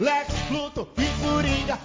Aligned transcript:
Lex, 0.00 0.28
Luto 0.50 0.88
e 0.98 1.06
Coringa. 1.22 1.78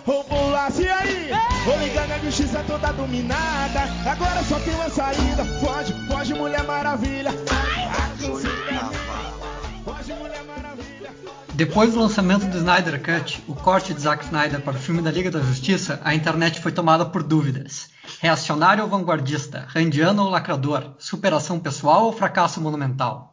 E 0.80 0.88
aí? 0.88 1.32
Vou 1.66 1.78
ligar 1.80 2.08
na 2.08 2.18
justiça 2.20 2.64
toda 2.66 2.92
dominada, 2.94 3.82
agora 4.06 4.44
só 4.44 4.60
tem 4.60 4.74
uma 4.74 4.90
saída. 4.90 5.46
Foge, 5.60 5.94
foge 6.08 6.34
Mulher 6.34 6.64
Maravilha. 6.64 7.32
Foge 9.84 10.14
Mulher 10.14 10.44
Maravilha. 10.46 11.12
Depois 11.54 11.94
do 11.94 12.00
lançamento 12.00 12.46
do 12.46 12.58
Snyder 12.58 13.02
Cut, 13.02 13.44
o 13.48 13.54
corte 13.54 13.94
de 13.94 14.02
Zack 14.02 14.24
Snyder 14.26 14.62
para 14.62 14.78
o 14.78 14.80
filme 14.80 15.02
da 15.02 15.12
Liga 15.12 15.30
da 15.30 15.42
Justiça, 15.42 16.00
a 16.04 16.16
internet 16.16 16.62
foi 16.62 16.72
tomada 16.72 17.06
por 17.06 17.22
dúvidas. 17.22 17.90
Reacionário 18.22 18.84
ou 18.84 18.90
vanguardista? 18.90 19.66
Randiano 19.68 20.24
ou 20.24 20.30
lacrador? 20.30 20.94
Superação 20.98 21.60
pessoal 21.60 22.06
ou 22.06 22.14
fracasso 22.14 22.62
monumental? 22.62 23.29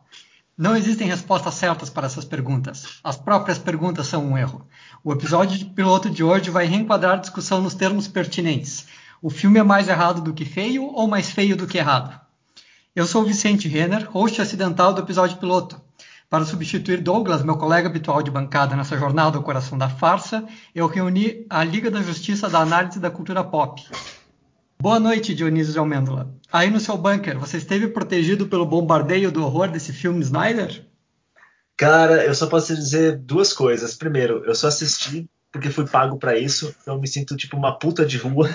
Não 0.59 0.75
existem 0.75 1.07
respostas 1.07 1.53
certas 1.53 1.91
para 1.91 2.07
essas 2.07 2.25
perguntas. 2.25 2.99
As 3.05 3.15
próprias 3.15 3.59
perguntas 3.59 4.07
são 4.07 4.25
um 4.25 4.39
erro. 4.39 4.67
O 5.05 5.13
episódio 5.13 5.59
de 5.59 5.67
piloto 5.67 6.09
de 6.09 6.25
hoje 6.25 6.49
vai 6.49 6.65
reenquadrar 6.65 7.13
a 7.13 7.21
discussão 7.21 7.61
nos 7.61 7.75
termos 7.75 8.09
pertinentes. 8.09 8.87
O 9.21 9.29
filme 9.29 9.59
é 9.59 9.63
mais 9.63 9.87
errado 9.87 10.23
do 10.23 10.33
que 10.33 10.47
feio 10.47 10.85
ou 10.85 11.07
mais 11.07 11.31
feio 11.31 11.59
do 11.59 11.67
que 11.67 11.77
errado? 11.77 12.19
Eu 12.95 13.07
sou 13.07 13.23
Vicente 13.23 13.69
Renner, 13.69 14.11
host 14.11 14.41
acidental 14.41 14.95
do 14.95 15.03
episódio 15.03 15.37
piloto. 15.37 15.79
Para 16.31 16.47
substituir 16.47 17.03
Douglas, 17.03 17.45
meu 17.45 17.59
colega 17.59 17.91
habitual 17.91 18.23
de 18.23 18.31
bancada 18.31 18.75
nessa 18.75 18.97
jornada 18.97 19.37
ao 19.37 19.43
coração 19.43 19.77
da 19.77 19.91
farsa, 19.91 20.43
eu 20.75 20.87
reuni 20.87 21.45
a 21.51 21.63
Liga 21.63 21.91
da 21.91 22.01
Justiça 22.01 22.49
da 22.49 22.61
Análise 22.61 22.99
da 22.99 23.11
Cultura 23.11 23.45
Pop. 23.45 23.87
Boa 24.79 25.01
noite, 25.01 25.35
Dionísio 25.35 25.73
de 25.73 25.79
Almêndola. 25.79 26.33
Aí 26.53 26.71
no 26.71 26.79
seu 26.79 26.97
bunker, 26.97 27.39
você 27.39 27.57
esteve 27.57 27.89
protegido 27.89 28.47
pelo 28.47 28.67
bombardeio 28.67 29.33
do 29.33 29.43
horror 29.43 29.69
desse 29.69 29.93
filme 29.93 30.21
Snyder? 30.21 30.85
Cara, 31.77 32.25
eu 32.25 32.35
só 32.35 32.47
posso 32.47 32.75
dizer 32.75 33.17
duas 33.19 33.53
coisas. 33.53 33.95
Primeiro, 33.95 34.45
eu 34.45 34.55
só 34.55 34.69
assisti 34.69 35.29
porque 35.51 35.71
fui 35.71 35.87
pago 35.87 36.19
para 36.19 36.39
isso, 36.39 36.75
então 36.83 36.95
eu 36.95 37.01
me 37.01 37.09
sinto 37.09 37.37
tipo 37.37 37.57
uma 37.57 37.79
puta 37.79 38.05
de 38.05 38.19
rua 38.19 38.51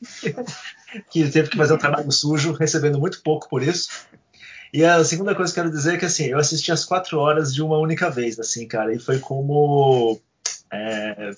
que 1.10 1.28
teve 1.30 1.48
que 1.48 1.56
fazer 1.56 1.74
um 1.74 1.78
trabalho 1.78 2.10
sujo, 2.10 2.52
recebendo 2.52 2.98
muito 2.98 3.22
pouco 3.22 3.48
por 3.48 3.62
isso. 3.62 3.88
E 4.72 4.84
a 4.84 5.02
segunda 5.04 5.34
coisa 5.34 5.52
que 5.52 5.60
eu 5.60 5.64
quero 5.64 5.74
dizer 5.74 5.94
é 5.94 5.98
que 5.98 6.04
assim, 6.04 6.26
eu 6.26 6.38
assisti 6.38 6.72
as 6.72 6.84
quatro 6.84 7.18
horas 7.18 7.54
de 7.54 7.62
uma 7.62 7.78
única 7.78 8.10
vez, 8.10 8.38
assim, 8.38 8.66
cara, 8.66 8.92
e 8.92 8.98
foi 8.98 9.18
como. 9.18 10.20
É, 10.72 11.30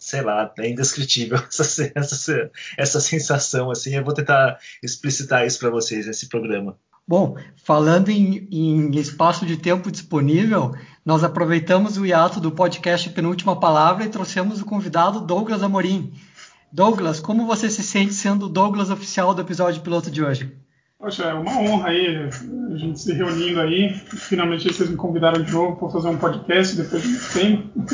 sei 0.00 0.22
lá, 0.22 0.50
é 0.58 0.70
indescritível 0.70 1.38
essa, 1.46 1.92
essa, 1.94 2.50
essa 2.76 3.00
sensação, 3.00 3.70
assim. 3.70 3.94
Eu 3.94 4.02
vou 4.02 4.14
tentar 4.14 4.58
explicitar 4.82 5.46
isso 5.46 5.58
para 5.58 5.70
vocês 5.70 6.06
nesse 6.06 6.28
programa. 6.28 6.76
Bom, 7.06 7.36
falando 7.64 8.08
em, 8.08 8.48
em, 8.50 8.98
espaço 8.98 9.44
de 9.44 9.56
tempo 9.56 9.90
disponível, 9.90 10.74
nós 11.04 11.22
aproveitamos 11.22 11.96
o 11.98 12.06
hiato 12.06 12.40
do 12.40 12.52
podcast 12.52 13.10
Penúltima 13.10 13.58
Palavra 13.58 14.04
e 14.04 14.08
trouxemos 14.08 14.60
o 14.60 14.64
convidado 14.64 15.20
Douglas 15.20 15.62
Amorim. 15.62 16.12
Douglas, 16.72 17.18
como 17.18 17.46
você 17.46 17.68
se 17.68 17.82
sente 17.82 18.14
sendo 18.14 18.46
o 18.46 18.48
Douglas 18.48 18.90
oficial 18.90 19.34
do 19.34 19.42
episódio 19.42 19.82
piloto 19.82 20.10
de 20.10 20.22
hoje? 20.22 20.56
Poxa, 20.98 21.24
é 21.24 21.34
uma 21.34 21.58
honra 21.58 21.88
aí 21.88 22.28
a 22.72 22.76
gente 22.76 23.00
se 23.00 23.12
reunindo 23.12 23.60
aí. 23.60 23.92
Finalmente 23.94 24.72
vocês 24.72 24.88
me 24.88 24.96
convidaram 24.96 25.42
de 25.42 25.50
novo 25.50 25.76
para 25.76 25.88
fazer 25.88 26.08
um 26.08 26.18
podcast 26.18 26.76
depois 26.76 27.02
de 27.02 27.08
muito 27.08 27.32
tempo. 27.32 27.86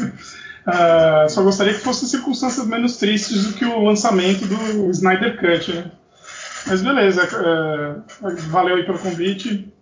Uh, 0.66 1.28
só 1.28 1.42
gostaria 1.44 1.74
que 1.74 1.80
fossem 1.80 2.08
circunstâncias 2.08 2.66
menos 2.66 2.96
tristes 2.96 3.44
do 3.44 3.52
que 3.54 3.64
o 3.64 3.84
lançamento 3.84 4.46
do 4.46 4.90
Snyder 4.90 5.38
Cut. 5.38 5.72
Né? 5.72 5.92
Mas 6.66 6.82
beleza, 6.82 7.22
uh, 7.22 8.02
valeu 8.48 8.76
aí 8.76 8.84
pelo 8.84 8.98
convite. 8.98 9.72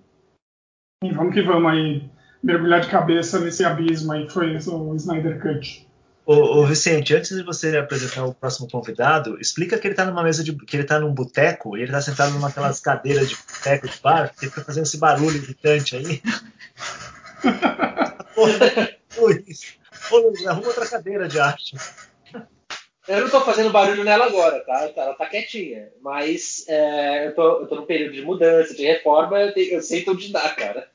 E 1.03 1.13
vamos 1.13 1.33
que 1.33 1.43
vamos 1.43 1.73
aí 1.73 2.11
mergulhar 2.43 2.81
de 2.81 2.89
cabeça 2.89 3.41
nesse 3.41 3.65
abismo 3.65 4.13
aí 4.13 4.27
que 4.27 4.33
foi 4.33 4.55
o 4.55 4.97
Snyder 4.97 5.41
Cut. 5.41 5.89
Ô, 6.27 6.61
ô, 6.61 6.67
Vicente, 6.67 7.15
antes 7.15 7.37
de 7.37 7.43
você 7.43 7.77
apresentar 7.77 8.25
o 8.25 8.35
próximo 8.35 8.69
convidado, 8.71 9.39
explica 9.39 9.79
que 9.79 9.87
ele 9.87 9.93
está 9.93 10.07
numa 10.07 10.23
mesa 10.23 10.43
de. 10.43 10.55
que 10.55 10.77
ele 10.77 10.83
está 10.85 10.99
num 10.99 11.13
boteco 11.13 11.77
e 11.77 11.81
ele 11.81 11.91
está 11.91 12.01
sentado 12.01 12.33
numa 12.33 12.49
aquelas 12.49 12.81
cadeiras 12.81 13.29
de 13.29 13.37
boteco 13.37 13.89
de 13.89 14.01
bar, 14.03 14.33
que 14.35 14.45
ele 14.45 14.51
fica 14.51 14.65
fazendo 14.65 14.85
esse 14.85 14.99
barulho 14.99 15.37
irritante 15.37 15.97
aí. 15.97 16.23
Luiz, 19.19 19.77
arruma 20.47 20.69
outra 20.69 20.87
cadeira 20.87 21.29
de 21.29 21.39
arte. 21.39 21.77
Eu 23.07 23.19
não 23.19 23.27
estou 23.27 23.43
fazendo 23.43 23.71
barulho 23.71 24.03
nela 24.03 24.25
agora, 24.27 24.61
tá? 24.65 24.91
Ela 24.97 25.13
está 25.13 25.27
quietinha. 25.27 25.91
Mas 26.01 26.65
é, 26.69 27.27
eu, 27.27 27.35
tô, 27.35 27.61
eu 27.61 27.67
tô 27.67 27.77
num 27.77 27.87
período 27.87 28.15
de 28.15 28.23
mudança, 28.23 28.75
de 28.75 28.85
reforma, 28.85 29.39
eu, 29.39 29.53
tenho, 29.53 29.75
eu 29.75 29.83
sei 29.83 30.05
onde 30.09 30.33
dá, 30.33 30.49
cara. 30.51 30.89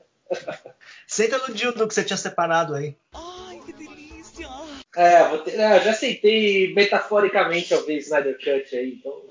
Senta 1.08 1.38
no 1.48 1.54
dildo 1.54 1.88
que 1.88 1.94
você 1.94 2.04
tinha 2.04 2.18
separado 2.18 2.74
aí. 2.74 2.96
Ai, 3.14 3.60
que 3.64 3.74
delícia! 3.74 4.48
É, 4.96 5.38
ter, 5.38 5.60
é, 5.60 5.80
já 5.82 5.92
aceitei 5.92 6.74
metaforicamente 6.74 7.74
ao 7.74 7.84
ver 7.84 7.98
Snyder 7.98 8.38
Cut 8.38 8.76
aí, 8.76 9.00
então. 9.00 9.22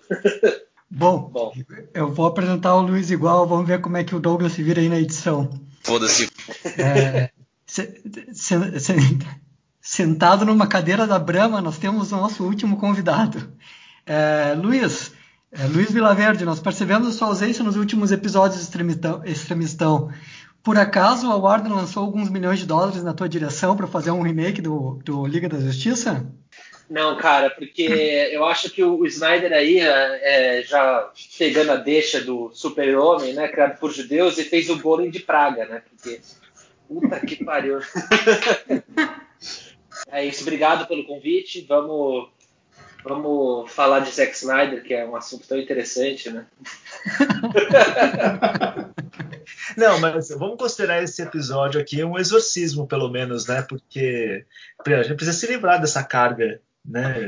Bom, 0.90 1.28
Bom, 1.30 1.52
eu 1.92 2.12
vou 2.12 2.26
apresentar 2.26 2.74
o 2.76 2.80
Luiz 2.80 3.10
igual, 3.10 3.46
vamos 3.46 3.68
ver 3.68 3.80
como 3.80 3.96
é 3.96 4.04
que 4.04 4.14
o 4.14 4.20
Douglas 4.20 4.52
se 4.52 4.62
vira 4.62 4.80
aí 4.80 4.88
na 4.88 4.98
edição. 4.98 5.50
Foda-se. 5.82 6.30
É, 6.78 7.30
se, 7.66 8.00
se, 8.32 8.80
se, 8.80 8.92
sentado 9.88 10.44
numa 10.44 10.66
cadeira 10.66 11.06
da 11.06 11.18
Brama, 11.18 11.62
nós 11.62 11.78
temos 11.78 12.12
o 12.12 12.16
nosso 12.16 12.44
último 12.44 12.76
convidado. 12.76 13.50
É, 14.04 14.52
Luiz, 14.54 15.14
é, 15.50 15.64
Luiz 15.64 15.90
Vilaverde, 15.90 16.44
nós 16.44 16.60
percebemos 16.60 17.08
a 17.08 17.12
sua 17.12 17.28
ausência 17.28 17.64
nos 17.64 17.74
últimos 17.74 18.12
episódios 18.12 18.58
de 18.58 18.64
Extremistão. 18.64 19.24
Extremistão. 19.24 20.12
Por 20.62 20.76
acaso 20.76 21.32
a 21.32 21.36
Warner 21.36 21.72
lançou 21.72 22.04
alguns 22.04 22.28
milhões 22.28 22.58
de 22.58 22.66
dólares 22.66 23.02
na 23.02 23.14
tua 23.14 23.30
direção 23.30 23.74
para 23.78 23.86
fazer 23.86 24.10
um 24.10 24.20
remake 24.20 24.60
do, 24.60 25.00
do, 25.02 25.26
Liga 25.26 25.48
da 25.48 25.58
Justiça? 25.58 26.30
Não, 26.90 27.16
cara, 27.16 27.48
porque 27.48 27.84
eu 28.30 28.44
acho 28.44 28.68
que 28.68 28.84
o 28.84 29.06
Snyder 29.06 29.54
aí, 29.54 29.80
é, 29.80 30.62
já 30.66 31.10
pegando 31.38 31.72
a 31.72 31.76
deixa 31.76 32.20
do 32.20 32.50
super-homem, 32.52 33.32
né, 33.32 33.48
criado 33.48 33.78
por 33.78 33.90
judeus, 33.90 34.36
e 34.36 34.44
fez 34.44 34.68
o 34.68 34.78
Golem 34.78 35.10
de 35.10 35.20
Praga, 35.20 35.64
né, 35.64 35.82
porque 35.88 36.20
puta 36.86 37.20
que 37.20 37.42
pariu. 37.42 37.78
é 40.10 40.24
isso, 40.24 40.42
obrigado 40.42 40.86
pelo 40.86 41.04
convite, 41.04 41.64
vamos, 41.68 42.28
vamos 43.04 43.70
falar 43.72 44.00
de 44.00 44.10
Zack 44.10 44.34
Snyder, 44.34 44.82
que 44.82 44.94
é 44.94 45.06
um 45.06 45.16
assunto 45.16 45.46
tão 45.46 45.58
interessante, 45.58 46.30
né. 46.30 46.46
Não, 49.76 50.00
mas 50.00 50.28
vamos 50.30 50.58
considerar 50.58 51.02
esse 51.02 51.22
episódio 51.22 51.80
aqui 51.80 52.02
um 52.02 52.18
exorcismo, 52.18 52.86
pelo 52.86 53.08
menos, 53.08 53.46
né? 53.46 53.62
Porque 53.62 54.44
a 54.84 55.02
gente 55.02 55.14
precisa 55.14 55.38
se 55.38 55.46
livrar 55.46 55.80
dessa 55.80 56.02
carga 56.02 56.60
né, 56.88 57.20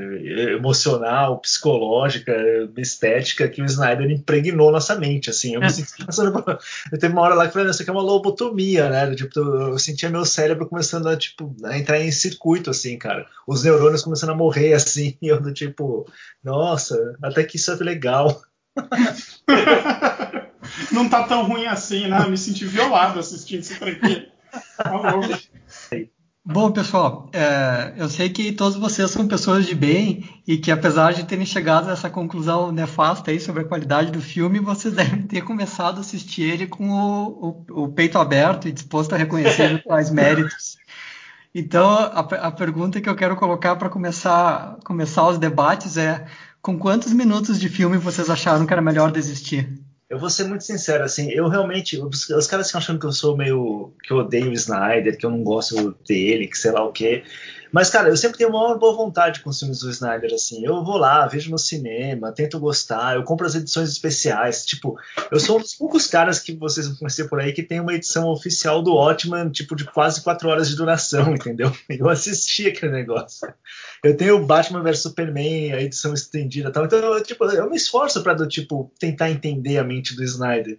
emocional, 0.54 1.38
psicológica, 1.38 2.34
estética 2.78 3.46
que 3.46 3.60
o 3.60 3.66
Snyder 3.66 4.10
impregnou 4.10 4.72
nossa 4.72 4.96
mente, 4.96 5.28
assim, 5.28 5.54
eu 5.54 5.60
me 5.60 5.70
senti 5.70 6.04
passando 6.04 6.32
por... 6.32 6.58
eu 6.90 6.98
teve 6.98 7.12
uma 7.12 7.20
hora 7.20 7.34
lá 7.34 7.42
que 7.42 7.50
eu 7.50 7.52
falei, 7.52 7.70
isso 7.70 7.82
aqui 7.82 7.90
é 7.90 7.92
uma 7.92 8.02
lobotomia, 8.02 8.88
né, 8.88 9.14
tipo, 9.14 9.38
eu 9.38 9.78
sentia 9.78 10.08
meu 10.08 10.24
cérebro 10.24 10.66
começando 10.66 11.08
a, 11.08 11.16
tipo, 11.16 11.54
a 11.62 11.76
entrar 11.76 12.00
em 12.00 12.10
circuito, 12.10 12.70
assim, 12.70 12.96
cara, 12.96 13.26
os 13.46 13.62
neurônios 13.62 14.02
começando 14.02 14.30
a 14.30 14.34
morrer, 14.34 14.72
assim, 14.72 15.16
e 15.20 15.28
eu 15.28 15.40
do 15.40 15.52
tipo, 15.52 16.10
nossa, 16.42 16.96
até 17.22 17.44
que 17.44 17.56
isso 17.56 17.70
é 17.70 17.76
legal. 17.76 18.42
não 20.90 21.08
tá 21.08 21.24
tão 21.24 21.44
ruim 21.44 21.66
assim, 21.66 22.08
né? 22.08 22.22
Eu 22.24 22.30
me 22.30 22.38
senti 22.38 22.64
violado 22.64 23.18
assistindo 23.18 23.60
isso 23.60 23.84
aqui. 23.84 24.28
Bom, 26.44 26.72
pessoal, 26.72 27.28
é, 27.34 27.92
eu 27.98 28.08
sei 28.08 28.30
que 28.30 28.50
todos 28.52 28.76
vocês 28.78 29.10
são 29.10 29.28
pessoas 29.28 29.66
de 29.66 29.74
bem 29.74 30.42
e 30.46 30.56
que, 30.56 30.70
apesar 30.70 31.12
de 31.12 31.24
terem 31.24 31.44
chegado 31.44 31.88
a 31.88 31.92
essa 31.92 32.08
conclusão 32.08 32.72
nefasta 32.72 33.30
aí 33.30 33.38
sobre 33.38 33.62
a 33.62 33.64
qualidade 33.66 34.10
do 34.10 34.22
filme, 34.22 34.58
vocês 34.58 34.92
devem 34.96 35.22
ter 35.22 35.42
começado 35.42 35.98
a 35.98 36.00
assistir 36.00 36.42
ele 36.42 36.66
com 36.66 36.90
o, 36.90 37.64
o, 37.68 37.82
o 37.84 37.88
peito 37.92 38.18
aberto 38.18 38.66
e 38.66 38.72
disposto 38.72 39.14
a 39.14 39.18
reconhecer 39.18 39.82
os 39.86 40.10
méritos. 40.10 40.78
Então, 41.54 41.88
a, 41.90 42.20
a, 42.20 42.50
pergunta 42.50 43.00
que 43.00 43.08
eu 43.08 43.16
quero 43.16 43.36
colocar 43.36 43.76
para 43.76 43.90
começar, 43.90 44.78
começar 44.84 45.28
os 45.28 45.38
debates 45.38 45.96
é: 45.96 46.24
com 46.62 46.78
quantos 46.78 47.12
minutos 47.12 47.60
de 47.60 47.68
filme 47.68 47.98
vocês 47.98 48.30
acharam 48.30 48.66
que 48.66 48.72
era 48.72 48.82
melhor 48.82 49.12
desistir? 49.12 49.79
Eu 50.10 50.18
vou 50.18 50.28
ser 50.28 50.42
muito 50.44 50.64
sincero, 50.64 51.04
assim, 51.04 51.30
eu 51.30 51.46
realmente, 51.46 51.96
os, 51.96 52.28
os 52.28 52.46
caras 52.48 52.66
ficam 52.66 52.80
achando 52.80 52.98
que 52.98 53.06
eu 53.06 53.12
sou 53.12 53.36
meio, 53.36 53.92
que 54.02 54.12
eu 54.12 54.16
odeio 54.16 54.50
o 54.50 54.52
Snyder, 54.52 55.16
que 55.16 55.24
eu 55.24 55.30
não 55.30 55.44
gosto 55.44 55.96
dele, 56.06 56.48
que 56.48 56.58
sei 56.58 56.72
lá 56.72 56.84
o 56.84 56.90
quê, 56.90 57.22
Mas, 57.72 57.90
cara, 57.90 58.08
eu 58.08 58.16
sempre 58.16 58.38
tenho 58.38 58.50
uma 58.50 58.76
boa 58.76 58.94
vontade 58.94 59.40
com 59.40 59.50
os 59.50 59.58
filmes 59.58 59.78
do 59.80 59.90
Snyder, 59.90 60.32
assim. 60.34 60.64
Eu 60.64 60.84
vou 60.84 60.96
lá, 60.96 61.26
vejo 61.26 61.50
no 61.50 61.58
cinema, 61.58 62.32
tento 62.32 62.58
gostar, 62.58 63.16
eu 63.16 63.22
compro 63.22 63.46
as 63.46 63.54
edições 63.54 63.88
especiais. 63.88 64.64
Tipo, 64.64 64.98
eu 65.30 65.38
sou 65.38 65.58
um 65.58 65.60
dos 65.60 65.74
poucos 65.74 66.06
caras 66.06 66.38
que 66.38 66.54
vocês 66.54 66.86
vão 66.86 66.96
conhecer 66.96 67.28
por 67.28 67.40
aí 67.40 67.52
que 67.52 67.62
tem 67.62 67.80
uma 67.80 67.94
edição 67.94 68.28
oficial 68.28 68.82
do 68.82 68.94
Watchman, 68.94 69.50
tipo, 69.50 69.76
de 69.76 69.84
quase 69.84 70.22
quatro 70.22 70.48
horas 70.48 70.68
de 70.68 70.76
duração, 70.76 71.32
entendeu? 71.34 71.72
Eu 71.88 72.08
assisti 72.08 72.66
aquele 72.66 72.92
negócio. 72.92 73.52
Eu 74.02 74.16
tenho 74.16 74.36
o 74.36 74.46
Batman 74.46 74.82
vs 74.82 75.02
Superman, 75.02 75.72
a 75.72 75.82
edição 75.82 76.12
estendida 76.14 76.68
e 76.68 76.72
tal. 76.72 76.84
Então, 76.84 76.98
eu, 76.98 77.22
tipo, 77.22 77.44
eu 77.44 77.70
me 77.70 77.76
esforço 77.76 78.22
pra, 78.22 78.34
do, 78.34 78.48
tipo, 78.48 78.92
tentar 78.98 79.30
entender 79.30 79.78
a 79.78 79.84
mente 79.84 80.16
do 80.16 80.24
Snyder. 80.24 80.78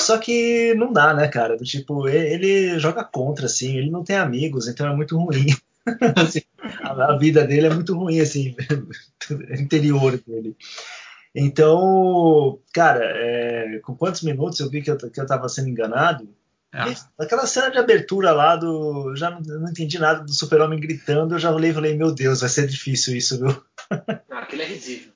Só 0.00 0.18
que 0.18 0.74
não 0.74 0.92
dá, 0.92 1.14
né, 1.14 1.28
cara? 1.28 1.56
Do 1.56 1.64
tipo, 1.64 2.08
ele 2.08 2.78
joga 2.78 3.04
contra, 3.04 3.46
assim, 3.46 3.76
ele 3.76 3.90
não 3.90 4.02
tem 4.02 4.16
amigos, 4.16 4.66
então 4.66 4.86
é 4.86 4.94
muito 4.94 5.16
ruim. 5.16 5.46
assim, 6.16 6.42
a, 6.82 7.12
a, 7.12 7.18
vida 7.18 7.44
dele 7.44 7.66
é 7.66 7.74
muito 7.74 7.94
ruim, 7.94 8.20
assim, 8.20 8.54
interior 9.58 10.16
dele. 10.18 10.56
Então, 11.34 12.60
cara, 12.72 13.00
é, 13.04 13.80
com 13.82 13.94
quantos 13.96 14.22
minutos 14.22 14.60
eu 14.60 14.70
vi 14.70 14.82
que 14.82 14.90
eu, 14.90 14.96
que 14.96 15.20
eu 15.20 15.26
tava 15.26 15.48
sendo 15.48 15.68
enganado? 15.68 16.28
É. 16.72 17.22
Aquela 17.22 17.46
cena 17.46 17.70
de 17.70 17.78
abertura 17.78 18.32
lá 18.32 18.56
do. 18.56 19.14
Já 19.14 19.30
não, 19.30 19.40
não 19.40 19.70
entendi 19.70 19.98
nada 19.98 20.24
do 20.24 20.32
super-homem 20.32 20.80
gritando, 20.80 21.34
eu 21.34 21.38
já 21.38 21.52
olhei 21.52 21.70
e 21.70 21.74
falei, 21.74 21.96
meu 21.96 22.12
Deus, 22.12 22.40
vai 22.40 22.48
ser 22.48 22.66
difícil 22.66 23.16
isso, 23.16 23.38
viu? 23.38 23.64
Ah, 24.30 24.40
aquilo 24.40 24.62
é 24.62 24.66
risível. 24.66 25.12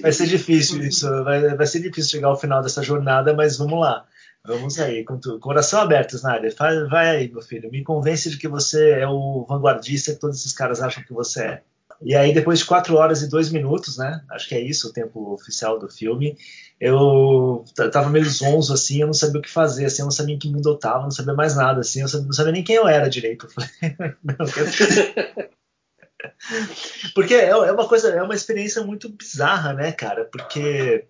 Vai 0.00 0.10
ser 0.10 0.26
difícil 0.26 0.82
isso, 0.82 1.06
vai, 1.22 1.54
vai 1.54 1.66
ser 1.66 1.80
difícil 1.80 2.10
chegar 2.10 2.28
ao 2.28 2.40
final 2.40 2.62
dessa 2.62 2.82
jornada, 2.82 3.32
mas 3.34 3.58
vamos 3.58 3.78
lá. 3.78 4.04
Vamos 4.46 4.78
aí, 4.78 5.04
com 5.04 5.18
tudo. 5.18 5.38
Coração 5.38 5.80
aberto, 5.80 6.16
Snyder. 6.16 6.54
Vai, 6.56 6.84
vai 6.84 7.16
aí, 7.16 7.30
meu 7.30 7.42
filho. 7.42 7.70
Me 7.70 7.84
convence 7.84 8.30
de 8.30 8.38
que 8.38 8.48
você 8.48 8.92
é 8.92 9.06
o 9.06 9.44
vanguardista 9.46 10.12
que 10.12 10.20
todos 10.20 10.38
esses 10.38 10.52
caras 10.52 10.80
acham 10.80 11.04
que 11.04 11.12
você 11.12 11.44
é. 11.44 11.62
E 12.02 12.16
aí, 12.16 12.32
depois 12.32 12.60
de 12.60 12.64
4 12.64 12.96
horas 12.96 13.20
e 13.20 13.28
2 13.28 13.50
minutos, 13.52 13.98
né? 13.98 14.24
Acho 14.30 14.48
que 14.48 14.54
é 14.54 14.60
isso 14.60 14.88
o 14.88 14.92
tempo 14.92 15.34
oficial 15.34 15.78
do 15.78 15.88
filme. 15.88 16.38
Eu 16.80 17.62
tava 17.92 18.08
meio 18.08 18.24
zonzo, 18.24 18.72
assim, 18.72 19.02
eu 19.02 19.06
não 19.06 19.12
sabia 19.12 19.38
o 19.38 19.42
que 19.42 19.50
fazer, 19.50 19.84
assim, 19.84 20.00
eu 20.00 20.06
não 20.06 20.12
sabia 20.12 20.34
em 20.34 20.38
que 20.38 20.48
mundo 20.48 20.70
eu 20.70 20.78
tava, 20.78 21.02
não 21.02 21.10
sabia 21.10 21.34
mais 21.34 21.54
nada, 21.54 21.80
assim, 21.80 22.00
eu 22.00 22.08
não 22.22 22.32
sabia 22.32 22.52
nem 22.52 22.64
quem 22.64 22.76
eu 22.76 22.88
era 22.88 23.10
direito. 23.10 23.46
Eu 23.46 23.50
falei, 23.50 23.70
não, 24.24 24.46
quero... 24.46 25.50
Porque 27.14 27.34
é, 27.34 27.48
é 27.48 27.72
uma 27.72 27.86
coisa, 27.86 28.08
é 28.10 28.22
uma 28.22 28.34
experiência 28.34 28.82
muito 28.82 29.08
bizarra, 29.10 29.74
né, 29.74 29.92
cara? 29.92 30.24
Porque 30.24 31.06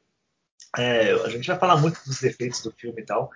é, 0.79 1.13
a 1.13 1.29
gente 1.29 1.47
vai 1.47 1.59
falar 1.59 1.77
muito 1.77 2.01
dos 2.07 2.21
defeitos 2.21 2.63
do 2.63 2.73
filme 2.73 3.03
e 3.03 3.05
tal. 3.05 3.31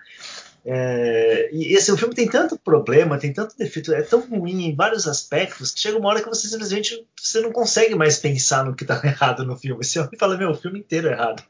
É, 0.67 1.49
e 1.53 1.77
assim, 1.77 1.91
o 1.91 1.97
filme 1.97 2.15
tem 2.15 2.27
tanto 2.27 2.57
problema, 2.57 3.19
tem 3.19 3.31
tanto 3.31 3.55
defeito, 3.55 3.93
é 3.93 4.01
tão 4.01 4.21
ruim 4.21 4.65
em 4.65 4.75
vários 4.75 5.07
aspectos 5.07 5.71
que 5.71 5.79
chega 5.79 5.97
uma 5.97 6.09
hora 6.09 6.23
que 6.23 6.29
você 6.29 6.47
simplesmente 6.47 7.05
você 7.15 7.39
não 7.39 7.51
consegue 7.51 7.93
mais 7.93 8.17
pensar 8.17 8.65
no 8.65 8.75
que 8.75 8.83
está 8.83 8.99
errado 9.05 9.45
no 9.45 9.57
filme. 9.57 9.83
Você 9.83 9.99
olha 9.99 10.09
e 10.11 10.17
fala, 10.17 10.37
meu, 10.37 10.51
o 10.51 10.55
filme 10.55 10.79
inteiro 10.79 11.07
é 11.07 11.11
errado. 11.11 11.43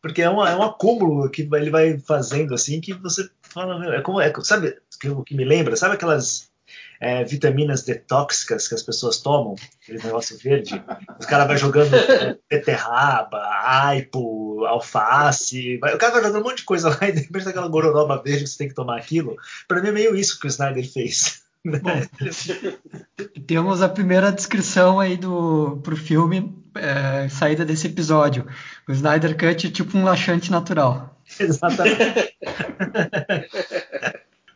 Porque 0.00 0.22
é, 0.22 0.28
uma, 0.28 0.50
é 0.50 0.54
um 0.54 0.62
acúmulo 0.62 1.30
que 1.30 1.48
ele 1.52 1.70
vai 1.70 1.98
fazendo 1.98 2.54
assim 2.54 2.80
que 2.80 2.92
você 2.92 3.28
fala, 3.42 3.78
meu, 3.78 3.92
é 3.92 4.00
como, 4.02 4.20
é, 4.20 4.32
sabe 4.42 4.76
o 5.06 5.24
que 5.24 5.34
me 5.34 5.44
lembra? 5.44 5.76
Sabe 5.76 5.94
aquelas 5.94 6.51
é, 7.02 7.24
vitaminas 7.24 7.82
detóxicas 7.82 8.68
que 8.68 8.74
as 8.76 8.82
pessoas 8.82 9.18
tomam, 9.18 9.56
aquele 9.82 10.00
negócio 10.04 10.38
verde. 10.38 10.80
Os 11.18 11.26
caras 11.26 11.48
vão 11.48 11.56
jogando 11.56 11.90
beterraba, 12.48 13.42
aipo, 13.60 14.64
alface. 14.66 15.78
Vai, 15.78 15.96
o 15.96 15.98
cara 15.98 16.12
vai 16.12 16.22
jogando 16.22 16.40
um 16.40 16.48
monte 16.48 16.58
de 16.58 16.64
coisa 16.64 16.90
lá 16.90 16.98
e 17.08 17.12
de 17.12 17.22
repente 17.22 17.48
aquela 17.48 17.66
gororoba 17.66 18.22
verde 18.22 18.44
que 18.44 18.50
você 18.50 18.56
tem 18.58 18.68
que 18.68 18.74
tomar 18.74 18.98
aquilo. 18.98 19.34
Para 19.66 19.82
mim 19.82 19.88
é 19.88 19.92
meio 19.92 20.14
isso 20.14 20.38
que 20.38 20.46
o 20.46 20.48
Snyder 20.48 20.88
fez. 20.88 21.42
Bom, 21.66 22.02
temos 23.48 23.82
a 23.82 23.88
primeira 23.88 24.30
descrição 24.30 25.00
aí 25.00 25.16
do 25.16 25.80
pro 25.82 25.96
filme 25.96 26.56
é, 26.76 27.28
saída 27.28 27.64
desse 27.64 27.88
episódio. 27.88 28.46
O 28.88 28.92
Snyder 28.92 29.36
Cut 29.36 29.66
é 29.66 29.70
tipo 29.70 29.98
um 29.98 30.04
laxante 30.04 30.52
natural. 30.52 31.20
Exatamente. 31.38 32.36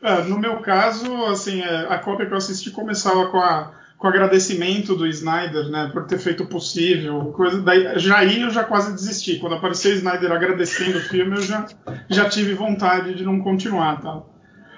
É, 0.07 0.23
no 0.23 0.39
meu 0.39 0.59
caso, 0.59 1.25
assim, 1.25 1.61
é, 1.61 1.87
a 1.89 1.99
cópia 1.99 2.27
que 2.27 2.33
eu 2.33 2.37
assisti 2.37 2.71
começava 2.71 3.27
com, 3.27 3.39
a, 3.39 3.73
com 3.99 4.07
o 4.07 4.11
agradecimento 4.11 4.95
do 4.95 5.05
Snyder, 5.05 5.69
né, 5.69 5.91
por 5.93 6.07
ter 6.07 6.21
feito 6.21 6.45
o 6.45 6.47
possível. 6.47 7.33
Coisa, 7.37 7.61
daí, 7.61 7.99
já 7.99 8.19
aí 8.19 8.41
eu 8.41 8.51
já 8.51 8.63
quase 8.63 8.93
desisti. 8.93 9.41
Quando 9.41 9.57
apareceu 9.57 9.91
o 9.91 9.95
Snyder 9.95 10.31
agradecendo 10.31 10.99
o 10.99 11.01
filme, 11.01 11.35
eu 11.35 11.43
já, 11.43 11.67
já 12.09 12.29
tive 12.29 12.55
vontade 12.55 13.15
de 13.15 13.25
não 13.25 13.41
continuar, 13.41 14.01
tá? 14.01 14.23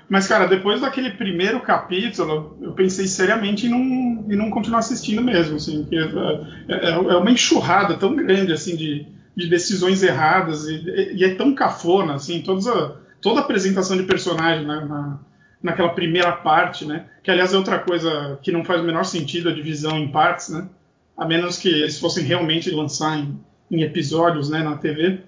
Mas, 0.09 0.27
cara, 0.27 0.47
depois 0.47 0.81
daquele 0.81 1.11
primeiro 1.11 1.61
capítulo, 1.61 2.57
eu 2.63 2.73
pensei 2.73 3.07
seriamente 3.07 3.67
em 3.67 3.69
não, 3.69 4.33
em 4.33 4.35
não 4.35 4.49
continuar 4.49 4.79
assistindo 4.79 5.21
mesmo, 5.21 5.57
assim, 5.57 5.83
porque 5.83 5.97
é, 5.97 6.75
é, 6.75 6.91
é 6.93 7.17
uma 7.19 7.31
enxurrada 7.31 7.99
tão 7.99 8.17
grande, 8.17 8.55
assim, 8.55 8.75
de, 8.75 9.07
de 9.37 9.47
decisões 9.47 10.03
erradas 10.03 10.67
e, 10.67 11.13
e, 11.17 11.23
é 11.23 11.35
tão 11.35 11.55
cafona, 11.55 12.15
assim, 12.15 12.41
todas 12.41 12.67
a, 12.67 12.97
toda 13.21 13.41
a 13.41 13.43
apresentação 13.43 13.97
de 13.97 14.05
personagem 14.05 14.67
na, 14.67 14.85
na, 14.85 15.21
naquela 15.63 15.91
primeira 15.91 16.33
parte, 16.33 16.85
né? 16.85 17.07
Que 17.23 17.31
aliás 17.31 17.53
é 17.53 17.57
outra 17.57 17.79
coisa 17.79 18.39
que 18.43 18.53
não 18.53 18.65
faz 18.65 18.81
o 18.81 18.85
menor 18.85 19.05
sentido 19.05 19.49
a 19.49 19.55
divisão 19.55 19.99
em 19.99 20.11
partes, 20.11 20.49
né? 20.49 20.69
A 21.17 21.27
menos 21.27 21.59
que 21.59 21.69
eles 21.69 21.99
fossem 21.99 22.25
realmente 22.25 22.71
lançar 22.71 23.19
em, 23.19 23.39
em 23.71 23.83
episódios, 23.83 24.49
né, 24.49 24.63
na 24.63 24.77
TV. 24.77 25.21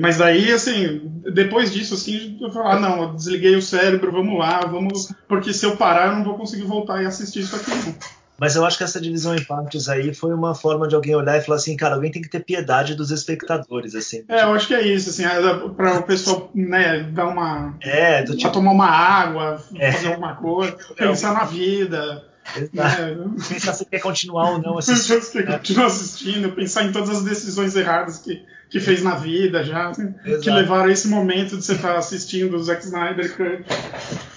Mas 0.00 0.18
daí, 0.18 0.52
assim, 0.52 1.10
depois 1.32 1.72
disso, 1.72 1.94
assim, 1.94 2.36
eu 2.40 2.50
falar, 2.50 2.76
ah, 2.76 2.80
não, 2.80 3.02
eu 3.02 3.14
desliguei 3.14 3.56
o 3.56 3.62
cérebro, 3.62 4.12
vamos 4.12 4.38
lá, 4.38 4.60
vamos, 4.60 5.12
porque 5.26 5.52
se 5.52 5.64
eu 5.64 5.76
parar 5.76 6.08
eu 6.08 6.16
não 6.16 6.24
vou 6.24 6.36
conseguir 6.36 6.64
voltar 6.64 7.02
e 7.02 7.06
assistir 7.06 7.40
isso 7.40 7.56
aqui. 7.56 7.70
Não. 7.70 7.94
Mas 8.38 8.54
eu 8.54 8.64
acho 8.64 8.76
que 8.76 8.84
essa 8.84 9.00
divisão 9.00 9.34
em 9.34 9.42
partes 9.42 9.88
aí 9.88 10.14
foi 10.14 10.34
uma 10.34 10.54
forma 10.54 10.86
de 10.86 10.94
alguém 10.94 11.14
olhar 11.14 11.38
e 11.38 11.40
falar 11.40 11.56
assim, 11.56 11.76
cara, 11.76 11.94
alguém 11.94 12.10
tem 12.10 12.20
que 12.20 12.28
ter 12.28 12.40
piedade 12.40 12.94
dos 12.94 13.10
espectadores, 13.10 13.94
assim. 13.94 14.24
É, 14.28 14.42
eu 14.42 14.52
acho 14.52 14.66
que 14.66 14.74
é 14.74 14.86
isso, 14.86 15.10
assim, 15.10 15.24
é 15.24 15.68
para 15.70 16.00
o 16.00 16.02
pessoal, 16.02 16.50
né, 16.54 17.04
dar 17.12 17.28
uma. 17.28 17.74
É, 17.80 18.22
do 18.22 18.36
tipo. 18.36 18.52
tomar 18.52 18.72
uma 18.72 18.88
água, 18.88 19.62
é. 19.76 19.92
fazer 19.92 20.08
alguma 20.08 20.36
coisa, 20.36 20.76
pensar 20.96 21.32
na 21.32 21.44
vida. 21.44 22.24
Né? 22.72 23.16
Pensar 23.48 23.72
se 23.72 23.84
quer 23.86 24.00
continuar 24.00 24.52
ou 24.52 24.58
não 24.62 24.76
assistindo. 24.78 25.16
Pensar 25.16 25.26
se 25.26 25.32
quer 25.32 25.46
né? 25.46 25.58
continuar 25.58 25.86
assistindo, 25.86 26.52
pensar 26.52 26.84
em 26.84 26.92
todas 26.92 27.10
as 27.10 27.24
decisões 27.24 27.74
erradas 27.74 28.18
que, 28.18 28.44
que 28.68 28.78
fez 28.78 29.02
na 29.02 29.16
vida 29.16 29.64
já, 29.64 29.90
Exato. 29.90 30.40
que 30.42 30.50
levaram 30.50 30.84
a 30.84 30.92
esse 30.92 31.08
momento 31.08 31.56
de 31.56 31.64
você 31.64 31.72
estar 31.72 31.96
assistindo 31.96 32.56
o 32.56 32.62
Zack 32.62 32.84
Snyder. 32.84 33.64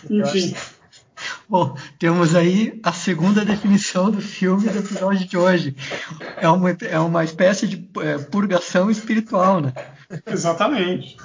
Enfim. 0.09 0.55
Bom, 1.47 1.75
temos 1.97 2.35
aí 2.35 2.79
a 2.83 2.91
segunda 2.91 3.45
definição 3.45 4.11
do 4.11 4.21
filme 4.21 4.69
do 4.69 4.79
episódio 4.79 5.27
de 5.27 5.37
hoje. 5.37 5.75
É 6.37 6.47
uma, 6.47 6.71
é 6.71 6.99
uma 6.99 7.23
espécie 7.23 7.67
de 7.67 7.89
é, 8.01 8.17
purgação 8.17 8.89
espiritual, 8.89 9.61
né? 9.61 9.73
Exatamente. 10.25 11.17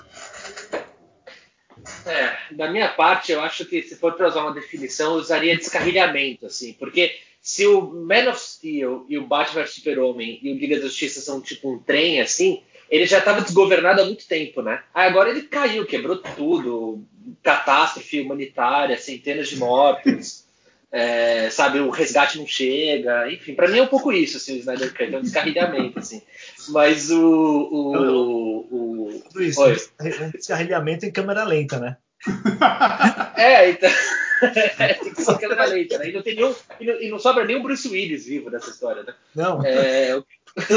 É, 2.07 2.55
da 2.55 2.71
minha 2.71 2.89
parte, 2.89 3.33
eu 3.33 3.41
acho 3.41 3.65
que 3.65 3.83
se 3.83 3.97
for 3.97 4.13
para 4.13 4.29
usar 4.29 4.43
uma 4.43 4.55
definição, 4.55 5.15
eu 5.15 5.21
usaria 5.21 5.57
descarrilhamento, 5.57 6.47
assim, 6.47 6.73
porque 6.75 7.17
se 7.41 7.67
o 7.67 7.83
Man 7.83 8.31
of 8.31 8.41
Steel 8.41 9.07
e 9.09 9.19
o 9.19 9.27
Batman 9.27 9.67
Super-Homem 9.67 10.39
e 10.43 10.53
o 10.53 10.57
Liga 10.57 10.77
da 10.77 10.87
Justiça 10.87 11.21
são 11.21 11.41
tipo 11.41 11.73
um 11.73 11.79
trem, 11.79 12.21
assim, 12.21 12.63
ele 12.91 13.07
já 13.07 13.19
estava 13.19 13.41
desgovernado 13.41 14.03
há 14.03 14.05
muito 14.05 14.27
tempo, 14.27 14.63
né? 14.63 14.83
Aí 14.95 15.09
agora 15.09 15.31
ele 15.31 15.43
caiu, 15.43 15.87
quebrou 15.87 16.17
tudo, 16.17 17.05
catástrofe 17.43 18.21
humanitária, 18.21 18.99
centenas 18.99 19.49
de 19.49 19.57
mortos, 19.57 20.45
é, 20.93 21.51
sabe, 21.51 21.81
o 21.81 21.91
resgate 21.91 22.39
não 22.39 22.47
chega, 22.47 23.31
enfim, 23.31 23.55
para 23.55 23.69
mim 23.69 23.79
é 23.79 23.83
um 23.83 23.89
pouco 23.89 24.13
isso, 24.13 24.37
assim, 24.37 24.55
o 24.55 24.59
Snyder 24.59 24.93
Cut, 24.93 25.15
é 25.15 25.19
um 25.19 25.23
descarrilhamento, 25.23 25.99
assim. 25.99 26.23
Mas 26.69 27.11
o... 27.11 27.21
o, 27.21 28.59
o, 28.71 29.23
Tudo 29.29 29.43
isso, 29.43 29.61
Oi. 29.61 29.77
um 30.01 30.31
descarrilhamento 30.31 31.05
em 31.05 31.11
câmera 31.11 31.45
lenta, 31.45 31.81
né? 31.81 31.97
é, 33.37 33.71
então... 33.71 33.91
tem 35.03 35.15
que 35.15 35.23
ser 35.23 35.39
câmera 35.39 35.65
lenta, 35.65 35.99
né? 35.99 36.11
E 36.11 36.13
não, 36.13 36.23
tem 36.23 36.35
nenhum, 36.37 36.55
e 36.81 36.87
não, 36.87 37.01
e 37.03 37.11
não 37.11 37.19
sobra 37.19 37.45
nem 37.45 37.57
o 37.57 37.63
Bruce 37.63 37.89
Willis 37.89 38.27
vivo 38.27 38.51
nessa 38.51 38.71
história, 38.71 39.03
né? 39.03 39.15
Não. 39.35 39.65
É, 39.65 40.17
o, 40.17 40.25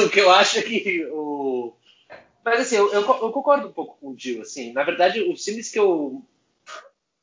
o 0.06 0.10
que 0.10 0.20
eu 0.20 0.32
acho 0.32 0.60
é 0.60 0.62
que 0.62 1.06
o 1.12 1.74
mas 2.48 2.62
assim, 2.62 2.78
eu, 2.78 2.90
eu, 2.94 3.02
eu, 3.02 3.32
concordo 3.32 3.68
um 3.68 3.74
pouco 3.74 3.98
com 4.00 4.12
o 4.12 4.18
Gil, 4.18 4.42
assim. 4.42 4.72
Na 4.72 4.84
verdade, 4.84 5.22
os 5.22 5.44
filmes 5.44 5.70
que 5.70 5.78
eu. 5.78 6.24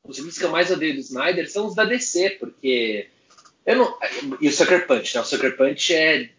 Os 0.03 0.17
filmes 0.17 0.37
que 0.37 0.43
eu 0.43 0.51
mais 0.51 0.69
odeio 0.69 0.93
do 0.93 0.99
Snyder 0.99 1.49
são 1.49 1.65
os 1.65 1.73
da 1.73 1.83
DC, 1.83 2.37
porque. 2.39 3.09
Eu 3.65 3.77
não, 3.77 3.97
e 4.39 4.47
o 4.47 4.51
Sucker 4.51 4.85
Punch, 4.85 5.15
né? 5.15 5.21
O 5.21 5.25
Sucker 5.25 5.57
Punch 5.57 5.95
é, 5.95 6.29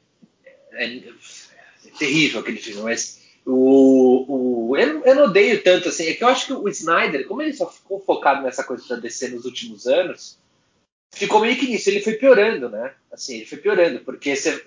é, 0.75 0.99
é 0.99 1.03
terrível 1.99 2.39
aquele 2.39 2.59
filme, 2.59 2.83
mas 2.83 3.21
o, 3.45 4.69
o, 4.69 4.77
eu, 4.77 5.05
eu 5.05 5.15
não 5.17 5.25
odeio 5.25 5.61
tanto 5.65 5.89
assim. 5.89 6.07
É 6.07 6.15
que 6.15 6.23
eu 6.23 6.29
acho 6.29 6.47
que 6.47 6.53
o 6.53 6.69
Snyder, 6.69 7.27
como 7.27 7.43
ele 7.43 7.55
só 7.55 7.69
ficou 7.69 7.99
focado 7.99 8.45
nessa 8.45 8.63
coisa 8.63 8.87
da 8.89 9.01
DC 9.01 9.31
nos 9.31 9.45
últimos 9.45 9.89
anos, 9.89 10.39
ficou 11.13 11.41
meio 11.41 11.57
que 11.59 11.67
nisso. 11.67 11.91
Ele 11.91 12.01
foi 12.01 12.13
piorando, 12.13 12.69
né? 12.69 12.95
Assim, 13.11 13.39
ele 13.39 13.47
foi 13.47 13.59
piorando, 13.59 13.99
porque 14.05 14.37
se, 14.37 14.63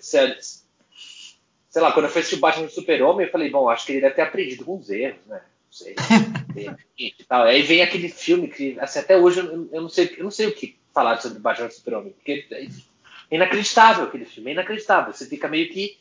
sei 1.69 1.81
lá, 1.81 1.91
quando 1.91 2.05
eu 2.05 2.11
fui 2.11 2.21
assistir 2.21 2.37
o 2.37 2.41
Batman 2.41 2.65
do 2.65 2.71
Super-Homem, 2.71 3.25
eu 3.25 3.31
falei, 3.31 3.49
bom, 3.49 3.69
acho 3.69 3.85
que 3.85 3.93
ele 3.93 4.01
deve 4.01 4.15
ter 4.15 4.23
aprendido 4.23 4.65
com 4.65 4.77
os 4.77 4.89
erros, 4.89 5.25
né? 5.27 5.41
Não 5.41 5.71
sei. 5.71 5.95
e 6.97 7.23
tal. 7.27 7.43
Aí 7.43 7.61
vem 7.61 7.81
aquele 7.81 8.09
filme 8.09 8.47
que, 8.47 8.77
assim, 8.79 8.99
até 8.99 9.15
hoje 9.15 9.39
eu, 9.39 9.69
eu, 9.71 9.81
não 9.81 9.89
sei, 9.89 10.15
eu 10.17 10.23
não 10.23 10.31
sei 10.31 10.47
o 10.47 10.53
que 10.53 10.77
falar 10.93 11.21
sobre 11.21 11.37
o 11.37 11.41
Batman 11.41 11.67
do 11.67 11.73
Super-Homem, 11.73 12.13
porque 12.13 12.47
é 12.51 13.35
inacreditável 13.35 14.05
aquele 14.05 14.25
filme, 14.25 14.49
é 14.49 14.53
inacreditável. 14.53 15.13
Você 15.13 15.25
fica 15.27 15.47
meio 15.47 15.69
que. 15.69 15.97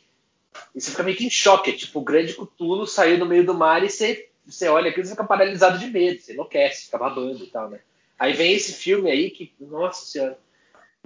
Você 0.73 0.89
fica 0.89 1.03
meio 1.03 1.15
que 1.15 1.25
em 1.25 1.29
choque. 1.29 1.69
É 1.69 1.73
tipo, 1.73 1.99
o 1.99 2.03
grande 2.03 2.33
Cutulo 2.33 2.87
saiu 2.87 3.19
no 3.19 3.25
meio 3.27 3.45
do 3.45 3.53
mar 3.53 3.83
e 3.83 3.89
você, 3.89 4.29
você 4.45 4.67
olha 4.67 4.89
aquilo 4.89 5.05
e 5.05 5.09
fica 5.09 5.23
paralisado 5.23 5.77
de 5.77 5.85
medo, 5.87 6.19
você 6.19 6.33
enlouquece, 6.33 6.85
fica 6.85 6.97
babando 6.97 7.43
e 7.43 7.47
tal, 7.47 7.69
né? 7.69 7.79
Aí 8.17 8.33
vem 8.33 8.53
esse 8.53 8.73
filme 8.73 9.11
aí 9.11 9.29
que. 9.29 9.53
Nossa 9.59 10.05
senhora. 10.05 10.37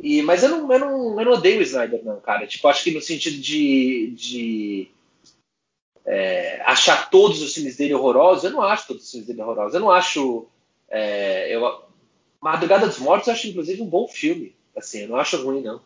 E, 0.02 0.22
mas 0.22 0.44
eu 0.44 0.50
não, 0.50 0.72
eu, 0.72 0.80
não, 0.80 1.20
eu 1.20 1.26
não 1.26 1.32
odeio 1.34 1.60
o 1.60 1.64
Snyder, 1.64 2.04
não, 2.04 2.20
cara. 2.20 2.48
Tipo, 2.48 2.68
acho 2.68 2.84
que 2.84 2.92
no 2.92 3.02
sentido 3.02 3.38
de, 3.40 4.14
de 4.16 4.92
é, 6.06 6.62
achar 6.66 7.10
todos 7.10 7.42
os 7.42 7.54
filmes 7.54 7.78
dele 7.78 7.94
horrorosos, 7.94 8.44
eu 8.44 8.52
não 8.52 8.62
acho 8.62 8.88
todos 8.88 9.04
os 9.04 9.12
filmes 9.12 9.28
dele 9.28 9.42
horrorosos. 9.42 9.74
Eu 9.74 9.82
não 9.82 9.92
acho. 9.92 10.48
É, 10.90 11.56
eu, 11.56 11.84
Madrugada 12.42 12.88
dos 12.88 13.00
Mortos 13.00 13.28
eu 13.28 13.34
acho, 13.34 13.48
inclusive, 13.48 13.82
um 13.82 13.88
bom 13.88 14.08
filme. 14.08 14.54
Assim, 14.76 15.02
eu 15.04 15.10
não 15.10 15.18
acho 15.18 15.42
ruim, 15.44 15.62
não. 15.62 15.82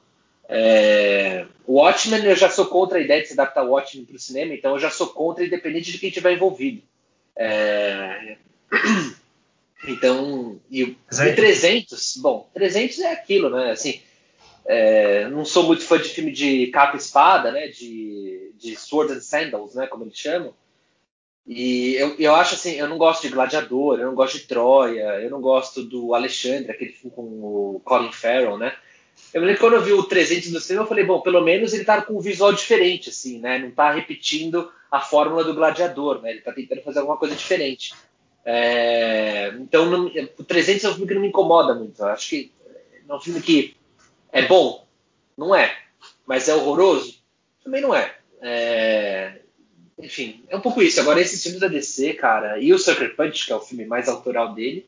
É, 0.49 1.45
Watchmen, 1.67 2.23
eu 2.23 2.35
já 2.35 2.49
sou 2.49 2.65
contra 2.65 2.97
a 2.97 3.01
ideia 3.01 3.21
de 3.21 3.27
se 3.27 3.33
adaptar 3.33 3.63
o 3.63 3.71
Watchmen 3.71 4.05
para 4.05 4.15
o 4.15 4.19
cinema, 4.19 4.53
então 4.53 4.71
eu 4.71 4.79
já 4.79 4.89
sou 4.89 5.07
contra, 5.07 5.45
independente 5.45 5.91
de 5.91 5.99
quem 5.99 6.09
tiver 6.09 6.33
envolvido. 6.33 6.81
É, 7.35 8.37
então, 9.86 10.60
e, 10.72 10.81
e 10.81 11.34
300, 11.36 12.17
bom, 12.17 12.50
300 12.53 13.00
é 13.00 13.12
aquilo, 13.12 13.50
né? 13.50 13.72
Assim, 13.72 14.01
é, 14.65 15.27
não 15.29 15.46
sou 15.46 15.63
muito 15.63 15.84
fã 15.84 15.98
de 15.98 16.10
filme 16.10 16.31
de 16.31 16.67
capa 16.67 16.96
e 16.96 17.00
espada, 17.00 17.51
né? 17.51 17.67
De, 17.67 18.51
de 18.57 18.75
Sword 18.75 19.13
and 19.13 19.22
Sandals, 19.22 19.75
né? 19.75 19.88
Como 19.88 20.03
eles 20.03 20.17
chamam. 20.17 20.53
E 21.46 21.96
eu, 21.96 22.15
eu 22.19 22.36
acho 22.36 22.55
assim, 22.55 22.74
eu 22.74 22.89
não 22.89 22.98
gosto 22.98 23.22
de 23.22 23.34
Gladiador, 23.34 24.00
eu 24.00 24.07
não 24.07 24.15
gosto 24.15 24.38
de 24.38 24.48
Troia, 24.48 25.22
eu 25.22 25.29
não 25.29 25.39
gosto 25.39 25.81
do 25.81 26.13
Alexandre, 26.13 26.72
aquele 26.72 26.91
filme 26.91 27.15
com 27.15 27.22
o 27.22 27.81
Colin 27.86 28.12
Farrell, 28.12 28.57
né? 28.57 28.75
Eu 29.34 29.41
me 29.41 29.48
lembro 29.48 29.62
que 29.62 29.65
quando 29.65 29.75
eu 29.75 29.81
vi 29.81 29.93
o 29.93 30.03
300 30.03 30.51
no 30.51 30.60
cinema, 30.60 30.84
eu 30.84 30.89
falei, 30.89 31.05
bom, 31.05 31.22
pelo 31.22 31.41
menos 31.41 31.74
ele 31.74 31.86
tá 31.86 32.01
com 32.01 32.17
um 32.17 32.19
visual 32.19 32.51
diferente, 32.51 33.10
assim, 33.10 33.39
né? 33.39 33.57
Não 33.60 33.72
tá 33.72 33.91
repetindo 33.91 34.69
a 34.91 35.00
fórmula 35.00 35.43
do 35.43 35.53
Gladiador, 35.53 36.22
né? 36.22 36.31
Ele 36.31 36.41
tá 36.41 36.51
tentando 36.51 36.81
fazer 36.81 37.00
alguma 37.00 37.17
coisa 37.17 37.36
diferente. 37.36 37.93
É... 38.50 39.50
Então, 39.60 39.89
não... 39.89 40.06
o 40.06 40.44
300 40.44 40.86
é 40.86 40.88
um 40.88 40.94
filme 40.94 41.08
que 41.08 41.13
não 41.16 41.22
me 41.22 41.27
incomoda 41.27 41.75
muito. 41.75 42.01
Eu 42.01 42.08
acho 42.08 42.30
que 42.30 42.51
é 43.08 43.13
um 43.13 43.20
filme 43.20 43.42
que 43.42 43.75
é 44.32 44.48
bom, 44.48 44.88
não 45.38 45.54
é. 45.54 45.77
Mas 46.25 46.48
é 46.48 46.56
horroroso, 46.56 47.22
também 47.62 47.82
não 47.82 47.94
é. 47.94 48.16
é 48.42 49.42
enfim, 50.00 50.46
é 50.48 50.56
um 50.56 50.62
pouco 50.62 50.82
isso. 50.82 51.01
Agora, 51.01 51.20
esse 51.20 51.42
filme 51.42 51.60
da 51.60 51.68
DC, 51.68 52.13
cara, 52.13 52.58
e 52.60 52.72
o 52.72 52.80
Sucker 52.80 53.16
Punch, 53.16 53.46
que 53.46 53.51
é 53.51 53.56
o 53.56 53.62
filme 53.62 53.86
mais 53.86 54.08
autoral 54.08 54.54
dele, 54.54 54.88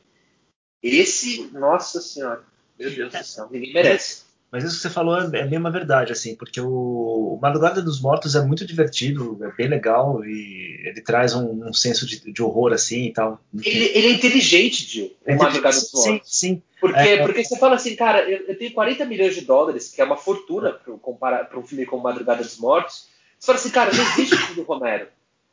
esse, 0.82 1.50
nossa 1.52 2.00
senhora, 2.00 2.44
meu 2.78 2.90
Deus 2.92 3.12
do 3.12 3.24
céu, 3.24 3.50
ninguém 3.52 3.74
merece. 3.74 4.29
Mas 4.52 4.64
isso 4.64 4.78
que 4.78 4.82
você 4.82 4.90
falou 4.90 5.16
é, 5.16 5.40
é 5.40 5.46
mesmo 5.46 5.68
a 5.68 5.72
verdade, 5.72 6.12
assim, 6.12 6.36
porque 6.36 6.60
o, 6.60 7.36
o 7.36 7.40
Madrugada 7.40 7.82
dos 7.82 8.02
Mortos 8.02 8.36
é 8.36 8.42
muito 8.42 8.66
divertido, 8.66 9.38
é 9.44 9.52
bem 9.52 9.68
legal 9.68 10.26
e 10.26 10.82
ele 10.86 11.02
traz 11.02 11.36
um, 11.36 11.68
um 11.68 11.74
senso 11.74 12.06
de, 12.06 12.32
de, 12.32 12.42
horror, 12.42 12.74
assim 12.74 13.06
e 13.06 13.14
tal. 13.14 13.40
Ele, 13.64 13.86
ele 13.94 14.08
é 14.08 14.12
inteligente, 14.12 14.88
Gil, 14.88 15.06
o 15.06 15.32
é 15.32 15.36
Madrugada 15.36 15.76
dos 15.76 15.92
Mortos. 15.94 16.04
Sim, 16.04 16.22
sim. 16.24 16.62
Porque, 16.82 17.00
é, 17.00 17.22
porque 17.22 17.44
você 17.44 17.58
fala 17.58 17.76
assim, 17.76 17.96
cara, 17.96 18.28
eu, 18.28 18.48
eu, 18.48 18.58
tenho 18.58 18.74
40 18.74 19.06
milhões 19.06 19.36
de 19.36 19.42
dólares, 19.42 19.90
que 19.94 20.02
é 20.02 20.06
uma 20.06 20.18
fortuna 20.18 20.72
para 20.72 21.60
um 21.60 21.64
filme 21.64 21.86
como 21.86 22.02
Madrugada 22.02 22.42
dos 22.42 22.58
Mortos, 22.58 23.08
você 23.38 23.46
fala 23.46 23.60
assim, 23.60 23.70
cara, 23.70 23.94
não 23.94 24.04
existe 24.04 24.34
o 24.34 24.38
filme 24.38 24.56
do 24.56 24.64
Romero. 24.64 25.08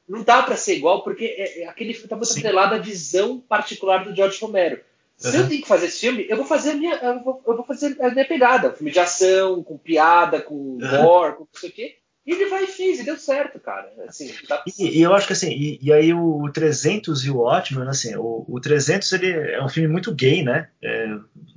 Não 0.09 0.23
dá 0.23 0.43
para 0.43 0.57
ser 0.57 0.77
igual, 0.77 1.03
porque 1.03 1.25
é, 1.25 1.63
é, 1.63 1.69
aquele 1.69 1.93
filme 1.93 2.07
está 2.07 2.17
muito 2.17 2.31
atrelado 2.31 2.75
à 2.75 2.79
visão 2.79 3.41
particular 3.41 4.05
do 4.05 4.15
George 4.15 4.41
Romero. 4.41 4.81
Se 5.17 5.29
uhum. 5.29 5.43
eu 5.43 5.49
tenho 5.49 5.63
que 5.63 5.69
fazer 5.69 5.87
esse 5.87 6.01
filme, 6.01 6.27
eu 6.29 6.37
vou 6.37 6.47
fazer 6.47 6.73
a 6.73 6.75
minha, 6.75 6.95
eu 6.97 7.25
vou, 7.25 7.43
eu 7.47 7.57
vou 7.57 7.65
fazer 7.65 7.97
a 8.01 8.11
minha 8.11 8.27
pegada. 8.27 8.69
Um 8.69 8.73
filme 8.73 8.91
de 8.93 9.01
ação, 9.01 9.63
com 9.63 9.79
piada, 9.79 10.41
com 10.41 10.55
humor, 10.55 11.31
uhum. 11.31 11.35
com 11.37 11.41
não 11.45 11.61
sei 11.61 11.71
o 11.71 11.73
quê. 11.73 11.97
E 12.27 12.33
ele 12.33 12.47
vai 12.47 12.65
e 12.65 12.67
fez, 12.67 12.99
e 12.99 13.05
deu 13.05 13.17
certo, 13.17 13.61
cara. 13.61 13.91
Assim, 14.07 14.33
tá... 14.49 14.63
e, 14.67 14.99
e, 14.99 15.03
eu 15.03 15.15
acho 15.15 15.29
que 15.29 15.33
assim, 15.33 15.51
e, 15.53 15.79
e, 15.81 15.93
aí 15.93 16.13
o 16.13 16.51
300 16.53 17.25
e 17.25 17.31
o 17.31 17.37
Watchmen, 17.37 17.89
assim, 17.89 18.17
o, 18.17 18.45
o 18.49 18.61
300 18.61 19.13
ele 19.13 19.31
é 19.31 19.63
um 19.63 19.69
filme 19.69 19.89
muito 19.89 20.13
gay, 20.13 20.43
né? 20.43 20.69
É, 20.83 21.07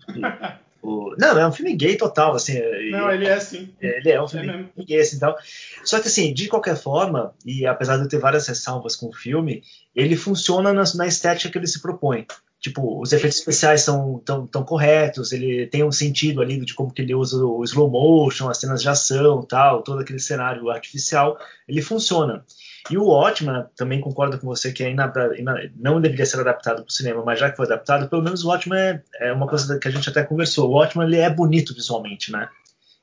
O, 0.81 1.13
não, 1.17 1.37
é 1.37 1.45
um 1.45 1.51
filme 1.51 1.75
gay 1.75 1.97
total, 1.97 2.35
assim. 2.35 2.57
É, 2.57 2.89
não, 2.89 3.11
ele 3.11 3.27
é 3.27 3.39
sim. 3.39 3.73
Ele 3.81 4.11
é 4.11 4.21
um 4.21 4.27
filme 4.27 4.69
é 4.77 4.83
gay, 4.83 5.01
assim, 5.01 5.19
tal. 5.19 5.37
Só 5.83 5.99
que, 5.99 6.07
assim, 6.07 6.33
de 6.33 6.47
qualquer 6.47 6.77
forma, 6.77 7.33
e 7.45 7.65
apesar 7.65 7.97
de 7.97 8.03
eu 8.03 8.09
ter 8.09 8.17
várias 8.17 8.47
ressalvas 8.47 8.95
com 8.95 9.07
o 9.07 9.13
filme, 9.13 9.61
ele 9.93 10.15
funciona 10.15 10.71
na, 10.71 10.83
na 10.95 11.07
estética 11.07 11.51
que 11.51 11.57
ele 11.57 11.67
se 11.67 11.81
propõe. 11.81 12.25
Tipo, 12.61 13.01
os 13.01 13.13
efeitos 13.13 13.39
especiais 13.39 13.81
são 13.81 14.21
tão, 14.25 14.45
tão 14.45 14.63
corretos, 14.63 15.31
ele 15.31 15.65
tem 15.67 15.81
um 15.81 15.91
sentido 15.93 16.41
ali 16.41 16.59
de 16.59 16.73
como 16.73 16.93
que 16.93 17.01
ele 17.01 17.15
usa 17.15 17.37
o 17.37 17.63
slow 17.63 17.89
motion, 17.89 18.49
as 18.49 18.57
cenas 18.57 18.81
de 18.81 18.89
ação, 18.89 19.41
tal, 19.43 19.81
todo 19.81 20.01
aquele 20.01 20.19
cenário 20.19 20.69
artificial, 20.69 21.37
ele 21.67 21.81
funciona. 21.81 22.43
E 22.89 22.97
o 22.97 23.05
Watchmen, 23.05 23.65
também 23.77 24.01
concordo 24.01 24.37
com 24.37 24.47
você 24.47 24.73
que 24.73 24.83
é 24.83 24.93
não 25.75 26.01
deveria 26.01 26.25
ser 26.25 26.39
adaptado 26.41 26.77
para 26.77 26.89
o 26.89 26.91
cinema, 26.91 27.23
mas 27.23 27.39
já 27.39 27.49
que 27.49 27.55
foi 27.55 27.65
adaptado, 27.65 28.09
pelo 28.09 28.23
menos 28.23 28.43
o 28.43 28.49
Watchmen 28.49 28.77
é, 28.77 29.03
é, 29.19 29.31
uma 29.31 29.47
coisa 29.47 29.79
que 29.79 29.87
a 29.87 29.91
gente 29.91 30.09
até 30.09 30.23
conversou. 30.23 30.69
O 30.69 30.73
Watchmen 30.73 31.07
ele 31.07 31.17
é 31.17 31.29
bonito 31.29 31.73
visualmente, 31.73 32.31
né? 32.31 32.49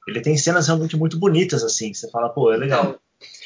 Ele 0.06 0.20
tem 0.20 0.36
cenas 0.36 0.66
realmente 0.66 0.96
muito 0.96 1.18
bonitas, 1.18 1.64
assim. 1.64 1.94
Você 1.94 2.10
fala, 2.10 2.28
pô, 2.28 2.52
é 2.52 2.56
legal. 2.56 2.82
Então, 2.82 3.00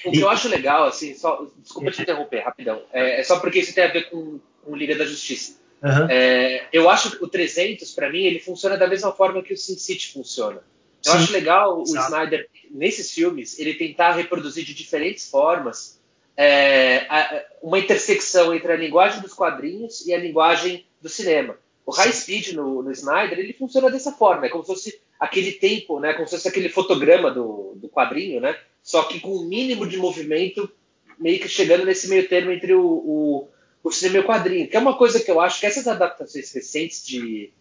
o 0.06 0.10
que 0.10 0.18
e... 0.18 0.20
eu 0.20 0.28
acho 0.28 0.48
legal, 0.48 0.86
assim, 0.86 1.14
só, 1.14 1.46
desculpa 1.58 1.90
te 1.90 2.02
interromper 2.02 2.40
rapidão, 2.40 2.82
é, 2.92 3.20
é, 3.20 3.24
só 3.24 3.38
porque 3.38 3.60
isso 3.60 3.74
tem 3.74 3.84
a 3.84 3.92
ver 3.92 4.10
com, 4.10 4.40
com 4.64 4.76
Liga 4.76 4.96
da 4.96 5.04
Justiça. 5.04 5.59
Uhum. 5.82 6.10
É, 6.10 6.66
eu 6.72 6.90
acho 6.90 7.10
que 7.10 7.24
o 7.24 7.28
300, 7.28 7.92
para 7.92 8.10
mim, 8.10 8.24
ele 8.24 8.38
funciona 8.38 8.76
da 8.76 8.86
mesma 8.86 9.12
forma 9.12 9.42
que 9.42 9.54
o 9.54 9.56
Sin 9.56 9.76
City 9.76 10.12
funciona. 10.12 10.62
Eu 11.04 11.12
Sim. 11.12 11.18
acho 11.18 11.32
legal 11.32 11.80
o 11.80 11.84
Snyder, 11.84 12.48
nesses 12.70 13.10
filmes, 13.10 13.58
ele 13.58 13.74
tentar 13.74 14.12
reproduzir 14.12 14.64
de 14.64 14.74
diferentes 14.74 15.30
formas 15.30 15.98
é, 16.36 17.46
uma 17.62 17.78
intersecção 17.78 18.54
entre 18.54 18.72
a 18.72 18.76
linguagem 18.76 19.20
dos 19.20 19.34
quadrinhos 19.34 20.06
e 20.06 20.14
a 20.14 20.18
linguagem 20.18 20.86
do 21.00 21.08
cinema. 21.08 21.56
O 21.84 21.92
high 21.92 22.12
speed 22.12 22.52
no, 22.52 22.82
no 22.82 22.92
Snyder 22.92 23.38
ele 23.38 23.52
funciona 23.52 23.90
dessa 23.90 24.12
forma, 24.12 24.46
é 24.46 24.48
como 24.48 24.62
se 24.62 24.72
fosse 24.72 25.00
aquele 25.18 25.52
tempo, 25.52 26.00
né, 26.00 26.14
como 26.14 26.26
se 26.26 26.36
fosse 26.36 26.48
aquele 26.48 26.68
fotograma 26.68 27.30
do, 27.30 27.74
do 27.76 27.88
quadrinho, 27.88 28.40
né, 28.40 28.56
só 28.82 29.02
que 29.02 29.20
com 29.20 29.28
o 29.28 29.42
um 29.42 29.44
mínimo 29.44 29.86
de 29.86 29.98
movimento, 29.98 30.70
meio 31.18 31.38
que 31.40 31.48
chegando 31.48 31.84
nesse 31.84 32.08
meio 32.08 32.26
termo 32.26 32.50
entre 32.50 32.72
o, 32.72 32.86
o, 32.86 33.48
o 33.82 33.90
cinema 33.90 34.18
e 34.18 34.20
o 34.20 34.26
quadrinho, 34.26 34.68
que 34.68 34.76
é 34.76 34.80
uma 34.80 34.96
coisa 34.96 35.20
que 35.20 35.30
eu 35.30 35.40
acho 35.40 35.60
que 35.60 35.66
essas 35.66 35.86
adaptações 35.88 36.52
recentes 36.52 37.04
de, 37.04 37.52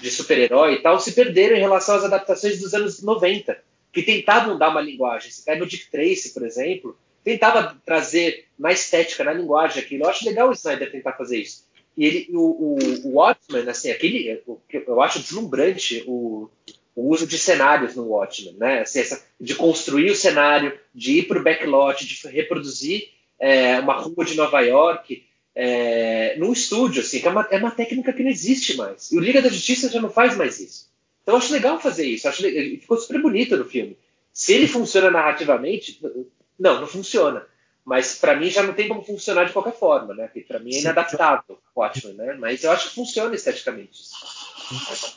de 0.00 0.10
super-herói 0.10 0.74
e 0.74 0.82
tal 0.82 0.98
se 1.00 1.12
perderam 1.12 1.56
em 1.56 1.60
relação 1.60 1.96
às 1.96 2.04
adaptações 2.04 2.60
dos 2.60 2.74
anos 2.74 3.02
90, 3.02 3.56
que 3.92 4.02
tentavam 4.02 4.58
dar 4.58 4.70
uma 4.70 4.80
linguagem. 4.80 5.30
Você 5.30 5.42
pega 5.42 5.64
o 5.64 5.66
Dick 5.66 5.90
Tracy, 5.90 6.34
por 6.34 6.44
exemplo, 6.44 6.98
tentava 7.22 7.76
trazer 7.84 8.46
na 8.58 8.72
estética, 8.72 9.24
na 9.24 9.32
linguagem 9.32 9.82
aquilo. 9.82 10.04
Eu 10.04 10.10
acho 10.10 10.26
legal 10.26 10.50
o 10.50 10.52
Snyder 10.52 10.90
tentar 10.90 11.12
fazer 11.12 11.38
isso. 11.38 11.64
E 11.96 12.04
ele, 12.04 12.28
o, 12.32 12.40
o, 12.40 13.08
o 13.08 13.12
Watchmen, 13.14 13.68
assim, 13.68 13.90
aquele, 13.90 14.42
eu 14.72 15.00
acho 15.00 15.20
deslumbrante 15.20 16.02
o, 16.06 16.50
o 16.94 17.08
uso 17.08 17.26
de 17.26 17.38
cenários 17.38 17.94
no 17.94 18.08
Watchmen, 18.08 18.56
né? 18.58 18.80
Assim, 18.80 19.00
essa, 19.00 19.24
de 19.40 19.54
construir 19.54 20.10
o 20.10 20.16
cenário, 20.16 20.78
de 20.92 21.20
ir 21.20 21.28
para 21.28 21.38
o 21.38 21.42
backlot, 21.42 22.04
de 22.04 22.28
reproduzir 22.28 23.10
é, 23.38 23.78
uma 23.78 23.94
rua 23.94 24.24
de 24.24 24.36
Nova 24.36 24.60
York 24.60 25.24
é, 25.54 26.36
num 26.38 26.52
estúdio, 26.52 27.02
assim, 27.02 27.20
que 27.20 27.28
é 27.28 27.30
uma, 27.30 27.46
é 27.50 27.56
uma 27.58 27.70
técnica 27.70 28.12
que 28.12 28.22
não 28.22 28.30
existe 28.30 28.76
mais. 28.76 29.12
E 29.12 29.16
o 29.16 29.20
Liga 29.20 29.40
da 29.40 29.48
Justiça 29.48 29.88
já 29.88 30.00
não 30.00 30.10
faz 30.10 30.36
mais 30.36 30.58
isso. 30.58 30.90
Então 31.22 31.34
eu 31.34 31.38
acho 31.38 31.52
legal 31.52 31.80
fazer 31.80 32.06
isso. 32.06 32.28
Acho, 32.28 32.42
ficou 32.42 32.98
super 32.98 33.20
bonito 33.22 33.56
no 33.56 33.64
filme. 33.64 33.96
Se 34.32 34.52
ele 34.52 34.66
funciona 34.66 35.10
narrativamente, 35.10 36.00
não, 36.58 36.80
não 36.80 36.86
funciona. 36.86 37.46
Mas 37.84 38.18
para 38.18 38.34
mim 38.34 38.50
já 38.50 38.62
não 38.62 38.72
tem 38.72 38.88
como 38.88 39.02
funcionar 39.02 39.44
de 39.44 39.52
qualquer 39.52 39.74
forma, 39.78 40.14
né? 40.14 40.26
Porque 40.26 40.40
para 40.40 40.58
mim 40.58 40.74
é 40.74 40.80
inadaptável 40.80 41.58
o 41.74 41.80
Watchmen, 41.80 42.14
né? 42.14 42.34
Mas 42.34 42.64
eu 42.64 42.70
acho 42.70 42.88
que 42.88 42.94
funciona 42.94 43.34
esteticamente. 43.34 44.02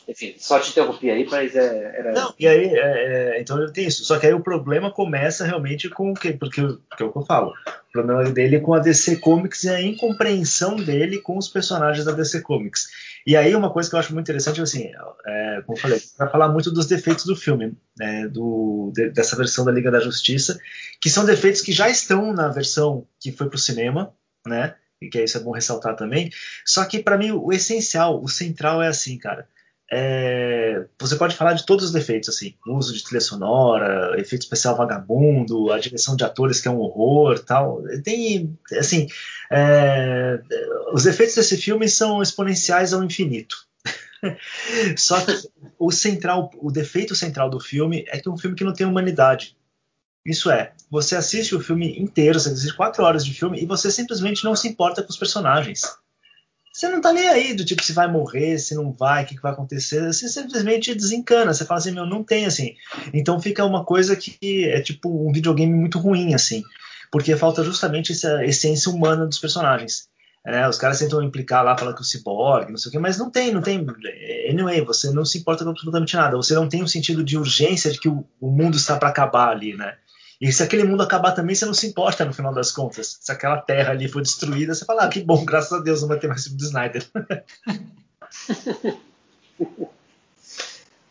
Enfim, 0.06 0.34
só 0.38 0.58
te 0.58 0.70
interrompi 0.70 1.10
aí, 1.10 1.26
mas 1.30 1.54
é, 1.54 1.98
era. 1.98 2.12
Não, 2.12 2.34
e 2.38 2.46
aí, 2.46 2.66
é, 2.66 3.36
é, 3.36 3.40
então 3.40 3.70
tem 3.72 3.86
isso. 3.86 4.04
Só 4.04 4.18
que 4.18 4.26
aí 4.26 4.34
o 4.34 4.42
problema 4.42 4.90
começa 4.90 5.44
realmente 5.44 5.88
com 5.88 6.10
o 6.10 6.14
que? 6.14 6.32
Porque 6.32 6.60
que 6.96 7.02
é 7.02 7.06
o 7.06 7.12
que 7.12 7.18
eu 7.18 7.24
falo. 7.24 7.52
O 7.88 7.92
problema 7.92 8.30
dele 8.30 8.56
é 8.56 8.60
com 8.60 8.74
a 8.74 8.78
DC 8.78 9.16
Comics 9.16 9.64
e 9.64 9.70
a 9.70 9.80
incompreensão 9.80 10.76
dele 10.76 11.18
com 11.18 11.38
os 11.38 11.48
personagens 11.48 12.04
da 12.04 12.12
DC 12.12 12.42
Comics. 12.42 12.88
E 13.26 13.36
aí 13.36 13.54
uma 13.54 13.70
coisa 13.70 13.88
que 13.88 13.94
eu 13.94 14.00
acho 14.00 14.12
muito 14.14 14.26
interessante, 14.26 14.60
assim, 14.60 14.90
é, 15.26 15.62
como 15.64 15.76
eu 15.76 15.82
falei, 15.82 16.00
para 16.16 16.28
falar 16.28 16.48
muito 16.48 16.70
dos 16.70 16.86
defeitos 16.86 17.24
do 17.24 17.36
filme, 17.36 17.76
né, 17.98 18.26
do, 18.28 18.90
de, 18.94 19.10
dessa 19.10 19.36
versão 19.36 19.64
da 19.64 19.72
Liga 19.72 19.90
da 19.90 20.00
Justiça, 20.00 20.58
que 21.00 21.10
são 21.10 21.24
defeitos 21.24 21.60
que 21.60 21.72
já 21.72 21.88
estão 21.88 22.32
na 22.32 22.48
versão 22.48 23.06
que 23.20 23.32
foi 23.32 23.48
para 23.48 23.56
o 23.56 23.60
cinema, 23.60 24.14
né? 24.46 24.74
Que 25.00 25.22
isso 25.22 25.38
é 25.38 25.40
bom 25.40 25.52
ressaltar 25.52 25.94
também. 25.94 26.30
Só 26.64 26.84
que 26.84 26.98
para 26.98 27.16
mim 27.16 27.30
o 27.30 27.52
essencial, 27.52 28.22
o 28.22 28.28
central 28.28 28.82
é 28.82 28.88
assim, 28.88 29.16
cara. 29.16 29.48
É, 29.90 30.84
você 31.00 31.16
pode 31.16 31.34
falar 31.34 31.54
de 31.54 31.64
todos 31.64 31.86
os 31.86 31.92
defeitos, 31.92 32.28
assim, 32.28 32.54
uso 32.66 32.92
de 32.92 33.02
trilha 33.02 33.22
sonora, 33.22 34.20
efeito 34.20 34.42
especial 34.42 34.76
vagabundo, 34.76 35.72
a 35.72 35.78
direção 35.78 36.14
de 36.14 36.24
atores 36.24 36.60
que 36.60 36.68
é 36.68 36.70
um 36.70 36.78
horror, 36.78 37.38
tal. 37.38 37.82
Tem, 38.04 38.54
assim, 38.72 39.06
é, 39.50 40.40
os 40.92 41.06
efeitos 41.06 41.36
desse 41.36 41.56
filme 41.56 41.88
são 41.88 42.20
exponenciais 42.20 42.92
ao 42.92 43.02
infinito. 43.02 43.56
Só 44.96 45.20
que 45.24 45.32
o 45.78 45.90
central, 45.90 46.50
o 46.58 46.70
defeito 46.70 47.14
central 47.14 47.48
do 47.48 47.60
filme 47.60 48.04
é 48.08 48.18
que 48.18 48.28
é 48.28 48.32
um 48.32 48.38
filme 48.38 48.56
que 48.56 48.64
não 48.64 48.74
tem 48.74 48.86
humanidade. 48.86 49.56
Isso 50.24 50.50
é, 50.50 50.72
você 50.90 51.16
assiste 51.16 51.54
o 51.54 51.60
filme 51.60 51.98
inteiro, 51.98 52.38
você 52.38 52.50
assiste 52.50 52.76
quatro 52.76 53.04
horas 53.04 53.24
de 53.24 53.32
filme 53.32 53.60
e 53.60 53.66
você 53.66 53.90
simplesmente 53.90 54.44
não 54.44 54.54
se 54.54 54.68
importa 54.68 55.02
com 55.02 55.10
os 55.10 55.16
personagens. 55.16 55.82
Você 56.78 56.88
não 56.88 57.00
tá 57.00 57.12
nem 57.12 57.28
aí 57.28 57.54
do 57.54 57.64
tipo 57.64 57.82
se 57.82 57.92
vai 57.92 58.06
morrer, 58.06 58.56
se 58.58 58.72
não 58.72 58.92
vai, 58.92 59.24
o 59.24 59.26
que, 59.26 59.34
que 59.34 59.42
vai 59.42 59.50
acontecer. 59.50 60.00
Você 60.12 60.28
simplesmente 60.28 60.94
desencana. 60.94 61.52
Você 61.52 61.64
fala 61.64 61.78
assim, 61.80 61.90
meu, 61.90 62.06
não 62.06 62.22
tem 62.22 62.46
assim. 62.46 62.76
Então 63.12 63.40
fica 63.40 63.64
uma 63.64 63.84
coisa 63.84 64.14
que 64.14 64.64
é 64.68 64.80
tipo 64.80 65.28
um 65.28 65.32
videogame 65.32 65.74
muito 65.74 65.98
ruim, 65.98 66.34
assim. 66.34 66.62
Porque 67.10 67.34
falta 67.36 67.64
justamente 67.64 68.12
essa 68.12 68.44
essência 68.44 68.92
humana 68.92 69.26
dos 69.26 69.40
personagens. 69.40 70.08
É, 70.46 70.68
os 70.68 70.78
caras 70.78 71.00
tentam 71.00 71.20
implicar 71.20 71.64
lá, 71.64 71.76
falar 71.76 71.94
que 71.94 72.00
o 72.00 72.04
ciborgue, 72.04 72.70
não 72.70 72.78
sei 72.78 72.90
o 72.90 72.92
quê, 72.92 72.98
mas 73.00 73.18
não 73.18 73.28
tem, 73.28 73.52
não 73.52 73.60
tem. 73.60 73.84
Anyway, 74.48 74.80
você 74.82 75.10
não 75.10 75.24
se 75.24 75.38
importa 75.38 75.64
com 75.64 75.70
absolutamente 75.70 76.14
nada. 76.14 76.36
Você 76.36 76.54
não 76.54 76.68
tem 76.68 76.82
um 76.82 76.86
sentido 76.86 77.24
de 77.24 77.36
urgência 77.36 77.90
de 77.90 77.98
que 77.98 78.08
o, 78.08 78.24
o 78.40 78.50
mundo 78.50 78.76
está 78.76 78.96
para 78.96 79.08
acabar 79.08 79.48
ali, 79.48 79.76
né? 79.76 79.96
E 80.40 80.52
se 80.52 80.62
aquele 80.62 80.84
mundo 80.84 81.02
acabar 81.02 81.32
também, 81.32 81.54
você 81.54 81.66
não 81.66 81.74
se 81.74 81.86
importa 81.86 82.24
no 82.24 82.32
final 82.32 82.54
das 82.54 82.70
contas. 82.70 83.18
Se 83.20 83.32
aquela 83.32 83.56
terra 83.56 83.90
ali 83.90 84.08
for 84.08 84.22
destruída, 84.22 84.72
você 84.74 84.84
fala, 84.84 85.04
ah, 85.04 85.08
que 85.08 85.20
bom, 85.20 85.44
graças 85.44 85.72
a 85.72 85.82
Deus 85.82 86.00
não 86.00 86.08
vai 86.08 86.18
ter 86.18 86.28
mais 86.28 86.44
filme 86.44 86.58
do 86.58 86.64
Snyder. 86.64 87.04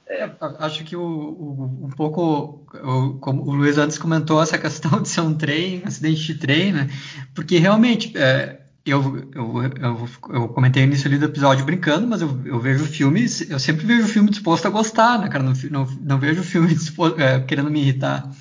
É, 0.10 0.32
acho 0.60 0.86
que 0.86 0.96
o, 0.96 1.02
o, 1.02 1.86
um 1.86 1.90
pouco, 1.90 2.66
o, 2.74 3.16
como 3.20 3.42
o 3.44 3.52
Luiz 3.52 3.78
antes 3.78 3.98
comentou, 3.98 4.42
essa 4.42 4.58
questão 4.58 5.02
de 5.02 5.10
ser 5.10 5.20
um 5.20 5.34
trem, 5.34 5.82
um 5.84 5.88
acidente 5.88 6.22
de 6.22 6.36
trem, 6.36 6.72
né? 6.72 6.90
Porque 7.36 7.58
realmente, 7.58 8.18
é, 8.18 8.62
eu, 8.86 9.30
eu, 9.36 9.64
eu, 9.64 10.10
eu, 10.30 10.48
comentei 10.48 10.84
no 10.84 10.94
início 10.94 11.10
ali 11.10 11.18
do 11.18 11.26
episódio 11.26 11.66
brincando, 11.66 12.08
mas 12.08 12.22
eu, 12.22 12.42
eu 12.46 12.58
vejo 12.58 12.86
filmes, 12.86 13.50
eu 13.50 13.60
sempre 13.60 13.86
vejo 13.86 14.08
filme 14.08 14.30
disposto 14.30 14.66
a 14.66 14.70
gostar, 14.70 15.20
né, 15.20 15.28
cara? 15.28 15.44
Não, 15.44 15.54
não, 15.70 15.86
não 16.02 16.18
vejo 16.18 16.42
filme 16.42 16.70
disposto, 16.74 17.20
é, 17.20 17.42
querendo 17.42 17.70
me 17.70 17.82
irritar. 17.82 18.32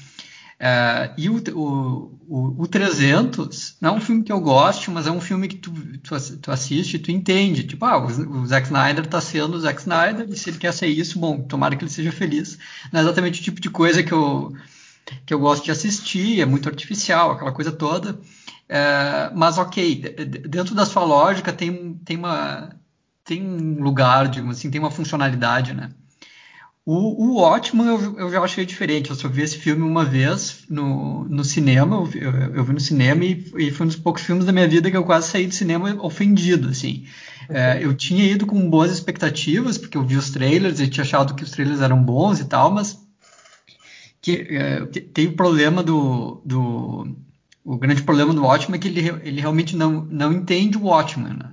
Uh, 0.58 1.12
e 1.18 1.28
o, 1.28 1.36
o, 1.54 2.18
o, 2.26 2.62
o, 2.62 2.66
300 2.66 3.76
não 3.78 3.90
é 3.90 3.98
um 3.98 4.00
filme 4.00 4.22
que 4.22 4.32
eu 4.32 4.40
gosto, 4.40 4.90
mas 4.90 5.06
é 5.06 5.10
um 5.10 5.20
filme 5.20 5.48
que 5.48 5.56
tu, 5.56 5.70
tu, 5.98 6.38
tu 6.38 6.50
assiste 6.50 6.94
e 6.94 6.98
tu 6.98 7.10
entende. 7.10 7.64
Tipo, 7.64 7.84
ah, 7.84 7.98
o, 7.98 8.06
o, 8.06 8.46
Zack 8.46 8.66
Snyder 8.66 9.06
tá 9.06 9.20
sendo 9.20 9.56
o 9.56 9.60
Zack 9.60 9.80
Snyder, 9.80 10.26
e 10.28 10.36
se 10.36 10.48
ele 10.48 10.58
quer 10.58 10.72
ser 10.72 10.86
isso, 10.86 11.18
bom, 11.18 11.42
tomara 11.42 11.76
que 11.76 11.84
ele 11.84 11.90
seja 11.90 12.10
feliz. 12.10 12.58
Não 12.90 13.00
é 13.00 13.02
exatamente 13.02 13.40
o 13.40 13.44
tipo 13.44 13.60
de 13.60 13.68
coisa 13.68 14.02
que 14.02 14.12
eu, 14.12 14.54
que 15.26 15.34
eu 15.34 15.38
gosto 15.38 15.64
de 15.64 15.70
assistir, 15.70 16.40
é 16.40 16.46
muito 16.46 16.70
artificial, 16.70 17.32
aquela 17.32 17.52
coisa 17.52 17.70
toda. 17.70 18.14
Uh, 18.14 19.36
mas 19.36 19.58
ok, 19.58 20.14
dentro 20.48 20.74
da 20.74 20.86
sua 20.86 21.04
lógica 21.04 21.52
tem, 21.52 21.94
tem, 22.02 22.16
uma, 22.16 22.70
tem 23.22 23.42
um 23.46 23.82
lugar, 23.82 24.26
digamos 24.28 24.56
assim, 24.56 24.70
tem 24.70 24.80
uma 24.80 24.90
funcionalidade, 24.90 25.74
né? 25.74 25.90
O, 26.88 27.24
o 27.24 27.40
Watchman 27.40 27.88
eu, 27.88 28.16
eu 28.16 28.30
já 28.30 28.40
achei 28.40 28.64
diferente. 28.64 29.10
Eu 29.10 29.16
só 29.16 29.28
vi 29.28 29.42
esse 29.42 29.58
filme 29.58 29.82
uma 29.82 30.04
vez 30.04 30.62
no, 30.70 31.24
no 31.24 31.44
cinema. 31.44 32.08
Eu, 32.14 32.30
eu, 32.54 32.64
vi 32.64 32.72
no 32.72 32.78
cinema 32.78 33.24
e, 33.24 33.44
e, 33.58 33.72
foi 33.72 33.86
um 33.86 33.88
dos 33.88 33.96
poucos 33.96 34.22
filmes 34.22 34.44
da 34.44 34.52
minha 34.52 34.68
vida 34.68 34.88
que 34.88 34.96
eu 34.96 35.02
quase 35.02 35.28
saí 35.28 35.48
do 35.48 35.54
cinema 35.54 36.00
ofendido, 36.00 36.68
assim. 36.68 37.04
É, 37.48 37.82
eu 37.82 37.92
tinha 37.92 38.24
ido 38.24 38.46
com 38.46 38.70
boas 38.70 38.92
expectativas, 38.92 39.76
porque 39.76 39.96
eu 39.96 40.04
vi 40.04 40.14
os 40.16 40.30
trailers 40.30 40.78
e 40.78 40.86
tinha 40.86 41.02
achado 41.02 41.34
que 41.34 41.42
os 41.42 41.50
trailers 41.50 41.80
eram 41.80 42.00
bons 42.00 42.38
e 42.38 42.44
tal, 42.44 42.70
mas 42.70 42.96
que, 44.22 44.46
é, 44.48 44.86
tem 44.86 45.26
o 45.26 45.32
problema 45.32 45.82
do, 45.82 46.40
do... 46.44 47.16
O 47.64 47.76
grande 47.78 48.04
problema 48.04 48.32
do 48.32 48.44
Watchman 48.44 48.76
é 48.76 48.80
que 48.80 48.86
ele, 48.86 49.08
ele 49.24 49.40
realmente 49.40 49.74
não, 49.74 50.06
não 50.08 50.32
entende 50.32 50.78
o 50.78 50.84
Watchman. 50.84 51.34
Né? 51.34 51.52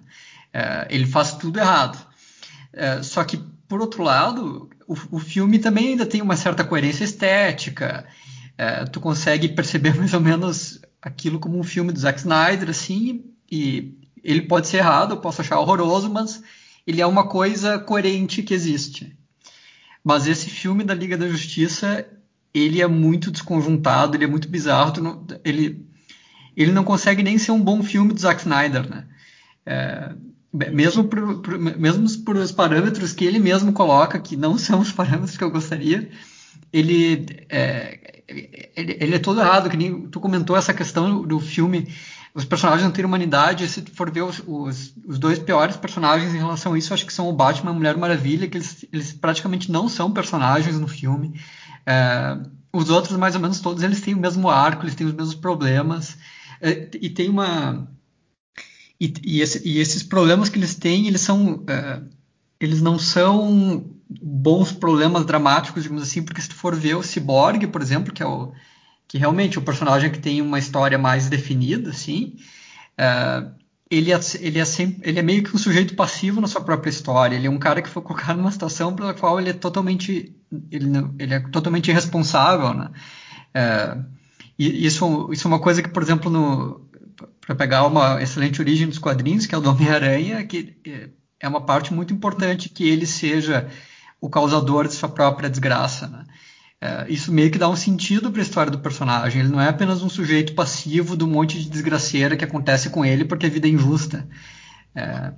É, 0.53 0.87
ele 0.91 1.07
faz 1.07 1.33
tudo 1.33 1.59
errado. 1.59 1.97
É, 2.71 3.01
só 3.01 3.23
que, 3.23 3.37
por 3.67 3.81
outro 3.81 4.03
lado, 4.03 4.69
o, 4.93 5.17
o 5.17 5.19
filme 5.19 5.59
também 5.59 5.89
ainda 5.89 6.05
tem 6.05 6.21
uma 6.21 6.35
certa 6.35 6.63
coerência 6.63 7.03
estética. 7.03 8.05
É, 8.57 8.85
tu 8.85 8.99
consegue 8.99 9.49
perceber 9.49 9.95
mais 9.97 10.13
ou 10.13 10.21
menos 10.21 10.79
aquilo 11.01 11.39
como 11.39 11.59
um 11.59 11.63
filme 11.63 11.91
do 11.91 11.99
Zack 11.99 12.19
Snyder, 12.19 12.69
assim, 12.69 13.25
e 13.51 13.97
ele 14.23 14.43
pode 14.43 14.67
ser 14.67 14.77
errado, 14.77 15.11
eu 15.11 15.17
posso 15.17 15.41
achar 15.41 15.59
horroroso, 15.59 16.09
mas 16.09 16.41
ele 16.87 17.01
é 17.01 17.05
uma 17.05 17.27
coisa 17.27 17.79
coerente 17.79 18.43
que 18.43 18.53
existe. 18.53 19.17
Mas 20.03 20.27
esse 20.27 20.49
filme 20.49 20.83
da 20.83 20.93
Liga 20.93 21.17
da 21.17 21.27
Justiça, 21.27 22.05
ele 22.53 22.81
é 22.81 22.87
muito 22.87 23.31
desconjuntado, 23.31 24.15
ele 24.15 24.25
é 24.25 24.27
muito 24.27 24.47
bizarro, 24.47 25.01
não, 25.01 25.25
ele, 25.43 25.85
ele 26.55 26.71
não 26.71 26.83
consegue 26.83 27.23
nem 27.23 27.37
ser 27.37 27.51
um 27.51 27.61
bom 27.61 27.81
filme 27.83 28.13
do 28.13 28.19
Zack 28.19 28.41
Snyder, 28.41 28.89
né? 28.89 29.05
É, 29.65 30.13
mesmo 30.53 31.05
por, 31.05 31.41
por, 31.41 31.57
mesmo 31.57 32.07
por 32.23 32.35
os 32.35 32.51
parâmetros 32.51 33.11
que 33.11 33.25
ele 33.25 33.39
mesmo 33.39 33.73
coloca, 33.73 34.19
que 34.19 34.37
não 34.37 34.57
são 34.59 34.79
os 34.79 34.91
parâmetros 34.91 35.35
que 35.35 35.43
eu 35.43 35.49
gostaria, 35.51 36.09
ele 36.71 37.25
é, 37.49 38.23
ele, 38.27 38.97
ele, 38.99 39.15
é 39.15 39.19
todo 39.19 39.39
errado, 39.39 39.69
que 39.69 39.77
nem 39.77 40.07
tu 40.07 40.19
comentou 40.19 40.55
essa 40.55 40.73
questão 40.73 41.23
do 41.23 41.39
filme, 41.39 41.87
os 42.33 42.45
personagens 42.45 42.83
não 42.83 42.91
terem 42.91 43.07
humanidade, 43.07 43.67
se 43.67 43.81
tu 43.81 43.91
for 43.95 44.09
ver 44.09 44.23
os, 44.23 44.41
os, 44.45 44.93
os, 45.05 45.19
dois 45.19 45.37
piores 45.37 45.75
personagens 45.75 46.33
em 46.33 46.39
relação 46.39 46.73
a 46.73 46.77
isso, 46.77 46.93
acho 46.93 47.05
que 47.05 47.13
são 47.13 47.29
o 47.29 47.33
Batman 47.33 47.71
e 47.71 47.73
a 47.73 47.77
Mulher 47.77 47.97
Maravilha, 47.97 48.47
que 48.47 48.57
eles, 48.57 48.85
eles 48.91 49.13
praticamente 49.13 49.71
não 49.71 49.87
são 49.87 50.11
personagens 50.11 50.79
no 50.79 50.87
filme. 50.87 51.39
É, 51.85 52.37
os 52.71 52.89
outros, 52.89 53.17
mais 53.17 53.35
ou 53.35 53.41
menos 53.41 53.59
todos, 53.59 53.83
eles 53.83 54.01
têm 54.01 54.15
o 54.15 54.19
mesmo 54.19 54.49
arco, 54.49 54.83
eles 54.83 54.95
têm 54.95 55.05
os 55.05 55.13
mesmos 55.13 55.35
problemas, 55.35 56.17
é, 56.59 56.89
e 56.99 57.09
tem 57.09 57.29
uma 57.29 57.87
e, 59.03 59.13
e, 59.23 59.41
esse, 59.41 59.67
e, 59.67 59.79
esses 59.79 60.01
problemas 60.01 60.47
que 60.47 60.57
eles 60.57 60.75
têm, 60.75 61.07
eles 61.07 61.19
são. 61.19 61.55
Uh, 61.55 62.09
eles 62.59 62.81
não 62.81 62.97
são 62.97 63.85
bons 64.09 64.71
problemas 64.71 65.25
dramáticos, 65.25 65.83
digamos 65.83 66.03
assim, 66.03 66.23
porque 66.23 66.39
se 66.39 66.47
tu 66.47 66.55
for 66.55 66.73
ver 66.73 66.95
o 66.95 67.03
Cyborg, 67.03 67.67
por 67.67 67.81
exemplo, 67.81 68.13
que 68.13 68.23
é 68.23 68.25
o 68.25 68.53
que 69.05 69.17
realmente 69.17 69.57
é 69.57 69.61
o 69.61 69.63
personagem 69.63 70.09
que 70.09 70.19
tem 70.19 70.41
uma 70.41 70.57
história 70.57 70.97
mais 70.97 71.27
definida, 71.27 71.89
assim, 71.89 72.37
uh, 72.97 73.51
ele, 73.91 74.13
é, 74.13 74.19
ele, 74.39 74.59
é 74.59 74.65
sempre, 74.65 75.07
ele 75.07 75.19
é 75.19 75.21
meio 75.21 75.43
que 75.43 75.53
um 75.53 75.59
sujeito 75.59 75.95
passivo 75.95 76.39
na 76.39 76.47
sua 76.47 76.61
própria 76.61 76.89
história. 76.89 77.35
Ele 77.35 77.47
é 77.47 77.49
um 77.49 77.59
cara 77.59 77.81
que 77.81 77.89
foi 77.89 78.01
colocado 78.01 78.37
numa 78.37 78.51
situação 78.51 78.95
pela 78.95 79.13
qual 79.13 79.39
ele 79.39 79.49
é 79.49 79.53
totalmente, 79.53 80.33
ele, 80.71 80.87
ele 81.19 81.33
é 81.33 81.39
totalmente 81.41 81.91
irresponsável, 81.91 82.73
né? 82.73 82.89
Uh, 83.53 84.05
e 84.57 84.85
isso, 84.85 85.29
isso 85.33 85.47
é 85.47 85.49
uma 85.49 85.59
coisa 85.59 85.83
que, 85.83 85.89
por 85.89 86.01
exemplo, 86.01 86.31
no, 86.31 86.87
para 87.45 87.55
pegar 87.55 87.85
uma 87.85 88.21
excelente 88.21 88.61
origem 88.61 88.87
dos 88.87 88.97
quadrinhos, 88.97 89.45
que 89.45 89.53
é 89.53 89.57
o 89.57 89.61
do 89.61 89.69
Homem-Aranha, 89.69 90.45
que 90.45 90.75
é 91.39 91.47
uma 91.47 91.65
parte 91.65 91.93
muito 91.93 92.13
importante 92.13 92.69
que 92.69 92.87
ele 92.87 93.05
seja 93.05 93.69
o 94.21 94.29
causador 94.29 94.87
de 94.87 94.93
sua 94.93 95.09
própria 95.09 95.49
desgraça. 95.49 96.07
Né? 96.07 96.25
É, 96.79 97.05
isso 97.09 97.31
meio 97.31 97.51
que 97.51 97.57
dá 97.57 97.67
um 97.67 97.75
sentido 97.75 98.31
para 98.31 98.41
a 98.41 98.43
história 98.43 98.71
do 98.71 98.79
personagem. 98.79 99.41
Ele 99.41 99.51
não 99.51 99.59
é 99.59 99.67
apenas 99.67 100.01
um 100.01 100.09
sujeito 100.09 100.53
passivo 100.53 101.17
do 101.17 101.27
monte 101.27 101.59
de 101.59 101.69
desgraceira 101.69 102.37
que 102.37 102.45
acontece 102.45 102.89
com 102.89 103.03
ele 103.05 103.25
porque 103.25 103.45
a 103.45 103.49
vida 103.49 103.67
é 103.67 103.71
injusta. 103.71 104.27
É, 104.95 105.33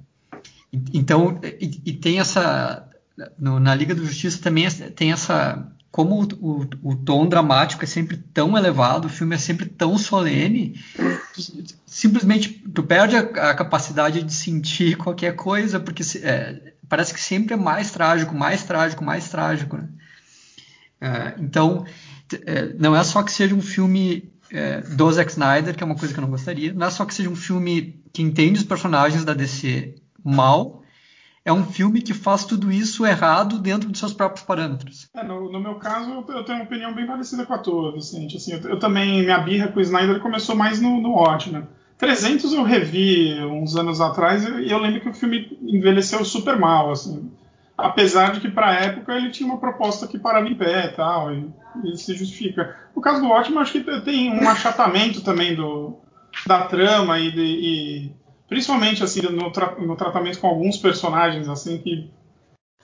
então, 0.93 1.39
e, 1.59 1.81
e, 1.85 1.93
tem 1.93 2.19
essa. 2.19 2.87
No, 3.39 3.59
na 3.59 3.73
Liga 3.73 3.95
da 3.95 4.03
Justiça 4.03 4.41
também 4.41 4.69
tem 4.69 5.11
essa 5.11 5.71
como 5.95 6.23
o, 6.23 6.25
o, 6.41 6.91
o, 6.91 6.95
tom 6.97 7.25
dramático 7.25 7.81
é 7.85 7.87
sempre 7.87 8.17
tão 8.17 8.57
elevado, 8.57 9.05
o 9.05 9.09
filme 9.09 9.33
é 9.33 9.37
sempre 9.37 9.65
tão 9.65 9.97
solene, 9.97 10.77
simplesmente 11.85 12.49
tu 12.49 12.83
perde 12.83 13.15
a, 13.15 13.21
a, 13.21 13.55
capacidade 13.55 14.21
de 14.21 14.33
sentir 14.33 14.97
qualquer 14.99 15.37
coisa, 15.37 15.79
porque 15.79 16.03
é, 16.17 16.73
parece 16.89 17.13
que 17.13 17.19
sempre 17.21 17.53
é 17.53 17.57
mais 17.57 17.91
trágico, 17.91 18.35
mais 18.35 18.61
trágico, 18.63 19.05
mais 19.05 19.29
trágico. 19.29 19.77
Né? 19.77 19.87
É, 20.99 21.35
então, 21.39 21.85
é, 22.45 22.73
não 22.77 22.93
é 22.93 23.01
só 23.01 23.23
que 23.23 23.31
seja 23.31 23.55
um 23.55 23.61
filme 23.61 24.29
é, 24.51 24.81
do 24.81 25.09
Zack 25.13 25.31
Snyder, 25.31 25.77
que 25.77 25.81
é 25.81 25.85
uma 25.85 25.95
coisa 25.95 26.13
que 26.13 26.19
eu 26.19 26.23
não 26.23 26.29
gostaria, 26.29 26.73
não 26.73 26.87
é 26.87 26.91
só 26.91 27.05
que 27.05 27.13
seja 27.13 27.29
um 27.29 27.37
filme 27.37 28.03
que 28.11 28.21
entende 28.21 28.59
os 28.59 28.65
personagens 28.65 29.23
da 29.23 29.33
DC 29.33 29.95
mal, 30.21 30.83
é 31.45 31.53
um 31.53 31.63
filme 31.63 32.01
que 32.01 32.13
faz 32.13 32.43
tudo 32.43 32.71
isso 32.71 33.05
errado 33.05 33.59
dentro 33.59 33.91
de 33.91 33.99
seus 33.99 34.11
próprios 34.11 34.43
parâmetros. 34.43 35.07
É, 35.13 35.23
no, 35.23 35.51
no, 35.51 35.59
meu 35.59 35.75
caso, 35.75 36.25
eu 36.27 36.43
tenho 36.43 36.57
uma 36.57 36.65
opinião 36.65 36.93
bem 36.93 37.05
parecida 37.05 37.45
com 37.45 37.53
a 37.53 37.59
tua, 37.59 37.93
Vicente. 37.93 38.37
Assim, 38.37 38.53
eu, 38.53 38.61
eu 38.71 38.79
também, 38.79 39.21
minha 39.21 39.37
birra 39.37 39.67
com 39.67 39.77
o 39.77 39.81
Snyder 39.81 40.19
começou 40.19 40.55
mais 40.55 40.81
no, 40.81 40.99
no 40.99 41.11
Watchmen. 41.11 41.67
300 41.99 42.51
eu 42.51 42.63
revi 42.63 43.39
uns 43.43 43.75
anos 43.75 44.01
atrás 44.01 44.43
e 44.43 44.69
eu 44.69 44.79
lembro 44.79 45.01
que 45.01 45.09
o 45.09 45.13
filme 45.13 45.57
envelheceu 45.61 46.25
super 46.25 46.57
mal, 46.57 46.91
assim. 46.91 47.31
Apesar 47.77 48.31
de 48.31 48.39
que, 48.39 48.49
para 48.49 48.67
a 48.67 48.75
época, 48.75 49.13
ele 49.13 49.29
tinha 49.29 49.47
uma 49.47 49.59
proposta 49.59 50.07
que 50.07 50.17
parava 50.17 50.47
em 50.47 50.55
pé 50.55 50.87
e 50.87 50.95
tal, 50.95 51.31
e, 51.31 51.95
se 51.95 52.15
justifica. 52.15 52.75
No 52.95 53.01
caso 53.01 53.21
do 53.21 53.27
Watchmen, 53.27 53.59
acho 53.59 53.73
que 53.73 54.01
tem 54.01 54.31
um 54.31 54.49
achatamento 54.49 55.21
também 55.21 55.55
do, 55.55 55.97
da 56.47 56.63
trama 56.63 57.19
e, 57.19 57.31
de, 57.31 57.41
e 57.41 58.11
principalmente 58.47 59.03
assim 59.03 59.21
no, 59.21 59.51
tra 59.51 59.75
no, 59.79 59.95
tratamento 59.95 60.39
com 60.39 60.47
alguns 60.47 60.77
personagens 60.77 61.47
assim 61.49 61.77
que 61.77 62.09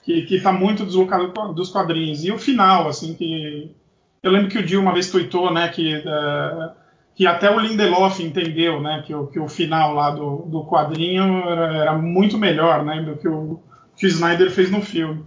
que, 0.03 0.23
que 0.23 0.41
tá 0.41 0.51
muito 0.51 0.83
deslocado 0.83 1.31
dos 1.53 1.69
quadrinhos 1.69 2.23
e 2.23 2.31
o 2.31 2.39
final 2.39 2.87
assim 2.87 3.13
que 3.13 3.75
eu 4.23 4.31
lembro 4.31 4.49
que 4.49 4.57
o 4.57 4.65
Dio 4.65 4.81
uma 4.81 4.93
vez 4.93 5.11
tweetou 5.11 5.53
né 5.53 5.67
que 5.69 5.95
uh, 5.95 6.71
que 7.13 7.27
até 7.27 7.55
o 7.55 7.59
Lindelof 7.59 8.19
entendeu 8.19 8.81
né 8.81 9.03
que 9.05 9.13
o, 9.13 9.27
que 9.27 9.39
o 9.39 9.47
final 9.47 9.93
lá 9.93 10.11
do, 10.11 10.43
do 10.47 10.65
quadrinho 10.65 11.47
era, 11.47 11.77
era 11.77 11.97
muito 11.97 12.37
melhor 12.37 12.83
né 12.83 13.01
do 13.01 13.15
que 13.15 13.27
o 13.27 13.59
que 14.01 14.07
o 14.07 14.09
Snyder 14.09 14.49
fez 14.49 14.71
no 14.71 14.81
filme. 14.81 15.23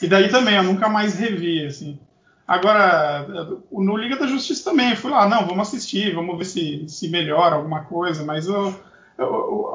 E 0.00 0.08
daí 0.08 0.30
também, 0.30 0.56
eu 0.56 0.62
nunca 0.62 0.88
mais 0.88 1.18
revi, 1.18 1.64
assim. 1.66 1.98
Agora, 2.46 3.26
no 3.70 3.96
Liga 3.96 4.16
da 4.16 4.26
Justiça 4.26 4.70
também, 4.70 4.96
fui 4.96 5.10
lá, 5.10 5.28
não, 5.28 5.46
vamos 5.46 5.68
assistir, 5.68 6.14
vamos 6.14 6.38
ver 6.38 6.44
se, 6.44 6.88
se 6.88 7.08
melhora 7.08 7.56
alguma 7.56 7.84
coisa, 7.84 8.24
mas 8.24 8.46
eu, 8.46 8.74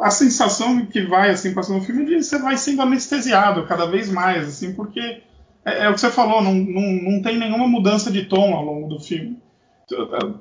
a 0.01 0.11
sensação 0.11 0.85
que 0.85 1.01
vai, 1.01 1.29
assim, 1.29 1.53
passando 1.53 1.77
no 1.77 1.85
filme, 1.85 2.03
é 2.03 2.05
de 2.05 2.23
você 2.23 2.39
vai 2.39 2.57
sendo 2.57 2.81
anestesiado 2.81 3.65
cada 3.65 3.85
vez 3.85 4.11
mais, 4.11 4.47
assim, 4.47 4.73
porque 4.73 4.99
é, 5.65 5.85
é 5.85 5.89
o 5.89 5.93
que 5.93 6.01
você 6.01 6.11
falou, 6.11 6.41
não, 6.41 6.53
não, 6.53 7.11
não 7.11 7.21
tem 7.21 7.37
nenhuma 7.37 7.67
mudança 7.67 8.11
de 8.11 8.25
tom 8.25 8.53
ao 8.53 8.63
longo 8.63 8.87
do 8.89 8.99
filme. 8.99 9.37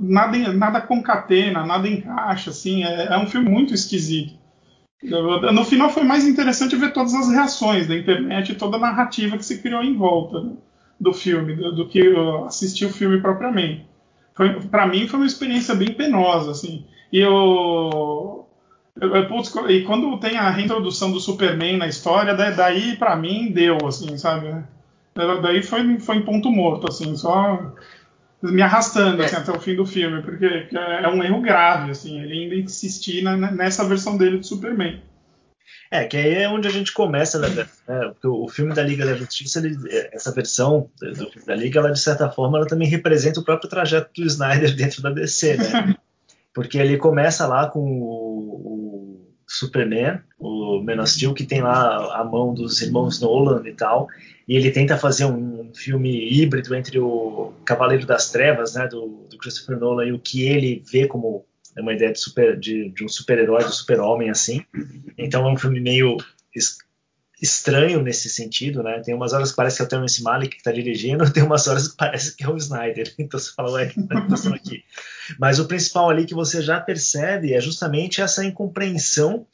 Nada, 0.00 0.52
nada 0.52 0.80
concatena, 0.80 1.64
nada 1.64 1.88
encaixa, 1.88 2.50
assim, 2.50 2.84
é, 2.84 3.14
é 3.14 3.18
um 3.18 3.26
filme 3.26 3.48
muito 3.48 3.72
esquisito. 3.72 4.36
No 5.00 5.64
final 5.64 5.90
foi 5.90 6.02
mais 6.02 6.26
interessante 6.26 6.74
ver 6.74 6.92
todas 6.92 7.14
as 7.14 7.30
reações 7.30 7.86
da 7.86 7.96
internet 7.96 8.50
e 8.50 8.56
toda 8.56 8.76
a 8.76 8.80
narrativa 8.80 9.38
que 9.38 9.44
se 9.44 9.62
criou 9.62 9.82
em 9.82 9.96
volta. 9.96 10.40
Né? 10.40 10.52
do 10.98 11.12
filme, 11.12 11.54
do, 11.54 11.72
do 11.74 11.88
que 11.88 12.02
assistir 12.46 12.86
o 12.86 12.92
filme 12.92 13.20
propriamente. 13.20 13.86
Para 14.70 14.86
mim 14.86 15.06
foi 15.06 15.20
uma 15.20 15.26
experiência 15.26 15.74
bem 15.74 15.92
penosa, 15.92 16.50
assim. 16.50 16.84
E 17.12 17.18
eu, 17.18 18.46
putz, 19.28 19.54
e 19.68 19.82
quando 19.82 20.18
tem 20.18 20.36
a 20.36 20.50
reintrodução 20.50 21.12
do 21.12 21.20
Superman 21.20 21.76
na 21.76 21.86
história, 21.86 22.34
daí 22.34 22.96
para 22.96 23.16
mim 23.16 23.52
deu, 23.52 23.78
assim, 23.86 24.16
sabe? 24.16 24.62
Daí 25.14 25.62
foi, 25.62 25.98
foi 25.98 26.16
em 26.16 26.24
ponto 26.24 26.50
morto, 26.50 26.88
assim, 26.88 27.16
só 27.16 27.74
me 28.42 28.62
arrastando 28.62 29.22
assim, 29.22 29.36
até 29.36 29.50
o 29.50 29.60
fim 29.60 29.74
do 29.74 29.84
filme, 29.84 30.22
porque 30.22 30.68
é 30.72 31.08
um 31.08 31.22
erro 31.22 31.40
grave, 31.40 31.90
assim, 31.90 32.20
ele 32.20 32.44
ainda 32.44 32.54
insistir 32.54 33.22
na, 33.22 33.36
nessa 33.36 33.84
versão 33.84 34.16
dele 34.16 34.38
do 34.38 34.46
Superman. 34.46 35.02
É, 35.90 36.04
que 36.04 36.16
aí 36.16 36.34
é 36.34 36.48
onde 36.48 36.68
a 36.68 36.70
gente 36.70 36.92
começa, 36.92 37.38
né? 37.38 37.48
né 37.48 37.66
porque 38.08 38.26
o 38.26 38.46
filme 38.48 38.74
da 38.74 38.82
Liga 38.82 39.06
da 39.06 39.14
Justiça, 39.14 39.58
ele, 39.58 39.76
essa 40.12 40.32
versão 40.32 40.90
do 41.00 41.30
filme 41.30 41.46
da 41.46 41.54
Liga, 41.54 41.80
ela 41.80 41.90
de 41.90 41.98
certa 41.98 42.28
forma, 42.30 42.58
ela 42.58 42.66
também 42.66 42.88
representa 42.88 43.40
o 43.40 43.44
próprio 43.44 43.70
trajeto 43.70 44.10
do 44.14 44.26
Snyder 44.26 44.74
dentro 44.76 45.02
da 45.02 45.10
DC, 45.10 45.56
né? 45.56 45.96
Porque 46.54 46.78
ele 46.78 46.96
começa 46.96 47.46
lá 47.46 47.68
com 47.68 47.80
o, 47.80 48.64
o 48.64 49.26
Superman, 49.46 50.20
o 50.38 50.82
Man 50.82 51.02
of 51.02 51.10
Steel, 51.10 51.34
que 51.34 51.44
tem 51.44 51.60
lá 51.62 52.20
a 52.20 52.24
mão 52.24 52.52
dos 52.52 52.80
irmãos 52.82 53.20
Nolan 53.20 53.66
e 53.66 53.72
tal, 53.72 54.08
e 54.46 54.56
ele 54.56 54.70
tenta 54.70 54.96
fazer 54.96 55.24
um, 55.26 55.58
filme 55.74 56.30
híbrido 56.30 56.74
entre 56.74 56.98
o 56.98 57.52
Cavaleiro 57.64 58.06
das 58.06 58.30
Trevas, 58.30 58.74
né, 58.74 58.86
do, 58.86 59.26
do 59.30 59.38
Christopher 59.38 59.78
Nolan, 59.78 60.06
e 60.06 60.12
o 60.12 60.18
que 60.18 60.42
ele 60.42 60.82
vê 60.90 61.06
como 61.06 61.44
uma 61.78 61.92
ideia 61.92 62.12
de, 62.12 62.18
super, 62.18 62.58
de, 62.58 62.90
de 62.90 63.04
um 63.04 63.08
super-herói, 63.08 63.62
do 63.64 63.72
super-homem, 63.72 64.30
assim. 64.30 64.64
Então 65.16 65.46
é 65.46 65.52
um 65.52 65.56
filme 65.56 65.80
meio 65.80 66.16
estranho 67.40 68.02
nesse 68.02 68.28
sentido, 68.28 68.82
né? 68.82 69.00
Tem 69.00 69.14
umas 69.14 69.32
horas 69.32 69.50
que 69.50 69.56
parece 69.56 69.76
que 69.76 69.82
é 69.82 69.84
o 69.84 69.88
Terrence 69.88 70.22
Malick 70.22 70.50
que 70.50 70.60
está 70.60 70.72
dirigindo, 70.72 71.30
tem 71.32 71.42
umas 71.42 71.66
horas 71.68 71.88
que 71.88 71.96
parece 71.96 72.36
que 72.36 72.44
é 72.44 72.48
o 72.48 72.56
Snyder. 72.56 73.14
Então 73.18 73.38
você 73.38 73.52
fala, 73.52 73.72
ué, 73.72 73.86
que 73.86 74.00
está 74.00 74.18
acontecendo 74.18 74.54
aqui? 74.54 74.84
Mas 75.38 75.58
o 75.58 75.66
principal 75.66 76.10
ali 76.10 76.24
que 76.24 76.34
você 76.34 76.60
já 76.62 76.80
percebe 76.80 77.54
é 77.54 77.60
justamente 77.60 78.20
essa 78.20 78.44
incompreensão 78.44 79.46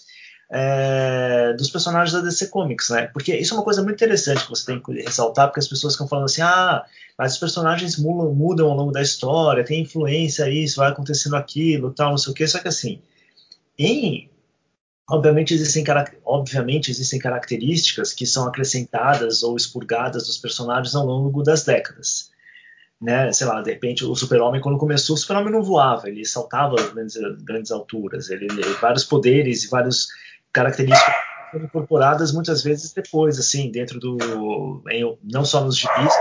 é, 0.50 1.52
dos 1.54 1.70
personagens 1.70 2.12
da 2.12 2.20
DC 2.20 2.48
Comics, 2.48 2.90
né? 2.90 3.08
Porque 3.08 3.34
isso 3.34 3.54
é 3.54 3.56
uma 3.56 3.64
coisa 3.64 3.82
muito 3.82 3.96
interessante 3.96 4.44
que 4.44 4.50
você 4.50 4.66
tem 4.66 4.80
que 4.80 4.92
ressaltar, 5.02 5.48
porque 5.48 5.60
as 5.60 5.68
pessoas 5.68 5.94
ficam 5.94 6.08
falando 6.08 6.26
assim, 6.26 6.42
ah, 6.42 6.84
mas 7.18 7.34
os 7.34 7.38
personagens 7.38 7.98
mudam, 7.98 8.32
mudam 8.34 8.70
ao 8.70 8.76
longo 8.76 8.92
da 8.92 9.02
história, 9.02 9.64
tem 9.64 9.82
influência 9.82 10.48
isso, 10.48 10.76
vai 10.76 10.90
acontecendo 10.90 11.36
aquilo, 11.36 11.92
tal, 11.92 12.10
não 12.10 12.18
sei 12.18 12.32
o 12.32 12.34
que, 12.34 12.46
só 12.46 12.58
que 12.60 12.68
assim, 12.68 13.00
em 13.78 14.28
Obviamente 15.08 15.52
existem, 15.52 15.84
obviamente 16.24 16.90
existem 16.90 17.18
características 17.18 18.12
que 18.12 18.24
são 18.24 18.48
acrescentadas 18.48 19.42
ou 19.42 19.54
expurgadas 19.54 20.26
dos 20.26 20.38
personagens 20.38 20.94
ao 20.94 21.04
longo 21.04 21.42
das 21.42 21.62
décadas. 21.62 22.30
Né? 23.00 23.30
Sei 23.32 23.46
lá, 23.46 23.60
de 23.60 23.70
repente 23.70 24.04
o 24.04 24.14
Super-Homem, 24.14 24.62
quando 24.62 24.78
começou, 24.78 25.14
o 25.14 25.18
Super-Homem 25.18 25.52
não 25.52 25.62
voava, 25.62 26.08
ele 26.08 26.24
saltava 26.24 26.76
grandes, 26.94 27.16
grandes 27.42 27.70
alturas, 27.70 28.30
ele, 28.30 28.46
ele, 28.46 28.62
vários 28.80 29.04
poderes 29.04 29.64
e 29.64 29.68
várias 29.68 30.06
características 30.50 31.14
foram 31.54 31.66
incorporadas 31.66 32.32
muitas 32.32 32.62
vezes 32.62 32.92
depois, 32.92 33.38
assim, 33.38 33.70
dentro 33.70 34.00
do. 34.00 34.82
Em, 34.90 35.18
não 35.22 35.44
só 35.44 35.62
nos 35.64 35.76
gibis, 35.76 36.14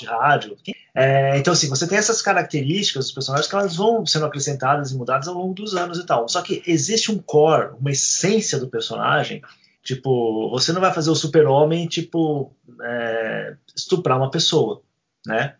de 0.00 0.06
rádio. 0.06 0.56
É, 0.94 1.38
então, 1.38 1.52
assim, 1.52 1.68
você 1.68 1.86
tem 1.86 1.98
essas 1.98 2.20
características 2.20 3.06
dos 3.06 3.14
personagens 3.14 3.48
que 3.48 3.54
elas 3.54 3.76
vão 3.76 4.04
sendo 4.04 4.26
acrescentadas 4.26 4.90
e 4.90 4.96
mudadas 4.96 5.28
ao 5.28 5.34
longo 5.34 5.54
dos 5.54 5.74
anos 5.74 5.98
e 5.98 6.06
tal. 6.06 6.28
Só 6.28 6.42
que 6.42 6.62
existe 6.66 7.12
um 7.12 7.18
core, 7.18 7.74
uma 7.80 7.90
essência 7.90 8.58
do 8.58 8.68
personagem. 8.68 9.42
Tipo, 9.82 10.50
você 10.50 10.72
não 10.72 10.80
vai 10.80 10.92
fazer 10.92 11.10
o 11.10 11.14
super-homem, 11.14 11.86
tipo, 11.86 12.52
é, 12.82 13.54
estuprar 13.74 14.18
uma 14.18 14.30
pessoa, 14.30 14.82
né? 15.26 15.54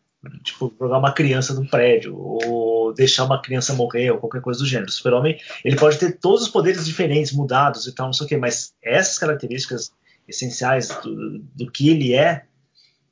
Tipo, 0.44 0.74
jogar 0.78 0.98
uma 0.98 1.12
criança 1.12 1.54
no 1.54 1.66
prédio, 1.66 2.14
ou 2.14 2.92
deixar 2.92 3.24
uma 3.24 3.40
criança 3.40 3.72
morrer, 3.72 4.10
ou 4.10 4.18
qualquer 4.18 4.42
coisa 4.42 4.60
do 4.60 4.66
gênero. 4.66 4.90
O 4.90 4.92
super-homem, 4.92 5.38
ele 5.64 5.76
pode 5.76 5.98
ter 5.98 6.18
todos 6.18 6.42
os 6.42 6.48
poderes 6.48 6.84
diferentes, 6.84 7.32
mudados 7.32 7.86
e 7.86 7.94
tal, 7.94 8.06
não 8.06 8.12
sei 8.12 8.26
o 8.26 8.28
quê, 8.28 8.36
mas 8.36 8.74
essas 8.82 9.16
características 9.18 9.92
essenciais 10.28 10.88
do, 11.02 11.38
do 11.38 11.70
que 11.70 11.88
ele 11.88 12.12
é, 12.12 12.44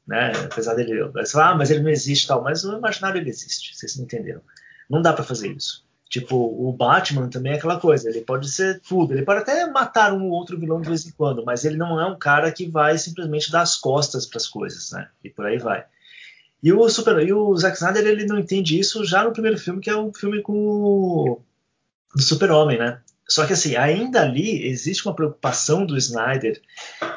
né? 0.09 0.33
Apesar 0.45 0.75
dele, 0.75 0.99
ah, 1.35 1.55
mas 1.55 1.71
ele 1.71 1.83
não 1.83 1.91
existe 1.91 2.27
tal, 2.27 2.43
mas 2.43 2.65
no 2.65 2.79
imaginário 2.79 3.21
ele 3.21 3.29
existe, 3.29 3.77
vocês 3.77 3.97
não 3.97 4.05
entenderam. 4.05 4.41
Não 4.89 5.03
dá 5.03 5.13
para 5.13 5.23
fazer 5.23 5.53
isso. 5.53 5.87
Tipo, 6.09 6.37
o 6.37 6.73
Batman 6.73 7.29
também 7.29 7.53
é 7.53 7.57
aquela 7.57 7.79
coisa, 7.79 8.09
ele 8.09 8.23
pode 8.23 8.51
ser 8.51 8.81
tudo, 8.81 9.13
ele 9.13 9.27
pode 9.27 9.41
até 9.41 9.71
matar 9.71 10.15
um 10.15 10.25
ou 10.25 10.31
outro 10.31 10.59
vilão 10.59 10.81
de 10.81 10.89
vez 10.89 11.07
em 11.07 11.11
quando, 11.11 11.45
mas 11.45 11.67
ele 11.67 11.77
não 11.77 12.01
é 12.01 12.07
um 12.07 12.19
cara 12.19 12.51
que 12.51 12.67
vai 12.67 12.97
simplesmente 12.97 13.53
dar 13.53 13.61
as 13.61 13.77
costas 13.77 14.25
para 14.25 14.39
as 14.39 14.47
coisas, 14.47 14.91
né? 14.91 15.11
E 15.23 15.29
por 15.29 15.45
aí 15.45 15.59
vai. 15.59 15.85
E 16.63 16.73
o, 16.73 16.89
Super, 16.89 17.19
e 17.21 17.31
o 17.31 17.55
Zack 17.55 17.77
Snyder 17.77 18.07
ele 18.07 18.25
não 18.25 18.39
entende 18.39 18.79
isso 18.79 19.05
já 19.05 19.23
no 19.23 19.33
primeiro 19.33 19.59
filme, 19.59 19.83
que 19.83 19.91
é 19.91 19.95
o 19.95 20.11
filme 20.11 20.41
com 20.41 20.55
o 20.55 21.43
do 22.15 22.23
Super-Homem, 22.23 22.79
né? 22.79 23.01
Só 23.29 23.47
que 23.47 23.53
assim, 23.53 23.77
ainda 23.77 24.23
ali 24.23 24.67
existe 24.67 25.07
uma 25.07 25.15
preocupação 25.15 25.85
do 25.85 25.99
Snyder, 25.99 26.63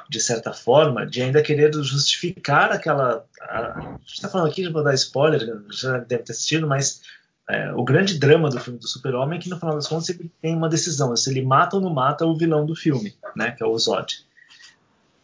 de 0.10 0.20
certa 0.20 0.52
forma, 0.52 1.06
de 1.06 1.22
ainda 1.22 1.42
querer 1.42 1.74
justificar 1.74 2.70
aquela. 2.72 3.26
A, 3.40 3.80
a 3.80 3.82
gente 4.00 4.16
está 4.16 4.28
falando 4.28 4.50
aqui, 4.50 4.68
vou 4.68 4.84
dar 4.84 4.94
spoiler, 4.94 5.64
já 5.72 6.00
deve 6.00 6.24
ter 6.24 6.34
assistido, 6.34 6.68
mas 6.68 7.02
é, 7.50 7.72
o 7.74 7.84
grande 7.84 8.20
drama 8.20 8.50
do 8.50 8.60
filme 8.60 8.78
do 8.78 8.88
Super-Homem 8.88 9.40
é 9.40 9.42
que 9.42 9.50
no 9.50 9.58
final 9.58 9.74
das 9.74 9.88
contas 9.88 10.10
ele 10.10 10.30
tem 10.42 10.54
uma 10.54 10.68
decisão: 10.68 11.16
se 11.16 11.30
ele 11.30 11.42
mata 11.42 11.78
ou 11.78 11.82
não 11.82 11.94
mata 11.94 12.26
o 12.26 12.38
vilão 12.38 12.66
do 12.66 12.76
filme, 12.76 13.16
né? 13.34 13.52
Que 13.52 13.64
é 13.64 13.66
o 13.66 13.78
Zod. 13.78 14.26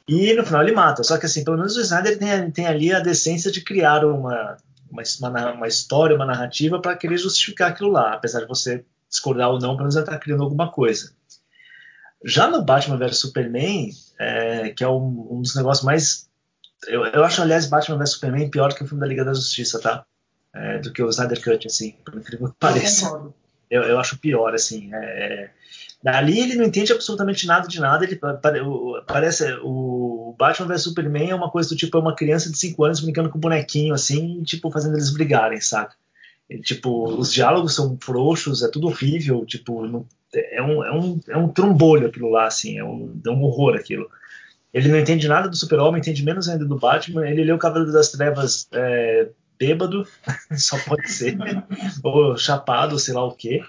E 0.07 0.33
no 0.35 0.45
final 0.45 0.63
ele 0.63 0.71
mata. 0.71 1.03
Só 1.03 1.17
que 1.17 1.25
assim, 1.25 1.43
pelo 1.43 1.57
menos 1.57 1.75
o 1.75 1.81
Snyder 1.81 2.17
tem, 2.17 2.49
tem 2.51 2.65
ali 2.65 2.93
a 2.93 3.01
decência 3.01 3.51
de 3.51 3.59
criar 3.59 4.05
uma, 4.05 4.57
uma, 4.89 5.51
uma 5.51 5.67
história, 5.67 6.15
uma 6.15 6.25
narrativa 6.25 6.79
para 6.79 6.95
querer 6.95 7.17
justificar 7.17 7.71
aquilo 7.71 7.91
lá, 7.91 8.13
apesar 8.13 8.39
de 8.39 8.47
você 8.47 8.85
discordar 9.17 9.49
ou 9.49 9.59
não, 9.59 9.69
pelo 9.69 9.79
menos 9.79 9.95
ele 9.95 10.05
está 10.05 10.17
criando 10.17 10.43
alguma 10.43 10.71
coisa. 10.71 11.11
Já 12.23 12.49
no 12.49 12.63
Batman 12.63 12.97
vs 12.97 13.19
Superman, 13.19 13.89
é, 14.19 14.69
que 14.69 14.83
é 14.83 14.87
um, 14.87 15.27
um, 15.31 15.41
dos 15.41 15.55
negócios 15.55 15.85
mais. 15.85 16.29
Eu, 16.87 17.05
eu, 17.05 17.23
acho, 17.23 17.41
aliás, 17.41 17.65
Batman 17.65 17.97
vs 17.97 18.11
Superman 18.11 18.49
pior 18.49 18.73
que 18.73 18.83
o 18.83 18.87
filme 18.87 19.01
da 19.01 19.07
Liga 19.07 19.25
da 19.25 19.33
Justiça, 19.33 19.79
tá? 19.79 20.05
É, 20.53 20.79
do 20.79 20.91
que 20.91 21.03
o 21.03 21.09
Snyder 21.09 21.43
Cut, 21.43 21.67
assim, 21.67 21.95
por 22.03 22.15
incrível 22.15 22.49
que 22.49 22.55
pareça. 22.59 23.07
Eu, 23.69 23.83
eu, 23.83 23.99
acho 23.99 24.17
pior, 24.17 24.53
assim. 24.55 24.89
É, 24.93 25.49
Dali 26.01 26.39
ele 26.39 26.55
não 26.55 26.63
entende 26.63 26.93
absolutamente 26.93 27.45
nada 27.45 27.67
de 27.67 27.79
nada. 27.79 28.05
Ele 28.05 28.19
parece 29.05 29.57
o 29.61 30.35
Batman 30.37 30.67
vs 30.67 30.83
Superman 30.83 31.31
é 31.31 31.35
uma 31.35 31.51
coisa 31.51 31.69
do 31.69 31.75
tipo 31.75 31.97
é 31.97 32.01
uma 32.01 32.15
criança 32.15 32.49
de 32.49 32.57
5 32.57 32.83
anos 32.83 32.99
brincando 32.99 33.29
com 33.29 33.37
um 33.37 33.41
bonequinho 33.41 33.93
assim, 33.93 34.41
tipo 34.43 34.71
fazendo 34.71 34.95
eles 34.95 35.11
brigarem, 35.11 35.59
saca? 35.59 35.95
Tipo, 36.61 37.09
os 37.09 37.31
diálogos 37.33 37.75
são 37.75 37.97
frouxos, 38.01 38.63
é 38.63 38.69
tudo 38.69 38.87
horrível, 38.87 39.45
tipo, 39.45 39.85
não, 39.85 40.05
é 40.33 40.61
um, 40.61 40.83
é 40.83 40.91
um, 40.91 41.19
é 41.27 41.37
um 41.37 41.49
trombolho 41.49 42.07
aquilo 42.07 42.29
lá, 42.29 42.47
assim, 42.47 42.77
é 42.77 42.83
um, 42.83 43.19
é 43.25 43.29
um 43.29 43.43
horror 43.43 43.75
aquilo. 43.75 44.09
Ele 44.73 44.89
não 44.89 44.99
entende 44.99 45.27
nada 45.27 45.49
do 45.49 45.55
Super-Homem, 45.55 45.99
entende 45.99 46.23
menos 46.23 46.47
ainda 46.47 46.65
do 46.65 46.77
Batman. 46.77 47.27
Ele 47.27 47.43
lê 47.43 47.51
o 47.51 47.57
Cavaleiro 47.57 47.91
das 47.91 48.11
Trevas 48.11 48.67
é, 48.71 49.29
bêbado, 49.57 50.05
só 50.55 50.77
pode 50.79 51.09
ser, 51.09 51.37
ou 52.03 52.37
chapado, 52.37 52.99
sei 52.99 53.13
lá 53.13 53.25
o 53.25 53.35
quê. 53.35 53.63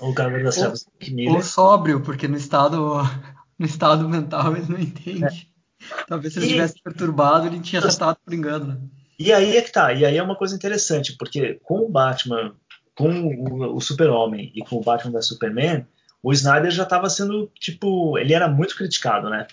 Ou 0.00 0.14
Cavaleiro 0.14 0.44
das 0.44 0.56
Trevas 0.56 0.86
Ou 1.28 1.42
sóbrio, 1.42 2.00
porque 2.00 2.28
no 2.28 2.36
estado, 2.36 3.02
no 3.58 3.66
estado 3.66 4.08
mental 4.08 4.56
ele 4.56 4.66
não 4.68 4.78
entende. 4.78 5.50
É. 5.52 5.56
Talvez 6.08 6.32
se 6.32 6.38
ele 6.38 6.46
estivesse 6.46 6.82
perturbado, 6.82 7.46
ele 7.46 7.60
tinha 7.60 7.80
acertado 7.80 8.18
por 8.24 8.32
engano. 8.32 8.90
E 9.18 9.32
aí 9.32 9.56
é 9.56 9.62
que 9.62 9.72
tá, 9.72 9.92
e 9.92 10.04
aí 10.04 10.16
é 10.16 10.22
uma 10.22 10.36
coisa 10.36 10.54
interessante, 10.54 11.16
porque 11.16 11.58
com 11.62 11.78
o 11.78 11.88
Batman, 11.88 12.54
com 12.94 13.10
o, 13.10 13.76
o 13.76 13.80
Super-Homem 13.80 14.52
e 14.54 14.60
com 14.62 14.76
o 14.76 14.82
Batman 14.82 15.12
da 15.12 15.22
Superman, 15.22 15.86
o 16.22 16.32
Snyder 16.32 16.70
já 16.70 16.82
estava 16.82 17.08
sendo, 17.08 17.50
tipo, 17.58 18.18
ele 18.18 18.34
era 18.34 18.48
muito 18.48 18.76
criticado, 18.76 19.30
né? 19.30 19.46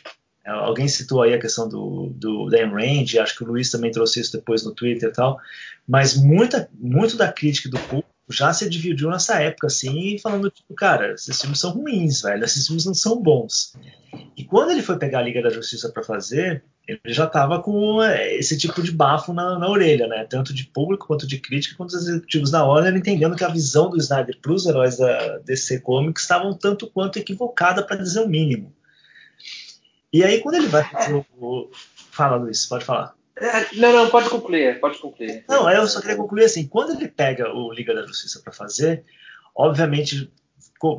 É, 0.45 0.51
alguém 0.51 0.87
citou 0.87 1.21
aí 1.21 1.33
a 1.33 1.39
questão 1.39 1.69
do, 1.69 2.09
do 2.15 2.49
Dan 2.49 2.69
Range, 2.69 3.19
acho 3.19 3.37
que 3.37 3.43
o 3.43 3.47
Luiz 3.47 3.71
também 3.71 3.91
trouxe 3.91 4.19
isso 4.19 4.33
depois 4.33 4.63
no 4.65 4.73
Twitter 4.73 5.09
e 5.09 5.13
tal, 5.13 5.39
mas 5.87 6.15
muita, 6.15 6.69
muito 6.73 7.15
da 7.15 7.31
crítica 7.31 7.69
do 7.69 7.79
público 7.79 8.12
já 8.29 8.53
se 8.53 8.69
dividiu 8.69 9.09
nessa 9.09 9.41
época, 9.41 9.67
assim, 9.67 10.17
falando, 10.17 10.49
tipo, 10.49 10.73
cara, 10.73 11.13
esses 11.13 11.39
filmes 11.39 11.59
são 11.59 11.71
ruins, 11.71 12.21
velho, 12.21 12.43
esses 12.43 12.65
filmes 12.65 12.85
não 12.85 12.93
são 12.93 13.21
bons. 13.21 13.73
E 14.37 14.43
quando 14.43 14.71
ele 14.71 14.81
foi 14.81 14.97
pegar 14.97 15.19
a 15.19 15.23
Liga 15.23 15.41
da 15.41 15.49
Justiça 15.49 15.89
para 15.89 16.03
fazer, 16.03 16.63
ele 16.87 16.99
já 17.13 17.25
estava 17.25 17.61
com 17.61 18.01
é, 18.01 18.35
esse 18.35 18.57
tipo 18.57 18.81
de 18.81 18.91
bafo 18.91 19.33
na, 19.33 19.57
na, 19.57 19.69
orelha, 19.69 20.07
né? 20.07 20.25
Tanto 20.29 20.53
de 20.53 20.65
público 20.65 21.07
quanto 21.07 21.25
de 21.25 21.39
crítica, 21.39 21.75
quanto 21.75 21.91
dos 21.91 22.07
executivos 22.07 22.51
da 22.51 22.65
Warner, 22.65 22.95
entendendo 22.95 23.35
que 23.35 23.43
a 23.43 23.49
visão 23.49 23.89
do 23.89 23.97
Snyder 23.97 24.37
para 24.41 24.51
os 24.51 24.65
heróis 24.65 24.97
da 24.97 25.37
DC 25.39 25.79
Comics 25.79 26.23
estavam 26.23 26.53
tanto 26.53 26.87
quanto 26.87 27.19
equivocada, 27.19 27.83
para 27.83 27.95
dizer 27.95 28.19
o 28.19 28.27
mínimo. 28.27 28.73
E 30.11 30.23
aí, 30.23 30.41
quando 30.41 30.55
ele 30.55 30.67
vai. 30.67 30.83
Fala, 32.11 32.35
Luiz, 32.35 32.65
pode 32.65 32.85
falar. 32.85 33.15
É, 33.37 33.75
não, 33.75 33.91
não, 33.91 34.09
pode 34.09 34.29
concluir, 34.29 34.79
pode 34.79 34.99
concluir. 34.99 35.43
Não, 35.49 35.69
eu 35.69 35.87
só 35.87 35.99
queria 35.99 36.15
concluir 36.15 36.45
assim: 36.45 36.67
quando 36.67 36.93
ele 36.93 37.07
pega 37.07 37.51
o 37.53 37.71
Liga 37.73 37.93
da 37.93 38.05
Justiça 38.05 38.39
para 38.43 38.53
fazer, 38.53 39.03
obviamente 39.55 40.31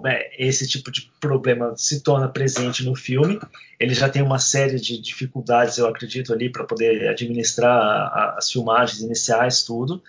é, 0.06 0.46
esse 0.46 0.66
tipo 0.66 0.90
de 0.90 1.10
problema 1.20 1.74
se 1.76 2.02
torna 2.02 2.28
presente 2.28 2.84
no 2.84 2.94
filme. 2.94 3.38
Ele 3.78 3.94
já 3.94 4.08
tem 4.08 4.22
uma 4.22 4.38
série 4.38 4.80
de 4.80 5.00
dificuldades, 5.00 5.76
eu 5.76 5.86
acredito, 5.86 6.32
ali 6.32 6.50
para 6.50 6.64
poder 6.64 7.08
administrar 7.08 8.34
as 8.36 8.50
filmagens 8.50 9.00
iniciais, 9.00 9.62
tudo. 9.62 10.02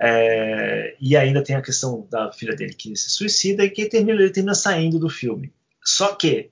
É, 0.00 0.96
e 1.00 1.16
ainda 1.16 1.44
tem 1.44 1.54
a 1.54 1.62
questão 1.62 2.06
da 2.10 2.32
filha 2.32 2.56
dele 2.56 2.74
que 2.74 2.96
se 2.96 3.10
suicida 3.10 3.64
e 3.64 3.70
que 3.70 3.86
termina, 3.86 4.20
ele 4.20 4.30
termina 4.30 4.54
saindo 4.54 4.98
do 4.98 5.08
filme. 5.08 5.52
Só 5.84 6.14
que 6.16 6.50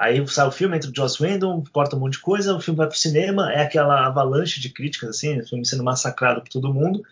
Aí 0.00 0.26
sai 0.28 0.46
o 0.48 0.50
filme, 0.50 0.74
entra 0.74 0.90
o 0.90 0.96
Joss 0.96 1.22
Whedon, 1.22 1.62
corta 1.70 1.94
um 1.94 1.98
monte 1.98 2.14
de 2.14 2.20
coisa, 2.20 2.54
o 2.54 2.60
filme 2.60 2.78
vai 2.78 2.86
pro 2.86 2.96
cinema, 2.96 3.52
é 3.52 3.60
aquela 3.60 4.06
avalanche 4.06 4.58
de 4.58 4.70
críticas, 4.70 5.10
assim, 5.10 5.38
o 5.38 5.46
filme 5.46 5.66
sendo 5.66 5.84
massacrado 5.84 6.40
por 6.40 6.48
todo 6.48 6.72
mundo. 6.72 7.02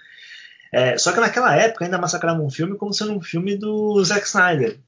É, 0.72 0.96
só 0.96 1.12
que 1.12 1.20
naquela 1.20 1.54
época 1.54 1.84
ainda 1.84 1.98
massacravam 1.98 2.46
um 2.46 2.50
filme 2.50 2.78
como 2.78 2.94
sendo 2.94 3.12
um 3.12 3.20
filme 3.20 3.58
do 3.58 4.02
Zack 4.02 4.26
Snyder. 4.26 4.78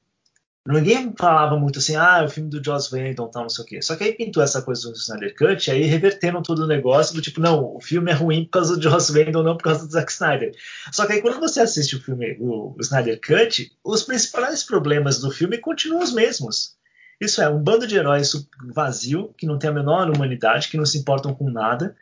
Ninguém 0.65 1.13
falava 1.15 1.59
muito 1.59 1.77
assim, 1.77 1.95
ah, 1.95 2.21
é 2.21 2.25
o 2.25 2.29
filme 2.29 2.49
do 2.49 2.63
Joss 2.63 2.91
Whedon, 2.91 3.27
tal, 3.27 3.43
não 3.43 3.49
sei 3.49 3.63
o 3.63 3.67
quê. 3.67 3.81
Só 3.83 3.95
que 3.95 4.03
aí 4.03 4.13
pintou 4.13 4.41
essa 4.41 4.63
coisa 4.63 4.89
do 4.89 4.97
Snyder 4.97 5.35
Cut, 5.35 5.69
aí 5.69 5.83
reverteram 5.83 6.41
todo 6.41 6.63
o 6.63 6.67
negócio 6.67 7.13
do 7.13 7.21
tipo, 7.21 7.39
não, 7.39 7.75
o 7.75 7.79
filme 7.79 8.09
é 8.09 8.15
ruim 8.15 8.45
por 8.45 8.51
causa 8.51 8.77
do 8.77 8.81
Joss 8.81 9.11
Whedon, 9.11 9.43
não 9.43 9.57
por 9.57 9.63
causa 9.65 9.85
do 9.85 9.91
Zack 9.91 10.11
Snyder. 10.11 10.55
Só 10.91 11.05
que 11.05 11.13
aí 11.13 11.21
quando 11.21 11.39
você 11.39 11.61
assiste 11.61 11.95
o 11.95 12.01
filme, 12.01 12.35
o, 12.39 12.75
o 12.75 12.81
Snyder 12.81 13.19
Cut, 13.21 13.71
os 13.83 14.01
principais 14.01 14.63
problemas 14.63 15.19
do 15.19 15.29
filme 15.29 15.59
continuam 15.59 16.01
os 16.01 16.13
mesmos. 16.13 16.80
Isso 17.21 17.39
é 17.39 17.47
um 17.47 17.61
bando 17.61 17.85
de 17.85 17.95
heróis 17.95 18.33
vazio, 18.73 19.31
que 19.37 19.45
não 19.45 19.59
tem 19.59 19.69
a 19.69 19.73
menor 19.73 20.09
humanidade, 20.09 20.69
que 20.69 20.77
não 20.77 20.85
se 20.87 20.97
importam 20.97 21.35
com 21.35 21.51
nada, 21.51 21.95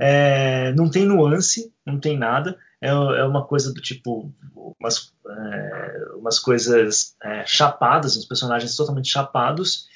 é, 0.00 0.72
não 0.72 0.90
tem 0.90 1.04
nuance, 1.04 1.72
não 1.86 2.00
tem 2.00 2.18
nada. 2.18 2.58
É, 2.80 2.88
é 2.88 3.24
uma 3.24 3.46
coisa 3.46 3.72
do 3.72 3.80
tipo 3.80 4.34
umas, 4.80 5.12
é, 5.28 5.98
umas 6.16 6.40
coisas 6.40 7.14
é, 7.22 7.46
chapadas, 7.46 8.16
uns 8.16 8.26
personagens 8.26 8.74
totalmente 8.74 9.08
chapados. 9.08 9.86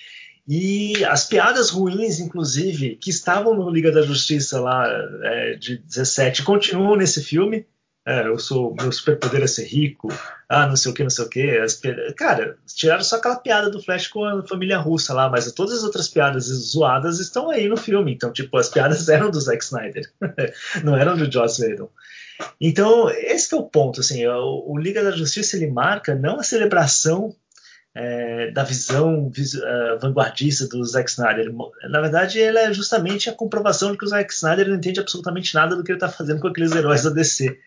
E 0.47 1.05
as 1.05 1.27
piadas 1.27 1.71
ruins, 1.71 2.21
inclusive, 2.21 2.97
que 2.97 3.11
estavam 3.11 3.55
no 3.55 3.69
Liga 3.69 3.91
da 3.91 4.03
Justiça 4.03 4.61
lá 4.61 4.87
é, 5.25 5.55
de 5.57 5.79
17, 5.79 6.45
continuam 6.45 6.97
nesse 6.97 7.23
filme 7.23 7.67
é, 8.09 8.27
eu 8.27 8.39
sou, 8.39 8.75
meu 8.75 8.91
superpoder 8.91 9.43
é 9.43 9.47
ser 9.47 9.67
rico, 9.67 10.09
ah, 10.49 10.67
não 10.67 10.77
sei 10.77 10.91
o 10.91 10.95
que, 10.95 11.03
não 11.03 11.11
sei 11.11 11.27
o 11.27 11.29
que. 11.29 11.67
Cara, 12.17 12.57
tiraram 12.67 13.05
só 13.05 13.17
aquela 13.17 13.37
piada 13.37 13.69
do 13.69 13.83
Flash 13.83 14.07
com 14.07 14.25
a 14.25 14.43
família 14.47 14.79
russa 14.79 15.13
lá, 15.13 15.29
mas 15.29 15.53
todas 15.53 15.75
as 15.75 15.85
outras 15.85 16.09
piadas 16.09 16.45
zoadas 16.45 17.21
estão 17.21 17.51
aí 17.51 17.69
no 17.69 17.77
filme. 17.77 18.15
Então, 18.15 18.33
tipo, 18.33 18.57
as 18.57 18.71
piadas 18.71 19.07
eram 19.11 19.31
do 19.31 19.39
Zack 19.39 19.63
Snyder, 19.63 20.11
não 20.83 20.97
eram 20.97 21.19
do 21.19 21.31
Joss 21.31 21.63
Whedon. 21.63 21.91
Então, 22.59 23.11
esse 23.11 23.55
é 23.55 23.59
o 23.59 23.65
ponto, 23.65 24.01
assim, 24.01 24.27
o, 24.27 24.65
o, 24.67 24.79
Liga 24.79 25.05
da 25.05 25.11
Justiça 25.11 25.57
ele 25.57 25.71
marca 25.71 26.15
não 26.15 26.41
a 26.41 26.43
celebração 26.43 27.37
é, 27.95 28.51
da 28.53 28.63
visão 28.63 29.27
uh, 29.27 30.01
vanguardista 30.01 30.67
do 30.67 30.83
Zack 30.83 31.11
Snyder. 31.11 31.53
Na 31.91 32.01
verdade, 32.01 32.39
ele 32.39 32.59
é 32.59 32.73
justamente 32.73 33.29
a 33.29 33.35
comprovação 33.35 33.93
de 33.93 33.99
que 33.99 34.05
o 34.07 34.09
Zack 34.09 34.33
Snyder 34.33 34.67
não 34.67 34.77
entende 34.77 34.99
absolutamente 34.99 35.55
nada 35.55 35.77
do 35.77 35.85
que 35.85 35.93
ele 35.93 35.97
está 35.97 36.09
fazendo 36.09 36.41
com 36.41 36.49
aqueles 36.49 36.73
heróis 36.73 37.03
da 37.03 37.11
DC. 37.11 37.59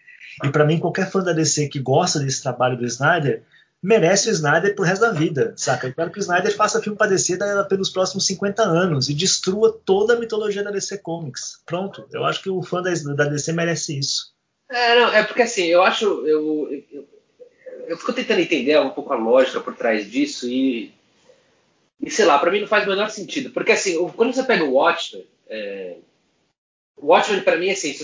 E 0.44 0.50
para 0.50 0.66
mim, 0.66 0.80
qualquer 0.80 1.10
fã 1.10 1.24
da 1.24 1.34
DC 1.34 1.68
que 1.68 1.80
gosta 1.80 2.20
desse 2.20 2.42
trabalho 2.42 2.78
do 2.78 2.86
Snyder 2.86 3.44
merece 3.82 4.30
o 4.30 4.32
Snyder 4.32 4.76
pro 4.76 4.86
resto 4.86 5.02
da 5.02 5.12
vida, 5.12 5.54
saca? 5.58 5.88
Eu 5.88 5.94
quero 5.94 6.12
que 6.12 6.20
o 6.20 6.22
Snyder 6.22 6.56
faça 6.56 6.82
filme 6.82 6.98
para 6.98 7.08
DC 7.08 7.38
pelos 7.68 7.90
próximos 7.90 8.26
50 8.28 8.62
anos 8.62 9.10
e 9.10 9.14
destrua 9.14 9.80
toda 9.84 10.14
a 10.14 10.20
mitologia 10.20 10.64
da 10.64 10.70
DC 10.70 11.00
Comics. 11.00 11.62
Pronto, 11.66 12.08
eu 12.12 12.24
acho 12.24 12.44
que 12.44 12.50
o 12.50 12.62
fã 12.62 12.82
da, 12.82 12.92
da 13.16 13.26
DC 13.26 13.52
merece 13.54 13.98
isso. 13.98 14.32
É, 14.70 15.00
não, 15.00 15.14
é 15.14 15.24
porque 15.24 15.42
assim, 15.42 15.66
eu 15.66 15.82
acho. 15.82 16.06
Eu, 16.06 16.26
eu, 16.28 16.86
eu, 16.92 17.08
eu 17.88 17.98
fico 17.98 18.14
tentando 18.14 18.40
entender 18.40 18.80
um 18.80 18.92
pouco 18.92 19.12
a 19.12 19.18
lógica 19.18 19.60
por 19.60 19.76
trás 19.76 20.10
disso 20.10 20.48
e. 20.48 20.94
E 22.00 22.10
sei 22.10 22.26
lá, 22.26 22.40
para 22.40 22.50
mim 22.50 22.62
não 22.62 22.68
faz 22.68 22.86
o 22.86 22.90
menor 22.90 23.10
sentido. 23.10 23.52
Porque 23.52 23.72
assim, 23.72 23.96
quando 24.16 24.34
você 24.34 24.44
pega 24.44 24.64
o 24.64 24.74
Watchmen, 24.74 25.28
é, 25.48 25.98
o 27.02 27.08
Watchmen, 27.08 27.42
para 27.42 27.58
mim, 27.58 27.72
assim, 27.72 27.96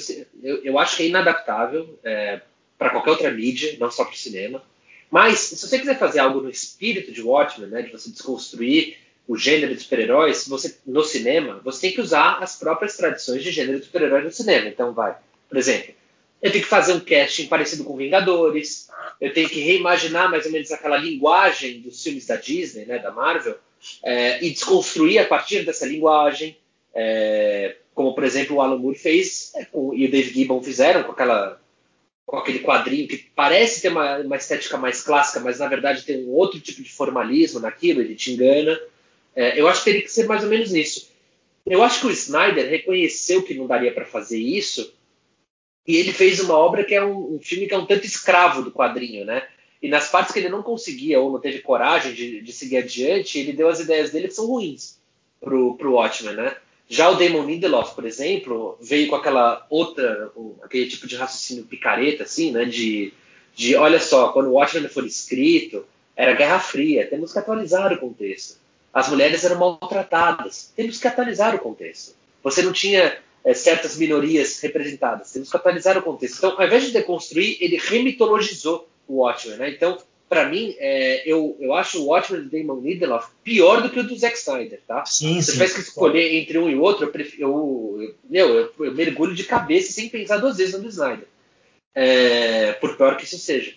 eu, 0.41 0.63
eu, 0.63 0.79
acho 0.79 0.97
que 0.97 1.03
é 1.03 1.07
inadaptável 1.07 1.97
é, 2.03 2.41
para 2.77 2.89
qualquer 2.89 3.11
outra 3.11 3.31
mídia, 3.31 3.77
não 3.79 3.91
só 3.91 4.03
para 4.03 4.13
o 4.13 4.17
cinema. 4.17 4.63
Mas, 5.09 5.39
se 5.39 5.67
você 5.67 5.79
quiser 5.79 5.97
fazer 5.97 6.19
algo 6.19 6.41
no 6.41 6.49
espírito 6.49 7.11
de 7.11 7.21
Watchmen, 7.21 7.69
né, 7.69 7.81
de 7.83 7.91
você 7.91 8.09
desconstruir 8.09 8.97
o 9.27 9.37
gênero 9.37 9.75
de 9.75 9.81
super-heróis 9.81 10.47
no 10.85 11.03
cinema, 11.03 11.61
você 11.63 11.81
tem 11.81 11.93
que 11.93 12.01
usar 12.01 12.39
as 12.41 12.57
próprias 12.57 12.97
tradições 12.97 13.43
de 13.43 13.51
gênero 13.51 13.79
de 13.79 13.85
super-heróis 13.85 14.23
no 14.23 14.31
cinema. 14.31 14.67
Então, 14.67 14.93
vai. 14.93 15.15
Por 15.47 15.57
exemplo, 15.57 15.93
eu 16.41 16.51
tenho 16.51 16.63
que 16.63 16.69
fazer 16.69 16.93
um 16.93 16.99
casting 16.99 17.47
parecido 17.47 17.83
com 17.83 17.95
Vingadores, 17.95 18.89
eu 19.19 19.33
tenho 19.33 19.49
que 19.49 19.59
reimaginar 19.59 20.29
mais 20.29 20.45
ou 20.45 20.51
menos 20.51 20.71
aquela 20.71 20.97
linguagem 20.97 21.81
dos 21.81 22.01
filmes 22.01 22.25
da 22.25 22.35
Disney, 22.35 22.85
né, 22.85 22.99
da 22.99 23.11
Marvel, 23.11 23.57
é, 24.03 24.43
e 24.43 24.49
desconstruir 24.49 25.19
a 25.19 25.25
partir 25.25 25.65
dessa 25.65 25.85
linguagem. 25.85 26.57
É, 26.93 27.75
como 27.97 28.13
por 28.13 28.23
exemplo 28.23 28.55
o 28.57 28.61
Alan 28.61 28.77
Moore 28.77 28.95
fez 28.95 29.51
é, 29.55 29.65
com, 29.65 29.91
e 29.91 30.05
o 30.05 30.11
Dave 30.11 30.29
Gibbon 30.29 30.61
fizeram 30.61 31.01
com 31.01 31.13
aquela 31.13 31.59
com 32.27 32.37
aquele 32.37 32.59
quadrinho 32.59 33.07
que 33.07 33.17
parece 33.17 33.81
ter 33.81 33.89
uma, 33.89 34.19
uma, 34.19 34.35
estética 34.35 34.77
mais 34.77 35.01
clássica, 35.01 35.39
mas 35.39 35.57
na 35.57 35.67
verdade 35.67 36.03
tem 36.03 36.23
um 36.23 36.29
outro 36.29 36.59
tipo 36.59 36.83
de 36.83 36.91
formalismo 36.91 37.59
naquilo, 37.59 38.01
ele 38.01 38.13
te 38.13 38.33
engana. 38.33 38.79
É, 39.35 39.59
eu 39.59 39.67
acho 39.67 39.79
que 39.79 39.85
teria 39.85 40.01
que 40.03 40.11
ser 40.11 40.27
mais 40.27 40.43
ou 40.43 40.49
menos 40.49 40.75
isso. 40.75 41.09
Eu 41.65 41.81
acho 41.81 42.01
que 42.01 42.05
o 42.05 42.11
Snyder 42.11 42.69
reconheceu 42.69 43.41
que 43.41 43.55
não 43.55 43.65
daria 43.65 43.91
para 43.91 44.05
fazer 44.05 44.37
isso 44.37 44.93
e 45.87 45.95
ele 45.95 46.13
fez 46.13 46.39
uma 46.39 46.55
obra 46.55 46.83
que 46.83 46.93
é 46.93 47.03
um, 47.03 47.35
um, 47.35 47.39
filme 47.41 47.65
que 47.65 47.73
é 47.73 47.77
um 47.77 47.85
tanto 47.85 48.05
escravo 48.05 48.61
do 48.61 48.71
quadrinho, 48.71 49.25
né? 49.25 49.47
E 49.81 49.87
nas 49.87 50.09
partes 50.09 50.33
que 50.33 50.39
ele 50.39 50.49
não 50.49 50.61
conseguia 50.61 51.19
ou 51.19 51.31
não 51.31 51.39
teve 51.39 51.61
coragem 51.61 52.13
de, 52.13 52.41
de 52.41 52.53
seguir 52.53 52.77
adiante, 52.77 53.39
ele 53.39 53.53
deu 53.53 53.69
as 53.69 53.79
ideias 53.79 54.11
dele 54.11 54.27
que 54.27 54.35
são 54.35 54.45
ruins 54.45 54.99
pro, 55.39 55.75
pro 55.75 55.93
Watchmen, 55.93 56.35
né? 56.35 56.55
Já 56.89 57.09
o 57.09 57.15
Damon 57.15 57.45
Lindelof, 57.45 57.93
por 57.93 58.05
exemplo, 58.05 58.77
veio 58.81 59.09
com 59.09 59.15
aquela 59.15 59.65
outra, 59.69 60.31
aquele 60.63 60.87
tipo 60.87 61.05
de 61.05 61.15
raciocínio 61.15 61.65
picareta, 61.65 62.23
assim, 62.23 62.51
né? 62.51 62.63
De, 62.63 63.13
de 63.53 63.75
olha 63.75 63.99
só, 63.99 64.29
quando 64.29 64.47
o 64.47 64.53
Watchmen 64.53 64.87
foi 64.87 65.05
escrito, 65.05 65.85
era 66.15 66.33
Guerra 66.33 66.59
Fria, 66.59 67.05
temos 67.05 67.33
que 67.33 67.39
atualizar 67.39 67.91
o 67.91 67.97
contexto. 67.97 68.57
As 68.93 69.09
mulheres 69.09 69.43
eram 69.43 69.59
maltratadas, 69.59 70.71
temos 70.75 70.97
que 70.97 71.07
atualizar 71.07 71.53
o 71.53 71.59
contexto. 71.59 72.15
Você 72.41 72.63
não 72.63 72.71
tinha 72.71 73.17
é, 73.43 73.53
certas 73.53 73.97
minorias 73.97 74.59
representadas, 74.61 75.31
temos 75.31 75.51
que 75.51 75.57
atualizar 75.57 75.97
o 75.97 76.01
contexto. 76.01 76.37
Então, 76.37 76.55
ao 76.57 76.65
invés 76.65 76.85
de 76.85 76.91
deconstruir, 76.91 77.57
ele 77.59 77.77
remitologizou 77.77 78.87
o 79.07 79.17
Watchmen, 79.17 79.57
né? 79.57 79.69
Então, 79.69 79.97
para 80.29 80.49
mim, 80.49 80.75
é, 80.77 81.23
eu, 81.25 81.55
eu 81.59 81.73
acho 81.73 82.01
o 82.01 82.07
Watchmen 82.07 82.43
do 82.43 82.49
Damon 82.49 82.81
Lindelof 82.81 83.29
pior 83.43 83.81
do 83.81 83.89
que 83.89 83.99
o 83.99 84.03
do 84.03 84.17
Zack 84.17 84.37
Snyder, 84.37 84.81
tá? 84.85 85.05
Sim, 85.05 85.39
Se 85.41 85.47
sim. 85.47 85.51
tivesse 85.53 85.75
que 85.75 85.81
escolher 85.81 86.35
entre 86.35 86.57
um 86.57 86.69
e 86.69 86.75
outro, 86.75 87.05
eu, 87.05 87.11
prefiro, 87.11 87.43
eu, 87.43 88.01
eu, 88.01 88.15
meu, 88.29 88.49
eu, 88.49 88.73
eu, 88.85 88.93
mergulho 88.93 89.33
de 89.33 89.45
cabeça 89.45 89.93
sem 89.93 90.09
pensar 90.09 90.37
duas 90.37 90.57
vezes 90.57 90.73
no 90.73 90.81
do 90.81 90.89
Snyder. 90.89 91.27
É, 91.95 92.73
por 92.73 92.97
pior 92.97 93.15
que 93.15 93.23
isso 93.23 93.37
seja. 93.37 93.73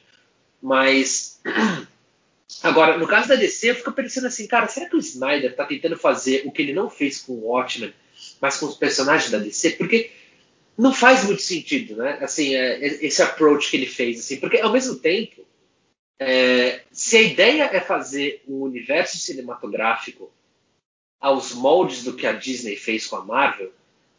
Mas, 0.60 1.40
agora, 2.62 2.98
no 2.98 3.06
caso 3.06 3.28
da 3.28 3.36
DC, 3.36 3.70
eu 3.70 3.74
fico 3.76 3.92
pensando 3.92 4.26
assim, 4.26 4.46
cara, 4.48 4.66
será 4.66 4.88
que 4.88 4.96
o 4.96 5.00
Snyder 5.00 5.54
tá 5.54 5.64
tentando 5.64 5.96
fazer 5.96 6.42
o 6.44 6.50
que 6.50 6.62
ele 6.62 6.72
não 6.72 6.90
fez 6.90 7.20
com 7.20 7.34
o 7.34 7.46
Watchmen, 7.46 7.94
mas 8.40 8.56
com 8.56 8.66
os 8.66 8.76
personagens 8.76 9.30
da 9.30 9.38
DC? 9.38 9.70
Porque 9.70 10.10
não 10.76 10.92
faz 10.92 11.24
muito 11.24 11.42
sentido, 11.42 11.96
né? 11.96 12.18
Assim, 12.20 12.56
é, 12.56 12.84
esse 12.84 13.22
approach 13.22 13.70
que 13.70 13.76
ele 13.76 13.86
fez, 13.86 14.18
assim, 14.18 14.38
porque 14.38 14.58
ao 14.58 14.72
mesmo 14.72 14.96
tempo 14.96 15.48
é, 16.22 16.82
se 16.92 17.16
a 17.16 17.22
ideia 17.22 17.70
é 17.72 17.80
fazer 17.80 18.42
um 18.46 18.60
universo 18.60 19.16
cinematográfico 19.16 20.30
aos 21.18 21.54
moldes 21.54 22.04
do 22.04 22.12
que 22.12 22.26
a 22.26 22.32
Disney 22.32 22.76
fez 22.76 23.06
com 23.06 23.16
a 23.16 23.24
Marvel, 23.24 23.72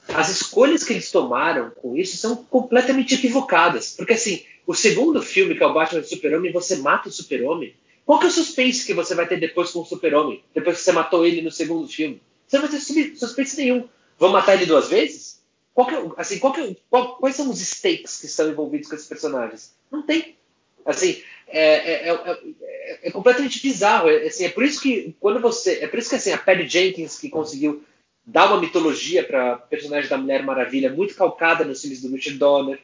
as 0.07 0.29
escolhas 0.29 0.83
que 0.83 0.93
eles 0.93 1.11
tomaram 1.11 1.69
com 1.69 1.95
isso 1.95 2.17
são 2.17 2.35
completamente 2.35 3.13
equivocadas. 3.13 3.93
Porque, 3.95 4.13
assim, 4.13 4.43
o 4.65 4.73
segundo 4.73 5.21
filme, 5.21 5.53
que 5.53 5.61
é 5.61 5.67
o 5.67 5.73
Batman 5.73 6.01
Super-Homem, 6.01 6.51
você 6.51 6.77
mata 6.77 7.07
o 7.07 7.11
Super-Homem. 7.11 7.75
Qual 8.03 8.17
que 8.17 8.25
é 8.25 8.29
o 8.29 8.31
suspense 8.31 8.83
que 8.83 8.95
você 8.95 9.13
vai 9.13 9.27
ter 9.27 9.39
depois 9.39 9.69
com 9.69 9.81
o 9.81 9.85
Super-Homem? 9.85 10.43
Depois 10.55 10.77
que 10.77 10.83
você 10.83 10.91
matou 10.91 11.23
ele 11.23 11.43
no 11.43 11.51
segundo 11.51 11.87
filme? 11.87 12.19
Você 12.47 12.57
não 12.57 12.67
vai 12.67 12.79
ter 12.79 13.15
suspense 13.15 13.57
nenhum. 13.57 13.87
Vão 14.17 14.31
matar 14.31 14.55
ele 14.55 14.65
duas 14.65 14.89
vezes? 14.89 15.39
Qual 15.71 15.87
que 15.87 15.93
é, 15.93 16.09
assim, 16.17 16.39
qual 16.39 16.51
que 16.51 16.61
é, 16.61 16.75
qual, 16.89 17.15
quais 17.17 17.35
são 17.35 17.49
os 17.49 17.59
stakes 17.59 18.19
que 18.19 18.25
estão 18.25 18.49
envolvidos 18.49 18.89
com 18.89 18.95
esses 18.95 19.07
personagens? 19.07 19.73
Não 19.91 20.01
tem. 20.01 20.35
Assim, 20.86 21.22
é, 21.48 22.10
é, 22.10 22.10
é, 22.10 23.00
é 23.04 23.12
completamente 23.12 23.62
bizarro. 23.62 24.10
Assim, 24.10 24.46
é 24.46 24.50
por 24.50 24.63
isso 24.63 24.82
que 24.82 25.15
quando 25.20 25.39
você, 25.39 25.80
é 25.82 25.88
por 25.88 26.00
isso 26.00 26.10
que 26.10 26.15
assim 26.15 26.32
a 26.32 26.38
Patty 26.38 26.67
Jenkins 26.67 27.20
que 27.20 27.30
conseguiu 27.30 27.84
dar 28.26 28.48
uma 28.48 28.62
mitologia 28.62 29.24
para 29.24 29.58
personagem 29.58 30.10
da 30.10 30.17
Mulher 30.17 30.44
Maravilha 30.44 30.91
muito 30.91 31.15
calcada 31.15 31.65
nos 31.65 31.82
filmes 31.82 32.02
do 32.02 32.13
Richard 32.13 32.38
Donner, 32.38 32.80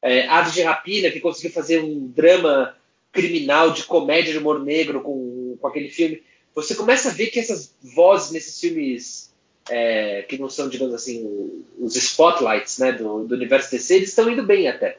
é, 0.00 0.26
Aves 0.28 0.52
de 0.52 0.62
Rapina 0.62 1.10
que 1.10 1.20
conseguiu 1.20 1.50
fazer 1.50 1.82
um 1.82 2.06
drama 2.08 2.76
criminal 3.10 3.70
de 3.70 3.84
comédia 3.84 4.32
de 4.32 4.38
humor 4.38 4.62
negro 4.62 5.00
com, 5.00 5.56
com 5.60 5.66
aquele 5.66 5.88
filme. 5.88 6.22
Você 6.54 6.74
começa 6.74 7.08
a 7.08 7.12
ver 7.12 7.28
que 7.28 7.40
essas 7.40 7.74
vozes 7.82 8.30
nesses 8.30 8.60
filmes 8.60 9.32
é, 9.68 10.22
que 10.22 10.38
não 10.38 10.48
são, 10.48 10.68
digamos 10.68 10.94
assim, 10.94 11.64
os 11.78 11.96
spotlights 11.96 12.78
né, 12.78 12.92
do, 12.92 13.24
do 13.24 13.34
universo 13.34 13.70
DC, 13.70 13.94
eles 13.94 14.08
estão 14.10 14.28
indo 14.28 14.42
bem 14.42 14.68
até. 14.68 14.98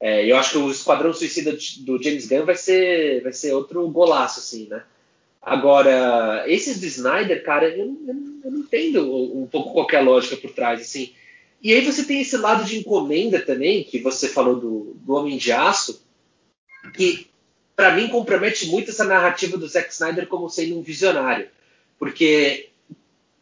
É, 0.00 0.24
eu 0.24 0.36
acho 0.36 0.52
que 0.52 0.58
o 0.58 0.70
Esquadrão 0.70 1.12
Suicida 1.12 1.52
do 1.80 2.02
James 2.02 2.26
Gunn 2.26 2.46
vai 2.46 2.56
ser, 2.56 3.22
vai 3.22 3.32
ser 3.32 3.52
outro 3.52 3.86
golaço, 3.88 4.40
assim, 4.40 4.66
né? 4.66 4.82
Agora, 5.42 6.44
esses 6.46 6.80
do 6.80 6.86
Snyder, 6.86 7.44
cara, 7.44 7.68
eu, 7.68 7.86
eu, 8.06 8.14
eu 8.44 8.50
não 8.50 8.60
entendo 8.60 9.36
um 9.36 9.46
pouco 9.46 9.72
qualquer 9.72 10.00
lógica 10.00 10.36
por 10.36 10.50
trás, 10.52 10.80
assim. 10.80 11.12
E 11.62 11.72
aí 11.72 11.84
você 11.84 12.04
tem 12.04 12.20
esse 12.20 12.36
lado 12.36 12.64
de 12.64 12.78
encomenda 12.78 13.40
também, 13.40 13.84
que 13.84 13.98
você 13.98 14.28
falou 14.28 14.56
do, 14.56 14.96
do 14.96 15.14
Homem 15.14 15.36
de 15.36 15.52
Aço, 15.52 16.02
que 16.94 17.28
para 17.76 17.94
mim 17.94 18.08
compromete 18.08 18.66
muito 18.66 18.90
essa 18.90 19.04
narrativa 19.04 19.56
do 19.56 19.68
Zack 19.68 19.92
Snyder 19.92 20.26
como 20.26 20.48
sendo 20.48 20.78
um 20.78 20.82
visionário. 20.82 21.48
Porque 21.98 22.70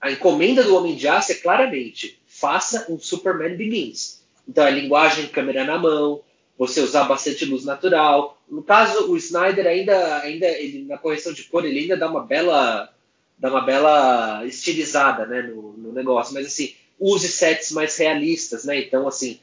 a 0.01 0.11
encomenda 0.11 0.64
do 0.64 0.77
Homem 0.77 0.97
de 0.97 1.07
Aço 1.07 1.33
é 1.33 1.37
claramente 1.37 2.18
faça 2.27 2.87
um 2.88 2.99
Superman 2.99 3.57
Begins. 3.57 4.23
Então 4.49 4.64
a 4.64 4.71
linguagem 4.71 5.27
câmera 5.27 5.64
na 5.64 5.79
mão, 5.79 6.23
você 6.59 6.81
usar 6.81 7.05
bastante 7.05 7.44
luz 7.44 7.64
natural. 7.64 8.37
No 8.51 8.62
caso, 8.62 9.11
o 9.11 9.16
Snyder 9.16 9.66
ainda, 9.66 10.18
ainda 10.23 10.47
ele, 10.47 10.85
na 10.85 10.99
correção 10.99 11.33
de 11.33 11.44
cor, 11.44 11.64
ele 11.64 11.79
ainda 11.79 11.97
dá 11.97 12.11
uma 12.11 12.25
bela, 12.25 12.92
dá 13.38 13.49
uma 13.49 13.61
bela 13.61 14.44
estilizada, 14.44 15.25
né, 15.25 15.42
no, 15.42 15.73
no 15.75 15.92
negócio. 15.92 16.35
Mas 16.35 16.47
assim, 16.47 16.75
use 16.99 17.29
sets 17.29 17.71
mais 17.71 17.97
realistas, 17.97 18.64
né? 18.64 18.79
Então 18.81 19.07
assim, 19.07 19.38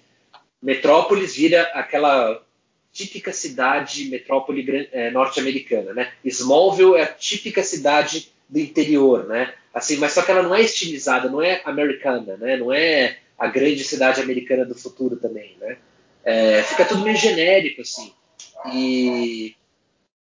Metrópolis 0.62 1.36
vira 1.36 1.62
aquela 1.74 2.44
típica 2.92 3.34
cidade 3.34 4.06
metrópole 4.06 4.90
é, 4.92 5.12
norte-americana, 5.12 5.94
né? 5.94 6.12
Smallville 6.24 6.96
é 6.96 7.04
a 7.04 7.08
típica 7.08 7.62
cidade 7.62 8.32
do 8.48 8.60
interior, 8.60 9.28
né? 9.28 9.54
Assim, 9.74 9.98
mas 9.98 10.14
só 10.14 10.22
que 10.22 10.32
ela 10.32 10.42
não 10.42 10.56
é 10.56 10.62
estilizada, 10.62 11.30
não 11.30 11.42
é 11.42 11.62
americana, 11.66 12.38
né? 12.38 12.56
Não 12.56 12.74
é 12.74 13.18
a 13.38 13.48
grande 13.48 13.84
cidade 13.84 14.22
americana 14.22 14.64
do 14.64 14.74
futuro 14.74 15.18
também, 15.18 15.58
né? 15.60 15.78
É, 16.26 16.64
fica 16.64 16.86
tudo 16.86 17.04
meio 17.04 17.16
genérico, 17.16 17.82
assim. 17.82 18.12
E, 18.72 19.56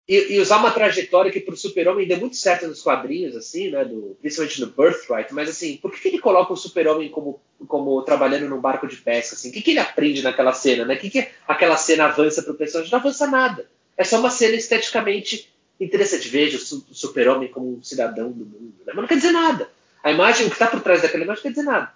e, 0.08 0.34
e 0.34 0.40
usar 0.40 0.58
uma 0.58 0.72
trajetória 0.72 1.30
que 1.30 1.38
para 1.38 1.54
o 1.54 1.56
super-homem 1.56 2.08
deu 2.08 2.18
muito 2.18 2.36
certo 2.36 2.66
nos 2.66 2.82
quadrinhos, 2.82 3.36
assim, 3.36 3.70
né? 3.70 3.84
Do, 3.84 4.16
principalmente 4.20 4.60
no 4.60 4.66
Birthright, 4.66 5.32
mas 5.32 5.48
assim, 5.48 5.76
por 5.76 5.92
que, 5.92 6.00
que 6.00 6.08
ele 6.08 6.18
coloca 6.18 6.52
o 6.52 6.56
super-homem 6.56 7.08
como, 7.08 7.40
como 7.68 8.02
trabalhando 8.02 8.48
num 8.48 8.60
barco 8.60 8.88
de 8.88 8.96
pesca, 8.96 9.36
assim? 9.36 9.50
O 9.50 9.52
que, 9.52 9.62
que 9.62 9.70
ele 9.70 9.78
aprende 9.78 10.22
naquela 10.22 10.52
cena, 10.52 10.84
né? 10.84 10.94
O 10.94 10.98
que, 10.98 11.08
que 11.08 11.28
aquela 11.46 11.76
cena 11.76 12.06
avança 12.06 12.42
para 12.42 12.52
o 12.52 12.56
personagem? 12.56 12.90
Não 12.90 12.98
avança 12.98 13.26
nada. 13.28 13.66
É 13.96 14.02
só 14.02 14.18
uma 14.18 14.30
cena 14.30 14.56
esteticamente 14.56 15.48
interessante. 15.80 16.28
Veja 16.28 16.56
o 16.56 16.94
super-homem 16.94 17.48
como 17.48 17.76
um 17.76 17.82
cidadão 17.82 18.32
do 18.32 18.44
mundo, 18.44 18.74
né? 18.84 18.92
Mas 18.92 18.96
não 18.96 19.06
quer 19.06 19.16
dizer 19.16 19.32
nada. 19.32 19.70
A 20.02 20.10
imagem, 20.10 20.46
o 20.46 20.48
que 20.48 20.56
está 20.56 20.66
por 20.66 20.80
trás 20.80 21.00
daquela 21.00 21.22
imagem, 21.22 21.44
não 21.44 21.52
quer 21.52 21.60
dizer 21.60 21.70
nada. 21.70 21.92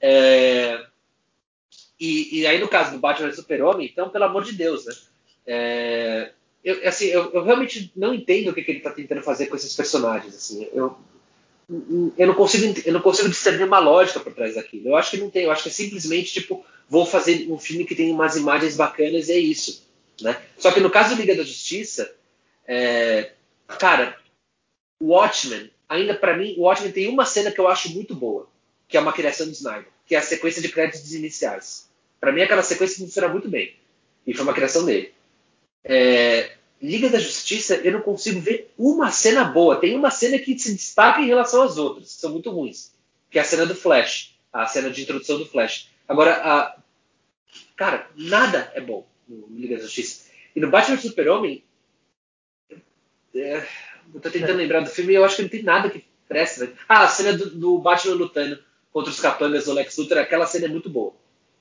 É, 0.00 0.84
e, 1.98 2.40
e, 2.40 2.46
aí, 2.46 2.58
no 2.58 2.68
caso 2.68 2.92
do 2.92 2.98
Batman 2.98 3.28
e 3.28 3.34
Super-Homem, 3.34 3.88
então, 3.90 4.08
pelo 4.08 4.24
amor 4.24 4.44
de 4.44 4.52
Deus, 4.52 4.84
né? 4.84 4.94
É, 5.46 6.30
eu, 6.64 6.88
assim, 6.88 7.06
eu, 7.06 7.30
eu, 7.32 7.44
realmente 7.44 7.92
não 7.94 8.14
entendo 8.14 8.48
o 8.48 8.54
que, 8.54 8.62
que 8.62 8.70
ele 8.70 8.78
está 8.78 8.90
tentando 8.90 9.22
fazer 9.22 9.46
com 9.46 9.56
esses 9.56 9.74
personagens. 9.74 10.34
Assim, 10.34 10.68
eu, 10.72 10.96
eu, 12.16 12.26
não 12.26 12.34
consigo, 12.34 12.80
eu 12.84 12.92
não 12.92 13.00
consigo 13.00 13.28
discernir 13.28 13.64
uma 13.64 13.78
lógica 13.78 14.18
por 14.18 14.32
trás 14.32 14.54
daquilo. 14.54 14.88
Eu 14.88 14.96
acho 14.96 15.10
que 15.10 15.18
não 15.18 15.30
tem. 15.30 15.44
Eu 15.44 15.52
acho 15.52 15.62
que 15.62 15.68
é 15.68 15.72
simplesmente, 15.72 16.32
tipo, 16.32 16.64
vou 16.88 17.06
fazer 17.06 17.50
um 17.50 17.58
filme 17.58 17.84
que 17.84 17.94
tem 17.94 18.10
umas 18.10 18.36
imagens 18.36 18.76
bacanas 18.76 19.28
e 19.28 19.32
é 19.32 19.38
isso. 19.38 19.84
Né? 20.20 20.40
Só 20.58 20.70
que 20.70 20.80
no 20.80 20.90
caso 20.90 21.14
do 21.14 21.20
Liga 21.20 21.34
da 21.34 21.42
Justiça, 21.42 22.14
é, 22.66 23.32
cara, 23.78 24.16
Watchmen, 25.02 25.70
ainda 25.88 26.14
para 26.14 26.36
mim, 26.36 26.54
o 26.56 26.62
Watchmen 26.62 26.92
tem 26.92 27.08
uma 27.08 27.24
cena 27.24 27.50
que 27.50 27.60
eu 27.60 27.68
acho 27.68 27.92
muito 27.92 28.14
boa, 28.14 28.48
que 28.88 28.96
é 28.96 29.00
uma 29.00 29.12
criação 29.12 29.46
do 29.46 29.52
Snyder, 29.52 29.88
que 30.06 30.14
é 30.14 30.18
a 30.18 30.22
sequência 30.22 30.62
de 30.62 30.68
créditos 30.68 31.14
iniciais. 31.14 31.88
Para 32.20 32.32
mim, 32.32 32.42
aquela 32.42 32.62
sequência 32.62 32.98
funciona 32.98 33.28
muito 33.28 33.48
bem. 33.48 33.76
E 34.26 34.32
foi 34.32 34.44
uma 34.44 34.54
criação 34.54 34.84
dele. 34.84 35.12
É, 35.82 36.56
Liga 36.80 37.08
da 37.08 37.18
Justiça, 37.18 37.76
eu 37.76 37.92
não 37.92 38.00
consigo 38.00 38.40
ver 38.40 38.72
uma 38.78 39.10
cena 39.10 39.44
boa. 39.44 39.76
Tem 39.76 39.96
uma 39.96 40.10
cena 40.10 40.38
que 40.38 40.58
se 40.58 40.72
destaca 40.72 41.20
em 41.20 41.26
relação 41.26 41.62
às 41.62 41.76
outras, 41.76 42.14
que 42.14 42.20
são 42.20 42.32
muito 42.32 42.50
ruins. 42.50 42.92
Que 43.30 43.38
é 43.38 43.42
a 43.42 43.44
cena 43.44 43.66
do 43.66 43.74
Flash. 43.74 44.34
A 44.52 44.66
cena 44.66 44.90
de 44.90 45.02
introdução 45.02 45.38
do 45.38 45.46
Flash. 45.46 45.90
Agora, 46.08 46.32
a... 46.34 46.76
cara, 47.76 48.08
nada 48.16 48.70
é 48.74 48.80
bom 48.80 49.06
no 49.28 49.48
Liga 49.50 49.76
da 49.76 49.82
Justiça. 49.82 50.24
E 50.54 50.60
no 50.60 50.70
Batman 50.70 50.98
Super-Homem, 50.98 51.64
é, 53.34 53.66
eu 54.14 54.20
tô 54.20 54.30
tentando 54.30 54.58
lembrar 54.58 54.80
do 54.80 54.90
filme 54.90 55.12
e 55.12 55.16
eu 55.16 55.24
acho 55.24 55.36
que 55.36 55.42
não 55.42 55.48
tem 55.48 55.62
nada 55.62 55.90
que 55.90 56.04
presta. 56.28 56.66
Né? 56.66 56.72
Ah, 56.88 57.04
a 57.04 57.08
cena 57.08 57.32
do, 57.36 57.50
do, 57.50 57.78
Batman 57.78 58.14
lutando 58.14 58.62
contra 58.94 59.10
os 59.10 59.18
capangas 59.18 59.64
do 59.64 59.72
Lex 59.72 59.96
Luthor, 59.96 60.18
aquela 60.18 60.46
cena 60.46 60.66
é 60.66 60.68
muito 60.68 60.88
boa. 60.88 61.12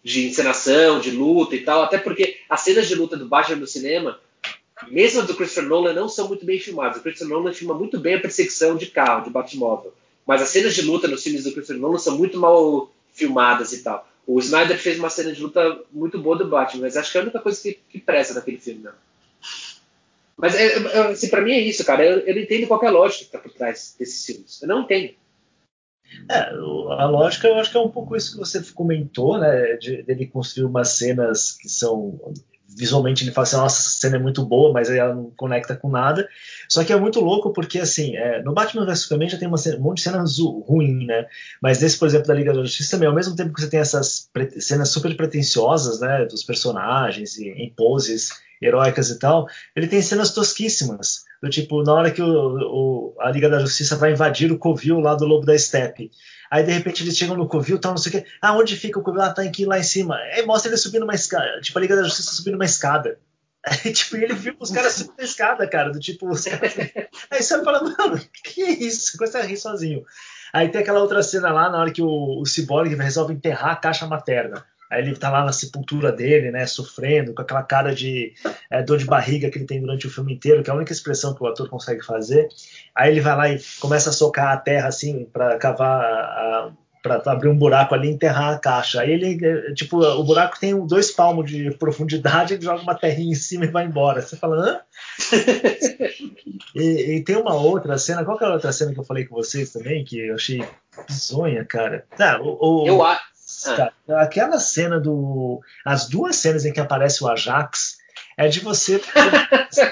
De 0.04 0.28
encenação, 0.28 1.00
de 1.00 1.10
luta 1.10 1.56
e 1.56 1.63
tal. 1.63 1.82
Até 1.82 1.98
porque 1.98 2.38
as 2.48 2.62
cenas 2.62 2.88
de 2.88 2.93
luta 2.93 3.17
do 3.17 3.26
Batman 3.26 3.56
no 3.56 3.65
cinema, 3.65 4.19
mesmo 4.88 5.22
as 5.22 5.26
do 5.26 5.34
Christopher 5.34 5.67
Nolan, 5.67 5.93
não 5.93 6.08
são 6.08 6.28
muito 6.28 6.46
bem 6.46 6.60
filmadas. 6.60 6.98
O 6.98 7.02
Christopher 7.02 7.36
Nolan 7.36 7.52
filma 7.52 7.74
muito 7.74 8.00
bem 8.00 8.13
a 8.13 8.19
perseguição 8.19 8.78
de 8.78 8.86
carro, 8.86 9.24
de 9.24 9.32
Batmóvel. 9.32 9.91
Mas 10.28 10.43
as 10.43 10.50
cenas 10.50 10.76
de 10.76 10.84
luta 10.84 11.08
nos 11.08 11.24
filmes 11.24 11.43
do 11.43 11.52
Christopher 11.52 11.82
Nolan 11.82 11.98
são 11.98 12.15
muito 12.15 12.38
mal 12.38 12.91
filmadas 13.12 13.74
e 13.74 13.82
tal. 13.82 14.08
O 14.28 14.39
Snyder 14.39 14.78
fez 14.78 15.00
uma 15.00 15.10
cena 15.10 15.34
de 15.34 15.41
luta 15.41 15.82
muito 15.91 16.19
boa 16.19 16.38
do 16.38 16.48
Batman, 16.48 16.84
mas 16.84 16.96
acho 16.96 17.12
que 17.12 17.17
é 17.17 17.22
a 17.22 17.24
única 17.24 17.39
coisa 17.39 17.60
que, 17.60 17.80
que 17.89 18.00
presta 18.00 18.36
naquele 18.36 18.60
filme. 18.60 18.88
Mas 20.38 20.54
é, 20.54 20.78
é, 20.78 21.00
assim, 21.08 21.30
para 21.30 21.41
mim 21.41 21.52
é 21.52 21.60
isso, 21.60 21.84
cara. 21.84 22.06
Eu, 22.06 22.19
eu, 22.19 22.36
não 22.36 22.41
entendo 22.43 22.67
qual 22.67 22.84
é 22.84 22.88
a 22.88 22.91
lógica 22.91 23.26
que 23.26 23.32
tá 23.32 23.39
por 23.39 23.52
trás 23.52 23.96
desses 23.98 24.24
filmes. 24.24 24.62
Eu 24.62 24.67
não 24.67 24.82
entendo. 24.82 25.15
É, 26.30 26.50
a 26.50 27.06
lógica 27.06 27.48
eu 27.48 27.56
acho 27.56 27.72
que 27.72 27.78
é 27.78 27.82
um 27.82 27.89
pouco 27.89 28.16
isso 28.16 28.34
que 28.34 28.39
você 28.39 28.62
comentou, 28.74 29.38
né? 29.39 29.78
De, 29.78 30.04
dele 30.04 30.28
construir 30.28 30.66
umas 30.66 30.89
cenas 30.89 31.58
que 31.58 31.70
são 31.70 32.20
visualmente 32.76 33.24
ele 33.24 33.32
fala 33.32 33.44
assim, 33.44 33.56
nossa, 33.58 33.80
essa 33.80 34.00
cena 34.00 34.16
é 34.16 34.20
muito 34.20 34.44
boa, 34.46 34.74
mas 34.74 34.89
ela 34.89 35.13
não 35.13 35.32
conecta 35.36 35.76
com 35.76 35.89
nada. 35.89 36.28
Só 36.68 36.84
que 36.84 36.92
é 36.92 37.00
muito 37.00 37.20
louco 37.20 37.54
porque, 37.54 37.80
assim, 37.80 38.16
é, 38.16 38.42
no 38.42 38.54
Batman 38.54 38.86
vs 38.86 39.02
Superman 39.02 39.30
já 39.30 39.38
tem 39.38 39.48
uma, 39.48 39.58
um 39.78 39.82
monte 39.82 39.98
de 39.98 40.04
cenas 40.04 40.39
ruins, 40.39 41.06
né? 41.06 41.26
Mas 41.62 41.82
nesse, 41.82 41.98
por 41.98 42.08
exemplo, 42.08 42.28
da 42.28 42.34
Liga 42.34 42.54
da 42.54 42.62
Justiça 42.62 42.92
também, 42.92 43.08
ao 43.08 43.16
mesmo 43.16 43.36
tempo 43.36 43.54
que 43.54 43.62
você 43.62 43.70
tem 43.70 43.80
essas 43.80 44.30
cenas 44.60 44.89
super 44.89 45.16
pretensiosas, 45.16 46.00
né, 46.00 46.26
dos 46.26 46.44
personagens 46.44 47.38
e, 47.38 47.50
em 47.50 47.70
poses 47.70 48.30
heróicas 48.65 49.10
e 49.10 49.19
tal, 49.19 49.47
ele 49.76 49.88
tem 49.88 50.02
cenas 50.02 50.32
tosquíssimas. 50.34 51.23
Do 51.41 51.49
tipo, 51.49 51.84
na 51.84 51.93
hora 51.93 52.12
que 52.12 52.21
o, 52.21 52.28
o, 52.28 53.15
a 53.19 53.30
Liga 53.30 53.49
da 53.49 53.60
Justiça 53.60 53.97
vai 53.97 54.13
invadir 54.13 54.52
o 54.52 54.58
covil 54.58 54.99
lá 54.99 55.13
do 55.13 55.26
Lobo 55.26 55.45
da 55.45 55.58
Steppe. 55.58 56.10
Aí 56.49 56.63
de 56.63 56.71
repente 56.71 57.04
eles 57.04 57.17
chegam 57.17 57.36
no 57.36 57.47
covil, 57.47 57.80
tal, 57.80 57.91
não 57.91 57.97
sei 57.97 58.10
o 58.10 58.13
quê. 58.13 58.30
Ah, 58.42 58.56
onde 58.56 58.77
fica 58.77 59.00
o 59.00 59.04
covil? 59.04 59.21
Ah, 59.21 59.33
tá 59.33 59.42
aqui 59.42 59.65
lá 59.65 59.77
em 59.77 59.83
cima. 59.83 60.15
Aí 60.15 60.46
mostra 60.46 60.69
ele 60.69 60.77
subindo 60.77 61.04
uma 61.04 61.15
escada. 61.15 61.60
Tipo, 61.62 61.79
a 61.79 61.81
Liga 61.81 61.96
da 61.96 62.04
Justiça 62.04 62.31
subindo 62.31 62.56
uma 62.56 62.65
escada. 62.65 63.19
Aí, 63.65 63.92
tipo, 63.92 64.17
ele 64.17 64.33
viu 64.33 64.56
os 64.60 64.71
caras 64.71 64.94
subindo 64.94 65.19
a 65.19 65.23
escada, 65.23 65.67
cara. 65.67 65.92
Do 65.92 66.00
tipo, 66.00 66.29
os 66.29 66.44
caras. 66.44 66.75
Aí 67.31 67.42
você 67.42 67.63
fala, 67.63 67.81
mano, 67.81 68.21
que 68.44 68.62
é 68.62 68.71
isso? 68.71 69.17
Começa 69.17 69.40
a 69.40 69.44
rir 69.44 69.58
sozinho. 69.58 70.04
Aí 70.54 70.69
tem 70.69 70.81
aquela 70.81 71.00
outra 71.00 71.23
cena 71.23 71.52
lá, 71.52 71.69
na 71.69 71.79
hora 71.79 71.92
que 71.92 72.02
o, 72.02 72.40
o 72.40 72.46
Cyborg 72.46 72.94
resolve 72.94 73.33
enterrar 73.33 73.71
a 73.71 73.75
caixa 73.75 74.06
materna. 74.06 74.63
Aí 74.94 75.02
ele 75.02 75.15
tá 75.15 75.29
lá 75.29 75.44
na 75.44 75.52
sepultura 75.52 76.12
dele, 76.12 76.52
né, 76.52 76.67
sofrendo, 76.67 77.33
com 77.33 77.41
aquela 77.41 77.63
cara 77.63 77.94
de 77.94 78.33
é, 78.69 78.83
dor 78.83 78.98
de 78.98 79.06
barriga 79.06 79.50
que 79.50 79.58
ele 79.58 79.65
tem 79.65 79.81
durante 79.81 80.06
o 80.06 80.10
filme 80.10 80.33
inteiro, 80.33 80.62
que 80.62 80.69
é 80.69 80.73
a 80.73 80.75
única 80.75 80.94
expressão 80.94 81.33
que 81.33 81.44
o 81.44 81.48
ator 81.48 81.67
consegue 81.67 82.06
fazer. 82.06 82.48
Aí 82.96 83.12
ele 83.12 83.21
vai 83.21 83.35
lá 83.35 83.50
e 83.50 83.60
começa 83.79 84.12
a 84.12 84.13
socar 84.13 84.52
a 84.52 84.58
terra 84.58 84.87
assim 84.87 85.25
para 85.25 85.58
cavar 85.58 86.73
para 87.04 87.21
abrir 87.33 87.50
um 87.50 87.58
buraco 87.58 87.94
ali 87.94 88.08
e 88.08 88.12
enterrar 88.12 88.54
a 88.54 88.58
caixa. 88.58 89.02
Aí 89.02 89.12
ele, 89.12 89.37
é, 89.46 89.73
tipo, 89.73 89.98
o 90.02 90.23
buraco 90.23 90.58
tem 90.58 90.73
dois 90.87 91.12
palmos 91.12 91.52
de 91.52 91.69
profundidade, 91.71 92.54
ele 92.54 92.63
joga 92.63 92.81
uma 92.81 92.96
terrinha 92.96 93.33
em 93.33 93.35
cima 93.35 93.65
e 93.65 93.71
vai 93.71 93.85
embora. 93.85 94.21
Você 94.21 94.37
fala, 94.37 94.56
hã? 94.56 94.79
e, 96.73 97.15
e, 97.15 97.23
tem 97.23 97.35
uma 97.35 97.56
outra 97.56 97.98
cena, 97.98 98.23
qual 98.23 98.37
que 98.37 98.46
é 98.46 98.48
a 98.48 98.54
outra 98.54 98.71
cena 98.71 98.94
que 98.94 99.00
eu 99.02 99.04
falei 99.04 99.25
com 99.25 99.35
vocês 99.35 99.73
também, 99.73 100.06
que 100.06 100.17
eu 100.17 100.35
achei 100.35 100.65
bizonha, 101.06 101.65
cara? 101.65 102.06
Ah, 102.17 102.39
o, 102.41 102.83
o, 102.83 102.87
eu 102.87 103.04
acho 103.04 103.33
Cara, 103.64 103.94
ah. 104.10 104.22
aquela 104.22 104.60
cena 104.60 105.00
do. 105.00 105.62
As 105.86 106.08
duas 106.08 106.36
cenas 106.36 106.66
em 106.66 106.74
que 106.74 106.80
aparece 106.80 107.24
o 107.24 107.28
Ajax 107.28 107.98
é 108.38 108.48
de 108.48 108.60
você. 108.60 109.02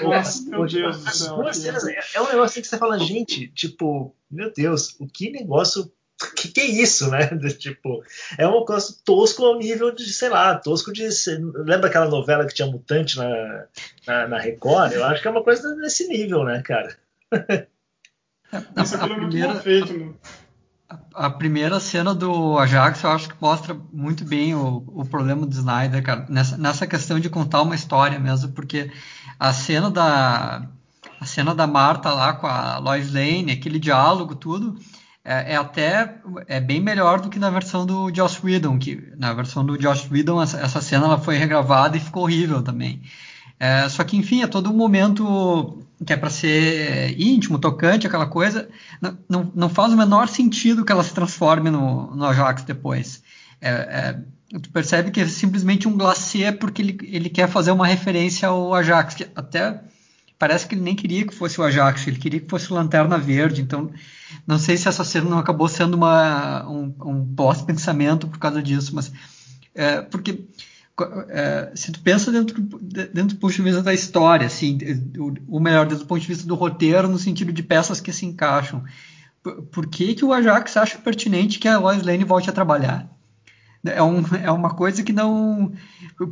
Nossa, 0.02 0.42
meu 0.48 0.66
Deus 0.66 1.04
do 1.04 1.10
céu. 1.10 1.54
Cenas, 1.54 1.86
é, 1.86 2.00
é 2.14 2.20
um 2.20 2.28
negócio 2.28 2.60
que 2.60 2.68
você 2.68 2.78
fala, 2.78 2.98
gente, 2.98 3.48
tipo, 3.48 4.14
meu 4.30 4.52
Deus, 4.52 4.96
o 4.98 5.06
que 5.06 5.30
negócio 5.30 5.92
que, 6.30 6.48
que 6.48 6.60
é 6.60 6.66
isso, 6.66 7.10
né? 7.10 7.26
tipo, 7.58 8.02
é 8.38 8.46
um 8.46 8.64
coisa 8.64 8.94
tosco 9.04 9.44
ao 9.44 9.58
nível 9.58 9.92
de, 9.92 10.12
sei 10.12 10.28
lá, 10.28 10.56
tosco 10.56 10.92
de. 10.92 11.08
Lembra 11.54 11.88
aquela 11.88 12.08
novela 12.08 12.46
que 12.46 12.54
tinha 12.54 12.68
mutante 12.68 13.16
na, 13.16 13.66
na, 14.06 14.28
na 14.28 14.38
Record? 14.38 14.92
Eu 14.92 15.04
acho 15.04 15.20
que 15.20 15.28
é 15.28 15.30
uma 15.30 15.42
coisa 15.42 15.74
desse 15.76 16.06
nível, 16.08 16.44
né, 16.44 16.62
cara? 16.62 16.96
Isso 18.82 18.96
é 18.96 19.06
muito 19.06 19.36
mal 19.38 19.60
feito, 19.60 19.96
né? 19.96 20.12
A 21.14 21.30
primeira 21.30 21.78
cena 21.80 22.14
do 22.14 22.58
Ajax 22.58 23.02
eu 23.02 23.10
acho 23.10 23.28
que 23.28 23.34
mostra 23.40 23.76
muito 23.92 24.24
bem 24.24 24.54
o, 24.54 24.84
o 24.88 25.04
problema 25.04 25.46
do 25.46 25.52
Snyder, 25.52 26.02
cara, 26.02 26.26
nessa, 26.28 26.56
nessa 26.56 26.86
questão 26.86 27.20
de 27.20 27.30
contar 27.30 27.62
uma 27.62 27.74
história 27.74 28.18
mesmo, 28.18 28.52
porque 28.52 28.90
a 29.38 29.52
cena 29.52 29.90
da 29.90 30.68
a 31.20 31.24
cena 31.24 31.54
da 31.54 31.66
Marta 31.66 32.10
lá 32.10 32.32
com 32.32 32.46
a 32.46 32.78
Lois 32.78 33.12
Lane, 33.12 33.52
aquele 33.52 33.78
diálogo, 33.78 34.34
tudo, 34.34 34.76
é, 35.24 35.52
é, 35.52 35.56
até 35.56 36.16
é 36.48 36.60
bem 36.60 36.80
melhor 36.80 37.20
do 37.20 37.28
que 37.28 37.38
na 37.38 37.48
versão 37.48 37.86
do 37.86 38.10
Josh 38.10 38.42
Whedon, 38.42 38.78
que 38.78 39.12
na 39.16 39.32
versão 39.32 39.64
do 39.64 39.78
Josh 39.78 40.10
Whedon 40.10 40.42
essa, 40.42 40.58
essa 40.58 40.80
cena 40.80 41.06
ela 41.06 41.18
foi 41.18 41.36
regravada 41.36 41.96
e 41.96 42.00
ficou 42.00 42.24
horrível 42.24 42.62
também. 42.62 43.02
É, 43.58 43.88
só 43.88 44.02
que, 44.02 44.16
enfim, 44.16 44.42
é 44.42 44.48
todo 44.48 44.70
um 44.70 44.76
momento 44.76 45.86
que 46.04 46.12
é 46.12 46.16
para 46.16 46.30
ser 46.30 47.20
íntimo, 47.20 47.58
tocante, 47.58 48.06
aquela 48.06 48.26
coisa. 48.26 48.68
Não, 49.00 49.18
não, 49.28 49.52
não, 49.54 49.68
faz 49.68 49.92
o 49.92 49.96
menor 49.96 50.28
sentido 50.28 50.84
que 50.84 50.92
ela 50.92 51.04
se 51.04 51.14
transforme 51.14 51.70
no, 51.70 52.14
no 52.14 52.24
Ajax 52.24 52.62
depois. 52.62 53.22
É, 53.60 53.70
é, 53.70 54.58
tu 54.58 54.70
percebe 54.70 55.10
que 55.10 55.20
é 55.20 55.26
simplesmente 55.26 55.86
um 55.86 55.96
glacê 55.96 56.50
porque 56.52 56.82
ele, 56.82 56.98
ele 57.02 57.30
quer 57.30 57.48
fazer 57.48 57.70
uma 57.70 57.86
referência 57.86 58.48
ao 58.48 58.74
Ajax, 58.74 59.14
que 59.14 59.28
até 59.34 59.80
parece 60.38 60.66
que 60.66 60.74
ele 60.74 60.82
nem 60.82 60.96
queria 60.96 61.24
que 61.24 61.34
fosse 61.34 61.60
o 61.60 61.64
Ajax, 61.64 62.06
ele 62.06 62.18
queria 62.18 62.40
que 62.40 62.50
fosse 62.50 62.72
o 62.72 62.74
Lanterna 62.74 63.16
Verde. 63.16 63.62
Então, 63.62 63.90
não 64.44 64.58
sei 64.58 64.76
se 64.76 64.88
essa 64.88 65.04
cena 65.04 65.30
não 65.30 65.38
acabou 65.38 65.68
sendo 65.68 65.94
uma, 65.94 66.68
um, 66.68 66.92
um 67.04 67.34
pós-pensamento 67.34 68.26
por 68.26 68.38
causa 68.38 68.60
disso, 68.60 68.92
mas 68.94 69.12
é, 69.74 70.02
porque 70.02 70.44
é, 71.28 71.72
se 71.74 71.90
tu 71.90 72.00
pensa 72.00 72.30
dentro, 72.30 72.60
dentro 72.60 73.34
do 73.34 73.36
ponto 73.36 73.54
de 73.54 73.62
vista 73.62 73.82
da 73.82 73.94
história, 73.94 74.46
assim, 74.46 74.78
o, 75.48 75.58
melhor, 75.58 75.86
desde 75.86 76.04
o 76.04 76.06
ponto 76.06 76.20
de 76.20 76.28
vista 76.28 76.46
do 76.46 76.54
roteiro, 76.54 77.08
no 77.08 77.18
sentido 77.18 77.52
de 77.52 77.62
peças 77.62 78.00
que 78.00 78.12
se 78.12 78.26
encaixam, 78.26 78.84
por, 79.42 79.62
por 79.62 79.86
que, 79.86 80.14
que 80.14 80.24
o 80.24 80.32
Ajax 80.32 80.76
acha 80.76 80.98
pertinente 80.98 81.58
que 81.58 81.66
a 81.66 81.78
Lois 81.78 82.02
Lane 82.02 82.24
volte 82.24 82.50
a 82.50 82.52
trabalhar? 82.52 83.08
É, 83.84 84.02
um, 84.02 84.22
é 84.42 84.50
uma 84.50 84.74
coisa 84.74 85.02
que 85.02 85.12
não. 85.12 85.72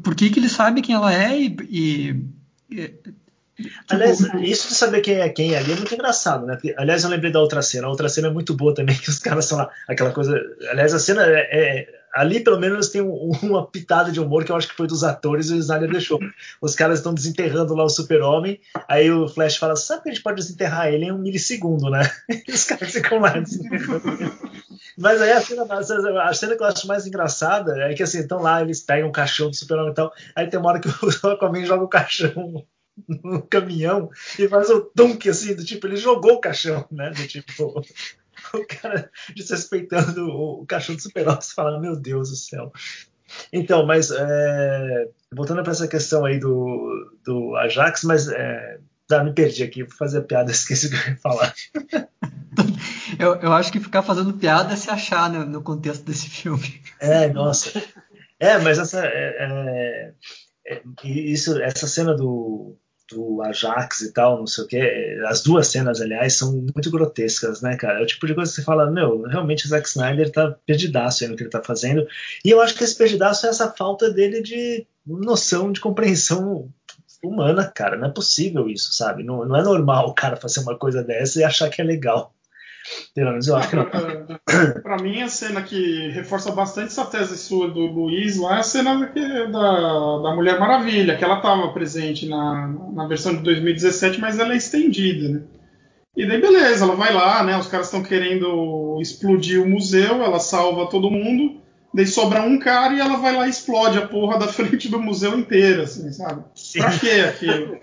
Por 0.05 0.15
que, 0.15 0.31
que 0.31 0.39
ele 0.39 0.49
sabe 0.49 0.83
quem 0.83 0.95
ela 0.95 1.13
é 1.13 1.37
e. 1.37 1.57
e, 1.69 2.25
e 2.71 2.89
tipo, 2.89 3.15
Aliás, 3.89 4.21
isso 4.41 4.69
de 4.69 4.75
saber 4.75 5.01
quem 5.01 5.17
é 5.17 5.29
quem 5.29 5.57
ali 5.57 5.73
é 5.73 5.77
muito 5.77 5.93
engraçado, 5.93 6.47
né? 6.47 6.57
aliás, 6.77 7.03
eu 7.03 7.11
lembrei 7.11 7.33
da 7.33 7.41
outra 7.41 7.61
cena. 7.61 7.89
A 7.89 7.91
outra 7.91 8.09
cena 8.09 8.29
é 8.29 8.31
muito 8.31 8.55
boa 8.55 8.73
também, 8.73 8.95
que 8.97 9.11
os 9.11 9.19
caras 9.19 9.47
são 9.47 9.59
lá, 9.59 9.69
aquela 9.89 10.13
coisa. 10.13 10.41
Aliás, 10.71 10.95
a 10.95 11.01
cena 11.01 11.25
é, 11.25 11.49
é 11.51 12.00
ali 12.13 12.41
pelo 12.41 12.59
menos 12.59 12.89
tem 12.89 13.01
um, 13.01 13.31
uma 13.43 13.67
pitada 13.67 14.11
de 14.11 14.21
humor 14.21 14.45
que 14.45 14.53
eu 14.53 14.57
acho 14.57 14.69
que 14.69 14.75
foi 14.75 14.87
dos 14.87 15.05
atores 15.05 15.51
e 15.51 15.55
o 15.55 15.59
Snyder 15.59 15.91
deixou. 15.91 16.19
Os 16.61 16.75
caras 16.75 16.99
estão 16.99 17.15
desenterrando 17.15 17.75
lá 17.75 17.85
o 17.85 17.89
super-homem, 17.89 18.61
aí 18.89 19.11
o 19.11 19.29
Flash 19.29 19.57
fala, 19.57 19.77
sabe 19.77 20.03
que 20.03 20.09
a 20.11 20.13
gente 20.13 20.23
pode 20.23 20.41
desenterrar 20.41 20.89
ele 20.89 21.07
em 21.07 21.13
um 21.13 21.19
milissegundo, 21.19 21.91
né? 21.91 22.11
E 22.49 22.53
os 22.53 22.65
caras 22.65 22.91
ficam 22.91 23.21
lá 23.21 23.35
Mas 24.99 25.21
aí 25.21 25.33
a 25.33 25.41
cena, 25.41 25.67
a 26.23 26.35
cena 26.35 26.57
que 26.57 26.63
eu 26.63 26.67
acho 26.67 26.87
mais 26.87 27.07
engraçada 27.07 27.77
é 27.83 27.95
que 27.95 28.03
assim, 28.03 28.21
estão 28.21 28.41
lá, 28.41 28.61
eles 28.63 28.81
pegam 28.81 29.09
o 29.09 29.13
caixão 29.13 29.51
do 29.51 29.57
super-homem 29.57 29.93
e 29.93 29.95
tal, 29.95 30.13
aí 30.35 30.49
tem 30.49 30.59
uma 30.59 30.71
hora 30.71 30.81
que 30.81 30.89
o 30.89 31.29
Aquaman 31.31 31.65
joga 31.65 31.85
o 31.85 31.89
caixão 31.89 32.65
no 33.09 33.43
caminhão 33.43 34.11
e 34.39 34.49
faz 34.49 34.69
o 34.71 34.91
dunk 34.95 35.29
assim, 35.29 35.55
do 35.55 35.65
tipo, 35.65 35.87
ele 35.87 35.97
jogou 35.97 36.35
o 36.35 36.41
caixão, 36.41 36.87
né? 36.91 37.11
Do 37.11 37.27
tipo, 37.27 37.83
o 38.59 38.67
cara 38.67 39.11
desrespeitando 39.35 40.29
o 40.29 40.67
cachorro 40.67 40.97
do 40.97 41.03
super-homem, 41.03 41.41
você 41.41 41.55
fala, 41.55 41.81
meu 41.81 41.97
Deus 41.97 42.31
do 42.31 42.37
céu. 42.37 42.73
Então, 43.53 43.87
mas 43.87 44.11
é, 44.11 45.09
voltando 45.33 45.63
para 45.63 45.73
essa 45.73 45.87
questão 45.87 46.25
aí 46.25 46.39
do, 46.39 47.17
do 47.25 47.55
Ajax, 47.57 48.03
mas 48.05 48.29
é, 48.29 48.79
tá, 49.07 49.23
me 49.23 49.33
perdi 49.33 49.63
aqui, 49.63 49.85
vou 49.85 49.97
fazer 49.97 50.23
piada, 50.23 50.51
esqueci 50.53 50.87
o 50.87 50.91
que 50.91 50.97
eu 50.97 51.13
ia 51.13 51.17
falar. 51.17 51.55
eu, 53.19 53.37
eu 53.37 53.53
acho 53.53 53.71
que 53.71 53.81
ficar 53.81 54.03
fazendo 54.03 54.35
piada 54.35 54.73
é 54.73 54.77
se 54.77 54.91
achar 54.91 55.31
né, 55.31 55.39
no 55.41 55.63
contexto 55.63 56.05
desse 56.05 56.29
filme. 56.29 56.83
É, 56.99 57.29
nossa. 57.29 57.71
É, 58.39 58.59
mas 58.59 58.79
essa, 58.79 59.05
é, 59.05 59.37
é, 59.39 60.13
é 60.67 60.83
isso, 61.05 61.61
essa 61.61 61.87
cena 61.87 62.17
do, 62.17 62.77
do 63.13 63.43
Ajax 63.43 64.01
e 64.03 64.13
tal, 64.13 64.39
não 64.39 64.47
sei 64.47 64.65
o 64.65 64.67
que. 64.67 65.21
As 65.27 65.43
duas 65.43 65.67
cenas, 65.69 66.01
aliás, 66.01 66.35
são 66.35 66.53
muito 66.53 66.91
grotescas, 66.91 67.61
né, 67.61 67.77
cara? 67.77 68.01
É 68.01 68.03
o 68.03 68.07
tipo 68.07 68.27
de 68.27 68.35
coisa 68.35 68.51
que 68.51 68.57
você 68.57 68.63
fala, 68.63 68.91
meu, 68.91 69.23
realmente 69.23 69.67
o 69.67 69.69
Zack 69.69 69.89
Snyder 69.89 70.31
tá 70.31 70.57
perdidaço 70.67 71.25
aí 71.25 71.31
no 71.31 71.37
que 71.37 71.43
ele 71.43 71.51
tá 71.51 71.63
fazendo. 71.63 72.07
E 72.45 72.51
eu 72.51 72.61
acho 72.61 72.75
que 72.75 72.85
esse 72.85 72.97
perdidaço 72.97 73.47
é 73.47 73.51
essa 73.51 73.71
falta 73.71 74.11
dele 74.11 74.43
de 74.43 74.87
noção, 75.07 75.73
de 75.73 75.81
compreensão 75.81 76.71
humana, 77.23 77.67
cara. 77.67 77.97
Não 77.97 78.09
é 78.09 78.11
possível 78.11 78.69
isso, 78.69 78.93
sabe? 78.93 79.23
Não, 79.23 79.45
não 79.45 79.57
é 79.57 79.63
normal 79.63 80.09
o 80.09 80.15
cara 80.15 80.37
fazer 80.37 80.61
uma 80.61 80.77
coisa 80.77 81.03
dessa 81.03 81.41
e 81.41 81.45
achar 81.45 81.69
que 81.69 81.81
é 81.81 81.85
legal. 81.85 82.35
Pelo 83.15 83.31
menos 83.31 83.49
eu 83.49 83.57
acho 83.57 83.71
que 83.71 83.77
não. 83.77 83.87
Pra 84.83 84.97
mim, 84.99 85.23
a 85.23 85.29
cena 85.29 85.63
que 85.63 86.09
reforça 86.11 86.53
bastante 86.53 86.89
essa 86.89 87.05
tese 87.05 87.37
sua 87.37 87.69
do 87.69 87.81
Luiz 87.81 88.39
lá 88.39 88.57
é 88.57 88.61
a 88.61 88.63
cena 88.63 89.07
que, 89.09 89.21
da, 89.21 90.19
da 90.19 90.35
Mulher 90.35 90.59
Maravilha, 90.59 91.17
que 91.17 91.25
ela 91.25 91.37
estava 91.37 91.73
presente 91.73 92.29
na, 92.29 92.69
na 92.93 93.07
versão 93.07 93.35
de 93.35 93.43
2017, 93.43 94.21
mas 94.21 94.39
ela 94.39 94.55
é 94.55 94.57
estendida, 94.57 95.29
né? 95.29 95.43
E 96.17 96.27
daí, 96.27 96.41
beleza, 96.41 96.85
ela 96.85 96.97
vai 96.97 97.13
lá, 97.13 97.43
né? 97.45 97.57
Os 97.57 97.69
caras 97.69 97.87
estão 97.87 98.03
querendo 98.03 98.99
explodir 99.01 99.63
o 99.63 99.69
museu, 99.69 100.23
ela 100.23 100.41
salva 100.41 100.91
todo 100.91 101.11
mundo, 101.11 101.61
daí 101.95 102.07
sobra 102.07 102.43
um 102.43 102.59
cara 102.59 102.95
e 102.95 103.01
ela 103.01 103.17
vai 103.17 103.35
lá 103.35 103.47
e 103.47 103.51
explode 103.51 103.99
a 103.99 104.07
porra 104.07 104.39
da 104.39 104.49
frente 104.53 104.89
do 104.89 105.01
museu 105.01 105.39
inteiro, 105.39 105.83
assim, 105.83 106.13
sabe? 106.13 106.43
Sim. 106.55 106.81
Pra 106.81 106.99
que 106.99 107.11
aquilo? 107.21 107.79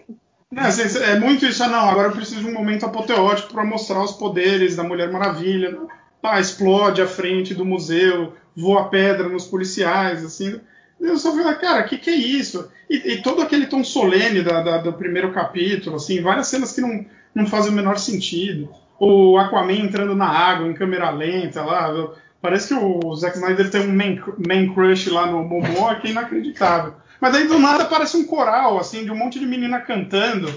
Não, 0.52 0.64
assim, 0.64 1.00
é 1.00 1.20
muito 1.20 1.46
isso, 1.46 1.64
ah, 1.64 1.68
não. 1.68 1.90
Agora 1.90 2.08
eu 2.08 2.14
preciso 2.14 2.42
de 2.42 2.48
um 2.48 2.54
momento 2.54 2.86
apoteótico 2.86 3.54
para 3.54 3.66
mostrar 3.66 4.04
os 4.04 4.14
poderes 4.14 4.76
da 4.76 4.84
Mulher 4.84 5.12
Maravilha. 5.12 5.78
Pá, 6.22 6.40
explode 6.40 7.02
a 7.02 7.08
frente 7.08 7.54
do 7.54 7.66
museu, 7.66 8.34
voa 8.56 8.90
pedra 8.90 9.28
nos 9.28 9.46
policiais, 9.46 10.24
assim. 10.24 10.60
Eu 11.00 11.18
só 11.18 11.32
falei, 11.32 11.54
cara, 11.56 11.86
o 11.86 11.88
que, 11.88 11.98
que 11.98 12.10
é 12.10 12.16
isso? 12.16 12.72
E, 12.90 13.14
e, 13.14 13.22
todo 13.22 13.42
aquele 13.42 13.68
tom 13.68 13.84
solene 13.84 14.42
da, 14.42 14.64
da, 14.64 14.78
do 14.80 14.94
primeiro 14.94 15.32
capítulo, 15.32 15.98
assim, 15.98 16.22
várias 16.22 16.48
cenas 16.48 16.72
que 16.72 16.82
não, 16.82 17.06
não 17.36 17.46
fazem 17.46 17.72
o 17.72 17.76
menor 17.76 18.00
sentido. 18.00 18.70
O 19.00 19.38
Aquaman 19.38 19.74
entrando 19.74 20.16
na 20.16 20.28
água 20.28 20.68
em 20.68 20.74
câmera 20.74 21.12
lenta 21.12 21.62
lá. 21.62 21.94
Parece 22.42 22.70
que 22.70 22.74
o 22.74 23.16
Zack 23.16 23.38
Snyder 23.38 23.70
tem 23.70 23.82
um 23.82 23.94
man, 23.94 24.16
man 24.48 24.74
crush 24.74 25.08
lá 25.10 25.28
no 25.28 25.44
Momoa 25.44 25.96
que 25.96 26.08
é 26.08 26.12
inacreditável. 26.12 26.94
Mas 27.20 27.36
aí 27.36 27.48
do 27.48 27.60
nada 27.60 27.86
parece 27.86 28.18
um 28.18 28.26
coral, 28.26 28.80
assim, 28.80 29.04
de 29.04 29.12
um 29.12 29.16
monte 29.16 29.40
de 29.40 29.46
menina 29.46 29.80
cantando 29.80 30.54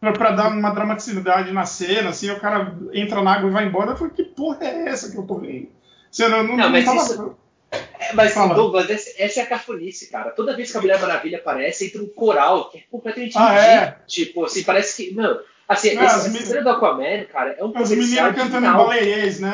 para 0.00 0.32
dar 0.32 0.48
uma 0.48 0.70
dramaticidade 0.70 1.50
na 1.50 1.64
cena, 1.64 2.10
assim, 2.10 2.30
o 2.30 2.38
cara 2.38 2.74
entra 2.92 3.22
na 3.22 3.34
água 3.34 3.48
e 3.48 3.52
vai 3.52 3.66
embora. 3.66 3.92
Eu 3.92 3.96
falei, 3.96 4.12
que 4.12 4.24
porra 4.24 4.58
é 4.60 4.88
essa 4.88 5.10
que 5.10 5.16
eu 5.16 5.26
tô 5.26 5.36
vendo? 5.36 5.68
Você 6.10 6.28
não, 6.28 6.42
não, 6.42 6.56
não, 6.56 6.70
mas 6.70 6.84
tava... 6.84 7.02
isso... 7.02 7.36
É, 7.98 8.12
mas, 8.12 8.34
Douglas, 8.34 8.88
essa 9.18 9.40
é 9.40 9.42
a 9.42 9.46
cafunice, 9.46 10.10
cara. 10.10 10.30
Toda 10.30 10.54
vez 10.54 10.70
que 10.70 10.76
a 10.76 10.80
Mulher 10.80 11.00
Maravilha 11.00 11.38
aparece, 11.38 11.86
entra 11.86 12.02
um 12.02 12.06
coral 12.06 12.70
que 12.70 12.78
é 12.78 12.82
completamente 12.90 13.36
ah, 13.36 13.54
é? 13.54 13.98
Tipo, 14.06 14.44
assim, 14.44 14.62
parece 14.62 14.96
que. 14.96 15.14
Não, 15.14 15.40
Assim, 15.66 15.90
é, 15.90 16.04
essa 16.04 16.30
cena 16.30 16.62
do 16.62 16.70
Aquaman, 16.70 17.24
cara, 17.32 17.56
é 17.58 17.64
um 17.64 17.72
As 17.74 17.90
meninas 17.90 18.34
cantando 18.34 18.66
em 18.66 18.72
baleiês, 18.72 19.40
né? 19.40 19.52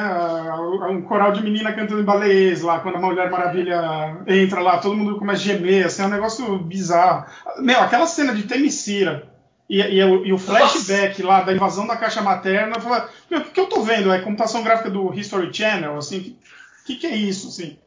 Um 0.91 1.03
coral 1.03 1.33
de 1.33 1.43
menina 1.43 1.73
cantando 1.73 2.01
em 2.01 2.05
baleiês 2.05 2.63
lá, 2.63 2.81
quando 2.81 2.97
a 2.97 3.01
Mulher 3.01 3.31
Maravilha 3.31 4.17
entra 4.27 4.61
lá, 4.61 4.79
todo 4.79 4.97
mundo 4.97 5.19
começa 5.19 5.41
a 5.41 5.45
gemer, 5.45 5.87
assim, 5.87 6.03
é 6.03 6.07
um 6.07 6.11
negócio 6.11 6.59
bizarro. 6.59 7.27
Meu, 7.59 7.81
aquela 7.81 8.07
cena 8.07 8.35
de 8.35 8.43
Temissira 8.43 9.31
e, 9.69 9.81
e, 9.81 9.99
e 9.99 10.33
o 10.33 10.39
flashback 10.39 11.23
Nossa. 11.23 11.33
lá 11.33 11.43
da 11.45 11.53
invasão 11.53 11.87
da 11.87 11.97
caixa 11.97 12.21
materna, 12.21 12.75
eu 12.77 12.81
falo, 12.81 13.09
meu, 13.31 13.39
o 13.39 13.45
que, 13.45 13.51
que, 13.53 13.61
eu 13.61 13.67
tô 13.67 13.83
vendo? 13.83 14.13
É 14.13 14.21
computação 14.21 14.65
gráfica 14.65 14.91
do 14.91 15.15
History 15.15 15.55
Channel, 15.55 15.97
assim, 15.97 16.37
o 16.83 16.87
que, 16.87 16.97
que, 16.97 17.07
é 17.07 17.15
isso, 17.15 17.47
assim? 17.47 17.79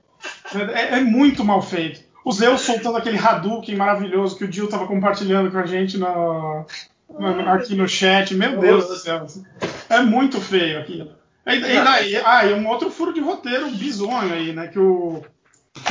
É, 0.74 1.00
é, 1.00 1.02
muito 1.02 1.44
mal 1.44 1.62
feito. 1.62 2.00
O 2.24 2.32
Zeus 2.32 2.62
soltando 2.62 2.96
aquele 2.96 3.18
Hadouken 3.18 3.76
maravilhoso 3.76 4.38
que 4.38 4.46
o 4.46 4.52
Jill 4.52 4.70
tava 4.70 4.88
compartilhando 4.88 5.52
com 5.52 5.58
a 5.58 5.66
gente 5.66 5.98
na, 5.98 6.64
aqui 7.48 7.76
no 7.76 7.88
chat, 7.88 8.34
meu 8.36 8.60
Deus 8.60 8.88
do 8.88 8.96
céu. 8.96 9.28
É 9.90 10.02
muito 10.02 10.40
feio 10.42 10.80
aquilo. 10.80 11.12
E, 11.46 11.56
e 11.56 11.60
daí, 11.60 12.16
ah, 12.18 12.46
e 12.46 12.54
um 12.54 12.68
outro 12.68 12.90
furo 12.90 13.14
de 13.14 13.20
roteiro 13.20 13.70
bizonho 13.72 14.34
aí, 14.34 14.54
né? 14.54 14.68
Que 14.68 14.80
o, 14.80 15.24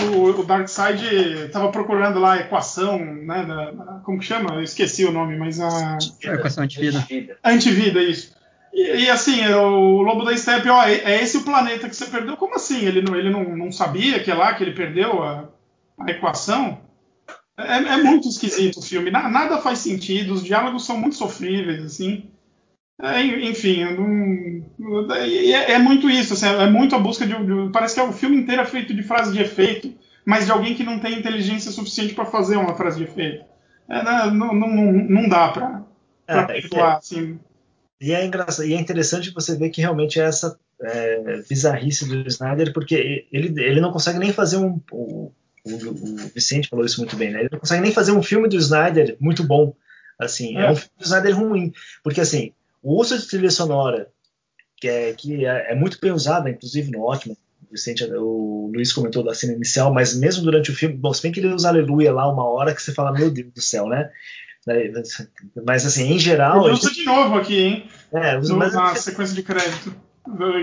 o, 0.00 0.40
o 0.40 0.44
Darkseid 0.44 1.48
tava 1.52 1.70
procurando 1.70 2.18
lá 2.18 2.34
a 2.34 2.40
equação, 2.40 2.98
né? 2.98 3.44
Da, 3.44 4.00
como 4.04 4.18
que 4.18 4.24
chama? 4.24 4.54
Eu 4.54 4.62
esqueci 4.62 5.04
o 5.04 5.12
nome, 5.12 5.36
mas 5.36 5.60
a. 5.60 5.98
A 6.24 6.34
equação 6.34 6.64
antivida. 6.64 7.06
Antivida, 7.44 8.02
isso. 8.02 8.34
E, 8.72 9.04
e, 9.04 9.10
assim, 9.10 9.46
o 9.52 10.00
Lobo 10.00 10.24
da 10.24 10.34
Steppe, 10.34 10.70
ó, 10.70 10.82
é, 10.82 10.94
é, 10.94 11.22
esse 11.22 11.36
o 11.36 11.44
planeta 11.44 11.88
que 11.88 11.94
você 11.94 12.06
perdeu? 12.06 12.38
Como 12.38 12.54
assim? 12.54 12.86
Ele 12.86 13.02
não, 13.02 13.14
ele 13.14 13.28
não, 13.28 13.56
não 13.56 13.70
sabia 13.70 14.20
que 14.20 14.30
é 14.30 14.34
lá 14.34 14.54
que 14.54 14.64
ele 14.64 14.72
perdeu 14.72 15.22
a, 15.22 15.48
a 16.00 16.10
equação? 16.10 16.80
É, 17.58 17.76
é, 17.76 18.02
muito 18.02 18.28
esquisito 18.28 18.78
o 18.78 18.82
filme. 18.82 19.10
Nada 19.10 19.58
faz 19.58 19.80
sentido, 19.80 20.32
os 20.32 20.42
diálogos 20.42 20.86
são 20.86 20.96
muito 20.96 21.16
sofríveis, 21.16 21.84
assim. 21.84 22.30
É, 23.00 23.22
enfim, 23.22 23.84
não, 24.78 25.12
é, 25.14 25.72
é, 25.72 25.78
muito 25.78 26.08
isso, 26.08 26.34
assim, 26.34 26.46
é 26.46 26.70
muito 26.70 26.94
a 26.94 26.98
busca 26.98 27.26
de, 27.26 27.34
de, 27.34 27.72
Parece 27.72 27.94
que 27.94 28.00
é 28.00 28.04
o 28.04 28.12
filme 28.12 28.36
inteiro 28.36 28.62
é 28.62 28.64
feito 28.64 28.94
de 28.94 29.02
frase 29.02 29.32
de 29.32 29.42
efeito, 29.42 29.92
mas 30.24 30.46
de 30.46 30.52
alguém 30.52 30.74
que 30.74 30.84
não 30.84 31.00
tem 31.00 31.18
inteligência 31.18 31.72
suficiente 31.72 32.14
para 32.14 32.26
fazer 32.26 32.56
uma 32.56 32.76
frase 32.76 32.98
de 32.98 33.04
efeito. 33.04 33.44
É, 33.88 34.04
né, 34.04 34.30
não, 34.30 34.54
não, 34.54 34.92
não, 34.92 35.28
dá 35.28 35.48
para 35.48 35.82
é, 36.28 36.58
é, 36.58 36.82
assim. 36.82 37.40
E 38.00 38.12
é, 38.12 38.24
engraçado, 38.24 38.66
e 38.66 38.74
é 38.74 38.80
interessante 38.80 39.34
você 39.34 39.56
ver 39.56 39.70
que 39.70 39.80
realmente 39.80 40.20
é 40.20 40.24
essa 40.24 40.58
é, 40.80 41.42
bizarrice 41.48 42.08
do 42.08 42.26
Snyder, 42.28 42.72
porque 42.72 43.26
ele, 43.32 43.60
ele 43.60 43.80
não 43.80 43.92
consegue 43.92 44.18
nem 44.18 44.32
fazer 44.32 44.58
um. 44.58 44.80
O, 44.90 45.32
o, 45.64 45.74
o, 45.74 46.16
Vicente 46.34 46.68
falou 46.68 46.84
isso 46.84 47.00
muito 47.00 47.16
bem, 47.16 47.30
né? 47.30 47.40
Ele 47.40 47.48
não 47.52 47.58
consegue 47.58 47.82
nem 47.82 47.92
fazer 47.92 48.12
um 48.12 48.22
filme 48.22 48.48
do 48.48 48.56
Snyder 48.56 49.16
muito 49.20 49.44
bom. 49.44 49.74
Assim, 50.18 50.56
é, 50.56 50.66
é 50.66 50.70
um 50.70 50.76
filme 50.76 50.92
do 50.98 51.04
Snyder 51.04 51.36
ruim. 51.36 51.72
Porque, 52.02 52.20
assim, 52.20 52.52
o 52.82 53.00
uso 53.00 53.18
de 53.18 53.26
trilha 53.26 53.50
sonora, 53.50 54.08
que 54.76 54.88
é, 54.88 55.12
que 55.12 55.46
é, 55.46 55.72
é 55.72 55.74
muito 55.74 55.98
bem 56.00 56.12
usada, 56.12 56.50
inclusive 56.50 56.90
no 56.90 57.02
ótimo, 57.02 57.36
Vicente, 57.70 58.04
o 58.04 58.70
Luiz 58.74 58.92
comentou 58.92 59.22
da 59.22 59.34
cena 59.34 59.54
inicial, 59.54 59.92
mas 59.94 60.14
mesmo 60.14 60.42
durante 60.42 60.70
o 60.70 60.74
filme, 60.74 60.94
bom, 60.94 61.12
se 61.14 61.22
bem 61.22 61.32
que 61.32 61.40
ele 61.40 61.54
usa 61.54 61.68
Aleluia 61.68 62.12
lá 62.12 62.30
uma 62.30 62.44
hora 62.44 62.74
que 62.74 62.82
você 62.82 62.92
fala, 62.92 63.12
meu 63.12 63.30
Deus 63.30 63.50
do 63.50 63.62
céu, 63.62 63.86
né? 63.86 64.10
Mas 65.64 65.86
assim, 65.86 66.12
em 66.12 66.18
geral. 66.18 66.66
Ele 66.66 66.74
usa 66.74 66.88
gente... 66.88 67.00
de 67.00 67.06
novo 67.06 67.36
aqui, 67.36 67.58
hein? 67.58 67.88
É, 68.12 68.38
usa 68.38 68.56
na 68.56 68.94
sequência 68.94 69.34
de 69.34 69.42
crédito. 69.42 69.94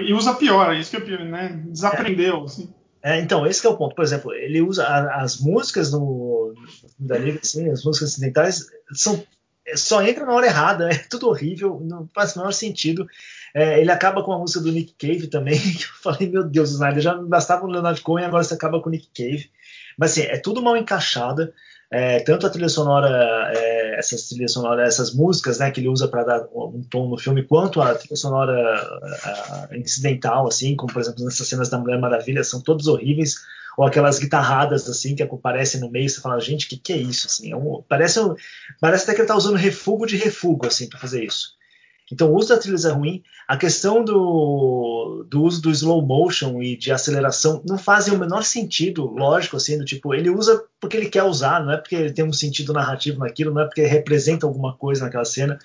E 0.06 0.14
usa 0.14 0.36
pior, 0.36 0.76
isso 0.76 0.92
que 0.92 0.98
é 0.98 1.02
pior, 1.02 1.26
né? 1.26 1.60
Desaprendeu, 1.68 2.42
é. 2.42 2.44
assim. 2.44 2.74
É, 3.02 3.20
então, 3.20 3.46
esse 3.48 3.66
é 3.66 3.70
o 3.70 3.78
ponto. 3.78 3.96
Por 3.96 4.04
exemplo, 4.04 4.34
ele 4.34 4.62
usa 4.62 4.86
a, 4.86 5.22
as 5.22 5.40
músicas 5.40 5.92
no, 5.92 6.54
da 6.98 7.18
Liga, 7.18 7.40
assim, 7.42 7.70
as 7.70 7.84
músicas 7.84 8.10
ocidentais, 8.10 8.68
são, 8.94 9.24
só 9.76 10.02
entra 10.02 10.26
na 10.26 10.34
hora 10.34 10.48
errada, 10.48 10.90
é 10.92 10.98
tudo 11.10 11.28
horrível, 11.30 11.80
não 11.84 12.10
faz 12.14 12.36
o 12.36 12.40
menor 12.40 12.52
sentido. 12.52 13.08
É, 13.54 13.80
ele 13.80 13.92
acaba 13.92 14.24
com 14.24 14.32
a 14.32 14.38
música 14.38 14.60
do 14.60 14.72
Nick 14.72 14.94
Cave 14.94 15.28
também, 15.28 15.58
que 15.60 15.84
eu 15.84 16.02
falei, 16.02 16.30
meu 16.30 16.44
Deus, 16.44 16.72
Snyder, 16.72 17.02
já 17.02 17.16
bastava 17.16 17.66
o 17.66 17.70
Leonard 17.70 18.02
Cohen, 18.02 18.26
agora 18.26 18.44
você 18.44 18.54
acaba 18.54 18.82
com 18.82 18.90
o 18.90 18.92
Nick 18.92 19.08
Cave. 19.16 19.50
Mas 19.98 20.12
assim, 20.12 20.22
é 20.24 20.38
tudo 20.38 20.62
mal 20.62 20.78
encaixado. 20.78 21.52
É, 21.92 22.20
tanto 22.20 22.46
a 22.46 22.50
trilha 22.52 22.70
sonora, 22.70 23.52
é, 23.56 23.79
essas 24.00 24.30
trilhas 24.30 24.54
sonoras, 24.54 24.88
essas 24.88 25.14
músicas, 25.14 25.60
né, 25.60 25.70
que 25.70 25.82
ele 25.82 25.90
usa 25.90 26.08
para 26.08 26.24
dar 26.24 26.48
um 26.54 26.82
tom 26.90 27.10
no 27.10 27.18
filme, 27.18 27.44
quanto 27.44 27.82
a 27.82 27.94
trilha 27.94 28.16
sonora 28.16 28.54
a, 29.24 29.68
a, 29.72 29.78
incidental, 29.78 30.48
assim, 30.48 30.76
como 30.76 30.92
por 30.92 31.02
exemplo 31.02 31.26
nessas 31.26 31.48
cenas 31.48 31.70
da 31.70 31.78
Mulher 31.78 32.00
Maravilha, 32.00 32.44
são 32.44 32.62
todos 32.62 32.88
horríveis, 32.88 33.36
ou 33.78 33.86
aquelas 33.86 34.18
guitarradas 34.18 34.90
assim 34.90 35.16
que 35.16 35.24
aparecem 35.24 35.82
no 35.82 35.92
meio, 35.92 36.10
você 36.10 36.22
fala, 36.22 36.40
gente, 36.40 36.68
que, 36.68 36.78
que 36.78 36.94
é 36.94 36.98
isso? 36.98 37.28
Assim, 37.28 37.52
é 37.52 37.56
um, 37.56 37.84
parece, 37.88 38.20
parece 38.80 39.04
até 39.04 39.14
que 39.14 39.20
ele 39.20 39.26
está 39.26 39.36
usando 39.36 39.56
refugo 39.56 40.06
de 40.06 40.16
refugo 40.16 40.66
assim 40.66 40.88
para 40.88 41.00
fazer 41.00 41.24
isso. 41.24 41.59
Então, 42.12 42.32
o 42.32 42.36
uso 42.36 42.50
da 42.50 42.58
trilha 42.58 42.76
é 42.88 42.92
ruim. 42.92 43.24
A 43.48 43.56
questão 43.56 44.04
do, 44.04 45.26
do 45.30 45.44
uso 45.44 45.62
do 45.62 45.70
slow 45.72 46.02
motion 46.06 46.62
e 46.62 46.76
de 46.76 46.92
aceleração 46.92 47.62
não 47.68 47.78
fazem 47.78 48.14
o 48.14 48.18
menor 48.20 48.44
sentido, 48.44 49.06
lógico, 49.06 49.58
assim, 49.58 49.78
do 49.78 49.86
tipo, 49.86 50.14
ele 50.14 50.30
usa 50.30 50.64
porque 50.80 50.98
ele 50.98 51.10
quer 51.10 51.24
usar, 51.24 51.64
não 51.64 51.72
é 51.72 51.78
porque 51.78 51.96
ele 51.96 52.14
tem 52.14 52.26
um 52.26 52.34
sentido 52.34 52.74
narrativo 52.74 53.20
naquilo, 53.20 53.54
não 53.54 53.62
é 53.62 53.66
porque 53.66 53.84
representa 53.84 54.46
alguma 54.46 54.76
coisa 54.76 55.06
naquela 55.06 55.26
cena, 55.26 55.60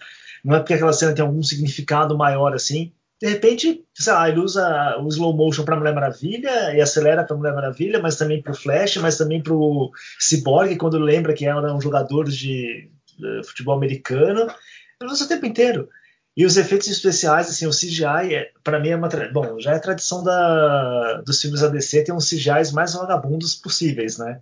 não 0.44 0.54
é 0.54 0.58
porque 0.58 0.74
aquela 0.74 0.92
cena 0.92 1.14
tem 1.14 1.24
algum 1.24 1.42
significado 1.42 2.16
maior 2.16 2.54
assim. 2.54 2.92
De 3.20 3.28
repente, 3.28 3.82
sei 3.94 4.12
lá, 4.12 4.28
ele 4.28 4.40
usa 4.40 4.98
o 4.98 5.08
slow 5.08 5.34
motion 5.34 5.64
para 5.64 5.76
Mulher 5.76 5.94
Maravilha 5.94 6.74
e 6.74 6.80
acelera 6.80 7.24
para 7.24 7.36
Mulher 7.36 7.54
Maravilha, 7.54 7.98
mas 8.00 8.16
também 8.16 8.42
para 8.42 8.52
o 8.52 8.56
Flash, 8.56 8.98
mas 8.98 9.16
também 9.16 9.42
para 9.42 9.54
o 9.54 9.90
Cyborg, 10.18 10.76
quando 10.76 10.98
lembra 10.98 11.32
que 11.32 11.46
era 11.46 11.74
um 11.74 11.80
jogador 11.80 12.24
de, 12.24 12.90
de 13.16 13.42
futebol 13.44 13.76
americano. 13.76 14.46
Ele 15.00 15.10
usa 15.10 15.24
o 15.24 15.28
tempo 15.28 15.46
inteiro. 15.46 15.88
E 16.36 16.44
os 16.44 16.56
efeitos 16.56 16.88
especiais, 16.88 17.48
assim, 17.48 17.66
o 17.66 17.70
CGI, 17.70 18.34
é, 18.34 18.52
para 18.62 18.80
mim 18.80 18.88
é 18.88 18.96
uma. 18.96 19.08
Bom, 19.32 19.60
já 19.60 19.72
é 19.72 19.78
tradição 19.78 20.22
da, 20.24 21.22
dos 21.22 21.40
filmes 21.40 21.62
ADC 21.62 22.04
ter 22.04 22.12
uns 22.12 22.28
CGIs 22.28 22.72
mais 22.72 22.94
vagabundos 22.94 23.54
possíveis, 23.54 24.18
né? 24.18 24.40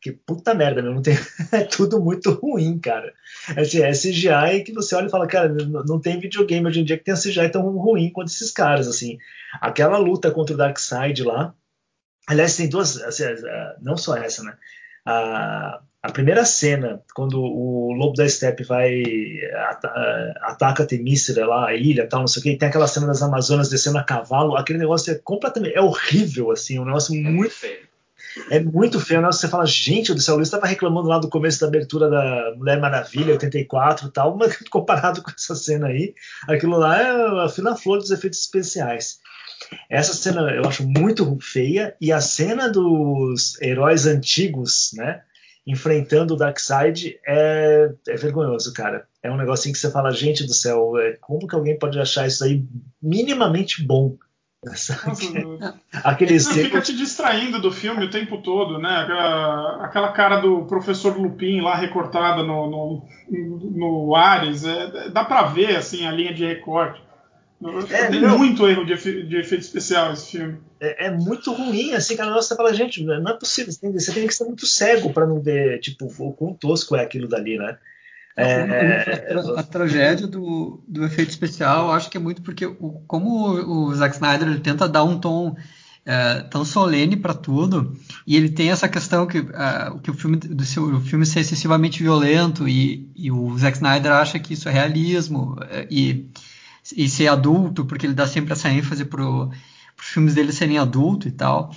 Que 0.00 0.12
puta 0.12 0.54
merda, 0.54 0.82
meu, 0.82 0.94
não 0.94 1.02
tem, 1.02 1.14
é 1.52 1.64
tudo 1.64 2.00
muito 2.00 2.30
ruim, 2.30 2.78
cara. 2.78 3.12
Assim, 3.56 3.82
é 3.82 3.90
CGI 3.90 4.64
que 4.64 4.72
você 4.72 4.94
olha 4.94 5.08
e 5.08 5.10
fala, 5.10 5.26
cara, 5.26 5.48
não 5.48 6.00
tem 6.00 6.18
videogame 6.18 6.66
hoje 6.68 6.80
em 6.80 6.84
dia 6.84 6.96
que 6.96 7.04
tenha 7.04 7.16
CGI 7.16 7.50
tão 7.50 7.62
ruim 7.76 8.10
quanto 8.10 8.28
esses 8.28 8.50
caras, 8.50 8.88
assim. 8.88 9.18
Aquela 9.60 9.98
luta 9.98 10.30
contra 10.30 10.54
o 10.54 10.58
Darkseid 10.58 11.22
lá. 11.22 11.54
Aliás, 12.26 12.56
tem 12.56 12.68
duas. 12.68 12.96
Assim, 13.02 13.24
não 13.82 13.96
só 13.96 14.16
essa, 14.16 14.42
né? 14.42 14.56
A, 15.04 15.82
a 16.06 16.12
primeira 16.12 16.44
cena, 16.44 17.02
quando 17.14 17.40
o 17.40 17.92
Lobo 17.92 18.14
da 18.14 18.28
Steppe 18.28 18.62
vai 18.62 19.02
ataca 20.40 20.86
Temícera 20.86 21.44
lá, 21.44 21.68
a 21.68 21.74
ilha, 21.74 22.08
tal, 22.08 22.20
não 22.20 22.28
sei 22.28 22.40
o 22.40 22.42
que, 22.44 22.56
tem 22.56 22.68
aquela 22.68 22.86
cena 22.86 23.08
das 23.08 23.22
Amazonas 23.22 23.68
descendo 23.68 23.98
a 23.98 24.04
cavalo, 24.04 24.56
aquele 24.56 24.78
negócio 24.78 25.12
é 25.12 25.16
completamente 25.16 25.76
é 25.76 25.80
horrível, 25.80 26.52
assim, 26.52 26.78
um 26.78 26.84
negócio 26.84 27.12
é 27.12 27.18
muito 27.18 27.54
feio. 27.54 27.86
É 28.50 28.60
muito 28.60 29.00
feio, 29.00 29.20
né? 29.20 29.26
Você 29.28 29.48
fala, 29.48 29.66
gente 29.66 30.14
do 30.14 30.20
céu, 30.20 30.34
o 30.34 30.36
Luiz 30.36 30.46
estava 30.46 30.66
reclamando 30.66 31.08
lá 31.08 31.18
do 31.18 31.28
começo 31.28 31.60
da 31.60 31.66
abertura 31.66 32.08
da 32.08 32.54
Mulher 32.56 32.78
Maravilha, 32.78 33.32
84 33.32 34.06
e 34.06 34.10
tal, 34.12 34.36
mas 34.36 34.56
comparado 34.70 35.22
com 35.22 35.30
essa 35.30 35.56
cena 35.56 35.88
aí, 35.88 36.14
aquilo 36.46 36.78
lá 36.78 37.00
é 37.00 37.44
a 37.44 37.48
fina 37.48 37.74
flor 37.74 37.98
dos 37.98 38.12
efeitos 38.12 38.38
especiais. 38.38 39.18
Essa 39.90 40.14
cena 40.14 40.52
eu 40.52 40.64
acho 40.66 40.86
muito 40.86 41.36
feia, 41.40 41.96
e 42.00 42.12
a 42.12 42.20
cena 42.20 42.68
dos 42.68 43.60
heróis 43.60 44.06
antigos, 44.06 44.92
né? 44.94 45.22
Enfrentando 45.66 46.34
o 46.34 46.36
Darkseid 46.36 47.18
é, 47.26 47.90
é 48.08 48.16
vergonhoso, 48.16 48.72
cara. 48.72 49.06
É 49.22 49.30
um 49.30 49.36
negocinho 49.36 49.74
que 49.74 49.80
você 49.80 49.90
fala, 49.90 50.12
gente 50.12 50.46
do 50.46 50.54
céu, 50.54 50.96
é, 50.98 51.16
como 51.20 51.46
que 51.48 51.54
alguém 51.54 51.78
pode 51.78 51.98
achar 51.98 52.26
isso 52.26 52.44
aí 52.44 52.64
minimamente 53.02 53.84
bom? 53.84 54.16
Aquele 56.04 56.34
Não, 56.34 56.40
fica 56.40 56.80
te 56.80 56.96
distraindo 56.96 57.60
do 57.60 57.70
filme 57.70 58.04
o 58.04 58.10
tempo 58.10 58.38
todo, 58.38 58.78
né? 58.78 58.88
Aquela, 58.88 59.84
aquela 59.84 60.12
cara 60.12 60.40
do 60.40 60.64
professor 60.66 61.16
Lupin 61.16 61.60
lá 61.60 61.76
recortada 61.76 62.42
no, 62.42 62.68
no, 62.68 63.08
no 63.28 64.16
Ares, 64.16 64.64
é, 64.64 65.10
dá 65.10 65.24
para 65.24 65.42
ver 65.42 65.76
assim 65.76 66.06
a 66.06 66.10
linha 66.10 66.34
de 66.34 66.44
recorte. 66.44 67.00
É, 67.90 68.08
tem 68.08 68.20
não, 68.20 68.38
muito 68.38 68.66
erro 68.68 68.84
de, 68.84 68.92
efe, 68.92 69.22
de, 69.22 69.36
efeito 69.36 69.62
especial 69.62 70.12
esse 70.12 70.32
filme. 70.32 70.58
É, 70.78 71.06
é, 71.06 71.10
muito 71.10 71.52
ruim, 71.52 71.94
assim, 71.94 72.14
cara. 72.16 72.30
Nossa, 72.30 72.48
você 72.48 72.56
fala, 72.56 72.74
gente, 72.74 73.02
não 73.02 73.30
é 73.30 73.38
possível. 73.38 73.72
Você 73.72 73.80
tem, 73.80 73.92
você 73.92 74.12
tem 74.12 74.26
que 74.26 74.34
ser 74.34 74.44
muito 74.44 74.66
cego 74.66 75.12
para 75.12 75.26
não 75.26 75.40
ver, 75.40 75.80
tipo, 75.80 76.06
o 76.18 76.32
quão 76.34 76.52
tosco 76.52 76.94
é 76.96 77.02
aquilo 77.02 77.26
dali, 77.26 77.56
né? 77.56 77.78
É, 78.36 79.32
a, 79.32 79.60
a, 79.60 79.62
tragédia 79.62 80.26
do, 80.26 80.84
do 80.86 81.06
efeito 81.06 81.30
especial, 81.30 81.90
acho 81.90 82.10
que 82.10 82.18
é 82.18 82.20
muito 82.20 82.42
porque, 82.42 82.66
o, 82.66 83.02
como 83.06 83.48
o, 83.48 83.86
o 83.86 83.94
Zack 83.94 84.16
Snyder 84.16 84.46
ele 84.46 84.60
tenta 84.60 84.86
dar 84.86 85.04
um 85.04 85.18
tom 85.18 85.56
é, 86.04 86.42
tão 86.42 86.62
solene 86.62 87.16
para 87.16 87.32
tudo, 87.32 87.96
e 88.26 88.36
ele 88.36 88.50
tem 88.50 88.70
essa 88.70 88.90
questão 88.90 89.26
que, 89.26 89.38
uh, 89.38 89.98
que 90.02 90.10
o, 90.10 90.14
filme, 90.14 90.36
do 90.36 90.64
seu, 90.64 90.96
o 90.96 91.00
filme 91.00 91.24
ser 91.24 91.40
excessivamente 91.40 92.02
violento, 92.02 92.68
e, 92.68 93.10
e 93.16 93.32
o 93.32 93.56
Zack 93.58 93.78
Snyder 93.78 94.12
acha 94.12 94.38
que 94.38 94.52
isso 94.52 94.68
é 94.68 94.72
realismo, 94.72 95.56
é, 95.70 95.88
e 95.90 96.26
e 96.94 97.08
ser 97.08 97.28
adulto, 97.28 97.84
porque 97.84 98.06
ele 98.06 98.14
dá 98.14 98.26
sempre 98.26 98.52
essa 98.52 98.68
ênfase 98.68 99.04
para 99.04 99.22
os 99.22 99.50
filmes 100.00 100.34
dele 100.34 100.52
serem 100.52 100.78
adulto 100.78 101.26
e 101.26 101.32
tal. 101.32 101.74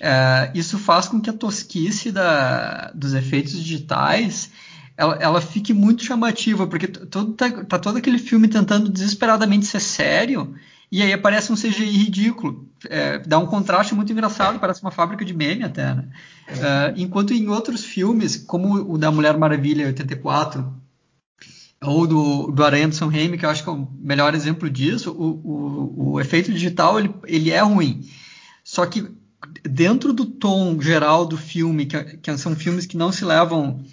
É, 0.00 0.50
isso 0.54 0.78
faz 0.78 1.08
com 1.08 1.20
que 1.20 1.28
a 1.28 1.32
tosquice 1.32 2.12
da, 2.12 2.90
dos 2.94 3.14
efeitos 3.14 3.52
digitais 3.52 4.50
ela, 4.96 5.14
ela, 5.20 5.40
fique 5.40 5.72
muito 5.72 6.02
chamativa, 6.02 6.66
porque 6.66 6.88
todo, 6.88 7.32
tá, 7.34 7.48
tá, 7.64 7.78
todo 7.78 7.98
aquele 7.98 8.18
filme 8.18 8.48
tentando 8.48 8.88
desesperadamente 8.88 9.64
ser 9.64 9.78
sério, 9.78 10.56
e 10.90 11.00
aí 11.00 11.12
aparece 11.12 11.52
um 11.52 11.54
CGI 11.54 11.84
ridículo. 11.84 12.66
É, 12.88 13.18
dá 13.18 13.38
um 13.38 13.46
contraste 13.46 13.94
muito 13.94 14.10
engraçado, 14.10 14.58
parece 14.58 14.82
uma 14.82 14.90
fábrica 14.90 15.24
de 15.24 15.32
meme 15.32 15.62
até. 15.62 15.94
Né? 15.94 16.04
É, 16.48 16.94
enquanto 16.96 17.32
em 17.32 17.46
outros 17.48 17.84
filmes, 17.84 18.36
como 18.36 18.74
o 18.92 18.98
da 18.98 19.12
Mulher 19.12 19.36
Maravilha 19.36 19.86
84, 19.86 20.66
ou 21.82 22.06
do, 22.06 22.50
do 22.50 22.64
Aranha 22.64 22.90
Raimi, 23.10 23.38
que 23.38 23.44
eu 23.44 23.50
acho 23.50 23.62
que 23.62 23.70
é 23.70 23.72
o 23.72 23.88
melhor 24.00 24.34
exemplo 24.34 24.68
disso, 24.68 25.12
o, 25.12 25.28
o, 25.44 26.12
o 26.12 26.20
efeito 26.20 26.52
digital 26.52 26.98
ele, 26.98 27.14
ele 27.26 27.50
é 27.50 27.60
ruim. 27.60 28.04
Só 28.64 28.84
que 28.84 29.08
dentro 29.62 30.12
do 30.12 30.26
tom 30.26 30.80
geral 30.80 31.24
do 31.24 31.36
filme, 31.36 31.86
que, 31.86 32.02
que, 32.18 32.36
são 32.36 32.56
filmes 32.56 32.86
que 32.86 32.96
não 32.96 33.12
se 33.12 33.24
levam 33.24 33.84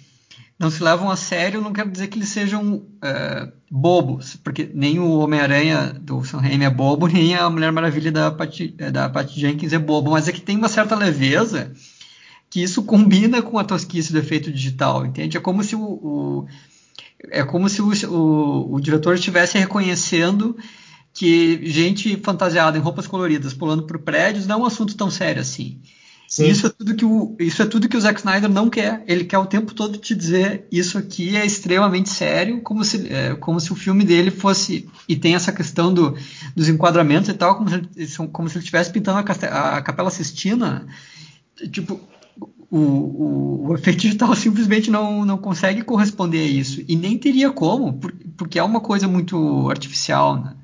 não 0.58 0.70
se 0.70 0.82
levam 0.82 1.10
a 1.10 1.16
sério, 1.16 1.60
não 1.60 1.72
quero 1.72 1.90
dizer 1.90 2.06
que 2.08 2.18
eles 2.18 2.30
sejam 2.30 2.86
é, 3.02 3.52
bobos, 3.70 4.36
porque 4.36 4.70
nem 4.72 4.98
o 4.98 5.18
Homem-Aranha 5.18 5.92
do 6.00 6.24
Sam 6.24 6.40
Raimi 6.40 6.64
é 6.64 6.70
bobo, 6.70 7.06
nem 7.12 7.34
a 7.34 7.50
Mulher 7.50 7.70
Maravilha 7.70 8.10
da 8.10 8.30
Patty, 8.30 8.68
da 8.68 9.08
Patty 9.10 9.38
Jenkins 9.38 9.74
é 9.74 9.78
bobo, 9.78 10.12
mas 10.12 10.28
é 10.28 10.32
que 10.32 10.40
tem 10.40 10.56
uma 10.56 10.68
certa 10.68 10.94
leveza 10.94 11.72
que 12.48 12.62
isso 12.62 12.84
combina 12.84 13.42
com 13.42 13.58
a 13.58 13.64
tosquice 13.64 14.12
do 14.12 14.18
efeito 14.18 14.50
digital, 14.50 15.04
entende? 15.04 15.36
É 15.36 15.40
como 15.40 15.62
se 15.62 15.76
o, 15.76 15.82
o 15.82 16.46
é 17.30 17.42
como 17.42 17.68
se 17.68 17.82
o, 17.82 17.90
o, 18.10 18.74
o 18.74 18.80
diretor 18.80 19.14
estivesse 19.14 19.58
reconhecendo 19.58 20.56
que 21.12 21.60
gente 21.64 22.16
fantasiada 22.22 22.76
em 22.76 22.80
roupas 22.80 23.06
coloridas 23.06 23.54
pulando 23.54 23.84
por 23.84 23.98
prédios 23.98 24.46
não 24.46 24.56
é 24.56 24.62
um 24.62 24.66
assunto 24.66 24.96
tão 24.96 25.10
sério 25.10 25.40
assim. 25.40 25.80
Sim. 26.28 26.48
Isso 26.48 26.66
é 26.66 26.70
tudo 26.70 26.96
que 26.96 27.04
o 27.04 27.36
isso 27.38 27.62
é 27.62 27.66
tudo 27.66 27.88
que 27.88 27.96
o 27.96 28.00
Zack 28.00 28.18
Snyder 28.18 28.50
não 28.50 28.68
quer. 28.68 29.04
Ele 29.06 29.24
quer 29.24 29.38
o 29.38 29.46
tempo 29.46 29.72
todo 29.72 29.96
te 29.96 30.14
dizer 30.14 30.66
isso 30.72 30.98
aqui 30.98 31.36
é 31.36 31.46
extremamente 31.46 32.10
sério, 32.10 32.60
como 32.60 32.84
se 32.84 33.06
é, 33.08 33.34
como 33.36 33.60
se 33.60 33.72
o 33.72 33.76
filme 33.76 34.04
dele 34.04 34.30
fosse 34.30 34.88
e 35.08 35.14
tem 35.14 35.36
essa 35.36 35.52
questão 35.52 35.94
do, 35.94 36.16
dos 36.54 36.68
enquadramentos 36.68 37.28
e 37.28 37.34
tal, 37.34 37.56
como 37.56 37.70
se, 37.70 38.28
como 38.28 38.48
se 38.48 38.56
ele 38.56 38.64
estivesse 38.64 38.90
pintando 38.90 39.18
a, 39.18 39.76
a 39.76 39.82
Capela 39.82 40.10
Sistina, 40.10 40.86
tipo 41.70 42.00
o, 42.70 43.68
o, 43.68 43.74
efeito 43.74 44.00
digital 44.00 44.34
simplesmente 44.34 44.90
não, 44.90 45.24
não 45.24 45.38
consegue 45.38 45.82
corresponder 45.82 46.40
a 46.40 46.50
isso 46.50 46.84
e 46.88 46.96
nem 46.96 47.18
teria 47.18 47.50
como, 47.50 47.98
porque 48.36 48.58
é 48.58 48.62
uma 48.62 48.80
coisa 48.80 49.06
muito 49.06 49.68
artificial, 49.70 50.36
né? 50.36 50.56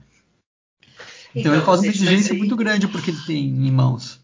Então, 1.31 1.41
então 1.41 1.55
ele 1.55 1.63
faz 1.63 1.81
uma 1.81 1.89
exigência 1.89 2.35
muito 2.35 2.57
grande 2.57 2.89
porque 2.89 3.11
ele 3.11 3.21
tem 3.27 3.45
em 3.45 3.71
mãos. 3.71 4.21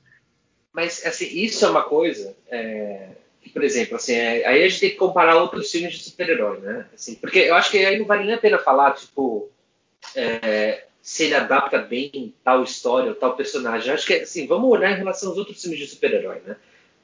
Mas, 0.73 1.05
assim, 1.07 1.27
isso 1.27 1.65
é 1.65 1.71
uma 1.71 1.83
coisa 1.83 2.37
é, 2.51 3.09
que, 3.43 3.51
por 3.51 3.65
exemplo, 3.65 3.97
assim, 3.97 4.13
é, 4.13 4.47
aí 4.47 4.63
a 4.63 4.69
gente 4.69 4.81
tem 4.81 4.91
que 4.91 4.97
comparar 4.97 5.37
outros 5.37 5.71
filmes 5.71 5.95
de 5.95 6.05
super-herói, 6.05 6.61
né? 6.61 6.87
Assim, 6.95 7.15
porque 7.15 7.39
eu 7.39 7.55
acho 7.55 7.71
que 7.71 7.79
aí 7.79 7.99
não 7.99 8.07
vale 8.07 8.25
nem 8.25 8.35
a 8.35 8.39
pena 8.39 8.59
falar, 8.59 8.93
tipo, 8.93 9.49
é, 10.15 10.85
se 11.01 11.25
ele 11.25 11.35
adapta 11.35 11.79
bem 11.79 12.35
tal 12.45 12.63
história 12.63 13.09
ou 13.09 13.15
tal 13.15 13.35
personagem. 13.35 13.89
Eu 13.89 13.95
acho 13.95 14.07
que, 14.07 14.15
assim, 14.15 14.47
vamos 14.47 14.71
olhar 14.71 14.93
em 14.93 14.99
relação 14.99 15.31
aos 15.31 15.39
outros 15.39 15.61
filmes 15.61 15.79
de 15.79 15.87
super-herói, 15.87 16.43
né? 16.47 16.57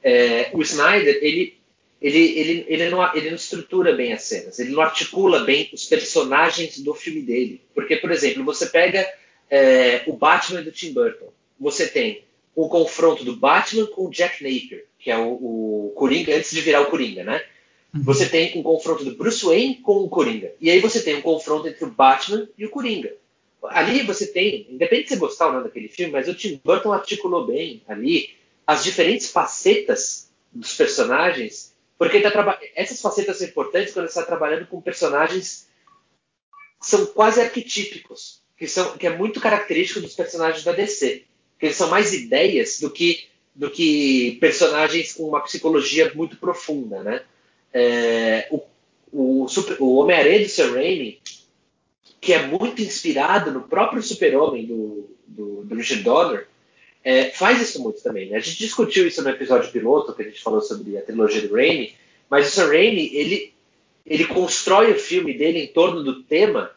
É, 0.07 0.51
o 0.53 0.61
Snyder, 0.61 1.17
ele, 1.19 1.57
ele, 1.99 2.19
ele, 2.19 2.65
ele, 2.67 2.89
não, 2.91 3.15
ele 3.15 3.29
não 3.29 3.35
estrutura 3.35 3.95
bem 3.95 4.13
as 4.13 4.21
cenas, 4.21 4.59
ele 4.59 4.69
não 4.69 4.83
articula 4.83 5.39
bem 5.39 5.67
os 5.73 5.85
personagens 5.85 6.77
do 6.77 6.93
filme 6.93 7.23
dele. 7.23 7.59
Porque, 7.73 7.95
por 7.95 8.11
exemplo, 8.11 8.43
você 8.43 8.67
pega 8.67 9.03
é, 9.49 10.03
o 10.05 10.13
Batman 10.13 10.61
do 10.61 10.71
Tim 10.71 10.93
Burton. 10.93 11.33
Você 11.59 11.87
tem 11.87 12.23
o 12.53 12.69
confronto 12.69 13.23
do 13.23 13.35
Batman 13.35 13.87
com 13.87 14.05
o 14.05 14.11
Jack 14.11 14.43
Napier, 14.43 14.85
que 14.99 15.09
é 15.09 15.17
o, 15.17 15.31
o 15.31 15.93
Coringa 15.95 16.35
antes 16.35 16.51
de 16.51 16.61
virar 16.61 16.81
o 16.81 16.85
Coringa, 16.85 17.23
né? 17.23 17.43
Uhum. 17.91 18.03
Você 18.03 18.29
tem 18.29 18.55
um 18.59 18.61
confronto 18.61 19.03
do 19.03 19.15
Bruce 19.15 19.43
Wayne 19.43 19.77
com 19.77 20.03
o 20.03 20.09
Coringa. 20.09 20.51
E 20.61 20.69
aí 20.69 20.79
você 20.79 21.01
tem 21.01 21.15
um 21.15 21.21
confronto 21.21 21.67
entre 21.67 21.83
o 21.83 21.89
Batman 21.89 22.47
e 22.55 22.63
o 22.63 22.69
Coringa. 22.69 23.11
Ali 23.63 24.03
você 24.03 24.27
tem, 24.27 24.67
independente 24.69 25.09
de 25.09 25.15
você 25.15 25.19
gostar 25.19 25.47
ou 25.47 25.53
não 25.53 25.63
daquele 25.63 25.87
filme, 25.87 26.11
mas 26.11 26.27
o 26.27 26.35
Tim 26.35 26.61
Burton 26.63 26.93
articulou 26.93 27.47
bem 27.47 27.81
ali 27.87 28.34
as 28.65 28.83
diferentes 28.83 29.29
facetas 29.29 30.29
dos 30.51 30.73
personagens, 30.75 31.73
porque 31.97 32.21
tá 32.21 32.59
essas 32.75 33.01
facetas 33.01 33.37
são 33.37 33.47
importantes 33.47 33.93
quando 33.93 34.07
você 34.07 34.19
está 34.19 34.23
trabalhando 34.23 34.67
com 34.67 34.81
personagens 34.81 35.67
que 36.79 36.87
são 36.87 37.05
quase 37.07 37.41
arquetípicos 37.41 38.45
que, 38.57 38.67
são, 38.67 38.97
que 38.97 39.07
é 39.07 39.15
muito 39.15 39.39
característico 39.39 40.01
dos 40.01 40.13
personagens 40.13 40.63
da 40.63 40.71
DC. 40.71 41.23
Que 41.59 41.67
eles 41.67 41.77
são 41.77 41.89
mais 41.89 42.13
ideias 42.13 42.79
do 42.79 42.89
que, 42.89 43.25
do 43.53 43.69
que 43.69 44.37
personagens 44.39 45.13
com 45.13 45.23
uma 45.23 45.41
psicologia 45.41 46.11
muito 46.13 46.37
profunda, 46.37 47.03
né? 47.03 47.21
É, 47.73 48.47
o, 48.51 48.61
o, 49.11 49.45
o 49.79 49.95
Homem-Aranha 49.95 50.43
do 50.43 50.49
Sam 50.49 50.73
Raimi, 50.73 51.21
que 52.21 52.33
é 52.33 52.45
muito 52.45 52.81
inspirado 52.81 53.51
no 53.51 53.63
próprio 53.63 54.01
Super-Homem 54.01 54.65
do, 54.65 55.09
do, 55.27 55.63
do, 55.63 55.75
Richard 55.75 56.03
Donner, 56.03 56.47
é, 57.05 57.29
faz 57.29 57.61
isso 57.61 57.81
muito 57.83 58.01
também. 58.01 58.29
Né? 58.29 58.37
A 58.37 58.39
gente 58.39 58.57
discutiu 58.57 59.07
isso 59.07 59.21
no 59.21 59.29
episódio 59.29 59.71
piloto, 59.71 60.11
que 60.11 60.23
a 60.23 60.25
gente 60.25 60.41
falou 60.41 60.59
sobre 60.59 60.97
a 60.97 61.03
trilogia 61.03 61.47
do 61.47 61.53
Raimi, 61.53 61.93
mas 62.27 62.47
o 62.47 62.51
Sam 62.51 62.69
Raimi, 62.69 63.15
ele, 63.15 63.53
ele 64.03 64.25
constrói 64.25 64.91
o 64.91 64.99
filme 64.99 65.37
dele 65.37 65.59
em 65.59 65.67
torno 65.67 66.03
do 66.03 66.23
tema 66.23 66.71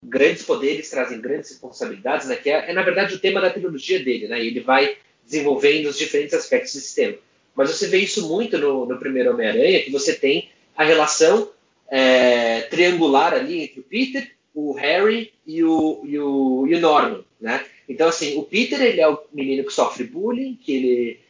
grandes 0.00 0.44
poderes 0.44 0.88
trazem 0.88 1.20
grandes 1.20 1.50
responsabilidades, 1.50 2.28
né? 2.28 2.36
Que 2.36 2.50
é, 2.50 2.70
é, 2.70 2.72
na 2.72 2.82
verdade 2.82 3.16
o 3.16 3.18
tema 3.18 3.40
da 3.40 3.50
trilogia 3.50 3.98
dele, 3.98 4.28
né? 4.28 4.40
E 4.40 4.46
ele 4.46 4.60
vai 4.60 4.96
desenvolvendo 5.24 5.86
os 5.86 5.98
diferentes 5.98 6.34
aspectos 6.34 6.72
desse 6.74 6.94
tema. 6.94 7.18
Mas 7.56 7.70
você 7.70 7.88
vê 7.88 7.98
isso 7.98 8.28
muito 8.28 8.56
no, 8.56 8.86
no 8.86 8.96
primeiro 8.96 9.32
Homem-Aranha, 9.32 9.82
que 9.82 9.90
você 9.90 10.14
tem 10.14 10.50
a 10.76 10.84
relação 10.84 11.50
é, 11.90 12.60
triangular 12.62 13.34
ali 13.34 13.64
entre 13.64 13.80
o 13.80 13.82
Peter, 13.82 14.30
o 14.54 14.72
Harry 14.74 15.32
e 15.44 15.64
o, 15.64 16.00
e 16.04 16.16
o, 16.16 16.66
e 16.68 16.74
o 16.76 16.80
Norman, 16.80 17.24
né? 17.40 17.64
Então 17.88 18.08
assim, 18.08 18.36
o 18.36 18.42
Peter 18.42 18.80
ele 18.80 19.00
é 19.00 19.08
o 19.08 19.18
menino 19.32 19.64
que 19.64 19.72
sofre 19.72 20.04
bullying, 20.04 20.54
que 20.54 20.74
ele 20.74 21.20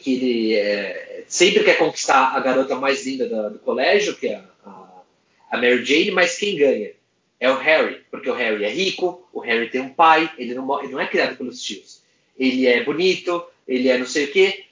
que 0.00 0.14
ele 0.14 0.54
é, 0.54 1.24
sempre 1.28 1.62
quer 1.62 1.78
conquistar 1.78 2.34
a 2.34 2.40
garota 2.40 2.74
mais 2.74 3.06
linda 3.06 3.50
do, 3.50 3.58
colégio, 3.60 4.16
que 4.16 4.26
é 4.26 4.42
a, 4.64 5.02
a 5.50 5.56
Mary 5.56 5.84
Jane, 5.84 6.10
mas 6.10 6.36
quem 6.36 6.56
ganha? 6.56 6.90
é 7.44 7.50
o 7.50 7.58
Harry, 7.58 8.00
porque 8.10 8.30
o 8.30 8.34
Harry 8.34 8.64
é 8.64 8.70
rico, 8.70 9.28
o 9.30 9.40
Harry 9.40 9.68
tem 9.68 9.82
um 9.82 9.90
pai, 9.90 10.30
ele 10.38 10.54
não, 10.54 10.66
não 10.66 11.00
é 11.00 11.06
criado 11.06 11.36
pelos 11.36 11.62
tios. 11.62 12.02
Ele 12.38 12.66
é 12.66 12.82
bonito, 12.82 13.44
ele 13.68 13.88
é 13.88 13.98
não 13.98 14.06
sei 14.06 14.24
o 14.24 14.32
quê. 14.32 14.64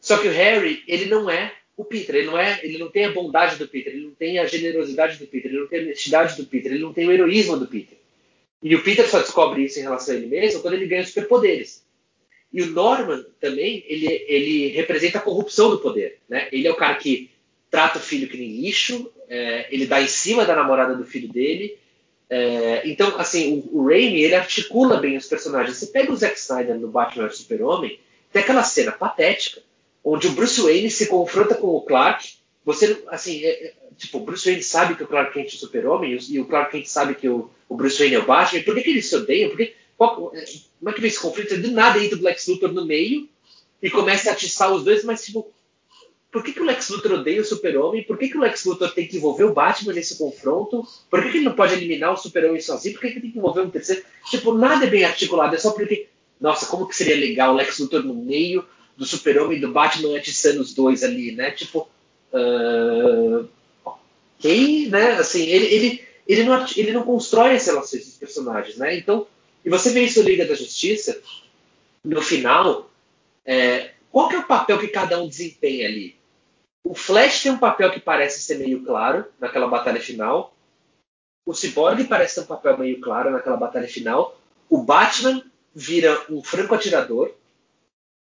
Só 0.00 0.16
que 0.16 0.28
o 0.28 0.32
Harry, 0.32 0.82
ele 0.86 1.06
não 1.06 1.28
é 1.28 1.52
o 1.76 1.84
Peter, 1.84 2.14
ele 2.14 2.26
não 2.26 2.38
é, 2.38 2.60
ele 2.62 2.78
não 2.78 2.88
tem 2.88 3.06
a 3.06 3.12
bondade 3.12 3.56
do 3.56 3.66
Peter, 3.66 3.92
ele 3.92 4.04
não 4.04 4.14
tem 4.14 4.38
a 4.38 4.46
generosidade 4.46 5.18
do 5.18 5.26
Peter, 5.26 5.50
ele 5.50 5.60
não 5.60 5.66
tem 5.66 5.80
a 5.80 5.82
honestidade 5.82 6.36
do 6.36 6.46
Peter, 6.46 6.72
ele 6.72 6.82
não 6.82 6.92
tem 6.92 7.08
o 7.08 7.12
heroísmo 7.12 7.56
do 7.56 7.66
Peter. 7.66 7.98
E 8.62 8.74
o 8.74 8.82
Peter 8.82 9.08
só 9.08 9.18
descobre 9.20 9.64
isso 9.64 9.78
em 9.78 9.82
relação 9.82 10.14
a 10.14 10.18
ele 10.18 10.26
mesmo 10.26 10.60
quando 10.60 10.74
ele 10.74 10.86
ganha 10.86 11.04
superpoderes. 11.04 11.84
E 12.52 12.62
o 12.62 12.66
Norman 12.66 13.24
também, 13.40 13.84
ele, 13.86 14.06
ele 14.26 14.68
representa 14.68 15.18
a 15.18 15.22
corrupção 15.22 15.70
do 15.70 15.78
poder. 15.78 16.18
Né? 16.28 16.48
Ele 16.50 16.66
é 16.66 16.70
o 16.70 16.76
cara 16.76 16.96
que 16.96 17.30
trata 17.70 17.98
o 17.98 18.02
filho 18.02 18.28
que 18.28 18.36
nem 18.36 18.60
lixo, 18.60 19.10
é, 19.28 19.68
ele 19.70 19.86
dá 19.86 20.02
em 20.02 20.08
cima 20.08 20.44
da 20.44 20.56
namorada 20.56 20.94
do 20.94 21.04
filho 21.04 21.28
dele, 21.28 21.78
é, 22.30 22.82
então, 22.88 23.18
assim, 23.18 23.64
o, 23.72 23.80
o 23.80 23.88
Raimi, 23.88 24.22
ele 24.22 24.36
articula 24.36 24.98
bem 24.98 25.16
os 25.16 25.26
personagens. 25.26 25.76
Você 25.76 25.86
pega 25.86 26.12
o 26.12 26.16
Zack 26.16 26.38
Snyder 26.38 26.78
no 26.78 26.86
Batman 26.86 27.28
Super-Homem, 27.28 27.98
tem 28.32 28.40
aquela 28.40 28.62
cena 28.62 28.92
patética, 28.92 29.60
onde 30.04 30.28
o 30.28 30.32
Bruce 30.32 30.60
Wayne 30.60 30.90
se 30.90 31.08
confronta 31.08 31.56
com 31.56 31.66
o 31.66 31.80
Clark. 31.82 32.34
Você, 32.64 33.02
assim, 33.08 33.42
é, 33.42 33.66
é, 33.66 33.74
tipo, 33.96 34.18
o 34.18 34.20
Bruce 34.20 34.44
Wayne 34.44 34.62
sabe 34.62 34.94
que 34.94 35.02
o 35.02 35.06
Clark 35.06 35.32
Kent 35.32 35.54
é 35.54 35.56
Super-Homem, 35.56 36.18
e 36.28 36.40
o 36.40 36.46
Clark 36.46 36.72
Kent 36.72 36.86
sabe 36.86 37.14
que 37.14 37.28
o, 37.28 37.50
o 37.68 37.76
Bruce 37.76 37.98
Wayne 37.98 38.16
é 38.16 38.18
o 38.18 38.26
Batman. 38.26 38.62
Por 38.62 38.74
que, 38.74 38.82
que 38.82 38.90
eles 38.90 39.08
se 39.08 39.16
odeiam? 39.16 39.48
Porque, 39.48 39.74
qual, 39.96 40.32
é, 40.34 40.44
como 40.78 40.90
é 40.90 40.92
que 40.92 41.00
vem 41.00 41.08
esse 41.08 41.20
conflito? 41.20 41.56
De 41.56 41.70
nada 41.70 42.02
entra 42.02 42.18
o 42.18 42.22
Lex 42.22 42.46
Luthor 42.46 42.72
no 42.72 42.84
meio 42.84 43.28
e 43.82 43.90
começa 43.90 44.30
a 44.30 44.32
atiçar 44.32 44.72
os 44.72 44.84
dois, 44.84 45.04
mas, 45.04 45.24
tipo, 45.24 45.50
por 46.30 46.44
que, 46.44 46.52
que 46.52 46.60
o 46.60 46.64
Lex 46.64 46.88
Luthor 46.90 47.12
odeia 47.12 47.40
o 47.40 47.44
Super-Homem? 47.44 48.04
Por 48.04 48.16
que, 48.16 48.28
que 48.28 48.36
o 48.36 48.40
Lex 48.40 48.64
Luthor 48.64 48.92
tem 48.92 49.06
que 49.06 49.16
envolver 49.16 49.44
o 49.44 49.52
Batman 49.52 49.92
nesse 49.92 50.16
confronto? 50.16 50.86
Por 51.10 51.22
que, 51.22 51.30
que 51.30 51.36
ele 51.38 51.46
não 51.46 51.54
pode 51.54 51.74
eliminar 51.74 52.12
o 52.12 52.16
Super-Homem 52.16 52.60
sozinho? 52.60 52.94
Por 52.94 53.00
que, 53.00 53.08
que 53.08 53.14
ele 53.14 53.20
tem 53.22 53.32
que 53.32 53.38
envolver 53.38 53.62
um 53.62 53.70
terceiro? 53.70 54.04
Tipo, 54.30 54.54
nada 54.54 54.86
é 54.86 54.90
bem 54.90 55.04
articulado, 55.04 55.54
é 55.54 55.58
só 55.58 55.72
porque. 55.72 56.08
Nossa, 56.40 56.66
como 56.66 56.88
que 56.88 56.96
seria 56.96 57.16
legal 57.16 57.52
o 57.52 57.56
Lex 57.56 57.78
Luthor 57.80 58.02
no 58.02 58.14
meio 58.14 58.64
do 58.96 59.04
Super-Homem 59.04 59.58
e 59.58 59.60
do 59.60 59.72
Batman 59.72 60.16
atiçando 60.16 60.60
os 60.60 60.72
dois 60.72 61.02
ali, 61.02 61.32
né? 61.32 61.50
Tipo. 61.50 61.88
Uh... 62.32 63.48
Ok, 63.84 64.88
né? 64.88 65.12
Assim, 65.12 65.42
ele, 65.42 65.66
ele, 65.66 66.08
ele, 66.26 66.44
não, 66.44 66.66
ele 66.76 66.92
não 66.92 67.02
constrói 67.02 67.56
as 67.56 67.66
relações 67.66 68.04
dos 68.04 68.16
personagens, 68.16 68.76
né? 68.76 68.96
Então. 68.96 69.26
E 69.62 69.68
você 69.68 69.90
vê 69.90 70.04
isso 70.04 70.22
Liga 70.22 70.46
da 70.46 70.54
Justiça, 70.54 71.20
no 72.02 72.22
final. 72.22 72.90
É, 73.44 73.90
qual 74.10 74.28
que 74.28 74.36
é 74.36 74.38
o 74.38 74.46
papel 74.46 74.78
que 74.78 74.88
cada 74.88 75.20
um 75.20 75.28
desempenha 75.28 75.86
ali? 75.86 76.16
O 76.84 76.94
Flash 76.94 77.42
tem 77.42 77.52
um 77.52 77.58
papel 77.58 77.90
que 77.90 78.00
parece 78.00 78.40
ser 78.40 78.58
meio 78.58 78.82
claro 78.84 79.26
naquela 79.38 79.68
batalha 79.68 80.00
final. 80.00 80.54
O 81.46 81.54
Cyborg 81.54 82.04
parece 82.04 82.36
ter 82.36 82.40
um 82.42 82.46
papel 82.46 82.78
meio 82.78 83.00
claro 83.00 83.30
naquela 83.30 83.56
batalha 83.56 83.88
final. 83.88 84.38
O 84.68 84.82
Batman 84.82 85.42
vira 85.74 86.24
um 86.30 86.42
franco 86.42 86.74
atirador. 86.74 87.34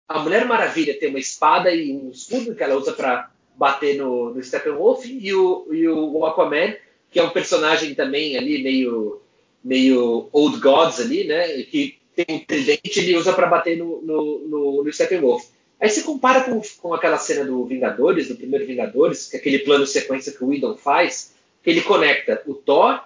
A 0.08 0.20
Mulher 0.20 0.45
Maravilha 0.45 0.98
tem 0.98 1.10
uma 1.10 1.20
espada 1.20 1.72
e 1.72 1.91
um 1.91 2.10
escudo 2.10 2.56
que 2.56 2.64
ela 2.64 2.76
usa 2.76 2.93
para 2.93 3.30
bater 3.58 3.97
no, 3.97 4.34
no 4.34 4.43
Steppenwolf. 4.43 5.05
E 5.05 5.34
o, 5.34 5.68
e 5.72 5.88
o 5.88 6.26
Aquaman, 6.26 6.76
que 7.12 7.20
é 7.20 7.24
um 7.24 7.30
personagem 7.30 7.95
também 7.95 8.38
ali 8.38 8.62
meio, 8.62 9.22
meio 9.64 10.30
Old 10.32 10.60
Gods 10.60 10.99
ali, 10.99 11.24
né? 11.26 11.47
Que 11.64 11.97
tem 12.16 12.26
um 12.38 12.39
tridente 12.39 12.99
ele 12.99 13.18
usa 13.18 13.34
para 13.34 13.47
bater 13.47 13.78
no, 13.78 14.01
no, 14.01 14.39
no, 14.47 14.84
no 14.84 14.93
Steppenwolf. 14.93 15.45
Aí 15.80 15.89
você 15.89 16.01
compara 16.01 16.41
com, 16.41 16.60
com 16.82 16.93
aquela 16.93 17.18
cena 17.18 17.45
do 17.45 17.64
Vingadores, 17.66 18.28
do 18.28 18.36
primeiro 18.36 18.66
Vingadores, 18.66 19.28
que 19.28 19.38
é 19.38 19.39
aquele 19.39 19.60
plano 19.60 19.86
sequência 19.86 20.32
que 20.32 20.43
o 20.43 20.47
Whedon 20.47 20.76
faz, 20.76 21.36
que 21.62 21.70
ele 21.70 21.82
conecta 21.82 22.41
o 22.47 22.55
Thor 22.55 23.01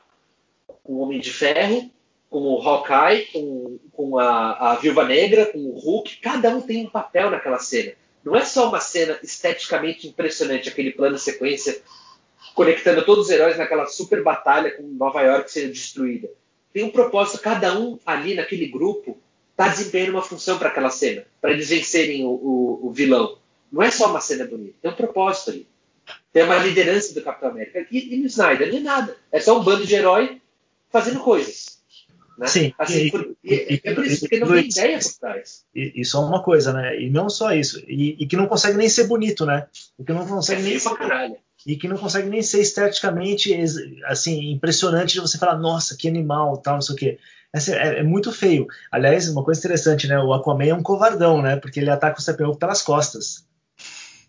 com 0.84 0.94
o 0.94 1.00
Homem 1.00 1.20
de 1.20 1.32
Ferro, 1.32 1.90
com 2.30 2.40
o 2.40 2.62
Hawkeye, 2.62 3.26
com, 3.34 3.78
com 3.92 4.18
a, 4.18 4.72
a 4.72 4.76
Viúva 4.76 5.04
Negra, 5.04 5.48
com 5.48 5.60
o 5.60 5.78
Hulk, 5.78 6.18
cada 6.22 6.56
um 6.56 6.62
tem 6.62 6.86
um 6.86 6.90
papel 6.90 7.30
naquela 7.30 7.60
cena. 7.60 7.92
Não 8.24 8.36
é 8.36 8.46
só 8.46 8.70
uma 8.70 8.80
cena 8.80 9.20
esteticamente 9.24 10.08
impressionante, 10.08 10.70
aquele 10.70 10.92
plano 10.92 11.18
sequência 11.18 11.82
conectando 12.54 13.06
todos 13.06 13.26
os 13.26 13.32
heróis 13.32 13.58
naquela 13.58 13.86
super 13.88 14.24
batalha 14.24 14.72
com 14.72 14.84
Nova 14.84 15.22
York 15.22 15.52
sendo 15.52 15.72
destruída. 15.72 16.30
Tem 16.74 16.84
um 16.84 16.90
propósito, 16.90 17.42
cada 17.42 17.78
um 17.78 18.00
ali 18.06 18.36
naquele 18.36 18.68
grupo 18.68 19.18
está 19.52 19.68
desempenhando 19.68 20.12
uma 20.12 20.22
função 20.22 20.58
para 20.58 20.70
aquela 20.70 20.90
cena, 20.90 21.26
para 21.40 21.52
eles 21.52 21.70
vencerem 21.70 22.26
o, 22.26 22.30
o, 22.30 22.88
o, 22.88 22.92
vilão. 22.92 23.38
Não 23.72 23.82
é 23.82 23.92
só 23.92 24.10
uma 24.10 24.22
cena 24.22 24.46
bonita, 24.46 24.76
tem 24.82 24.92
um 24.92 24.96
propósito 24.96 25.52
ali. 25.52 25.68
Tem 26.32 26.44
uma 26.44 26.58
liderança 26.58 27.14
do 27.14 27.22
Capitão 27.22 27.50
América. 27.50 27.86
E, 27.92 28.16
e 28.16 28.18
no 28.18 28.26
Snyder 28.26 28.70
não 28.70 28.78
é 28.78 28.82
nada. 28.82 29.18
É 29.32 29.40
só 29.40 29.60
um 29.60 29.64
bando 29.64 29.86
de 29.86 29.94
herói 29.94 30.42
fazendo 30.90 31.20
coisas. 31.20 31.81
Né? 32.42 32.48
Sim, 32.48 32.74
assim, 32.80 33.06
e, 33.06 33.12
por, 33.12 33.22
e, 33.44 33.54
e, 33.54 33.82
é 33.84 33.94
por 33.94 34.04
isso, 34.04 34.22
porque 34.22 34.40
não 34.40 34.48
tem 34.48 34.68
ideia 34.68 34.98
por 34.98 35.14
trás. 35.20 35.64
Isso 35.76 36.18
é 36.18 36.20
uma 36.20 36.42
coisa, 36.42 36.74
né? 36.74 37.00
E 37.00 37.08
não 37.08 37.30
só 37.30 37.54
isso. 37.54 37.80
E, 37.88 38.26
que 38.26 38.36
não 38.36 38.48
consegue 38.48 38.78
nem 38.80 38.90
ser 38.90 39.04
bonito, 39.06 39.46
né? 39.46 39.68
E 40.00 40.04
que 40.04 40.12
não 40.12 40.26
consegue 40.26 40.62
É 40.62 40.64
nem 40.64 40.80
ser, 40.80 40.90
caralho. 40.98 41.36
e 41.68 41.76
que 41.76 41.88
não 41.88 41.98
consegue 41.98 42.28
nem 42.30 42.42
ser 42.42 42.62
esteticamente 42.62 43.56
assim 44.06 44.52
impressionante 44.52 45.14
de 45.14 45.20
você 45.22 45.38
falar, 45.38 45.60
nossa, 45.60 45.96
que 45.96 46.08
animal, 46.08 46.58
tal, 46.58 46.74
não 46.76 46.82
sei 46.82 46.96
o 46.96 46.98
quê. 46.98 47.20
É, 47.54 48.00
é 48.00 48.04
muito 48.04 48.32
feio. 48.32 48.66
Aliás, 48.92 49.28
uma 49.30 49.44
coisa 49.44 49.60
interessante, 49.60 50.08
né? 50.08 50.18
O 50.18 50.34
Aquaman 50.34 50.66
é 50.66 50.74
um 50.74 50.82
covardão, 50.82 51.44
né? 51.44 51.58
Porque 51.58 51.80
ele 51.80 51.92
ataca 51.92 52.18
o 52.18 52.22
Steppenwolf 52.24 52.58
pelas 52.58 52.82
costas. 52.82 53.46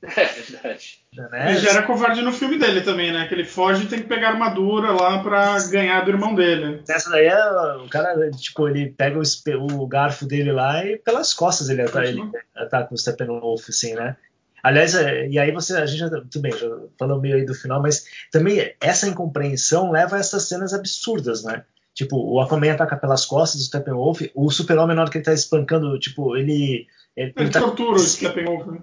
É 0.17 0.25
verdade. 0.25 0.99
Né? 1.15 1.51
Ele 1.51 1.61
já 1.61 1.71
era 1.71 1.83
covarde 1.83 2.23
no 2.23 2.33
filme 2.33 2.59
dele 2.59 2.81
também, 2.81 3.13
né? 3.13 3.29
Que 3.29 3.35
ele 3.35 3.45
foge 3.45 3.85
e 3.85 3.87
tem 3.87 4.01
que 4.01 4.09
pegar 4.09 4.31
armadura 4.31 4.91
lá 4.91 5.23
pra 5.23 5.57
ganhar 5.69 6.01
do 6.05 6.11
irmão 6.11 6.35
dele. 6.35 6.83
Essa 6.89 7.11
daí 7.11 7.27
é 7.27 7.77
o 7.77 7.89
cara, 7.89 8.31
tipo, 8.33 8.69
ele 8.69 8.91
pega 8.91 9.19
o, 9.19 9.81
o 9.81 9.87
garfo 9.87 10.27
dele 10.27 10.51
lá 10.51 10.85
e 10.85 10.97
pelas 10.97 11.33
costas 11.33 11.69
ele 11.69 11.83
ataca, 11.83 12.09
ele 12.09 12.23
ataca 12.57 12.93
o 12.93 12.99
Steppenwolf, 12.99 13.69
assim, 13.69 13.95
né? 13.95 14.17
Aliás, 14.63 14.95
é, 14.95 15.29
e 15.29 15.39
aí 15.39 15.53
você, 15.53 15.77
a 15.77 15.87
gente 15.87 15.99
já, 15.99 16.09
tudo 16.09 16.41
bem, 16.41 16.53
já 16.53 16.69
falou 16.99 17.21
meio 17.21 17.37
aí 17.37 17.45
do 17.45 17.55
final, 17.55 17.81
mas 17.83 18.05
também 18.31 18.75
essa 18.81 19.09
incompreensão 19.09 19.91
leva 19.91 20.17
a 20.17 20.21
essas 20.21 20.49
cenas 20.49 20.73
absurdas, 20.73 21.45
né? 21.45 21.65
Tipo, 21.95 22.17
o 22.17 22.41
Aquaman 22.41 22.73
ataca 22.73 22.97
pelas 22.97 23.27
costas 23.27 23.61
do 23.61 23.67
Steppenwolf, 23.67 24.23
o 24.35 24.51
super-homem 24.51 24.97
na 24.97 25.03
hora 25.03 25.11
que 25.11 25.19
ele 25.19 25.25
tá 25.25 25.33
espancando, 25.33 25.99
tipo, 25.99 26.37
ele... 26.37 26.87
Ele, 27.15 27.29
Ele 27.29 27.35
ele 27.37 27.51
tá... 27.51 27.61
tortura 27.61 27.97
o 27.97 27.99
Steppenwolf. 27.99 28.67
né? 28.67 28.79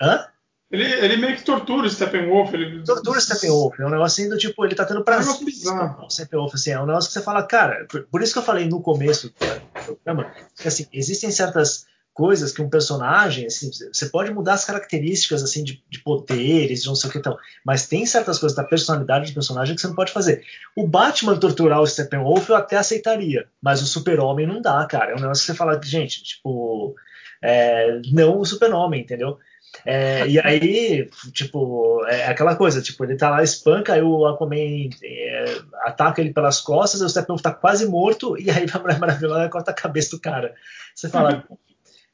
Hã? 0.00 0.26
Ele, 0.72 0.84
ele 0.84 1.16
meio 1.18 1.36
que 1.36 1.44
tortura 1.44 1.86
o 1.86 1.90
Steppenwolf. 1.90 2.54
Ele... 2.54 2.82
Tortura 2.82 3.18
o 3.18 3.20
Steppenwolf, 3.20 3.78
é 3.78 3.84
um 3.84 3.90
negócio 3.90 4.22
assim 4.22 4.30
do 4.30 4.38
tipo, 4.38 4.64
ele 4.64 4.74
tá 4.74 4.86
tendo 4.86 5.04
prazer. 5.04 5.34
É 5.66 5.70
um. 5.70 6.06
O 6.06 6.10
Steppenwolf, 6.10 6.54
assim, 6.54 6.70
é 6.70 6.80
um 6.80 6.86
negócio 6.86 7.08
que 7.08 7.12
você 7.12 7.22
fala, 7.22 7.42
cara, 7.42 7.86
por, 7.90 8.04
por 8.04 8.22
isso 8.22 8.32
que 8.32 8.38
eu 8.38 8.42
falei 8.42 8.66
no 8.66 8.80
começo 8.80 9.28
do 9.28 9.84
programa, 9.84 10.32
que 10.56 10.66
assim, 10.66 10.86
existem 10.90 11.30
certas 11.30 11.86
coisas 12.14 12.52
que 12.52 12.62
um 12.62 12.70
personagem, 12.70 13.46
assim, 13.46 13.70
você 13.92 14.06
pode 14.06 14.32
mudar 14.32 14.54
as 14.54 14.64
características, 14.64 15.42
assim, 15.42 15.62
de, 15.62 15.82
de 15.90 15.98
poderes, 15.98 16.82
de 16.82 16.88
não 16.88 16.94
sei 16.94 17.10
o 17.10 17.12
que 17.12 17.20
tal, 17.20 17.38
mas 17.64 17.86
tem 17.86 18.06
certas 18.06 18.38
coisas 18.38 18.56
da 18.56 18.64
personalidade 18.64 19.30
do 19.30 19.34
personagem 19.34 19.74
que 19.74 19.80
você 19.80 19.88
não 19.88 19.94
pode 19.94 20.12
fazer. 20.12 20.42
O 20.74 20.86
Batman 20.86 21.38
torturar 21.38 21.80
o 21.80 21.86
Steppenwolf 21.86 22.48
eu 22.48 22.56
até 22.56 22.76
aceitaria, 22.76 23.46
mas 23.60 23.82
o 23.82 23.86
Super-Homem 23.86 24.46
não 24.46 24.60
dá, 24.60 24.84
cara. 24.86 25.12
É 25.12 25.14
um 25.14 25.20
negócio 25.20 25.42
que 25.42 25.52
você 25.52 25.54
fala, 25.54 25.80
gente, 25.82 26.22
tipo, 26.22 26.94
é, 27.42 28.00
não 28.10 28.38
o 28.38 28.44
Super-Homem, 28.44 29.02
entendeu? 29.02 29.38
É, 29.84 30.26
e 30.28 30.38
aí, 30.38 31.08
tipo, 31.32 32.04
é 32.06 32.26
aquela 32.26 32.54
coisa, 32.54 32.80
tipo, 32.82 33.04
ele 33.04 33.16
tá 33.16 33.30
lá, 33.30 33.42
espanca, 33.42 33.94
aí 33.94 34.02
o 34.02 34.26
Aquaman 34.26 34.90
é, 35.02 35.58
ataca 35.82 36.20
ele 36.20 36.32
pelas 36.32 36.60
costas, 36.60 37.00
o 37.00 37.08
Steppenwolf 37.08 37.42
tá 37.42 37.52
quase 37.52 37.86
morto, 37.86 38.38
e 38.38 38.50
aí 38.50 38.66
a 38.72 38.78
Mulher 38.78 38.98
Maravilha 38.98 39.48
corta 39.48 39.70
a 39.70 39.74
cabeça 39.74 40.10
do 40.10 40.20
cara. 40.20 40.54
Você 40.94 41.08
fala, 41.08 41.44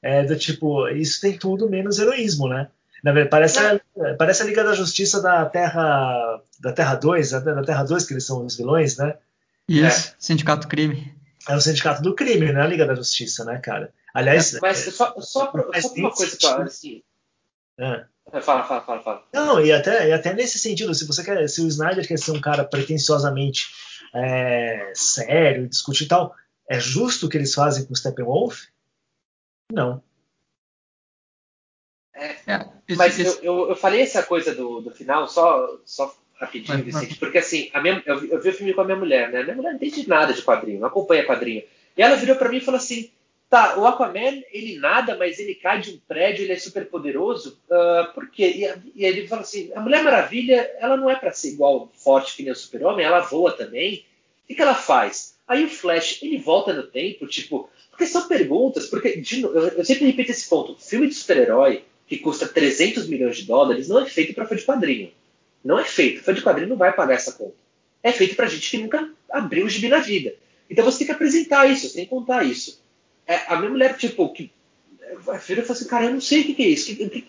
é, 0.00 0.22
do 0.22 0.36
tipo, 0.36 0.88
isso 0.88 1.20
tem 1.20 1.36
tudo 1.36 1.68
menos 1.68 1.98
heroísmo, 1.98 2.48
né? 2.48 2.68
Na 3.02 3.12
verdade, 3.12 3.30
parece, 3.30 3.58
a, 3.58 4.14
parece 4.16 4.42
a 4.42 4.46
Liga 4.46 4.64
da 4.64 4.74
Justiça 4.74 5.20
da 5.20 5.44
Terra 5.46 6.40
da 6.60 6.72
Terra 6.72 6.94
2, 6.96 7.30
da, 7.30 7.38
da 7.40 7.62
Terra 7.62 7.84
2, 7.84 8.06
que 8.06 8.12
eles 8.14 8.24
são 8.26 8.44
os 8.44 8.56
vilões, 8.56 8.96
né? 8.96 9.14
Isso, 9.68 10.14
Sindicato 10.18 10.66
Crime. 10.66 11.14
É 11.48 11.54
o 11.54 11.60
Sindicato 11.60 12.02
do 12.02 12.14
Crime, 12.14 12.52
não 12.52 12.60
é 12.60 12.64
a 12.64 12.66
Liga 12.66 12.84
da 12.86 12.94
Justiça, 12.94 13.44
né, 13.44 13.58
cara? 13.58 13.92
Aliás, 14.12 14.58
Mas 14.60 14.78
só, 14.94 15.14
só, 15.20 15.46
pra- 15.46 15.66
Mas 15.72 15.82
só 15.84 15.90
pra 15.90 16.00
uma 16.00 16.10
coisa 16.10 16.36
eu, 16.42 16.62
assim. 16.62 17.02
É. 17.78 18.04
Fala, 18.42 18.62
fala, 18.64 18.80
fala, 18.82 19.02
fala. 19.02 19.24
Não, 19.32 19.58
e 19.64 19.72
até, 19.72 20.08
e 20.08 20.12
até 20.12 20.34
nesse 20.34 20.58
sentido, 20.58 20.94
se 20.94 21.06
você 21.06 21.24
quer, 21.24 21.48
se 21.48 21.62
o 21.62 21.66
Snyder 21.68 22.06
quer 22.06 22.18
ser 22.18 22.32
um 22.32 22.40
cara 22.40 22.62
pretensiosamente 22.62 23.66
é, 24.14 24.92
sério, 24.94 25.66
discutir 25.66 26.04
e 26.04 26.08
tal, 26.08 26.34
é 26.68 26.78
justo 26.78 27.24
o 27.26 27.28
que 27.30 27.38
eles 27.38 27.54
fazem 27.54 27.86
com 27.86 27.92
o 27.94 27.96
Steppenwolf? 27.96 28.66
Não. 29.72 30.02
É, 32.14 32.32
esse- 32.88 32.96
Mas 32.98 33.18
eu, 33.18 33.38
eu, 33.42 33.68
eu 33.70 33.76
falei 33.76 34.02
essa 34.02 34.22
coisa 34.22 34.54
do, 34.54 34.80
do 34.80 34.90
final, 34.90 35.28
só, 35.28 35.78
só 35.84 36.14
rapidinho, 36.36 36.84
Vicente, 36.84 37.10
vai. 37.10 37.18
porque 37.18 37.38
assim, 37.38 37.70
a 37.72 37.80
minha, 37.80 38.02
eu, 38.06 38.18
vi- 38.18 38.30
eu 38.30 38.40
vi 38.42 38.48
o 38.50 38.52
filme 38.54 38.74
com 38.74 38.80
a 38.80 38.84
minha 38.84 38.96
mulher, 38.96 39.30
né? 39.30 39.42
Minha 39.42 39.56
mulher 39.56 39.70
não 39.70 39.76
entende 39.76 40.08
nada 40.08 40.32
de 40.32 40.42
quadrinho, 40.42 40.80
não 40.80 40.88
acompanha 40.88 41.24
quadrinho. 41.26 41.62
E 41.96 42.02
ela 42.02 42.16
virou 42.16 42.36
pra 42.36 42.48
mim 42.48 42.58
e 42.58 42.60
falou 42.60 42.78
assim: 42.78 43.10
tá, 43.48 43.78
o 43.78 43.86
Aquaman, 43.86 44.42
ele 44.52 44.78
nada, 44.78 45.16
mas 45.16 45.38
ele 45.38 45.54
cai 45.54 45.80
de 45.80 45.92
um 45.92 46.00
prédio, 46.06 46.44
ele 46.44 46.52
é 46.52 46.58
super 46.58 46.86
poderoso, 46.86 47.58
ah, 47.70 48.10
por 48.14 48.30
quê? 48.30 48.46
E, 48.94 49.00
e 49.00 49.04
ele 49.04 49.26
fala 49.26 49.42
assim: 49.42 49.70
a 49.74 49.80
Mulher 49.80 50.02
Maravilha, 50.02 50.70
ela 50.78 50.96
não 50.96 51.10
é 51.10 51.16
pra 51.16 51.32
ser 51.32 51.48
igual 51.48 51.90
forte 51.94 52.36
que 52.36 52.42
nem 52.42 52.52
o 52.52 52.56
Super-Homem, 52.56 53.04
ela 53.04 53.20
voa 53.20 53.52
também. 53.52 54.04
O 54.44 54.48
que, 54.48 54.54
que 54.54 54.62
ela 54.62 54.74
faz? 54.74 55.36
Aí 55.46 55.64
o 55.64 55.68
Flash, 55.68 56.22
ele 56.22 56.38
volta 56.38 56.72
no 56.72 56.82
tempo, 56.82 57.26
tipo, 57.26 57.70
porque 57.90 58.06
são 58.06 58.28
perguntas, 58.28 58.86
porque 58.86 59.20
de 59.20 59.42
eu, 59.42 59.54
eu 59.54 59.84
sempre 59.84 60.06
repito 60.06 60.30
esse 60.30 60.48
ponto: 60.48 60.76
filme 60.78 61.08
de 61.08 61.14
super-herói 61.14 61.84
que 62.06 62.18
custa 62.18 62.48
300 62.48 63.06
milhões 63.08 63.36
de 63.36 63.44
dólares 63.44 63.88
não 63.88 64.00
é 64.00 64.06
feito 64.06 64.34
para 64.34 64.46
fã 64.46 64.56
de 64.56 64.64
quadrinho. 64.64 65.10
Não 65.62 65.78
é 65.78 65.84
feito. 65.84 66.22
Fã 66.22 66.32
de 66.32 66.42
quadrinho 66.42 66.70
não 66.70 66.76
vai 66.76 66.92
pagar 66.92 67.14
essa 67.14 67.32
conta. 67.32 67.56
É 68.02 68.12
feito 68.12 68.36
pra 68.36 68.46
gente 68.46 68.70
que 68.70 68.78
nunca 68.78 69.10
abriu 69.30 69.66
o 69.66 69.68
gibi 69.68 69.88
na 69.88 69.98
vida. 69.98 70.34
Então 70.70 70.84
você 70.84 70.98
tem 70.98 71.06
que 71.08 71.12
apresentar 71.12 71.68
isso, 71.70 71.88
você 71.88 71.96
tem 71.96 72.04
que 72.04 72.10
contar 72.10 72.44
isso. 72.44 72.80
É, 73.28 73.42
a 73.46 73.56
minha 73.56 73.70
mulher, 73.70 73.96
tipo, 73.96 74.28
que. 74.32 74.50
A 75.28 75.38
filha 75.38 75.62
falou 75.62 75.76
assim, 75.78 75.88
cara, 75.88 76.06
eu 76.06 76.12
não 76.12 76.20
sei 76.20 76.40
o 76.40 76.44
que, 76.44 76.54
que 76.54 76.62
é 76.64 76.68
isso. 76.68 76.96
Que- 76.96 77.08
que- 77.08 77.28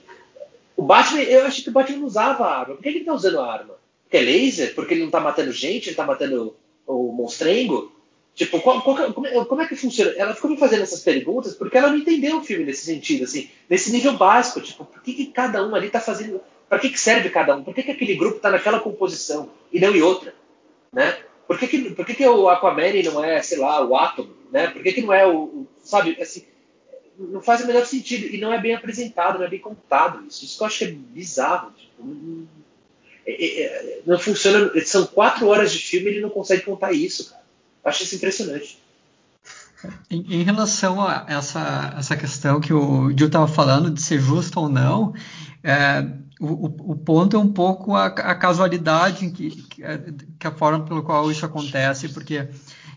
O 0.76 0.82
Batman, 0.82 1.22
eu 1.24 1.46
achei 1.46 1.62
que 1.64 1.70
o 1.70 1.74
Batman 1.74 1.98
não 2.00 2.08
usava 2.08 2.46
arma. 2.46 2.76
Por 2.76 2.82
que 2.82 2.90
ele 2.90 3.04
tá 3.04 3.14
usando 3.14 3.40
a 3.40 3.52
arma? 3.52 3.76
Porque 4.06 4.18
é 4.18 4.22
laser? 4.22 4.74
Porque 4.74 4.94
ele 4.94 5.04
não 5.04 5.12
tá 5.12 5.20
matando 5.20 5.52
gente, 5.52 5.90
ele 5.90 5.96
tá 5.96 6.06
matando 6.06 6.56
o 6.88 7.12
monstrengo? 7.12 7.92
Tipo, 8.34 8.62
qual- 8.62 8.82
qual 8.82 8.98
é- 9.00 9.12
como, 9.12 9.28
é, 9.28 9.46
como 9.46 9.62
é 9.62 9.68
que 9.68 9.76
funciona? 9.76 10.12
Ela 10.16 10.34
ficou 10.34 10.50
me 10.50 10.56
fazendo 10.58 10.84
essas 10.84 11.02
perguntas 11.02 11.54
porque 11.56 11.78
ela 11.78 11.90
não 11.90 11.98
entendeu 11.98 12.38
o 12.38 12.44
filme 12.44 12.64
nesse 12.64 12.86
sentido, 12.86 13.26
assim, 13.26 13.50
nesse 13.70 13.92
nível 13.92 14.14
básico, 14.18 14.62
tipo, 14.62 14.86
por 14.86 15.02
que, 15.02 15.14
que 15.14 15.26
cada 15.28 15.66
um 15.68 15.76
ali 15.76 15.90
tá 15.90 16.00
fazendo. 16.00 16.40
Para 16.70 16.80
que, 16.80 16.90
que 16.90 17.00
serve 17.00 17.30
cada 17.30 17.56
um? 17.58 17.64
Por 17.64 17.74
que, 17.76 17.84
que 17.84 17.92
aquele 17.92 18.16
grupo 18.16 18.40
tá 18.40 18.50
naquela 18.50 18.80
composição 18.80 19.50
e 19.74 19.80
não 19.80 19.94
em 19.94 20.02
outra? 20.02 20.34
Né? 20.94 21.18
Por 21.48 21.60
que, 21.60 21.68
que, 21.68 21.90
por 21.92 22.06
que, 22.06 22.14
que 22.14 22.26
o 22.28 22.48
Aquaman 22.48 23.04
não 23.04 23.22
é, 23.24 23.42
sei 23.42 23.58
lá, 23.58 23.84
o 23.86 23.96
Atom? 23.96 24.28
Né? 24.52 24.68
Por 24.68 24.82
que, 24.84 24.94
que 24.94 25.02
não 25.02 25.14
é 25.14 25.26
o. 25.28 25.44
o- 25.44 25.68
sabe, 25.84 26.18
assim, 26.22 26.44
não 27.18 27.42
faz 27.42 27.62
o 27.62 27.68
menor 27.68 27.86
sentido 27.86 28.26
e 28.34 28.40
não 28.40 28.52
é 28.54 28.60
bem 28.60 28.74
apresentado, 28.76 29.38
não 29.40 29.46
é 29.46 29.50
bem 29.50 29.60
contado 29.60 30.26
isso. 30.28 30.46
Isso 30.46 30.58
que 30.58 30.64
eu 30.64 30.68
acho 30.68 30.78
que 30.80 30.86
é 30.86 30.92
bizarro. 30.92 31.72
Tipo, 31.72 32.04
não, 32.06 32.48
é- 33.26 33.62
é- 33.62 34.02
não 34.06 34.18
funciona. 34.18 34.72
São 34.86 35.06
quatro 35.06 35.48
horas 35.48 35.72
de 35.72 35.80
filme 35.80 36.08
e 36.08 36.14
ele 36.14 36.22
não 36.22 36.30
consegue 36.30 36.64
contar 36.64 36.92
isso, 36.94 37.30
cara. 37.30 37.44
Acho 37.84 38.04
isso 38.04 38.16
impressionante. 38.16 38.80
Em, 40.10 40.42
em 40.42 40.44
relação 40.44 41.02
a 41.02 41.26
essa, 41.28 41.94
essa 41.98 42.18
questão 42.18 42.60
que 42.60 42.74
o 42.74 43.10
Gil 43.18 43.28
estava 43.28 43.48
falando 43.48 43.90
de 43.90 44.02
ser 44.02 44.20
justo 44.20 44.60
ou 44.60 44.68
não, 44.68 45.14
é, 45.64 46.06
o, 46.40 46.92
o- 46.92 46.96
ponto 46.98 47.38
é 47.38 47.40
um 47.40 47.52
pouco 47.52 47.96
a, 47.96 48.08
a 48.08 48.36
casualidade 48.36 49.30
que, 49.32 49.66
é, 49.82 49.98
que 50.38 50.48
a 50.48 50.52
forma 50.52 50.84
pelo 50.86 51.02
qual 51.04 51.32
isso 51.32 51.46
acontece, 51.46 52.10
porque 52.10 52.48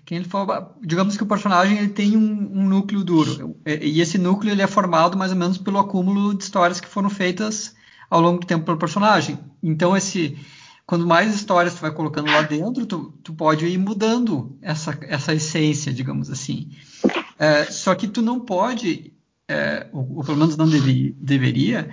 quem 0.05 0.19
ele 0.19 0.29
falou, 0.29 0.75
digamos 0.83 1.17
que 1.17 1.23
o 1.23 1.27
personagem 1.27 1.79
ele 1.79 1.89
tem 1.89 2.17
um, 2.17 2.61
um 2.61 2.69
núcleo 2.69 3.05
duro 3.05 3.57
e, 3.65 3.97
e 3.97 4.01
esse 4.01 4.19
núcleo 4.19 4.53
ele 4.53 4.63
é 4.63 4.67
formado 4.67 5.17
mais 5.17 5.31
ou 5.31 5.39
menos 5.39 5.59
pelo 5.59 5.79
acúmulo 5.79 6.35
de 6.35 6.43
histórias 6.43 6.81
que 6.81 6.89
foram 6.89 7.09
feitas 7.09 7.75
ao 8.11 8.21
longo 8.21 8.41
do 8.41 8.47
tempo 8.47 8.65
pelo 8.65 8.79
personagem. 8.79 9.39
Então 9.63 9.97
esse 9.97 10.37
quando 10.85 11.07
mais 11.07 11.35
histórias 11.35 11.75
tu 11.75 11.81
vai 11.81 11.93
colocando 11.93 12.31
lá 12.31 12.43
dentro, 12.43 12.85
tu, 12.85 13.15
tu 13.23 13.33
pode 13.33 13.65
ir 13.67 13.79
mudando 13.79 14.59
essa, 14.61 14.99
essa 15.03 15.33
essência, 15.33 15.93
digamos 15.93 16.29
assim. 16.29 16.71
É, 17.39 17.65
só 17.65 17.95
que 17.95 18.09
tu 18.09 18.21
não 18.21 18.41
pode, 18.41 19.13
é, 19.49 19.89
ou, 19.93 20.17
ou 20.17 20.25
pelo 20.25 20.37
menos 20.37 20.57
não 20.57 20.69
deve, 20.69 21.17
deveria, 21.19 21.89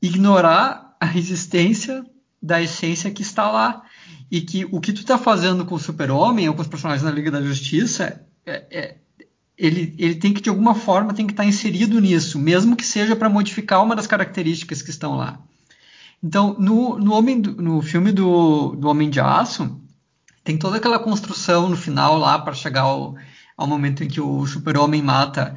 ignorar 0.00 0.96
a 1.00 1.16
existência 1.16 2.04
da 2.42 2.62
essência 2.62 3.10
que 3.10 3.22
está 3.22 3.50
lá. 3.50 3.82
E 4.30 4.40
que 4.42 4.66
o 4.70 4.80
que 4.80 4.92
tu 4.92 5.00
está 5.00 5.16
fazendo 5.16 5.64
com 5.64 5.74
o 5.74 5.80
Super-Homem 5.80 6.48
ou 6.48 6.54
com 6.54 6.60
os 6.60 6.68
personagens 6.68 7.02
da 7.02 7.10
Liga 7.10 7.30
da 7.30 7.40
Justiça, 7.40 8.22
é, 8.44 8.64
é, 8.70 8.96
ele, 9.56 9.94
ele 9.98 10.14
tem 10.16 10.32
que, 10.32 10.40
de 10.40 10.50
alguma 10.50 10.74
forma, 10.74 11.14
tem 11.14 11.26
que 11.26 11.32
estar 11.32 11.44
inserido 11.44 12.00
nisso, 12.00 12.38
mesmo 12.38 12.76
que 12.76 12.84
seja 12.84 13.16
para 13.16 13.28
modificar 13.28 13.82
uma 13.82 13.96
das 13.96 14.06
características 14.06 14.82
que 14.82 14.90
estão 14.90 15.16
lá. 15.16 15.40
Então, 16.22 16.56
no, 16.58 16.98
no, 16.98 17.12
homem, 17.12 17.36
no 17.36 17.80
filme 17.80 18.12
do, 18.12 18.74
do 18.76 18.88
Homem 18.88 19.08
de 19.08 19.20
Aço, 19.20 19.80
tem 20.44 20.56
toda 20.56 20.76
aquela 20.76 20.98
construção 20.98 21.68
no 21.68 21.76
final 21.76 22.18
lá 22.18 22.38
para 22.38 22.54
chegar 22.54 22.82
ao, 22.82 23.16
ao 23.56 23.66
momento 23.66 24.04
em 24.04 24.08
que 24.08 24.20
o 24.20 24.46
Super-Homem 24.46 25.02
mata 25.02 25.56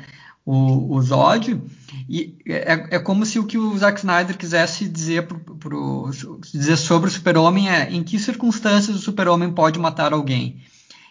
o, 0.51 0.95
o 0.95 1.01
Zod. 1.01 1.61
E 2.09 2.37
é, 2.45 2.95
é 2.95 2.99
como 2.99 3.25
se 3.25 3.39
o 3.39 3.45
que 3.45 3.57
o 3.57 3.77
Zack 3.77 3.99
Snyder 3.99 4.37
quisesse 4.37 4.87
dizer, 4.87 5.27
pro, 5.27 5.39
pro- 5.39 6.11
dizer 6.51 6.77
sobre 6.77 7.09
o 7.09 7.11
Super-Homem 7.11 7.69
é 7.69 7.89
em 7.91 8.03
que 8.03 8.19
circunstâncias 8.19 8.95
o 8.95 8.99
Super-Homem 9.01 9.51
pode 9.51 9.79
matar 9.79 10.13
alguém. 10.13 10.61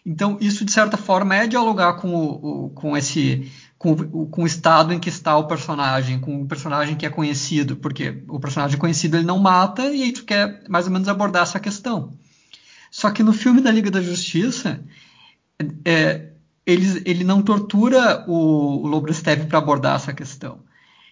Então, 0.04 0.38
isso, 0.40 0.64
de 0.64 0.72
certa 0.72 0.96
forma, 0.96 1.34
é 1.36 1.46
dialogar 1.46 1.94
com, 1.94 2.14
o, 2.14 2.66
o- 2.66 2.70
com 2.70 2.96
esse. 2.96 3.50
Com, 3.78 3.96
com 3.96 4.42
o 4.42 4.46
estado 4.46 4.92
em 4.92 4.98
que 4.98 5.08
está 5.08 5.38
o 5.38 5.46
personagem, 5.46 6.20
com 6.20 6.42
o 6.42 6.46
personagem 6.46 6.96
que 6.96 7.06
é 7.06 7.08
conhecido, 7.08 7.76
porque 7.76 8.22
o 8.28 8.38
personagem 8.38 8.76
conhecido 8.78 9.16
ele 9.16 9.24
não 9.24 9.38
mata, 9.38 9.84
e 9.84 10.02
aí 10.02 10.12
tu 10.12 10.22
quer 10.24 10.62
mais 10.68 10.84
ou 10.84 10.92
menos 10.92 11.08
abordar 11.08 11.44
essa 11.44 11.58
questão. 11.58 12.12
Só 12.90 13.10
que 13.10 13.22
no 13.22 13.32
filme 13.32 13.62
da 13.62 13.70
Liga 13.70 13.90
da 13.90 14.02
Justiça, 14.02 14.84
é, 15.82 16.29
ele, 16.66 17.02
ele 17.04 17.24
não 17.24 17.42
tortura 17.42 18.24
o, 18.28 18.82
o 18.82 18.86
Lobrestev 18.86 19.46
para 19.46 19.58
abordar 19.58 19.96
essa 19.96 20.12
questão. 20.12 20.60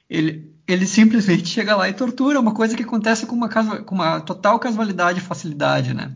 Ele, 0.09 0.51
ele 0.67 0.87
simplesmente 0.87 1.47
chega 1.49 1.77
lá 1.77 1.89
e 1.89 1.93
tortura, 1.93 2.41
uma 2.41 2.55
coisa 2.55 2.77
que 2.77 2.83
acontece 2.83 3.27
com 3.27 3.35
uma, 3.35 3.49
com 3.49 3.95
uma 3.95 4.21
total 4.21 4.59
casualidade 4.59 5.19
e 5.19 5.23
facilidade, 5.23 5.95
né? 5.95 6.15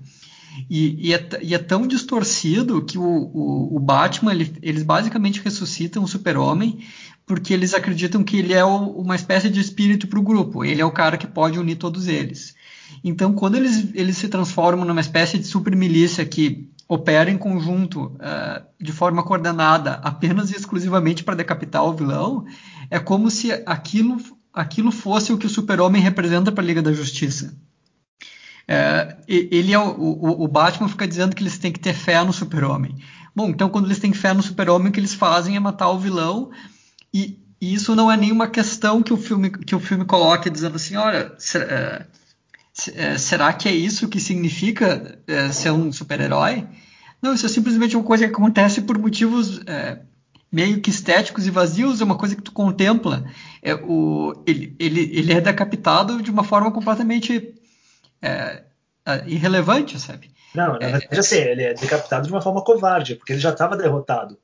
E, 0.69 1.09
e, 1.09 1.15
é, 1.15 1.29
e, 1.43 1.55
é, 1.55 1.59
tão 1.59 1.87
distorcido 1.87 2.85
que 2.85 2.99
o, 2.99 3.03
o, 3.03 3.77
o 3.77 3.81
Batman, 3.81 4.33
ele, 4.33 4.55
eles 4.61 4.83
basicamente 4.83 5.41
ressuscitam 5.41 6.05
o 6.05 6.09
super-homem 6.09 6.85
porque 7.25 7.55
eles 7.55 7.73
acreditam 7.73 8.23
que 8.23 8.37
ele 8.37 8.53
é 8.53 8.65
o, 8.65 8.91
uma 8.91 9.17
espécie 9.17 9.49
de 9.49 9.61
espírito 9.61 10.07
para 10.07 10.19
o 10.19 10.23
grupo. 10.23 10.65
Ele 10.65 10.83
é 10.83 10.85
o 10.85 10.91
cara 10.91 11.17
que 11.17 11.27
pode 11.27 11.59
unir 11.59 11.77
todos 11.77 12.07
eles. 12.07 12.55
Então, 13.03 13.33
quando 13.33 13.57
eles, 13.57 13.89
eles 13.95 14.19
se 14.19 14.29
transformam 14.29 14.85
numa 14.85 15.01
espécie 15.01 15.39
de 15.39 15.47
super 15.47 15.75
milícia 15.75 16.25
que 16.25 16.69
opera 16.93 17.31
em 17.31 17.39
conjunto, 17.39 18.05
uh, 18.17 18.63
de 18.79 18.93
forma 18.93 19.23
coordenada, 19.23 19.95
apenas 20.03 20.51
e 20.51 20.57
exclusivamente 20.57 21.25
para 21.25 21.35
decapitar 21.35 21.83
o 21.85 21.95
vilão, 21.95 22.45
é 22.91 22.99
como 22.99 23.31
se 23.31 23.51
aquilo, 23.65 24.19
aquilo 24.53 24.93
fosse 24.93 25.33
o 25.33 25.39
que 25.39 25.47
o 25.47 25.51
super-homem 25.51 26.03
representa 26.03 26.53
para 26.53 26.63
a 26.63 26.67
Liga 26.67 26.83
da 26.83 26.93
Justiça. 26.93 27.57
É, 28.69 29.17
ele 29.27 29.73
é 29.73 29.79
o, 29.79 29.91
o, 29.91 30.45
o, 30.45 30.49
Batman 30.49 30.89
fica 30.89 31.09
dizendo 31.09 31.35
que 31.35 31.43
eles 31.43 31.59
têm 31.59 31.73
que 31.73 31.81
ter 31.81 31.95
fé 31.95 32.23
no 32.23 32.33
super-homem. 32.33 32.95
Bom, 33.35 33.49
então 33.49 33.71
quando 33.71 33.87
eles 33.87 33.99
têm 33.99 34.13
fé 34.13 34.35
no 34.35 34.43
super-homem, 34.43 34.89
o 34.89 34.93
que 34.93 35.01
eles 35.01 35.15
fazem 35.15 35.57
é 35.57 35.61
matar 35.61 35.89
o 35.89 35.99
vilão 35.99 36.51
e, 37.13 37.41
e, 37.61 37.73
isso 37.73 37.97
não 37.97 38.13
é 38.13 38.19
nenhuma 38.19 38.47
questão 38.47 39.03
que 39.03 39.15
o 39.15 39.17
filme 39.17 39.51
que 39.51 39.75
o 39.75 39.81
filme 39.81 40.05
coloca 40.05 40.51
dizendo 40.51 40.77
assim, 40.77 40.95
olha, 40.95 41.35
será, 41.39 42.07
é, 42.95 43.19
será 43.19 43.53
que 43.53 43.69
é 43.69 43.73
isso 43.73 44.09
que 44.09 44.19
significa 44.19 45.19
é, 45.27 45.51
ser 45.53 45.71
um 45.71 45.93
super-herói? 45.93 46.67
Não, 47.21 47.35
isso 47.35 47.47
é 47.47 47.49
simplesmente 47.49 47.97
uma 47.97 48.05
coisa 48.05 48.27
que 48.27 48.35
acontece 48.35 48.83
por 48.83 48.99
motivos 48.99 49.61
é, 49.67 50.01
meio 50.51 50.81
que 50.81 50.91
estéticos 50.91 51.47
e 51.47 51.51
vazios, 51.51 52.01
é 52.01 52.05
uma 52.05 52.19
coisa 52.19 52.37
que 52.37 52.43
tu 52.43 52.53
contempla. 52.53 53.25
É, 53.63 53.75
o, 53.75 54.43
ele, 54.47 54.75
ele, 54.79 55.01
ele 55.17 55.33
é 55.33 55.41
decapitado 55.41 56.21
de 56.21 56.31
uma 56.31 56.45
forma 56.45 56.71
completamente 56.71 57.55
é, 58.21 58.65
é, 59.07 59.25
irrelevante, 59.27 59.99
sabe? 59.99 60.31
Não, 60.55 60.79
na 60.79 60.87
é, 60.87 60.93
verdade, 60.93 61.19
assim, 61.19 61.37
ele 61.37 61.63
é 61.63 61.75
decapitado 61.75 62.27
de 62.27 62.33
uma 62.33 62.43
forma 62.43 62.63
covarde, 62.63 63.15
porque 63.15 63.33
ele 63.33 63.41
já 63.41 63.51
estava 63.51 63.77
derrotado. 63.77 64.37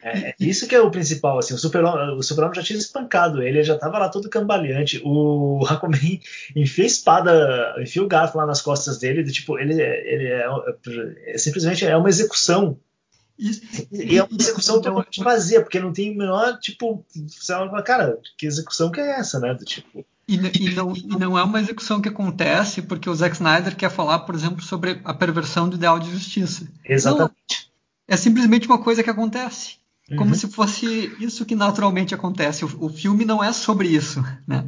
É, 0.00 0.28
é, 0.28 0.34
isso 0.38 0.68
que 0.68 0.74
é 0.74 0.80
o 0.80 0.90
principal, 0.90 1.38
assim, 1.38 1.54
o 1.54 1.58
Super-Homem 1.58 2.22
super 2.22 2.54
já 2.54 2.62
tinha 2.62 2.78
espancado 2.78 3.42
ele, 3.42 3.58
ele 3.58 3.64
já 3.64 3.74
estava 3.74 3.98
lá 3.98 4.08
todo 4.08 4.28
cambaleante. 4.28 5.00
O 5.04 5.64
Hakumen 5.68 6.20
enfia 6.54 6.84
a 6.84 6.86
espada, 6.86 7.74
enfia 7.80 8.02
o 8.02 8.06
gato 8.06 8.36
lá 8.36 8.46
nas 8.46 8.62
costas 8.62 8.98
dele, 8.98 9.24
do, 9.24 9.32
tipo, 9.32 9.58
ele, 9.58 9.74
ele 9.74 10.26
é, 10.26 10.46
é, 11.26 11.38
simplesmente 11.38 11.84
é 11.84 11.96
uma 11.96 12.08
execução. 12.08 12.78
Isso, 13.36 13.60
e 13.92 14.18
é 14.18 14.22
uma 14.22 14.36
execução 14.36 14.80
totalmente 14.80 15.22
vazia, 15.22 15.60
porque 15.60 15.78
não 15.78 15.92
tem 15.92 16.12
o 16.12 16.18
menor, 16.18 16.58
tipo, 16.58 17.04
você 17.14 17.52
fala, 17.52 17.82
cara, 17.82 18.18
que 18.36 18.46
execução 18.46 18.90
que 18.90 19.00
é 19.00 19.18
essa, 19.18 19.38
né? 19.38 19.54
Do 19.54 19.64
tipo. 19.64 20.04
E, 20.28 20.34
e, 20.34 20.74
não, 20.74 20.94
e 20.94 21.06
não 21.06 21.38
é 21.38 21.42
uma 21.42 21.60
execução 21.60 22.02
que 22.02 22.08
acontece 22.08 22.82
porque 22.82 23.08
o 23.08 23.14
Zack 23.14 23.36
Snyder 23.36 23.74
quer 23.74 23.90
falar, 23.90 24.20
por 24.20 24.34
exemplo, 24.34 24.60
sobre 24.62 25.00
a 25.04 25.14
perversão 25.14 25.68
do 25.68 25.76
ideal 25.76 25.98
de 25.98 26.10
justiça. 26.10 26.68
Exatamente. 26.84 27.32
Não, 27.48 27.68
é 28.08 28.16
simplesmente 28.16 28.66
uma 28.66 28.82
coisa 28.82 29.02
que 29.02 29.08
acontece. 29.08 29.78
Uhum. 30.10 30.16
Como 30.16 30.34
se 30.34 30.48
fosse 30.48 31.14
isso 31.20 31.44
que 31.44 31.54
naturalmente 31.54 32.14
acontece. 32.14 32.64
O, 32.64 32.86
o 32.86 32.88
filme 32.88 33.24
não 33.24 33.42
é 33.44 33.52
sobre 33.52 33.88
isso. 33.88 34.22
Né? 34.46 34.64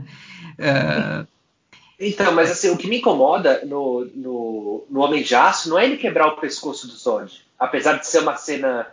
É... 0.59 1.27
Então, 1.99 2.33
mas 2.33 2.51
assim, 2.51 2.71
o 2.71 2.77
que 2.77 2.89
me 2.89 2.99
incomoda 2.99 3.65
no, 3.65 4.07
no, 4.15 4.87
no 4.89 5.01
Homem 5.01 5.23
de 5.23 5.35
Aço 5.35 5.69
não 5.69 5.79
é 5.79 5.85
ele 5.85 5.97
quebrar 5.97 6.29
o 6.29 6.41
pescoço 6.41 6.87
do 6.87 6.95
Zod. 6.95 7.45
Apesar 7.59 7.99
de 7.99 8.07
ser 8.07 8.21
uma 8.21 8.37
cena 8.37 8.87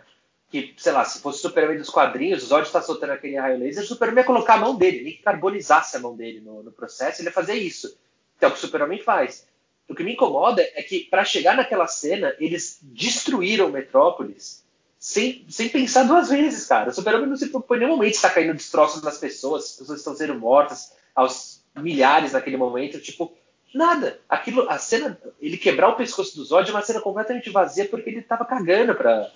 que, 0.50 0.74
sei 0.76 0.92
lá, 0.92 1.04
se 1.04 1.20
fosse 1.20 1.38
o 1.38 1.42
Superman 1.42 1.78
dos 1.78 1.90
quadrinhos, 1.90 2.42
o 2.42 2.46
Zod 2.46 2.66
está 2.66 2.80
soltando 2.80 3.10
aquele 3.12 3.38
raio 3.38 3.58
laser, 3.58 3.82
o 3.82 3.86
Superman 3.86 4.18
ia 4.18 4.24
colocar 4.24 4.54
a 4.54 4.58
mão 4.58 4.74
dele, 4.74 5.02
nem 5.02 5.12
que 5.14 5.22
carbonizasse 5.22 5.96
a 5.96 6.00
mão 6.00 6.16
dele 6.16 6.40
no, 6.40 6.62
no 6.62 6.72
processo, 6.72 7.20
ele 7.20 7.28
ia 7.28 7.32
fazer 7.32 7.54
isso. 7.54 7.94
Então, 8.36 8.48
é 8.48 8.50
o 8.50 8.54
que 8.54 8.58
o 8.58 8.60
Superman 8.66 9.00
faz. 9.00 9.46
O 9.88 9.94
que 9.94 10.02
me 10.02 10.12
incomoda 10.12 10.62
é 10.74 10.82
que, 10.82 11.00
para 11.00 11.24
chegar 11.24 11.56
naquela 11.56 11.86
cena, 11.86 12.34
eles 12.38 12.78
destruíram 12.82 13.70
Metrópolis 13.70 14.62
sem, 15.08 15.42
sem 15.48 15.70
pensar 15.70 16.02
duas 16.02 16.28
vezes, 16.28 16.66
cara. 16.66 16.90
O 16.90 16.92
Superman 16.92 17.26
não 17.26 17.34
se 17.34 17.48
propõe 17.48 17.78
em 17.78 17.80
nenhum 17.80 17.96
momento 17.96 18.12
está 18.12 18.28
caindo 18.28 18.52
destroços 18.52 19.00
das 19.00 19.16
pessoas, 19.16 19.64
as 19.64 19.76
pessoas 19.76 20.00
estão 20.00 20.14
sendo 20.14 20.34
mortas 20.34 20.92
aos 21.14 21.62
milhares 21.74 22.32
naquele 22.32 22.58
momento, 22.58 23.00
tipo, 23.00 23.32
nada. 23.74 24.20
Aquilo, 24.28 24.68
a 24.68 24.76
cena, 24.76 25.18
ele 25.40 25.56
quebrar 25.56 25.88
o 25.88 25.96
pescoço 25.96 26.36
do 26.36 26.44
Zod 26.44 26.68
é 26.68 26.74
uma 26.74 26.82
cena 26.82 27.00
completamente 27.00 27.48
vazia 27.48 27.86
porque 27.86 28.10
ele 28.10 28.18
estava 28.18 28.44
cagando 28.44 28.94
para 28.94 29.32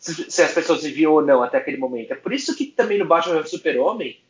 se, 0.00 0.28
se, 0.28 0.42
as 0.42 0.52
pessoas 0.52 0.82
viviam 0.82 1.12
ou 1.12 1.22
não 1.22 1.44
até 1.44 1.58
aquele 1.58 1.76
momento. 1.76 2.12
É 2.12 2.16
por 2.16 2.32
isso 2.32 2.56
que 2.56 2.66
também 2.66 2.98
no 2.98 3.06
Batman 3.06 3.40
vs 3.40 3.50
Super-Homem, 3.50 4.20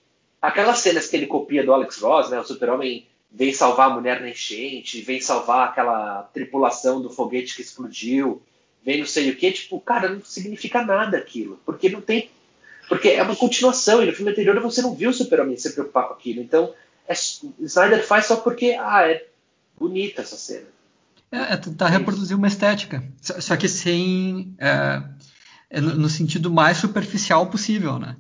aquelas 0.43 0.81
cenas 0.81 1.07
que 1.07 1.17
ele 1.17 1.27
copia 1.27 1.65
do 1.65 1.73
Alex 1.73 1.99
Ross, 1.99 2.29
né, 2.29 2.39
o 2.39 2.45
Super-Homem 2.45 3.07
vem 3.33 3.55
salvar 3.55 3.91
a 3.91 3.95
mulher 3.95 4.21
na 4.21 4.29
enchente, 4.29 5.01
vem 5.01 5.19
salvar 5.19 5.71
aquela 5.71 6.25
tripulação 6.35 7.01
do 7.01 7.09
foguete 7.09 7.57
que 7.57 7.63
explodiu, 7.63 8.43
vem 8.85 8.99
não 8.99 9.07
sei 9.07 9.31
o 9.31 9.37
que, 9.37 9.51
tipo, 9.53 9.81
cara, 9.81 10.09
não 10.09 10.23
significa 10.23 10.85
nada 10.85 11.17
aquilo, 11.17 11.61
porque 11.65 11.89
não 11.89 12.01
tem. 12.01 12.31
Porque 12.89 13.09
é 13.09 13.23
uma 13.23 13.37
continuação, 13.37 14.03
e 14.03 14.07
no 14.07 14.13
filme 14.13 14.31
anterior 14.31 14.59
você 14.61 14.83
não 14.83 14.95
viu 14.95 15.11
o 15.11 15.15
Super-Homem 15.15 15.57
se 15.57 15.73
preocupar 15.73 16.09
com 16.09 16.15
aquilo. 16.15 16.43
Então, 16.43 16.75
é, 17.09 17.15
Snyder 17.15 18.07
faz 18.07 18.27
só 18.27 18.37
porque, 18.37 18.77
ah, 18.79 19.09
é 19.09 19.27
bonita 19.79 20.23
essa 20.23 20.37
cena. 20.37 20.67
É, 21.33 21.55
é 21.55 21.57
tentar 21.57 21.89
reproduzir 21.89 22.37
uma 22.37 22.47
estética, 22.47 23.03
só 23.21 23.57
que 23.57 23.69
sem. 23.69 24.55
É 24.59 25.03
é 25.75 25.81
no, 25.81 25.97
no 25.97 26.09
sentido 26.09 26.51
mais 26.51 26.79
superficial 26.79 27.49
possível, 27.49 27.99
né? 27.99 28.17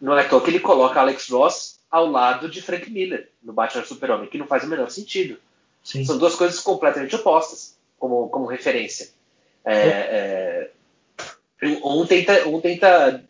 Não 0.00 0.16
é 0.16 0.22
à 0.22 0.40
que 0.40 0.50
ele 0.50 0.60
coloca 0.60 0.98
Alex 0.98 1.28
Ross 1.28 1.80
ao 1.90 2.10
lado 2.10 2.48
de 2.48 2.62
Frank 2.62 2.90
Miller 2.90 3.30
no 3.42 3.52
Batman 3.52 3.84
Super-Homem, 3.84 4.28
que 4.28 4.38
não 4.38 4.46
faz 4.46 4.64
o 4.64 4.68
menor 4.68 4.90
sentido. 4.90 5.38
Sim. 5.82 6.04
São 6.04 6.16
duas 6.16 6.34
coisas 6.34 6.60
completamente 6.60 7.14
opostas 7.14 7.76
como, 7.98 8.28
como 8.28 8.46
referência. 8.46 9.08
É, 9.64 9.76
é, 9.76 10.70
um, 11.84 12.06
tenta, 12.06 12.48
um 12.48 12.60
tenta 12.60 13.24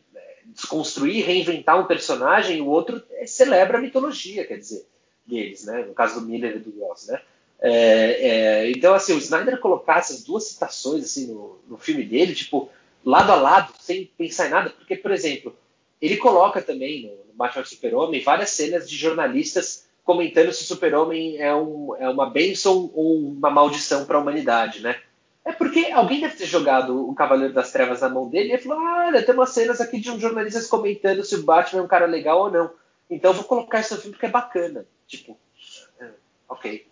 desconstruir, 0.46 1.24
reinventar 1.24 1.80
um 1.80 1.86
personagem, 1.86 2.60
o 2.60 2.66
outro 2.66 3.02
é, 3.12 3.26
celebra 3.26 3.78
a 3.78 3.80
mitologia, 3.80 4.46
quer 4.46 4.58
dizer, 4.58 4.86
deles, 5.26 5.64
né? 5.64 5.84
No 5.86 5.94
caso 5.94 6.20
do 6.20 6.26
Miller 6.26 6.56
e 6.56 6.58
do 6.58 6.78
Ross, 6.80 7.06
né? 7.06 7.20
É, 7.60 7.70
é, 7.70 8.70
então, 8.70 8.94
assim, 8.94 9.12
o 9.14 9.18
Snyder 9.18 9.58
colocar 9.58 9.98
essas 9.98 10.22
duas 10.22 10.44
citações 10.44 11.04
assim, 11.04 11.26
no, 11.26 11.60
no, 11.66 11.76
filme 11.76 12.04
dele, 12.04 12.34
tipo, 12.34 12.70
lado 13.04 13.32
a 13.32 13.34
lado, 13.34 13.72
sem 13.80 14.06
pensar 14.16 14.46
em 14.46 14.50
nada, 14.50 14.70
porque, 14.70 14.96
por 14.96 15.10
exemplo, 15.10 15.56
ele 16.00 16.16
coloca 16.16 16.62
também 16.62 17.02
no, 17.02 17.08
no 17.26 17.32
Batman 17.34 17.64
Super-Homem 17.64 18.22
várias 18.22 18.50
cenas 18.50 18.88
de 18.88 18.96
jornalistas 18.96 19.87
comentando 20.08 20.50
se 20.54 20.62
o 20.62 20.66
Super-Homem 20.66 21.36
é, 21.36 21.54
um, 21.54 21.94
é 21.98 22.08
uma 22.08 22.30
bênção 22.30 22.90
ou 22.94 23.18
uma 23.18 23.50
maldição 23.50 24.06
para 24.06 24.16
a 24.16 24.20
humanidade, 24.22 24.80
né? 24.80 24.96
É 25.44 25.52
porque 25.52 25.90
alguém 25.92 26.22
deve 26.22 26.34
ter 26.34 26.46
jogado 26.46 27.10
o 27.10 27.14
Cavaleiro 27.14 27.52
das 27.52 27.70
Trevas 27.70 28.00
na 28.00 28.08
mão 28.08 28.26
dele 28.26 28.54
e 28.54 28.58
falou: 28.58 28.78
ah, 28.78 29.04
olha, 29.08 29.22
tem 29.22 29.34
umas 29.34 29.50
cenas 29.50 29.82
aqui 29.82 30.00
de 30.00 30.10
um 30.10 30.18
jornalistas 30.18 30.66
comentando 30.66 31.22
se 31.22 31.34
o 31.34 31.42
Batman 31.42 31.82
é 31.82 31.84
um 31.84 31.88
cara 31.88 32.06
legal 32.06 32.40
ou 32.40 32.50
não. 32.50 32.70
Então 33.10 33.34
vou 33.34 33.44
colocar 33.44 33.80
no 33.80 33.84
filme 33.84 34.12
porque 34.12 34.24
é 34.24 34.30
bacana. 34.30 34.86
Tipo, 35.06 35.38
é, 36.00 36.08
ok. 36.48 36.86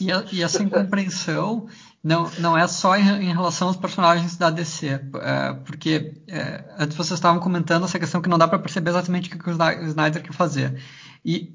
E, 0.00 0.08
e 0.32 0.42
essa 0.42 0.64
incompreensão 0.64 1.68
não, 2.02 2.28
não 2.40 2.58
é 2.58 2.66
só 2.66 2.96
em, 2.96 3.08
em, 3.22 3.32
relação 3.32 3.68
aos 3.68 3.76
personagens 3.76 4.36
da 4.36 4.50
DC, 4.50 4.88
é, 4.88 5.52
porque 5.64 6.14
é, 6.26 6.64
antes 6.76 6.96
vocês 6.96 7.18
estavam 7.18 7.40
comentando 7.40 7.84
essa 7.84 8.00
questão 8.00 8.20
que 8.20 8.28
não 8.28 8.38
dá 8.38 8.48
para 8.48 8.58
perceber 8.58 8.90
exatamente 8.90 9.32
o 9.32 9.38
que 9.38 9.48
o 9.48 9.86
Snyder 9.86 10.22
quer 10.24 10.32
fazer. 10.32 10.82
E 11.24 11.54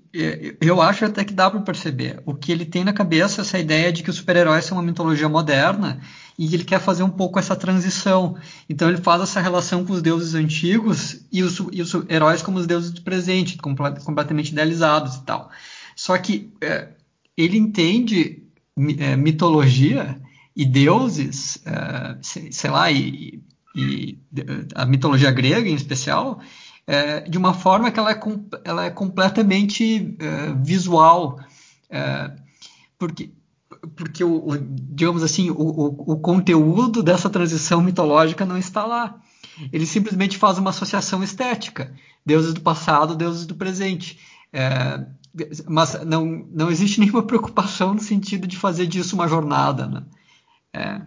eu 0.61 0.82
acho 0.82 1.03
até 1.03 1.26
que 1.26 1.34
dá 1.34 1.49
para 1.49 1.59
perceber. 1.59 2.22
O 2.26 2.34
que 2.34 2.51
ele 2.51 2.65
tem 2.65 2.86
na 2.86 2.93
cabeça 2.93 3.41
é 3.41 3.43
essa 3.43 3.59
ideia 3.59 3.91
de 3.91 4.01
que 4.01 4.09
os 4.09 4.15
super-heróis 4.15 4.63
são 4.63 4.78
uma 4.78 4.84
mitologia 4.84 5.28
moderna 5.28 5.99
e 6.39 6.53
ele 6.53 6.63
quer 6.63 6.80
fazer 6.80 7.03
um 7.03 7.09
pouco 7.09 7.38
essa 7.38 7.55
transição. 7.55 8.38
Então 8.70 8.88
ele 8.88 9.01
faz 9.01 9.22
essa 9.22 9.41
relação 9.41 9.84
com 9.84 9.91
os 9.91 10.01
deuses 10.01 10.36
antigos 10.36 11.22
e 11.32 11.43
os, 11.43 11.61
e 11.72 11.82
os 11.82 11.93
heróis 12.09 12.41
como 12.41 12.59
os 12.59 12.65
deuses 12.65 12.91
do 12.91 13.01
presente, 13.01 13.57
completamente 13.57 14.51
idealizados 14.51 15.15
e 15.15 15.24
tal. 15.24 15.49
Só 15.95 16.18
que 16.18 16.49
é, 16.61 16.89
ele 17.36 17.57
entende 17.57 18.43
é, 18.99 19.15
mitologia 19.18 20.18
e 20.55 20.65
deuses, 20.65 21.59
é, 21.65 22.18
sei 22.22 22.70
lá, 22.70 22.91
e, 22.91 23.41
e, 23.76 24.18
a 24.76 24.86
mitologia 24.86 25.32
grega 25.32 25.70
em 25.70 25.76
especial, 25.76 26.39
é, 26.88 27.20
de 27.22 27.38
uma 27.38 27.54
forma 27.54 27.92
que 27.92 28.00
ela 28.00 28.12
é, 28.12 28.20
ela 28.64 28.86
é 28.86 28.90
completamente 28.90 30.16
é, 30.20 30.54
visual, 30.54 31.38
é, 31.90 32.32
porque 32.98 33.32
porque 33.96 34.24
o, 34.24 34.50
o, 34.50 34.58
digamos 34.58 35.22
assim 35.22 35.52
o, 35.52 35.62
o, 35.62 36.14
o, 36.14 36.20
conteúdo 36.20 37.04
dessa 37.04 37.30
transição 37.30 37.82
mitológica 37.82 38.46
não 38.46 38.58
está 38.58 38.86
lá. 38.86 39.20
Ele 39.72 39.86
simplesmente 39.86 40.38
faz 40.38 40.58
uma 40.58 40.70
associação 40.70 41.24
estética, 41.24 41.94
deuses 42.26 42.54
do 42.54 42.62
passado, 42.62 43.16
deuses 43.16 43.46
do 43.46 43.56
presente. 43.56 44.20
É, 44.54 45.06
mas 45.68 46.04
não, 46.06 46.48
não 46.52 46.72
existe 46.72 47.00
nenhuma 47.02 47.24
preocupação 47.24 47.94
no 47.94 48.00
sentido 48.00 48.48
de 48.48 48.58
fazer 48.58 48.88
disso 48.88 49.16
uma 49.16 49.28
jornada. 49.28 49.88
Né? 49.88 50.04
É. 50.74 51.02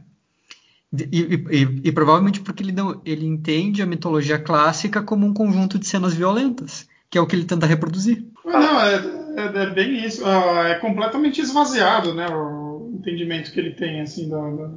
E, 0.93 1.45
e, 1.51 1.81
e, 1.85 1.93
provavelmente 1.93 2.41
porque 2.41 2.65
ele, 2.65 2.73
não, 2.73 3.01
ele 3.05 3.25
entende 3.25 3.81
a 3.81 3.87
mitologia 3.87 4.39
clássica 4.39 5.03
como 5.03 5.25
um 5.25 5.33
conjunto 5.33 5.79
de 5.79 5.87
cenas 5.87 6.15
violentas, 6.15 6.89
que 7.09 7.17
é 7.17 7.21
o 7.21 7.27
que 7.27 7.37
ele 7.37 7.45
tenta 7.45 7.65
reproduzir. 7.65 8.25
Não, 8.45 8.81
é, 8.81 8.95
é, 9.37 9.63
é 9.63 9.71
bem 9.71 10.05
isso. 10.05 10.25
Ah, 10.27 10.69
é 10.69 10.75
completamente 10.75 11.41
esvaziado, 11.41 12.13
né? 12.13 12.27
O 12.29 12.93
entendimento 12.99 13.53
que 13.53 13.61
ele 13.61 13.71
tem, 13.71 14.01
assim, 14.01 14.29
da, 14.29 14.51
da 14.51 14.71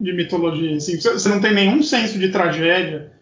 de 0.00 0.12
mitologia. 0.12 0.76
Assim. 0.76 1.00
Você 1.00 1.28
não 1.28 1.40
tem 1.40 1.54
nenhum 1.54 1.82
senso 1.82 2.18
de 2.18 2.28
tragédia 2.30 3.12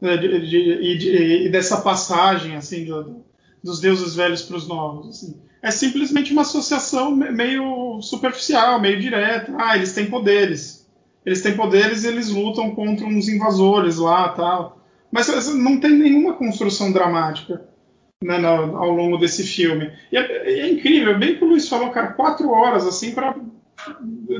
né, 0.00 0.16
de, 0.16 0.40
de, 0.40 0.98
de, 0.98 1.46
e 1.46 1.48
dessa 1.48 1.80
passagem, 1.80 2.56
assim, 2.56 2.84
do, 2.84 3.24
dos 3.62 3.80
deuses 3.80 4.14
velhos 4.14 4.42
para 4.42 4.56
os 4.56 4.66
novos. 4.66 5.08
Assim. 5.08 5.40
É 5.62 5.70
simplesmente 5.70 6.32
uma 6.32 6.42
associação 6.42 7.14
meio 7.14 8.00
superficial, 8.02 8.80
meio 8.80 9.00
direta. 9.00 9.54
Ah, 9.56 9.76
eles 9.76 9.92
têm 9.92 10.06
poderes. 10.10 10.81
Eles 11.24 11.42
têm 11.42 11.56
poderes 11.56 12.04
e 12.04 12.08
eles 12.08 12.28
lutam 12.30 12.74
contra 12.74 13.06
uns 13.06 13.28
invasores 13.28 13.96
lá 13.96 14.28
tal. 14.30 14.80
Mas 15.10 15.28
não 15.54 15.78
tem 15.78 15.90
nenhuma 15.90 16.34
construção 16.34 16.90
dramática 16.90 17.62
né, 18.22 18.38
no, 18.38 18.76
ao 18.76 18.90
longo 18.90 19.18
desse 19.18 19.42
filme. 19.44 19.92
E 20.10 20.16
é, 20.16 20.60
é, 20.60 20.70
incrível, 20.70 21.18
bem 21.18 21.36
que 21.36 21.44
o 21.44 21.48
Luiz 21.48 21.68
falou, 21.68 21.90
cara, 21.90 22.08
quatro 22.08 22.50
horas 22.50 22.86
assim 22.86 23.12
para 23.12 23.34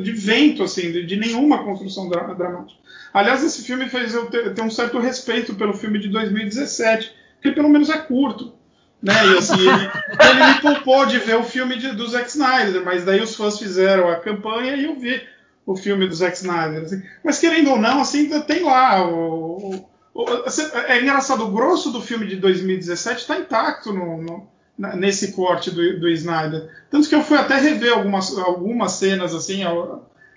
de 0.01 0.13
vento, 0.13 0.63
assim, 0.63 0.93
de, 0.93 1.05
de 1.05 1.17
nenhuma 1.17 1.65
construção 1.65 2.09
dra 2.09 2.33
dramática. 2.33 2.81
Aliás, 3.13 3.43
esse 3.43 3.63
filme 3.63 3.89
fez 3.89 4.15
eu 4.15 4.27
ter, 4.27 4.55
ter, 4.55 4.63
um 4.63 4.71
certo 4.71 4.99
respeito 4.99 5.55
pelo 5.55 5.75
filme 5.75 5.99
de 5.99 6.09
2017, 6.09 7.13
que 7.43 7.51
pelo 7.51 7.69
menos 7.69 7.91
é 7.91 7.99
curto. 7.99 8.55
Né? 9.03 9.13
E 9.13 9.39
assim, 9.39 9.61
ele, 9.61 9.91
ele 10.31 10.47
me 10.47 10.61
poupou 10.61 11.07
de 11.07 11.19
ver 11.19 11.35
o 11.37 11.43
filme 11.43 11.77
de, 11.77 11.89
do 11.93 12.07
Zack 12.07 12.29
Snyder, 12.29 12.85
mas 12.85 13.05
daí 13.05 13.21
os 13.21 13.35
fãs 13.35 13.59
fizeram 13.59 14.09
a 14.09 14.17
campanha 14.17 14.77
e 14.77 14.85
eu 14.85 14.95
vi 14.95 15.21
o 15.67 15.77
filme 15.77 16.07
do 16.07 16.15
Zack 16.15 16.37
Snyder. 16.37 16.83
Assim. 16.83 17.03
Mas 17.25 17.39
querendo 17.39 17.71
ou 17.71 17.79
não, 17.79 18.01
assim, 18.01 18.29
tem 18.43 18.63
lá 18.63 19.07
o, 19.07 19.87
o, 20.15 20.23
o, 20.23 20.27
é 20.87 21.01
engraçado, 21.01 21.45
o 21.45 21.51
grosso 21.51 21.91
do 21.91 22.01
filme 22.01 22.27
de 22.27 22.37
2017 22.37 23.21
está 23.21 23.39
intacto 23.39 23.93
no, 23.93 24.23
no, 24.23 24.49
nesse 24.97 25.33
corte 25.33 25.71
do, 25.71 26.01
do, 26.01 26.09
Snyder. 26.09 26.69
Tanto 26.91 27.09
que 27.09 27.15
eu 27.15 27.23
fui 27.23 27.39
até 27.39 27.57
rever 27.59 27.93
algumas, 27.93 28.37
algumas 28.39 28.93
cenas, 28.93 29.35
assim, 29.35 29.63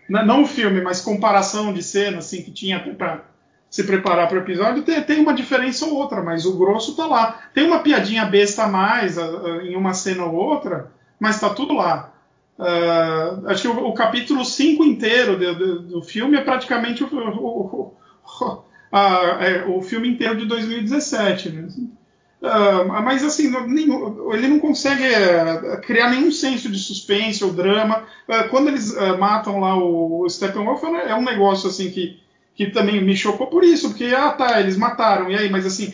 não 0.08 0.44
o 0.44 0.48
filme, 0.48 0.82
mas 0.82 1.02
comparação 1.02 1.74
de 1.74 1.82
cenas 1.82 2.26
assim, 2.26 2.44
que 2.44 2.52
tinha 2.52 2.80
para 2.80 3.24
se 3.70 3.84
preparar 3.84 4.30
para 4.30 4.38
o 4.38 4.42
episódio, 4.42 4.84
tem, 4.84 5.02
tem, 5.02 5.20
uma 5.20 5.34
diferença 5.34 5.86
ou 5.86 5.96
outra, 5.96 6.22
mas 6.22 6.46
o 6.46 6.58
grosso 6.58 6.96
tá 6.96 7.06
lá. 7.06 7.50
Tem 7.54 7.66
uma 7.66 7.80
piadinha 7.80 8.24
besta 8.24 8.64
a 8.64 8.68
mais 8.68 9.18
em 9.18 9.76
uma 9.76 9.94
cena 9.94 10.24
ou 10.24 10.34
outra, 10.34 10.92
mas 11.20 11.40
tá 11.40 11.50
tudo 11.50 11.74
lá. 11.74 12.15
Uh, 12.58 13.48
acho 13.48 13.64
que 13.64 13.68
o, 13.68 13.88
o 13.88 13.94
capítulo 13.94 14.46
5 14.46 14.84
inteiro 14.84 15.38
do, 15.38 15.82
do, 15.82 16.02
filme 16.02 16.38
é 16.38 16.42
praticamente 16.42 17.04
o, 17.04 17.08
o, 17.08 17.94
a, 18.92 19.46
é, 19.46 19.66
o, 19.66 19.82
filme 19.82 20.08
inteiro 20.08 20.38
de 20.38 20.46
2017. 20.46 21.50
Né? 21.50 21.68
Uh, 22.42 22.88
mas 23.04 23.24
assim, 23.24 23.50
nenhum, 23.68 24.34
ele 24.34 24.48
não 24.48 24.60
consegue 24.60 25.04
uh, 25.04 25.82
criar 25.82 26.10
nenhum 26.10 26.32
senso 26.32 26.72
de 26.72 26.80
suspense 26.80 27.44
ou 27.44 27.52
drama. 27.52 28.06
Quando 28.50 28.70
eles 28.70 28.96
matam 29.20 29.60
lá 29.60 29.78
o, 29.78 30.22
o 30.22 30.30
Steppenwolf, 30.30 30.84
é 30.84 31.14
um 31.14 31.24
negócio 31.24 31.70
assim 31.70 31.92
que 31.92 32.24
que 32.56 32.68
também 32.68 33.04
me 33.04 33.16
chocou 33.16 33.48
por 33.48 33.64
isso, 33.64 33.90
porque, 33.90 34.06
ah 34.06 34.32
tá, 34.32 34.62
eles 34.62 34.78
mataram, 34.78 35.30
e 35.30 35.36
aí, 35.36 35.50
mas 35.50 35.66
assim, 35.66 35.94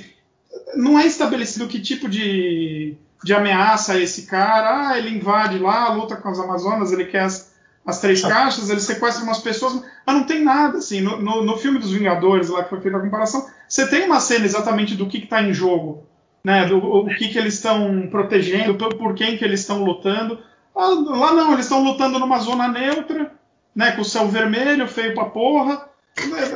não 0.75 0.97
é 0.99 1.07
estabelecido 1.07 1.67
que 1.67 1.81
tipo 1.81 2.07
de, 2.07 2.95
de 3.23 3.33
ameaça 3.33 3.95
é 3.95 4.01
esse 4.01 4.23
cara, 4.23 4.89
ah, 4.89 4.97
ele 4.97 5.15
invade 5.15 5.57
lá, 5.59 5.89
luta 5.89 6.15
com 6.15 6.29
as 6.29 6.39
Amazonas, 6.39 6.91
ele 6.91 7.05
quer 7.05 7.23
as, 7.23 7.53
as 7.85 7.99
três 7.99 8.21
caixas, 8.21 8.69
ele 8.69 8.79
sequestra 8.79 9.23
umas 9.23 9.39
pessoas, 9.39 9.83
mas 10.05 10.15
não 10.15 10.23
tem 10.23 10.43
nada, 10.43 10.79
assim, 10.79 11.01
no, 11.01 11.21
no, 11.21 11.43
no 11.43 11.57
filme 11.57 11.79
dos 11.79 11.91
Vingadores, 11.91 12.49
lá 12.49 12.63
que 12.63 12.69
foi 12.69 12.81
feita 12.81 12.97
a 12.97 13.01
comparação, 13.01 13.47
você 13.67 13.87
tem 13.87 14.05
uma 14.05 14.19
cena 14.19 14.45
exatamente 14.45 14.95
do 14.95 15.07
que 15.07 15.17
está 15.19 15.41
em 15.41 15.53
jogo, 15.53 16.05
né, 16.43 16.65
do 16.65 16.77
o 16.77 17.05
que, 17.07 17.29
que 17.29 17.37
eles 17.37 17.55
estão 17.55 18.07
protegendo, 18.09 18.75
por, 18.75 18.95
por 18.95 19.13
quem 19.13 19.37
que 19.37 19.45
eles 19.45 19.59
estão 19.59 19.83
lutando, 19.83 20.39
ah, 20.75 20.87
lá 20.87 21.33
não, 21.33 21.53
eles 21.53 21.65
estão 21.65 21.83
lutando 21.83 22.17
numa 22.17 22.39
zona 22.39 22.67
neutra, 22.67 23.31
né, 23.75 23.91
com 23.91 24.01
o 24.01 24.05
céu 24.05 24.27
vermelho, 24.27 24.87
feio 24.87 25.13
pra 25.13 25.25
porra, 25.25 25.89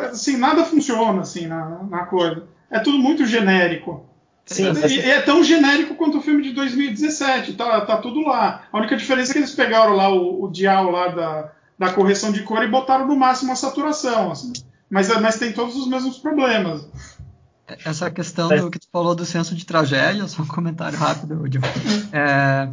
assim, 0.10 0.38
nada 0.38 0.66
funciona 0.66 1.22
assim 1.22 1.48
na, 1.48 1.84
na 1.84 2.06
coisa. 2.06 2.48
É 2.70 2.80
tudo 2.80 2.98
muito 2.98 3.26
genérico. 3.26 4.06
Sim, 4.46 4.72
e, 4.88 5.00
é 5.00 5.22
tão 5.22 5.44
genérico 5.44 5.96
quanto 5.96 6.20
o 6.20 6.22
filme 6.22 6.44
de 6.44 6.52
2017, 6.52 7.54
tá, 7.54 7.82
tá 7.82 7.98
tudo 7.98 8.22
lá. 8.22 8.64
A 8.72 8.78
única 8.78 8.96
diferença 8.96 9.32
é 9.32 9.34
que 9.34 9.40
eles 9.40 9.56
pegaram 9.56 9.96
lá 9.96 10.10
o, 10.10 10.44
o 10.44 10.52
dial 10.52 10.92
lá 10.92 11.08
da, 11.08 11.52
da 11.80 11.92
correção 11.92 12.32
de 12.32 12.44
cor 12.44 12.64
e 12.64 12.68
botaram 12.68 13.08
no 13.08 13.16
máximo 13.16 13.52
a 13.52 13.56
saturação. 13.56 14.32
Assim. 14.32 14.54
Mas, 14.90 15.08
mas 15.20 15.40
tem 15.40 15.52
todos 15.52 15.76
os 15.76 15.88
mesmos 15.88 16.20
problemas. 16.20 16.88
Essa 17.84 18.12
questão 18.12 18.48
do 18.48 18.70
que 18.70 18.78
tu 18.78 18.88
falou 18.92 19.16
do 19.16 19.26
senso 19.26 19.56
de 19.56 19.66
tragédia, 19.66 20.28
só 20.28 20.44
um 20.44 20.48
comentário 20.48 20.98
rápido, 21.00 21.44
é, 22.14 22.20
é, 22.20 22.70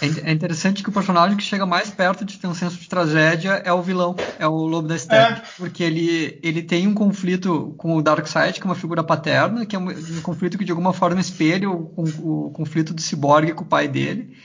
é 0.00 0.30
interessante 0.30 0.82
que 0.82 0.90
o 0.90 0.92
personagem 0.92 1.36
que 1.36 1.42
chega 1.42 1.64
mais 1.64 1.88
perto 1.88 2.24
de 2.24 2.38
ter 2.38 2.46
um 2.46 2.54
senso 2.54 2.76
de 2.76 2.86
tragédia 2.86 3.62
é 3.64 3.72
o 3.72 3.80
vilão, 3.80 4.14
é 4.38 4.46
o 4.46 4.54
Lobo 4.54 4.86
da 4.86 4.98
Steppe, 4.98 5.40
é. 5.40 5.42
porque 5.56 5.82
ele, 5.82 6.38
ele 6.42 6.62
tem 6.62 6.86
um 6.86 6.92
conflito 6.92 7.74
com 7.78 7.96
o 7.96 8.02
Darkseid, 8.02 8.60
que 8.60 8.62
é 8.62 8.70
uma 8.70 8.74
figura 8.74 9.02
paterna, 9.02 9.64
que 9.64 9.74
é 9.74 9.78
um, 9.78 9.88
um 9.88 10.20
conflito 10.20 10.58
que 10.58 10.66
de 10.66 10.70
alguma 10.70 10.92
forma 10.92 11.18
espelha 11.18 11.70
o, 11.70 11.92
o, 11.96 12.46
o 12.46 12.50
conflito 12.50 12.92
do 12.92 13.00
Cyborg 13.00 13.54
com 13.54 13.64
o 13.64 13.66
pai 13.66 13.88
dele, 13.88 14.36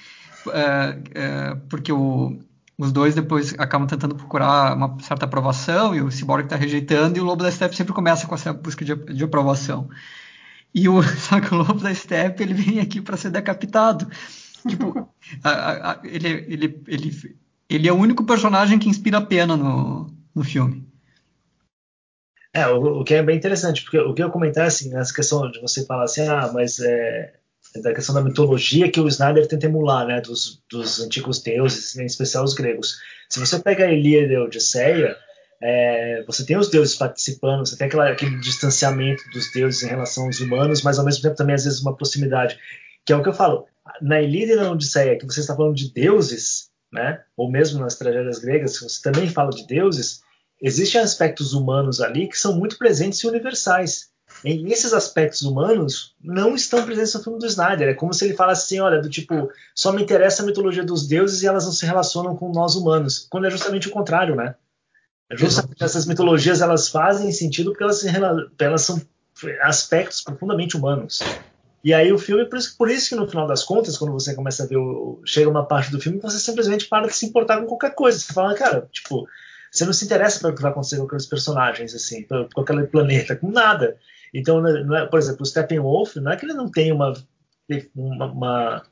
é, 0.53 0.97
é, 1.13 1.55
porque 1.67 1.91
o, 1.91 2.39
os 2.77 2.93
dois 2.93 3.13
depois 3.13 3.53
acabam 3.57 3.87
tentando 3.87 4.15
procurar 4.15 4.73
uma 4.73 4.97
certa 5.01 5.25
aprovação 5.25 5.93
e 5.93 6.01
o 6.01 6.09
Cyborg 6.09 6.45
está 6.45 6.55
rejeitando 6.55 7.17
e 7.17 7.19
o 7.19 7.25
Lobo 7.25 7.43
da 7.43 7.51
Steppe 7.51 7.75
sempre 7.75 7.93
começa 7.93 8.25
com 8.25 8.35
essa 8.35 8.53
busca 8.53 8.85
de, 8.85 8.95
de 8.95 9.23
aprovação. 9.25 9.89
E 10.73 10.87
o, 10.87 11.03
só 11.19 11.41
que 11.41 11.53
o 11.53 11.57
Lobo 11.57 11.81
da 11.81 11.93
Steppe 11.93 12.41
ele 12.41 12.53
vem 12.53 12.79
aqui 12.79 13.01
para 13.01 13.17
ser 13.17 13.31
decapitado. 13.31 14.07
Tipo, 14.67 15.09
a, 15.43 15.91
a, 15.91 15.99
ele, 16.03 16.27
ele, 16.27 16.83
ele, 16.87 17.37
ele 17.69 17.87
é 17.87 17.91
o 17.91 17.97
único 17.97 18.25
personagem 18.25 18.77
que 18.77 18.89
inspira 18.89 19.21
pena 19.21 19.55
no, 19.57 20.13
no 20.35 20.43
filme. 20.43 20.85
É, 22.53 22.67
o, 22.67 22.99
o, 22.99 23.03
que 23.03 23.13
é 23.13 23.23
bem 23.23 23.37
interessante, 23.37 23.83
porque 23.83 23.97
o 23.97 24.13
que 24.13 24.21
eu 24.21 24.29
comentar 24.29 24.67
assim, 24.67 24.89
nessa 24.89 25.13
questão 25.13 25.49
de 25.49 25.61
você 25.61 25.85
falar 25.85 26.03
assim, 26.03 26.27
ah, 26.27 26.51
mas 26.53 26.79
é, 26.79 27.33
é 27.75 27.81
da 27.81 27.93
questão 27.93 28.13
da 28.13 28.21
mitologia 28.21 28.91
que 28.91 28.99
o 28.99 29.07
Snyder 29.07 29.47
tenta 29.47 29.67
emular, 29.67 30.05
né, 30.05 30.19
dos, 30.19 30.61
dos 30.69 30.99
antigos 30.99 31.41
deuses, 31.41 31.95
em 31.95 32.05
especial 32.05 32.43
os 32.43 32.53
gregos. 32.53 32.97
Se 33.29 33.39
você 33.39 33.57
pega 33.57 33.85
a 33.85 33.91
Ilíada 33.91 34.33
e 34.33 34.35
a 34.35 34.43
Odisseia, 34.43 35.15
é, 35.61 36.23
você 36.27 36.45
tem 36.45 36.57
os 36.57 36.69
deuses 36.69 36.95
participando, 36.95 37.65
você 37.65 37.77
tem 37.77 37.87
aquela, 37.87 38.09
aquele 38.09 38.37
distanciamento 38.39 39.23
dos 39.31 39.49
deuses 39.53 39.83
em 39.83 39.87
relação 39.87 40.25
aos 40.25 40.41
humanos, 40.41 40.81
mas 40.81 40.99
ao 40.99 41.05
mesmo 41.05 41.21
tempo 41.21 41.35
também 41.35 41.55
às 41.55 41.63
vezes 41.63 41.79
uma 41.79 41.95
proximidade, 41.95 42.59
que 43.05 43.13
é 43.13 43.15
o 43.15 43.23
que 43.23 43.29
eu 43.29 43.33
falo 43.33 43.70
na 44.01 44.21
Ilíada 44.21 44.53
e 44.53 44.55
na 44.55 44.71
Odisseia, 44.71 45.17
que 45.17 45.25
você 45.25 45.39
está 45.41 45.55
falando 45.55 45.75
de 45.75 45.93
deuses, 45.93 46.69
né? 46.91 47.21
ou 47.37 47.49
mesmo 47.49 47.79
nas 47.79 47.95
tragédias 47.95 48.39
gregas, 48.39 48.77
que 48.77 48.83
você 48.83 49.01
também 49.01 49.29
fala 49.29 49.51
de 49.51 49.65
deuses, 49.65 50.21
existem 50.61 51.01
aspectos 51.01 51.53
humanos 51.53 52.01
ali 52.01 52.27
que 52.27 52.37
são 52.37 52.55
muito 52.55 52.77
presentes 52.77 53.19
e 53.19 53.27
universais. 53.27 54.11
E 54.45 54.71
esses 54.71 54.93
aspectos 54.93 55.41
humanos 55.43 56.15
não 56.21 56.55
estão 56.55 56.85
presentes 56.85 57.13
no 57.13 57.23
filme 57.23 57.39
do 57.39 57.45
Snyder. 57.45 57.89
É 57.89 57.93
como 57.93 58.13
se 58.13 58.25
ele 58.25 58.33
falasse 58.33 58.63
assim, 58.63 58.79
olha, 58.79 59.01
do 59.01 59.09
tipo, 59.09 59.51
só 59.75 59.91
me 59.91 60.01
interessa 60.01 60.41
a 60.41 60.45
mitologia 60.45 60.83
dos 60.83 61.07
deuses 61.07 61.43
e 61.43 61.47
elas 61.47 61.65
não 61.65 61.71
se 61.71 61.85
relacionam 61.85 62.35
com 62.35 62.51
nós 62.51 62.75
humanos. 62.75 63.27
Quando 63.29 63.47
é 63.47 63.51
justamente 63.51 63.87
o 63.87 63.91
contrário, 63.91 64.35
né? 64.35 64.55
É 65.29 65.37
justamente 65.37 65.83
essas 65.83 66.05
mitologias 66.05 66.61
elas 66.61 66.89
fazem 66.89 67.31
sentido 67.31 67.71
porque 67.71 67.83
elas, 67.83 68.03
elas 68.59 68.81
são 68.81 69.01
aspectos 69.61 70.21
profundamente 70.21 70.75
humanos. 70.75 71.19
E 71.83 71.93
aí 71.93 72.13
o 72.13 72.17
filme, 72.17 72.45
por 72.45 72.59
isso, 72.59 72.77
por 72.77 72.91
isso 72.91 73.09
que 73.09 73.15
no 73.15 73.27
final 73.27 73.47
das 73.47 73.63
contas, 73.63 73.97
quando 73.97 74.13
você 74.13 74.35
começa 74.35 74.63
a 74.63 74.67
ver, 74.67 74.77
o, 74.77 75.19
chega 75.25 75.49
uma 75.49 75.65
parte 75.65 75.91
do 75.91 75.99
filme, 75.99 76.19
você 76.19 76.39
simplesmente 76.39 76.87
para 76.87 77.07
de 77.07 77.15
se 77.15 77.25
importar 77.25 77.59
com 77.59 77.65
qualquer 77.65 77.95
coisa. 77.95 78.19
Você 78.19 78.31
fala, 78.31 78.53
cara, 78.53 78.87
tipo, 78.91 79.27
você 79.71 79.85
não 79.85 79.93
se 79.93 80.05
interessa 80.05 80.39
pelo 80.39 80.55
que 80.55 80.61
vai 80.61 80.71
acontecer 80.71 80.97
com 80.97 81.05
aqueles 81.05 81.25
personagens, 81.25 81.95
assim, 81.95 82.25
com 82.53 82.61
aquele 82.61 82.85
planeta, 82.85 83.35
com 83.35 83.49
nada. 83.49 83.97
Então, 84.33 84.65
é, 84.67 85.05
por 85.07 85.17
exemplo, 85.17 85.41
o 85.41 85.45
Steppenwolf, 85.45 86.15
não 86.17 86.31
é 86.31 86.37
que 86.37 86.45
ele 86.45 86.53
não 86.53 86.69
tem 86.69 86.91
uma, 86.91 87.13
uma, 87.95 88.25
uma 88.27 88.83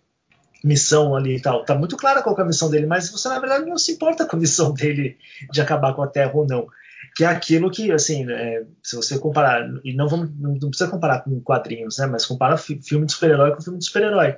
missão 0.63 1.15
ali 1.15 1.35
e 1.35 1.41
tal. 1.41 1.63
Tá 1.63 1.75
muito 1.75 1.95
clara 1.95 2.23
qual 2.23 2.37
é 2.37 2.41
a 2.41 2.45
missão 2.45 2.71
dele, 2.71 2.87
mas 2.87 3.11
você, 3.11 3.29
na 3.29 3.39
verdade, 3.39 3.65
não 3.65 3.77
se 3.77 3.91
importa 3.91 4.25
com 4.25 4.35
a 4.35 4.39
missão 4.39 4.73
dele 4.73 5.17
de 5.51 5.61
acabar 5.61 5.93
com 5.93 6.01
a 6.01 6.07
Terra 6.07 6.31
ou 6.33 6.47
não 6.47 6.67
que 7.15 7.23
é 7.23 7.27
aquilo 7.27 7.71
que, 7.71 7.91
assim, 7.91 8.29
é, 8.31 8.63
se 8.83 8.95
você 8.95 9.17
comparar, 9.19 9.67
e 9.83 9.93
não, 9.93 10.07
vamos, 10.07 10.29
não 10.37 10.69
precisa 10.69 10.89
comparar 10.89 11.21
com 11.21 11.39
quadrinhos, 11.41 11.97
né, 11.97 12.05
mas 12.05 12.25
compara 12.25 12.57
filme 12.57 13.05
de 13.05 13.11
super-herói 13.11 13.55
com 13.55 13.61
filme 13.61 13.79
de 13.79 13.85
super-herói. 13.85 14.37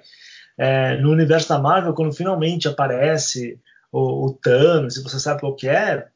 É, 0.57 0.97
no 0.97 1.11
universo 1.11 1.49
da 1.49 1.59
Marvel, 1.59 1.93
quando 1.93 2.13
finalmente 2.13 2.67
aparece 2.67 3.59
o, 3.91 4.27
o, 4.27 4.33
Thanos 4.33 4.97
e 4.97 5.03
você 5.03 5.19
sabe 5.19 5.39
qual 5.39 5.55
que 5.55 5.67
é, 5.67 6.07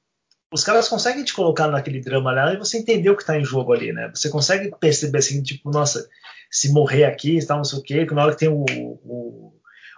os 0.51 0.63
caras 0.63 0.87
conseguem 0.87 1.23
te 1.23 1.33
colocar 1.33 1.67
naquele 1.67 1.99
drama 1.99 2.31
lá 2.31 2.53
e 2.53 2.57
você 2.57 2.77
entender 2.77 3.09
o 3.09 3.15
que 3.15 3.23
está 3.23 3.37
em 3.37 3.43
jogo 3.43 3.73
ali, 3.73 3.91
né? 3.91 4.09
Você 4.13 4.29
consegue 4.29 4.71
perceber 4.79 5.19
assim, 5.19 5.41
tipo, 5.41 5.71
nossa, 5.71 6.07
se 6.51 6.71
morrer 6.71 7.05
aqui, 7.05 7.43
tal, 7.45 7.57
não 7.57 7.63
sei 7.63 7.79
o 7.79 7.83
quê, 7.83 8.05
que 8.05 8.13
na 8.13 8.23
hora 8.23 8.33
que 8.33 8.39
tem 8.39 8.49
o, 8.49 8.65
o, 8.69 9.53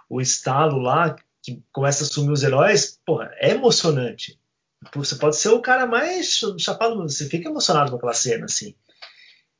o 0.08 0.20
estalo 0.20 0.78
lá, 0.78 1.16
que 1.42 1.62
começa 1.72 2.04
a 2.04 2.06
sumir 2.06 2.32
os 2.32 2.42
heróis, 2.42 2.98
porra, 3.04 3.30
é 3.38 3.50
emocionante 3.50 4.38
Você 4.94 5.16
pode 5.16 5.36
ser 5.36 5.48
o 5.48 5.60
cara 5.60 5.86
mais 5.86 6.40
chapado, 6.58 6.96
você 6.96 7.28
fica 7.28 7.48
emocionado 7.48 7.90
com 7.90 7.96
aquela 7.96 8.14
cena, 8.14 8.44
assim. 8.44 8.74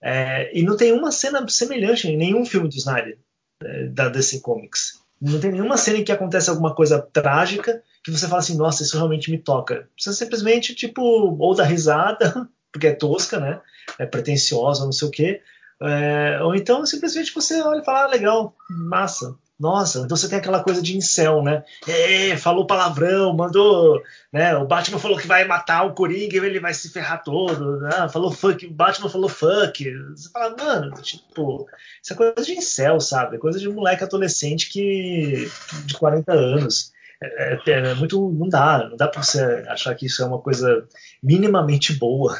É, 0.01 0.57
e 0.57 0.63
não 0.63 0.77
tem 0.77 0.93
uma 0.93 1.11
cena 1.11 1.47
semelhante 1.49 2.09
em 2.09 2.17
nenhum 2.17 2.45
filme 2.45 2.69
do 2.69 2.77
Snyder, 2.77 3.19
é, 3.63 3.87
da 3.87 4.09
DC 4.09 4.41
Comics. 4.41 5.01
Não 5.21 5.41
tem 5.41 5.51
nenhuma 5.51 5.77
cena 5.77 5.99
em 5.99 6.05
que 6.05 6.13
acontece 6.13 6.49
alguma 6.49 6.75
coisa 6.75 7.01
trágica 7.01 7.83
que 8.05 8.11
você 8.11 8.29
fala 8.29 8.39
assim, 8.41 8.57
nossa, 8.57 8.85
isso 8.85 8.97
realmente 8.97 9.31
me 9.31 9.39
toca. 9.39 9.89
Você 9.99 10.13
simplesmente, 10.13 10.75
tipo, 10.75 11.03
ou 11.03 11.55
dá 11.55 11.65
risada, 11.65 12.49
porque 12.73 12.87
é 12.87 12.95
tosca, 12.95 13.41
né? 13.41 13.61
É 13.99 14.07
pretensiosa, 14.07 14.85
não 14.85 14.93
sei 14.93 15.09
o 15.09 15.11
quê. 15.11 15.43
É, 15.81 16.41
ou 16.43 16.55
então 16.55 16.85
simplesmente 16.87 17.35
você 17.35 17.61
olha 17.63 17.81
e 17.81 17.85
fala, 17.85 18.05
ah, 18.05 18.09
legal, 18.09 18.57
massa. 18.71 19.37
Nossa, 19.59 20.01
então 20.01 20.17
você 20.17 20.29
tem 20.29 20.39
aquela 20.39 20.63
coisa 20.63 20.81
de 20.81 20.97
incel, 20.97 21.43
né? 21.43 21.65
É, 21.87 22.37
falou 22.37 22.65
palavrão, 22.65 23.35
mandou. 23.35 24.01
Né, 24.33 24.57
o 24.57 24.67
Batman 24.67 25.01
falou 25.01 25.19
que 25.19 25.27
vai 25.27 25.45
matar 25.45 25.85
o 25.85 25.95
Coringa 25.95 26.37
e 26.37 26.39
ele 26.39 26.61
vai 26.61 26.73
se 26.73 26.91
ferrar 26.91 27.25
todo. 27.25 27.81
Né? 27.81 28.09
Falou 28.13 28.31
fuck, 28.31 28.65
o 28.65 28.71
Batman 28.71 29.09
falou 29.09 29.29
fuck. 29.29 29.85
Você 30.15 30.31
fala, 30.31 30.55
mano, 30.57 30.93
tipo, 31.03 31.67
isso 32.01 32.13
é 32.13 32.17
coisa 32.17 32.43
de 32.43 32.53
incel, 32.53 33.01
sabe? 33.01 33.35
É 33.35 33.41
coisa 33.41 33.59
de 33.59 33.69
um 33.69 33.75
moleque 33.75 34.05
adolescente 34.05 34.71
que. 34.71 35.51
de 35.85 35.95
40 35.95 36.33
anos. 36.33 36.93
É, 37.21 37.55
é, 37.55 37.71
é, 37.71 37.95
muito. 37.95 38.31
Não 38.31 38.49
dá, 38.49 38.89
não 38.89 38.97
dá 38.97 39.09
pra 39.09 39.25
você 39.25 39.43
achar 39.69 39.93
que 39.97 40.07
isso 40.07 40.23
é 40.23 40.27
uma 40.27 40.39
coisa 40.39 40.87
minimamente 41.21 41.93
boa. 41.95 42.39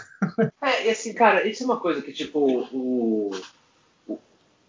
É, 0.63 0.87
e 0.87 0.91
assim, 0.91 1.13
cara, 1.13 1.47
isso 1.49 1.65
é 1.65 1.67
uma 1.67 1.81
coisa 1.81 2.01
que, 2.01 2.13
tipo, 2.13 2.69
o 2.73 3.31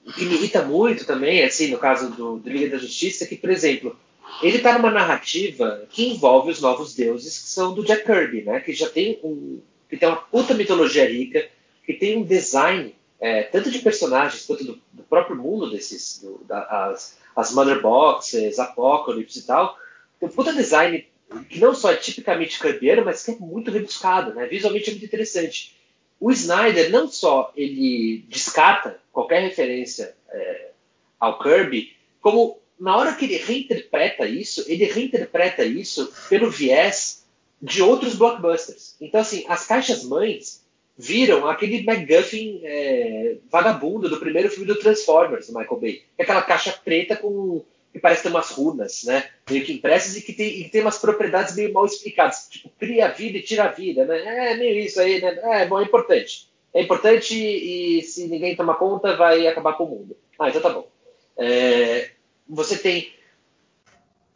o 0.06 0.14
que 0.14 0.26
me 0.26 0.36
irrita 0.36 0.64
muito 0.64 1.06
também, 1.06 1.44
assim, 1.44 1.68
no 1.68 1.78
caso 1.78 2.10
do, 2.12 2.38
do 2.38 2.50
Liga 2.50 2.70
da 2.70 2.78
Justiça, 2.78 3.26
que, 3.26 3.36
por 3.36 3.50
exemplo, 3.50 3.96
ele 4.42 4.58
está 4.58 4.78
numa 4.78 4.92
narrativa 4.92 5.86
que 5.90 6.08
envolve 6.10 6.52
os 6.52 6.62
novos 6.62 6.96
deuses, 6.96 7.38
que 7.38 7.50
são 7.50 7.74
do 7.74 7.84
Jack 7.84 8.06
Kirby, 8.06 8.44
né? 8.44 8.60
Que 8.60 8.74
já 8.74 8.90
tem 8.90 9.20
um, 9.24 9.60
que 9.90 9.98
tem 9.98 10.08
uma 10.08 10.18
puta 10.18 10.54
mitologia 10.54 11.10
rica, 11.10 11.48
que 11.86 11.94
tem 11.94 12.18
um 12.18 12.24
design 12.24 12.96
é, 13.20 13.44
tanto 13.44 13.70
de 13.70 13.80
personagens 13.80 14.46
quanto 14.46 14.64
do, 14.64 14.82
do 14.94 15.04
próprio 15.04 15.36
mundo 15.36 15.70
desses, 15.70 16.20
do, 16.22 16.42
da, 16.46 16.62
as, 16.90 17.18
as 17.36 17.54
Mother 17.54 17.82
Boxes, 17.82 18.60
Apocalypse 18.60 19.40
e 19.40 19.44
tal, 19.44 19.78
tem 20.20 20.30
um 20.30 20.32
puta 20.32 20.54
design 20.54 21.06
que 21.50 21.60
não 21.60 21.76
só 21.76 21.92
é 21.92 21.96
tipicamente 21.96 22.60
kirbyano, 22.60 23.06
mas 23.06 23.24
que 23.24 23.32
é 23.32 23.36
muito 23.36 23.72
rebuscado, 23.72 24.34
né? 24.34 24.48
Visualmente 24.48 24.90
é 24.90 24.92
muito 24.94 25.06
interessante. 25.06 25.76
O 26.20 26.32
Snyder 26.32 26.92
não 26.92 27.08
só 27.08 27.52
ele 27.56 28.26
descarta 28.28 29.00
qualquer 29.12 29.42
referência 29.42 30.16
é, 30.32 30.70
ao 31.20 31.40
Kirby, 31.40 31.96
como 32.22 32.60
na 32.80 32.96
hora 32.96 33.14
que 33.14 33.26
ele 33.26 33.38
reinterpreta 33.38 34.26
isso, 34.26 34.64
ele 34.68 34.86
reinterpreta 34.86 35.64
isso 35.64 36.12
pelo 36.30 36.50
viés 36.50 37.26
de 37.62 37.82
outros 37.82 38.16
blockbusters. 38.16 38.96
Então, 39.02 39.20
assim, 39.20 39.46
as 39.48 39.66
caixas 39.66 40.04
mães 40.04 40.64
viram 40.98 41.48
aquele 41.48 41.84
MacGuffin 41.84 42.62
é, 42.64 43.38
vagabundo 43.50 44.10
do 44.10 44.20
primeiro 44.20 44.50
filme 44.50 44.66
do 44.66 44.80
Transformers, 44.80 45.48
do 45.48 45.58
Michael 45.58 45.80
Bay. 45.80 46.04
Aquela 46.18 46.42
caixa 46.42 46.72
preta 46.84 47.16
com 47.16 47.64
que 47.92 48.00
parece 48.00 48.24
ter 48.24 48.30
umas 48.30 48.50
runas, 48.52 49.04
né? 49.04 49.30
Meio 49.50 49.66
que 49.66 49.74
impressas 49.74 50.16
e 50.16 50.22
que 50.22 50.34
tem, 50.34 50.62
e 50.62 50.70
tem 50.70 50.82
umas 50.82 50.98
propriedades 50.98 51.56
meio 51.56 51.74
mal 51.74 51.86
explicadas. 51.86 52.48
Tipo, 52.50 52.70
cria 52.80 53.08
a 53.08 53.10
vida 53.10 53.38
e 53.38 53.44
tira 53.44 53.66
a 53.66 53.72
vida, 53.72 54.06
né? 54.06 54.52
É 54.52 54.56
meio 54.56 54.80
isso 54.80 55.02
aí, 55.02 55.20
né? 55.22 55.40
É, 55.44 55.66
bom, 55.66 55.80
é 55.80 55.84
importante. 55.84 56.50
É 56.74 56.82
importante 56.82 57.36
e 57.36 58.02
se 58.04 58.28
ninguém 58.28 58.56
tomar 58.56 58.76
conta, 58.76 59.16
vai 59.16 59.48
acabar 59.48 59.74
com 59.74 59.86
o 59.86 59.90
mundo. 59.90 60.16
Ah, 60.38 60.50
então 60.50 60.62
tá 60.62 60.70
bom. 60.70 60.88
É, 61.38 62.12
você 62.48 62.78
tem 62.78 63.12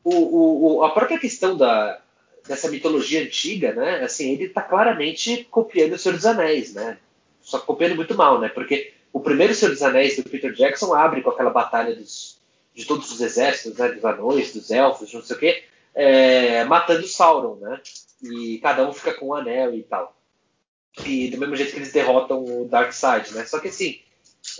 o, 0.04 0.78
o, 0.78 0.84
a 0.84 0.89
própria 0.91 1.20
questão 1.20 1.56
da, 1.56 2.01
dessa 2.47 2.70
mitologia 2.70 3.22
antiga, 3.22 3.74
né? 3.74 4.04
Assim, 4.04 4.32
ele 4.32 4.45
está 4.45 4.62
claramente 4.62 5.43
copiando 5.49 5.93
o 5.93 5.97
Senhor 5.97 6.16
dos 6.16 6.26
Anéis, 6.26 6.74
né? 6.74 6.97
Só 7.41 7.60
copiando 7.60 7.95
muito 7.95 8.16
mal, 8.16 8.39
né? 8.39 8.49
Porque 8.49 8.93
o 9.12 9.20
primeiro 9.20 9.54
Senhor 9.54 9.72
dos 9.72 9.84
Anéis 9.84 10.16
do 10.16 10.24
Peter 10.24 10.51
Jackson 10.54 10.93
abre 10.93 11.22
com 11.22 11.30
aquela 11.30 11.51
batalha 11.51 11.95
dos 11.95 12.41
de 12.74 12.86
todos 12.86 13.11
os 13.11 13.21
exércitos, 13.21 13.78
né, 13.78 13.89
dos 13.89 14.03
anões, 14.03 14.53
dos 14.53 14.71
elfos, 14.71 15.13
não 15.13 15.21
sei 15.21 15.36
o 15.36 15.39
quê, 15.39 15.63
é, 15.93 16.63
matando 16.65 17.07
Sauron, 17.07 17.55
né? 17.55 17.80
E 18.21 18.57
cada 18.59 18.88
um 18.88 18.93
fica 18.93 19.13
com 19.13 19.28
um 19.28 19.36
anel 19.36 19.74
e 19.76 19.84
tal. 19.84 20.15
E 21.05 21.30
do 21.30 21.38
mesmo 21.38 21.55
jeito 21.55 21.71
que 21.71 21.80
eles 21.80 21.91
derrotam 21.91 22.43
o 22.43 22.67
Darkseid, 22.67 23.34
né? 23.34 23.45
Só 23.45 23.59
que 23.59 23.67
assim, 23.67 23.99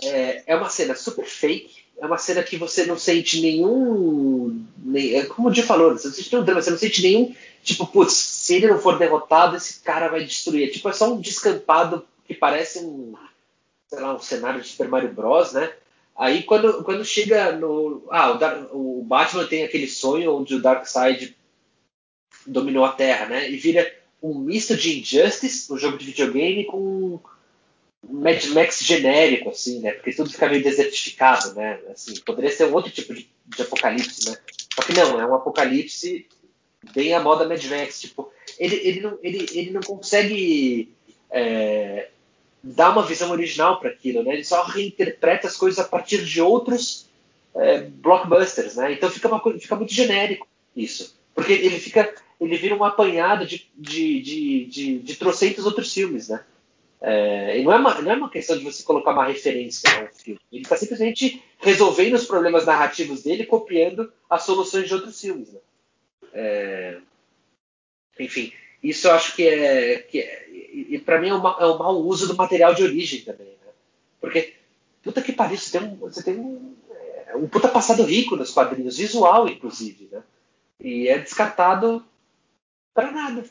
é, 0.02 0.42
é 0.46 0.56
uma 0.56 0.68
cena 0.68 0.94
super 0.94 1.24
fake, 1.24 1.84
é 1.98 2.06
uma 2.06 2.18
cena 2.18 2.42
que 2.42 2.56
você 2.56 2.84
não 2.86 2.98
sente 2.98 3.40
nenhum. 3.40 4.64
Nem, 4.78 5.14
é 5.14 5.26
como 5.26 5.48
o 5.48 5.50
Di 5.52 5.62
falou, 5.62 5.92
você 5.92 6.08
não 6.08 6.14
sente 6.14 6.32
nenhum 6.32 6.44
drama, 6.44 6.62
você 6.62 6.70
não 6.70 6.78
sente 6.78 7.02
nenhum. 7.02 7.34
Tipo, 7.62 7.86
putz, 7.86 8.12
se 8.12 8.54
ele 8.56 8.66
não 8.66 8.78
for 8.78 8.98
derrotado, 8.98 9.56
esse 9.56 9.80
cara 9.80 10.08
vai 10.08 10.24
destruir. 10.24 10.70
Tipo, 10.70 10.88
é 10.88 10.92
só 10.92 11.12
um 11.12 11.20
descampado 11.20 12.06
que 12.26 12.34
parece 12.34 12.80
um. 12.80 13.14
Sei 13.88 14.00
lá, 14.00 14.14
um 14.14 14.20
cenário 14.20 14.60
de 14.60 14.68
Super 14.68 14.88
Mario 14.88 15.12
Bros, 15.12 15.52
né? 15.52 15.72
Aí 16.16 16.42
quando, 16.44 16.84
quando 16.84 17.04
chega 17.04 17.52
no. 17.52 18.06
Ah, 18.10 18.32
o, 18.72 19.00
o 19.00 19.02
Batman 19.02 19.46
tem 19.46 19.64
aquele 19.64 19.88
sonho 19.88 20.36
onde 20.36 20.54
o 20.54 20.62
Darkseid 20.62 21.36
dominou 22.46 22.84
a 22.84 22.92
Terra, 22.92 23.26
né? 23.26 23.50
E 23.50 23.56
vira 23.56 23.92
um 24.22 24.38
misto 24.38 24.76
de 24.76 25.00
Injustice, 25.00 25.72
um 25.72 25.78
jogo 25.78 25.98
de 25.98 26.06
videogame, 26.06 26.64
com 26.64 27.18
Mad 28.08 28.44
Max 28.46 28.80
genérico, 28.80 29.50
assim, 29.50 29.80
né? 29.80 29.92
Porque 29.92 30.12
tudo 30.12 30.30
fica 30.30 30.48
meio 30.48 30.62
desertificado, 30.62 31.54
né? 31.54 31.80
Assim, 31.90 32.14
poderia 32.20 32.50
ser 32.50 32.66
um 32.66 32.74
outro 32.74 32.90
tipo 32.90 33.14
de, 33.14 33.28
de 33.46 33.62
apocalipse, 33.62 34.30
né? 34.30 34.36
Só 34.74 34.82
que 34.82 34.92
não, 34.92 35.20
é 35.20 35.26
um 35.26 35.34
apocalipse 35.34 36.26
bem 36.94 37.12
a 37.12 37.20
moda 37.20 37.48
Mad 37.48 37.62
Max. 37.64 38.00
Tipo, 38.00 38.30
ele, 38.58 38.76
ele, 38.76 39.00
não, 39.00 39.18
ele, 39.22 39.46
ele 39.52 39.70
não 39.70 39.80
consegue 39.80 40.94
é, 41.30 42.08
dá 42.64 42.90
uma 42.90 43.02
visão 43.04 43.30
original 43.30 43.78
para 43.78 43.90
aquilo, 43.90 44.22
né? 44.22 44.32
Ele 44.32 44.44
só 44.44 44.64
reinterpreta 44.64 45.46
as 45.46 45.56
coisas 45.56 45.78
a 45.78 45.86
partir 45.86 46.24
de 46.24 46.40
outros 46.40 47.06
é, 47.54 47.82
blockbusters, 47.82 48.76
né? 48.76 48.92
Então 48.92 49.10
fica, 49.10 49.28
uma, 49.28 49.40
fica 49.58 49.76
muito 49.76 49.92
genérico 49.92 50.46
isso, 50.74 51.14
porque 51.34 51.52
ele 51.52 51.78
fica, 51.78 52.12
ele 52.40 52.56
vira 52.56 52.74
um 52.74 52.82
apanhado 52.82 53.46
de, 53.46 53.68
de, 53.76 54.20
de, 54.22 54.64
de, 54.64 54.98
de 54.98 55.16
trocentos 55.16 55.66
outros 55.66 55.92
filmes, 55.92 56.28
né? 56.28 56.42
É, 57.02 57.58
e 57.58 57.62
não 57.62 57.72
é, 57.72 57.76
uma, 57.76 58.00
não 58.00 58.10
é 58.10 58.16
uma 58.16 58.30
questão 58.30 58.56
de 58.56 58.64
você 58.64 58.82
colocar 58.82 59.12
uma 59.12 59.26
referência 59.26 59.90
ao 60.00 60.08
filme. 60.08 60.40
Ele 60.50 60.62
está 60.62 60.74
simplesmente 60.74 61.42
resolvendo 61.58 62.14
os 62.14 62.24
problemas 62.24 62.64
narrativos 62.64 63.22
dele, 63.22 63.44
copiando 63.44 64.10
as 64.28 64.42
soluções 64.44 64.88
de 64.88 64.94
outros 64.94 65.20
filmes. 65.20 65.52
Né? 65.52 65.60
É, 66.32 66.96
enfim, 68.18 68.54
isso 68.84 69.08
eu 69.08 69.12
acho 69.12 69.34
que 69.34 69.46
é. 69.48 69.98
Que 69.98 70.20
é 70.20 70.44
e, 70.74 70.98
para 70.98 71.20
mim 71.20 71.28
é, 71.28 71.34
uma, 71.34 71.56
é 71.60 71.66
um 71.66 71.78
mau 71.78 71.96
uso 72.04 72.26
do 72.26 72.36
material 72.36 72.74
de 72.74 72.82
origem 72.82 73.20
também. 73.20 73.46
Né? 73.46 73.72
Porque, 74.20 74.54
puta 75.02 75.22
que 75.22 75.32
pariu, 75.32 75.56
você 75.56 75.78
tem 75.78 75.88
um, 75.88 75.96
você 75.96 76.22
tem 76.22 76.38
um, 76.38 76.74
é, 77.28 77.36
um 77.36 77.46
puta 77.46 77.68
passado 77.68 78.02
rico 78.02 78.36
nos 78.36 78.50
quadrinhos, 78.50 78.98
visual 78.98 79.48
inclusive. 79.48 80.08
Né? 80.10 80.22
E 80.80 81.08
é 81.08 81.18
descartado 81.18 82.04
para 82.92 83.12
nada. 83.12 83.42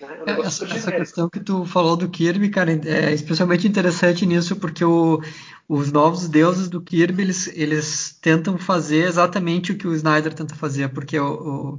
Né? 0.00 0.08
É, 0.26 0.40
essa, 0.40 0.64
essa 0.66 0.92
questão 0.92 1.28
que 1.30 1.40
tu 1.40 1.64
falou 1.64 1.96
do 1.96 2.08
Kirby, 2.08 2.50
cara, 2.50 2.72
é 2.72 3.12
especialmente 3.12 3.66
interessante 3.66 4.26
nisso, 4.26 4.56
porque 4.56 4.84
o, 4.84 5.20
os 5.68 5.90
novos 5.90 6.28
deuses 6.28 6.68
do 6.68 6.80
Kirby, 6.80 7.22
eles, 7.22 7.46
eles 7.48 8.18
tentam 8.20 8.58
fazer 8.58 9.08
exatamente 9.08 9.72
o 9.72 9.78
que 9.78 9.88
o 9.88 9.94
Snyder 9.94 10.34
tenta 10.34 10.54
fazer, 10.54 10.88
porque 10.90 11.18
o, 11.18 11.32
o, 11.32 11.78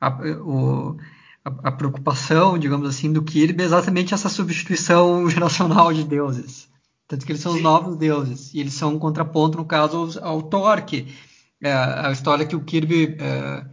a, 0.00 0.10
o 0.42 0.96
a, 1.44 1.68
a, 1.68 1.72
preocupação, 1.72 2.58
digamos 2.58 2.88
assim, 2.88 3.12
do 3.12 3.22
Kirby 3.22 3.62
é 3.62 3.66
exatamente 3.66 4.14
essa 4.14 4.28
substituição 4.28 5.28
geracional 5.30 5.92
de 5.92 6.04
deuses. 6.04 6.68
Tanto 7.08 7.26
que 7.26 7.32
eles 7.32 7.42
são 7.42 7.54
os 7.54 7.62
novos 7.62 7.96
deuses. 7.96 8.54
E 8.54 8.60
eles 8.60 8.74
são 8.74 8.94
um 8.94 8.98
contraponto, 8.98 9.58
no 9.58 9.64
caso, 9.64 10.20
ao, 10.22 10.28
ao 10.28 10.42
Thor, 10.42 10.82
que 10.82 11.08
é 11.62 11.72
a 11.72 12.10
história 12.12 12.46
que 12.46 12.56
o 12.56 12.62
Kirby 12.62 13.16
é, 13.18 13.64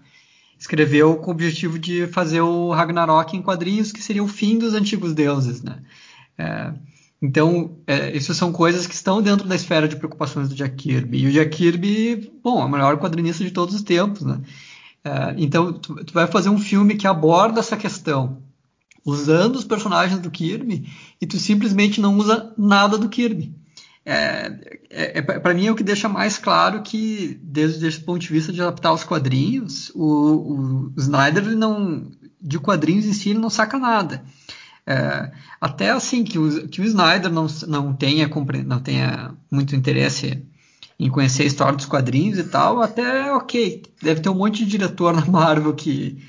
escreveu 0.59 1.17
com 1.17 1.29
o 1.29 1.33
objetivo 1.33 1.77
de 1.77 2.07
fazer 2.07 2.41
o 2.41 2.71
Ragnarok 2.71 3.37
em 3.37 3.41
quadrinhos, 3.41 3.91
que 3.91 4.01
seria 4.01 4.23
o 4.23 4.27
fim 4.27 4.57
dos 4.57 4.73
antigos 4.73 5.13
deuses, 5.13 5.61
né? 5.61 5.83
É, 6.37 6.73
então, 7.21 7.77
é, 7.87 8.15
isso 8.15 8.33
são 8.33 8.51
coisas 8.51 8.85
que 8.85 8.93
estão 8.93 9.21
dentro 9.21 9.47
da 9.47 9.55
esfera 9.55 9.87
de 9.87 9.95
preocupações 9.95 10.49
do 10.49 10.55
Jack 10.55 10.75
Kirby. 10.75 11.23
E 11.23 11.27
o 11.27 11.31
Jack 11.31 11.55
Kirby, 11.55 12.31
bom, 12.43 12.61
é 12.61 12.65
o 12.65 12.69
maior 12.69 12.97
quadrinista 12.97 13.43
de 13.43 13.51
todos 13.51 13.73
os 13.73 13.81
tempos, 13.81 14.21
né? 14.21 14.39
É, 15.03 15.35
então, 15.37 15.73
tu, 15.73 15.95
tu, 16.03 16.13
vai 16.13 16.27
fazer 16.27 16.49
um 16.49 16.57
filme 16.57 16.95
que 16.95 17.07
aborda 17.07 17.59
essa 17.59 17.77
questão 17.77 18.41
usando 19.05 19.55
os 19.55 19.63
personagens 19.63 20.19
do 20.19 20.29
Kirby 20.29 20.91
e 21.21 21.25
tu 21.25 21.39
simplesmente 21.39 22.01
não 22.01 22.17
usa 22.17 22.53
nada 22.57 22.97
do 22.97 23.07
Kirby. 23.07 23.55
É, 24.05 24.79
é, 24.89 25.19
é 25.19 25.21
para 25.21 25.53
mim 25.53 25.65
é 25.65 25.71
o 25.71 25.75
que 25.75 25.83
deixa 25.83 26.07
mais 26.09 26.37
claro 26.37 26.81
que, 26.81 27.39
desde 27.41 27.85
esse 27.87 27.99
ponto 27.99 28.19
de 28.19 28.29
vista 28.29 28.51
de 28.51 28.61
adaptar 28.61 28.93
os 28.93 29.03
quadrinhos, 29.03 29.91
o, 29.95 30.91
o 30.93 30.93
Snyder 30.97 31.55
não, 31.55 32.09
de 32.41 32.59
quadrinhos 32.59 33.05
em 33.05 33.13
si 33.13 33.29
ele 33.29 33.39
não 33.39 33.49
saca 33.49 33.77
nada. 33.77 34.23
É, 34.85 35.31
até 35.59 35.89
assim 35.89 36.23
que 36.23 36.39
o, 36.39 36.67
que 36.69 36.79
o 36.79 36.85
Snyder 36.85 37.29
não, 37.29 37.47
não 37.67 37.93
tenha 37.93 38.29
não 38.65 38.79
tenha 38.79 39.33
muito 39.51 39.75
interesse 39.75 40.41
em 40.99 41.09
conhecer 41.09 41.43
a 41.43 41.45
história 41.47 41.75
dos 41.75 41.85
quadrinhos 41.85 42.39
e 42.39 42.43
tal, 42.43 42.81
até 42.81 43.31
ok. 43.33 43.83
Deve 44.01 44.21
ter 44.21 44.29
um 44.29 44.35
monte 44.35 44.65
de 44.65 44.71
diretor 44.71 45.13
na 45.15 45.25
Marvel 45.25 45.73
que, 45.73 46.23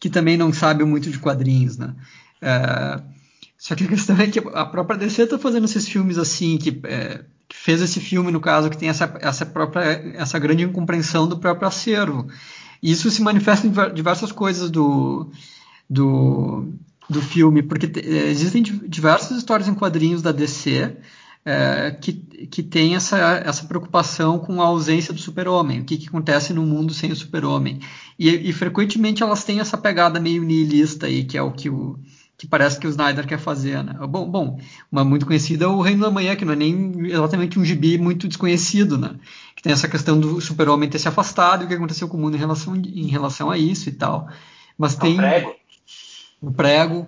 que 0.00 0.10
também 0.10 0.36
não 0.36 0.52
sabe 0.52 0.84
muito 0.84 1.10
de 1.10 1.18
quadrinhos, 1.18 1.76
né? 1.76 1.94
É, 2.40 3.00
só 3.56 3.74
que 3.74 3.84
a 3.84 3.88
questão 3.88 4.16
é 4.18 4.26
que 4.26 4.38
a 4.38 4.64
própria 4.64 4.98
DC 4.98 5.22
está 5.22 5.38
fazendo 5.38 5.64
esses 5.64 5.88
filmes 5.88 6.18
assim, 6.18 6.56
que, 6.58 6.80
é, 6.84 7.24
que, 7.48 7.56
fez 7.56 7.80
esse 7.80 8.00
filme, 8.00 8.30
no 8.30 8.40
caso, 8.40 8.70
que 8.70 8.78
tem 8.78 8.88
essa, 8.88 9.12
essa 9.20 9.46
própria, 9.46 9.82
essa 10.14 10.38
grande 10.38 10.64
incompreensão 10.64 11.28
do 11.28 11.38
próprio 11.38 11.66
acervo. 11.66 12.28
Isso 12.80 13.10
se 13.10 13.20
manifesta 13.22 13.66
em 13.66 13.72
diversas 13.92 14.30
coisas 14.30 14.70
do, 14.70 15.30
do, 15.90 16.72
do 17.10 17.20
filme, 17.20 17.62
porque 17.62 17.86
é, 18.00 18.30
existem 18.30 18.62
diversas 18.62 19.36
histórias 19.38 19.68
em 19.68 19.74
quadrinhos 19.74 20.22
da 20.22 20.30
DC 20.30 20.96
é, 21.48 21.92
que, 21.92 22.12
que 22.12 22.62
tem 22.62 22.94
essa, 22.94 23.16
essa 23.42 23.64
preocupação 23.64 24.38
com 24.38 24.60
a 24.60 24.66
ausência 24.66 25.14
do 25.14 25.20
super-homem, 25.20 25.80
o 25.80 25.84
que, 25.84 25.96
que 25.96 26.08
acontece 26.08 26.52
no 26.52 26.62
mundo 26.62 26.92
sem 26.92 27.10
o 27.10 27.16
super-homem. 27.16 27.80
E, 28.18 28.28
e, 28.28 28.52
frequentemente 28.52 29.22
elas 29.22 29.44
têm 29.44 29.58
essa 29.58 29.78
pegada 29.78 30.20
meio 30.20 30.44
nihilista 30.44 31.06
aí, 31.06 31.24
que 31.24 31.38
é 31.38 31.42
o 31.42 31.50
que 31.50 31.70
o 31.70 31.98
que 32.36 32.46
parece 32.46 32.78
que 32.78 32.86
o 32.86 32.90
Snyder 32.90 33.26
quer 33.26 33.38
fazer, 33.38 33.82
né? 33.82 33.94
Bom, 34.06 34.30
bom, 34.30 34.60
uma 34.92 35.04
muito 35.04 35.26
conhecida 35.26 35.64
é 35.64 35.68
o 35.68 35.80
Reino 35.80 36.02
da 36.02 36.10
Manhã, 36.10 36.36
que 36.36 36.44
não 36.44 36.52
é 36.52 36.56
nem 36.56 37.06
exatamente 37.06 37.58
um 37.58 37.64
gibi 37.64 37.98
muito 37.98 38.28
desconhecido, 38.28 38.96
né? 38.96 39.16
Que 39.56 39.62
tem 39.62 39.72
essa 39.72 39.88
questão 39.88 40.20
do 40.20 40.40
super-homem 40.40 40.88
ter 40.88 41.00
se 41.00 41.08
afastado 41.08 41.62
e 41.62 41.64
o 41.64 41.68
que 41.68 41.74
aconteceu 41.74 42.08
com 42.08 42.16
o 42.16 42.20
mundo 42.20 42.36
em 42.36 42.38
relação, 42.38 42.76
em 42.76 43.08
relação 43.08 43.50
a 43.50 43.58
isso 43.58 43.88
e 43.88 43.92
tal. 43.92 44.28
Mas 44.76 44.94
tem... 44.94 45.14
O 45.14 45.16
prego. 45.16 45.54
O 46.40 46.52
prego. 46.52 47.06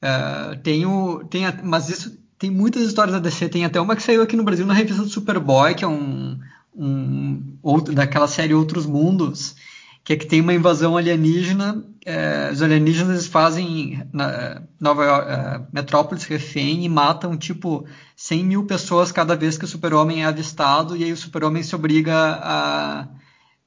Uh, 0.00 0.56
tem 0.62 0.86
o... 0.86 1.24
Tem 1.24 1.46
a, 1.46 1.58
mas 1.64 1.88
isso... 1.88 2.21
Tem 2.42 2.50
muitas 2.50 2.82
histórias 2.82 3.14
da 3.14 3.20
DC, 3.20 3.48
tem 3.50 3.64
até 3.64 3.80
uma 3.80 3.94
que 3.94 4.02
saiu 4.02 4.20
aqui 4.20 4.34
no 4.34 4.42
Brasil 4.42 4.66
na 4.66 4.74
revista 4.74 5.00
do 5.00 5.08
Superboy, 5.08 5.76
que 5.76 5.84
é 5.84 5.86
um, 5.86 6.40
um 6.74 7.56
outro, 7.62 7.94
daquela 7.94 8.26
série 8.26 8.52
Outros 8.52 8.84
Mundos, 8.84 9.54
que 10.02 10.12
é 10.12 10.16
que 10.16 10.26
tem 10.26 10.40
uma 10.40 10.52
invasão 10.52 10.96
alienígena, 10.96 11.84
é, 12.04 12.50
os 12.52 12.60
alienígenas 12.60 13.28
fazem 13.28 14.04
na, 14.12 14.60
Nova 14.80 15.04
é, 15.04 15.72
Metrópolis 15.72 16.24
refém 16.24 16.84
e 16.84 16.88
matam 16.88 17.36
tipo 17.36 17.86
100 18.16 18.44
mil 18.44 18.66
pessoas 18.66 19.12
cada 19.12 19.36
vez 19.36 19.56
que 19.56 19.64
o 19.64 19.68
super-homem 19.68 20.24
é 20.24 20.26
avistado 20.26 20.96
e 20.96 21.04
aí 21.04 21.12
o 21.12 21.16
super-homem 21.16 21.62
se 21.62 21.76
obriga 21.76 22.12
a, 22.12 23.08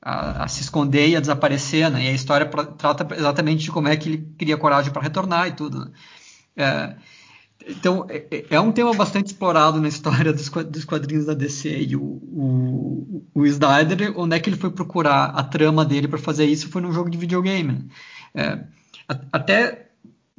a, 0.02 0.44
a, 0.44 0.48
se 0.50 0.64
esconder 0.64 1.08
e 1.08 1.16
a 1.16 1.22
desaparecer, 1.22 1.90
né? 1.90 2.04
E 2.04 2.08
a 2.10 2.14
história 2.14 2.46
pra, 2.46 2.66
trata 2.66 3.08
exatamente 3.16 3.64
de 3.64 3.72
como 3.72 3.88
é 3.88 3.96
que 3.96 4.10
ele 4.10 4.36
cria 4.38 4.58
coragem 4.58 4.92
para 4.92 5.02
retornar 5.02 5.48
e 5.48 5.54
tudo. 5.54 5.80
Né? 5.80 5.92
É, 6.58 6.96
então, 7.68 8.06
é, 8.10 8.26
é, 8.30 8.46
é, 8.52 8.60
um 8.60 8.72
tema 8.72 8.94
bastante 8.94 9.28
explorado 9.28 9.82
na 9.82 9.88
história 9.88 10.32
dos, 10.32 10.50
dos 10.50 10.86
quadrinhos 10.86 11.26
da 11.26 11.34
DC. 11.34 11.70
E 11.70 11.96
o, 11.96 12.02
o, 12.02 13.24
o, 13.34 13.46
Snyder, 13.46 14.14
onde 14.16 14.36
é 14.36 14.40
que 14.40 14.50
ele 14.50 14.58
foi 14.58 14.70
procurar 14.70 15.26
a 15.26 15.44
trama 15.44 15.84
dele 15.84 16.08
para 16.08 16.20
fazer 16.20 16.46
isso? 16.46 16.70
Foi 16.70 16.82
num 16.82 16.94
jogo 16.94 17.10
de 17.10 17.18
videogame. 17.18 17.88
É, 18.34 18.60
até. 19.32 19.90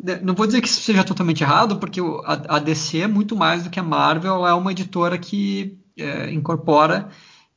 Né, 0.03 0.21
não 0.23 0.35
vou 0.35 0.47
dizer 0.47 0.61
que 0.61 0.69
isso 0.69 0.81
seja 0.83 1.03
totalmente 1.03 1.43
errado, 1.43 1.79
porque 1.79 2.01
a, 2.01 2.57
a 2.57 2.59
DC 2.59 3.01
é 3.01 3.07
muito 3.07 3.35
mais 3.35 3.65
do 3.65 3.71
que 3.71 3.81
a 3.81 3.83
Marvel, 3.83 4.47
é 4.47 4.55
uma 4.55 4.71
editora 4.71 5.19
que 5.19 5.79
é, 5.97 6.31
incorpora 6.31 7.09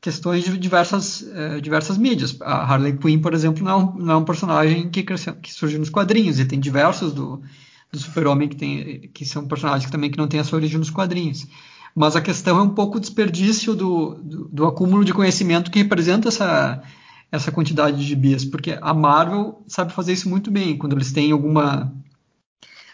questões 0.01 0.45
de 0.45 0.57
diversas, 0.57 1.29
é, 1.33 1.59
diversas 1.59 1.97
mídias. 1.97 2.37
A 2.41 2.63
Harley 2.63 2.97
Quinn, 2.97 3.19
por 3.19 3.33
exemplo, 3.33 3.63
não 3.63 3.93
é 3.97 4.03
não 4.03 4.13
é 4.13 4.17
um 4.17 4.25
personagem 4.25 4.89
que, 4.89 5.03
cresceu, 5.03 5.35
que 5.35 5.53
surgiu 5.53 5.79
nos 5.79 5.89
quadrinhos, 5.89 6.39
e 6.39 6.45
tem 6.45 6.59
diversos 6.59 7.13
do 7.13 7.43
do 7.91 7.99
Super-Homem 7.99 8.47
que 8.47 8.55
tem 8.55 9.09
que 9.13 9.25
são 9.25 9.47
personagens 9.47 9.85
que 9.85 9.91
também 9.91 10.11
que 10.11 10.17
não 10.17 10.27
têm 10.27 10.39
a 10.39 10.43
sua 10.43 10.57
origem 10.57 10.77
nos 10.77 10.89
quadrinhos. 10.89 11.47
Mas 11.95 12.15
a 12.15 12.21
questão 12.21 12.59
é 12.59 12.61
um 12.61 12.69
pouco 12.69 12.97
o 12.97 12.99
desperdício 12.99 13.75
do, 13.75 14.15
do, 14.15 14.47
do 14.49 14.65
acúmulo 14.67 15.03
de 15.03 15.13
conhecimento 15.13 15.71
que 15.71 15.79
representa 15.79 16.27
essa, 16.27 16.81
essa 17.31 17.51
quantidade 17.51 17.97
de 17.97 18.03
gibis, 18.03 18.45
porque 18.45 18.77
a 18.79 18.93
Marvel 18.93 19.63
sabe 19.67 19.91
fazer 19.91 20.13
isso 20.13 20.29
muito 20.29 20.51
bem. 20.51 20.77
Quando 20.77 20.95
eles 20.95 21.11
têm 21.11 21.31
alguma 21.31 21.91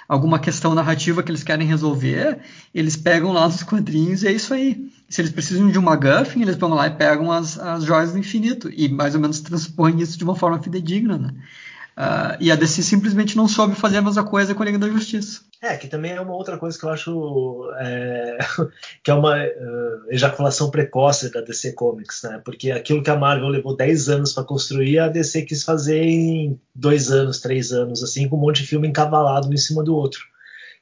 alguma 0.08 0.38
questão 0.38 0.76
narrativa 0.76 1.24
que 1.24 1.32
eles 1.32 1.44
querem 1.44 1.68
resolver, 1.68 2.40
eles 2.74 2.96
pegam 2.96 3.34
lá 3.34 3.48
dos 3.48 3.64
quadrinhos 3.64 4.24
e 4.24 4.28
é 4.28 4.32
isso 4.32 4.54
aí. 4.54 4.92
Se 5.10 5.22
eles 5.22 5.32
precisam 5.32 5.70
de 5.70 5.78
uma 5.78 5.96
Guffin, 5.96 6.42
eles 6.42 6.56
vão 6.56 6.70
lá 6.74 6.88
e 6.88 6.92
pegam 6.92 7.32
as, 7.32 7.58
as 7.58 7.84
joias 7.84 8.12
do 8.12 8.20
infinito 8.20 8.70
e 8.72 8.88
mais 8.88 9.16
ou 9.16 9.22
menos 9.22 9.40
transpõem 9.42 10.00
isso 10.00 10.18
de 10.18 10.24
uma 10.24 10.36
forma 10.36 10.62
fidedigna. 10.62 11.18
Né? 11.18 11.34
Uh, 11.98 12.36
e 12.42 12.52
a 12.52 12.56
DC 12.56 12.84
simplesmente 12.84 13.38
não 13.38 13.48
soube 13.48 13.74
fazer 13.74 13.98
a 13.98 14.02
mesma 14.02 14.26
coisa 14.26 14.54
com 14.54 14.62
a 14.62 14.66
Liga 14.66 14.78
da 14.78 14.90
Justiça. 14.90 15.42
É, 15.62 15.78
que 15.78 15.88
também 15.88 16.12
é 16.12 16.20
uma 16.20 16.36
outra 16.36 16.58
coisa 16.58 16.78
que 16.78 16.86
eu 16.86 16.90
acho 16.90 17.72
é, 17.80 18.38
que 19.02 19.10
é 19.10 19.14
uma 19.14 19.38
uh, 19.38 20.12
ejaculação 20.12 20.70
precoce 20.70 21.32
da 21.32 21.40
DC 21.40 21.72
Comics, 21.72 22.22
né? 22.24 22.42
Porque 22.44 22.70
aquilo 22.70 23.02
que 23.02 23.10
a 23.10 23.16
Marvel 23.16 23.48
levou 23.48 23.78
10 23.78 24.10
anos 24.10 24.34
para 24.34 24.44
construir, 24.44 25.00
a 25.00 25.08
DC 25.08 25.44
quis 25.44 25.64
fazer 25.64 26.04
em 26.04 26.60
dois 26.74 27.10
anos, 27.12 27.40
três 27.40 27.72
anos, 27.72 28.04
assim, 28.04 28.28
com 28.28 28.36
um 28.36 28.42
monte 28.42 28.62
de 28.62 28.68
filme 28.68 28.90
encavalado 28.90 29.48
um 29.48 29.54
em 29.54 29.58
cima 29.58 29.82
do 29.82 29.96
outro. 29.96 30.20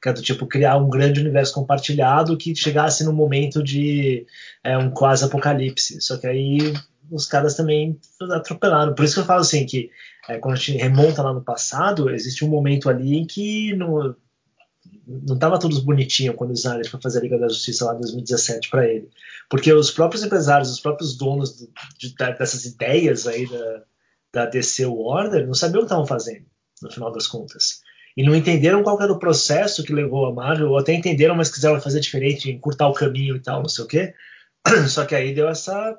Que 0.02 0.08
é 0.08 0.12
do 0.12 0.20
tipo 0.20 0.48
criar 0.48 0.76
um 0.78 0.90
grande 0.90 1.20
universo 1.20 1.54
compartilhado 1.54 2.36
que 2.36 2.56
chegasse 2.56 3.04
no 3.04 3.12
momento 3.12 3.62
de 3.62 4.26
é, 4.64 4.76
um 4.76 4.90
quase 4.90 5.24
apocalipse. 5.24 6.00
Só 6.00 6.18
que 6.18 6.26
aí 6.26 6.74
os 7.10 7.26
caras 7.26 7.54
também 7.54 7.98
atropelaram. 8.32 8.94
Por 8.94 9.04
isso 9.04 9.14
que 9.14 9.20
eu 9.20 9.24
falo 9.24 9.40
assim 9.40 9.66
que 9.66 9.90
é, 10.28 10.38
quando 10.38 10.54
a 10.54 10.56
gente 10.56 10.76
remonta 10.76 11.22
lá 11.22 11.32
no 11.32 11.42
passado, 11.42 12.10
existe 12.10 12.44
um 12.44 12.48
momento 12.48 12.88
ali 12.88 13.16
em 13.16 13.26
que 13.26 13.74
não 13.74 14.14
não 15.06 15.34
estava 15.34 15.58
tudo 15.58 15.82
bonitinho 15.82 16.32
quando 16.32 16.50
o 16.50 16.54
Snyder 16.54 16.90
foi 16.90 16.98
fazer 17.00 17.18
a 17.18 17.22
Liga 17.22 17.38
da 17.38 17.48
Justiça 17.48 17.84
lá 17.84 17.94
em 17.94 18.00
2017 18.00 18.70
para 18.70 18.88
ele, 18.88 19.10
porque 19.50 19.70
os 19.70 19.90
próprios 19.90 20.24
empresários, 20.24 20.70
os 20.70 20.80
próprios 20.80 21.14
donos 21.14 21.68
de, 21.98 22.14
dessas 22.14 22.64
ideias 22.64 23.26
aí 23.26 23.46
da, 23.46 23.82
da 24.32 24.46
DC 24.46 24.86
Warner 24.86 25.46
não 25.46 25.52
sabiam 25.52 25.80
o 25.80 25.82
que 25.82 25.86
estavam 25.86 26.06
fazendo 26.06 26.46
no 26.80 26.90
final 26.90 27.12
das 27.12 27.26
contas 27.26 27.82
e 28.16 28.22
não 28.22 28.34
entenderam 28.34 28.82
qual 28.82 29.00
era 29.00 29.12
o 29.12 29.18
processo 29.18 29.82
que 29.82 29.92
levou 29.92 30.26
a 30.26 30.32
Marvel, 30.32 30.70
ou 30.70 30.78
até 30.78 30.92
entenderam, 30.92 31.34
mas 31.34 31.50
quiseram 31.50 31.80
fazer 31.80 32.00
diferente, 32.00 32.50
encurtar 32.50 32.88
o 32.88 32.94
caminho 32.94 33.36
e 33.36 33.40
tal, 33.40 33.60
não 33.60 33.68
sei 33.68 33.84
o 33.84 33.88
quê. 33.88 34.14
Só 34.88 35.04
que 35.04 35.14
aí 35.14 35.34
deu 35.34 35.48
essa 35.48 35.96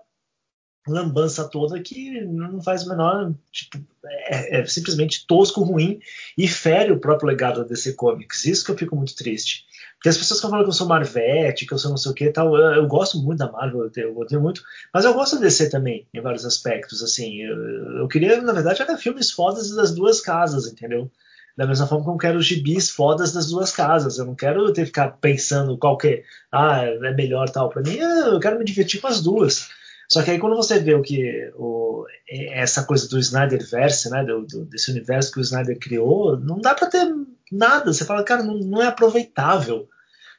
lambança 0.87 1.47
toda 1.49 1.79
que 1.79 2.21
não 2.21 2.61
faz 2.61 2.85
o 2.85 2.89
menor. 2.89 3.33
Tipo, 3.51 3.77
é, 4.05 4.59
é, 4.59 4.65
simplesmente 4.65 5.25
tosco, 5.27 5.63
ruim 5.63 5.99
e 6.37 6.47
fere 6.47 6.91
o 6.91 6.99
próprio 6.99 7.27
legado 7.27 7.61
da 7.61 7.67
DC 7.67 7.93
Comics. 7.93 8.45
Isso 8.45 8.63
que 8.63 8.71
eu 8.71 8.77
fico 8.77 8.95
muito 8.95 9.15
triste. 9.15 9.65
Porque 9.95 10.09
as 10.09 10.17
pessoas 10.17 10.39
que 10.39 10.47
falam 10.47 10.63
que 10.63 10.69
eu 10.69 10.73
sou 10.73 10.87
Marvete, 10.87 11.65
que 11.65 11.73
eu 11.73 11.79
sou 11.79 11.89
não 11.89 11.97
sei 11.97 12.11
o 12.11 12.15
que 12.15 12.29
tal, 12.29 12.55
eu, 12.55 12.75
eu 12.75 12.87
gosto 12.87 13.17
muito 13.17 13.39
da 13.39 13.51
Marvel, 13.51 13.85
eu, 13.85 14.25
tenho 14.25 14.41
muito, 14.41 14.61
mas 14.93 15.03
eu 15.03 15.13
gosto 15.13 15.37
da 15.37 15.41
DC 15.41 15.69
também, 15.69 16.05
em 16.13 16.21
vários 16.21 16.45
aspectos. 16.45 17.01
Assim, 17.01 17.41
eu, 17.41 17.55
eu 17.99 18.07
queria, 18.07 18.39
na 18.41 18.53
verdade, 18.53 18.81
era 18.81 18.97
filmes 18.97 19.31
fodas 19.31 19.71
das 19.71 19.95
duas 19.95 20.21
casas, 20.21 20.67
entendeu? 20.67 21.09
Da 21.57 21.65
mesma 21.65 21.87
forma 21.87 22.03
que 22.03 22.11
eu 22.11 22.17
quero 22.17 22.41
gibis 22.41 22.89
fodas 22.89 23.31
das 23.31 23.47
duas 23.47 23.71
casas. 23.71 24.17
Eu 24.17 24.25
não 24.25 24.35
quero 24.35 24.71
ter 24.73 24.81
que 24.81 24.87
ficar 24.87 25.07
pensando 25.19 25.77
qual 25.77 25.97
que 25.97 26.23
ah, 26.51 26.83
é 26.83 27.13
melhor 27.13 27.49
tal. 27.49 27.69
Para 27.69 27.81
mim, 27.81 27.95
eu 27.95 28.39
quero 28.39 28.59
me 28.59 28.65
divertir 28.65 28.99
com 28.99 29.07
as 29.07 29.21
duas. 29.21 29.69
Só 30.15 30.23
que 30.23 30.31
aí 30.31 30.39
quando 30.39 30.55
você 30.55 30.79
vê 30.79 30.93
o 30.93 31.01
que 31.01 31.51
o, 31.55 32.05
essa 32.29 32.85
coisa 32.85 33.05
do 33.09 33.19
Snyderverse, 33.19 34.09
né, 34.09 34.23
do, 34.23 34.45
do, 34.45 34.63
desse 34.63 34.89
universo 34.89 35.29
que 35.29 35.39
o 35.39 35.41
Snyder 35.41 35.77
criou, 35.77 36.39
não 36.39 36.57
dá 36.57 36.73
para 36.73 36.87
ter 36.89 37.13
nada. 37.51 37.91
Você 37.91 38.05
fala, 38.05 38.23
cara, 38.23 38.41
não, 38.41 38.57
não, 38.57 38.81
é 38.81 38.87
aproveitável, 38.87 39.89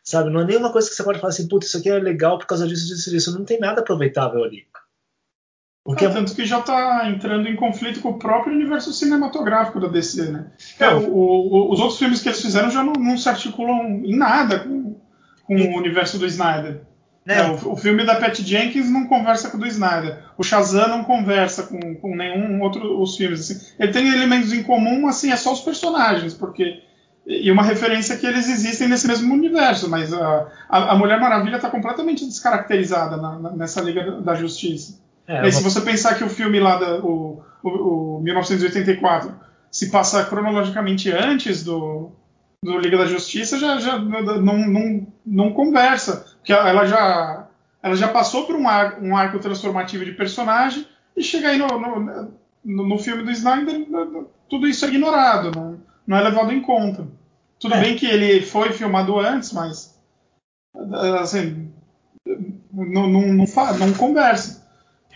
sabe? 0.03 0.31
Não 0.31 0.41
é 0.41 0.45
nenhuma 0.47 0.73
coisa 0.73 0.89
que 0.89 0.95
você 0.95 1.03
pode 1.03 1.19
falar 1.19 1.29
assim, 1.29 1.47
puta, 1.47 1.67
isso 1.67 1.77
aqui 1.77 1.91
é 1.91 1.99
legal 1.99 2.39
por 2.39 2.47
causa 2.47 2.67
disso, 2.67 2.87
disso, 2.87 3.11
disso. 3.11 3.39
Não 3.39 3.45
tem 3.45 3.61
nada 3.61 3.83
aproveitável 3.83 4.43
ali. 4.43 4.67
Porque 5.85 6.07
é, 6.07 6.09
tanto 6.09 6.35
que 6.35 6.47
já 6.47 6.61
está 6.61 7.11
entrando 7.11 7.47
em 7.47 7.55
conflito 7.55 8.01
com 8.01 8.13
o 8.13 8.19
próprio 8.19 8.55
universo 8.55 8.95
cinematográfico 8.95 9.79
da 9.79 9.89
DC, 9.89 10.31
né? 10.31 10.53
É, 10.81 10.89
o, 10.89 11.07
o, 11.07 11.71
os 11.71 11.81
outros 11.81 11.99
filmes 11.99 12.23
que 12.23 12.31
eles 12.31 12.41
fizeram 12.41 12.71
já 12.71 12.83
não, 12.83 12.95
não 12.95 13.19
se 13.19 13.29
articulam 13.29 14.07
em 14.07 14.17
nada 14.17 14.61
com, 14.61 14.99
com 15.45 15.55
o 15.55 15.77
universo 15.77 16.19
do 16.19 16.25
Snyder. 16.25 16.86
É, 17.27 17.43
o, 17.43 17.73
o, 17.73 17.77
filme 17.77 18.05
da 18.05 18.15
Pat 18.15 18.39
Jenkins 18.41 18.89
não 18.89 19.07
conversa 19.07 19.51
com 19.51 19.57
o 19.57 19.61
do 19.61 19.67
Snyder. 19.67 20.19
O 20.39 20.45
Shazam 20.45 20.89
não 20.89 21.03
conversa 21.03 21.65
com, 21.65 21.97
com 21.97 22.15
nenhum 22.15 22.63
outro 22.63 23.01
os 23.01 23.17
filmes. 23.17 23.41
Assim. 23.41 23.75
Ele 23.79 23.93
tem 23.93 24.09
elementos 24.09 24.53
em 24.53 24.63
comum, 24.63 25.09
assim, 25.09 25.33
é 25.33 25.37
só 25.37 25.53
os 25.53 25.61
personagens, 25.61 26.35
porque 26.35 26.83
e 27.27 27.51
uma 27.51 27.65
referência 27.65 28.17
que 28.17 28.25
eles 28.25 28.49
existem 28.49 28.87
nesse 28.87 29.09
mesmo 29.09 29.35
universo, 29.35 29.91
mas 29.91 30.13
a, 30.13 30.47
a, 30.69 30.95
Mulher 30.95 31.19
Maravilha 31.19 31.57
está 31.57 31.69
completamente 31.69 32.25
descaracterizada 32.25 33.17
na, 33.17 33.37
na, 33.37 33.51
nessa 33.51 33.81
Liga 33.81 34.21
da 34.21 34.37
Justiça. 34.37 35.01
É, 35.27 35.51
se 35.51 35.61
você 35.61 35.81
pensar 35.81 36.15
que 36.15 36.23
o 36.23 36.29
filme 36.29 36.61
lá, 36.61 36.79
da, 36.79 37.01
o, 37.01 37.43
o, 37.65 38.19
o 38.19 38.21
1984, 38.23 39.35
se 39.73 39.91
passa 39.91 40.25
cronologicamente 40.25 41.11
antes 41.11 41.65
do, 41.65 42.13
do 42.63 42.79
Liga 42.79 42.99
da 42.99 43.07
Justiça, 43.07 43.59
já, 43.59 43.79
já 43.79 43.99
não, 43.99 44.41
não, 44.41 45.07
não 45.25 45.53
conversa 45.53 46.37
que 46.43 46.53
ela 46.53 46.87
já, 46.87 47.49
ela 47.83 47.97
já 47.97 48.09
passou 48.09 48.47
por 48.47 48.57
um, 48.57 48.69
ar, 48.69 48.99
um 49.01 49.17
arco 49.17 49.39
transformativo 49.39 50.05
de 50.05 50.13
personagem 50.13 50.87
e 51.17 51.23
chega 51.23 51.49
aí 51.49 51.59
no, 51.59 51.67
no, 51.67 52.33
no, 52.65 52.89
no 52.89 52.99
filme 52.99 53.23
do 53.23 53.31
Snyder, 53.31 53.87
tudo 54.49 54.67
isso 54.67 54.85
é 54.85 54.89
ignorado, 54.89 55.51
não, 55.55 55.81
não 56.07 56.17
é 56.17 56.23
levado 56.23 56.53
em 56.53 56.61
conta. 56.61 57.07
Tudo 57.59 57.75
é. 57.75 57.81
bem 57.81 57.97
que 57.97 58.07
ele 58.07 58.43
foi 58.43 58.73
filmado 58.73 59.19
antes, 59.19 59.53
mas 59.53 59.97
assim, 61.21 61.73
não, 62.73 63.09
não, 63.09 63.23
não, 63.33 63.45
não 63.79 63.93
conversa. 63.95 64.66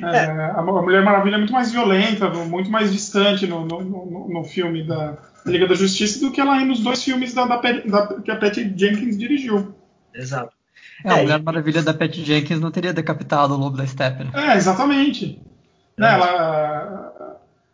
É, 0.02 0.16
é. 0.16 0.50
A 0.56 0.62
Mulher 0.62 1.02
Maravilha 1.02 1.34
é 1.34 1.38
muito 1.38 1.52
mais 1.52 1.70
violenta, 1.70 2.28
muito 2.30 2.70
mais 2.70 2.92
distante 2.92 3.46
no, 3.46 3.64
no, 3.64 3.82
no, 3.84 4.28
no 4.28 4.44
filme 4.44 4.86
da 4.86 5.18
Liga 5.44 5.66
da 5.66 5.74
Justiça 5.74 6.20
do 6.20 6.30
que 6.32 6.40
ela 6.40 6.60
é 6.60 6.64
nos 6.64 6.80
dois 6.80 7.02
filmes 7.02 7.34
da, 7.34 7.46
da, 7.46 7.60
da, 7.60 8.20
que 8.20 8.30
a 8.30 8.36
Patty 8.36 8.72
Jenkins 8.76 9.18
dirigiu. 9.18 9.74
Exato. 10.14 10.52
É, 11.04 11.12
a 11.12 11.16
Mulher 11.16 11.42
Maravilha 11.42 11.82
da 11.82 11.94
Patty 11.94 12.24
Jenkins 12.24 12.60
não 12.60 12.70
teria 12.70 12.92
decapitado 12.92 13.54
o 13.54 13.56
Lobo 13.56 13.76
da 13.76 13.86
Steppe. 13.86 14.24
Né? 14.24 14.30
É, 14.34 14.56
exatamente. 14.56 15.40
É. 15.98 16.04
Ela, 16.04 17.12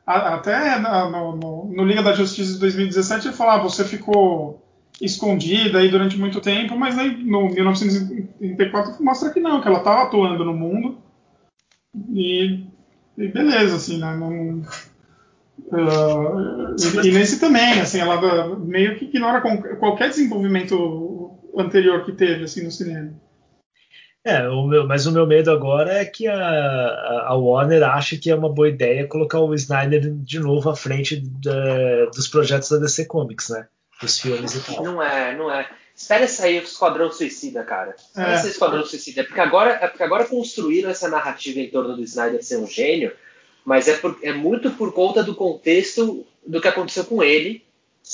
até 0.07 0.79
no, 0.79 1.37
no, 1.37 1.65
no, 1.67 1.85
Liga 1.85 2.03
da 2.03 2.13
Justiça 2.13 2.55
de 2.55 2.61
2017 2.61 3.29
ele 3.29 3.37
falava, 3.37 3.61
ah, 3.61 3.63
você 3.65 3.85
ficou 3.85 4.63
escondida 5.01 5.79
aí 5.79 5.91
durante 5.91 6.17
muito 6.17 6.41
tempo, 6.41 6.79
mas 6.79 6.97
aí 6.97 7.17
no 7.25 7.51
1934 7.51 9.03
mostra 9.05 9.31
que 9.31 9.41
não, 9.41 9.61
que 9.61 9.69
ela 9.69 9.79
estava 9.79 10.05
atuando 10.05 10.45
no 10.45 10.55
mundo 10.55 10.99
e, 12.11 12.65
e 13.17 13.29
beleza, 13.29 13.77
assim, 13.77 13.99
né? 13.99 14.17
Não, 14.17 14.63
uh, 15.73 16.77
e, 17.03 17.09
e, 17.09 17.13
nesse 17.13 17.41
também, 17.41 17.81
assim, 17.81 18.01
ela 18.01 18.57
meio 18.59 18.97
que 18.97 19.07
ignora 19.07 19.41
qualquer 19.79 20.11
desenvolvimento 20.11 21.39
anterior 21.57 22.05
que 22.05 22.13
teve, 22.13 22.45
assim, 22.45 22.65
no 22.65 22.71
cinema. 22.71 23.13
É, 24.27 24.49
o 24.49 24.67
meu, 24.67 24.89
mas 24.89 25.07
o 25.07 25.13
meu 25.13 25.25
medo 25.25 25.53
agora 25.53 25.93
é 25.93 26.05
que 26.05 26.27
a, 26.27 27.27
a 27.29 27.35
Warner 27.37 27.85
ache 27.85 28.19
que 28.19 28.29
é 28.29 28.35
uma 28.35 28.53
boa 28.53 28.69
ideia 28.69 29.07
colocar 29.07 29.39
o 29.39 29.55
Snyder 29.55 30.13
de 30.17 30.41
novo 30.41 30.69
à 30.69 30.75
frente 30.75 31.23
da, 31.41 32.07
dos 32.07 32.27
projetos 32.27 32.69
da 32.69 32.79
DC 32.79 33.07
Comics, 33.07 33.51
né? 33.51 33.69
Dos 34.03 34.19
filmes 34.19 34.57
e 34.57 34.67
tal. 34.67 34.83
Não 34.83 35.01
é, 35.01 35.37
não 35.37 35.49
é. 35.49 35.71
Espera 35.97 36.29
sair 36.29 36.61
o 36.61 36.65
Esquadrão 36.65 37.11
Suicida, 37.11 37.65
cara. 37.65 37.97
Espera 37.97 38.33
é. 38.33 38.37
sair 38.37 38.49
o 38.49 38.53
Esquadrão 38.53 38.85
Suicida. 38.85 39.25
Porque 39.25 39.41
agora, 39.41 39.79
é 39.81 39.87
porque 39.87 40.03
agora 40.03 40.27
construíram 40.27 40.91
essa 40.91 41.09
narrativa 41.09 41.59
em 41.59 41.71
torno 41.71 41.97
do 41.97 42.03
Snyder 42.03 42.45
ser 42.45 42.59
um 42.59 42.67
gênio, 42.67 43.13
mas 43.65 43.89
é, 43.89 43.97
por, 43.97 44.19
é 44.23 44.33
muito 44.33 44.71
por 44.73 44.93
conta 44.93 45.23
do 45.23 45.35
contexto 45.35 46.27
do 46.47 46.61
que 46.61 46.69
aconteceu 46.69 47.05
com 47.07 47.23
ele 47.23 47.65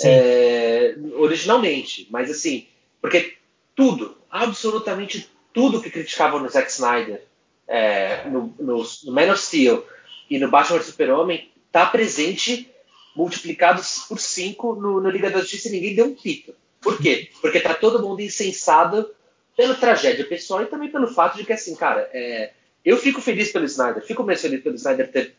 é, 0.05 0.95
originalmente. 1.17 2.07
Mas 2.09 2.31
assim, 2.31 2.69
porque 3.01 3.35
tudo, 3.75 4.17
absolutamente 4.31 5.29
tudo 5.53 5.83
que 5.83 5.91
criticavam 5.91 6.41
no 6.41 6.49
Zack 6.49 6.71
Snyder, 6.71 7.23
é, 7.67 8.29
no, 8.29 8.55
no, 8.61 8.87
no, 9.05 9.13
Man 9.13 9.33
of 9.33 9.43
Steel 9.43 9.85
e 10.31 10.39
no 10.39 10.49
Batman 10.49 10.81
Super-Homem, 10.81 11.51
está 11.67 11.85
presente 11.87 12.71
multiplicado 13.15 13.83
por 14.09 14.19
5 14.19 14.75
no, 14.77 15.01
no, 15.01 15.11
Liga 15.11 15.31
da 15.31 15.41
Justiça 15.41 15.69
e 15.69 15.73
ninguém 15.73 15.95
deu 15.95 16.07
um 16.07 16.15
pito. 16.15 16.55
Por 16.83 17.01
quê? 17.01 17.31
Porque 17.41 17.61
tá 17.61 17.73
todo 17.73 18.03
mundo 18.03 18.21
insensado 18.21 19.09
pela 19.57 19.75
tragédia 19.75 20.25
pessoal 20.25 20.63
e 20.63 20.67
também 20.67 20.91
pelo 20.91 21.07
fato 21.07 21.37
de 21.37 21.45
que, 21.45 21.53
assim, 21.53 21.77
cara, 21.77 22.11
é, 22.13 22.51
eu 22.85 22.97
fico 22.97 23.21
feliz 23.21 23.53
pelo 23.53 23.65
Snyder, 23.65 24.03
fico 24.05 24.25
mesmo 24.25 24.43
feliz 24.43 24.63
pelo 24.63 24.75
Snyder 24.75 25.11
ter, 25.11 25.35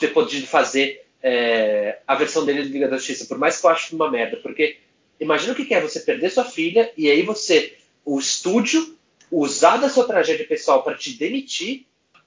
ter 0.00 0.08
podido 0.08 0.46
fazer 0.46 1.04
é, 1.22 1.98
a 2.06 2.14
versão 2.14 2.44
dele 2.44 2.62
do 2.62 2.70
Liga 2.70 2.88
da 2.88 2.96
Justiça, 2.96 3.26
por 3.26 3.38
mais 3.38 3.60
que 3.60 3.66
eu 3.66 3.70
ache 3.70 3.94
uma 3.94 4.10
merda, 4.10 4.38
porque 4.38 4.78
imagina 5.20 5.52
o 5.52 5.56
que 5.56 5.74
é 5.74 5.80
você 5.80 6.00
perder 6.00 6.30
sua 6.30 6.44
filha 6.44 6.90
e 6.96 7.10
aí 7.10 7.22
você, 7.22 7.76
o 8.04 8.18
estúdio, 8.18 8.96
usar 9.30 9.76
da 9.76 9.90
sua 9.90 10.06
tragédia 10.06 10.46
pessoal 10.46 10.82
para 10.82 10.96
te 10.96 11.12
demitir 11.18 11.84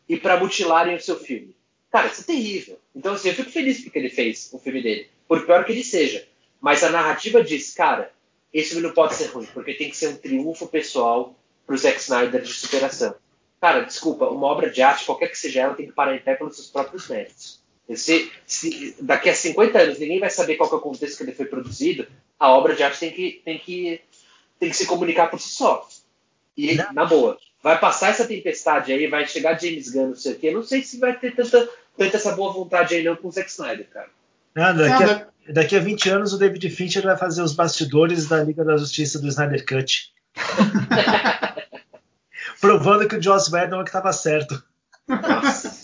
e 0.08 0.18
para 0.18 0.38
mutilarem 0.38 0.96
o 0.96 1.02
seu 1.02 1.18
filme. 1.18 1.56
Cara, 1.92 2.08
isso 2.08 2.22
é 2.22 2.26
terrível. 2.26 2.80
Então, 2.96 3.14
assim, 3.14 3.30
eu 3.30 3.36
fico 3.36 3.50
feliz 3.50 3.82
porque 3.82 3.98
ele 3.98 4.10
fez 4.10 4.50
o 4.54 4.60
filme 4.60 4.82
dele, 4.82 5.10
por 5.28 5.46
pior 5.46 5.66
que 5.66 5.72
ele 5.72 5.84
seja. 5.84 6.26
Mas 6.60 6.84
a 6.84 6.92
narrativa 6.92 7.44
diz, 7.44 7.74
cara, 7.74 8.12
esse 8.54 8.70
filme 8.70 8.88
não 8.88 8.94
pode 8.94 9.16
ser 9.16 9.28
ruim, 9.28 9.48
porque 9.54 9.74
tem 9.74 9.90
que 9.90 9.98
ser 9.98 10.10
um 10.10 10.18
triunfo 10.18 10.68
pessoal 10.68 11.36
pro 11.66 11.78
Zack 11.78 12.00
Snyder 12.00 12.42
de 12.42 12.54
superação. 12.54 13.16
Cara, 13.60 13.82
desculpa, 13.82 14.26
uma 14.26 14.48
obra 14.48 14.70
de 14.70 14.82
arte, 14.82 15.06
qualquer 15.06 15.28
que 15.28 15.38
seja 15.38 15.62
ela, 15.62 15.74
tem 15.74 15.86
que 15.86 15.94
parar 15.94 16.16
em 16.16 16.20
pé 16.20 16.36
pelos 16.36 16.56
seus 16.56 16.68
próprios 16.68 17.08
méritos. 17.08 17.62
Se, 17.96 18.32
se, 18.46 18.96
daqui 19.00 19.30
a 19.30 19.36
50 19.36 19.80
anos 19.80 20.00
ninguém 20.00 20.20
vai 20.20 20.30
saber 20.30 20.56
qual 20.56 20.72
é 20.72 20.76
o 20.76 20.80
contexto 20.80 21.18
que 21.18 21.24
ele 21.24 21.34
foi 21.34 21.46
produzido, 21.46 22.08
a 22.40 22.52
obra 22.52 22.76
de 22.76 22.84
arte 22.84 23.00
tem 23.00 23.12
que, 23.12 23.42
tem 23.44 23.60
que, 23.60 24.02
tem 24.60 24.70
que 24.70 24.76
se 24.76 24.86
comunicar 24.86 25.30
por 25.30 25.40
si 25.40 25.50
só. 25.50 25.88
E, 26.58 26.76
não. 26.76 26.94
na 26.94 27.06
boa, 27.06 27.38
vai 27.62 27.80
passar 27.80 28.10
essa 28.10 28.28
tempestade 28.28 28.92
aí, 28.92 29.08
vai 29.08 29.28
chegar 29.28 29.60
James 29.60 29.90
Gunn, 29.90 30.08
não 30.08 30.16
sei 30.16 30.34
o 30.34 30.40
quê. 30.40 30.52
Não 30.52 30.64
sei 30.64 30.84
se 30.84 30.98
vai 30.98 31.18
ter 31.18 31.36
tanta, 31.36 31.70
tanta 31.98 32.18
essa 32.18 32.36
boa 32.36 32.52
vontade 32.52 32.96
aí 32.96 33.04
não 33.04 33.16
com 33.16 33.28
o 33.28 33.32
Zack 33.32 33.50
Snyder, 33.50 33.88
cara. 33.90 34.10
Daqui, 34.54 35.04
a, 35.04 35.28
daqui 35.54 35.76
a 35.76 35.80
20 35.80 36.10
anos 36.10 36.34
o 36.34 36.38
David 36.38 36.70
Fincher 36.70 37.04
vai 37.04 37.18
fazer 37.18 37.42
os 37.42 37.54
bastidores 37.54 38.28
da 38.28 38.44
Liga 38.44 38.64
da 38.64 38.78
Justiça 38.78 39.20
do 39.20 39.28
Snyder 39.28 39.66
Cut. 39.66 40.14
Provando 42.60 43.08
que 43.08 43.16
o 43.16 43.22
Joss 43.22 43.52
Whedon 43.54 43.82
é 43.82 43.84
que 43.84 43.90
estava 43.90 44.14
certo. 44.14 44.62
Nossa. 45.08 45.82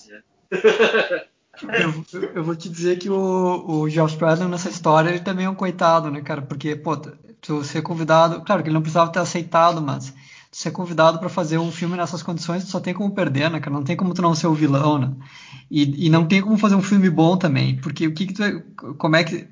eu, 0.52 2.06
eu, 2.36 2.44
vou 2.44 2.56
te 2.56 2.70
dizer 2.70 2.98
que 2.98 3.10
o, 3.10 3.66
o 3.68 3.90
Josh 3.90 4.16
Whedon 4.22 4.48
nessa 4.48 4.70
história 4.70 5.10
ele 5.10 5.20
também 5.20 5.46
é 5.46 5.50
um 5.50 5.56
coitado, 5.56 6.12
né, 6.12 6.22
cara? 6.22 6.42
Porque, 6.42 6.76
pô, 6.76 6.96
tu 7.42 7.64
ser 7.64 7.82
convidado, 7.82 8.42
claro 8.42 8.62
que 8.62 8.70
ele 8.70 8.76
não 8.76 8.82
precisava 8.82 9.12
ter 9.12 9.20
aceitado, 9.20 9.82
mas 9.82 10.14
ser 10.58 10.72
convidado 10.72 11.20
para 11.20 11.30
fazer 11.30 11.60
um 11.60 11.72
filme 11.72 11.96
nessas 11.96 12.24
condições, 12.24 12.64
só 12.64 12.80
tem 12.80 12.92
como 12.92 13.14
perder, 13.14 13.48
né, 13.48 13.60
cara? 13.60 13.76
Não 13.76 13.84
tem 13.84 13.96
como 13.96 14.12
tu 14.16 14.24
não 14.24 14.34
ser 14.34 14.48
o 14.48 14.56
vilão, 14.56 14.98
né? 14.98 15.14
E, 15.70 16.08
e 16.08 16.10
não 16.10 16.26
tem 16.26 16.42
como 16.42 16.58
fazer 16.58 16.74
um 16.74 16.82
filme 16.82 17.12
bom 17.12 17.38
também, 17.38 17.76
porque 17.76 18.08
o 18.08 18.12
que, 18.12 18.26
que 18.26 18.34
tu, 18.34 18.44
é, 18.44 18.64
como 18.98 19.16
é 19.16 19.24
que 19.24 19.48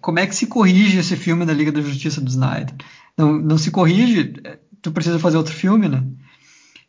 como 0.00 0.20
é 0.20 0.26
que 0.28 0.36
se 0.36 0.46
corrige 0.46 0.98
esse 0.98 1.16
filme 1.16 1.44
da 1.44 1.52
Liga 1.52 1.72
da 1.72 1.80
Justiça 1.80 2.20
do 2.20 2.30
Snyder? 2.30 2.72
Não, 3.18 3.32
não 3.32 3.58
se 3.58 3.72
corrige, 3.72 4.34
tu 4.80 4.92
precisa 4.92 5.18
fazer 5.18 5.38
outro 5.38 5.52
filme, 5.52 5.88
né? 5.88 6.04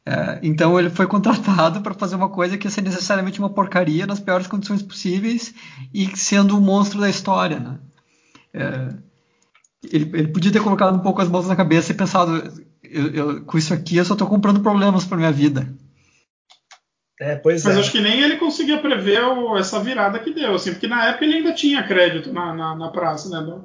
É, 0.06 0.40
então 0.44 0.80
ele 0.80 0.92
foi 0.92 1.08
contratado 1.08 1.82
para 1.82 1.96
fazer 1.96 2.16
uma 2.16 2.30
coisa 2.30 2.56
que 2.56 2.68
ia 2.68 2.72
ser 2.72 2.82
necessariamente 2.82 3.40
uma 3.40 3.50
porcaria 3.50 4.06
nas 4.06 4.20
piores 4.20 4.46
condições 4.46 4.84
possíveis 4.84 5.56
e 5.92 6.16
sendo 6.16 6.56
o 6.56 6.62
monstro 6.62 7.02
da 7.02 7.10
história, 7.10 7.60
né? 7.60 7.80
É, 8.54 8.94
ele, 9.92 10.12
ele, 10.14 10.28
podia 10.28 10.52
ter 10.52 10.62
colocado 10.62 10.96
um 10.96 11.00
pouco 11.00 11.20
as 11.20 11.28
mãos 11.28 11.48
na 11.48 11.56
cabeça 11.56 11.92
e 11.92 11.96
pensado 11.96 12.63
eu, 12.94 13.14
eu, 13.14 13.46
com 13.46 13.58
isso 13.58 13.74
aqui 13.74 13.98
eu 13.98 14.06
só 14.06 14.14
estou 14.14 14.28
comprando 14.28 14.62
problemas 14.62 15.06
para 15.06 15.18
minha 15.18 15.32
vida. 15.32 15.68
É, 17.20 17.36
pois 17.36 17.64
Mas 17.64 17.78
é. 17.78 17.80
acho 17.80 17.92
que 17.92 18.02
nem 18.02 18.22
ele 18.22 18.38
conseguia 18.38 18.80
prever 18.80 19.24
o, 19.24 19.58
essa 19.58 19.80
virada 19.80 20.20
que 20.20 20.34
deu, 20.34 20.56
assim, 20.56 20.72
porque 20.72 20.88
na 20.88 21.08
época 21.08 21.26
ele 21.26 21.36
ainda 21.36 21.54
tinha 21.54 21.84
crédito 21.84 22.34
na, 22.34 22.54
na, 22.54 22.76
na 22.76 22.90
praça, 22.90 23.30
né? 23.30 23.62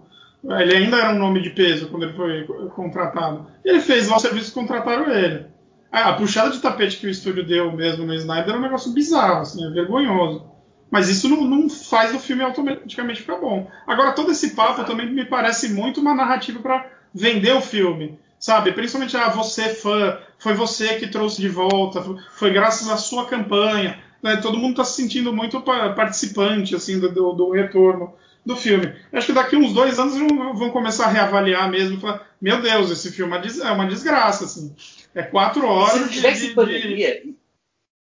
Ele 0.61 0.77
ainda 0.77 0.99
era 0.99 1.13
um 1.13 1.19
nome 1.19 1.43
de 1.43 1.51
peso 1.51 1.89
quando 1.89 2.05
ele 2.05 2.13
foi 2.13 2.45
contratado. 2.69 3.47
Ele 3.65 3.81
fez 3.81 4.09
lá 4.09 4.17
o 4.17 4.21
serviço 4.21 4.53
contrataram 4.53 5.11
ele. 5.11 5.47
A, 5.91 6.11
a, 6.11 6.13
puxada 6.13 6.51
de 6.51 6.61
tapete 6.61 6.99
que 6.99 7.07
o 7.07 7.11
estúdio 7.11 7.45
deu 7.45 7.73
mesmo 7.73 8.07
no 8.07 8.15
Snyder 8.15 8.55
é 8.55 8.59
um 8.59 8.63
negócio 8.63 8.93
bizarro, 8.93 9.41
assim, 9.41 9.67
é 9.67 9.71
vergonhoso. 9.71 10.47
Mas 10.91 11.09
isso 11.09 11.29
não, 11.29 11.43
não 11.43 11.69
faz 11.69 12.15
o 12.15 12.21
filme 12.21 12.43
automaticamente 12.43 13.21
ficar 13.23 13.39
bom. 13.39 13.69
Agora, 13.87 14.13
todo 14.13 14.31
esse 14.31 14.55
papo 14.55 14.85
também 14.85 15.13
me 15.13 15.25
parece 15.25 15.71
muito 15.71 16.01
uma 16.01 16.15
narrativa 16.15 16.61
para 16.61 16.87
vender 17.13 17.53
o 17.53 17.61
filme 17.61 18.19
sabe? 18.39 18.73
Principalmente, 18.73 19.17
ah, 19.17 19.29
você 19.29 19.75
fã, 19.75 20.19
foi 20.39 20.55
você 20.55 20.99
que 20.99 21.09
trouxe 21.09 21.41
de 21.41 21.49
volta, 21.49 22.03
foi 22.35 22.53
graças 22.53 22.89
à 22.89 22.97
sua 22.97 23.27
campanha. 23.27 24.03
Né? 24.23 24.37
Todo 24.37 24.59
mundo 24.59 24.73
está 24.73 24.85
se 24.85 25.01
sentindo 25.01 25.33
muito 25.33 25.61
participante, 25.61 26.75
assim, 26.75 26.99
do, 26.99 27.33
do, 27.33 27.51
retorno 27.51 28.15
do 28.45 28.57
filme. 28.57 28.95
Acho 29.13 29.27
que 29.27 29.33
daqui 29.33 29.57
uns 29.57 29.73
dois 29.73 29.99
anos 29.99 30.17
vão 30.59 30.71
começar 30.71 31.07
a 31.07 31.11
reavaliar 31.11 31.71
mesmo, 31.71 32.01
falar, 32.01 32.27
meu 32.41 32.61
Deus, 32.61 32.91
esse 32.91 33.13
filme 33.13 33.37
é, 33.37 33.67
é 33.67 33.71
uma 33.71 33.87
desgraça, 33.87 34.45
assim. 34.45 34.75
É 35.15 35.23
quatro 35.23 35.67
horas. 35.67 35.95
Se 35.95 36.01
não 36.01 36.09
tivesse 36.09 36.49
de, 36.49 36.55
pandemia, 36.55 37.23
de... 37.23 37.35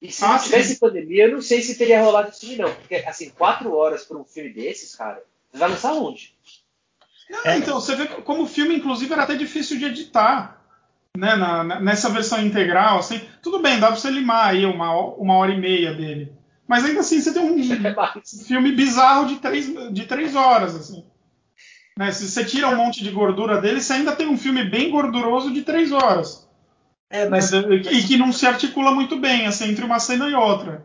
e 0.03 0.13
se 0.13 0.25
ah, 0.25 0.33
não 0.33 0.39
tivesse 0.39 0.75
sim. 0.75 0.79
pandemia, 0.79 1.25
eu 1.25 1.33
não 1.33 1.43
sei 1.43 1.63
se 1.63 1.79
teria 1.79 2.03
rolado 2.03 2.29
esse 2.29 2.41
filme, 2.41 2.57
não. 2.57 2.73
Porque, 2.75 2.97
assim, 2.97 3.31
quatro 3.31 3.75
horas 3.75 4.05
para 4.05 4.19
um 4.19 4.25
filme 4.25 4.53
desses, 4.53 4.95
cara, 4.95 5.23
você 5.51 5.59
vai 5.59 5.71
lançar 5.71 5.95
onde? 5.95 6.35
Não, 7.31 7.45
é. 7.45 7.59
Então, 7.59 7.81
você 7.81 7.95
vê 7.97 8.07
como 8.07 8.43
o 8.43 8.47
filme, 8.47 8.77
inclusive, 8.77 9.13
era 9.13 9.23
até 9.23 9.35
difícil 9.35 9.79
de 9.79 9.87
editar. 9.87 10.55
Né, 11.17 11.35
na, 11.35 11.81
nessa 11.81 12.11
versão 12.11 12.45
integral, 12.45 12.99
assim, 12.99 13.19
tudo 13.41 13.61
bem, 13.61 13.81
dá 13.81 13.87
pra 13.87 13.97
você 13.97 14.11
limar 14.11 14.49
aí 14.49 14.67
uma, 14.67 14.95
uma 15.15 15.35
hora 15.37 15.51
e 15.51 15.59
meia 15.59 15.95
dele. 15.95 16.31
Mas 16.69 16.85
ainda 16.85 17.01
assim, 17.01 17.23
você 17.23 17.33
tem 17.33 17.43
um 17.43 17.57
filme 18.47 18.73
bizarro 18.73 19.27
de 19.27 19.37
três, 19.37 19.67
de 19.95 20.05
três 20.05 20.37
horas, 20.37 20.77
assim. 20.77 21.03
Né, 21.99 22.13
se 22.13 22.29
você 22.29 22.45
tira 22.45 22.69
um 22.69 22.77
monte 22.77 23.03
de 23.03 23.11
gordura 23.11 23.59
dele, 23.63 23.81
você 23.81 23.95
ainda 23.95 24.15
tem 24.15 24.29
um 24.29 24.37
filme 24.37 24.63
bem 24.69 24.91
gorduroso 24.91 25.51
de 25.55 25.63
três 25.63 25.91
horas. 25.91 26.47
É, 27.09 27.27
mas, 27.29 27.51
e 27.53 28.03
que 28.07 28.19
não 28.19 28.31
se 28.31 28.47
articula 28.47 28.91
muito 28.91 29.19
bem, 29.19 29.47
assim, 29.47 29.71
entre 29.71 29.87
uma 29.87 29.99
cena 29.99 30.29
e 30.29 30.35
outra. 30.35 30.85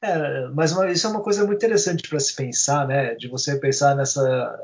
É, 0.00 0.48
mas 0.54 0.72
uma, 0.72 0.90
isso 0.90 1.06
é 1.06 1.10
uma 1.10 1.20
coisa 1.20 1.44
muito 1.44 1.58
interessante 1.58 2.08
para 2.08 2.18
se 2.18 2.34
pensar, 2.34 2.86
né? 2.86 3.14
De 3.16 3.28
você 3.28 3.58
pensar 3.58 3.94
nessa 3.94 4.58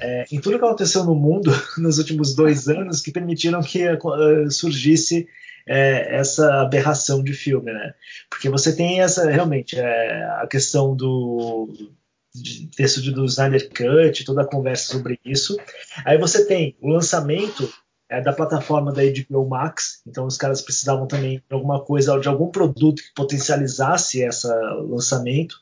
é, 0.00 0.24
em 0.32 0.40
tudo 0.40 0.58
que 0.58 0.64
aconteceu 0.64 1.04
no 1.04 1.14
mundo 1.14 1.50
nos 1.78 1.98
últimos 1.98 2.34
dois 2.34 2.68
anos 2.68 3.00
que 3.00 3.12
permitiram 3.12 3.62
que 3.62 3.86
uh, 3.88 4.50
surgisse 4.50 5.28
é, 5.66 6.16
essa 6.16 6.62
aberração 6.62 7.22
de 7.22 7.32
filme, 7.32 7.72
né? 7.72 7.94
Porque 8.28 8.48
você 8.48 8.74
tem 8.74 9.00
essa 9.00 9.30
realmente 9.30 9.78
é, 9.78 10.24
a 10.40 10.46
questão 10.46 10.96
do 10.96 11.68
texto 12.74 13.02
do 13.12 13.26
Snyder 13.26 13.68
Cut, 13.68 14.24
toda 14.24 14.42
a 14.42 14.46
conversa 14.46 14.92
sobre 14.92 15.20
isso. 15.24 15.56
Aí 16.04 16.18
você 16.18 16.46
tem 16.46 16.76
o 16.80 16.88
lançamento 16.88 17.70
é 18.08 18.20
da 18.20 18.32
plataforma 18.32 18.92
da 18.92 19.00
HBO 19.02 19.48
Max, 19.48 20.02
então 20.06 20.26
os 20.26 20.36
caras 20.36 20.60
precisavam 20.60 21.06
também 21.06 21.38
de 21.38 21.54
alguma 21.54 21.82
coisa, 21.82 22.18
de 22.20 22.28
algum 22.28 22.50
produto 22.50 23.02
que 23.02 23.14
potencializasse 23.14 24.20
esse 24.20 24.46
lançamento. 24.86 25.56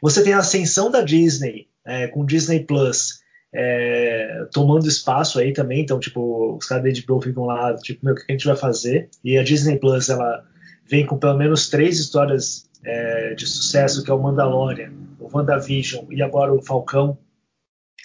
Você 0.00 0.22
tem 0.22 0.32
a 0.32 0.38
ascensão 0.38 0.88
da 0.88 1.00
Disney 1.00 1.66
é, 1.84 2.06
com 2.06 2.24
Disney 2.24 2.60
Plus 2.60 3.19
é, 3.52 4.46
tomando 4.52 4.86
espaço 4.86 5.38
aí 5.38 5.52
também, 5.52 5.82
então 5.82 5.98
tipo 5.98 6.56
os 6.56 6.66
caras 6.66 6.84
da 6.84 7.00
HBO 7.02 7.20
ficam 7.20 7.44
lá, 7.44 7.74
tipo 7.76 8.04
meu, 8.04 8.14
o 8.14 8.16
que 8.16 8.24
a 8.28 8.32
gente 8.32 8.46
vai 8.46 8.56
fazer? 8.56 9.08
E 9.24 9.36
a 9.36 9.42
Disney 9.42 9.78
Plus 9.78 10.08
ela 10.08 10.44
vem 10.88 11.06
com 11.06 11.18
pelo 11.18 11.36
menos 11.36 11.68
três 11.68 11.98
histórias 11.98 12.68
é, 12.84 13.34
de 13.34 13.46
sucesso, 13.46 14.02
que 14.04 14.10
é 14.10 14.14
o 14.14 14.22
Mandalorian, 14.22 14.92
o 15.18 15.28
WandaVision 15.32 16.06
e 16.10 16.22
agora 16.22 16.52
o 16.52 16.62
Falcão, 16.62 17.18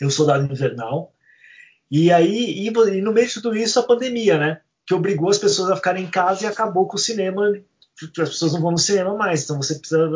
e 0.01 0.05
o 0.05 0.11
Soldado 0.11 0.51
Invernal. 0.51 1.13
E 1.89 2.11
aí, 2.11 2.67
e, 2.67 2.67
e 2.67 3.01
no 3.01 3.13
meio 3.13 3.27
de 3.27 3.33
tudo 3.33 3.55
isso, 3.55 3.79
a 3.79 3.83
pandemia, 3.83 4.37
né? 4.37 4.61
Que 4.85 4.93
obrigou 4.93 5.29
as 5.29 5.37
pessoas 5.37 5.69
a 5.69 5.75
ficarem 5.75 6.03
em 6.03 6.09
casa 6.09 6.43
e 6.43 6.47
acabou 6.47 6.87
com 6.87 6.95
o 6.95 6.99
cinema. 6.99 7.53
As 8.01 8.29
pessoas 8.29 8.53
não 8.53 8.61
vão 8.61 8.71
no 8.71 8.77
cinema 8.77 9.15
mais, 9.15 9.43
então 9.43 9.57
você 9.57 9.75
precisa 9.75 10.09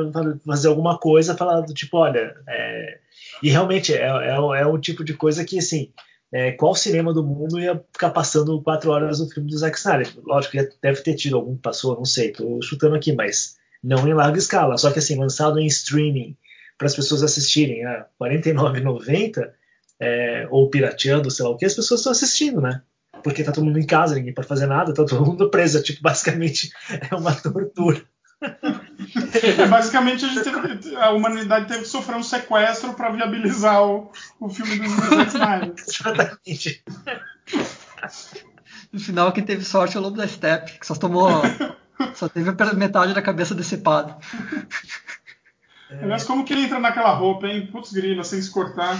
fazer 0.45 0.67
alguma 0.67 0.99
coisa, 0.99 1.37
falar 1.37 1.61
do 1.61 1.73
tipo, 1.73 1.97
olha. 1.97 2.35
É... 2.47 2.99
E 3.41 3.49
realmente 3.49 3.93
é, 3.93 4.01
é, 4.01 4.35
é 4.35 4.65
um 4.67 4.79
tipo 4.79 5.03
de 5.03 5.13
coisa 5.13 5.45
que, 5.45 5.57
assim, 5.57 5.91
é, 6.31 6.51
qual 6.51 6.75
cinema 6.75 7.13
do 7.13 7.23
mundo 7.23 7.59
ia 7.59 7.83
ficar 7.91 8.11
passando 8.11 8.61
quatro 8.61 8.91
horas 8.91 9.19
no 9.19 9.29
filme 9.29 9.49
do 9.49 9.57
Zack 9.57 9.77
Snyder? 9.77 10.11
Lógico 10.23 10.57
que 10.57 10.69
deve 10.81 11.01
ter 11.01 11.15
tido 11.15 11.37
algum 11.37 11.55
que 11.55 11.61
passou, 11.61 11.95
não 11.95 12.05
sei, 12.05 12.31
tô 12.31 12.61
chutando 12.61 12.95
aqui, 12.95 13.13
mas 13.13 13.57
não 13.83 14.07
em 14.07 14.13
larga 14.13 14.37
escala. 14.37 14.77
Só 14.77 14.91
que 14.91 14.99
assim, 14.99 15.17
lançado 15.17 15.59
em 15.59 15.65
streaming 15.65 16.37
para 16.77 16.87
as 16.87 16.95
pessoas 16.95 17.23
assistirem 17.23 17.85
a 17.85 18.05
R$ 18.19 18.37
49,90 18.37 19.51
é, 19.99 20.47
ou 20.49 20.69
pirateando, 20.69 21.31
sei 21.31 21.43
lá 21.43 21.51
o 21.51 21.57
que, 21.57 21.65
as 21.65 21.73
pessoas 21.73 21.99
estão 21.99 22.11
assistindo, 22.11 22.61
né? 22.61 22.81
Porque 23.23 23.43
tá 23.43 23.51
todo 23.51 23.65
mundo 23.65 23.79
em 23.79 23.85
casa, 23.85 24.15
ninguém 24.15 24.33
pode 24.33 24.47
fazer 24.47 24.65
nada, 24.65 24.93
tá 24.93 25.03
todo 25.03 25.25
mundo 25.25 25.49
preso. 25.49 25.81
Tipo, 25.83 26.01
basicamente 26.01 26.71
é 27.11 27.13
uma 27.15 27.33
tortura. 27.35 28.01
É, 28.41 29.67
basicamente 29.67 30.25
a, 30.25 30.43
teve, 30.43 30.95
a, 30.95 31.11
humanidade 31.11 31.67
teve 31.67 31.81
que 31.81 31.87
sofrer 31.87 32.15
um 32.15 32.23
sequestro 32.23 32.93
para 32.93 33.09
viabilizar 33.09 33.83
o, 33.83 34.11
o 34.39 34.49
filme 34.49 34.77
do 34.77 34.89
Zack 34.89 35.27
Snyder. 35.29 35.73
Exatamente. 35.77 36.83
No 38.91 38.99
final, 38.99 39.31
quem 39.31 39.43
teve 39.43 39.63
sorte 39.65 39.97
é 39.97 39.99
o 39.99 40.03
Lobo 40.03 40.17
da 40.17 40.27
Steppe, 40.27 40.79
que 40.79 40.87
só 40.87 40.95
tomou. 40.95 41.41
só 42.15 42.29
teve 42.29 42.51
metade 42.75 43.13
da 43.13 43.21
cabeça 43.21 43.53
decepada. 43.53 44.17
Aliás, 46.01 46.23
como 46.23 46.45
que 46.45 46.53
ele 46.53 46.63
entra 46.63 46.79
naquela 46.79 47.11
roupa, 47.11 47.47
hein? 47.47 47.67
Putz 47.71 47.91
grila, 47.91 48.23
sem 48.23 48.41
se 48.41 48.51
cortar. 48.51 48.97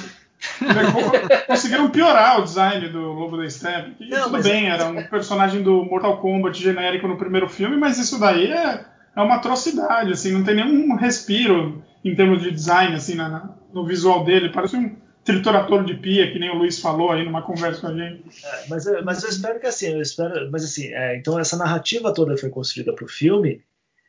Conseguiram 1.48 1.90
piorar 1.90 2.40
o 2.40 2.44
design 2.44 2.88
do 2.90 3.00
Lobo 3.00 3.38
da 3.38 3.50
Steppe. 3.50 3.96
Tudo 4.10 4.42
bem, 4.42 4.68
é... 4.68 4.70
era 4.70 4.86
um 4.86 5.04
personagem 5.04 5.62
do 5.62 5.84
Mortal 5.86 6.18
Kombat 6.18 6.62
genérico 6.62 7.08
no 7.08 7.18
primeiro 7.18 7.50
filme, 7.50 7.78
mas 7.78 7.98
isso 7.98 8.20
daí 8.20 8.52
é, 8.52 8.86
é 9.16 9.22
uma 9.22 9.36
atrocidade, 9.36 10.14
assim, 10.14 10.32
não 10.32 10.44
tem 10.44 10.56
nenhum 10.56 10.96
respiro 10.96 11.84
em 12.04 12.16
termos 12.16 12.42
de 12.42 12.52
design, 12.52 12.96
assim, 12.96 13.16
na, 13.16 13.56
no 13.74 13.86
visual 13.86 14.24
dele. 14.24 14.50
Parece 14.50 14.76
um 14.76 14.96
triturador 15.24 15.84
de 15.84 15.94
pia, 15.96 16.32
que 16.32 16.40
nem 16.40 16.50
o 16.50 16.56
Luiz 16.56 16.80
falou 16.80 17.12
aí 17.12 17.24
numa 17.24 17.42
conversa 17.42 17.82
com 17.82 17.88
a 17.88 17.94
gente. 17.94 18.24
É, 18.44 18.68
mas, 18.70 18.86
mas 19.04 19.24
eu 19.24 19.30
espero 19.30 19.60
que 19.60 19.68
assim, 19.68 19.88
eu 19.88 20.02
espero, 20.02 20.50
mas 20.52 20.64
assim, 20.64 20.88
é, 20.88 21.18
então 21.18 21.38
essa 21.40 21.58
narrativa 21.58 22.14
toda 22.14 22.38
foi 22.38 22.50
construída 22.50 22.94
para 22.94 23.06
o 23.06 23.10
filme. 23.10 23.62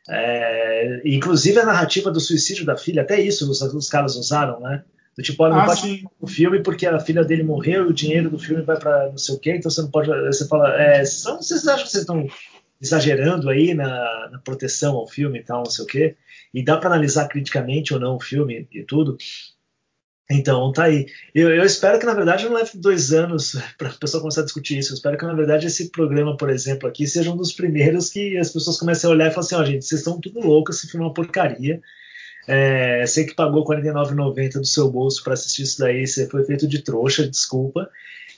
É, 0.09 1.01
inclusive 1.05 1.59
a 1.59 1.65
narrativa 1.65 2.09
do 2.09 2.19
suicídio 2.19 2.65
da 2.65 2.75
filha, 2.75 3.03
até 3.03 3.21
isso 3.21 3.49
os, 3.49 3.61
os 3.61 3.89
caras 3.89 4.15
usaram, 4.15 4.59
né? 4.59 4.83
Do 5.15 5.21
tipo, 5.21 5.43
olha, 5.43 5.53
não 5.53 5.61
ah, 5.61 5.65
pode 5.65 6.07
o 6.19 6.25
filme 6.25 6.63
porque 6.63 6.87
a 6.87 6.99
filha 6.99 7.23
dele 7.23 7.43
morreu 7.43 7.85
e 7.85 7.89
o 7.89 7.93
dinheiro 7.93 8.29
do 8.29 8.39
filme 8.39 8.63
vai 8.63 8.79
para 8.79 9.09
não 9.09 9.17
sei 9.17 9.35
o 9.35 9.39
quê, 9.39 9.55
então 9.55 9.69
você 9.69 9.81
não 9.81 9.91
pode. 9.91 10.09
Você 10.27 10.47
fala, 10.47 10.81
é, 10.81 11.03
são, 11.03 11.41
vocês 11.41 11.67
acham 11.67 11.85
que 11.85 11.91
vocês 11.91 12.03
estão 12.03 12.27
exagerando 12.81 13.49
aí 13.49 13.73
na, 13.73 14.29
na, 14.31 14.39
proteção 14.39 14.95
ao 14.95 15.07
filme 15.07 15.39
e 15.39 15.43
tal, 15.43 15.63
não 15.63 15.71
sei 15.71 15.85
o 15.85 15.87
quê? 15.87 16.15
E 16.53 16.63
dá 16.63 16.77
para 16.77 16.89
analisar 16.89 17.27
criticamente 17.27 17.93
ou 17.93 17.99
não 17.99 18.15
o 18.15 18.19
filme 18.19 18.67
e 18.71 18.83
tudo. 18.83 19.17
Então, 20.29 20.71
tá 20.71 20.85
aí. 20.85 21.07
Eu, 21.35 21.49
eu, 21.49 21.63
espero 21.63 21.99
que, 21.99 22.05
na 22.05 22.13
verdade, 22.13 22.45
não 22.45 22.53
leve 22.53 22.71
dois 22.75 23.11
anos 23.11 23.55
para 23.77 23.89
a 23.89 23.93
pessoa 23.93 24.21
começar 24.21 24.41
a 24.41 24.45
discutir 24.45 24.77
isso. 24.77 24.93
Eu 24.93 24.95
espero 24.95 25.17
que, 25.17 25.25
na 25.25 25.33
verdade, 25.33 25.67
esse 25.67 25.91
programa, 25.91 26.37
por 26.37 26.49
exemplo, 26.49 26.87
aqui, 26.87 27.05
seja 27.05 27.31
um 27.31 27.37
dos 27.37 27.51
primeiros 27.51 28.09
que 28.09 28.37
as 28.37 28.51
pessoas 28.51 28.79
comecem 28.79 29.09
a 29.09 29.13
olhar 29.13 29.27
e 29.27 29.31
falar 29.31 29.45
assim: 29.45 29.55
ó, 29.55 29.61
oh, 29.61 29.65
gente, 29.65 29.85
vocês 29.85 30.01
estão 30.01 30.19
tudo 30.19 30.39
loucos, 30.39 30.77
esse 30.77 30.87
filme 30.89 31.05
é 31.05 31.07
uma 31.09 31.13
porcaria. 31.13 31.81
É, 32.47 33.05
sei 33.05 33.25
que 33.25 33.35
pagou 33.35 33.63
R$ 33.67 33.81
49,90 33.81 34.59
do 34.59 34.65
seu 34.65 34.89
bolso 34.89 35.23
para 35.23 35.33
assistir 35.33 35.61
isso 35.63 35.79
daí, 35.79 36.07
você 36.07 36.27
foi 36.27 36.43
feito 36.43 36.67
de 36.67 36.81
trouxa, 36.81 37.27
desculpa. 37.27 37.89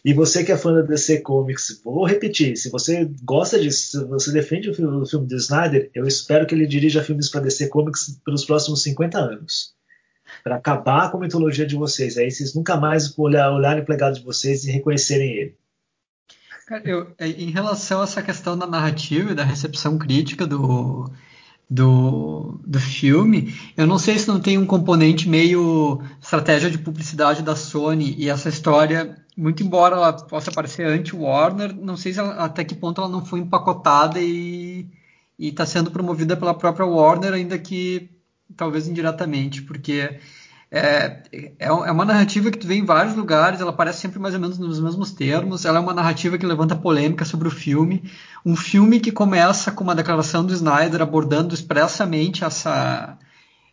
E 0.06 0.14
você 0.14 0.44
que 0.44 0.52
é 0.52 0.58
fã 0.58 0.74
da 0.74 0.82
DC 0.82 1.22
Comics, 1.22 1.80
vou 1.82 2.06
repetir, 2.06 2.58
se 2.58 2.70
você 2.70 3.10
gosta 3.24 3.58
disso, 3.58 4.00
se 4.00 4.06
você 4.06 4.34
defende 4.34 4.70
o 4.70 4.74
filme, 4.74 4.98
o 4.98 5.06
filme 5.06 5.26
de 5.26 5.36
Snyder, 5.36 5.90
eu 5.96 6.06
espero 6.06 6.46
que 6.46 6.54
ele 6.54 6.68
dirija 6.68 7.04
filmes 7.04 7.30
para 7.30 7.40
DC 7.40 7.70
Comics 7.70 8.20
pelos 8.26 8.44
próximos 8.44 8.84
50 8.84 9.18
anos. 9.18 9.74
Para 10.44 10.58
acabar 10.58 11.10
com 11.10 11.18
a 11.18 11.22
mitologia 11.22 11.66
de 11.66 11.78
vocês. 11.78 12.18
Aí 12.18 12.30
vocês 12.30 12.54
nunca 12.54 12.76
mais 12.76 13.18
olhar, 13.18 13.52
olharem 13.52 13.82
o 13.82 13.90
legado 13.90 14.16
de 14.16 14.26
vocês 14.26 14.66
e 14.66 14.72
reconhecerem 14.72 15.32
ele. 15.32 15.58
Cara, 16.66 16.84
eu, 16.86 17.14
em 17.20 17.52
relação 17.52 18.02
a 18.02 18.04
essa 18.04 18.22
questão 18.22 18.58
da 18.58 18.68
narrativa 18.68 19.32
e 19.32 19.36
da 19.36 19.44
recepção 19.44 19.98
crítica 19.98 20.46
do, 20.46 21.10
do, 21.74 22.60
do 22.64 22.80
filme. 22.80 23.56
Eu 23.76 23.88
não 23.88 23.98
sei 23.98 24.20
se 24.20 24.28
não 24.28 24.40
tem 24.40 24.60
um 24.60 24.66
componente 24.66 25.28
meio 25.28 26.04
estratégia 26.22 26.70
de 26.70 26.78
publicidade 26.78 27.42
da 27.42 27.56
Sony 27.56 28.14
e 28.16 28.30
essa 28.30 28.48
história, 28.48 29.18
muito 29.36 29.64
embora 29.64 29.96
ela 29.96 30.14
possa 30.14 30.52
parecer 30.52 30.86
anti-Warner, 30.86 31.76
não 31.76 31.98
sei 31.98 32.14
ela, 32.16 32.36
até 32.36 32.64
que 32.64 32.76
ponto 32.76 33.02
ela 33.02 33.10
não 33.10 33.26
foi 33.26 33.40
empacotada 33.40 34.22
e 34.22 34.88
está 35.40 35.66
sendo 35.66 35.90
promovida 35.90 36.38
pela 36.38 36.54
própria 36.54 36.86
Warner, 36.86 37.34
ainda 37.34 37.58
que 37.58 38.08
talvez 38.56 38.88
indiretamente, 38.88 39.64
porque 39.64 40.20
é, 40.76 41.22
é, 41.32 41.68
é 41.68 41.92
uma 41.92 42.04
narrativa 42.04 42.50
que 42.50 42.58
tu 42.58 42.66
vê 42.66 42.74
em 42.74 42.84
vários 42.84 43.16
lugares, 43.16 43.62
ela 43.62 43.70
aparece 43.70 44.00
sempre 44.00 44.18
mais 44.18 44.34
ou 44.34 44.42
menos 44.42 44.58
nos 44.58 44.80
mesmos 44.80 45.12
termos, 45.12 45.66
ela 45.66 45.78
é 45.78 45.80
uma 45.80 45.94
narrativa 45.94 46.36
que 46.36 46.48
levanta 46.48 46.76
polêmica 46.76 47.24
sobre 47.24 47.48
o 47.48 47.52
filme, 47.52 48.12
um 48.44 48.56
filme 48.56 49.00
que 49.00 49.12
começa 49.12 49.72
com 49.72 49.84
uma 49.84 49.94
declaração 49.94 50.44
do 50.44 50.52
Snyder 50.52 51.00
abordando 51.00 51.54
expressamente 51.54 52.44
essa, 52.44 53.20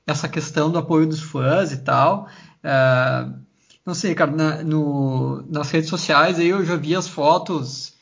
essa 0.06 0.28
questão 0.28 0.70
do 0.70 0.76
apoio 0.76 1.06
dos 1.06 1.22
fãs 1.22 1.72
e 1.72 1.78
tal. 1.78 2.28
É, 2.62 3.26
não 3.86 3.94
sei, 3.94 4.14
cara, 4.14 4.30
na, 4.30 4.62
no, 4.62 5.42
nas 5.50 5.70
redes 5.70 5.88
sociais 5.88 6.38
aí 6.38 6.48
eu 6.48 6.62
já 6.66 6.76
vi 6.76 6.94
as 6.94 7.08
fotos, 7.08 7.94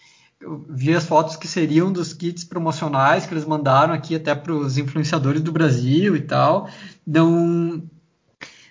vi 0.70 0.92
as 0.92 1.04
fotos 1.04 1.36
que 1.36 1.46
seriam 1.46 1.92
dos 1.92 2.12
kits 2.12 2.42
promocionais 2.42 3.26
que 3.26 3.32
eles 3.32 3.44
mandaram 3.44 3.94
aqui 3.94 4.16
até 4.16 4.34
para 4.34 4.52
os 4.52 4.76
influenciadores 4.76 5.40
do 5.40 5.52
Brasil 5.52 6.16
e 6.16 6.20
tal. 6.22 6.68
Não 7.06 7.88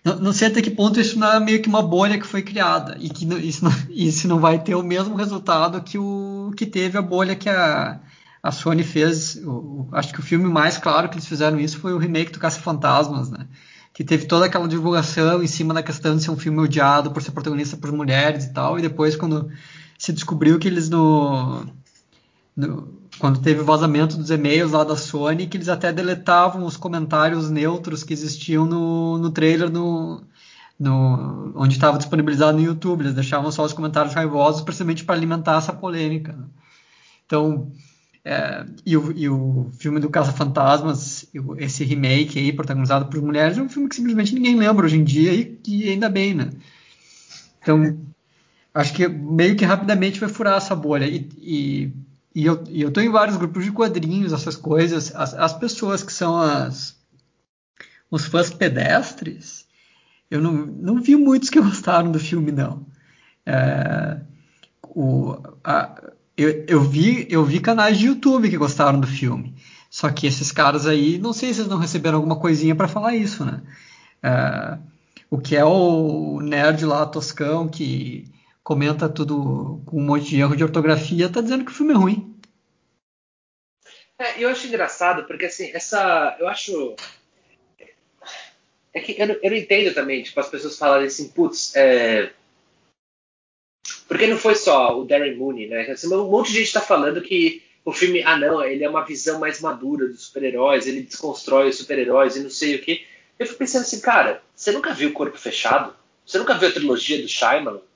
não, 0.07 0.19
não, 0.19 0.33
sei 0.33 0.47
até 0.47 0.61
que 0.61 0.71
ponto 0.71 0.99
isso 0.99 1.19
não 1.19 1.33
é 1.33 1.39
meio 1.39 1.61
que 1.61 1.67
uma 1.67 1.81
bolha 1.81 2.17
que 2.17 2.25
foi 2.25 2.41
criada 2.41 2.97
e 2.99 3.09
que 3.09 3.25
não, 3.25 3.37
isso, 3.37 3.63
não, 3.63 3.71
isso 3.89 4.27
não 4.27 4.39
vai 4.39 4.63
ter 4.63 4.75
o 4.75 4.83
mesmo 4.83 5.15
resultado 5.15 5.81
que 5.81 5.97
o 5.97 6.51
que 6.55 6.65
teve 6.65 6.97
a 6.97 7.01
bolha 7.01 7.35
que 7.35 7.49
a, 7.49 7.99
a 8.41 8.51
Sony 8.51 8.83
fez. 8.83 9.35
O, 9.43 9.89
acho 9.91 10.13
que 10.13 10.19
o 10.19 10.23
filme 10.23 10.45
mais 10.45 10.77
claro 10.77 11.09
que 11.09 11.15
eles 11.15 11.27
fizeram 11.27 11.59
isso 11.59 11.79
foi 11.79 11.93
o 11.93 11.97
remake 11.97 12.31
do 12.31 12.39
Caça 12.39 12.59
Fantasmas, 12.59 13.29
né? 13.29 13.47
Que 13.93 14.03
teve 14.03 14.25
toda 14.25 14.45
aquela 14.45 14.67
divulgação 14.67 15.43
em 15.43 15.47
cima 15.47 15.73
da 15.73 15.83
questão 15.83 16.15
de 16.15 16.23
ser 16.23 16.31
um 16.31 16.37
filme 16.37 16.59
odiado 16.59 17.11
por 17.11 17.21
ser 17.21 17.31
protagonista 17.31 17.75
por 17.75 17.91
mulheres 17.91 18.45
e 18.45 18.53
tal. 18.53 18.79
E 18.79 18.81
depois, 18.81 19.15
quando 19.15 19.51
se 19.97 20.13
descobriu 20.13 20.59
que 20.59 20.67
eles 20.67 20.89
no, 20.89 21.65
no 22.55 22.96
quando 23.19 23.41
teve 23.41 23.61
o 23.61 23.65
vazamento 23.65 24.17
dos 24.17 24.29
e-mails 24.29 24.71
lá 24.71 24.83
da 24.83 24.95
Sony, 24.95 25.47
que 25.47 25.57
eles 25.57 25.69
até 25.69 25.91
deletavam 25.91 26.65
os 26.65 26.77
comentários 26.77 27.49
neutros 27.49 28.03
que 28.03 28.13
existiam 28.13 28.65
no, 28.65 29.17
no 29.17 29.31
trailer 29.31 29.69
no, 29.69 30.21
no, 30.79 31.51
onde 31.55 31.75
estava 31.75 31.97
disponibilizado 31.97 32.57
no 32.57 32.63
YouTube. 32.63 33.01
Eles 33.01 33.13
deixavam 33.13 33.51
só 33.51 33.63
os 33.63 33.73
comentários 33.73 34.13
raivosos, 34.13 34.61
precisamente 34.61 35.03
para 35.03 35.15
alimentar 35.15 35.57
essa 35.57 35.73
polêmica. 35.73 36.33
Né? 36.33 36.45
Então, 37.25 37.71
é, 38.23 38.65
e, 38.85 38.95
o, 38.95 39.11
e, 39.17 39.29
o, 39.29 39.71
filme 39.79 39.99
do 39.99 40.09
Caça-Fantasmas, 40.09 41.25
esse 41.57 41.83
remake 41.83 42.37
aí, 42.37 42.53
protagonizado 42.53 43.05
por 43.05 43.21
mulheres, 43.21 43.57
é 43.57 43.61
um 43.61 43.69
filme 43.69 43.89
que 43.89 43.95
simplesmente 43.95 44.33
ninguém 44.35 44.55
lembra 44.55 44.85
hoje 44.85 44.97
em 44.97 45.03
dia 45.03 45.33
e, 45.33 45.59
e 45.67 45.89
ainda 45.89 46.09
bem, 46.09 46.33
né? 46.33 46.49
Então, 47.61 47.97
acho 48.73 48.93
que 48.93 49.07
meio 49.07 49.55
que 49.55 49.65
rapidamente 49.65 50.19
vai 50.19 50.29
furar 50.29 50.57
essa 50.57 50.75
bolha. 50.75 51.05
E, 51.05 51.29
e 51.37 51.93
e 52.37 52.45
eu, 52.45 52.63
e 52.69 52.83
eu 52.83 52.91
tô 52.91 53.01
em 53.01 53.09
vários 53.09 53.35
grupos 53.35 53.65
de 53.65 53.71
quadrinhos, 53.71 54.31
essas 54.31 54.55
coisas. 54.55 55.11
As, 55.15 55.33
as 55.33 55.53
pessoas 55.53 56.03
que 56.03 56.13
são 56.13 56.39
as 56.39 56.95
os 58.11 58.27
fãs 58.27 58.51
pedestres, 58.51 59.65
eu 60.29 60.39
não, 60.39 60.53
não 60.53 61.01
vi 61.01 61.15
muitos 61.15 61.49
que 61.49 61.59
gostaram 61.59 62.11
do 62.11 62.19
filme, 62.19 62.51
não. 62.51 62.85
É, 63.43 64.19
o, 64.83 65.35
a, 65.63 65.99
eu, 66.37 66.63
eu, 66.67 66.83
vi, 66.83 67.25
eu 67.27 67.43
vi 67.43 67.59
canais 67.59 67.97
de 67.97 68.05
YouTube 68.05 68.51
que 68.51 68.57
gostaram 68.57 68.99
do 68.99 69.07
filme. 69.07 69.55
Só 69.89 70.07
que 70.11 70.27
esses 70.27 70.51
caras 70.51 70.85
aí, 70.85 71.17
não 71.17 71.33
sei 71.33 71.51
se 71.51 71.61
eles 71.61 71.71
não 71.71 71.79
receberam 71.79 72.17
alguma 72.17 72.35
coisinha 72.35 72.75
para 72.75 72.87
falar 72.87 73.15
isso, 73.15 73.43
né? 73.43 73.63
É, 74.21 74.77
o 75.27 75.39
que 75.39 75.55
é 75.55 75.65
o 75.65 76.39
nerd 76.39 76.85
lá, 76.85 77.03
Toscão, 77.07 77.67
que 77.67 78.29
comenta 78.67 79.07
tudo 79.07 79.81
com 79.85 79.97
um 79.97 80.05
monte 80.05 80.25
de 80.25 80.41
erro 80.41 80.53
de 80.53 80.61
ortografia, 80.61 81.31
tá 81.31 81.39
dizendo 81.39 81.63
que 81.63 81.71
o 81.71 81.73
filme 81.73 81.93
é 81.93 81.95
ruim. 81.95 82.35
É, 84.19 84.43
eu 84.43 84.49
acho 84.49 84.67
engraçado, 84.67 85.23
porque 85.23 85.45
assim, 85.45 85.71
essa. 85.73 86.35
Eu 86.37 86.49
acho. 86.49 86.93
É 88.93 88.99
que 88.99 89.13
eu 89.17 89.39
eu 89.41 89.51
não 89.51 89.57
entendo 89.57 89.93
também, 89.93 90.21
tipo, 90.21 90.37
as 90.37 90.49
pessoas 90.49 90.77
falarem 90.77 91.07
assim, 91.07 91.29
putz, 91.29 91.73
é. 91.77 92.33
Porque 94.05 94.27
não 94.27 94.35
foi 94.35 94.55
só 94.55 94.99
o 94.99 95.05
Darren 95.05 95.37
Mooney, 95.37 95.69
né? 95.69 95.83
Assim, 95.89 96.13
um 96.13 96.29
monte 96.29 96.51
de 96.51 96.59
gente 96.59 96.73
tá 96.73 96.81
falando 96.81 97.21
que 97.21 97.63
o 97.85 97.93
filme, 97.93 98.21
ah 98.23 98.37
não, 98.37 98.61
ele 98.61 98.83
é 98.83 98.89
uma 98.89 99.05
visão 99.05 99.39
mais 99.39 99.61
madura 99.61 100.09
dos 100.09 100.25
super-heróis, 100.25 100.85
ele 100.85 101.03
desconstrói 101.03 101.69
os 101.69 101.77
super-heróis 101.77 102.35
e 102.35 102.43
não 102.43 102.49
sei 102.49 102.75
o 102.75 102.81
que. 102.81 103.07
Eu 103.39 103.45
fico 103.45 103.59
pensando 103.59 103.83
assim, 103.83 104.01
cara, 104.01 104.43
você 104.53 104.73
nunca 104.73 104.93
viu 104.93 105.13
Corpo 105.13 105.37
Fechado? 105.37 105.95
Você 106.25 106.37
nunca 106.37 106.55
viu 106.55 106.67
a 106.67 106.71
trilogia 106.73 107.21
do 107.21 107.29
Shyamalan? 107.29 107.86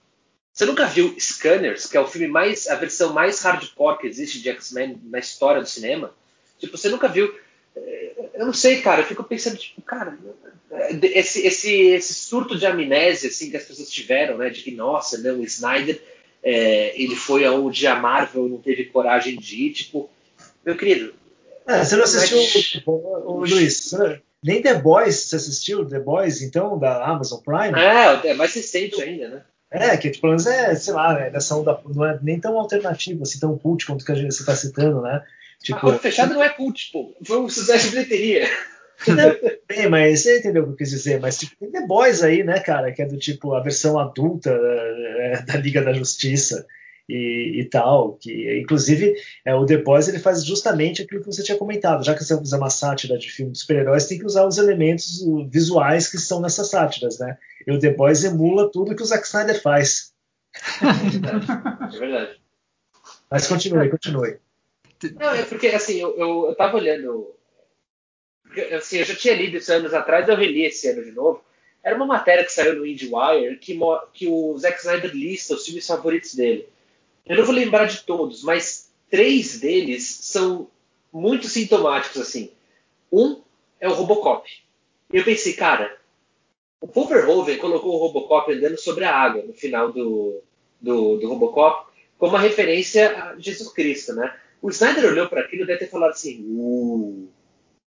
Você 0.53 0.65
nunca 0.65 0.85
viu 0.85 1.15
Scanners, 1.17 1.87
que 1.87 1.95
é 1.95 1.99
o 1.99 2.07
filme 2.07 2.27
mais, 2.27 2.67
a 2.67 2.75
versão 2.75 3.13
mais 3.13 3.41
hardcore 3.41 3.99
que 3.99 4.07
existe 4.07 4.41
de 4.41 4.49
X-Men 4.49 4.99
na 5.05 5.19
história 5.19 5.61
do 5.61 5.67
cinema? 5.67 6.13
Tipo, 6.59 6.77
você 6.77 6.89
nunca 6.89 7.07
viu. 7.07 7.33
Eh, 7.75 8.29
eu 8.33 8.45
não 8.45 8.53
sei, 8.53 8.81
cara, 8.81 9.01
eu 9.01 9.05
fico 9.05 9.23
pensando, 9.23 9.57
tipo, 9.57 9.81
cara, 9.81 10.17
esse, 11.01 11.45
esse, 11.45 11.73
esse 11.73 12.13
surto 12.13 12.57
de 12.57 12.65
amnésia 12.65 13.29
assim, 13.29 13.49
que 13.49 13.57
as 13.57 13.63
pessoas 13.63 13.89
tiveram, 13.89 14.37
né? 14.37 14.49
De 14.49 14.61
que, 14.61 14.71
nossa, 14.71 15.17
não, 15.17 15.39
o 15.39 15.43
Snyder 15.43 16.01
é, 16.43 17.01
ele 17.01 17.15
foi 17.15 17.45
aonde 17.45 17.87
a 17.87 17.95
Marvel 17.95 18.49
não 18.49 18.57
teve 18.57 18.85
coragem 18.85 19.39
de 19.39 19.67
ir, 19.67 19.71
tipo, 19.71 20.09
meu 20.65 20.75
querido. 20.75 21.13
É, 21.65 21.83
você 21.83 21.95
não 21.95 22.03
assistiu, 22.03 22.37
mas... 22.37 22.81
o, 22.85 22.91
o, 22.91 23.31
o 23.37 23.45
Luiz? 23.45 23.91
Nem 24.43 24.61
The 24.61 24.73
Boys, 24.73 25.15
você 25.15 25.35
assistiu 25.35 25.87
The 25.87 25.99
Boys, 25.99 26.41
então, 26.41 26.77
da 26.77 27.05
Amazon 27.05 27.39
Prime? 27.41 27.79
É, 27.79 28.31
é 28.31 28.33
mais 28.33 28.53
recente 28.53 29.01
ainda, 29.01 29.27
né? 29.29 29.43
É, 29.71 29.95
que 29.95 30.09
pelo 30.09 30.33
menos 30.33 30.45
é, 30.45 30.75
sei 30.75 30.93
lá, 30.93 31.17
é 31.17 31.29
dessa 31.29 31.55
onda, 31.55 31.79
não 31.95 32.05
é 32.05 32.19
nem 32.21 32.39
tão 32.39 32.57
alternativo, 32.57 33.23
assim, 33.23 33.39
tão 33.39 33.57
cult 33.57 33.85
quanto 33.85 34.03
que 34.03 34.11
a 34.11 34.15
gente, 34.15 34.33
você 34.33 34.41
está 34.41 34.53
citando, 34.53 35.01
né? 35.01 35.23
Tipo, 35.63 35.89
ah, 35.89 35.97
fechado 35.97 36.33
não 36.33 36.43
é 36.43 36.49
cult, 36.49 36.91
pô. 36.91 37.15
Foi 37.23 37.39
um 37.39 37.47
sucesso 37.47 37.85
de 37.85 37.91
bilheteria. 37.91 38.49
Bem, 39.67 39.89
mas 39.89 40.21
você 40.21 40.39
entendeu 40.39 40.63
o 40.63 40.65
que 40.67 40.71
eu 40.73 40.77
quis 40.77 40.89
dizer, 40.89 41.19
mas 41.19 41.39
tipo, 41.39 41.55
tem 41.57 41.71
The 41.71 41.87
Boys 41.87 42.21
aí, 42.21 42.43
né, 42.43 42.59
cara, 42.59 42.91
que 42.91 43.01
é 43.01 43.05
do 43.05 43.17
tipo 43.17 43.53
a 43.53 43.61
versão 43.61 43.97
adulta 43.97 44.51
é, 44.51 45.41
da 45.41 45.55
Liga 45.57 45.81
da 45.81 45.93
Justiça 45.93 46.67
e, 47.11 47.61
e, 47.61 47.65
tal, 47.65 48.13
que 48.13 48.59
inclusive 48.59 49.15
é, 49.43 49.53
o 49.53 49.65
The 49.65 49.77
Boys 49.77 50.07
ele 50.07 50.19
faz 50.19 50.45
justamente 50.45 51.01
aquilo 51.01 51.21
que 51.21 51.27
você 51.27 51.43
tinha 51.43 51.57
comentado, 51.57 52.05
já 52.05 52.13
que 52.13 52.23
você 52.23 52.33
vai 52.33 52.43
fazer 52.43 52.55
uma 52.55 52.69
sátira 52.69 53.17
de 53.17 53.29
filme 53.29 53.51
de 53.51 53.59
super-heróis, 53.59 54.07
tem 54.07 54.17
que 54.17 54.25
usar 54.25 54.45
os 54.45 54.57
elementos 54.57 55.19
visuais 55.49 56.09
que 56.09 56.15
estão 56.15 56.39
nessas 56.39 56.69
sátiras, 56.69 57.19
né? 57.19 57.37
E 57.67 57.71
o 57.71 57.79
The 57.79 57.91
Boys 57.91 58.23
emula 58.23 58.71
tudo 58.71 58.95
que 58.95 59.03
o 59.03 59.05
Zack 59.05 59.25
Snyder 59.25 59.61
faz. 59.61 60.13
É 60.81 61.09
verdade. 61.09 61.95
É 61.95 61.99
verdade. 61.99 62.41
Mas 63.29 63.47
continue, 63.47 63.89
continue. 63.89 64.37
Não, 65.19 65.31
é 65.31 65.43
porque 65.43 65.67
assim, 65.67 65.99
eu, 65.99 66.17
eu, 66.17 66.45
eu 66.49 66.55
tava 66.55 66.77
olhando. 66.77 67.35
Assim, 68.77 68.97
eu 68.97 69.05
já 69.05 69.15
tinha 69.15 69.35
lido 69.35 69.57
isso 69.57 69.71
anos 69.71 69.93
atrás, 69.93 70.27
eu 70.27 70.35
reli 70.35 70.65
esse 70.65 70.87
ano 70.89 71.03
de 71.03 71.11
novo. 71.11 71.43
Era 71.83 71.95
uma 71.95 72.05
matéria 72.05 72.43
que 72.43 72.51
saiu 72.51 72.75
no 72.75 72.85
IndieWire 72.85 73.57
que, 73.57 73.79
que 74.13 74.27
o 74.27 74.57
Zack 74.57 74.79
Snyder 74.79 75.11
lista 75.15 75.55
os 75.55 75.65
filmes 75.65 75.87
favoritos 75.87 76.35
dele. 76.35 76.67
Eu 77.25 77.37
não 77.37 77.45
vou 77.45 77.53
lembrar 77.53 77.85
de 77.85 78.01
todos, 78.03 78.43
mas 78.43 78.91
três 79.09 79.59
deles 79.59 80.03
são 80.21 80.67
muito 81.11 81.47
sintomáticos, 81.47 82.21
assim. 82.21 82.51
Um 83.11 83.41
é 83.79 83.87
o 83.87 83.93
Robocop. 83.93 84.49
Eu 85.11 85.23
pensei, 85.23 85.53
cara, 85.53 85.97
o 86.79 86.87
Paul 86.87 87.07
Verhoeven 87.07 87.57
colocou 87.57 87.93
o 87.93 87.97
Robocop 87.97 88.51
andando 88.51 88.77
sobre 88.77 89.03
a 89.03 89.15
água 89.15 89.43
no 89.43 89.53
final 89.53 89.91
do, 89.91 90.41
do, 90.79 91.17
do 91.17 91.27
Robocop 91.27 91.91
como 92.17 92.33
uma 92.33 92.39
referência 92.39 93.17
a 93.17 93.35
Jesus 93.39 93.73
Cristo, 93.73 94.13
né? 94.13 94.35
O 94.61 94.69
Snyder 94.69 95.05
olhou 95.05 95.27
para 95.27 95.41
aquilo 95.41 95.63
e 95.63 95.67
deve 95.67 95.79
ter 95.79 95.89
falado 95.89 96.11
assim: 96.11 96.45
uh, 96.49 97.27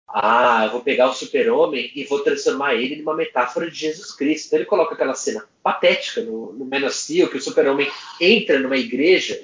ah, 0.09 0.65
eu 0.67 0.73
vou 0.73 0.81
pegar 0.81 1.09
o 1.09 1.15
super-homem 1.15 1.91
e 1.95 2.05
vou 2.05 2.21
transformar 2.21 2.75
ele 2.75 2.97
numa 2.97 3.17
metáfora 3.17 3.71
de 3.71 3.77
Jesus 3.77 4.13
Cristo. 4.13 4.47
Então 4.47 4.59
ele 4.59 4.67
coloca 4.67 4.95
aquela 4.95 5.15
cena 5.15 5.45
patética 5.63 6.21
no, 6.21 6.53
no 6.53 6.65
Man 6.65 6.87
of 6.87 6.97
Steel, 6.97 7.29
que 7.29 7.39
o 7.39 7.43
super-homem 7.43 7.91
entra 8.21 8.59
numa 8.59 8.77
igreja 8.77 9.41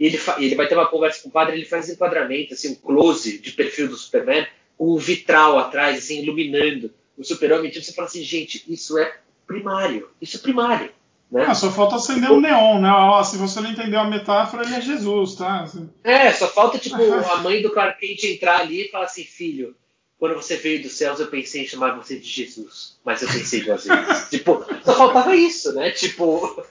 e 0.00 0.06
ele, 0.06 0.18
ele 0.38 0.54
vai 0.54 0.66
ter 0.66 0.74
uma 0.74 0.88
conversa 0.88 1.22
com 1.22 1.28
o 1.28 1.32
padre, 1.32 1.56
ele 1.56 1.66
faz 1.66 1.88
um 1.88 1.92
enquadramento, 1.92 2.54
assim, 2.54 2.72
um 2.72 2.74
close 2.74 3.38
de 3.38 3.52
perfil 3.52 3.86
do 3.86 3.96
Superman, 3.96 4.46
com 4.78 4.94
um 4.94 4.96
vitral 4.96 5.58
atrás, 5.58 5.98
assim, 5.98 6.22
iluminando 6.22 6.90
o 7.18 7.22
super-homem. 7.22 7.70
Tipo, 7.70 7.84
você 7.84 7.92
fala 7.92 8.08
assim, 8.08 8.22
gente, 8.22 8.64
isso 8.66 8.98
é 8.98 9.18
primário, 9.46 10.08
isso 10.18 10.38
é 10.38 10.40
primário. 10.40 10.90
Né? 11.30 11.44
Ah, 11.46 11.54
só 11.54 11.70
falta 11.70 11.96
acender 11.96 12.30
um 12.30 12.40
neon, 12.40 12.80
né? 12.80 12.90
Ó, 12.90 13.22
se 13.22 13.36
você 13.36 13.60
não 13.60 13.70
entendeu 13.70 14.00
a 14.00 14.08
metáfora, 14.08 14.64
ele 14.64 14.74
é 14.74 14.80
Jesus, 14.80 15.34
tá? 15.34 15.70
É, 16.02 16.32
só 16.32 16.48
falta, 16.48 16.78
tipo, 16.78 16.96
a 16.96 17.36
mãe 17.36 17.60
do 17.60 17.70
Clark 17.70 18.00
Kent 18.00 18.24
entrar 18.24 18.60
ali 18.60 18.86
e 18.86 18.88
falar 18.88 19.04
assim, 19.04 19.22
filho, 19.22 19.76
quando 20.20 20.34
você 20.34 20.54
veio 20.56 20.82
dos 20.82 20.92
céus, 20.92 21.18
eu 21.18 21.28
pensei 21.28 21.62
em 21.62 21.66
chamar 21.66 21.96
você 21.96 22.18
de 22.18 22.28
Jesus, 22.28 22.98
mas 23.02 23.22
eu 23.22 23.28
pensei 23.28 23.62
duas 23.62 23.86
vezes. 23.86 24.28
tipo, 24.28 24.62
só 24.84 24.94
faltava 24.94 25.34
isso, 25.34 25.72
né? 25.72 25.90
Tipo, 25.92 26.62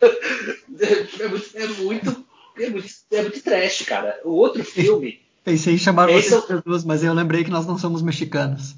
é 0.02 1.28
muito, 1.28 1.58
é 1.58 1.66
muito, 1.66 2.26
é 2.58 2.68
muito, 2.68 2.88
é 3.10 3.22
muito 3.22 3.42
trash, 3.42 3.82
cara. 3.86 4.20
O 4.22 4.32
outro 4.32 4.62
filme... 4.62 5.18
Pensei 5.42 5.74
em 5.74 5.78
chamar 5.78 6.08
você 6.08 6.42
de 6.42 6.46
Jesus, 6.46 6.84
mas 6.84 7.02
eu 7.02 7.14
lembrei 7.14 7.42
que 7.42 7.50
nós 7.50 7.66
não 7.66 7.78
somos 7.78 8.02
mexicanos. 8.02 8.74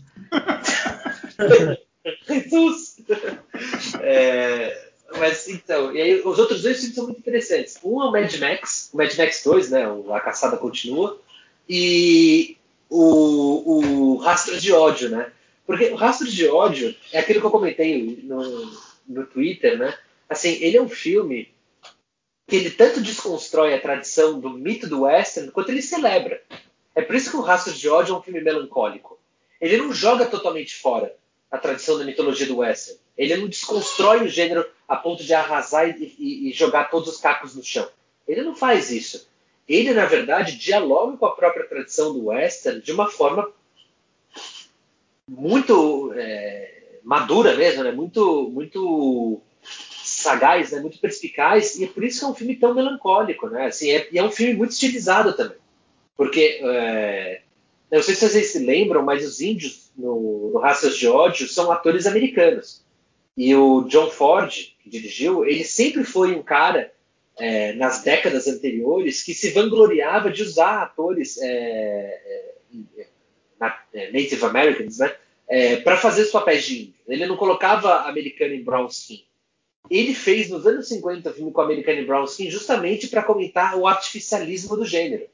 Jesus! 2.28 2.98
É... 4.00 4.92
Mas 5.18 5.48
então, 5.48 5.94
e 5.94 6.00
aí 6.00 6.22
os 6.24 6.38
outros 6.38 6.62
dois 6.62 6.78
filmes 6.78 6.94
são 6.94 7.04
muito 7.04 7.18
interessantes. 7.18 7.76
Um 7.82 8.00
é 8.00 8.06
o 8.06 8.12
Mad 8.12 8.34
Max, 8.38 8.88
o 8.94 8.96
Mad 8.96 9.12
Max 9.14 9.42
2, 9.44 9.70
né? 9.70 9.84
A 10.12 10.20
caçada 10.20 10.56
continua. 10.56 11.20
E 11.68 12.56
o, 12.92 14.12
o 14.12 14.16
Rastros 14.16 14.60
de 14.60 14.72
Ódio, 14.72 15.08
né? 15.08 15.32
Porque 15.66 15.86
o 15.86 15.94
Rastros 15.94 16.32
de 16.32 16.46
Ódio 16.46 16.94
é 17.12 17.18
aquilo 17.18 17.40
que 17.40 17.46
eu 17.46 17.50
comentei 17.50 18.20
no, 18.22 18.70
no 19.08 19.26
Twitter, 19.26 19.78
né? 19.78 19.96
Assim, 20.28 20.58
ele 20.60 20.76
é 20.76 20.82
um 20.82 20.88
filme 20.88 21.52
que 22.46 22.56
ele 22.56 22.70
tanto 22.70 23.00
desconstrói 23.00 23.72
a 23.72 23.80
tradição 23.80 24.38
do 24.38 24.50
mito 24.50 24.86
do 24.88 25.02
western 25.02 25.50
quanto 25.50 25.70
ele 25.70 25.80
celebra. 25.80 26.42
É 26.94 27.00
por 27.00 27.14
isso 27.16 27.30
que 27.30 27.36
o 27.36 27.40
Rastros 27.40 27.78
de 27.78 27.88
Ódio 27.88 28.14
é 28.14 28.18
um 28.18 28.22
filme 28.22 28.42
melancólico. 28.42 29.18
Ele 29.58 29.78
não 29.78 29.92
joga 29.92 30.26
totalmente 30.26 30.74
fora 30.74 31.14
a 31.50 31.56
tradição 31.56 31.98
da 31.98 32.04
mitologia 32.04 32.46
do 32.46 32.58
western. 32.58 33.00
Ele 33.16 33.36
não 33.36 33.48
desconstrói 33.48 34.24
o 34.24 34.28
gênero 34.28 34.66
a 34.86 34.96
ponto 34.96 35.24
de 35.24 35.32
arrasar 35.32 35.88
e, 35.88 36.14
e, 36.18 36.50
e 36.50 36.52
jogar 36.52 36.90
todos 36.90 37.08
os 37.08 37.20
cacos 37.20 37.54
no 37.54 37.62
chão. 37.62 37.88
Ele 38.28 38.42
não 38.42 38.54
faz 38.54 38.90
isso. 38.90 39.31
Ele, 39.68 39.92
na 39.92 40.06
verdade, 40.06 40.58
dialoga 40.58 41.16
com 41.16 41.26
a 41.26 41.34
própria 41.34 41.66
tradição 41.66 42.12
do 42.12 42.26
western 42.26 42.80
de 42.80 42.92
uma 42.92 43.08
forma 43.08 43.50
muito 45.28 46.12
é, 46.14 46.98
madura 47.02 47.54
mesmo, 47.56 47.84
né? 47.84 47.92
muito, 47.92 48.50
muito 48.50 49.40
sagaz, 49.62 50.72
né? 50.72 50.80
muito 50.80 50.98
perspicaz, 50.98 51.76
e 51.76 51.84
é 51.84 51.86
por 51.86 52.04
isso 52.04 52.20
que 52.20 52.24
é 52.24 52.28
um 52.28 52.34
filme 52.34 52.56
tão 52.56 52.74
melancólico. 52.74 53.48
Né? 53.48 53.66
Assim, 53.66 53.90
é, 53.90 54.08
e 54.10 54.18
é 54.18 54.24
um 54.24 54.30
filme 54.30 54.54
muito 54.54 54.72
estilizado 54.72 55.32
também. 55.32 55.58
Porque, 56.16 56.60
é, 56.62 57.42
eu 57.90 57.96
não 57.96 58.02
sei 58.02 58.14
se 58.14 58.28
vocês 58.28 58.52
se 58.52 58.58
lembram, 58.58 59.02
mas 59.02 59.24
os 59.24 59.40
índios 59.40 59.90
no, 59.96 60.50
no 60.52 60.58
Raças 60.58 60.96
de 60.96 61.06
Ódio 61.08 61.48
são 61.48 61.70
atores 61.70 62.06
americanos. 62.06 62.82
E 63.36 63.54
o 63.54 63.82
John 63.84 64.10
Ford, 64.10 64.74
que 64.82 64.90
dirigiu, 64.90 65.44
ele 65.44 65.64
sempre 65.64 66.04
foi 66.04 66.34
um 66.34 66.42
cara, 66.42 66.92
é, 67.38 67.72
nas 67.74 68.02
décadas 68.02 68.46
anteriores, 68.46 69.22
que 69.22 69.34
se 69.34 69.50
vangloriava 69.50 70.30
de 70.30 70.42
usar 70.42 70.82
atores 70.82 71.38
é, 71.40 72.52
é, 72.70 73.06
é 73.94 74.10
Native 74.10 74.44
Americans 74.44 74.98
né, 74.98 75.14
é, 75.48 75.76
para 75.76 75.96
fazer 75.96 76.22
os 76.22 76.30
papéis 76.30 76.64
de 76.64 76.82
índio. 76.82 76.94
Ele 77.08 77.26
não 77.26 77.36
colocava 77.36 78.08
americano 78.08 78.54
em 78.54 78.62
brown 78.62 78.86
skin. 78.86 79.24
Ele 79.90 80.14
fez 80.14 80.48
nos 80.48 80.66
anos 80.66 80.88
50 80.88 81.30
o 81.30 81.34
filme 81.34 81.52
com 81.52 81.60
americano 81.60 82.00
em 82.00 82.06
brown 82.06 82.24
skin 82.24 82.50
justamente 82.50 83.08
para 83.08 83.22
comentar 83.22 83.76
o 83.76 83.86
artificialismo 83.86 84.76
do 84.76 84.84
gênero. 84.84 85.26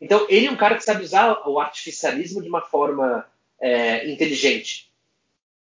Então, 0.00 0.26
ele 0.28 0.46
é 0.46 0.50
um 0.50 0.56
cara 0.56 0.76
que 0.76 0.84
sabe 0.84 1.04
usar 1.04 1.48
o 1.48 1.58
artificialismo 1.58 2.42
de 2.42 2.48
uma 2.48 2.60
forma 2.60 3.26
é, 3.60 4.10
inteligente. 4.10 4.90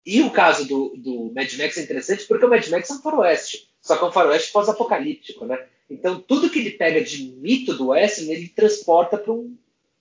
E 0.04 0.22
o 0.22 0.30
caso 0.30 0.66
do, 0.66 0.94
do 0.96 1.32
Mad 1.34 1.52
Max 1.54 1.76
é 1.76 1.82
interessante 1.82 2.24
porque 2.26 2.44
o 2.44 2.48
Mad 2.48 2.66
Max 2.68 2.90
é 2.90 2.94
um 2.94 3.02
faroeste, 3.02 3.65
só 3.86 3.96
que 3.96 4.04
é 4.04 4.08
um 4.08 4.12
faroeste 4.12 4.50
pós-apocalíptico, 4.52 5.46
né? 5.46 5.64
Então 5.88 6.18
tudo 6.18 6.50
que 6.50 6.58
ele 6.58 6.72
pega 6.72 7.00
de 7.00 7.22
mito 7.22 7.74
do 7.74 7.88
western 7.88 8.32
ele 8.32 8.48
transporta 8.48 9.16
para 9.16 9.32
um, 9.32 9.56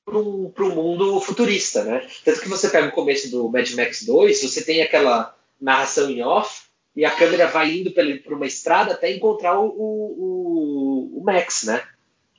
um, 0.07 0.51
um 0.57 0.69
mundo 0.75 1.21
futurista, 1.21 1.83
né? 1.83 2.07
Tanto 2.23 2.41
que 2.41 2.49
você 2.49 2.67
pega 2.69 2.87
o 2.87 2.91
começo 2.91 3.29
do 3.29 3.47
Mad 3.47 3.69
Max 3.73 4.03
2, 4.03 4.41
você 4.41 4.63
tem 4.63 4.81
aquela 4.81 5.37
narração 5.61 6.09
em 6.09 6.23
off 6.23 6.63
e 6.95 7.05
a 7.05 7.11
câmera 7.11 7.47
vai 7.47 7.77
indo 7.77 7.91
por 7.91 8.33
uma 8.33 8.47
estrada 8.47 8.93
até 8.93 9.11
encontrar 9.11 9.59
o, 9.59 9.67
o, 9.67 11.19
o 11.19 11.23
Max, 11.23 11.63
né? 11.63 11.83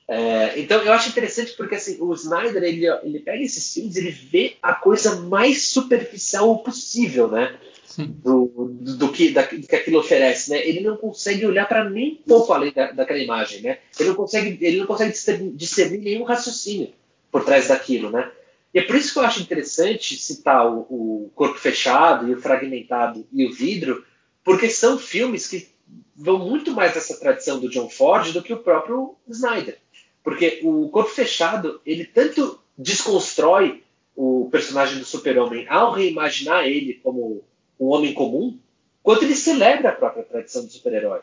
É, 0.09 0.59
então 0.59 0.83
eu 0.83 0.93
acho 0.93 1.09
interessante 1.09 1.53
porque 1.57 1.77
assim, 1.77 1.97
o 2.01 2.13
Snyder 2.15 2.63
ele, 2.63 2.87
ele 3.05 3.21
pega 3.21 3.43
esses 3.43 3.73
filmes 3.73 3.97
ele 3.97 4.11
vê 4.11 4.57
a 4.63 4.73
coisa 4.73 5.17
mais 5.23 5.69
superficial 5.69 6.59
possível, 6.59 7.29
né? 7.29 7.57
Do, 7.99 8.71
do, 8.81 9.13
que, 9.13 9.31
da, 9.31 9.43
do 9.43 9.67
que 9.67 9.77
aquilo 9.77 9.99
oferece, 9.99 10.51
né? 10.51 10.67
Ele 10.67 10.81
não 10.81 10.97
consegue 10.97 11.47
olhar 11.47 11.67
para 11.67 11.89
nem 11.89 12.17
pouco 12.27 12.53
além 12.53 12.73
da, 12.73 12.93
daquela 12.93 13.19
imagem, 13.19 13.63
né? 13.63 13.79
Ele 13.99 14.11
não 14.11 14.17
consegue, 14.17 14.59
ele 14.65 14.79
não 14.79 14.87
consegue 14.87 15.13
discernir 15.55 15.99
nenhum 15.99 16.25
raciocínio 16.25 16.93
por 17.31 17.45
trás 17.45 17.69
daquilo, 17.69 18.11
né? 18.11 18.31
E 18.75 18.79
é 18.79 18.83
por 18.83 18.97
isso 18.97 19.13
que 19.13 19.19
eu 19.19 19.25
acho 19.25 19.41
interessante 19.41 20.17
citar 20.17 20.67
o, 20.67 20.81
o 20.81 21.31
Corpo 21.35 21.59
Fechado 21.59 22.29
e 22.29 22.35
o 22.35 22.41
Fragmentado 22.41 23.27
e 23.33 23.47
o 23.47 23.53
Vidro, 23.53 24.05
porque 24.45 24.69
são 24.69 24.99
filmes 24.99 25.49
que 25.49 25.69
vão 26.15 26.39
muito 26.39 26.73
mais 26.73 26.95
nessa 26.95 27.19
tradição 27.19 27.59
do 27.59 27.71
John 27.71 27.89
Ford 27.89 28.33
do 28.33 28.43
que 28.43 28.53
o 28.53 28.59
próprio 28.59 29.17
Snyder. 29.29 29.79
Porque 30.23 30.61
o 30.63 30.89
Corpo 30.89 31.11
Fechado, 31.11 31.81
ele 31.87 32.05
tanto 32.05 32.61
desconstrói 32.77 33.83
o 34.15 34.49
personagem 34.51 34.99
do 34.99 35.05
super-homem 35.05 35.67
ao 35.69 35.93
reimaginar 35.93 36.67
ele 36.67 36.95
como 36.95 37.45
um 37.79 37.89
homem 37.89 38.13
comum, 38.13 38.59
quanto 39.03 39.25
ele 39.25 39.35
celebra 39.35 39.91
a 39.91 39.95
própria 39.95 40.25
tradição 40.25 40.65
do 40.65 40.73
super-herói. 40.73 41.21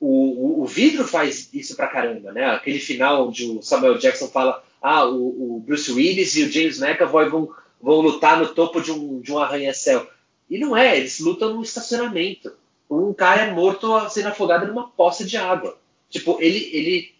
O, 0.00 0.06
o, 0.06 0.62
o, 0.62 0.64
vidro 0.66 1.04
faz 1.04 1.52
isso 1.52 1.74
pra 1.74 1.88
caramba, 1.88 2.32
né? 2.32 2.44
Aquele 2.46 2.78
final 2.78 3.28
onde 3.28 3.44
o 3.44 3.60
Samuel 3.62 3.98
Jackson 3.98 4.28
fala: 4.28 4.62
ah, 4.80 5.04
o, 5.04 5.56
o 5.56 5.60
Bruce 5.60 5.90
Willis 5.90 6.36
e 6.36 6.44
o 6.44 6.52
James 6.52 6.80
McAvoy 6.80 7.28
vão, 7.28 7.50
vão 7.80 8.00
lutar 8.00 8.38
no 8.38 8.48
topo 8.48 8.80
de 8.80 8.92
um, 8.92 9.20
de 9.20 9.32
um 9.32 9.38
arranha-céu. 9.38 10.08
E 10.48 10.56
não 10.56 10.76
é, 10.76 10.96
eles 10.96 11.18
lutam 11.18 11.52
num 11.52 11.62
estacionamento. 11.62 12.52
Um 12.88 13.12
cara 13.12 13.42
é 13.42 13.50
morto 13.50 14.08
sendo 14.08 14.28
afogado 14.28 14.66
numa 14.66 14.88
poça 14.88 15.24
de 15.24 15.36
água. 15.36 15.76
Tipo, 16.08 16.38
ele. 16.40 16.70
ele 16.72 17.14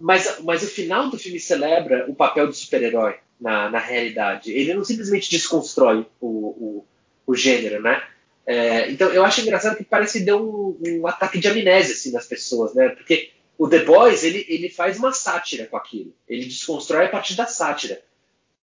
mas, 0.00 0.40
mas 0.42 0.62
o 0.62 0.66
final 0.66 1.10
do 1.10 1.18
filme 1.18 1.38
celebra 1.38 2.06
o 2.08 2.14
papel 2.14 2.46
do 2.46 2.54
super-herói 2.54 3.16
na, 3.38 3.68
na 3.68 3.78
realidade. 3.78 4.50
Ele 4.50 4.72
não 4.72 4.84
simplesmente 4.84 5.30
desconstrói 5.30 6.06
o, 6.20 6.26
o, 6.26 6.84
o 7.26 7.34
gênero, 7.34 7.80
né? 7.82 8.02
É, 8.44 8.90
então 8.90 9.08
eu 9.10 9.24
acho 9.24 9.40
engraçado 9.40 9.76
que 9.76 9.84
parece 9.84 10.18
que 10.18 10.24
deu 10.24 10.38
um, 10.38 11.00
um, 11.00 11.06
ataque 11.06 11.38
de 11.38 11.46
amnésia 11.46 11.94
assim, 11.94 12.10
nas 12.10 12.26
pessoas, 12.26 12.74
né? 12.74 12.88
Porque 12.88 13.30
o 13.56 13.68
The 13.68 13.84
Boys 13.84 14.24
ele, 14.24 14.44
ele 14.48 14.68
faz 14.68 14.98
uma 14.98 15.12
sátira 15.12 15.66
com 15.66 15.76
aquilo, 15.76 16.12
ele 16.28 16.44
desconstrói 16.44 17.06
a 17.06 17.08
partir 17.08 17.34
da 17.34 17.46
sátira. 17.46 18.02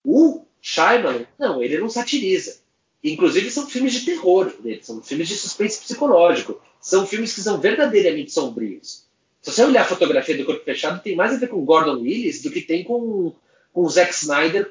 O 0.05 0.45
Shyamalan, 0.61 1.27
não, 1.39 1.63
ele 1.63 1.79
não 1.79 1.89
satiriza. 1.89 2.59
Inclusive 3.03 3.51
são 3.51 3.67
filmes 3.67 3.93
de 3.93 4.05
terror 4.05 4.53
dele, 4.61 4.81
são 4.83 5.03
filmes 5.03 5.29
de 5.29 5.37
suspense 5.37 5.81
psicológico, 5.81 6.61
são 6.81 7.07
filmes 7.07 7.35
que 7.35 7.41
são 7.41 7.61
verdadeiramente 7.61 8.33
sombrios. 8.33 9.05
Se 9.43 9.53
você 9.53 9.65
olhar 9.65 9.83
a 9.83 9.87
fotografia 9.87 10.37
do 10.37 10.45
Corpo 10.45 10.65
Fechado, 10.65 11.03
tem 11.03 11.15
mais 11.15 11.33
a 11.33 11.37
ver 11.39 11.49
com 11.49 11.65
Gordon 11.65 12.01
Willis 12.01 12.43
do 12.43 12.51
que 12.51 12.61
tem 12.61 12.83
com, 12.83 13.33
com 13.73 13.83
o 13.83 13.89
Zack 13.89 14.13
Snyder 14.13 14.71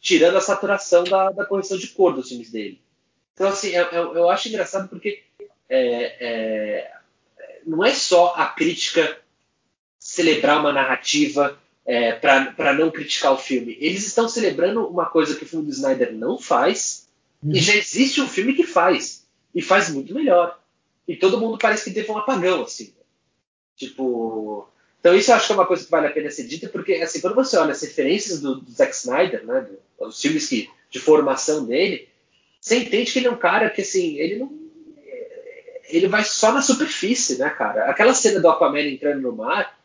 tirando 0.00 0.36
a 0.36 0.40
saturação 0.40 1.04
da, 1.04 1.30
da 1.30 1.44
correção 1.44 1.78
de 1.78 1.86
cor 1.88 2.14
dos 2.14 2.28
filmes 2.28 2.50
dele. 2.50 2.80
Então, 3.40 3.52
assim, 3.52 3.70
eu, 3.70 3.86
eu, 3.86 4.14
eu 4.16 4.28
acho 4.28 4.48
engraçado 4.48 4.86
porque 4.86 5.22
é, 5.66 5.78
é, 6.20 6.92
não 7.66 7.82
é 7.82 7.94
só 7.94 8.34
a 8.36 8.44
crítica 8.44 9.18
celebrar 9.98 10.60
uma 10.60 10.74
narrativa 10.74 11.58
é, 11.86 12.12
para 12.12 12.74
não 12.74 12.90
criticar 12.90 13.32
o 13.32 13.38
filme. 13.38 13.78
Eles 13.80 14.06
estão 14.06 14.28
celebrando 14.28 14.86
uma 14.86 15.06
coisa 15.06 15.34
que 15.34 15.44
o 15.44 15.48
filme 15.48 15.64
do 15.64 15.72
Snyder 15.72 16.12
não 16.12 16.38
faz, 16.38 17.08
uhum. 17.42 17.52
e 17.54 17.60
já 17.60 17.74
existe 17.74 18.20
um 18.20 18.28
filme 18.28 18.52
que 18.52 18.62
faz, 18.62 19.26
e 19.54 19.62
faz 19.62 19.88
muito 19.88 20.12
melhor. 20.12 20.60
E 21.08 21.16
todo 21.16 21.40
mundo 21.40 21.56
parece 21.56 21.84
que 21.84 21.94
teve 21.94 22.12
um 22.12 22.18
apagão, 22.18 22.64
assim. 22.64 22.92
Tipo. 23.74 24.68
Então, 25.00 25.14
isso 25.14 25.30
eu 25.30 25.36
acho 25.36 25.46
que 25.46 25.52
é 25.52 25.54
uma 25.54 25.66
coisa 25.66 25.82
que 25.82 25.90
vale 25.90 26.08
a 26.08 26.12
pena 26.12 26.30
ser 26.30 26.46
dita, 26.46 26.68
porque, 26.68 26.92
assim, 26.96 27.22
quando 27.22 27.36
você 27.36 27.56
olha 27.56 27.72
as 27.72 27.80
referências 27.80 28.38
do, 28.38 28.56
do 28.56 28.70
Zack 28.70 28.94
Snyder, 28.94 29.46
né, 29.46 29.66
os 29.98 30.20
filmes 30.20 30.46
que, 30.46 30.68
de 30.90 30.98
formação 30.98 31.64
dele, 31.64 32.09
você 32.60 32.78
entende 32.78 33.10
que 33.10 33.18
ele 33.18 33.28
é 33.28 33.30
um 33.30 33.38
cara 33.38 33.70
que, 33.70 33.80
assim, 33.80 34.18
ele 34.18 34.36
não. 34.36 34.60
Ele 35.88 36.06
vai 36.06 36.22
só 36.22 36.52
na 36.52 36.62
superfície, 36.62 37.38
né, 37.38 37.50
cara? 37.50 37.90
Aquela 37.90 38.14
cena 38.14 38.38
do 38.38 38.48
Aquaman 38.48 38.82
entrando 38.82 39.22
no 39.22 39.34
mar 39.34 39.76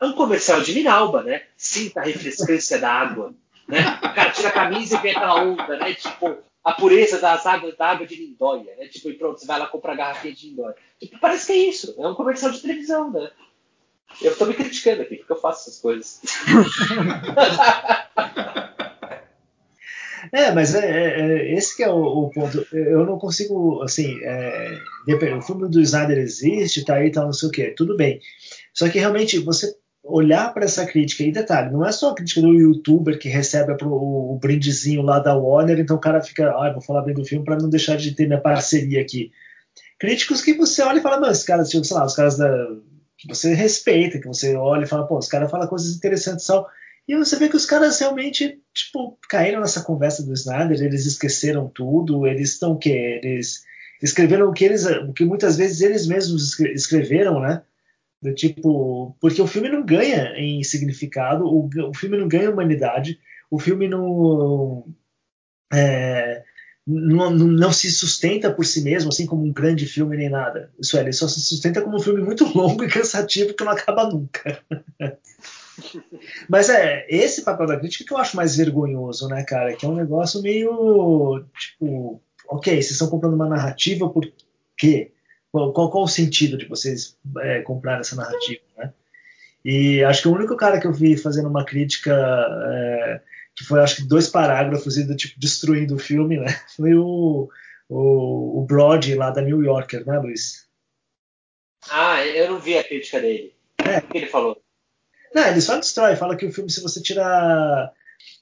é 0.00 0.04
um 0.04 0.12
comercial 0.12 0.60
de 0.60 0.74
Minalba, 0.74 1.22
né? 1.22 1.44
Sinta 1.56 2.00
a 2.00 2.04
refrescância 2.04 2.78
da 2.78 2.92
água, 2.92 3.32
né? 3.66 3.98
O 4.02 4.14
cara 4.14 4.30
tira 4.30 4.48
a 4.48 4.52
camisa 4.52 4.96
e 4.96 5.00
vem 5.00 5.12
aquela 5.12 5.42
onda, 5.42 5.78
né? 5.78 5.94
Tipo, 5.94 6.36
a 6.62 6.72
pureza 6.72 7.18
das 7.18 7.46
águas 7.46 7.76
da 7.78 7.86
água 7.86 8.06
de 8.06 8.16
Lindóia, 8.16 8.76
né? 8.76 8.88
Tipo, 8.88 9.08
e 9.08 9.14
pronto, 9.14 9.40
você 9.40 9.46
vai 9.46 9.58
lá 9.58 9.66
comprar 9.66 9.94
a 9.94 9.96
garrafinha 9.96 10.34
de 10.34 10.48
Lindóia. 10.48 10.76
Tipo, 11.00 11.18
parece 11.18 11.46
que 11.46 11.52
é 11.52 11.56
isso. 11.56 11.94
É 11.98 12.06
um 12.06 12.14
comercial 12.14 12.52
de 12.52 12.60
televisão, 12.60 13.10
né? 13.10 13.30
Eu 14.20 14.36
tô 14.36 14.44
me 14.44 14.54
criticando 14.54 15.02
aqui, 15.02 15.16
porque 15.16 15.32
eu 15.32 15.40
faço 15.40 15.62
essas 15.62 15.80
coisas. 15.80 16.20
É, 20.32 20.50
mas 20.52 20.74
é, 20.74 20.86
é, 20.86 21.20
é, 21.20 21.54
esse 21.54 21.76
que 21.76 21.82
é 21.82 21.88
o, 21.88 21.96
o, 21.96 22.30
ponto. 22.30 22.66
Eu 22.72 23.04
não 23.06 23.18
consigo, 23.18 23.82
assim, 23.82 24.18
é, 24.22 24.78
o 25.36 25.42
filme 25.42 25.68
do 25.68 25.80
Snyder 25.80 26.18
existe, 26.18 26.84
tá 26.84 26.94
aí, 26.94 27.10
tá 27.10 27.24
não 27.24 27.32
sei 27.32 27.48
o 27.48 27.52
quê, 27.52 27.74
tudo 27.76 27.96
bem. 27.96 28.20
Só 28.72 28.88
que 28.88 28.98
realmente 28.98 29.38
você 29.38 29.74
olhar 30.02 30.52
para 30.54 30.64
essa 30.64 30.86
crítica, 30.86 31.22
e 31.22 31.32
detalhe, 31.32 31.70
não 31.70 31.84
é 31.84 31.92
só 31.92 32.10
a 32.10 32.14
crítica 32.14 32.40
do 32.40 32.54
youtuber 32.54 33.18
que 33.18 33.28
recebe 33.28 33.76
pro, 33.76 33.90
o, 33.90 34.34
o 34.34 34.38
brindezinho 34.38 35.02
lá 35.02 35.18
da 35.18 35.36
Warner, 35.36 35.78
então 35.78 35.96
o 35.96 36.00
cara 36.00 36.22
fica, 36.22 36.50
ah, 36.50 36.72
vou 36.72 36.80
falar 36.80 37.02
bem 37.02 37.14
do 37.14 37.24
filme 37.24 37.44
para 37.44 37.58
não 37.58 37.68
deixar 37.68 37.96
de 37.96 38.14
ter 38.14 38.26
minha 38.26 38.40
parceria 38.40 39.00
aqui. 39.00 39.30
Críticos 39.98 40.40
que 40.40 40.54
você 40.54 40.82
olha 40.82 40.98
e 40.98 41.02
fala, 41.02 41.20
mano, 41.20 41.32
os 41.32 41.42
caras, 41.42 41.68
tipo, 41.68 41.84
sei 41.84 41.96
lá, 41.96 42.06
os 42.06 42.14
caras 42.14 42.38
da, 42.38 42.48
que 43.18 43.26
você 43.26 43.52
respeita, 43.52 44.20
que 44.20 44.28
você 44.28 44.54
olha 44.54 44.84
e 44.84 44.88
fala, 44.88 45.06
pô, 45.06 45.18
os 45.18 45.26
caras 45.26 45.50
falam 45.50 45.66
coisas 45.66 45.94
interessantes 45.94 46.46
e. 46.46 46.66
E 47.08 47.16
você 47.16 47.36
vê 47.36 47.48
que 47.48 47.56
os 47.56 47.64
caras 47.64 47.98
realmente, 47.98 48.60
tipo, 48.74 49.18
caíram 49.30 49.62
nessa 49.62 49.82
conversa 49.82 50.22
do 50.22 50.34
Snyder, 50.34 50.82
eles 50.82 51.06
esqueceram 51.06 51.66
tudo, 51.66 52.26
eles 52.26 52.52
estão 52.52 52.72
o 52.72 52.78
quê? 52.78 53.18
Eles 53.22 53.64
escreveram 54.02 54.50
o 54.50 54.52
que 54.52 54.64
eles, 54.66 54.84
o 54.84 55.14
que 55.14 55.24
muitas 55.24 55.56
vezes 55.56 55.80
eles 55.80 56.06
mesmos 56.06 56.60
escreveram, 56.60 57.40
né? 57.40 57.62
Do 58.20 58.34
tipo, 58.34 59.16
porque 59.20 59.40
o 59.40 59.46
filme 59.46 59.70
não 59.70 59.86
ganha 59.86 60.34
em 60.36 60.62
significado, 60.62 61.46
o, 61.46 61.70
o 61.88 61.94
filme 61.94 62.18
não 62.18 62.28
ganha 62.28 62.50
humanidade, 62.50 63.18
o 63.50 63.58
filme 63.58 63.88
não, 63.88 64.84
é, 65.72 66.42
não, 66.86 67.30
não, 67.30 67.72
se 67.72 67.90
sustenta 67.90 68.52
por 68.52 68.66
si 68.66 68.82
mesmo, 68.82 69.08
assim 69.08 69.24
como 69.24 69.44
um 69.44 69.52
grande 69.52 69.86
filme 69.86 70.14
nem 70.14 70.28
nada. 70.28 70.70
Isso 70.78 70.98
é, 70.98 71.00
ele 71.00 71.12
só 71.12 71.26
se 71.26 71.40
sustenta 71.40 71.80
como 71.80 71.96
um 71.96 72.00
filme 72.00 72.20
muito 72.20 72.44
longo 72.54 72.84
e 72.84 72.88
cansativo 72.88 73.54
que 73.54 73.64
não 73.64 73.72
acaba 73.72 74.10
nunca. 74.10 74.62
Mas 76.48 76.68
é 76.68 77.06
esse 77.08 77.42
papel 77.42 77.66
da 77.66 77.78
crítica 77.78 78.04
que 78.04 78.12
eu 78.12 78.18
acho 78.18 78.36
mais 78.36 78.56
vergonhoso, 78.56 79.28
né, 79.28 79.44
cara? 79.44 79.74
Que 79.74 79.86
é 79.86 79.88
um 79.88 79.94
negócio 79.94 80.42
meio 80.42 81.44
tipo, 81.58 82.22
ok, 82.48 82.74
vocês 82.74 82.92
estão 82.92 83.08
comprando 83.08 83.34
uma 83.34 83.48
narrativa 83.48 84.08
por 84.08 84.30
quê? 84.76 85.12
Qual, 85.50 85.72
qual, 85.72 85.90
qual 85.90 86.04
o 86.04 86.08
sentido 86.08 86.58
de 86.58 86.66
vocês 86.66 87.16
é, 87.40 87.62
comprar 87.62 88.00
essa 88.00 88.16
narrativa, 88.16 88.60
né? 88.76 88.92
E 89.64 90.04
acho 90.04 90.22
que 90.22 90.28
o 90.28 90.34
único 90.34 90.56
cara 90.56 90.80
que 90.80 90.86
eu 90.86 90.92
vi 90.92 91.16
fazendo 91.16 91.48
uma 91.48 91.64
crítica 91.64 92.12
é, 92.12 93.20
que 93.58 93.64
foi 93.64 93.80
acho 93.80 93.96
que 93.96 94.08
dois 94.08 94.28
parágrafos 94.28 94.96
e 94.96 95.04
do 95.04 95.16
tipo 95.16 95.38
destruindo 95.38 95.96
o 95.96 95.98
filme, 95.98 96.38
né? 96.38 96.46
Foi 96.76 96.94
o, 96.94 97.50
o, 97.88 98.60
o 98.60 98.64
Brody 98.64 99.16
lá 99.16 99.30
da 99.30 99.42
New 99.42 99.62
Yorker, 99.62 100.06
né, 100.06 100.16
Luiz? 100.18 100.68
Ah, 101.90 102.24
eu 102.24 102.52
não 102.52 102.60
vi 102.60 102.78
a 102.78 102.84
crítica 102.84 103.20
dele. 103.20 103.52
É. 103.78 103.98
O 103.98 104.02
que 104.08 104.18
ele 104.18 104.26
falou? 104.26 104.62
Não, 105.34 105.46
ele 105.46 105.60
só 105.60 105.78
destrói, 105.78 106.16
fala 106.16 106.36
que 106.36 106.46
o 106.46 106.52
filme, 106.52 106.70
se 106.70 106.82
você 106.82 107.00
tirar 107.00 107.92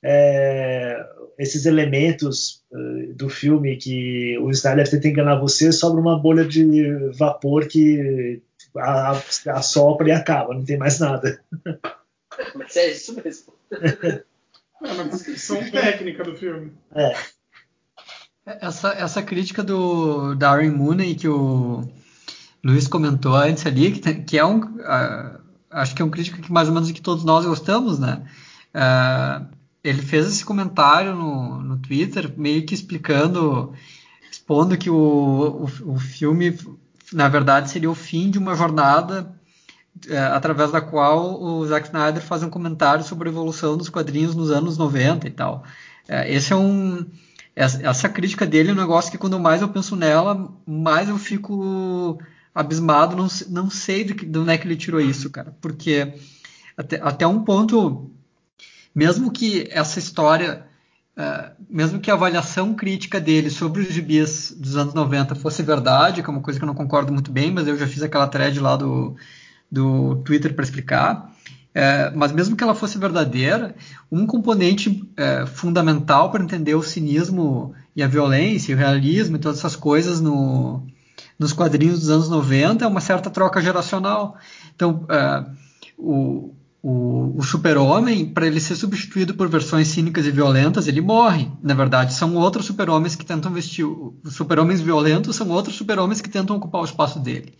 é, 0.04 1.04
esses 1.38 1.66
elementos 1.66 2.62
uh, 2.70 3.14
do 3.14 3.28
filme 3.28 3.76
que 3.76 4.38
o 4.38 4.50
Snyder 4.50 4.88
tenta 4.88 5.08
enganar 5.08 5.40
você, 5.40 5.72
sobra 5.72 6.00
uma 6.00 6.18
bolha 6.18 6.44
de 6.44 7.10
vapor 7.16 7.66
que 7.66 8.40
assopra 9.48 10.08
e 10.08 10.12
acaba, 10.12 10.54
não 10.54 10.64
tem 10.64 10.76
mais 10.76 10.98
nada. 10.98 11.40
Mas 12.54 12.76
é 12.76 12.90
isso 12.90 13.14
mesmo. 13.22 13.52
é 13.72 14.92
uma 14.92 15.04
descrição 15.04 15.58
técnica 15.70 16.22
do 16.24 16.36
filme. 16.36 16.72
É. 16.94 17.14
Essa, 18.44 18.92
essa 18.92 19.22
crítica 19.22 19.62
do 19.62 20.34
Darren 20.34 20.70
Mooney 20.70 21.14
que 21.14 21.28
o 21.28 21.82
Luiz 22.62 22.86
comentou 22.86 23.34
antes 23.34 23.66
ali, 23.66 23.90
que, 23.92 24.00
tem, 24.00 24.22
que 24.22 24.38
é 24.38 24.44
um. 24.44 24.60
Uh, 24.60 25.35
acho 25.76 25.94
que 25.94 26.02
é 26.02 26.04
um 26.04 26.10
crítico 26.10 26.40
que 26.40 26.50
mais 26.50 26.68
ou 26.68 26.74
menos 26.74 26.90
que 26.90 27.02
todos 27.02 27.22
nós 27.22 27.44
gostamos, 27.44 27.98
né? 27.98 28.22
Uh, 28.74 29.46
ele 29.84 30.02
fez 30.02 30.26
esse 30.26 30.44
comentário 30.44 31.14
no, 31.14 31.62
no 31.62 31.78
Twitter, 31.78 32.32
meio 32.36 32.64
que 32.64 32.74
explicando, 32.74 33.72
expondo 34.30 34.76
que 34.76 34.90
o, 34.90 35.68
o, 35.84 35.92
o 35.92 35.98
filme, 35.98 36.58
na 37.12 37.28
verdade, 37.28 37.70
seria 37.70 37.90
o 37.90 37.94
fim 37.94 38.30
de 38.30 38.38
uma 38.38 38.56
jornada 38.56 39.32
uh, 40.06 40.34
através 40.34 40.72
da 40.72 40.80
qual 40.80 41.40
o 41.40 41.64
Zack 41.66 41.88
Snyder 41.88 42.22
faz 42.22 42.42
um 42.42 42.50
comentário 42.50 43.04
sobre 43.04 43.28
a 43.28 43.32
evolução 43.32 43.76
dos 43.76 43.88
quadrinhos 43.88 44.34
nos 44.34 44.50
anos 44.50 44.78
90 44.78 45.28
e 45.28 45.30
tal. 45.30 45.62
Uh, 46.08 46.24
esse 46.26 46.52
é 46.52 46.56
um 46.56 47.06
essa, 47.54 47.86
essa 47.86 48.08
crítica 48.08 48.46
dele 48.46 48.70
é 48.70 48.72
um 48.72 48.76
negócio 48.76 49.10
que 49.10 49.16
quando 49.16 49.40
mais 49.40 49.62
eu 49.62 49.68
penso 49.68 49.96
nela, 49.96 50.52
mais 50.66 51.08
eu 51.08 51.16
fico 51.16 52.18
abismado, 52.56 53.14
não, 53.14 53.28
não 53.50 53.70
sei 53.70 54.02
de, 54.02 54.14
de 54.14 54.38
onde 54.38 54.50
é 54.50 54.58
que 54.58 54.66
ele 54.66 54.76
tirou 54.76 55.00
isso, 55.00 55.28
cara. 55.30 55.54
Porque 55.60 56.14
até, 56.76 57.00
até 57.02 57.26
um 57.26 57.44
ponto, 57.44 58.10
mesmo 58.94 59.30
que 59.30 59.68
essa 59.70 59.98
história 59.98 60.66
uh, 61.16 61.50
mesmo 61.68 62.00
que 62.00 62.10
a 62.10 62.14
avaliação 62.14 62.74
crítica 62.74 63.20
dele 63.20 63.50
sobre 63.50 63.82
os 63.82 63.88
gibis 63.88 64.54
dos 64.56 64.76
anos 64.76 64.94
90 64.94 65.34
fosse 65.34 65.62
verdade, 65.62 66.22
que 66.22 66.28
é 66.28 66.32
uma 66.32 66.42
coisa 66.42 66.58
que 66.58 66.64
eu 66.64 66.68
não 66.68 66.74
concordo 66.74 67.12
muito 67.12 67.30
bem, 67.30 67.52
mas 67.52 67.66
eu 67.66 67.76
já 67.76 67.86
fiz 67.86 68.02
aquela 68.02 68.26
thread 68.26 68.58
lá 68.58 68.74
do, 68.74 69.14
do 69.70 70.16
Twitter 70.24 70.54
para 70.54 70.64
explicar. 70.64 71.30
É, 71.74 72.10
mas 72.14 72.32
mesmo 72.32 72.56
que 72.56 72.64
ela 72.64 72.74
fosse 72.74 72.96
verdadeira, 72.96 73.74
um 74.10 74.26
componente 74.26 75.06
é, 75.14 75.44
fundamental 75.44 76.30
para 76.30 76.42
entender 76.42 76.74
o 76.74 76.82
cinismo 76.82 77.74
e 77.94 78.02
a 78.02 78.06
violência, 78.06 78.72
e 78.72 78.74
o 78.74 78.78
realismo 78.78 79.36
e 79.36 79.38
todas 79.38 79.58
essas 79.58 79.76
coisas 79.76 80.18
no, 80.18 80.86
nos 81.38 81.52
quadrinhos 81.52 82.00
dos 82.00 82.10
anos 82.10 82.28
90 82.28 82.84
é 82.84 82.88
uma 82.88 83.00
certa 83.00 83.30
troca 83.30 83.60
geracional. 83.60 84.36
Então, 84.74 85.04
é, 85.08 85.44
o, 85.98 86.54
o, 86.82 87.38
o 87.38 87.42
super-homem, 87.42 88.26
para 88.26 88.46
ele 88.46 88.60
ser 88.60 88.76
substituído 88.76 89.34
por 89.34 89.48
versões 89.48 89.88
cínicas 89.88 90.26
e 90.26 90.30
violentas, 90.30 90.86
ele 90.86 91.00
morre. 91.00 91.50
Na 91.62 91.74
verdade, 91.74 92.14
são 92.14 92.34
outros 92.36 92.66
super-homens 92.66 93.16
que 93.16 93.24
tentam 93.24 93.52
vestir. 93.52 93.84
Os 93.84 94.34
super-homens 94.34 94.80
violentos 94.80 95.36
são 95.36 95.50
outros 95.50 95.76
super-homens 95.76 96.20
que 96.20 96.30
tentam 96.30 96.56
ocupar 96.56 96.80
o 96.80 96.84
espaço 96.84 97.18
dele. 97.18 97.54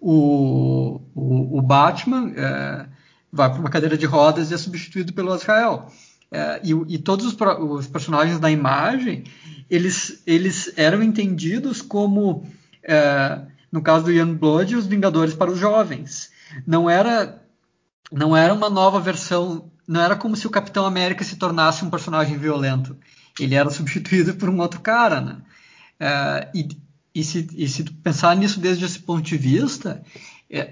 O, 0.00 1.00
o, 1.14 1.58
o 1.58 1.62
Batman 1.62 2.32
é, 2.34 2.86
vai 3.32 3.50
para 3.50 3.60
uma 3.60 3.70
cadeira 3.70 3.96
de 3.96 4.04
rodas 4.04 4.50
e 4.50 4.54
é 4.54 4.58
substituído 4.58 5.12
pelo 5.12 5.32
Azrael. 5.32 5.86
É, 6.32 6.60
e, 6.64 6.72
e, 6.94 6.98
todos 6.98 7.26
os, 7.26 7.36
os, 7.36 7.86
personagens 7.86 8.40
da 8.40 8.50
imagem, 8.50 9.24
eles, 9.70 10.22
eles 10.26 10.72
eram 10.76 11.02
entendidos 11.02 11.82
como, 11.82 12.46
é, 12.84 13.40
no 13.70 13.82
caso 13.82 14.04
do 14.04 14.12
Youngblood, 14.12 14.76
os 14.76 14.86
Vingadores 14.86 15.34
para 15.34 15.50
os 15.50 15.58
jovens. 15.58 16.30
Não 16.66 16.88
era, 16.88 17.42
não 18.10 18.36
era 18.36 18.52
uma 18.52 18.68
nova 18.68 19.00
versão, 19.00 19.70
não 19.88 20.00
era 20.00 20.16
como 20.16 20.36
se 20.36 20.46
o 20.46 20.50
Capitão 20.50 20.84
América 20.84 21.24
se 21.24 21.36
tornasse 21.36 21.84
um 21.84 21.90
personagem 21.90 22.36
violento. 22.36 22.96
Ele 23.40 23.54
era 23.54 23.70
substituído 23.70 24.34
por 24.34 24.48
um 24.48 24.60
outro 24.60 24.80
cara, 24.80 25.20
né? 25.20 25.36
É, 25.98 26.48
e, 26.54 26.68
e, 27.14 27.24
se, 27.24 27.48
e 27.54 27.68
se 27.68 27.84
pensar 27.84 28.36
nisso 28.36 28.60
desde 28.60 28.84
esse 28.84 28.98
ponto 28.98 29.22
de 29.22 29.36
vista, 29.36 30.02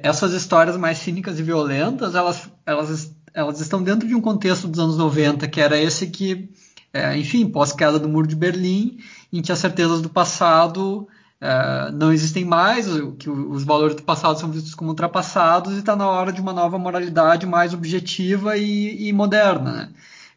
essas 0.03 0.33
histórias 0.33 0.77
mais 0.77 0.99
cínicas 0.99 1.39
e 1.39 1.43
violentas, 1.43 2.15
elas, 2.15 2.51
elas, 2.67 3.15
elas 3.33 3.61
estão 3.61 3.83
dentro 3.83 4.07
de 4.07 4.15
um 4.15 4.21
contexto 4.21 4.69
dos 4.69 4.79
anos 4.79 4.99
90, 4.99 5.49
que 5.49 5.61
era 5.61 5.81
esse 5.81 6.09
que, 6.09 6.51
é, 6.93 7.17
enfim, 7.17 7.49
pós-queda 7.49 7.99
do 7.99 8.09
Muro 8.09 8.27
de 8.27 8.37
Berlim, 8.37 8.99
em 9.33 9.41
que 9.41 9.51
as 9.51 9.59
certezas 9.59 10.03
do 10.03 10.11
passado 10.11 11.09
é, 11.41 11.91
não 11.93 12.13
existem 12.13 12.45
mais, 12.45 12.87
que 13.19 13.31
os 13.31 13.65
valores 13.65 13.97
do 13.97 14.03
passado 14.03 14.39
são 14.39 14.51
vistos 14.51 14.75
como 14.75 14.91
ultrapassados 14.91 15.75
e 15.75 15.79
está 15.79 15.97
na 15.97 16.07
hora 16.07 16.33
de 16.33 16.41
uma 16.41 16.53
nova 16.53 16.79
moralidade 16.79 17.47
mais 17.47 17.73
objetiva 17.73 18.59
e, 18.59 19.09
e 19.09 19.13
moderna. 19.13 19.73
Né? 19.73 19.89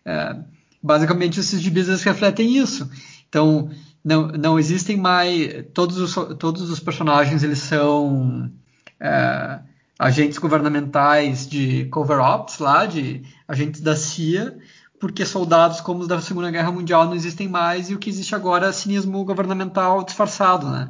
É, 0.05 0.35
basicamente, 0.81 1.39
esses 1.39 1.59
gibis 1.61 2.03
refletem 2.03 2.57
isso. 2.57 2.89
Então, 3.27 3.69
não, 4.03 4.27
não 4.27 4.57
existem 4.57 4.95
mais... 4.95 5.65
Todos 5.73 5.97
os, 5.97 6.13
todos 6.37 6.69
os 6.69 6.79
personagens, 6.79 7.43
eles 7.43 7.59
são 7.59 8.49
é, 8.97 9.59
agentes 9.99 10.37
governamentais 10.37 11.45
de 11.45 11.85
cover-ops 11.85 12.59
lá, 12.59 12.85
de 12.85 13.23
agentes 13.45 13.81
da 13.81 13.95
CIA, 13.95 14.57
porque 15.03 15.25
soldados 15.25 15.81
como 15.81 15.99
os 15.99 16.07
da 16.07 16.21
Segunda 16.21 16.49
Guerra 16.49 16.71
Mundial 16.71 17.03
não 17.05 17.13
existem 17.13 17.45
mais 17.45 17.89
e 17.89 17.93
o 17.93 17.99
que 17.99 18.09
existe 18.09 18.33
agora 18.33 18.67
é 18.67 18.71
cinismo 18.71 19.25
governamental 19.25 20.01
disfarçado, 20.01 20.69
né? 20.69 20.89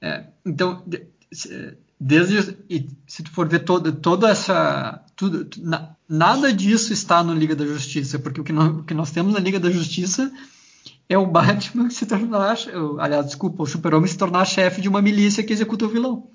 É, 0.00 0.24
então, 0.44 0.82
desde 2.00 2.58
se 3.06 3.22
tu 3.22 3.30
for 3.30 3.48
ver 3.48 3.60
todo, 3.60 3.92
toda 3.92 4.28
essa 4.28 5.00
tudo, 5.14 5.48
na, 5.58 5.94
nada 6.08 6.52
disso 6.52 6.92
está 6.92 7.22
no 7.22 7.32
Liga 7.32 7.54
da 7.54 7.64
Justiça, 7.64 8.18
porque 8.18 8.40
o 8.40 8.44
que, 8.44 8.52
nós, 8.52 8.78
o 8.78 8.82
que 8.82 8.94
nós 8.94 9.12
temos 9.12 9.32
na 9.32 9.38
Liga 9.38 9.60
da 9.60 9.70
Justiça 9.70 10.32
é 11.08 11.16
o 11.16 11.24
Batman 11.24 11.88
se 11.88 12.04
tornar, 12.04 12.56
aliás, 12.98 13.26
desculpa, 13.26 13.62
o 13.62 13.66
Super-Homem 13.66 14.08
se 14.08 14.18
tornar 14.18 14.44
chefe 14.44 14.80
de 14.80 14.88
uma 14.88 15.00
milícia 15.00 15.44
que 15.44 15.52
executa 15.52 15.84
o 15.84 15.88
vilão. 15.88 16.26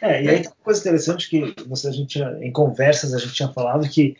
É, 0.00 0.24
e 0.24 0.28
aí 0.28 0.40
tem 0.40 0.48
uma 0.48 0.64
coisa 0.64 0.80
interessante 0.80 1.30
que 1.30 1.54
você, 1.68 1.86
a 1.86 1.92
gente 1.92 2.20
em 2.40 2.50
conversas 2.50 3.14
a 3.14 3.18
gente 3.18 3.34
tinha 3.34 3.48
falado 3.48 3.88
que 3.88 4.16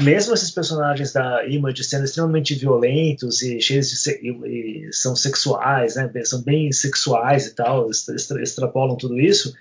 mesmo 0.00 0.34
esses 0.34 0.50
personagens 0.50 1.12
da 1.12 1.46
Image 1.46 1.82
sendo 1.84 2.04
extremamente 2.04 2.54
violentos 2.54 3.42
e 3.42 3.60
cheios 3.60 3.90
de 3.90 4.10
e, 4.10 4.88
e 4.88 4.92
são 4.92 5.16
sexuais, 5.16 5.96
né, 5.96 6.10
são 6.24 6.42
bem 6.42 6.70
sexuais 6.70 7.46
e 7.46 7.54
tal, 7.54 7.90
extra, 7.90 8.42
extrapolam 8.42 8.96
tudo 8.96 9.18
isso, 9.18 9.54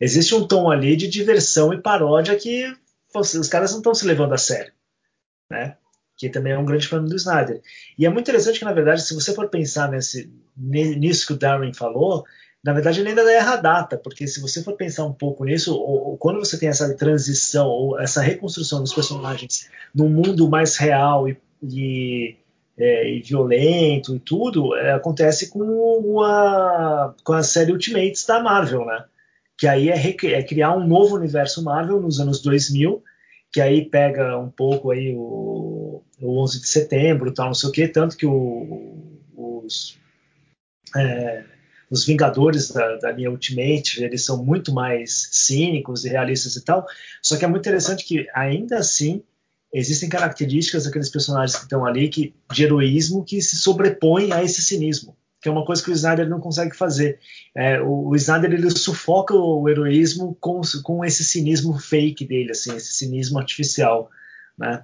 existe 0.00 0.34
um 0.34 0.46
tom 0.46 0.70
ali 0.70 0.96
de 0.96 1.08
diversão 1.08 1.72
e 1.72 1.80
paródia 1.80 2.36
que 2.36 2.72
os 3.14 3.48
caras 3.48 3.70
não 3.70 3.78
estão 3.78 3.94
se 3.94 4.06
levando 4.06 4.34
a 4.34 4.38
sério, 4.38 4.72
né? 5.50 5.76
Que 6.18 6.28
também 6.28 6.52
é 6.52 6.58
um 6.58 6.64
grande 6.66 6.86
problema 6.88 7.08
do 7.08 7.16
Snyder. 7.16 7.62
E 7.98 8.04
é 8.04 8.08
muito 8.10 8.24
interessante 8.24 8.58
que, 8.58 8.64
na 8.64 8.72
verdade, 8.72 9.02
se 9.02 9.14
você 9.14 9.34
for 9.34 9.48
pensar 9.48 9.90
nesse, 9.90 10.30
nisso 10.56 11.26
que 11.26 11.32
o 11.32 11.38
Darwin 11.38 11.72
falou, 11.72 12.24
na 12.64 12.72
verdade 12.72 13.00
ele 13.00 13.10
ainda 13.10 13.30
erra 13.32 13.54
a 13.54 13.56
data, 13.56 13.96
porque 13.96 14.26
se 14.26 14.40
você 14.40 14.62
for 14.62 14.74
pensar 14.74 15.04
um 15.04 15.12
pouco 15.12 15.44
nisso, 15.44 15.74
ou, 15.74 16.08
ou, 16.10 16.18
quando 16.18 16.38
você 16.38 16.58
tem 16.58 16.68
essa 16.68 16.94
transição, 16.94 17.68
ou 17.68 18.00
essa 18.00 18.20
reconstrução 18.20 18.80
dos 18.80 18.92
personagens 18.92 19.70
num 19.94 20.08
mundo 20.08 20.48
mais 20.48 20.76
real 20.76 21.28
e, 21.28 21.38
e, 21.62 22.36
é, 22.76 23.10
e 23.10 23.20
violento 23.20 24.16
e 24.16 24.18
tudo, 24.18 24.74
é, 24.74 24.92
acontece 24.92 25.48
com 25.48 26.20
a, 26.22 27.14
com 27.22 27.32
a 27.32 27.42
série 27.42 27.72
Ultimates 27.72 28.26
da 28.26 28.40
Marvel, 28.40 28.84
né? 28.84 29.04
Que 29.56 29.66
aí 29.66 29.88
é, 29.88 29.96
é, 29.96 30.42
criar 30.42 30.76
um 30.76 30.86
novo 30.86 31.14
universo 31.16 31.62
Marvel 31.62 32.00
nos 32.00 32.20
anos 32.20 32.42
2000, 32.42 33.02
que 33.52 33.60
aí 33.60 33.88
pega 33.88 34.38
um 34.38 34.50
pouco 34.50 34.90
aí 34.90 35.14
o, 35.16 36.02
o 36.20 36.42
11 36.42 36.60
de 36.60 36.68
setembro, 36.68 37.32
tal, 37.32 37.46
não 37.46 37.54
sei 37.54 37.68
o 37.68 37.72
que, 37.72 37.88
tanto 37.88 38.16
que 38.16 38.26
o, 38.26 39.20
os... 39.34 39.98
É, 40.94 41.44
os 41.90 42.04
Vingadores 42.04 42.70
da, 42.70 42.96
da 42.96 43.12
linha 43.12 43.30
Ultimate, 43.30 44.02
eles 44.02 44.24
são 44.24 44.44
muito 44.44 44.72
mais 44.72 45.28
cínicos 45.30 46.04
e 46.04 46.08
realistas 46.08 46.56
e 46.56 46.64
tal. 46.64 46.86
Só 47.22 47.36
que 47.36 47.44
é 47.44 47.48
muito 47.48 47.62
interessante 47.62 48.04
que, 48.04 48.26
ainda 48.34 48.78
assim, 48.78 49.22
existem 49.72 50.08
características 50.08 50.84
daqueles 50.84 51.10
personagens 51.10 51.56
que 51.56 51.64
estão 51.64 51.84
ali 51.84 52.08
que, 52.08 52.34
de 52.52 52.64
heroísmo 52.64 53.24
que 53.24 53.40
se 53.40 53.56
sobrepõem 53.56 54.32
a 54.32 54.42
esse 54.42 54.62
cinismo, 54.62 55.16
que 55.40 55.48
é 55.48 55.52
uma 55.52 55.64
coisa 55.64 55.82
que 55.82 55.90
o 55.90 55.92
Snyder 55.92 56.28
não 56.28 56.40
consegue 56.40 56.74
fazer. 56.74 57.18
É, 57.54 57.80
o, 57.80 58.08
o, 58.08 58.16
Snyder 58.16 58.52
ele 58.52 58.70
sufoca 58.70 59.34
o 59.34 59.68
heroísmo 59.68 60.36
com, 60.40 60.60
com 60.82 61.04
esse 61.04 61.24
cinismo 61.24 61.78
fake 61.78 62.26
dele, 62.26 62.50
assim, 62.50 62.74
esse 62.74 62.94
cinismo 62.94 63.38
artificial, 63.38 64.10
né? 64.58 64.82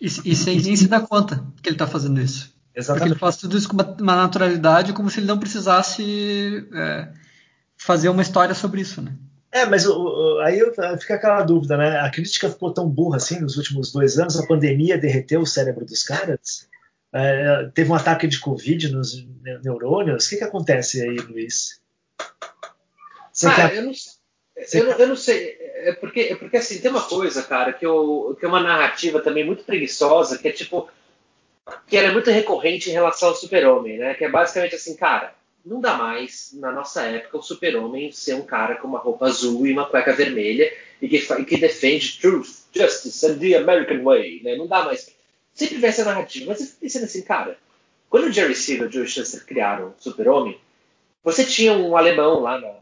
E, 0.00 0.06
e 0.06 0.34
sem 0.36 0.60
nem 0.60 0.76
se 0.76 0.86
dar 0.86 1.00
conta 1.00 1.44
que 1.60 1.68
ele 1.68 1.74
está 1.74 1.86
fazendo 1.86 2.20
isso. 2.20 2.56
Exatamente. 2.78 3.00
Porque 3.00 3.12
ele 3.14 3.18
faz 3.18 3.36
tudo 3.36 3.58
isso 3.58 3.68
com 3.68 3.76
uma, 3.76 4.14
naturalidade, 4.14 4.92
como 4.92 5.10
se 5.10 5.18
ele 5.18 5.26
não 5.26 5.36
precisasse 5.36 6.64
é, 6.72 7.08
fazer 7.76 8.08
uma 8.08 8.22
história 8.22 8.54
sobre 8.54 8.80
isso, 8.80 9.02
né? 9.02 9.12
É, 9.50 9.66
mas 9.66 9.84
o, 9.84 9.98
o, 9.98 10.40
aí 10.40 10.60
fica 11.00 11.14
aquela 11.14 11.42
dúvida, 11.42 11.76
né? 11.76 11.98
A 11.98 12.08
crítica 12.08 12.48
ficou 12.48 12.72
tão 12.72 12.88
burra 12.88 13.16
assim 13.16 13.40
nos 13.40 13.56
últimos 13.56 13.90
dois 13.90 14.16
anos, 14.16 14.38
a 14.38 14.46
pandemia 14.46 14.96
derreteu 14.96 15.40
o 15.40 15.46
cérebro 15.46 15.84
dos 15.84 16.04
caras. 16.04 16.68
É, 17.12 17.68
teve 17.74 17.90
um 17.90 17.96
ataque 17.96 18.28
de 18.28 18.38
Covid 18.38 18.92
nos 18.92 19.26
neurônios. 19.64 20.26
O 20.26 20.30
que, 20.30 20.36
que 20.36 20.44
acontece 20.44 21.02
aí, 21.02 21.16
Luiz? 21.16 21.80
Você 23.32 23.48
ah, 23.48 23.54
quer... 23.54 23.74
eu, 23.74 23.82
não, 23.82 23.92
eu, 24.72 24.84
não, 24.84 24.92
eu, 24.92 25.08
não, 25.08 25.16
sei. 25.16 25.56
É 25.60 25.92
porque, 25.94 26.20
é 26.20 26.36
porque 26.36 26.58
assim, 26.58 26.78
tem 26.78 26.92
uma 26.92 27.02
coisa, 27.02 27.42
cara, 27.42 27.72
que, 27.72 27.84
eu, 27.84 28.36
que 28.38 28.44
é 28.44 28.48
uma 28.48 28.62
narrativa 28.62 29.20
também 29.20 29.44
muito 29.44 29.64
preguiçosa, 29.64 30.38
que 30.38 30.46
é 30.46 30.52
tipo 30.52 30.88
que 31.86 31.96
era 31.96 32.12
muito 32.12 32.30
recorrente 32.30 32.90
em 32.90 32.92
relação 32.92 33.30
ao 33.30 33.34
super-homem, 33.34 33.98
né? 33.98 34.14
Que 34.14 34.24
é 34.24 34.30
basicamente 34.30 34.74
assim, 34.74 34.96
cara, 34.96 35.34
não 35.64 35.80
dá 35.80 35.94
mais, 35.94 36.50
na 36.54 36.72
nossa 36.72 37.02
época, 37.02 37.38
o 37.38 37.42
super-homem 37.42 38.10
ser 38.12 38.34
um 38.34 38.44
cara 38.44 38.76
com 38.76 38.88
uma 38.88 38.98
roupa 38.98 39.26
azul 39.26 39.66
e 39.66 39.72
uma 39.72 39.86
cueca 39.86 40.12
vermelha 40.12 40.72
e 41.00 41.08
que, 41.08 41.44
que 41.44 41.56
defende 41.56 42.18
truth, 42.18 42.48
justice 42.72 43.26
and 43.26 43.38
the 43.38 43.56
American 43.56 44.02
way, 44.02 44.40
né? 44.42 44.56
Não 44.56 44.66
dá 44.66 44.84
mais. 44.84 45.14
Sempre 45.54 45.78
vê 45.78 45.88
essa 45.88 46.04
narrativa, 46.04 46.46
mas 46.48 46.60
eu 46.60 46.66
fico 46.66 46.80
pensando 46.80 47.04
assim, 47.04 47.22
cara, 47.22 47.58
quando 48.08 48.28
o 48.28 48.32
Jerry 48.32 48.54
Siegel 48.54 48.86
e 48.86 48.88
o 48.88 48.92
Joe 48.92 49.06
Shuster 49.06 49.44
criaram 49.44 49.88
o 49.88 50.02
super-homem, 50.02 50.58
você 51.22 51.44
tinha 51.44 51.72
um 51.72 51.96
alemão 51.96 52.40
lá 52.40 52.60
na, 52.60 52.74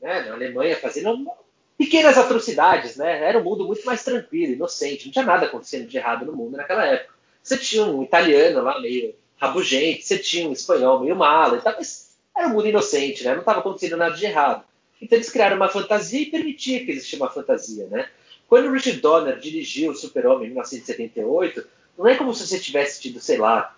né, 0.00 0.22
na 0.22 0.34
Alemanha 0.34 0.76
fazendo 0.76 1.30
pequenas 1.78 2.18
atrocidades, 2.18 2.96
né? 2.96 3.22
Era 3.24 3.38
um 3.38 3.44
mundo 3.44 3.66
muito 3.66 3.84
mais 3.84 4.02
tranquilo, 4.02 4.52
inocente, 4.52 5.06
não 5.06 5.12
tinha 5.12 5.24
nada 5.24 5.46
acontecendo 5.46 5.86
de 5.86 5.96
errado 5.96 6.26
no 6.26 6.34
mundo 6.34 6.56
naquela 6.56 6.84
época. 6.86 7.14
Você 7.42 7.56
tinha 7.56 7.84
um 7.84 8.02
italiano 8.02 8.62
lá 8.62 8.80
meio 8.80 9.14
rabugente, 9.36 10.04
você 10.04 10.18
tinha 10.18 10.48
um 10.48 10.52
espanhol 10.52 11.00
meio 11.00 11.16
mala 11.16 11.60
mas 11.64 12.16
era 12.34 12.48
um 12.48 12.52
mundo 12.52 12.68
inocente, 12.68 13.24
né? 13.24 13.32
Não 13.32 13.40
estava 13.40 13.60
acontecendo 13.60 13.96
nada 13.96 14.14
de 14.14 14.24
errado. 14.24 14.64
Então 15.00 15.18
eles 15.18 15.30
criaram 15.30 15.56
uma 15.56 15.68
fantasia 15.68 16.20
e 16.20 16.26
permitiam 16.26 16.84
que 16.84 16.92
existisse 16.92 17.16
uma 17.16 17.28
fantasia, 17.28 17.86
né? 17.88 18.08
Quando 18.48 18.68
o 18.68 18.72
Richard 18.72 19.00
Donner 19.00 19.38
dirigiu 19.38 19.90
o 19.90 19.94
Super-Homem 19.96 20.44
em 20.44 20.50
1978, 20.50 21.66
não 21.98 22.06
é 22.06 22.14
como 22.14 22.34
se 22.34 22.46
você 22.46 22.58
tivesse 22.58 23.00
tido, 23.00 23.20
sei 23.20 23.38
lá, 23.38 23.74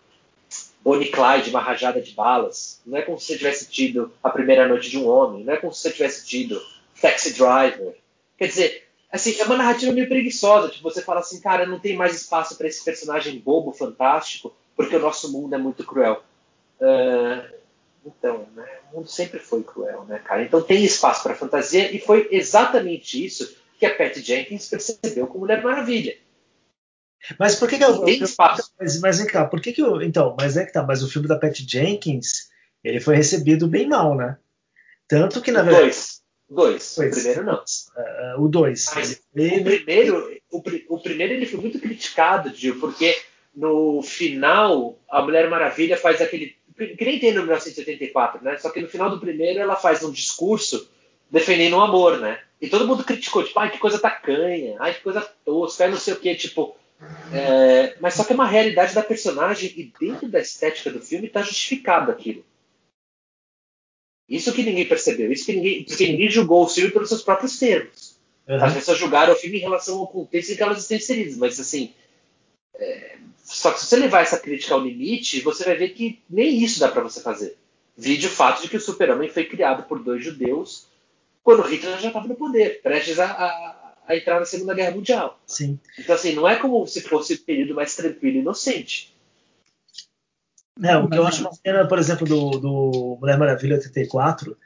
Bonnie 0.83 1.11
Clyde, 1.11 1.51
uma 1.51 1.61
rajada 1.61 2.01
de 2.01 2.13
balas. 2.13 2.81
Não 2.85 2.99
é 2.99 3.03
como 3.03 3.19
se 3.19 3.27
você 3.27 3.39
tivesse 3.39 3.71
tido 3.71 4.13
A 4.23 4.29
Primeira 4.29 4.69
Noite 4.69 4.91
de 4.91 4.99
um 4.99 5.09
Homem. 5.09 5.45
Não 5.45 5.55
é 5.55 5.57
como 5.57 5.73
se 5.73 5.81
você 5.81 5.91
tivesse 5.91 6.27
tido 6.27 6.61
Taxi 7.01 7.33
Driver. 7.33 7.95
Quer 8.37 8.49
dizer, 8.49 8.84
assim, 9.15 9.39
é 9.41 9.45
uma 9.45 9.57
narrativa 9.57 9.93
meio 9.93 10.09
preguiçosa. 10.09 10.69
Tipo, 10.69 10.91
você 10.91 11.01
fala 11.01 11.21
assim, 11.21 11.41
cara, 11.41 11.67
não 11.67 11.79
tem 11.79 11.97
mais 11.97 12.15
espaço 12.15 12.57
para 12.57 12.67
esse 12.67 12.85
personagem 12.85 13.39
bobo, 13.39 13.73
fantástico. 13.73 14.55
porque 14.77 14.97
o 14.97 15.01
nosso 15.01 15.31
mundo 15.31 15.55
é 15.55 15.59
muito 15.59 15.85
cruel. 15.85 16.23
Uh, 16.81 17.55
então, 18.05 18.47
né, 18.55 18.67
o 18.91 18.97
mundo 18.97 19.09
sempre 19.09 19.39
foi 19.39 19.63
cruel, 19.63 20.05
né, 20.05 20.19
cara? 20.19 20.43
Então 20.43 20.61
tem 20.61 20.85
espaço 20.85 21.23
para 21.23 21.35
fantasia 21.35 21.95
e 21.95 21.99
foi 21.99 22.29
exatamente 22.31 23.25
isso 23.25 23.57
que 23.79 23.87
a 23.87 23.95
Pat 23.95 24.17
Jenkins 24.19 24.69
percebeu 24.69 25.27
com 25.27 25.39
Mulher 25.39 25.63
Maravilha. 25.63 26.17
Mas 27.39 27.55
por 27.55 27.69
que, 27.69 27.79
que 27.79 27.85
eu, 27.85 28.05
tem 28.05 28.23
espaço? 28.23 28.71
Mas, 28.79 29.01
mas 29.01 29.19
vem 29.19 29.27
cá, 29.27 29.47
por 29.47 29.61
que 29.61 29.73
que 29.73 29.81
eu, 29.81 30.03
então, 30.03 30.37
mas 30.39 30.57
é 30.57 30.67
que 30.67 30.73
tá, 30.73 30.83
mas 30.83 31.03
o 31.03 31.09
filme 31.09 31.27
da 31.27 31.39
Pat 31.39 31.57
Jenkins, 31.57 32.51
ele 32.83 33.01
foi 33.01 33.17
recebido 33.17 33.67
bem 33.67 33.89
mal, 33.89 34.15
né? 34.15 34.37
Tanto 35.09 35.41
que 35.41 35.51
na 35.51 35.63
verdade 35.63 35.95
dois, 36.55 36.95
dois, 36.97 37.13
o 37.13 37.15
primeiro 37.15 37.45
não. 37.45 37.55
Uh, 37.57 38.43
o 38.43 38.49
dois. 38.49 38.87
Ele... 39.35 39.61
O 39.61 39.65
primeiro, 39.65 40.41
o, 40.51 40.63
o, 40.89 41.03
primeiro 41.03 41.33
ele 41.33 41.47
foi 41.47 41.61
muito 41.61 41.79
criticado, 41.79 42.55
Gil, 42.55 42.79
porque 42.81 43.17
no 43.55 44.03
final 44.03 44.99
a 45.09 45.23
Mulher 45.23 45.49
Maravilha 45.49 45.97
faz 45.97 46.21
aquele 46.21 46.57
que 46.77 47.05
nem 47.05 47.21
tem 47.21 47.33
no 47.33 47.43
1984, 47.43 48.43
né? 48.43 48.57
Só 48.59 48.71
que 48.71 48.81
no 48.81 48.89
final 48.89 49.09
do 49.09 49.21
primeiro 49.21 49.61
ela 49.61 49.77
faz 49.77 50.03
um 50.03 50.11
discurso 50.11 50.89
defendendo 51.31 51.75
o 51.75 51.81
amor, 51.81 52.19
né? 52.19 52.41
E 52.61 52.69
todo 52.69 52.87
mundo 52.87 53.05
criticou, 53.05 53.45
tipo, 53.45 53.59
ai, 53.61 53.71
que 53.71 53.79
coisa 53.79 53.99
tacanha, 53.99 54.77
ai, 54.81 54.95
que 54.95 55.03
coisa 55.03 55.21
tosca, 55.45 55.85
ai, 55.85 55.91
não 55.91 55.99
sei 55.99 56.15
o 56.15 56.21
que, 56.21 56.35
tipo. 56.35 56.77
É... 57.33 57.97
mas 58.01 58.15
só 58.15 58.25
que 58.25 58.33
é 58.33 58.35
uma 58.35 58.47
realidade 58.47 58.95
da 58.95 59.03
personagem 59.03 59.73
e 59.77 59.93
dentro 60.01 60.29
da 60.29 60.39
estética 60.41 60.91
do 60.91 61.01
filme 61.01 61.27
está 61.27 61.43
justificado 61.43 62.11
aquilo. 62.11 62.45
Isso 64.29 64.53
que 64.53 64.63
ninguém 64.63 64.87
percebeu, 64.87 65.31
isso 65.31 65.45
que 65.45 65.53
ninguém, 65.53 65.85
porque 65.85 66.07
ninguém 66.07 66.31
julgou 66.31 66.65
o 66.65 66.69
filme 66.69 66.91
pelos 66.91 67.09
seus 67.09 67.23
próprios 67.23 67.59
termos. 67.59 68.17
Uhum. 68.49 68.63
As 68.63 68.75
pessoas 68.75 68.99
julgaram 68.99 69.33
o 69.33 69.37
filme 69.37 69.59
em 69.59 69.63
relação 69.63 69.99
ao 69.99 70.07
contexto 70.07 70.53
em 70.53 70.57
que 70.57 70.63
elas 70.63 70.79
estão 70.79 70.97
inseridas, 70.97 71.37
mas 71.37 71.61
assim, 71.61 71.93
é, 72.77 73.17
só 73.45 73.71
que 73.73 73.81
se 73.81 73.87
você 73.87 73.97
levar 73.97 74.23
essa 74.23 74.39
crítica 74.39 74.75
ao 74.75 74.81
limite, 74.81 75.41
você 75.41 75.65
vai 75.65 75.77
ver 75.77 75.91
que 75.91 76.21
nem 76.29 76.63
isso 76.63 76.81
dá 76.81 76.89
para 76.89 77.03
você 77.03 77.21
fazer. 77.21 77.57
Vide 77.97 78.27
o 78.27 78.31
fato 78.31 78.63
de 78.63 78.69
que 78.69 78.77
o 78.77 78.81
super-homem 78.81 79.29
foi 79.29 79.45
criado 79.45 79.87
por 79.87 80.03
dois 80.03 80.25
judeus 80.25 80.87
quando 81.43 81.63
Hitler 81.63 82.01
já 82.01 82.09
estava 82.09 82.27
no 82.27 82.35
poder, 82.35 82.81
prestes 82.83 83.21
a, 83.21 83.27
a, 83.27 83.95
a, 84.09 84.17
entrar 84.17 84.41
na 84.41 84.47
Segunda 84.47 84.73
Guerra 84.73 84.93
Mundial. 84.93 85.39
Sim. 85.47 85.79
Então, 85.99 86.15
assim, 86.15 86.33
não 86.33 86.49
é 86.49 86.57
como 86.57 86.85
se 86.87 87.03
fosse 87.03 87.35
um 87.35 87.45
período 87.45 87.75
mais 87.75 87.95
tranquilo 87.95 88.39
e 88.39 88.41
inocente. 88.41 89.14
É, 90.83 90.97
o 90.97 91.09
que 91.09 91.17
eu 91.17 91.27
acho 91.27 91.43
uma 91.43 91.53
cena, 91.53 91.87
por 91.87 91.99
exemplo, 91.99 92.27
do, 92.27 92.51
do 92.59 93.19
Mulher 93.21 93.39
Maravilha 93.39 93.77
84 93.77 94.57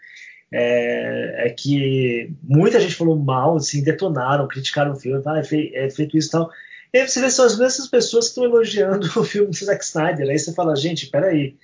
é, 0.51 1.47
é, 1.47 1.51
que 1.51 2.33
muita 2.43 2.81
gente 2.81 2.95
falou 2.95 3.17
mal, 3.17 3.57
assim, 3.57 3.83
detonaram, 3.83 4.49
criticaram 4.49 4.93
o 4.93 4.97
filme, 4.97 5.23
ah, 5.27 5.39
é, 5.39 5.87
é 5.87 5.91
feito 5.91 6.17
isso 6.17 6.29
e 6.29 6.31
tal. 6.31 6.51
E 6.93 6.99
aí 6.99 7.09
você 7.09 7.21
vê 7.21 7.31
são 7.31 7.45
as 7.45 7.59
mesmas 7.59 7.89
pessoas 7.89 8.27
que 8.27 8.31
estão 8.31 8.45
elogiando 8.45 9.07
o 9.21 9.25
filme 9.25 9.51
do 9.51 9.57
Zack 9.57 9.85
Snyder. 9.85 10.29
Aí 10.29 10.39
você 10.39 10.53
fala, 10.55 10.75
gente, 10.77 11.07
peraí. 11.09 11.57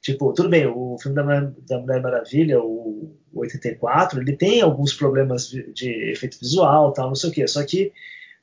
Tipo, 0.00 0.32
tudo 0.32 0.48
bem, 0.48 0.66
o 0.66 0.96
filme 1.00 1.14
da, 1.14 1.22
da 1.68 1.78
Mulher 1.78 2.02
Maravilha, 2.02 2.60
o, 2.60 3.16
o 3.32 3.40
84, 3.40 4.20
ele 4.20 4.32
tem 4.36 4.60
alguns 4.60 4.92
problemas 4.92 5.46
de 5.46 6.10
efeito 6.10 6.38
visual, 6.40 6.92
tal, 6.92 7.06
não 7.06 7.14
sei 7.14 7.30
o 7.30 7.32
quê. 7.32 7.46
Só 7.46 7.64
que, 7.64 7.92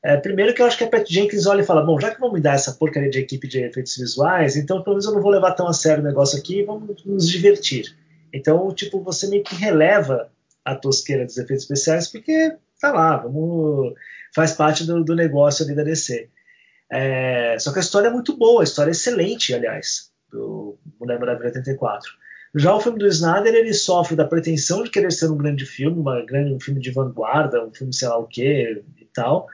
é, 0.03 0.15
primeiro 0.17 0.53
que 0.53 0.61
eu 0.61 0.65
acho 0.65 0.77
que 0.77 0.83
a 0.83 0.87
Pat 0.87 1.07
Jenkins 1.09 1.45
olha 1.45 1.61
e 1.61 1.65
fala, 1.65 1.83
bom, 1.83 1.99
já 1.99 2.13
que 2.13 2.19
vão 2.19 2.31
me 2.31 2.39
dar 2.39 2.55
essa 2.55 2.73
porcaria 2.73 3.09
de 3.09 3.19
equipe 3.19 3.47
de 3.47 3.59
efeitos 3.63 3.97
visuais, 3.97 4.55
então 4.55 4.81
pelo 4.81 4.95
menos 4.95 5.05
eu 5.05 5.13
não 5.13 5.21
vou 5.21 5.31
levar 5.31 5.51
tão 5.51 5.67
a 5.67 5.73
sério 5.73 6.03
o 6.03 6.07
negócio 6.07 6.39
aqui 6.39 6.63
vamos 6.63 7.03
nos 7.05 7.27
divertir. 7.27 7.95
Então, 8.33 8.73
tipo, 8.73 9.01
você 9.01 9.27
meio 9.27 9.43
que 9.43 9.55
releva 9.55 10.29
a 10.63 10.75
tosqueira 10.75 11.25
dos 11.25 11.37
efeitos 11.37 11.63
especiais, 11.63 12.07
porque 12.07 12.55
tá 12.79 12.91
lá, 12.91 13.17
vamos 13.17 13.93
faz 14.33 14.53
parte 14.53 14.85
do, 14.85 15.03
do 15.03 15.15
negócio 15.15 15.65
ali 15.65 15.75
da 15.75 15.83
DC. 15.83 16.29
É, 16.91 17.57
só 17.59 17.71
que 17.71 17.79
a 17.79 17.81
história 17.81 18.07
é 18.07 18.11
muito 18.11 18.37
boa, 18.37 18.61
a 18.61 18.63
história 18.63 18.91
é 18.91 18.93
excelente, 18.93 19.53
aliás, 19.53 20.11
do 20.31 20.77
Mulher 20.99 21.19
Maravilha 21.19 21.47
84. 21.47 22.09
Já 22.55 22.73
o 22.73 22.81
filme 22.81 22.97
do 22.97 23.07
Snyder, 23.07 23.53
ele 23.53 23.73
sofre 23.73 24.15
da 24.15 24.25
pretensão 24.25 24.83
de 24.83 24.89
querer 24.89 25.11
ser 25.11 25.29
um 25.29 25.37
grande 25.37 25.65
filme, 25.65 25.99
uma 25.99 26.25
grande, 26.25 26.53
um 26.53 26.59
filme 26.59 26.79
de 26.79 26.91
vanguarda, 26.91 27.63
um 27.63 27.71
filme 27.71 27.93
sei 27.93 28.07
lá 28.07 28.17
o 28.17 28.25
que 28.25 28.83
e 28.97 29.05
tal. 29.13 29.47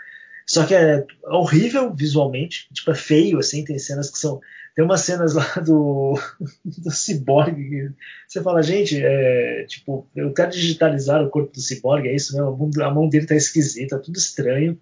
Só 0.46 0.66
que 0.66 0.76
é 0.76 1.06
horrível 1.24 1.94
visualmente, 1.94 2.68
tipo, 2.72 2.92
é 2.92 2.96
feio, 2.96 3.40
assim, 3.40 3.64
tem 3.64 3.80
cenas 3.80 4.12
que 4.12 4.20
são 4.20 4.40
tem 4.76 4.84
umas 4.84 5.02
cenas 5.02 5.34
lá 5.34 5.46
do, 5.66 6.20
do 6.66 6.92
Cyborg 6.92 7.56
que 7.56 7.90
você 8.28 8.44
fala, 8.44 8.62
gente, 8.62 9.02
é, 9.02 9.64
tipo, 9.64 10.06
eu 10.14 10.34
quero 10.34 10.52
digitalizar 10.52 11.24
o 11.24 11.30
corpo 11.30 11.54
do 11.54 11.62
Cyborg, 11.62 12.08
é 12.08 12.14
isso 12.14 12.34
mesmo, 12.34 12.50
a 12.50 12.52
mão, 12.52 12.72
a 12.84 12.94
mão 12.94 13.10
dele 13.10 13.26
tá 13.26 13.36
esquisita, 13.36 13.98
tudo 13.98 14.18
estranho. 14.18 14.78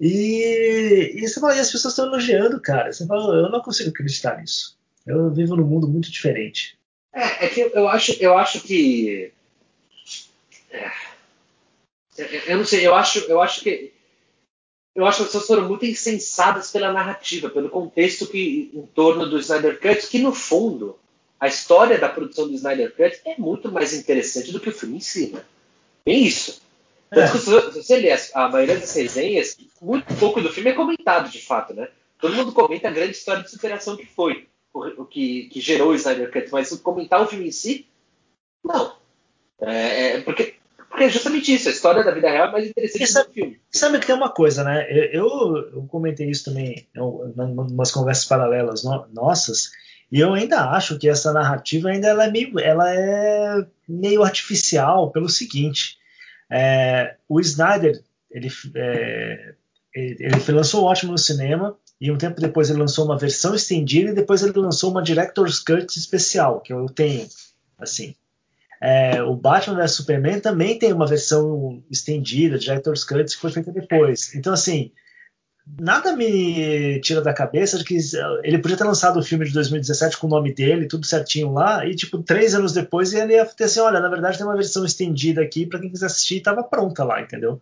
E, 0.00 1.16
e, 1.16 1.28
você 1.28 1.40
fala, 1.40 1.56
e 1.56 1.58
as 1.58 1.72
pessoas 1.72 1.92
estão 1.92 2.06
elogiando, 2.06 2.60
cara. 2.60 2.92
Você 2.92 3.04
fala, 3.04 3.34
eu 3.34 3.50
não 3.50 3.60
consigo 3.60 3.90
acreditar 3.90 4.40
nisso. 4.40 4.78
Eu 5.04 5.28
vivo 5.34 5.56
num 5.56 5.66
mundo 5.66 5.88
muito 5.88 6.08
diferente. 6.08 6.78
É, 7.12 7.46
é 7.46 7.48
que 7.48 7.60
eu 7.60 7.88
acho, 7.88 8.12
eu 8.20 8.38
acho 8.38 8.60
que. 8.60 9.32
É, 10.70 10.92
eu 12.46 12.58
não 12.58 12.64
sei, 12.64 12.86
eu 12.86 12.94
acho, 12.94 13.18
eu 13.20 13.40
acho 13.40 13.62
que 13.62 13.92
eu 14.98 15.06
acho 15.06 15.18
que 15.18 15.22
as 15.22 15.28
pessoas 15.28 15.46
foram 15.46 15.68
muito 15.68 15.86
insensadas 15.86 16.72
pela 16.72 16.92
narrativa, 16.92 17.48
pelo 17.48 17.70
contexto 17.70 18.26
que 18.26 18.68
em 18.74 18.82
torno 18.82 19.30
do 19.30 19.38
Snyder 19.38 19.80
Cut, 19.80 20.08
que 20.08 20.18
no 20.18 20.32
fundo 20.32 20.98
a 21.38 21.46
história 21.46 21.96
da 21.98 22.08
produção 22.08 22.48
do 22.48 22.54
Snyder 22.54 22.92
Cut 22.96 23.20
é 23.24 23.36
muito 23.38 23.70
mais 23.70 23.94
interessante 23.94 24.50
do 24.50 24.58
que 24.58 24.70
o 24.70 24.72
filme 24.72 24.96
em 24.96 25.00
si, 25.00 25.28
né? 25.28 25.40
Bem 26.04 26.24
isso. 26.24 26.60
É. 27.12 27.28
Se 27.28 27.38
você 27.38 27.96
ler 27.96 28.20
a 28.34 28.48
maioria 28.48 28.76
das 28.76 28.92
resenhas, 28.92 29.56
muito 29.80 30.12
pouco 30.16 30.40
do 30.40 30.52
filme 30.52 30.70
é 30.70 30.74
comentado 30.74 31.30
de 31.30 31.40
fato, 31.46 31.72
né? 31.74 31.88
Todo 32.20 32.34
mundo 32.34 32.52
comenta 32.52 32.88
a 32.88 32.92
grande 32.92 33.12
história 33.12 33.44
de 33.44 33.50
superação 33.52 33.96
que 33.96 34.04
foi, 34.04 34.48
o, 34.74 35.04
que, 35.04 35.44
que 35.44 35.60
gerou 35.60 35.90
o 35.90 35.94
Snyder 35.94 36.32
Cut, 36.32 36.48
mas 36.50 36.76
comentar 36.80 37.22
o 37.22 37.28
filme 37.28 37.46
em 37.46 37.52
si, 37.52 37.86
não. 38.64 38.96
É, 39.60 40.16
é, 40.16 40.20
porque 40.22 40.56
porque 40.98 41.04
é 41.04 41.08
justamente 41.10 41.54
isso, 41.54 41.68
a 41.68 41.72
história 41.72 42.02
da 42.02 42.10
vida 42.10 42.28
real 42.28 42.48
é 42.48 42.52
mais 42.52 42.68
interessante 42.68 43.06
sabe, 43.06 43.28
do 43.28 43.32
filme. 43.32 43.60
Sabe 43.70 43.98
que 44.00 44.06
tem 44.06 44.14
uma 44.16 44.30
coisa, 44.30 44.64
né? 44.64 44.86
Eu, 45.12 45.28
eu 45.72 45.86
comentei 45.88 46.28
isso 46.28 46.44
também 46.44 46.88
em 46.94 47.00
umas 47.00 47.92
conversas 47.92 48.24
paralelas 48.24 48.82
no, 48.82 49.06
nossas, 49.14 49.70
e 50.10 50.18
eu 50.18 50.34
ainda 50.34 50.70
acho 50.70 50.98
que 50.98 51.08
essa 51.08 51.32
narrativa 51.32 51.88
ainda 51.88 52.08
ela 52.08 52.24
é, 52.24 52.30
meio, 52.30 52.58
ela 52.58 52.92
é 52.92 53.66
meio 53.88 54.24
artificial 54.24 55.10
pelo 55.12 55.28
seguinte. 55.28 55.98
É, 56.50 57.14
o 57.28 57.38
Snyder, 57.40 58.02
ele, 58.30 58.48
é, 58.74 59.54
ele, 59.94 60.16
ele 60.18 60.52
lançou 60.52 60.82
o 60.82 60.86
ótimo 60.86 61.12
no 61.12 61.18
cinema, 61.18 61.76
e 62.00 62.10
um 62.10 62.18
tempo 62.18 62.40
depois 62.40 62.70
ele 62.70 62.78
lançou 62.80 63.04
uma 63.04 63.18
versão 63.18 63.54
estendida 63.54 64.10
e 64.10 64.14
depois 64.14 64.42
ele 64.42 64.58
lançou 64.58 64.90
uma 64.90 65.02
Director's 65.02 65.60
Cut 65.60 65.96
especial, 65.96 66.60
que 66.60 66.72
eu 66.72 66.86
tenho, 66.86 67.26
assim. 67.78 68.14
É, 68.80 69.22
o 69.22 69.34
Batman 69.34 69.76
vs 69.76 69.92
Superman 69.92 70.40
também 70.40 70.78
tem 70.78 70.92
uma 70.92 71.06
versão 71.06 71.82
estendida, 71.90 72.58
Director's 72.58 73.04
Cut, 73.04 73.24
que 73.24 73.40
foi 73.40 73.50
feita 73.50 73.72
depois. 73.72 74.34
Então, 74.34 74.52
assim, 74.52 74.92
nada 75.78 76.14
me 76.14 77.00
tira 77.00 77.20
da 77.20 77.34
cabeça 77.34 77.76
de 77.76 77.84
que 77.84 77.98
ele 78.44 78.58
podia 78.58 78.76
ter 78.76 78.84
lançado 78.84 79.18
o 79.18 79.22
filme 79.22 79.44
de 79.44 79.52
2017 79.52 80.16
com 80.16 80.28
o 80.28 80.30
nome 80.30 80.54
dele, 80.54 80.86
tudo 80.86 81.06
certinho 81.06 81.52
lá, 81.52 81.84
e, 81.84 81.94
tipo, 81.94 82.22
três 82.22 82.54
anos 82.54 82.72
depois 82.72 83.12
ele 83.12 83.34
ia 83.34 83.44
ter 83.44 83.64
assim: 83.64 83.80
olha, 83.80 84.00
na 84.00 84.08
verdade 84.08 84.38
tem 84.38 84.46
uma 84.46 84.56
versão 84.56 84.84
estendida 84.84 85.42
aqui 85.42 85.66
para 85.66 85.80
quem 85.80 85.90
quiser 85.90 86.06
assistir, 86.06 86.36
e 86.36 86.42
tava 86.42 86.62
pronta 86.62 87.02
lá, 87.02 87.20
entendeu? 87.20 87.60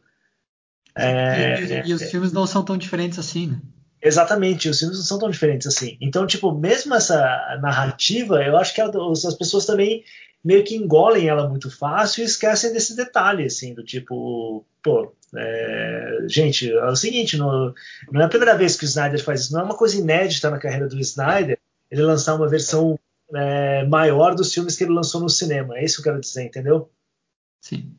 É, 0.95 1.61
e, 1.61 1.91
e, 1.91 1.95
os 1.95 2.03
filmes 2.05 2.33
não 2.33 2.47
são 2.47 2.65
tão 2.65 2.77
diferentes 2.77 3.19
assim, 3.19 3.49
né? 3.49 3.61
Exatamente, 4.03 4.69
os 4.69 4.79
filmes 4.79 4.99
não 4.99 5.05
são 5.05 5.19
tão 5.19 5.31
diferentes 5.31 5.67
assim. 5.67 5.97
Então, 6.01 6.27
tipo, 6.27 6.53
mesmo 6.53 6.95
essa 6.95 7.59
narrativa, 7.61 8.43
eu 8.43 8.57
acho 8.57 8.75
que 8.75 8.81
as 8.81 9.35
pessoas 9.35 9.67
também 9.67 10.05
meio 10.47 10.63
que 10.63 10.77
engolem 10.77 11.27
ela 11.27 11.49
muito 11.49 11.69
fácil 11.69 12.23
e 12.23 12.25
esquecem 12.25 12.73
desse 12.73 12.95
detalhe, 12.95 13.47
assim, 13.47 13.75
do 13.75 13.83
tipo, 13.83 14.65
pô, 14.81 15.13
é, 15.35 16.19
gente, 16.29 16.71
é 16.71 16.87
o 16.87 16.95
seguinte, 16.95 17.37
não, 17.37 17.75
não 18.13 18.21
é 18.21 18.25
a 18.25 18.29
primeira 18.29 18.57
vez 18.57 18.77
que 18.77 18.85
o 18.85 18.87
Snyder 18.87 19.25
faz 19.25 19.41
isso, 19.41 19.53
não 19.53 19.63
é 19.63 19.65
uma 19.65 19.77
coisa 19.77 19.97
inédita 19.97 20.49
na 20.49 20.59
carreira 20.59 20.87
do 20.87 21.01
Snyder 21.01 21.59
ele 21.91 22.03
lançar 22.03 22.37
uma 22.37 22.49
versão 22.49 22.97
é, 23.35 23.85
maior 23.87 24.37
dos 24.37 24.55
filmes 24.55 24.77
que 24.77 24.85
ele 24.85 24.93
lançou 24.93 25.21
no 25.21 25.29
cinema, 25.29 25.77
é 25.77 25.85
isso 25.85 25.97
que 25.97 26.09
eu 26.09 26.13
quero 26.13 26.21
dizer, 26.21 26.45
entendeu? 26.45 26.89
Sim. 27.61 27.93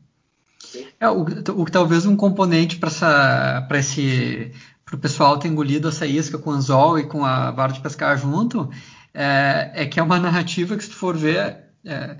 É, 0.97 1.09
o, 1.09 1.23
o 1.23 1.65
talvez 1.65 2.05
um 2.05 2.15
componente 2.15 2.77
para 2.77 3.77
esse 3.77 4.53
para 4.85 4.95
o 4.95 4.99
pessoal 4.99 5.37
ter 5.37 5.49
engolido 5.49 5.89
essa 5.89 6.07
isca 6.07 6.37
com 6.37 6.49
o 6.49 6.53
anzol 6.53 6.97
e 6.97 7.05
com 7.05 7.25
a 7.25 7.51
vara 7.51 7.73
de 7.73 7.81
pescar 7.81 8.17
junto, 8.17 8.69
é, 9.13 9.71
é 9.73 9.85
que 9.85 9.99
é 9.99 10.03
uma 10.03 10.17
narrativa 10.17 10.77
que 10.77 10.83
se 10.85 10.89
tu 10.89 10.95
for 10.95 11.17
ver, 11.17 11.66
é, 11.87 12.17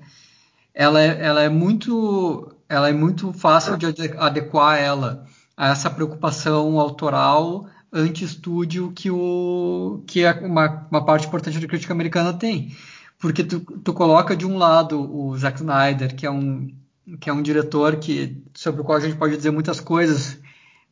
ela, 0.74 1.02
é, 1.02 1.26
ela 1.26 1.42
é 1.42 1.50
muito 1.50 2.54
ela 2.70 2.90
é 2.90 2.94
muito 2.94 3.32
fácil 3.34 3.78
de 3.78 3.86
adequar 4.18 4.78
ela 4.78 5.26
a 5.56 5.70
essa 5.70 5.90
preocupação 5.90 6.80
autoral 6.80 7.68
anti-estúdio 7.92 8.92
que, 8.92 9.10
o, 9.10 10.04
que 10.06 10.24
é 10.24 10.32
uma, 10.34 10.88
uma 10.92 11.06
parte 11.06 11.28
importante 11.28 11.60
da 11.60 11.68
crítica 11.68 11.94
americana 11.94 12.34
tem. 12.34 12.76
Porque 13.18 13.44
tu, 13.44 13.62
tu 13.62 13.94
coloca 13.94 14.36
de 14.36 14.46
um 14.46 14.58
lado 14.58 15.00
o 15.00 15.36
Zack 15.38 15.58
Snyder, 15.58 16.16
que 16.16 16.26
é 16.26 16.32
um, 16.32 16.72
que 17.20 17.30
é 17.30 17.34
um 17.34 17.42
diretor 17.42 17.96
que, 17.96 18.44
sobre 18.54 18.82
o 18.82 18.84
qual 18.84 18.98
a 18.98 19.02
gente 19.02 19.16
pode 19.16 19.36
dizer 19.36 19.52
muitas 19.52 19.80
coisas, 19.80 20.38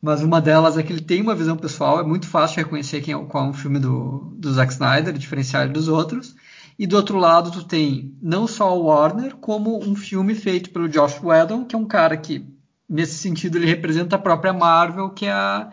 mas 0.02 0.22
uma 0.22 0.40
delas 0.40 0.76
é 0.76 0.82
que 0.82 0.92
ele 0.92 1.02
tem 1.02 1.22
uma 1.22 1.34
visão 1.34 1.56
pessoal, 1.56 2.00
é 2.00 2.04
muito 2.04 2.26
fácil 2.26 2.56
reconhecer 2.56 3.00
quem 3.00 3.14
é, 3.14 3.18
qual 3.24 3.44
é 3.44 3.48
um 3.48 3.52
filme 3.52 3.78
do, 3.78 4.34
do 4.36 4.52
Zack 4.52 4.72
Snyder, 4.72 5.12
diferenciar 5.12 5.64
ele 5.64 5.72
dos 5.72 5.88
outros. 5.88 6.34
E 6.78 6.86
do 6.86 6.96
outro 6.96 7.18
lado, 7.18 7.50
tu 7.50 7.64
tem 7.64 8.14
não 8.20 8.46
só 8.46 8.76
o 8.76 8.84
Warner, 8.84 9.36
como 9.36 9.82
um 9.82 9.96
filme 9.96 10.34
feito 10.34 10.70
pelo 10.70 10.88
Josh 10.88 11.20
Whedon, 11.22 11.64
que 11.64 11.74
é 11.74 11.78
um 11.78 11.86
cara 11.86 12.16
que, 12.16 12.46
nesse 12.88 13.14
sentido, 13.14 13.56
ele 13.56 13.66
representa 13.66 14.16
a 14.16 14.18
própria 14.18 14.52
Marvel, 14.52 15.10
que 15.10 15.24
é, 15.24 15.32
a, 15.32 15.70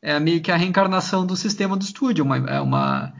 é 0.00 0.20
meio 0.20 0.40
que 0.40 0.52
a 0.52 0.56
reencarnação 0.56 1.26
do 1.26 1.36
sistema 1.36 1.76
do 1.76 1.82
estúdio. 1.82 2.24
Uma, 2.24 2.36
é, 2.36 2.60
uma, 2.60 3.12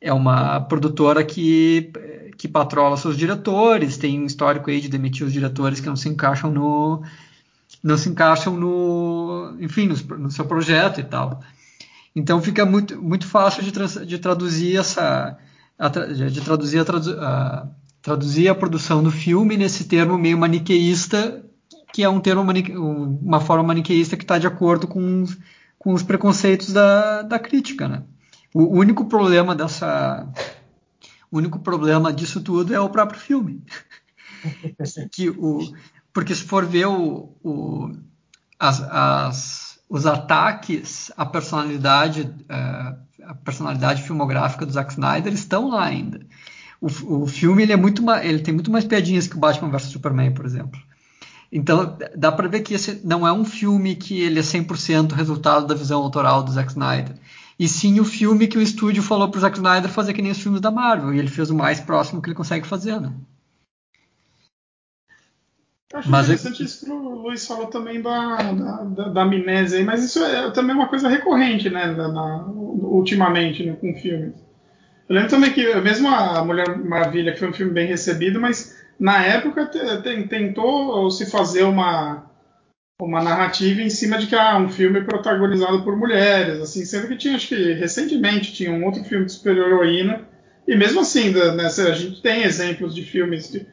é 0.00 0.12
uma 0.12 0.60
produtora 0.60 1.24
que, 1.24 1.90
que 2.38 2.46
patrola 2.46 2.96
seus 2.96 3.16
diretores, 3.16 3.98
tem 3.98 4.20
um 4.20 4.26
histórico 4.26 4.70
aí 4.70 4.80
de 4.80 4.88
demitir 4.88 5.26
os 5.26 5.32
diretores 5.32 5.80
que 5.80 5.88
não 5.88 5.96
se 5.96 6.08
encaixam 6.08 6.52
no, 6.52 7.02
não 7.82 7.96
se 7.96 8.08
encaixam 8.08 8.56
no, 8.56 9.56
enfim, 9.58 9.88
no, 9.88 10.18
no 10.18 10.30
seu 10.30 10.44
projeto 10.44 11.00
e 11.00 11.04
tal. 11.04 11.40
Então 12.14 12.40
fica 12.40 12.64
muito, 12.64 13.00
muito 13.02 13.26
fácil 13.26 13.62
de, 13.62 13.72
tra 13.72 13.86
de 13.86 14.18
traduzir 14.18 14.76
essa, 14.76 15.36
a, 15.78 15.88
de 15.88 16.40
traduzir 16.40 16.78
a, 16.78 16.84
tradu 16.84 17.20
a, 17.20 17.68
traduzir 18.02 18.48
a 18.48 18.54
produção 18.54 19.02
do 19.02 19.10
filme 19.10 19.56
nesse 19.56 19.84
termo 19.84 20.16
meio 20.16 20.38
maniqueísta, 20.38 21.44
que 21.92 22.02
é 22.02 22.08
um 22.08 22.20
termo 22.20 22.44
uma 23.22 23.40
forma 23.40 23.64
maniqueísta 23.64 24.16
que 24.16 24.24
está 24.24 24.38
de 24.38 24.46
acordo 24.46 24.86
com, 24.86 25.24
com 25.78 25.92
os 25.92 26.02
preconceitos 26.02 26.72
da, 26.72 27.22
da 27.22 27.38
crítica, 27.38 27.88
né? 27.88 28.02
O 28.54 28.78
único 28.78 29.04
problema 29.04 29.54
dessa, 29.54 30.26
o 31.30 31.36
único 31.36 31.58
problema 31.58 32.12
disso 32.12 32.40
tudo 32.40 32.74
é 32.74 32.80
o 32.80 32.88
próprio 32.88 33.20
filme, 33.20 33.62
que 35.12 35.28
o 35.28 35.60
porque 36.16 36.34
se 36.34 36.44
for 36.44 36.64
ver 36.64 36.86
o, 36.86 37.36
o, 37.44 37.92
as, 38.58 38.80
as, 38.80 39.78
os 39.86 40.06
ataques 40.06 41.12
à 41.14 41.26
personalidade, 41.26 42.22
uh, 42.22 43.05
a 43.24 43.34
personalidade 43.34 44.02
filmográfica 44.02 44.66
do 44.66 44.72
Zack 44.72 44.92
Snyder 44.92 45.32
estão 45.32 45.68
lá 45.68 45.84
ainda. 45.84 46.20
O, 46.80 47.22
o 47.22 47.26
filme 47.26 47.62
ele 47.62 47.72
é 47.72 47.76
muito 47.76 48.02
ele 48.22 48.40
tem 48.40 48.52
muito 48.52 48.70
mais 48.70 48.84
piadinhas 48.84 49.26
que 49.26 49.36
o 49.36 49.40
Batman 49.40 49.70
vs 49.70 49.84
Superman, 49.84 50.32
por 50.32 50.44
exemplo. 50.44 50.80
Então 51.50 51.96
dá 52.16 52.30
para 52.32 52.48
ver 52.48 52.60
que 52.60 52.74
esse 52.74 53.00
não 53.04 53.26
é 53.26 53.32
um 53.32 53.44
filme 53.44 53.94
que 53.94 54.20
ele 54.20 54.38
é 54.38 54.42
100% 54.42 55.12
resultado 55.12 55.66
da 55.66 55.74
visão 55.74 56.02
autoral 56.02 56.42
do 56.42 56.52
Zack 56.52 56.70
Snyder. 56.70 57.14
E 57.58 57.66
sim 57.68 57.98
o 58.00 58.04
filme 58.04 58.46
que 58.46 58.58
o 58.58 58.62
estúdio 58.62 59.02
falou 59.02 59.30
pro 59.30 59.40
Zack 59.40 59.56
Snyder 59.56 59.90
fazer 59.90 60.12
que 60.12 60.20
nem 60.20 60.32
os 60.32 60.38
filmes 60.38 60.60
da 60.60 60.70
Marvel. 60.70 61.14
E 61.14 61.18
ele 61.18 61.28
fez 61.28 61.48
o 61.50 61.54
mais 61.54 61.80
próximo 61.80 62.20
que 62.20 62.28
ele 62.28 62.36
consegue 62.36 62.66
fazer, 62.66 63.00
né? 63.00 63.12
Acho 65.94 66.10
mas 66.10 66.26
interessante 66.26 66.60
eu... 66.60 66.66
isso 66.66 66.84
que 66.84 66.90
o 66.90 67.22
Luiz 67.22 67.46
falou 67.46 67.66
também 67.68 68.02
da, 68.02 68.36
da, 68.36 69.08
da, 69.08 69.22
amnésia 69.22 69.78
aí, 69.78 69.84
mas 69.84 70.04
isso 70.04 70.22
é 70.24 70.50
também 70.50 70.74
uma 70.74 70.88
coisa 70.88 71.08
recorrente, 71.08 71.70
né, 71.70 71.86
na, 71.86 72.08
na, 72.08 72.46
ultimamente, 72.46 73.64
né, 73.64 73.76
com 73.80 73.94
filmes. 73.94 74.34
Eu 75.08 75.14
lembro 75.14 75.30
também 75.30 75.52
que, 75.52 75.74
mesmo 75.76 76.08
a 76.08 76.44
Mulher 76.44 76.76
Maravilha, 76.78 77.32
que 77.32 77.38
foi 77.38 77.48
um 77.48 77.52
filme 77.52 77.72
bem 77.72 77.86
recebido, 77.86 78.40
mas 78.40 78.76
na 78.98 79.24
época 79.24 79.70
tentou 80.28 81.08
se 81.10 81.30
fazer 81.30 81.62
uma, 81.62 82.28
uma 83.00 83.22
narrativa 83.22 83.80
em 83.80 83.90
cima 83.90 84.18
de 84.18 84.26
que 84.26 84.34
ah, 84.34 84.58
um 84.58 84.68
filme 84.68 85.04
protagonizado 85.04 85.84
por 85.84 85.96
mulheres, 85.96 86.60
assim, 86.60 86.84
sendo 86.84 87.06
que 87.06 87.16
tinha, 87.16 87.36
acho 87.36 87.48
que 87.48 87.74
recentemente 87.74 88.52
tinha 88.52 88.72
um 88.72 88.84
outro 88.84 89.04
filme 89.04 89.26
de 89.26 89.32
super-heroína, 89.32 90.26
e 90.66 90.74
mesmo 90.74 91.00
assim, 91.00 91.30
né, 91.30 91.66
a 91.66 91.92
gente 91.92 92.20
tem 92.20 92.42
exemplos 92.42 92.92
de 92.92 93.02
filmes 93.02 93.52
de, 93.52 93.64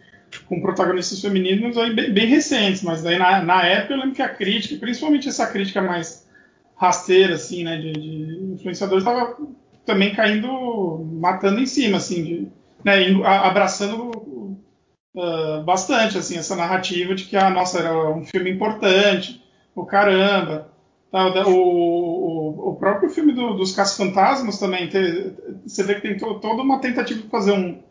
com 0.47 0.61
protagonistas 0.61 1.21
femininos 1.21 1.77
aí 1.77 1.93
bem, 1.93 2.11
bem, 2.11 2.27
recentes, 2.27 2.81
mas 2.83 3.01
daí 3.01 3.17
na, 3.17 3.43
na, 3.43 3.65
época 3.65 3.93
eu 3.93 3.99
lembro 3.99 4.15
que 4.15 4.21
a 4.21 4.29
crítica, 4.29 4.79
principalmente 4.79 5.29
essa 5.29 5.47
crítica 5.47 5.81
mais 5.81 6.27
rasteira, 6.75 7.35
assim, 7.35 7.63
né, 7.63 7.77
de, 7.77 7.93
de 7.93 8.53
influenciadores, 8.53 9.03
estava 9.03 9.37
também 9.85 10.13
caindo, 10.13 11.05
matando 11.13 11.59
em 11.59 11.65
cima, 11.65 11.97
assim, 11.97 12.23
de, 12.23 12.47
né, 12.83 13.23
abraçando 13.25 14.57
uh, 15.15 15.63
bastante, 15.63 16.17
assim, 16.17 16.37
essa 16.37 16.55
narrativa 16.55 17.15
de 17.15 17.25
que, 17.25 17.37
ah, 17.37 17.49
nossa, 17.49 17.79
era 17.79 18.09
um 18.09 18.23
filme 18.23 18.51
importante, 18.51 19.41
o 19.75 19.85
caramba, 19.85 20.71
o, 21.45 21.51
o, 21.51 22.69
o, 22.71 22.75
próprio 22.75 23.09
filme 23.09 23.33
do, 23.33 23.53
dos 23.53 23.75
Caça-Fantasmas 23.75 24.59
também, 24.59 24.89
te, 24.89 25.33
você 25.65 25.83
vê 25.83 25.95
que 25.95 26.01
tem 26.01 26.17
to, 26.17 26.39
toda 26.39 26.63
uma 26.63 26.79
tentativa 26.79 27.21
de 27.21 27.27
fazer 27.27 27.51
um 27.51 27.83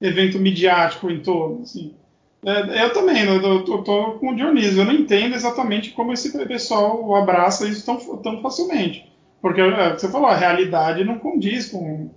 evento 0.00 0.38
midiático 0.38 1.10
em 1.10 1.20
torno. 1.20 1.62
Assim. 1.62 1.94
É, 2.44 2.84
eu 2.84 2.92
também, 2.92 3.22
eu 3.24 3.64
tô, 3.64 3.82
tô, 3.82 4.12
com 4.14 4.30
o 4.30 4.36
Dionísio, 4.36 4.80
eu 4.80 4.84
não 4.86 4.94
entendo 4.94 5.34
exatamente 5.34 5.90
como 5.90 6.12
esse 6.12 6.32
pessoal 6.46 7.14
abraça 7.14 7.68
isso 7.68 7.84
tão, 7.84 8.16
tão 8.18 8.40
facilmente. 8.40 9.10
Porque 9.42 9.60
é, 9.60 9.92
você 9.92 10.08
falou, 10.08 10.28
a 10.28 10.36
realidade 10.36 11.04
não 11.04 11.18
condiz 11.18 11.68
com, 11.68 12.10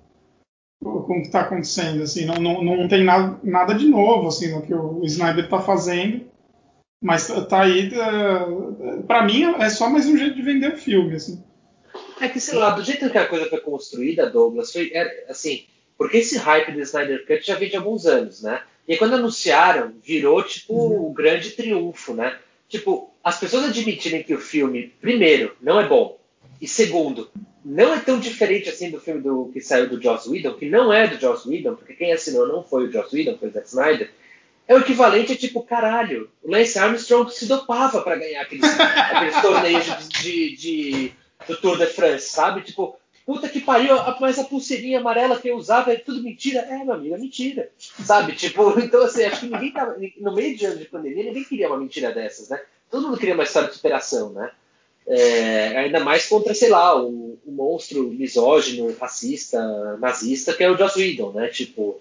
com 0.82 0.90
o 0.90 1.22
que 1.22 1.28
está 1.28 1.42
acontecendo, 1.42 2.04
assim, 2.04 2.26
não, 2.26 2.36
não, 2.36 2.64
não 2.64 2.88
tem 2.88 3.04
nada, 3.04 3.38
nada 3.44 3.74
de 3.74 3.88
novo 3.88 4.28
assim, 4.28 4.52
no 4.52 4.62
que 4.62 4.74
o 4.74 5.02
Snyder 5.04 5.46
está 5.46 5.60
fazendo, 5.60 6.26
mas 7.02 7.28
tá 7.50 7.64
aí, 7.64 7.92
para 9.06 9.24
mim 9.24 9.44
é 9.60 9.70
só 9.70 9.90
mais 9.90 10.06
um 10.06 10.18
jeito 10.18 10.36
de 10.36 10.42
vender 10.42 10.74
o 10.74 10.78
filme, 10.78 11.16
assim. 11.16 11.44
É 12.22 12.30
que, 12.30 12.40
sei 12.40 12.58
lá, 12.58 12.70
do 12.70 12.84
jeito 12.84 13.10
que 13.10 13.18
a 13.18 13.28
coisa 13.28 13.50
foi 13.50 13.60
construída, 13.60 14.30
Douglas, 14.30 14.72
foi, 14.72 14.90
é, 14.94 15.26
assim, 15.30 15.66
porque 15.98 16.18
esse 16.18 16.38
hype 16.38 16.72
do 16.72 16.80
Snyder 16.80 17.26
Cut 17.28 17.46
já 17.46 17.56
vem 17.56 17.70
de 17.70 17.76
alguns 17.76 18.06
anos, 18.06 18.42
né? 18.42 18.62
E 18.88 18.98
quando 18.98 19.16
anunciaram, 19.16 19.94
virou 20.04 20.44
tipo 20.44 20.74
uhum. 20.74 21.10
um 21.10 21.14
grande 21.14 21.52
triunfo, 21.52 22.14
né? 22.14 22.38
Tipo, 22.68 23.14
as 23.24 23.40
pessoas 23.40 23.66
admitirem 23.66 24.24
que 24.24 24.34
o 24.34 24.40
filme, 24.40 24.94
primeiro, 25.00 25.56
não 25.62 25.80
é 25.80 25.88
bom, 25.88 26.20
e 26.60 26.68
segundo, 26.68 27.30
não 27.64 27.94
é 27.94 28.00
tão 28.00 28.20
diferente 28.20 28.70
assim 28.70 28.90
do 28.90 29.00
filme 29.00 29.22
do, 29.22 29.50
que 29.54 29.62
saiu 29.62 29.88
do 29.88 30.02
Joss 30.02 30.30
Whedon, 30.30 30.54
que 30.54 30.70
não 30.70 30.92
é 30.92 31.08
do 31.08 31.20
Joss 31.20 31.48
Whedon, 31.48 31.76
porque 31.76 31.94
quem 31.94 32.12
assinou 32.12 32.48
não 32.48 32.64
foi 32.64 32.88
o 32.88 32.92
Joss 32.92 33.16
Whedon, 33.16 33.38
foi 33.38 33.50
o 33.50 33.52
Zack 33.52 33.68
Snyder, 33.68 34.12
é 34.68 34.76
o 34.76 34.80
equivalente 34.80 35.34
a 35.34 35.38
tipo, 35.38 35.62
caralho, 35.62 36.30
o 36.42 36.52
Lance 36.52 36.78
Armstrong 36.80 37.32
se 37.32 37.46
dopava 37.46 38.02
para 38.02 38.16
ganhar 38.16 38.42
aqueles, 38.42 38.64
aqueles 38.80 39.42
torneios 39.42 39.86
de, 39.86 40.22
de, 40.22 40.56
de, 40.56 41.12
do 41.48 41.58
Tour 41.58 41.78
de 41.78 41.88
France, 41.88 42.30
sabe? 42.30 42.62
Tipo, 42.62 42.98
Puta 43.26 43.48
que 43.48 43.62
pariu, 43.62 43.96
mas 44.20 44.38
a 44.38 44.44
pulseirinha 44.44 45.00
amarela 45.00 45.40
que 45.40 45.48
eu 45.48 45.56
usava 45.56 45.94
é 45.94 45.96
tudo 45.96 46.22
mentira. 46.22 46.60
É, 46.60 46.84
meu 46.84 46.94
amigo, 46.94 47.16
é 47.16 47.18
mentira. 47.18 47.70
Sabe? 47.78 48.34
Tipo, 48.36 48.78
então 48.80 49.04
assim, 49.04 49.24
acho 49.24 49.42
que 49.42 49.48
ninguém 49.48 49.72
tava. 49.72 49.96
No 50.18 50.36
meio 50.36 50.58
de 50.58 50.66
ano 50.66 50.78
de 50.78 50.86
pandemia, 50.86 51.24
ninguém 51.24 51.44
queria 51.44 51.68
uma 51.68 51.78
mentira 51.78 52.12
dessas, 52.12 52.50
né? 52.50 52.62
Todo 52.92 53.08
mundo 53.08 53.18
queria 53.18 53.34
uma 53.34 53.44
história 53.44 53.70
de 53.70 53.76
superação, 53.76 54.34
né? 54.34 54.52
É, 55.08 55.78
ainda 55.78 56.00
mais 56.02 56.28
contra, 56.28 56.54
sei 56.54 56.70
lá, 56.70 57.02
o, 57.02 57.38
o, 57.46 57.52
monstro 57.52 58.04
misógino, 58.04 58.94
racista, 59.00 59.98
nazista, 59.98 60.54
que 60.54 60.64
é 60.64 60.70
o 60.70 60.78
Joss 60.78 60.98
Whedon, 60.98 61.32
né? 61.32 61.48
Tipo, 61.48 62.00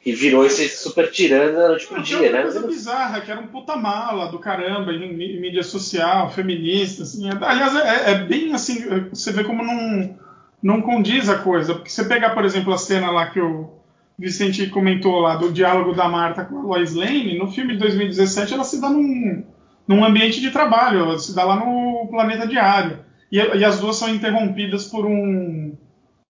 que 0.00 0.12
virou 0.12 0.44
esse 0.44 0.68
super 0.68 1.10
tirano 1.10 1.56
da 1.56 1.68
noite 1.68 1.86
pro 1.86 2.02
dia, 2.02 2.30
né? 2.30 2.42
coisa 2.42 2.66
bizarra, 2.66 3.20
que 3.22 3.30
era 3.30 3.40
um 3.40 3.46
puta 3.46 3.76
mala 3.76 4.30
do 4.30 4.38
caramba 4.38 4.92
em 4.92 5.16
mídia 5.16 5.62
social, 5.62 6.30
feminista, 6.30 7.04
assim. 7.04 7.28
Aliás, 7.28 7.74
é, 7.76 8.10
é 8.10 8.14
bem 8.18 8.52
assim, 8.52 9.08
você 9.10 9.32
vê 9.32 9.42
como 9.42 9.64
não 9.64 10.23
não 10.64 10.80
condiz 10.80 11.28
a 11.28 11.38
coisa. 11.38 11.74
Porque 11.74 11.90
você 11.90 12.06
pegar, 12.06 12.30
por 12.30 12.42
exemplo, 12.42 12.72
a 12.72 12.78
cena 12.78 13.10
lá 13.10 13.26
que 13.26 13.38
o 13.38 13.70
Vicente 14.18 14.66
comentou 14.68 15.20
lá 15.20 15.36
do 15.36 15.52
diálogo 15.52 15.92
da 15.92 16.08
Marta 16.08 16.42
com 16.46 16.58
a 16.58 16.62
Lois 16.62 16.94
Lane, 16.94 17.38
no 17.38 17.52
filme 17.52 17.74
de 17.74 17.80
2017 17.80 18.54
ela 18.54 18.64
se 18.64 18.80
dá 18.80 18.88
num, 18.88 19.44
num 19.86 20.02
ambiente 20.02 20.40
de 20.40 20.50
trabalho, 20.50 21.00
ela 21.00 21.18
se 21.18 21.34
dá 21.34 21.44
lá 21.44 21.56
no 21.56 22.08
planeta 22.10 22.46
diário. 22.46 23.00
E, 23.30 23.36
e 23.36 23.64
as 23.64 23.78
duas 23.78 23.96
são 23.96 24.08
interrompidas 24.08 24.86
por 24.86 25.04
um 25.04 25.76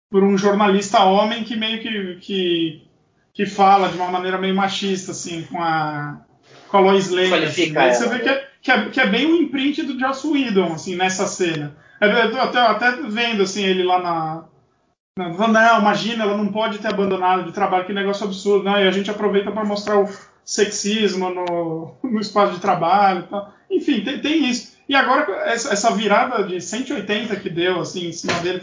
por 0.09 0.23
um 0.23 0.37
jornalista 0.37 1.03
homem 1.05 1.43
que 1.43 1.55
meio 1.55 1.81
que, 1.81 2.15
que, 2.19 2.83
que 3.33 3.45
fala 3.45 3.87
de 3.87 3.95
uma 3.95 4.11
maneira 4.11 4.37
meio 4.37 4.53
machista, 4.53 5.11
assim, 5.11 5.43
com 5.43 5.61
a, 5.61 6.19
com 6.67 6.77
a 6.77 6.79
Lois 6.81 7.09
Lane. 7.09 7.45
Assim. 7.45 7.73
Você 7.73 8.09
vê 8.09 8.19
que 8.19 8.29
é, 8.29 8.47
que, 8.61 8.71
é, 8.71 8.89
que 8.89 8.99
é 8.99 9.07
bem 9.07 9.25
o 9.25 9.31
um 9.31 9.35
imprint 9.37 9.83
do 9.83 9.97
Joss 9.97 10.27
Whedon, 10.27 10.73
assim, 10.73 10.97
nessa 10.97 11.27
cena. 11.27 11.77
Eu 12.01 12.31
tô 12.31 12.39
até, 12.39 12.59
até 12.59 12.91
vendo 13.03 13.43
assim, 13.43 13.63
ele 13.63 13.83
lá 13.83 13.99
na. 13.99 14.45
Não, 15.17 15.47
não, 15.47 15.79
imagina, 15.79 16.23
ela 16.23 16.35
não 16.35 16.51
pode 16.51 16.79
ter 16.79 16.87
abandonado 16.87 17.43
de 17.43 17.51
trabalho, 17.51 17.85
que 17.85 17.93
negócio 17.93 18.25
absurdo. 18.25 18.65
Não, 18.65 18.79
e 18.79 18.87
a 18.87 18.91
gente 18.91 19.11
aproveita 19.11 19.51
para 19.51 19.63
mostrar 19.63 19.99
o 19.99 20.09
sexismo 20.43 21.29
no, 21.29 21.95
no 22.03 22.19
espaço 22.19 22.53
de 22.53 22.59
trabalho 22.59 23.27
tal. 23.29 23.53
Enfim, 23.69 24.03
tem, 24.03 24.19
tem 24.19 24.49
isso. 24.49 24.75
E 24.89 24.95
agora, 24.95 25.31
essa, 25.45 25.71
essa, 25.71 25.91
virada 25.91 26.43
de 26.43 26.59
180 26.59 27.35
que 27.37 27.49
deu, 27.49 27.79
assim, 27.79 28.07
em 28.07 28.11
cima 28.11 28.33
dele, 28.39 28.61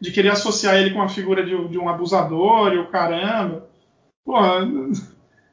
de 0.00 0.10
querer 0.10 0.30
associar 0.30 0.76
ele 0.76 0.92
com 0.92 1.02
a 1.02 1.08
figura 1.08 1.44
de, 1.44 1.68
de 1.68 1.78
um 1.78 1.88
abusador 1.88 2.72
e 2.72 2.78
o 2.78 2.88
caramba. 2.88 3.68
Pô, 4.24 4.40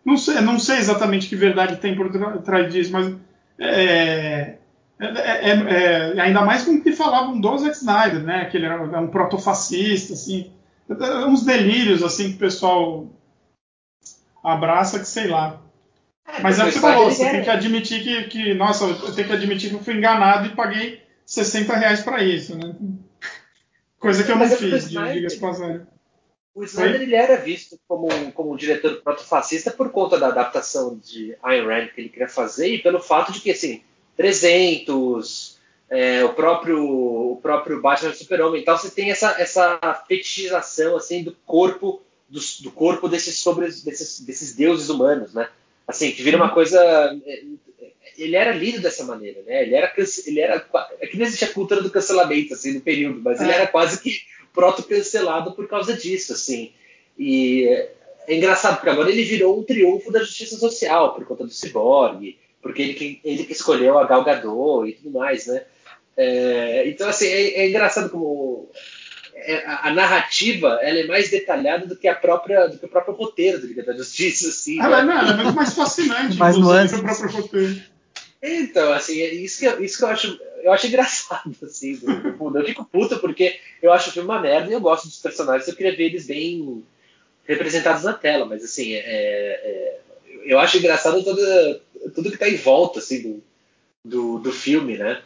não 0.06 0.18
sei, 0.18 0.40
não 0.42 0.58
sei 0.58 0.78
exatamente 0.78 1.28
que 1.28 1.36
verdade 1.36 1.76
tem 1.78 1.96
por 1.96 2.10
trás 2.42 2.72
disso, 2.72 2.92
mas 2.94 3.14
é, 3.60 4.56
é, 5.00 5.06
é, 5.06 5.50
é, 5.50 6.14
é, 6.18 6.22
ainda 6.22 6.42
mais 6.42 6.64
com 6.64 6.72
o 6.72 6.82
que 6.82 6.92
falavam 6.92 7.40
do 7.40 7.58
Zack 7.58 7.76
Snyder, 7.78 8.24
né? 8.24 8.46
Que 8.46 8.58
ele 8.58 8.66
era 8.66 8.82
um 9.00 9.08
protofascista, 9.08 10.14
assim. 10.14 10.52
Uns 11.28 11.44
delírios, 11.44 12.02
assim, 12.02 12.30
que 12.30 12.36
o 12.36 12.40
pessoal 12.40 13.08
abraça, 14.44 15.00
que 15.00 15.06
sei 15.08 15.28
lá. 15.28 15.62
É, 16.26 16.42
Mas 16.42 16.60
é 16.60 16.64
o 16.64 16.68
que 16.68 16.74
você 16.74 16.80
falou, 16.80 17.12
você 17.12 17.30
tem 17.30 17.44
que 17.44 17.50
admitir 17.50 18.04
que, 18.04 18.24
que, 18.30 18.54
nossa, 18.54 18.86
eu 18.86 19.14
tenho 19.14 19.28
que 19.28 19.34
admitir 19.34 19.70
que 19.70 19.76
eu 19.76 19.84
fui 19.84 19.94
enganado 19.96 20.48
e 20.48 20.56
paguei 20.56 21.02
60 21.26 21.76
reais 21.76 22.02
pra 22.02 22.24
isso, 22.24 22.58
né? 22.58 22.76
Coisa 24.00 24.24
que 24.24 24.32
eu 24.32 24.36
não 24.36 24.46
é 24.46 24.50
fiz, 24.50 24.90
diga-se 24.90 25.40
passagem. 25.40 25.82
O 26.54 26.64
Snyder 26.64 27.02
ele 27.02 27.16
era 27.16 27.38
visto 27.38 27.80
como, 27.88 28.12
um- 28.12 28.32
como 28.32 28.52
um 28.54 28.56
diretor 28.56 29.02
protofascista 29.04 29.70
por 29.70 29.92
conta 29.92 30.20
da 30.20 30.28
adaptação 30.28 30.98
de 30.98 31.36
Ayn 31.44 31.66
Rand 31.66 31.88
que 31.94 32.02
ele 32.02 32.10
queria 32.10 32.28
fazer 32.28 32.68
e 32.74 32.80
pelo 32.82 33.00
fato 33.00 33.32
de 33.32 33.40
que, 33.42 33.52
assim, 33.52 33.82
300, 34.18 35.58
é, 35.90 36.26
o, 36.26 36.34
próprio, 36.34 36.84
o 37.32 37.40
próprio 37.42 37.82
Batman 37.82 38.14
Super-Homem, 38.14 38.62
então 38.62 38.78
você 38.78 38.90
tem 38.90 39.12
essa, 39.12 39.40
essa 39.40 39.80
fetichização, 40.08 40.98
assim, 40.98 41.24
do 41.24 41.36
corpo 41.46 42.02
do, 42.28 42.40
do 42.62 42.72
corpo 42.72 43.08
desses, 43.08 43.38
sobre, 43.38 43.68
desses, 43.68 44.20
desses 44.20 44.54
deuses 44.54 44.90
humanos, 44.90 45.34
né? 45.34 45.48
Assim, 45.88 46.12
que 46.12 46.22
vira 46.22 46.36
uma 46.36 46.50
coisa... 46.50 46.78
é, 47.26 47.44
Ele 48.18 48.36
era 48.36 48.52
lido 48.52 48.82
dessa 48.82 49.06
maneira, 49.06 49.42
né? 49.44 49.64
Ele 49.64 49.76
era, 49.76 49.94
ele 50.26 50.40
era... 50.42 50.68
É 51.00 51.08
que 51.08 51.18
não 51.18 51.26
existe 51.26 51.46
a 51.46 51.54
cultura 51.54 51.82
do 51.82 51.90
cancelamento, 51.90 52.54
assim, 52.54 52.74
no 52.74 52.82
período, 52.82 53.22
mas 53.22 53.40
ele 53.40 53.52
É. 53.52 53.56
era 53.56 53.68
quase 53.68 54.02
que 54.02 54.20
proto-cancelado 54.54 55.54
por 55.54 55.68
causa 55.70 55.94
disso, 55.94 56.34
assim. 56.34 56.74
E 57.18 57.66
é 58.28 58.36
engraçado, 58.36 58.76
porque 58.76 58.90
agora 58.90 59.10
ele 59.10 59.24
virou 59.24 59.58
um 59.58 59.64
triunfo 59.64 60.12
da 60.12 60.20
justiça 60.20 60.58
social, 60.58 61.16
por 61.16 61.26
conta 61.26 61.46
do 61.46 61.52
Cyborg, 61.52 62.38
porque 62.68 62.82
ele, 62.82 62.94
que- 62.94 63.22
ele 63.24 63.46
que 63.46 63.54
escolheu 63.54 63.98
a 63.98 64.06
Gal 64.06 64.24
Gadot 64.26 64.88
e 64.90 64.94
tudo 64.94 65.12
mais, 65.18 65.48
né? 65.48 65.64
É, 66.18 66.84
então, 66.88 67.08
assim, 67.08 67.28
é, 67.28 67.62
é 67.62 67.70
engraçado 67.70 68.10
como 68.10 68.70
é, 69.34 69.66
a, 69.66 69.88
a 69.88 69.94
narrativa 69.94 70.80
ela 70.82 71.00
é 71.00 71.08
mais 71.08 71.30
detalhada 71.30 71.86
do 71.86 71.96
que 71.96 72.08
a 72.08 72.16
própria 72.16 72.68
do 72.68 72.78
que 72.78 72.86
o 72.86 72.90
próprio 72.90 73.14
roteiro 73.14 73.60
do 73.62 73.68
Liga 73.68 73.84
da 73.84 73.94
Justiça, 73.94 74.50
assim. 74.50 74.82
Ela, 74.82 75.04
né? 75.04 75.14
não, 75.14 75.22
ela 75.22 75.32
é 75.32 75.44
muito 75.44 75.56
mais 75.56 75.74
fascinante, 75.74 76.36
Mais 76.38 76.58
nuances. 76.58 77.00
que 77.00 77.06
o 77.06 77.06
próprio 77.06 77.42
roteiro. 77.42 77.82
Então, 78.44 78.92
assim, 78.94 79.22
é 79.22 79.34
isso 79.34 79.60
que, 79.60 79.66
eu, 79.66 79.84
isso 79.84 79.98
que 79.98 80.04
eu 80.04 80.10
acho 80.10 80.40
eu 80.62 80.74
acho 80.74 80.88
engraçado, 80.88 81.56
assim, 81.64 81.96
do, 81.96 82.50
do. 82.50 82.60
Eu 82.60 82.66
fico 82.66 82.84
puto 82.84 83.18
porque 83.20 83.58
eu 83.82 83.94
acho 83.94 84.10
o 84.10 84.14
filme 84.14 84.28
uma 84.28 84.42
merda 84.42 84.70
e 84.70 84.74
eu 84.74 84.82
gosto 84.82 85.08
dos 85.08 85.20
personagens, 85.20 85.68
eu 85.68 85.76
queria 85.76 85.96
ver 85.96 86.06
eles 86.06 86.28
bem 86.28 86.84
representados 87.48 88.04
na 88.04 88.14
tela, 88.14 88.46
mas 88.46 88.64
assim, 88.64 88.94
é, 88.94 89.00
é, 89.00 90.00
eu 90.48 90.60
acho 90.60 90.78
engraçado 90.78 91.24
toda, 91.24 91.82
tudo 92.16 92.32
que 92.32 92.38
tá 92.38 92.50
em 92.50 92.56
volta, 92.58 93.00
assim, 93.00 93.22
do, 93.24 93.44
do, 94.06 94.40
do 94.40 94.52
filme, 94.54 94.98
né? 94.98 95.22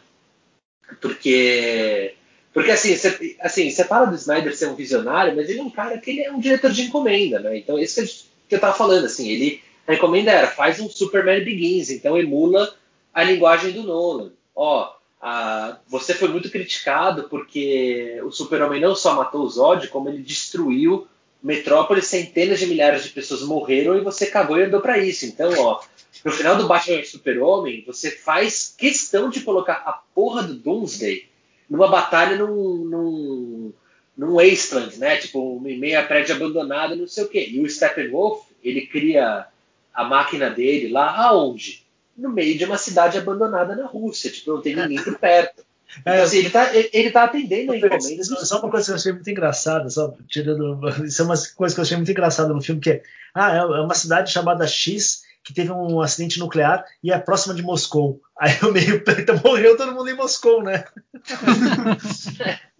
Porque 1.00 2.14
porque 2.52 2.70
assim, 2.70 2.94
você 2.94 3.36
assim, 3.40 3.70
você 3.70 3.84
fala 3.84 4.06
do 4.06 4.14
Snyder 4.14 4.54
ser 4.54 4.68
um 4.68 4.74
visionário, 4.74 5.34
mas 5.34 5.48
ele 5.48 5.60
é 5.60 5.62
um 5.62 5.70
cara 5.70 5.96
que 5.98 6.10
ele 6.10 6.20
é 6.22 6.30
um 6.30 6.38
diretor 6.40 6.70
de 6.70 6.82
encomenda, 6.82 7.38
né? 7.38 7.56
Então, 7.56 7.78
isso 7.78 7.94
que 7.94 8.00
eu, 8.02 8.06
que 8.50 8.54
eu 8.56 8.60
tava 8.60 8.76
falando, 8.76 9.06
assim, 9.06 9.28
ele 9.30 9.62
a 9.86 9.94
encomenda 9.94 10.30
era 10.30 10.46
faz 10.46 10.78
um 10.78 10.88
Superman 10.88 11.42
Begins, 11.44 11.90
então 11.90 12.16
emula 12.18 12.74
a 13.12 13.24
linguagem 13.24 13.72
do 13.72 13.82
Nolan. 13.82 14.32
Ó, 14.54 14.92
a- 15.20 15.78
você 15.88 16.12
foi 16.14 16.28
muito 16.28 16.50
criticado 16.50 17.24
porque 17.30 18.20
o 18.22 18.30
Super-Homem 18.30 18.80
não 18.80 18.94
só 18.94 19.14
matou 19.14 19.42
o 19.44 19.48
Zod, 19.48 19.88
como 19.88 20.08
ele 20.10 20.22
destruiu 20.22 21.06
Metrópolis, 21.42 22.06
centenas 22.06 22.60
de 22.60 22.66
milhares 22.66 23.02
de 23.02 23.10
pessoas 23.10 23.42
morreram 23.42 23.96
e 23.96 24.00
você 24.00 24.26
cagou 24.26 24.58
e 24.58 24.64
andou 24.64 24.80
pra 24.80 24.98
isso. 24.98 25.26
Então, 25.26 25.52
ó, 25.58 25.80
no 26.24 26.30
final 26.30 26.56
do 26.56 26.68
Batman 26.68 27.02
Super-Homem, 27.04 27.82
você 27.86 28.10
faz 28.10 28.74
questão 28.76 29.28
de 29.28 29.40
colocar 29.40 29.82
a 29.84 29.92
porra 30.14 30.44
do 30.44 30.54
Doomsday 30.54 31.28
numa 31.68 31.88
batalha 31.88 32.36
num, 32.36 32.84
num, 32.84 33.72
num 34.16 34.34
wasteland, 34.34 34.98
né? 34.98 35.16
Tipo, 35.16 35.60
em 35.66 35.78
meia 35.78 36.04
prédio 36.04 36.36
abandonada, 36.36 36.94
não 36.94 37.08
sei 37.08 37.24
o 37.24 37.28
quê. 37.28 37.48
E 37.50 37.60
o 37.60 37.68
Steppenwolf, 37.68 38.44
ele 38.62 38.86
cria 38.86 39.46
a 39.92 40.04
máquina 40.04 40.48
dele 40.48 40.88
lá 40.88 41.16
aonde? 41.26 41.82
No 42.16 42.28
meio 42.28 42.56
de 42.56 42.64
uma 42.64 42.78
cidade 42.78 43.18
abandonada 43.18 43.74
na 43.74 43.86
Rússia, 43.86 44.30
tipo, 44.30 44.52
não 44.52 44.60
tem 44.60 44.76
ninguém 44.76 45.02
por 45.02 45.18
perto. 45.18 45.64
Então, 46.00 46.12
É, 46.12 46.22
assim, 46.22 46.38
ele 46.38 46.50
tá, 46.50 46.70
ele, 46.74 47.10
tá 47.10 47.24
atendendo 47.24 47.72
a 47.72 47.76
encomenda. 47.76 48.24
Só 48.24 48.44
só 48.44 48.60
uma 48.60 48.70
coisa 48.70 48.86
que 48.86 48.92
eu 48.92 48.96
achei 48.96 49.12
muito 49.12 49.30
engraçada, 49.30 49.88
só 49.90 50.14
tirando. 50.26 50.80
Isso 51.04 51.22
é 51.22 51.24
uma 51.24 51.34
coisa 51.54 51.74
que 51.74 51.80
eu 51.80 51.84
achei 51.84 51.96
muito 51.96 52.10
engraçada 52.10 52.52
no 52.52 52.62
filme, 52.62 52.80
que 52.80 52.90
é. 52.90 53.02
Ah, 53.34 53.54
é 53.54 53.62
uma 53.62 53.94
cidade 53.94 54.30
chamada 54.30 54.66
X 54.66 55.22
que 55.42 55.52
teve 55.52 55.72
um 55.72 56.00
acidente 56.00 56.38
nuclear 56.38 56.84
e 57.02 57.10
é 57.10 57.18
próxima 57.18 57.54
de 57.54 57.62
Moscou. 57.62 58.20
Aí 58.38 58.56
o 58.62 58.72
meio 58.72 59.02
então 59.18 59.40
morreu 59.44 59.76
todo 59.76 59.92
mundo 59.92 60.08
em 60.08 60.14
Moscou, 60.14 60.62
né? 60.62 60.84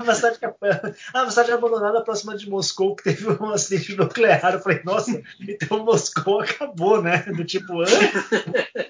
uma 0.00 0.14
cidade 0.14 0.38
que, 0.38 0.44
ah, 0.46 0.52
uma 1.14 1.30
cidade 1.30 1.52
abandonada 1.52 2.02
próxima 2.02 2.36
de 2.36 2.48
Moscou 2.48 2.96
que 2.96 3.04
teve 3.04 3.28
um 3.28 3.50
acidente 3.50 3.94
nuclear. 3.94 4.54
Eu 4.54 4.60
falei, 4.60 4.80
nossa, 4.84 5.22
então 5.40 5.84
Moscou 5.84 6.40
acabou, 6.40 7.02
né? 7.02 7.18
Do 7.18 7.44
tipo, 7.44 7.82
hã? 7.82 7.86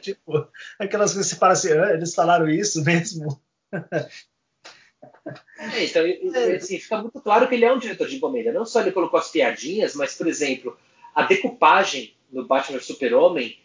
tipo, 0.00 0.46
aquelas 0.78 1.12
coisas 1.12 1.30
que 1.30 1.34
você 1.34 1.40
para 1.40 1.52
assim, 1.52 1.70
eles 1.70 2.14
falaram 2.14 2.48
isso 2.48 2.82
mesmo? 2.84 3.40
É, 5.58 5.84
então, 5.84 6.06
e, 6.06 6.30
assim, 6.56 6.78
fica 6.78 6.98
muito 6.98 7.20
claro 7.20 7.48
que 7.48 7.54
ele 7.54 7.64
é 7.64 7.72
um 7.72 7.78
diretor 7.78 8.08
de 8.08 8.16
encomenda. 8.16 8.52
Não 8.52 8.64
só 8.64 8.80
ele 8.80 8.92
colocou 8.92 9.18
as 9.18 9.30
piadinhas, 9.30 9.94
mas, 9.94 10.14
por 10.14 10.26
exemplo, 10.26 10.76
a 11.14 11.22
decupagem 11.22 12.14
no 12.30 12.44
Batman 12.44 12.80
Super-Homem, 12.80 13.58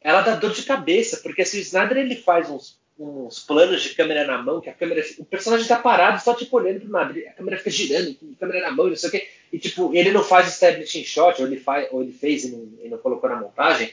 ela 0.00 0.22
dá 0.22 0.34
dor 0.34 0.52
de 0.52 0.62
cabeça, 0.62 1.18
porque 1.18 1.42
assim, 1.42 1.58
o 1.58 1.60
Snyder 1.60 1.98
ele 1.98 2.16
faz 2.16 2.48
uns, 2.48 2.80
uns 2.98 3.40
planos 3.40 3.82
de 3.82 3.94
câmera 3.94 4.26
na 4.26 4.42
mão, 4.42 4.60
que 4.60 4.70
a 4.70 4.74
câmera, 4.74 5.04
o 5.18 5.24
personagem 5.24 5.62
está 5.62 5.76
parado 5.76 6.22
só 6.22 6.34
tipo 6.34 6.56
olhando 6.56 6.80
pro 6.80 6.90
nada, 6.90 7.18
a 7.28 7.32
câmera 7.32 7.58
fica 7.58 7.70
girando, 7.70 8.16
câmera 8.38 8.60
na 8.60 8.72
mão, 8.72 8.86
e 8.86 8.90
não 8.90 8.96
sei 8.96 9.08
o 9.08 9.12
quê, 9.12 9.28
e 9.52 9.58
tipo, 9.58 9.94
ele 9.94 10.10
não 10.12 10.22
faz 10.22 10.48
establishing 10.48 11.04
shot, 11.04 11.40
ou 11.40 11.46
ele, 11.46 11.58
faz, 11.58 11.88
ou 11.90 12.02
ele 12.02 12.12
fez 12.12 12.44
e 12.44 12.50
não, 12.50 12.68
e 12.82 12.88
não 12.88 12.98
colocou 12.98 13.28
na 13.28 13.36
montagem, 13.36 13.92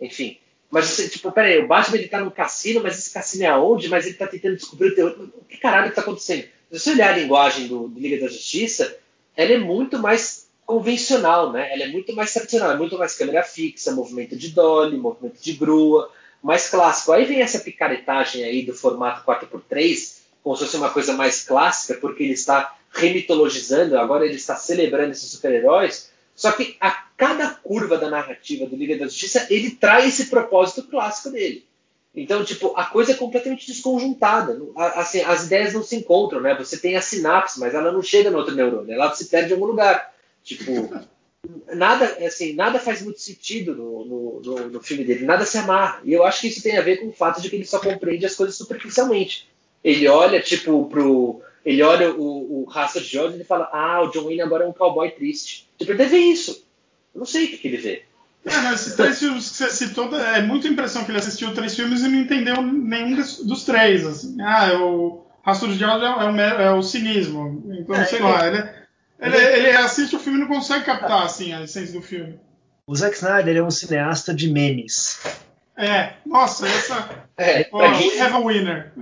enfim. 0.00 0.38
Mas 0.72 0.96
tipo, 0.96 1.30
peraí, 1.30 1.58
o 1.58 1.66
Batman 1.66 1.98
ele 1.98 2.08
tá 2.08 2.18
num 2.18 2.30
cassino, 2.30 2.80
mas 2.82 2.98
esse 2.98 3.12
cassino 3.12 3.44
é 3.44 3.48
aonde? 3.48 3.90
Mas 3.90 4.06
ele 4.06 4.14
tá 4.14 4.26
tentando 4.26 4.56
descobrir 4.56 4.88
o 4.88 4.94
terror. 4.94 5.28
O 5.36 5.44
que 5.44 5.58
caralho 5.58 5.90
que 5.90 5.94
tá 5.94 6.00
acontecendo? 6.00 6.44
Se 6.70 6.80
você 6.80 6.90
olhar 6.92 7.12
a 7.12 7.18
linguagem 7.18 7.68
do, 7.68 7.88
do 7.88 8.00
Liga 8.00 8.18
da 8.18 8.32
Justiça, 8.32 8.96
ela 9.36 9.52
é 9.52 9.58
muito 9.58 9.98
mais 9.98 10.48
convencional, 10.64 11.52
né? 11.52 11.70
Ela 11.74 11.82
é 11.82 11.88
muito 11.88 12.14
mais 12.16 12.32
tradicional, 12.32 12.72
é 12.72 12.76
muito 12.78 12.96
mais 12.96 13.14
câmera 13.14 13.42
fixa, 13.42 13.92
movimento 13.92 14.34
de 14.34 14.48
dolly, 14.48 14.96
movimento 14.96 15.42
de 15.42 15.52
grua, 15.52 16.10
mais 16.42 16.70
clássico. 16.70 17.12
Aí 17.12 17.26
vem 17.26 17.42
essa 17.42 17.58
picaretagem 17.58 18.42
aí 18.42 18.64
do 18.64 18.72
formato 18.72 19.26
4x3, 19.26 20.20
como 20.42 20.56
se 20.56 20.64
fosse 20.64 20.76
uma 20.78 20.88
coisa 20.88 21.12
mais 21.12 21.44
clássica, 21.44 22.00
porque 22.00 22.22
ele 22.22 22.32
está 22.32 22.74
remitologizando, 22.90 23.98
agora 23.98 24.24
ele 24.24 24.36
está 24.36 24.56
celebrando 24.56 25.12
esses 25.12 25.30
super-heróis. 25.30 26.10
Só 26.34 26.50
que 26.52 26.78
a 26.80 26.90
cada 27.22 27.50
curva 27.50 27.96
da 27.96 28.10
narrativa 28.10 28.66
do 28.66 28.74
Liga 28.74 28.98
da 28.98 29.04
Justiça, 29.04 29.46
ele 29.48 29.70
traz 29.70 30.06
esse 30.06 30.26
propósito 30.28 30.82
clássico 30.82 31.30
dele. 31.30 31.64
Então, 32.12 32.44
tipo, 32.44 32.74
a 32.76 32.84
coisa 32.86 33.12
é 33.12 33.14
completamente 33.14 33.64
desconjuntada. 33.64 34.60
Assim, 34.96 35.20
as 35.20 35.44
ideias 35.46 35.72
não 35.72 35.84
se 35.84 35.94
encontram, 35.94 36.40
né? 36.40 36.52
Você 36.56 36.76
tem 36.76 36.96
a 36.96 37.00
sinapse, 37.00 37.60
mas 37.60 37.74
ela 37.74 37.92
não 37.92 38.02
chega 38.02 38.28
no 38.28 38.38
outro 38.38 38.56
neurônio, 38.56 38.92
ela 38.92 39.14
se 39.14 39.26
perde 39.26 39.50
em 39.50 39.52
algum 39.54 39.66
lugar. 39.66 40.12
Tipo, 40.42 40.92
nada, 41.72 42.04
assim, 42.26 42.54
nada 42.54 42.80
faz 42.80 43.00
muito 43.02 43.20
sentido 43.20 43.72
no, 43.76 44.04
no, 44.04 44.40
no- 44.40 44.68
no 44.70 44.82
filme 44.82 45.04
dele, 45.04 45.24
nada 45.24 45.44
se 45.46 45.56
amarra. 45.58 46.00
E 46.04 46.12
eu 46.12 46.24
acho 46.24 46.40
que 46.40 46.48
isso 46.48 46.60
tem 46.62 46.76
a 46.76 46.82
ver 46.82 46.96
com 46.96 47.06
o 47.06 47.12
fato 47.12 47.40
de 47.40 47.48
que 47.48 47.54
ele 47.54 47.64
só 47.64 47.78
compreende 47.78 48.26
as 48.26 48.34
coisas 48.34 48.56
superficialmente. 48.56 49.48
Ele 49.84 50.08
olha, 50.08 50.40
tipo, 50.42 50.86
pro. 50.86 51.40
Ele 51.64 51.82
olha 51.82 52.12
o, 52.12 52.62
o 52.62 52.64
rastro 52.64 53.00
de 53.00 53.08
Jones 53.10 53.32
e 53.32 53.36
ele 53.36 53.44
fala: 53.44 53.70
Ah, 53.72 54.02
o 54.02 54.08
John 54.10 54.24
Wayne 54.24 54.40
agora 54.42 54.64
é 54.64 54.66
um 54.66 54.72
cowboy 54.72 55.08
triste. 55.12 55.68
Tipo, 55.78 55.92
ele 55.92 55.98
deve 55.98 56.18
isso. 56.18 56.64
Eu 57.14 57.18
não 57.20 57.26
sei 57.26 57.44
o 57.44 57.48
que, 57.48 57.56
que 57.58 57.68
ele 57.68 57.76
vê. 57.76 58.02
É, 58.44 58.60
não, 58.60 58.72
esses 58.74 58.94
três 58.96 59.18
filmes 59.20 59.50
que 59.50 59.56
você 59.56 59.70
citou, 59.70 60.14
é 60.16 60.42
muita 60.42 60.66
impressão 60.66 61.04
que 61.04 61.10
ele 61.10 61.18
assistiu 61.18 61.54
três 61.54 61.76
filmes 61.76 62.00
e 62.02 62.08
não 62.08 62.18
entendeu 62.18 62.60
nenhum 62.62 63.14
dos 63.16 63.64
três. 63.64 64.04
Assim. 64.06 64.36
Ah, 64.40 64.68
é 64.72 64.76
o 64.76 65.22
Rastro 65.44 65.68
de 65.68 65.78
Diabos 65.78 66.02
é, 66.02 66.10
o- 66.10 66.20
é 66.20 66.24
o, 66.24 66.32
me- 66.32 66.42
é 66.64 66.70
o 66.72 66.82
cinismo. 66.82 67.62
Então, 67.78 67.94
É, 67.94 68.04
sei 68.04 68.18
ele- 68.18 68.24
lá, 68.26 68.46
ele, 68.48 68.58
ele, 69.20 69.36
ele 69.36 69.70
assiste 69.76 70.16
o 70.16 70.18
filme 70.18 70.38
e 70.38 70.40
não 70.42 70.48
consegue 70.48 70.84
captar 70.84 71.24
assim, 71.24 71.52
a 71.52 71.62
essência 71.62 71.92
do 71.98 72.02
filme. 72.04 72.38
O 72.86 72.96
Zack 72.96 73.14
Snyder 73.14 73.56
é 73.56 73.62
um 73.62 73.70
cineasta 73.70 74.34
de 74.34 74.50
memes. 74.50 75.20
É, 75.76 76.14
nossa, 76.26 76.66
essa. 76.66 77.08
É, 77.36 77.68
we 77.72 77.98
quem- 77.98 78.20
have 78.20 78.34
a 78.34 78.40
winner. 78.40 78.92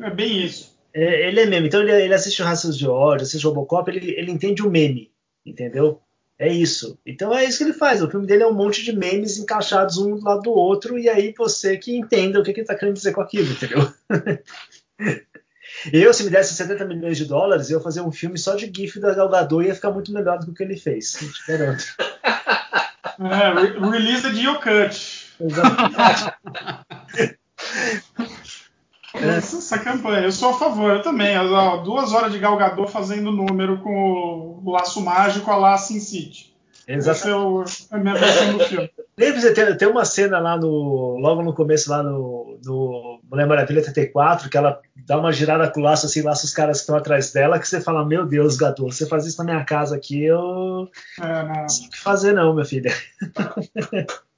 É, 0.00 0.06
é 0.06 0.10
bem 0.10 0.44
isso. 0.44 0.72
É, 0.94 1.26
ele 1.28 1.40
é 1.40 1.46
meme, 1.46 1.66
então 1.66 1.82
ele, 1.82 1.90
ele 1.90 2.14
assiste 2.14 2.40
o 2.40 2.44
Raças 2.44 2.78
de 2.78 2.86
Ódio, 2.86 3.24
assiste 3.26 3.44
o 3.44 3.48
Robocop, 3.50 3.90
ele, 3.90 4.12
ele 4.12 4.30
entende 4.30 4.62
o 4.62 4.70
meme, 4.70 5.10
entendeu? 5.44 6.00
É 6.38 6.52
isso. 6.52 6.98
Então 7.06 7.32
é 7.32 7.44
isso 7.44 7.58
que 7.58 7.64
ele 7.64 7.72
faz. 7.72 8.02
O 8.02 8.10
filme 8.10 8.26
dele 8.26 8.42
é 8.42 8.46
um 8.46 8.54
monte 8.54 8.82
de 8.82 8.94
memes 8.94 9.38
encaixados 9.38 9.98
um 9.98 10.16
do 10.16 10.24
lado 10.24 10.42
do 10.42 10.50
outro, 10.50 10.98
e 10.98 11.08
aí 11.08 11.32
você 11.36 11.76
que 11.76 11.96
entenda 11.96 12.40
o 12.40 12.42
que, 12.42 12.52
que 12.52 12.60
ele 12.60 12.66
tá 12.66 12.74
querendo 12.74 12.96
dizer 12.96 13.12
com 13.12 13.20
aquilo, 13.20 13.52
entendeu? 13.52 13.92
Eu, 15.92 16.14
se 16.14 16.22
me 16.24 16.30
desse 16.30 16.54
70 16.54 16.84
milhões 16.84 17.16
de 17.16 17.24
dólares, 17.24 17.68
eu 17.68 17.78
ia 17.78 17.82
fazer 17.82 18.00
um 18.00 18.12
filme 18.12 18.38
só 18.38 18.54
de 18.54 18.70
GIF 18.74 19.00
da 19.00 19.12
Gal 19.12 19.28
Gadot 19.28 19.64
e 19.64 19.68
ia 19.68 19.74
ficar 19.74 19.90
muito 19.90 20.12
melhor 20.12 20.38
do 20.38 20.46
que 20.46 20.52
o 20.52 20.54
que 20.54 20.62
ele 20.62 20.76
fez. 20.76 21.12
Te 21.12 21.28
garanto. 21.48 21.84
É, 23.18 23.52
re 23.52 23.90
release 23.90 24.30
de 24.32 24.46
Cut. 24.60 25.34
Exato. 25.40 26.34
Essa, 29.14 29.58
essa 29.58 29.78
campanha, 29.78 30.24
eu 30.24 30.32
sou 30.32 30.50
a 30.50 30.58
favor, 30.58 30.90
eu 30.92 31.02
também. 31.02 31.36
Duas 31.84 32.12
horas 32.12 32.32
de 32.32 32.38
galgador 32.38 32.88
fazendo 32.88 33.30
número 33.30 33.78
com 33.78 34.60
o 34.64 34.72
laço 34.72 35.00
mágico 35.00 35.50
a 35.50 35.56
lá 35.56 35.78
Sin 35.78 36.00
City. 36.00 36.52
Essa 36.86 37.12
Exato. 37.12 37.28
é 37.28 37.36
o- 37.36 37.64
a 37.92 37.96
minha 37.98 38.14
versão 38.14 38.58
do 38.58 38.64
filme. 38.64 38.90
Tem, 39.16 39.76
tem 39.76 39.86
uma 39.88 40.04
cena 40.04 40.40
lá 40.40 40.56
no. 40.56 41.16
Logo 41.20 41.40
no 41.40 41.54
começo, 41.54 41.88
lá 41.88 42.02
no, 42.02 42.58
no 42.64 43.20
Mulher 43.30 43.46
Maravilha 43.46 43.80
34, 43.80 44.50
que 44.50 44.56
ela 44.56 44.80
dá 45.06 45.16
uma 45.16 45.30
girada 45.30 45.70
com 45.70 45.78
o 45.78 45.84
laço, 45.84 46.04
assim, 46.06 46.20
laça 46.20 46.44
os 46.44 46.52
caras 46.52 46.78
que 46.78 46.80
estão 46.82 46.96
atrás 46.96 47.32
dela, 47.32 47.60
que 47.60 47.68
você 47.68 47.80
fala, 47.80 48.04
meu 48.04 48.26
Deus, 48.26 48.56
gato, 48.56 48.82
você 48.82 49.06
faz 49.06 49.24
isso 49.24 49.38
na 49.38 49.44
minha 49.44 49.64
casa 49.64 49.94
aqui, 49.94 50.24
eu. 50.24 50.88
É, 51.22 51.42
não. 51.44 51.54
não 51.62 51.68
sei 51.68 51.86
o 51.86 51.90
que 51.90 51.98
fazer, 52.00 52.32
não, 52.32 52.52
minha 52.54 52.66
filha. 52.66 52.92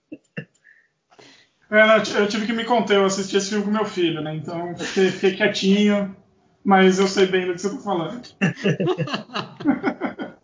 É, 1.70 1.86
não, 1.86 1.97
eu 2.20 2.28
tive 2.28 2.47
que 2.47 2.52
me 2.52 2.64
conter, 2.64 2.97
eu 2.97 3.06
assisti 3.06 3.36
esse 3.36 3.51
filme 3.51 3.64
com 3.64 3.70
meu 3.70 3.84
filho, 3.84 4.20
né? 4.20 4.34
Então 4.34 4.76
fiquei, 4.76 5.10
fiquei 5.10 5.36
quietinho, 5.36 6.16
mas 6.64 6.98
eu 6.98 7.09
sei 7.09 7.26
bem 7.26 7.47
do 7.47 7.55
que 7.55 7.60
você 7.60 7.68
está 7.68 7.80
falando. 7.80 8.22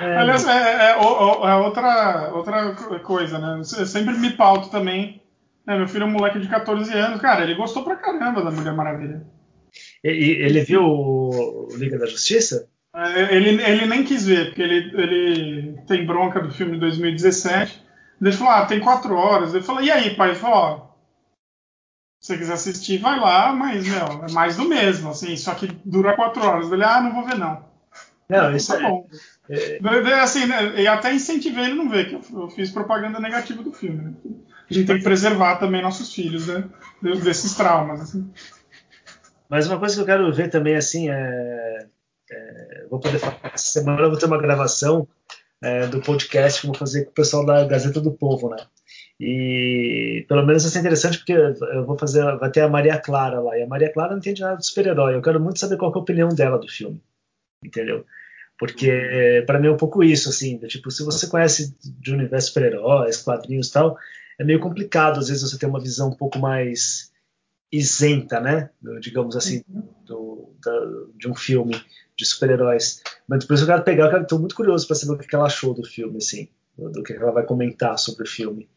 É, 0.00 0.16
Aliás, 0.16 0.46
é, 0.46 0.50
é, 0.50 0.90
é, 0.92 0.96
outra, 0.96 2.30
outra 2.32 2.74
coisa, 3.00 3.38
né? 3.38 3.58
Eu 3.58 3.84
sempre 3.84 4.16
me 4.16 4.30
pauto 4.30 4.70
também. 4.70 5.20
Né? 5.66 5.76
Meu 5.76 5.86
filho 5.86 6.04
é 6.04 6.06
um 6.06 6.10
moleque 6.10 6.40
de 6.40 6.48
14 6.48 6.90
anos, 6.94 7.20
cara, 7.20 7.44
ele 7.44 7.54
gostou 7.54 7.84
pra 7.84 7.96
caramba 7.96 8.42
da 8.42 8.50
Mulher 8.50 8.72
Maravilha. 8.72 9.22
E, 10.02 10.08
ele 10.08 10.62
viu 10.62 10.82
o 10.82 11.68
Liga 11.76 11.98
da 11.98 12.06
Justiça? 12.06 12.66
É, 12.94 13.36
ele, 13.36 13.62
ele 13.62 13.86
nem 13.86 14.02
quis 14.02 14.26
ver, 14.26 14.46
porque 14.46 14.62
ele, 14.62 14.90
ele 14.94 15.78
tem 15.86 16.06
bronca 16.06 16.40
do 16.40 16.50
filme 16.50 16.72
de 16.72 16.80
2017. 16.80 17.84
Ele 18.20 18.32
falou, 18.32 18.52
ah, 18.52 18.66
tem 18.66 18.80
quatro 18.80 19.14
horas. 19.16 19.54
Ele 19.54 19.64
falou, 19.64 19.82
e 19.82 19.90
aí, 19.90 20.14
pai? 20.14 20.30
Ele 20.30 20.38
falou, 20.38 20.56
ó, 20.56 20.90
se 22.20 22.28
você 22.28 22.38
quiser 22.38 22.52
assistir, 22.52 22.98
vai 22.98 23.18
lá, 23.18 23.52
mas, 23.52 23.86
meu, 23.86 24.24
é 24.28 24.32
mais 24.32 24.56
do 24.56 24.68
mesmo, 24.68 25.10
assim, 25.10 25.34
só 25.36 25.54
que 25.54 25.66
dura 25.84 26.14
quatro 26.14 26.44
horas. 26.44 26.70
Ele, 26.70 26.84
ah, 26.84 27.00
não 27.00 27.14
vou 27.14 27.24
ver, 27.24 27.38
não. 27.38 27.64
Não, 28.28 28.54
isso 28.54 28.72
tá 28.72 28.78
é, 28.78 28.82
bom. 28.82 29.08
É... 29.48 30.20
Assim, 30.20 30.46
né, 30.46 30.82
e 30.82 30.86
até 30.86 31.12
incentivei 31.12 31.64
ele 31.64 31.74
não 31.74 31.88
ver, 31.88 32.08
que 32.08 32.34
eu, 32.34 32.48
fiz 32.50 32.70
propaganda 32.70 33.18
negativa 33.18 33.62
do 33.62 33.72
filme. 33.72 34.04
Né? 34.04 34.12
A 34.70 34.74
gente 34.74 34.86
tem 34.86 34.98
que 34.98 35.02
preservar 35.02 35.56
também 35.56 35.82
nossos 35.82 36.14
filhos 36.14 36.46
né, 36.46 36.68
desses 37.02 37.54
traumas. 37.54 38.02
Assim. 38.02 38.30
Mas 39.48 39.66
uma 39.66 39.78
coisa 39.78 39.96
que 39.96 40.00
eu 40.02 40.06
quero 40.06 40.32
ver 40.32 40.48
também, 40.48 40.76
assim, 40.76 41.10
é. 41.10 41.86
é 42.30 42.86
vou 42.88 43.00
poder 43.00 43.18
falar. 43.18 43.40
Essa 43.52 43.80
semana 43.80 44.02
eu 44.02 44.10
vou 44.10 44.18
ter 44.18 44.26
uma 44.26 44.40
gravação 44.40 45.08
é, 45.62 45.86
do 45.86 46.00
podcast 46.00 46.60
que 46.60 46.66
eu 46.66 46.72
vou 46.72 46.78
fazer 46.78 47.04
com 47.04 47.10
o 47.10 47.14
pessoal 47.14 47.44
da 47.44 47.64
Gazeta 47.64 48.00
do 48.00 48.12
Povo, 48.12 48.48
né? 48.48 48.56
E 49.18 50.24
pelo 50.26 50.46
menos 50.46 50.62
vai 50.62 50.72
ser 50.72 50.78
interessante 50.78 51.18
porque 51.18 51.32
eu 51.32 51.84
vou 51.84 51.98
fazer, 51.98 52.24
vai 52.38 52.50
ter 52.50 52.62
a 52.62 52.68
Maria 52.68 52.98
Clara 52.98 53.40
lá. 53.40 53.58
E 53.58 53.62
a 53.62 53.66
Maria 53.66 53.92
Clara 53.92 54.12
não 54.12 54.18
entende 54.18 54.40
nada 54.40 54.56
de 54.56 54.66
super-herói. 54.66 55.14
Eu 55.14 55.22
quero 55.22 55.38
muito 55.38 55.58
saber 55.58 55.76
qual 55.76 55.92
é 55.92 55.94
a 55.94 56.00
opinião 56.00 56.30
dela 56.30 56.58
do 56.58 56.66
filme. 56.66 57.02
Entendeu? 57.62 58.06
Porque 58.58 59.42
para 59.46 59.58
mim 59.58 59.68
é 59.68 59.70
um 59.70 59.76
pouco 59.76 60.02
isso, 60.02 60.28
assim, 60.28 60.58
tipo, 60.66 60.90
se 60.90 61.02
você 61.04 61.26
conhece 61.26 61.74
de 61.82 62.12
universo 62.12 62.48
super-heróis, 62.48 63.22
quadrinhos 63.22 63.68
e 63.68 63.72
tal, 63.72 63.96
é 64.38 64.44
meio 64.44 64.60
complicado 64.60 65.18
às 65.18 65.28
vezes 65.28 65.42
você 65.42 65.58
ter 65.58 65.66
uma 65.66 65.80
visão 65.80 66.08
um 66.08 66.16
pouco 66.16 66.38
mais 66.38 67.09
isenta, 67.72 68.40
né, 68.40 68.70
digamos 69.00 69.36
assim, 69.36 69.62
do, 70.04 70.52
da, 70.64 70.72
de 71.16 71.28
um 71.28 71.34
filme 71.34 71.80
de 72.16 72.26
super-heróis. 72.26 73.02
Mas 73.28 73.40
depois 73.40 73.60
eu 73.60 73.66
quero 73.66 73.84
pegar, 73.84 74.12
eu 74.12 74.22
estou 74.22 74.38
muito 74.38 74.54
curioso 74.54 74.86
para 74.86 74.96
saber 74.96 75.14
o 75.14 75.18
que 75.18 75.34
ela 75.34 75.46
achou 75.46 75.72
do 75.74 75.84
filme, 75.84 76.18
assim, 76.18 76.48
do 76.76 77.02
que 77.02 77.12
ela 77.12 77.32
vai 77.32 77.44
comentar 77.44 77.98
sobre 77.98 78.24
o 78.24 78.28
filme. 78.28 78.68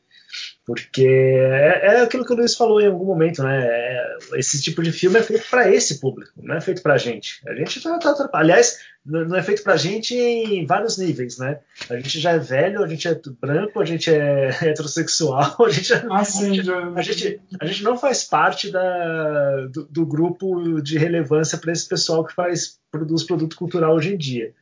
Porque 0.66 1.06
é, 1.06 1.88
é, 1.88 2.02
aquilo 2.02 2.26
que 2.26 2.32
o 2.32 2.36
Luiz 2.38 2.56
falou 2.56 2.80
em 2.80 2.88
algum 2.88 3.06
momento, 3.06 3.44
né? 3.44 3.66
É, 3.66 4.18
esse 4.36 4.62
tipo 4.62 4.82
de 4.82 4.94
filme 4.94 5.20
é 5.20 5.24
feito 5.24 5.46
para 5.50 5.70
esse 5.70 6.00
público, 6.00 6.32
não 6.42 6.56
é 6.56 6.62
feito 6.62 6.82
para 6.82 6.94
a 6.94 6.98
gente. 6.98 7.42
A 7.46 7.54
gente 7.54 7.82
tá, 7.82 7.98
tá, 8.00 8.14
tá, 8.14 8.30
aliás, 8.34 8.80
não 9.06 9.36
é 9.36 9.44
feito 9.44 9.62
para 9.62 9.74
a 9.74 9.78
gente 9.78 10.16
em 10.16 10.66
vários 10.66 10.98
níveis, 10.98 11.38
né? 11.38 11.60
A 11.90 11.96
gente 11.98 12.18
já 12.18 12.32
é 12.32 12.40
velho, 12.40 12.82
a 12.82 12.88
gente 12.88 13.10
é 13.10 13.20
branco, 13.42 13.82
a 13.82 13.86
gente 13.86 14.10
é 14.10 14.50
heterossexual, 14.64 15.58
a 15.60 15.70
gente, 15.70 15.94
ah, 15.94 16.20
a, 16.20 16.24
gente, 16.24 16.72
a, 16.72 17.02
gente, 17.02 17.42
a 17.60 17.66
gente 17.66 17.84
não 17.84 17.98
faz 17.98 18.24
parte 18.24 18.72
da, 18.72 19.66
do, 19.66 19.86
do 19.86 20.06
grupo 20.06 20.82
de 20.82 20.98
relevância 20.98 21.58
para 21.58 21.74
esse 21.74 21.88
pessoal 21.88 22.24
que 22.24 22.34
faz 22.34 22.80
produz 22.90 23.24
produto 23.24 23.58
cultural 23.58 23.96
hoje 23.96 24.14
em 24.14 24.18
dia. 24.18 24.54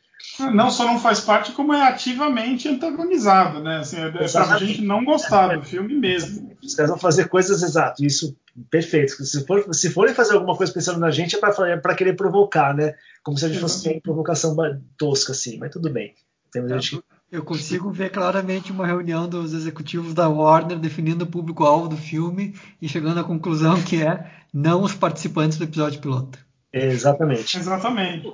Não 0.54 0.72
só 0.72 0.86
não 0.86 1.00
faz 1.00 1.20
parte, 1.20 1.52
como 1.52 1.74
é 1.74 1.84
ativamente 1.84 2.68
antagonizado, 2.68 3.62
né? 3.62 3.78
Assim, 3.80 3.98
é, 3.98 4.08
é 4.08 4.12
pra 4.12 4.58
gente 4.58 4.82
não 4.82 5.04
gostar 5.04 5.56
do 5.58 5.64
filme 5.64 5.94
mesmo. 5.94 6.56
Os 6.64 6.76
caras 6.76 6.92
vão 6.92 7.00
fazer 7.00 7.28
coisas 7.28 7.62
exato, 7.62 8.04
isso 8.04 8.36
perfeito. 8.70 9.24
Se, 9.24 9.46
for, 9.46 9.74
se 9.74 9.90
forem 9.90 10.14
fazer 10.14 10.34
alguma 10.34 10.56
coisa 10.56 10.74
pensando 10.74 11.00
na 11.00 11.12
gente, 11.12 11.36
é 11.36 11.40
para 11.40 11.94
é 11.94 11.96
querer 11.96 12.16
provocar, 12.16 12.74
né? 12.74 12.96
Como 13.24 13.38
se 13.38 13.46
a 13.46 13.50
gente 13.50 13.60
fosse 13.60 13.88
uma 13.88 14.02
provocação 14.02 14.56
tosca, 14.98 15.32
assim, 15.32 15.58
mas 15.58 15.72
tudo 15.72 15.90
bem. 15.90 16.14
Temos 16.52 16.72
gente... 16.72 17.04
Eu 17.32 17.44
consigo 17.46 17.90
ver 17.90 18.10
claramente 18.10 18.74
uma 18.74 18.86
reunião 18.86 19.28
dos 19.28 19.54
executivos 19.54 20.14
da 20.14 20.28
Warner 20.28 20.78
definindo 20.78 21.24
o 21.24 21.28
público-alvo 21.28 21.88
do 21.88 21.96
filme 21.96 22.54
e 22.82 22.90
chegando 22.90 23.22
à 23.22 23.24
conclusão 23.24 23.82
que 23.82 24.04
é 24.04 24.30
não 24.54 24.84
os 24.84 24.94
participantes 24.94 25.58
do 25.58 25.64
episódio 25.64 26.02
piloto. 26.02 26.38
Exatamente. 26.74 27.58
Exatamente. 27.58 28.34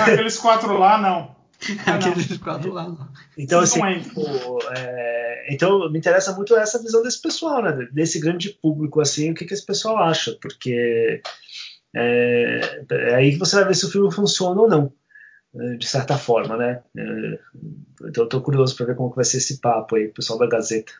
Aqueles 0.00 0.36
quatro 0.38 0.78
lá, 0.78 1.00
não. 1.00 1.34
Ah, 1.86 1.94
Aqueles 1.96 2.38
quatro 2.38 2.72
lá, 2.72 2.88
não. 2.88 3.08
Então, 3.38 3.60
assim, 3.60 3.80
o, 4.16 4.58
é, 4.76 5.46
então 5.50 5.90
me 5.90 5.98
interessa 5.98 6.34
muito 6.34 6.54
essa 6.56 6.80
visão 6.80 7.02
desse 7.02 7.20
pessoal, 7.20 7.62
né? 7.62 7.88
Desse 7.92 8.20
grande 8.20 8.50
público, 8.50 9.00
assim, 9.00 9.30
o 9.30 9.34
que, 9.34 9.44
que 9.44 9.54
esse 9.54 9.64
pessoal 9.64 9.98
acha, 9.98 10.36
porque 10.40 11.22
é, 11.94 12.84
é 12.90 13.14
aí 13.14 13.32
que 13.32 13.38
você 13.38 13.56
vai 13.56 13.66
ver 13.66 13.74
se 13.74 13.86
o 13.86 13.90
filme 13.90 14.12
funciona 14.12 14.60
ou 14.60 14.68
não, 14.68 14.92
de 15.78 15.86
certa 15.86 16.18
forma, 16.18 16.56
né? 16.56 16.82
É, 16.96 17.38
então 18.08 18.24
eu 18.24 18.28
tô 18.28 18.40
curioso 18.40 18.76
para 18.76 18.86
ver 18.86 18.96
como 18.96 19.10
que 19.10 19.16
vai 19.16 19.24
ser 19.24 19.38
esse 19.38 19.60
papo 19.60 19.96
aí, 19.96 20.08
pessoal 20.08 20.38
da 20.38 20.46
Gazeta. 20.46 20.92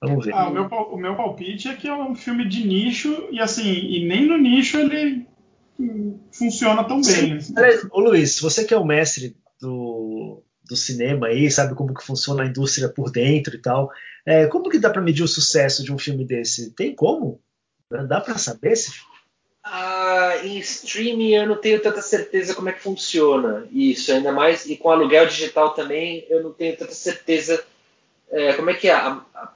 Vamos 0.00 0.24
ver. 0.24 0.32
Ah, 0.32 0.48
o, 0.48 0.52
meu, 0.52 0.64
o 0.66 0.96
meu 0.96 1.16
palpite 1.16 1.68
é 1.68 1.74
que 1.74 1.88
é 1.88 1.94
um 1.94 2.14
filme 2.14 2.48
de 2.48 2.66
nicho, 2.66 3.28
e 3.30 3.40
assim, 3.40 3.68
e 3.68 4.06
nem 4.06 4.26
no 4.26 4.38
nicho 4.38 4.78
ele 4.78 5.27
funciona 6.32 6.84
tão 6.84 7.00
bem. 7.00 7.34
Assim. 7.36 7.54
Ô 7.90 8.00
Luiz, 8.00 8.40
você 8.40 8.64
que 8.64 8.74
é 8.74 8.78
o 8.78 8.84
mestre 8.84 9.36
do, 9.60 10.42
do 10.64 10.76
cinema 10.76 11.28
aí, 11.28 11.50
sabe 11.50 11.74
como 11.74 11.94
que 11.94 12.04
funciona 12.04 12.42
a 12.42 12.46
indústria 12.46 12.88
por 12.88 13.10
dentro 13.10 13.54
e 13.54 13.58
tal, 13.58 13.90
é, 14.26 14.46
como 14.46 14.68
que 14.68 14.78
dá 14.78 14.90
para 14.90 15.02
medir 15.02 15.22
o 15.22 15.28
sucesso 15.28 15.82
de 15.84 15.92
um 15.92 15.98
filme 15.98 16.24
desse? 16.24 16.70
Tem 16.72 16.94
como? 16.94 17.40
Dá 17.90 18.20
para 18.20 18.36
saber 18.36 18.76
se 18.76 18.90
ah, 19.70 20.40
em 20.44 20.58
streaming 20.60 21.34
eu 21.34 21.46
não 21.46 21.56
tenho 21.56 21.80
tanta 21.82 22.00
certeza 22.00 22.54
como 22.54 22.70
é 22.70 22.72
que 22.72 22.80
funciona 22.80 23.66
isso, 23.70 24.10
ainda 24.12 24.32
mais 24.32 24.64
e 24.64 24.76
com 24.76 24.90
aluguel 24.90 25.26
digital 25.26 25.74
também 25.74 26.24
eu 26.30 26.42
não 26.42 26.52
tenho 26.52 26.74
tanta 26.76 26.92
certeza 26.92 27.62
é, 28.30 28.54
como 28.54 28.70
é 28.70 28.74
que 28.74 28.88
é 28.88 28.92
a, 28.92 29.22
a, 29.34 29.52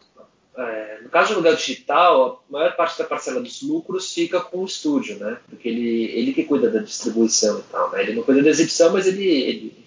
é, 0.56 0.98
no 1.02 1.08
caso 1.08 1.28
do 1.28 1.34
aluguel 1.34 1.56
digital, 1.56 2.44
a 2.48 2.52
maior 2.52 2.76
parte 2.76 2.98
da 2.98 3.04
parcela 3.04 3.40
dos 3.40 3.62
lucros 3.62 4.12
fica 4.12 4.40
com 4.40 4.58
o 4.58 4.66
estúdio, 4.66 5.18
né? 5.18 5.38
Porque 5.48 5.68
ele, 5.68 6.04
ele 6.12 6.34
que 6.34 6.44
cuida 6.44 6.70
da 6.70 6.80
distribuição 6.80 7.58
e 7.58 7.62
tal, 7.62 7.90
né? 7.90 8.02
Ele 8.02 8.14
não 8.14 8.22
cuida 8.22 8.42
da 8.42 8.50
exibição, 8.50 8.92
mas 8.92 9.06
ele... 9.06 9.24
ele 9.24 9.82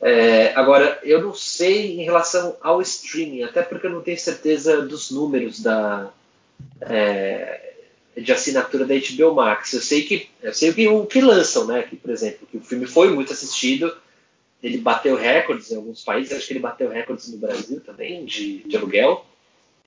é, 0.00 0.54
agora, 0.54 1.00
eu 1.02 1.20
não 1.20 1.34
sei 1.34 2.00
em 2.00 2.04
relação 2.04 2.56
ao 2.62 2.80
streaming, 2.80 3.42
até 3.42 3.62
porque 3.62 3.88
eu 3.88 3.90
não 3.90 4.00
tenho 4.00 4.18
certeza 4.18 4.80
dos 4.80 5.10
números 5.10 5.60
da, 5.60 6.12
é, 6.80 7.74
de 8.16 8.32
assinatura 8.32 8.86
da 8.86 8.94
HBO 8.94 9.34
Max. 9.34 9.72
Eu 9.72 9.80
sei 9.80 10.02
que 10.02 10.28
eu 10.42 10.54
sei 10.54 10.72
que, 10.72 10.88
o 10.88 11.04
que 11.04 11.20
lançam, 11.20 11.66
né? 11.66 11.82
Que, 11.82 11.96
por 11.96 12.10
exemplo, 12.10 12.46
que 12.50 12.56
o 12.56 12.62
filme 12.62 12.86
foi 12.86 13.10
muito 13.10 13.32
assistido, 13.32 13.94
ele 14.62 14.78
bateu 14.78 15.16
recordes 15.16 15.70
em 15.70 15.76
alguns 15.76 16.02
países, 16.02 16.32
acho 16.32 16.46
que 16.46 16.52
ele 16.52 16.60
bateu 16.60 16.88
recordes 16.88 17.28
no 17.28 17.38
Brasil 17.38 17.80
também 17.80 18.24
de, 18.24 18.62
de 18.64 18.76
aluguel. 18.76 19.26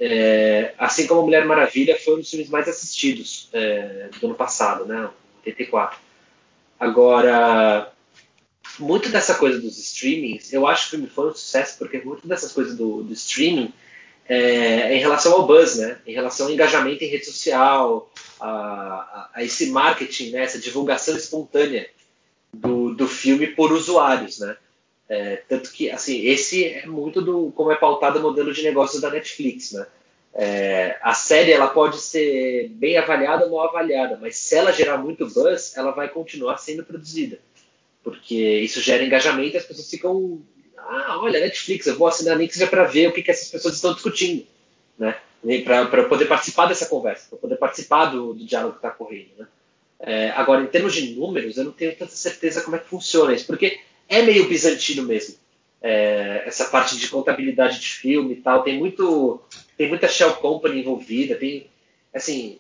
É, 0.03 0.73
assim 0.80 1.06
como 1.06 1.22
Mulher 1.22 1.45
Maravilha 1.45 1.95
foi 1.95 2.15
um 2.15 2.18
dos 2.18 2.30
filmes 2.32 2.49
mais 2.49 2.68
assistidos 2.68 3.48
é, 3.53 4.10
do 4.19 4.26
ano 4.26 4.36
passado, 4.36 4.84
né? 4.84 5.07
84. 5.45 5.99
Agora, 6.80 7.94
muito 8.80 9.10
dessa 9.10 9.36
coisa 9.36 9.60
dos 9.60 9.78
streamings, 9.78 10.52
eu 10.52 10.65
acho 10.65 10.84
que 10.84 10.88
o 10.88 10.91
filme 10.98 11.07
foi 11.07 11.30
um 11.30 11.34
sucesso 11.36 11.78
porque 11.78 11.99
muito 11.99 12.28
dessas 12.28 12.52
coisas 12.52 12.76
do, 12.76 13.03
do 13.03 13.14
streaming 13.14 13.72
é, 14.28 14.38
é, 14.38 14.95
em 14.95 14.99
relação 14.99 15.34
ao 15.34 15.45
buzz, 15.45 15.78
né? 15.78 15.99
Em 16.07 16.14
relação 16.14 16.48
ao 16.48 16.52
engajamento 16.52 17.03
em 17.03 17.07
rede 17.07 17.26
social, 17.26 18.11
a, 18.40 18.49
a, 18.49 19.30
a 19.36 19.44
esse 19.44 19.69
marketing, 19.69 20.32
né? 20.32 20.41
Essa 20.41 20.57
divulgação 20.57 21.15
espontânea 21.15 21.88
do, 22.52 22.95
do 22.95 23.07
filme 23.07 23.45
por 23.45 23.72
usuários, 23.72 24.40
né? 24.40 24.57
É, 25.11 25.43
tanto 25.45 25.73
que, 25.73 25.91
assim, 25.91 26.25
esse 26.25 26.63
é 26.63 26.85
muito 26.85 27.21
do 27.21 27.51
como 27.51 27.69
é 27.69 27.75
pautado 27.75 28.17
o 28.17 28.21
modelo 28.21 28.53
de 28.53 28.63
negócios 28.63 29.01
da 29.01 29.09
Netflix, 29.09 29.73
né? 29.73 29.85
É, 30.33 30.97
a 31.01 31.13
série 31.13 31.51
ela 31.51 31.67
pode 31.67 31.99
ser 31.99 32.69
bem 32.69 32.97
avaliada 32.97 33.43
ou 33.43 33.51
mal 33.51 33.67
avaliada, 33.67 34.17
mas 34.21 34.38
se 34.38 34.55
ela 34.55 34.71
gerar 34.71 34.97
muito 34.99 35.27
buzz, 35.27 35.75
ela 35.75 35.91
vai 35.91 36.07
continuar 36.07 36.57
sendo 36.59 36.85
produzida, 36.85 37.39
porque 38.01 38.59
isso 38.59 38.79
gera 38.79 39.03
engajamento 39.03 39.55
e 39.55 39.57
as 39.57 39.65
pessoas 39.65 39.89
ficam, 39.89 40.41
ah, 40.77 41.19
olha, 41.21 41.41
Netflix, 41.41 41.88
eu 41.88 41.97
vou 41.97 42.07
assinar 42.07 42.38
nem 42.38 42.47
que 42.47 42.65
para 42.65 42.85
ver 42.85 43.09
o 43.09 43.11
que, 43.11 43.21
que 43.21 43.31
essas 43.31 43.49
pessoas 43.49 43.75
estão 43.75 43.93
discutindo, 43.93 44.47
né? 44.97 45.17
Para 45.65 46.05
poder 46.05 46.23
participar 46.23 46.67
dessa 46.67 46.85
conversa, 46.85 47.27
para 47.31 47.39
poder 47.39 47.57
participar 47.57 48.05
do, 48.05 48.33
do 48.33 48.45
diálogo 48.45 48.75
que 48.75 48.79
está 48.79 48.91
correndo, 48.91 49.31
né? 49.38 49.47
É, 49.99 50.29
agora, 50.29 50.63
em 50.63 50.67
termos 50.67 50.93
de 50.93 51.13
números, 51.13 51.57
eu 51.57 51.65
não 51.65 51.73
tenho 51.73 51.93
tanta 51.97 52.15
certeza 52.15 52.61
como 52.61 52.77
é 52.77 52.79
que 52.79 52.88
funciona 52.88 53.33
isso, 53.33 53.45
porque 53.45 53.77
é 54.11 54.21
meio 54.21 54.47
bizantino 54.47 55.03
mesmo. 55.03 55.35
é, 55.81 56.43
essa 56.45 56.65
parte 56.65 56.95
de 56.97 57.07
contabilidade 57.07 57.79
de 57.79 57.88
filme 57.88 58.33
e 58.33 58.41
tal. 58.41 58.61
Tem 58.61 58.77
muito, 58.77 59.41
tem 59.77 59.89
muita 59.89 60.07
shell 60.07 60.33
company 60.33 60.81
envolvida, 60.81 61.35
tem, 61.35 61.67
assim, 62.13 62.59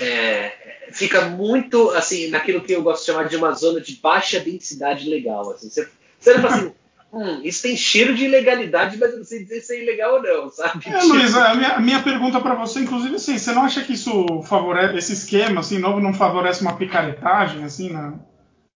é, 0.00 0.52
fica 0.92 1.22
muito, 1.22 1.90
assim, 1.90 2.28
naquilo 2.28 2.60
que 2.60 2.72
eu 2.72 2.82
gosto 2.82 3.00
de 3.00 3.12
chamar 3.12 3.28
de 3.28 3.36
uma 3.36 3.52
zona 3.52 3.80
de 3.80 3.94
baixa 3.96 4.38
densidade 4.38 5.08
legal. 5.08 5.50
Assim, 5.52 5.70
você, 5.70 5.88
você 6.18 6.34
fala 6.34 6.54
assim, 6.54 6.72
hum, 7.12 7.40
isso 7.42 7.62
tem 7.62 7.76
cheiro 7.76 8.14
de 8.14 8.24
ilegalidade, 8.26 8.98
mas 8.98 9.12
eu 9.12 9.18
não 9.18 9.24
sei 9.24 9.44
dizer 9.44 9.62
se 9.62 9.74
é 9.74 9.82
ilegal 9.82 10.16
ou 10.16 10.22
não, 10.22 10.50
sabe? 10.50 10.86
É, 10.88 11.02
Luiz, 11.04 11.34
a 11.34 11.54
minha, 11.54 11.80
minha 11.80 12.02
pergunta 12.02 12.38
para 12.40 12.54
você, 12.54 12.80
inclusive, 12.80 13.14
assim, 13.14 13.38
você 13.38 13.52
não 13.52 13.62
acha 13.62 13.82
que 13.82 13.94
isso 13.94 14.26
favorece, 14.42 14.98
esse 14.98 15.12
esquema, 15.14 15.60
assim, 15.60 15.78
novo, 15.78 16.00
não 16.00 16.12
favorece 16.12 16.60
uma 16.60 16.76
picaretagem, 16.76 17.64
assim, 17.64 17.88
né? 17.88 18.12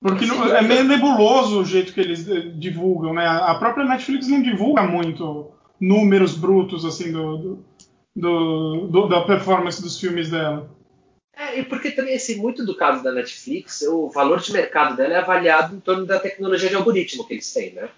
Porque 0.01 0.27
Sim, 0.27 0.41
é 0.53 0.63
meio 0.63 0.85
nebuloso 0.85 1.61
o 1.61 1.65
jeito 1.65 1.93
que 1.93 2.01
eles 2.01 2.29
eh, 2.29 2.53
divulgam, 2.55 3.13
né? 3.13 3.27
A 3.27 3.55
própria 3.57 3.85
Netflix 3.85 4.29
não 4.29 4.41
divulga 4.41 4.83
muito 4.83 5.51
números 5.81 6.37
brutos, 6.37 6.85
assim, 6.85 7.11
do, 7.11 7.59
do, 8.15 8.87
do 8.87 9.09
da 9.09 9.23
performance 9.23 9.83
dos 9.83 9.99
filmes 9.99 10.31
dela. 10.31 10.71
É, 11.37 11.59
e 11.59 11.65
porque 11.65 11.91
também, 11.91 12.15
assim, 12.15 12.37
muito 12.37 12.65
do 12.65 12.77
caso 12.77 13.03
da 13.03 13.13
Netflix, 13.13 13.83
o 13.83 14.09
valor 14.09 14.41
de 14.41 14.53
mercado 14.53 14.97
dela 14.97 15.15
é 15.15 15.19
avaliado 15.19 15.75
em 15.75 15.81
torno 15.81 16.07
da 16.07 16.19
tecnologia 16.19 16.69
de 16.69 16.77
algoritmo 16.77 17.27
que 17.27 17.35
eles 17.35 17.53
têm, 17.53 17.73
né? 17.73 17.89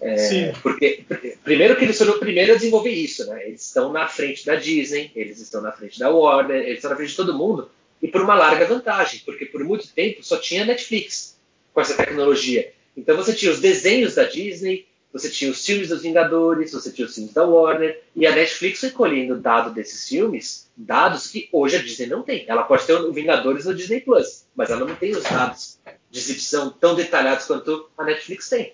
É, 0.00 0.16
Sim. 0.16 0.52
Porque, 0.62 1.04
primeiro 1.42 1.76
que 1.76 1.84
eles 1.84 1.96
foram 1.96 2.14
o 2.14 2.18
primeiro 2.18 2.52
a 2.52 2.56
desenvolver 2.56 2.90
isso, 2.90 3.26
né? 3.30 3.48
Eles 3.48 3.66
estão 3.66 3.92
na 3.92 4.06
frente 4.06 4.44
da 4.44 4.56
Disney, 4.56 5.10
eles 5.14 5.40
estão 5.40 5.62
na 5.62 5.72
frente 5.72 5.98
da 5.98 6.10
Warner, 6.10 6.56
eles 6.56 6.76
estão 6.76 6.90
na 6.90 6.96
frente 6.96 7.10
de 7.10 7.16
todo 7.16 7.36
mundo, 7.36 7.70
e 8.02 8.08
por 8.08 8.20
uma 8.20 8.34
larga 8.34 8.66
vantagem, 8.66 9.22
porque 9.24 9.46
por 9.46 9.64
muito 9.64 9.88
tempo 9.88 10.22
só 10.22 10.36
tinha 10.36 10.66
Netflix 10.66 11.35
com 11.76 11.82
essa 11.82 11.94
tecnologia. 11.94 12.72
Então 12.96 13.14
você 13.14 13.34
tinha 13.34 13.52
os 13.52 13.60
desenhos 13.60 14.14
da 14.14 14.24
Disney, 14.24 14.86
você 15.12 15.28
tinha 15.28 15.50
os 15.50 15.62
filmes 15.62 15.90
dos 15.90 16.00
Vingadores, 16.00 16.72
você 16.72 16.90
tinha 16.90 17.06
os 17.06 17.14
filmes 17.14 17.34
da 17.34 17.44
Warner, 17.44 18.02
e 18.14 18.26
a 18.26 18.34
Netflix 18.34 18.80
foi 18.80 18.90
colhendo 18.92 19.38
dados 19.38 19.74
desses 19.74 20.08
filmes, 20.08 20.70
dados 20.74 21.26
que 21.26 21.50
hoje 21.52 21.76
a 21.76 21.82
Disney 21.82 22.06
não 22.06 22.22
tem. 22.22 22.46
Ela 22.48 22.62
pode 22.62 22.86
ter 22.86 22.94
o 22.94 23.12
Vingadores 23.12 23.66
no 23.66 23.74
Disney 23.74 24.00
Plus, 24.00 24.46
mas 24.56 24.70
ela 24.70 24.86
não 24.86 24.96
tem 24.96 25.14
os 25.14 25.22
dados 25.24 25.78
de 26.10 26.18
exibição 26.18 26.70
tão 26.70 26.94
detalhados 26.94 27.44
quanto 27.44 27.90
a 27.98 28.04
Netflix 28.04 28.48
tem. 28.48 28.72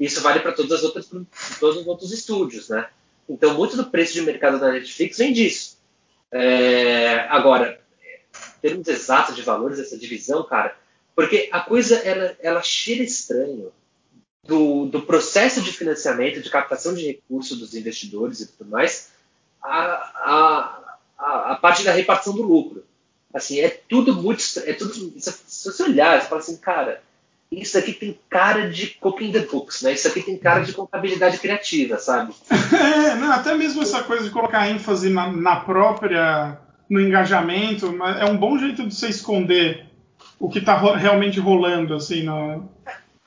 Isso 0.00 0.22
vale 0.22 0.40
para 0.40 0.52
todas 0.52 0.72
as 0.72 0.82
outras, 0.82 1.06
todos 1.60 1.82
os 1.82 1.86
outros 1.86 2.12
estúdios, 2.12 2.70
né? 2.70 2.88
Então, 3.28 3.52
muito 3.52 3.76
do 3.76 3.90
preço 3.90 4.14
de 4.14 4.22
mercado 4.22 4.58
da 4.58 4.72
Netflix 4.72 5.18
vem 5.18 5.34
disso. 5.34 5.76
É, 6.32 7.26
agora, 7.28 7.78
termos 8.62 8.88
exatos 8.88 9.36
de 9.36 9.42
valores 9.42 9.76
dessa 9.76 9.98
divisão, 9.98 10.42
cara, 10.44 10.74
porque 11.18 11.48
a 11.50 11.58
coisa 11.58 11.96
ela, 11.96 12.36
ela 12.40 12.62
cheira 12.62 13.02
estranho 13.02 13.72
do, 14.46 14.86
do 14.86 15.02
processo 15.02 15.60
de 15.60 15.72
financiamento, 15.72 16.40
de 16.40 16.48
captação 16.48 16.94
de 16.94 17.04
recursos 17.04 17.58
dos 17.58 17.74
investidores 17.74 18.38
e 18.38 18.46
tudo 18.46 18.70
mais, 18.70 19.10
a, 19.60 20.94
a, 21.18 21.50
a, 21.50 21.56
parte 21.56 21.82
da 21.82 21.90
repartição 21.90 22.36
do 22.36 22.42
lucro. 22.42 22.84
Assim, 23.34 23.58
é 23.58 23.68
tudo 23.68 24.14
muito. 24.14 24.44
É 24.64 24.72
tudo, 24.72 24.94
se 25.18 25.64
você 25.64 25.82
olhar, 25.82 26.20
você 26.20 26.28
fala 26.28 26.40
assim, 26.40 26.56
cara, 26.56 27.02
isso 27.50 27.76
aqui 27.76 27.94
tem 27.94 28.16
cara 28.30 28.70
de 28.70 28.86
cooking 28.86 29.32
the 29.32 29.40
books, 29.40 29.82
né? 29.82 29.94
Isso 29.94 30.06
aqui 30.06 30.22
tem 30.22 30.38
cara 30.38 30.60
de 30.60 30.72
contabilidade 30.72 31.38
criativa, 31.38 31.98
sabe? 31.98 32.32
É, 32.78 33.16
não, 33.16 33.32
até 33.32 33.56
mesmo 33.56 33.82
essa 33.82 34.04
coisa 34.04 34.22
de 34.22 34.30
colocar 34.30 34.70
ênfase 34.70 35.10
na, 35.10 35.32
na 35.32 35.56
própria. 35.56 36.60
no 36.88 37.00
engajamento, 37.00 37.92
é 38.20 38.24
um 38.24 38.36
bom 38.36 38.56
jeito 38.56 38.86
de 38.86 38.94
você 38.94 39.08
esconder 39.08 39.87
o 40.38 40.48
que 40.48 40.58
está 40.58 40.74
ro 40.74 40.92
realmente 40.92 41.40
rolando, 41.40 41.94
assim, 41.94 42.22
no, 42.22 42.68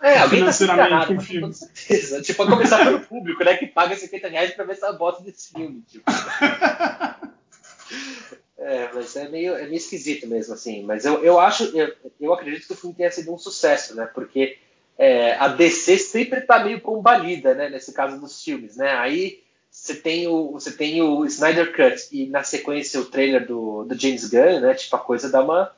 é, 0.02 0.18
alguém 0.18 0.44
tá 0.44 0.52
tá 0.52 1.06
com 1.06 1.20
filme. 1.20 1.48
Com 1.48 1.54
certeza. 1.54 2.22
Tipo, 2.24 2.42
a 2.42 2.50
começar 2.50 2.84
pelo 2.84 3.02
público, 3.02 3.44
né? 3.44 3.56
Que 3.56 3.68
paga 3.68 3.96
50 3.96 4.30
reais 4.30 4.50
pra 4.52 4.66
ver 4.66 4.74
essa 4.74 4.92
bosta 4.94 5.24
desse 5.24 5.52
filme. 5.52 5.84
Tipo. 5.88 6.10
é, 8.58 8.90
mas 8.96 9.16
é 9.16 9.30
meio, 9.30 9.54
é 9.54 9.66
meio 9.66 9.76
esquisito 9.76 10.26
mesmo, 10.26 10.56
assim. 10.56 10.84
Mas 10.84 11.06
eu, 11.06 11.24
eu 11.24 11.40
acho, 11.40 11.66
eu, 11.78 11.94
eu 12.20 12.34
acredito 12.34 12.66
que 12.66 12.74
o 12.74 12.76
filme 12.76 12.96
tenha 12.96 13.12
sido 13.12 13.32
um 13.32 13.38
sucesso, 13.38 13.96
né? 13.96 14.10
Porque 14.12 14.58
é, 14.98 15.36
a 15.36 15.50
DC 15.50 16.00
sempre 16.00 16.42
tá 16.42 16.64
meio 16.64 16.82
combalida, 16.82 17.54
né? 17.54 17.70
Nesse 17.70 17.94
caso 17.94 18.20
dos 18.20 18.44
filmes, 18.44 18.78
né? 18.78 18.98
Aí 18.98 19.44
você 19.70 19.94
tem 19.94 20.28
o, 20.28 20.54
você 20.54 20.72
tem 20.72 21.00
o 21.04 21.24
Snyder 21.26 21.76
Cut 21.76 22.08
e 22.12 22.28
na 22.28 22.44
sequência 22.44 23.00
o 23.00 23.06
trailer 23.06 23.46
do, 23.46 23.84
do 23.84 23.96
James 23.96 24.28
Gunn, 24.28 24.62
né? 24.62 24.74
Tipo, 24.74 24.96
a 24.96 25.00
coisa 25.00 25.30
dá 25.30 25.44
uma 25.44 25.72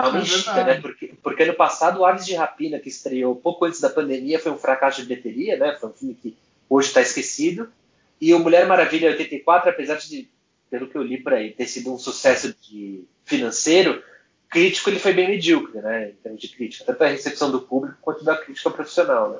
Uma 0.00 0.60
é 0.60 0.64
né? 0.64 0.80
Porque, 0.80 1.14
porque 1.22 1.42
ano 1.42 1.54
passado 1.54 2.00
o 2.00 2.04
Aves 2.04 2.26
de 2.26 2.34
Rapina, 2.34 2.78
que 2.78 2.88
estreou 2.88 3.36
pouco 3.36 3.64
antes 3.64 3.80
da 3.80 3.90
pandemia, 3.90 4.38
foi 4.38 4.52
um 4.52 4.58
fracasso 4.58 5.00
de 5.00 5.08
bilheteria, 5.08 5.56
né? 5.56 5.76
Foi 5.80 5.90
um 5.90 5.92
filme 5.92 6.14
que 6.14 6.36
hoje 6.68 6.88
está 6.88 7.00
esquecido. 7.00 7.70
E 8.20 8.32
o 8.32 8.38
Mulher 8.38 8.66
Maravilha 8.66 9.10
84, 9.10 9.70
apesar 9.70 9.96
de, 9.96 10.28
pelo 10.70 10.88
que 10.88 10.96
eu 10.96 11.02
li 11.02 11.18
por 11.18 11.34
aí, 11.34 11.52
ter 11.52 11.66
sido 11.66 11.92
um 11.92 11.98
sucesso 11.98 12.54
de 12.62 13.04
financeiro, 13.24 14.02
crítico 14.48 14.88
ele 14.88 14.98
foi 14.98 15.12
bem 15.12 15.28
medíocre, 15.28 15.80
né? 15.80 16.10
Em 16.10 16.14
termos 16.14 16.40
de 16.40 16.48
crítica, 16.48 16.84
tanto 16.84 17.04
a 17.04 17.08
recepção 17.08 17.50
do 17.50 17.60
público 17.60 17.98
quanto 18.00 18.24
da 18.24 18.36
crítica 18.36 18.70
profissional, 18.70 19.30
né? 19.30 19.38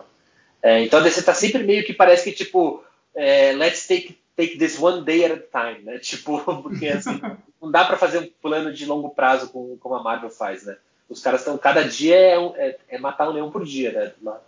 É, 0.62 0.80
então 0.82 0.98
a 0.98 1.02
DC 1.02 1.22
tá 1.22 1.34
sempre 1.34 1.62
meio 1.62 1.84
que 1.84 1.92
parece 1.92 2.24
que 2.24 2.32
tipo, 2.32 2.82
é, 3.14 3.52
let's 3.52 3.86
take 3.86 4.18
take 4.36 4.58
this 4.58 4.78
one 4.78 5.04
day 5.04 5.24
at 5.24 5.32
a 5.32 5.38
time, 5.38 5.84
né? 5.84 5.98
Tipo, 5.98 6.38
porque 6.62 6.88
assim, 6.88 7.20
não 7.60 7.70
dá 7.70 7.84
para 7.84 7.96
fazer 7.96 8.18
um 8.18 8.28
plano 8.42 8.72
de 8.72 8.84
longo 8.84 9.10
prazo 9.10 9.48
como, 9.50 9.76
como 9.78 9.94
a 9.94 10.02
Marvel 10.02 10.30
faz, 10.30 10.64
né? 10.64 10.76
Os 11.08 11.22
caras 11.22 11.40
estão, 11.40 11.56
cada 11.56 11.82
dia 11.82 12.16
é, 12.16 12.34
é, 12.56 12.78
é, 12.90 12.98
matar 12.98 13.28
um 13.28 13.32
leão 13.32 13.50
por 13.50 13.64
dia, 13.64 13.92
né? 13.92 14.12
Lá, 14.22 14.40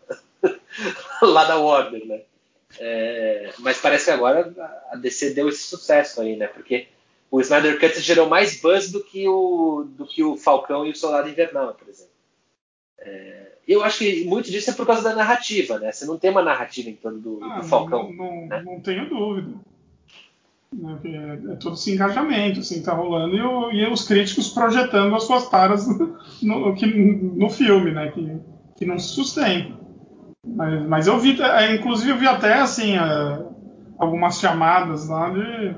lá 1.23 1.45
da 1.45 1.57
Warner, 1.57 2.05
né? 2.05 2.21
É, 2.79 3.53
mas 3.61 3.81
parece 3.81 4.07
que 4.07 4.11
agora 4.11 4.53
a 4.91 4.97
DC 4.97 5.31
deu 5.31 5.49
esse 5.49 5.63
sucesso 5.63 6.21
aí, 6.21 6.37
né? 6.37 6.49
Porque 6.49 6.89
o 7.31 7.41
Snyder 7.41 7.79
Cut 7.79 8.01
gerou 8.01 8.29
mais 8.29 8.61
buzz 8.61 8.91
do 8.91 9.03
que 9.03 9.27
o, 9.29 9.87
do 9.89 10.07
que 10.07 10.23
o 10.23 10.37
Falcão 10.37 10.85
e 10.85 10.91
o 10.91 10.97
Soldado 10.97 11.29
Invernal, 11.29 11.75
por 11.75 11.89
exemplo. 11.89 12.13
É, 12.99 13.53
eu 13.67 13.85
acho 13.85 13.99
que 13.99 14.25
muito 14.25 14.51
disso 14.51 14.71
é 14.71 14.75
por 14.75 14.87
causa 14.87 15.03
da 15.03 15.15
narrativa, 15.15 15.79
né? 15.79 15.93
Você 15.93 16.05
não 16.07 16.19
tem 16.19 16.31
uma 16.31 16.43
narrativa 16.43 16.91
em 16.91 16.97
torno 16.97 17.21
do, 17.21 17.39
ah, 17.45 17.61
do 17.61 17.69
Falcão. 17.69 18.13
Não, 18.13 18.27
não, 18.27 18.47
né? 18.47 18.63
não 18.65 18.81
tenho 18.81 19.09
dúvida. 19.09 19.55
Né, 20.73 20.99
é, 21.05 21.53
é, 21.53 21.57
todo 21.57 21.75
esse 21.75 21.93
engajamento 21.93 22.61
assim, 22.61 22.83
tá 22.83 22.93
rolando 22.93 23.35
e, 23.35 23.41
o, 23.41 23.73
e 23.73 23.87
os 23.91 24.07
críticos 24.07 24.49
projetando 24.49 25.15
as 25.15 25.25
suas 25.25 25.49
taras 25.49 25.87
no, 26.43 26.75
no, 26.75 26.75
no 26.75 27.51
filme, 27.51 27.91
né? 27.93 28.11
Que, 28.11 28.39
que 28.77 28.87
não 28.87 28.99
se 28.99 29.09
sustenta. 29.09 29.79
Mas, 30.47 30.87
mas 30.87 31.07
eu 31.07 31.19
vi, 31.19 31.41
é, 31.41 31.75
inclusive 31.75 32.11
eu 32.11 32.19
vi 32.19 32.27
até 32.27 32.61
assim 32.61 32.95
algumas 33.99 34.39
chamadas 34.39 35.09
lá 35.09 35.31
de 35.31 35.75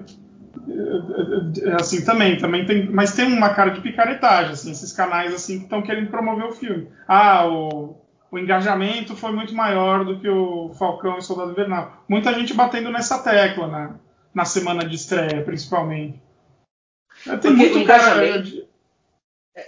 assim 1.79 2.05
também, 2.05 2.37
também 2.37 2.67
tem, 2.67 2.91
mas 2.91 3.15
tem 3.15 3.33
uma 3.33 3.51
cara 3.55 3.71
de 3.71 3.81
picaretagem, 3.81 4.53
assim, 4.53 4.71
esses 4.71 4.93
canais 4.93 5.33
assim 5.35 5.59
que 5.59 5.65
estão 5.65 5.83
querendo 5.83 6.11
promover 6.11 6.47
o 6.47 6.53
filme. 6.53 6.89
Ah, 7.07 7.47
o, 7.47 7.97
o 8.31 8.39
engajamento 8.39 9.17
foi 9.17 9.33
muito 9.33 9.55
maior 9.55 10.05
do 10.05 10.19
que 10.19 10.29
o 10.29 10.71
Falcão 10.75 11.19
e 11.19 11.23
Soldado 11.23 11.53
Invernal. 11.53 12.05
Muita 12.09 12.35
gente 12.35 12.55
batendo 12.55 12.91
nessa 12.91 13.19
tecla, 13.23 13.69
né? 13.69 13.91
Na 14.35 14.45
semana 14.45 14.85
de 14.85 14.95
estreia, 14.95 15.43
principalmente. 15.45 16.21
Tem 17.25 17.39
porque 17.39 17.51
muito 17.51 17.85
cara 17.85 18.43
de... 18.43 18.65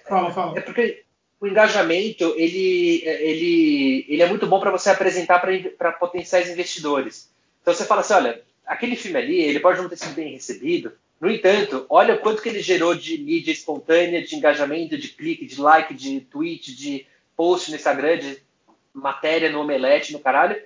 Fala, 0.08 0.30
fala. 0.32 0.58
É 0.58 0.60
porque 0.60 1.04
o 1.40 1.46
engajamento 1.46 2.34
ele, 2.36 3.02
ele, 3.04 4.06
ele 4.08 4.22
é 4.22 4.28
muito 4.28 4.46
bom 4.46 4.60
para 4.60 4.70
você 4.70 4.90
apresentar 4.90 5.40
para 5.76 5.92
potenciais 5.92 6.48
investidores. 6.48 7.30
Então 7.60 7.74
você 7.74 7.84
fala 7.84 8.00
assim, 8.00 8.14
olha, 8.14 8.42
aquele 8.64 8.96
filme 8.96 9.18
ali, 9.18 9.40
ele 9.40 9.60
pode 9.60 9.80
não 9.80 9.88
ter 9.88 9.96
sido 9.96 10.14
bem 10.14 10.32
recebido. 10.32 10.92
No 11.20 11.30
entanto, 11.30 11.86
olha 11.88 12.14
o 12.14 12.18
quanto 12.18 12.42
que 12.42 12.48
ele 12.48 12.60
gerou 12.60 12.94
de 12.94 13.18
mídia 13.18 13.52
espontânea, 13.52 14.24
de 14.24 14.34
engajamento, 14.34 14.98
de 14.98 15.08
clique, 15.08 15.46
de 15.46 15.60
like, 15.60 15.94
de 15.94 16.20
tweet, 16.20 16.74
de 16.74 17.06
post 17.36 17.70
no 17.70 17.76
Instagram, 17.76 18.18
de 18.18 18.38
matéria 18.92 19.50
no 19.50 19.60
Omelete, 19.60 20.12
no 20.12 20.20
caralho. 20.20 20.60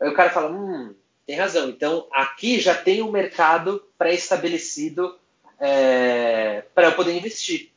Aí 0.00 0.08
o 0.08 0.14
cara 0.14 0.30
fala, 0.30 0.50
hum, 0.50 0.94
tem 1.26 1.36
razão. 1.36 1.68
Então, 1.68 2.06
aqui 2.12 2.60
já 2.60 2.74
tem 2.74 3.02
um 3.02 3.10
mercado 3.10 3.82
pré-estabelecido 3.96 5.16
é, 5.58 6.64
para 6.74 6.88
eu 6.88 6.92
poder 6.92 7.16
investir. 7.16 7.70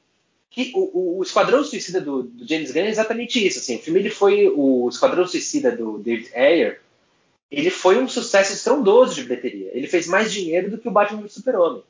Que 0.49 0.71
o, 0.75 1.19
o, 1.19 1.23
Esquadrão 1.23 1.63
Suicida 1.63 2.01
do, 2.01 2.23
do, 2.23 2.47
James 2.47 2.71
Gunn 2.71 2.85
é 2.85 2.89
exatamente 2.89 3.45
isso. 3.45 3.59
Assim, 3.59 3.75
o 3.75 3.79
filme 3.79 3.99
ele 3.99 4.09
foi 4.09 4.47
o 4.49 4.89
Esquadrão 4.89 5.27
Suicida 5.27 5.71
do 5.71 5.99
David 5.99 6.31
Ayer. 6.35 6.81
Ele 7.49 7.69
foi 7.69 7.97
um 7.97 8.09
sucesso 8.09 8.53
estrondoso 8.53 9.15
de 9.15 9.23
bilheteria. 9.23 9.71
Ele 9.73 9.87
fez 9.87 10.07
mais 10.07 10.31
dinheiro 10.31 10.69
do 10.69 10.77
que 10.77 10.87
o 10.87 10.91
Batman 10.91 11.21
do 11.21 11.29
Super-Homem. 11.29 11.83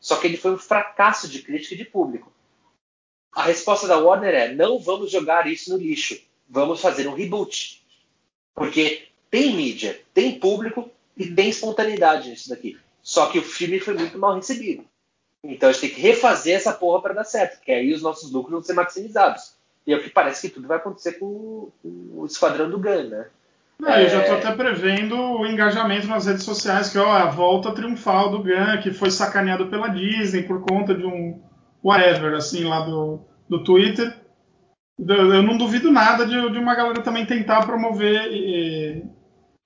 Só 0.00 0.16
que 0.16 0.26
ele 0.26 0.36
foi 0.36 0.52
um 0.52 0.58
fracasso 0.58 1.28
de 1.28 1.42
crítica 1.42 1.74
e 1.74 1.78
de 1.78 1.84
público. 1.84 2.32
A 3.32 3.44
resposta 3.44 3.86
da 3.86 3.98
Warner 3.98 4.34
é: 4.34 4.54
não 4.54 4.78
vamos 4.78 5.10
jogar 5.10 5.46
isso 5.46 5.70
no 5.70 5.78
lixo. 5.78 6.20
Vamos 6.48 6.80
fazer 6.80 7.06
um 7.06 7.14
reboot. 7.14 7.82
Porque 8.54 9.08
tem 9.30 9.54
mídia, 9.54 10.00
tem 10.12 10.38
público, 10.38 10.90
e 11.16 11.26
tem 11.26 11.48
espontaneidade 11.48 12.30
nisso 12.30 12.48
daqui. 12.48 12.78
Só 13.02 13.26
que 13.26 13.38
o 13.38 13.42
filme 13.42 13.80
foi 13.80 13.94
muito 13.94 14.18
mal 14.18 14.34
recebido. 14.34 14.84
Então 15.44 15.68
a 15.68 15.72
gente 15.72 15.82
tem 15.82 15.90
que 15.90 16.00
refazer 16.00 16.56
essa 16.56 16.72
porra 16.72 17.02
para 17.02 17.14
dar 17.14 17.24
certo, 17.24 17.56
porque 17.56 17.72
aí 17.72 17.92
os 17.92 18.02
nossos 18.02 18.32
lucros 18.32 18.52
vão 18.52 18.62
ser 18.62 18.72
maximizados. 18.72 19.54
E 19.86 19.92
é 19.92 19.96
o 19.96 20.02
que 20.02 20.08
parece 20.08 20.48
que 20.48 20.54
tudo 20.54 20.66
vai 20.66 20.78
acontecer 20.78 21.12
com, 21.12 21.70
o 21.84 22.24
Esquadrão 22.24 22.70
do 22.70 22.78
Gun, 22.78 23.08
né? 23.10 23.26
Não, 23.78 23.90
Eu 23.90 24.08
já 24.08 24.20
estou 24.22 24.36
até 24.36 24.52
prevendo 24.52 25.16
o 25.16 25.46
engajamento 25.46 26.06
nas 26.06 26.24
redes 26.24 26.44
sociais, 26.44 26.90
que 26.90 26.96
ó, 26.96 27.12
a 27.12 27.26
volta 27.26 27.74
triunfal 27.74 28.30
do 28.30 28.42
Gun, 28.42 28.80
que 28.82 28.92
foi 28.92 29.10
sacaneado 29.10 29.66
pela 29.66 29.88
Disney 29.88 30.44
por 30.44 30.64
conta 30.64 30.94
de 30.94 31.04
um 31.04 31.38
whatever, 31.84 32.34
assim, 32.34 32.64
lá 32.64 32.80
do, 32.80 33.20
do 33.48 33.62
Twitter. 33.62 34.16
Eu 34.98 35.42
não 35.42 35.58
duvido 35.58 35.92
nada 35.92 36.24
de, 36.24 36.50
de 36.50 36.58
uma 36.58 36.74
galera 36.74 37.02
também 37.02 37.26
tentar 37.26 37.66
promover 37.66 38.32
e, 38.32 39.02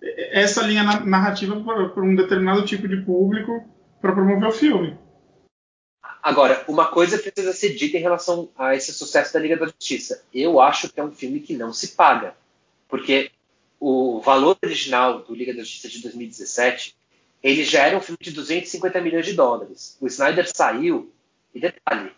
essa 0.01 0.63
linha 0.63 0.83
narrativa 0.83 1.59
para 1.61 2.03
um 2.03 2.15
determinado 2.15 2.65
tipo 2.65 2.87
de 2.87 2.99
público 2.99 3.65
para 4.01 4.13
promover 4.13 4.49
o 4.49 4.53
filme. 4.53 4.97
Agora, 6.23 6.65
uma 6.69 6.87
coisa 6.87 7.19
precisa 7.19 7.53
ser 7.53 7.75
dita 7.75 7.97
em 7.97 8.03
relação 8.03 8.51
a 8.57 8.75
esse 8.75 8.93
sucesso 8.93 9.33
da 9.33 9.41
Liga 9.41 9.57
da 9.57 9.67
Justiça. 9.67 10.23
Eu 10.33 10.61
acho 10.61 10.89
que 10.89 11.01
é 11.01 11.05
um 11.05 11.13
filme 11.13 11.41
que 11.41 11.57
não 11.57 11.73
se 11.73 11.89
paga. 11.89 12.35
Porque 12.89 13.31
o 13.79 14.21
valor 14.21 14.57
original 14.63 15.21
do 15.21 15.35
Liga 15.35 15.53
da 15.53 15.61
Justiça 15.61 15.89
de 15.89 16.03
2017, 16.03 16.97
ele 17.43 17.65
já 17.65 17.87
era 17.87 17.97
um 17.97 18.01
filme 18.01 18.19
de 18.21 18.33
250 18.33 19.01
milhões 19.01 19.27
de 19.27 19.33
dólares. 19.35 19.97
O 20.01 20.07
Snyder 20.07 20.49
saiu, 20.55 21.13
e 21.55 21.61
detalhe, 21.61 22.11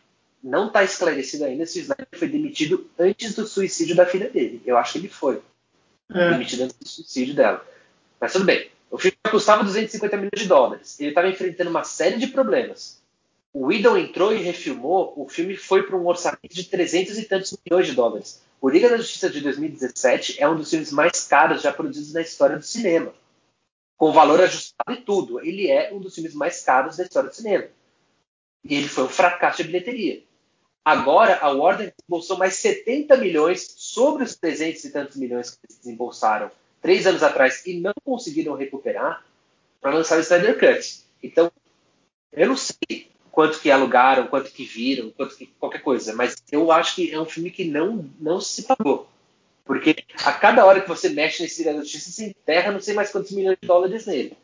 não 0.43 0.69
está 0.69 0.83
esclarecido 0.83 1.45
ainda 1.45 1.67
se 1.67 1.79
o 1.79 1.83
Snyder 1.83 2.09
foi 2.15 2.29
demitido 2.29 2.91
antes 2.99 3.35
do 3.35 3.47
suicídio 3.47 3.95
da 3.95 4.07
filha 4.07 4.31
dele. 4.31 4.63
Eu 4.65 4.79
acho 4.79 4.93
que 4.93 4.99
ele 4.99 5.09
foi. 5.09 5.43
É. 6.13 6.31
Demitido 6.31 6.65
antes 6.65 6.77
do 6.77 6.89
suicídio 6.89 7.35
dela. 7.35 7.65
Mas 8.21 8.33
tudo 8.33 8.45
bem. 8.45 8.71
O 8.91 8.99
filme 8.99 9.17
custava 9.31 9.63
250 9.63 10.17
milhões 10.17 10.41
de 10.41 10.47
dólares. 10.47 10.99
Ele 10.99 11.11
estava 11.11 11.29
enfrentando 11.29 11.71
uma 11.71 11.85
série 11.85 12.19
de 12.19 12.27
problemas. 12.27 13.01
O 13.53 13.67
Whedon 13.67 13.97
entrou 13.97 14.33
e 14.33 14.43
refilmou. 14.43 15.15
O 15.17 15.29
filme 15.29 15.57
foi 15.57 15.85
para 15.85 15.97
um 15.97 16.07
orçamento 16.07 16.55
de 16.55 16.65
300 16.65 17.19
e 17.19 17.25
tantos 17.25 17.57
milhões 17.65 17.87
de 17.87 17.95
dólares. 17.95 18.43
O 18.61 18.69
Liga 18.69 18.89
da 18.89 18.97
Justiça 18.97 19.31
de 19.31 19.41
2017 19.41 20.41
é 20.41 20.49
um 20.49 20.57
dos 20.57 20.71
filmes 20.71 20.93
mais 20.93 21.27
caros 21.27 21.63
já 21.63 21.73
produzidos 21.73 22.13
na 22.13 22.21
história 22.21 22.59
do 22.59 22.65
cinema. 22.65 23.15
Com 23.97 24.13
valor 24.13 24.41
ajustado 24.41 24.93
e 24.93 25.03
tudo. 25.03 25.41
Ele 25.41 25.69
é 25.69 25.93
um 25.93 26.01
dos 26.01 26.15
filmes 26.15 26.35
mais 26.35 26.63
caros 26.63 26.97
da 26.97 27.05
história 27.05 27.31
do 27.31 27.35
cinema. 27.35 27.67
E 28.65 28.75
ele 28.75 28.89
foi 28.89 29.05
um 29.05 29.09
fracasso 29.09 29.59
de 29.59 29.65
bilheteria. 29.65 30.23
Agora, 30.85 31.39
a 31.43 31.51
Warner 31.51 31.93
desembolsou 31.97 32.39
mais 32.39 32.55
70 32.55 33.17
milhões 33.19 33.75
sobre 33.77 34.25
os 34.25 34.35
300 34.37 34.85
e 34.85 34.91
tantos 34.91 35.17
milhões 35.17 35.51
que 35.51 35.59
eles 35.65 35.79
desembolsaram 35.79 36.51
três 36.81 37.07
anos 37.07 37.23
atrás 37.23 37.65
e 37.67 37.79
não 37.79 37.93
conseguiram 38.05 38.55
recuperar 38.55 39.25
para 39.81 39.95
lançar 39.95 40.19
o 40.19 40.21
Snyder 40.21 40.59
Cut. 40.59 41.01
Então, 41.23 41.53
eu 42.33 42.49
não 42.49 42.57
sei 42.57 43.11
quanto 43.31 43.61
que 43.61 43.71
alugaram, 43.71 44.27
quanto 44.27 44.51
que 44.51 44.65
viram, 44.65 45.11
quanto 45.11 45.37
que 45.37 45.47
qualquer 45.47 45.83
coisa, 45.83 46.15
mas 46.15 46.37
eu 46.51 46.73
acho 46.73 46.95
que 46.95 47.13
é 47.13 47.21
um 47.21 47.27
filme 47.27 47.51
que 47.51 47.65
não, 47.65 48.09
não 48.19 48.41
se 48.41 48.63
pagou. 48.63 49.09
Porque 49.65 50.05
a 50.25 50.33
cada 50.33 50.65
hora 50.65 50.81
que 50.81 50.89
você 50.89 51.09
mexe 51.11 51.43
nesse 51.43 51.63
Liga 51.63 51.75
da 51.75 51.81
Justiça, 51.81 52.11
você 52.11 52.25
enterra 52.27 52.73
não 52.73 52.81
sei 52.81 52.95
mais 52.95 53.11
quantos 53.11 53.31
milhões 53.31 53.57
de 53.61 53.69
dólares 53.69 54.07
nele. 54.07 54.37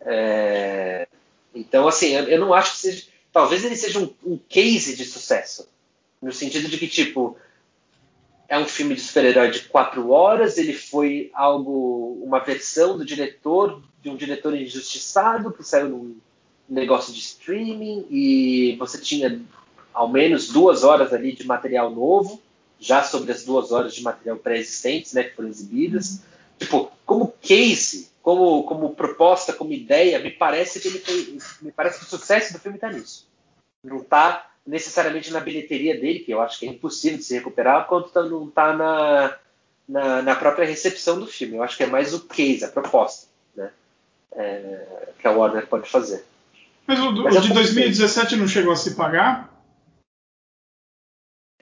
É... 0.00 1.08
Então, 1.54 1.88
assim, 1.88 2.08
eu, 2.08 2.24
eu, 2.24 2.38
não 2.38 2.52
acho 2.52 2.72
que 2.72 2.78
seja. 2.78 3.06
Talvez 3.32 3.64
ele 3.64 3.76
seja 3.76 3.98
um, 3.98 4.12
um 4.24 4.38
case 4.48 4.94
de 4.94 5.04
sucesso. 5.04 5.66
No 6.20 6.32
sentido 6.32 6.68
de 6.68 6.78
que, 6.78 6.88
tipo, 6.88 7.36
é 8.48 8.58
um 8.58 8.66
filme 8.66 8.94
de 8.94 9.00
super-herói 9.00 9.50
de 9.50 9.60
quatro 9.60 10.10
horas, 10.10 10.56
ele 10.56 10.72
foi 10.72 11.30
algo, 11.34 12.20
uma 12.22 12.38
versão 12.38 12.96
do 12.96 13.04
diretor, 13.04 13.82
de 14.00 14.08
um 14.08 14.16
diretor 14.16 14.54
injustiçado 14.54 15.52
que 15.52 15.62
saiu 15.64 15.88
num 15.88 16.16
negócio 16.68 17.12
de 17.12 17.20
streaming 17.20 18.06
e 18.10 18.76
você 18.78 18.98
tinha 18.98 19.40
ao 19.92 20.08
menos 20.08 20.48
duas 20.48 20.84
horas 20.84 21.12
ali 21.12 21.32
de 21.32 21.46
material 21.46 21.90
novo, 21.90 22.40
já 22.78 23.02
sobre 23.02 23.32
as 23.32 23.44
duas 23.44 23.72
horas 23.72 23.94
de 23.94 24.02
material 24.02 24.36
pré-existentes, 24.36 25.12
né, 25.12 25.24
que 25.24 25.34
foram 25.34 25.48
exibidas. 25.48 26.10
Uhum. 26.10 26.20
Tipo, 26.58 26.92
como 27.04 27.34
case, 27.40 28.10
como, 28.22 28.62
como 28.64 28.94
proposta, 28.94 29.52
como 29.52 29.72
ideia, 29.72 30.18
me 30.18 30.30
parece 30.30 30.80
que 30.80 30.88
ele 30.88 30.98
foi, 30.98 31.38
me 31.62 31.72
parece 31.72 32.00
que 32.00 32.04
o 32.04 32.08
sucesso 32.08 32.52
do 32.52 32.58
filme 32.58 32.76
está 32.76 32.90
nisso. 32.90 33.26
Não 33.82 33.98
está 33.98 34.50
necessariamente 34.66 35.32
na 35.32 35.40
bilheteria 35.40 35.98
dele, 35.98 36.20
que 36.20 36.32
eu 36.32 36.40
acho 36.40 36.58
que 36.58 36.66
é 36.66 36.70
impossível 36.70 37.18
de 37.18 37.24
se 37.24 37.34
recuperar, 37.34 37.86
quanto 37.86 38.10
tá, 38.10 38.22
não 38.22 38.48
está 38.48 38.72
na, 38.76 39.36
na, 39.88 40.22
na, 40.22 40.34
própria 40.34 40.66
recepção 40.66 41.20
do 41.20 41.26
filme. 41.26 41.56
Eu 41.56 41.62
acho 41.62 41.76
que 41.76 41.84
é 41.84 41.86
mais 41.86 42.12
o 42.12 42.20
case, 42.26 42.64
a 42.64 42.68
proposta, 42.68 43.28
né? 43.54 43.70
É, 44.32 45.08
que 45.18 45.26
a 45.26 45.30
Warner 45.30 45.66
pode 45.66 45.88
fazer. 45.88 46.24
Mas 46.86 46.98
o, 47.00 47.12
Mas 47.12 47.36
o 47.36 47.40
de 47.40 47.52
2017 47.52 48.36
não 48.36 48.48
chegou 48.48 48.72
a 48.72 48.76
se 48.76 48.94
pagar? 48.94 49.55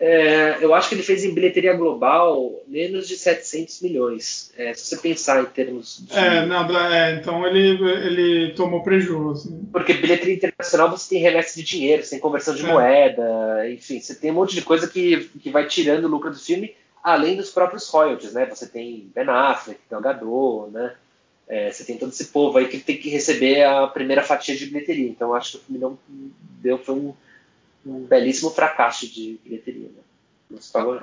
É, 0.06 0.58
eu 0.60 0.74
acho 0.74 0.90
que 0.90 0.94
ele 0.96 1.02
fez 1.02 1.24
em 1.24 1.32
bilheteria 1.32 1.72
global 1.72 2.62
menos 2.66 3.08
de 3.08 3.16
700 3.16 3.80
milhões. 3.80 4.52
É, 4.54 4.74
se 4.74 4.84
você 4.84 4.98
pensar 4.98 5.42
em 5.42 5.46
termos. 5.46 6.04
De... 6.06 6.14
É, 6.14 6.44
nada, 6.44 6.94
é, 6.94 7.14
então 7.14 7.46
ele, 7.46 7.70
ele 8.06 8.52
tomou 8.52 8.82
prejuízo. 8.82 9.30
Assim. 9.30 9.68
Porque 9.72 9.94
bilheteria 9.94 10.34
internacional 10.34 10.90
você 10.90 11.08
tem 11.08 11.22
remessa 11.22 11.58
de 11.58 11.64
dinheiro, 11.64 12.02
você 12.02 12.10
tem 12.10 12.18
conversão 12.18 12.54
de 12.54 12.66
é. 12.66 12.68
moeda, 12.70 13.70
enfim, 13.70 13.98
você 13.98 14.14
tem 14.14 14.30
um 14.30 14.34
monte 14.34 14.54
de 14.54 14.60
coisa 14.60 14.86
que, 14.86 15.30
que 15.42 15.48
vai 15.48 15.66
tirando 15.66 16.04
o 16.04 16.08
lucro 16.08 16.30
do 16.30 16.38
filme, 16.38 16.74
além 17.02 17.34
dos 17.34 17.50
próprios 17.50 17.88
royalties, 17.88 18.34
né? 18.34 18.44
Você 18.44 18.66
tem 18.66 19.10
Ben 19.14 19.26
Affleck, 19.26 19.80
Gal 19.90 20.02
Gadot, 20.02 20.70
né? 20.70 20.92
É, 21.48 21.72
você 21.72 21.82
tem 21.82 21.96
todo 21.96 22.10
esse 22.10 22.26
povo 22.26 22.58
aí 22.58 22.68
que 22.68 22.78
tem 22.78 22.98
que 22.98 23.08
receber 23.08 23.64
a 23.64 23.86
primeira 23.86 24.22
fatia 24.22 24.54
de 24.54 24.66
bilheteria. 24.66 25.08
Então 25.08 25.32
acho 25.32 25.52
que 25.52 25.56
o 25.56 25.60
filme 25.60 25.80
não 25.80 25.98
deu, 26.60 26.76
foi 26.76 26.94
um 26.94 27.14
um 27.86 28.06
belíssimo 28.06 28.50
fracasso 28.50 29.06
de 29.06 29.38
bilheteria. 29.44 29.88
Né? 29.88 30.04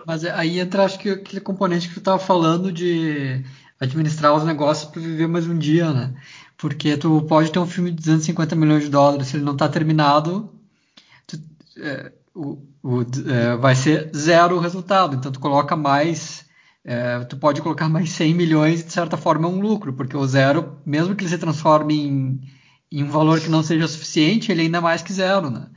Mas 0.06 0.24
aí 0.26 0.60
entra, 0.60 0.86
acho 0.86 1.00
que 1.00 1.10
aquele 1.10 1.42
componente 1.42 1.88
que 1.88 1.96
tu 1.96 2.00
estava 2.00 2.20
falando 2.20 2.72
de 2.72 3.44
administrar 3.80 4.34
os 4.36 4.44
negócios 4.44 4.90
para 4.90 5.02
viver 5.02 5.28
mais 5.28 5.48
um 5.48 5.58
dia, 5.58 5.92
né? 5.92 6.14
Porque 6.58 6.96
tu 6.96 7.22
pode 7.24 7.52
ter 7.52 7.60
um 7.60 7.66
filme 7.66 7.90
de 7.90 7.98
250 7.98 8.56
milhões 8.56 8.84
de 8.84 8.90
dólares, 8.90 9.28
se 9.28 9.38
ele 9.38 9.44
não 9.44 9.54
está 9.54 9.68
terminado, 9.68 10.54
tu, 11.26 11.40
é, 11.78 12.12
o, 12.36 12.60
o, 12.84 13.02
é, 13.02 13.56
vai 13.58 13.76
ser 13.76 14.12
zero 14.16 14.58
o 14.58 14.60
resultado. 14.60 15.16
Então 15.16 15.32
tu 15.32 15.40
coloca 15.40 15.76
mais, 15.76 16.46
é, 16.86 17.20
tu 17.22 17.38
pode 17.38 17.62
colocar 17.62 17.90
mais 17.90 18.12
100 18.12 18.36
milhões 18.36 18.82
e 18.82 18.84
de 18.84 18.94
certa 18.94 19.18
forma 19.18 19.48
é 19.48 19.52
um 19.52 19.60
lucro, 19.60 19.94
porque 19.94 20.16
o 20.16 20.28
zero, 20.28 20.78
mesmo 20.86 21.16
que 21.16 21.24
ele 21.24 21.32
se 21.32 21.38
transforme 21.40 22.00
em, 22.00 22.42
em 22.92 23.04
um 23.04 23.10
valor 23.10 23.40
que 23.40 23.50
não 23.50 23.64
seja 23.64 23.88
suficiente, 23.88 24.52
ele 24.52 24.62
é 24.62 24.66
ainda 24.66 24.80
mais 24.80 25.02
que 25.02 25.12
zero, 25.12 25.50
né? 25.50 25.68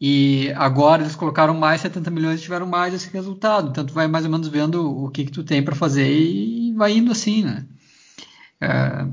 E 0.00 0.50
agora 0.56 1.02
eles 1.02 1.14
colocaram 1.14 1.52
mais 1.54 1.82
70 1.82 2.10
milhões 2.10 2.40
e 2.40 2.42
tiveram 2.42 2.66
mais 2.66 2.94
esse 2.94 3.10
resultado. 3.10 3.68
Então 3.68 3.84
tu 3.84 3.92
vai 3.92 4.08
mais 4.08 4.24
ou 4.24 4.30
menos 4.30 4.48
vendo 4.48 5.04
o 5.04 5.10
que, 5.10 5.26
que 5.26 5.30
tu 5.30 5.44
tem 5.44 5.62
para 5.62 5.74
fazer 5.74 6.10
e 6.10 6.72
vai 6.74 6.96
indo 6.96 7.12
assim, 7.12 7.44
né? 7.44 7.66
É, 8.60 9.06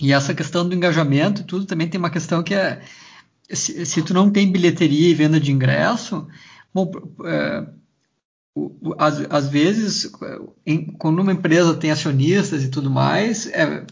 e 0.00 0.12
essa 0.12 0.34
questão 0.34 0.68
do 0.68 0.74
engajamento, 0.74 1.44
tudo 1.44 1.64
também 1.64 1.88
tem 1.88 1.98
uma 1.98 2.10
questão 2.10 2.42
que 2.42 2.54
é 2.54 2.82
se, 3.50 3.86
se 3.86 4.02
tu 4.02 4.12
não 4.12 4.30
tem 4.30 4.50
bilheteria 4.50 5.08
e 5.08 5.14
venda 5.14 5.40
de 5.40 5.50
ingresso, 5.50 6.26
bom, 6.72 6.90
é, 7.24 7.66
às, 8.98 9.20
às, 9.30 9.48
vezes, 9.48 10.10
em, 10.66 10.86
quando 10.92 11.20
uma 11.20 11.32
empresa 11.32 11.74
tem 11.74 11.90
acionistas 11.90 12.64
e 12.64 12.68
tudo 12.68 12.90
mais, 12.90 13.46
é, 13.46 13.84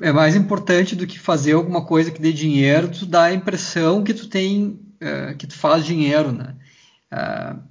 é 0.00 0.12
mais 0.12 0.36
importante 0.36 0.94
do 0.94 1.06
que 1.06 1.18
fazer 1.18 1.52
alguma 1.52 1.84
coisa 1.84 2.10
que 2.10 2.20
dê 2.20 2.32
dinheiro, 2.32 2.88
tu 2.88 3.06
dá 3.06 3.24
a 3.24 3.34
impressão 3.34 4.04
que 4.04 4.14
tu 4.14 4.28
tem 4.28 4.78
uh, 5.02 5.36
que 5.36 5.46
tu 5.46 5.56
faz 5.56 5.84
dinheiro, 5.84 6.32
né? 6.32 6.56
Uh, 7.12 7.62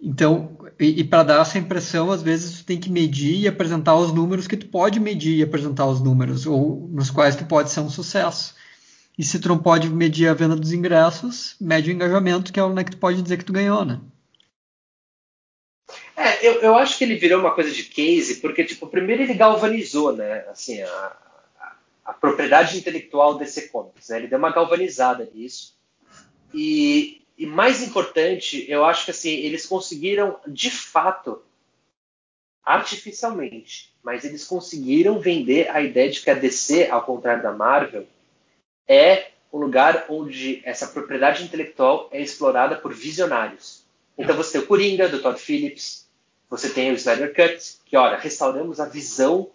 então, 0.00 0.58
e, 0.80 1.00
e 1.00 1.04
para 1.04 1.22
dar 1.22 1.40
essa 1.42 1.58
impressão, 1.58 2.10
às 2.10 2.22
vezes 2.22 2.58
tu 2.58 2.64
tem 2.64 2.78
que 2.78 2.90
medir 2.90 3.38
e 3.38 3.48
apresentar 3.48 3.94
os 3.94 4.12
números 4.12 4.48
que 4.48 4.56
tu 4.56 4.66
pode 4.66 4.98
medir 4.98 5.36
e 5.36 5.42
apresentar 5.42 5.86
os 5.86 6.00
números, 6.00 6.46
ou 6.46 6.88
nos 6.90 7.10
quais 7.10 7.36
tu 7.36 7.44
pode 7.44 7.70
ser 7.70 7.80
um 7.80 7.90
sucesso. 7.90 8.54
E 9.16 9.24
se 9.24 9.38
tu 9.38 9.48
não 9.48 9.58
pode 9.58 9.88
medir 9.88 10.28
a 10.28 10.34
venda 10.34 10.56
dos 10.56 10.72
ingressos, 10.72 11.54
mede 11.60 11.90
o 11.90 11.92
engajamento, 11.92 12.52
que 12.52 12.58
é 12.58 12.62
o 12.62 12.74
que 12.74 12.90
tu 12.90 12.96
pode 12.96 13.22
dizer 13.22 13.36
que 13.36 13.44
tu 13.44 13.52
ganhou, 13.52 13.84
né? 13.84 14.00
É, 16.16 16.46
eu, 16.46 16.60
eu 16.62 16.76
acho 16.76 16.98
que 16.98 17.04
ele 17.04 17.16
virou 17.16 17.40
uma 17.40 17.54
coisa 17.54 17.70
de 17.70 17.84
case, 17.84 18.36
porque, 18.36 18.64
tipo, 18.64 18.86
primeiro 18.86 19.22
ele 19.22 19.34
galvanizou, 19.34 20.14
né, 20.14 20.44
assim, 20.48 20.80
a, 20.82 21.16
a, 22.04 22.12
propriedade 22.12 22.76
intelectual 22.76 23.36
desse 23.36 23.68
Comics, 23.68 24.08
né, 24.08 24.18
ele 24.18 24.28
deu 24.28 24.38
uma 24.38 24.52
galvanizada 24.52 25.28
nisso, 25.34 25.74
e, 26.52 27.22
e 27.36 27.46
mais 27.46 27.82
importante, 27.82 28.64
eu 28.68 28.84
acho 28.84 29.04
que 29.04 29.10
assim, 29.10 29.30
eles 29.30 29.66
conseguiram, 29.66 30.38
de 30.46 30.70
fato, 30.70 31.42
artificialmente, 32.64 33.92
mas 34.02 34.24
eles 34.24 34.44
conseguiram 34.44 35.18
vender 35.18 35.68
a 35.70 35.80
ideia 35.80 36.10
de 36.10 36.20
que 36.20 36.30
a 36.30 36.34
DC, 36.34 36.88
ao 36.88 37.04
contrário 37.04 37.42
da 37.42 37.52
Marvel, 37.52 38.06
é 38.86 39.30
um 39.52 39.58
lugar 39.58 40.06
onde 40.08 40.62
essa 40.64 40.86
propriedade 40.86 41.44
intelectual 41.44 42.08
é 42.10 42.20
explorada 42.20 42.76
por 42.76 42.92
visionários. 42.94 43.84
Então 44.16 44.36
você 44.36 44.52
tem 44.52 44.60
o 44.62 44.66
Coringa, 44.66 45.08
do 45.08 45.20
Todd 45.20 45.38
Phillips, 45.38 46.08
você 46.48 46.68
tem 46.68 46.90
o 46.90 46.94
Snyder 46.94 47.34
Cut, 47.34 47.78
que, 47.86 47.96
olha, 47.96 48.16
restauramos 48.16 48.78
a 48.78 48.86
visão 48.86 49.50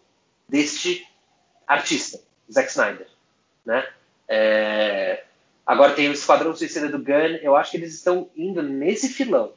deste 0.48 1.08
artista, 1.68 2.20
Zack 2.52 2.70
Snyder. 2.70 3.08
Né? 3.66 3.88
É, 4.28 5.24
Agora 5.68 5.94
tem 5.94 6.08
o 6.08 6.14
Esquadrão 6.14 6.56
Suicida 6.56 6.88
do 6.88 6.98
Gun. 6.98 7.40
Eu 7.42 7.56
acho 7.58 7.72
que 7.72 7.78
eles 7.78 7.94
estão 7.94 8.30
indo 8.38 8.64
nesse 8.64 9.10
filão 9.10 9.52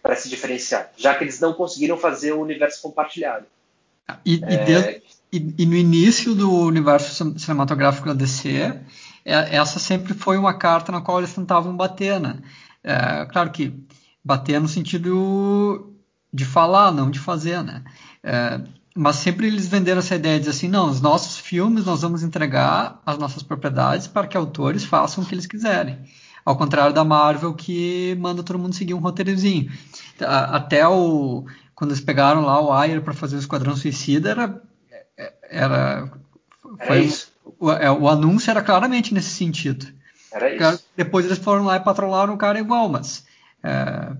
para 0.00 0.14
se 0.14 0.28
diferenciar, 0.28 0.92
já 0.96 1.14
que 1.16 1.24
eles 1.24 1.40
não 1.40 1.52
conseguiram 1.52 1.96
fazer 1.98 2.30
o 2.30 2.40
universo 2.40 2.80
compartilhado. 2.80 3.44
E, 4.24 4.40
é... 4.44 5.02
e, 5.32 5.38
e, 5.38 5.54
e, 5.58 5.66
no 5.66 5.74
início 5.74 6.32
do 6.32 6.48
universo 6.52 7.36
cinematográfico 7.36 8.06
da 8.06 8.14
DC, 8.14 8.78
é, 9.24 9.56
essa 9.56 9.80
sempre 9.80 10.14
foi 10.14 10.38
uma 10.38 10.54
carta 10.54 10.92
na 10.92 11.00
qual 11.00 11.18
eles 11.18 11.34
tentavam 11.34 11.76
bater, 11.76 12.20
né? 12.20 12.38
É, 12.84 13.26
claro 13.26 13.50
que 13.50 13.74
bater 14.24 14.60
no 14.60 14.68
sentido 14.68 15.92
de 16.32 16.44
falar, 16.44 16.92
não 16.92 17.10
de 17.10 17.18
fazer, 17.18 17.64
né? 17.64 17.82
É, 18.96 18.98
mas 18.98 19.16
sempre 19.16 19.46
eles 19.46 19.68
venderam 19.68 19.98
essa 19.98 20.14
ideia 20.14 20.40
de 20.40 20.48
assim, 20.48 20.68
não, 20.68 20.88
os 20.90 21.00
nossos 21.00 21.38
filmes 21.38 21.84
nós 21.84 22.02
vamos 22.02 22.22
entregar 22.22 23.00
as 23.04 23.18
nossas 23.18 23.42
propriedades 23.42 24.06
para 24.06 24.26
que 24.26 24.36
autores 24.36 24.84
façam 24.84 25.22
o 25.22 25.26
que 25.26 25.34
eles 25.34 25.46
quiserem. 25.46 25.98
Ao 26.44 26.56
contrário 26.56 26.94
da 26.94 27.04
Marvel 27.04 27.54
que 27.54 28.16
manda 28.20 28.42
todo 28.42 28.58
mundo 28.58 28.74
seguir 28.74 28.94
um 28.94 29.00
roteirozinho. 29.00 29.70
Até 30.20 30.86
o 30.86 31.44
quando 31.74 31.90
eles 31.90 32.00
pegaram 32.00 32.40
lá 32.40 32.58
o 32.60 32.72
Ayer 32.72 33.02
para 33.02 33.12
fazer 33.12 33.36
o 33.36 33.38
Esquadrão 33.38 33.76
Suicida 33.76 34.30
era 34.30 34.62
era 35.42 36.10
foi, 36.86 37.00
isso. 37.00 37.32
O, 37.58 37.70
é, 37.70 37.90
o, 37.90 38.08
anúncio 38.08 38.50
era 38.50 38.62
claramente 38.62 39.14
nesse 39.14 39.30
sentido. 39.30 39.86
Era 40.32 40.54
isso. 40.54 40.84
Depois 40.96 41.24
eles 41.24 41.38
foram 41.38 41.64
lá 41.64 41.76
e 41.76 41.80
patrolaram 41.80 42.34
o 42.34 42.38
cara 42.38 42.58
igual, 42.58 42.88
mas 42.88 43.24
é, 43.62 44.12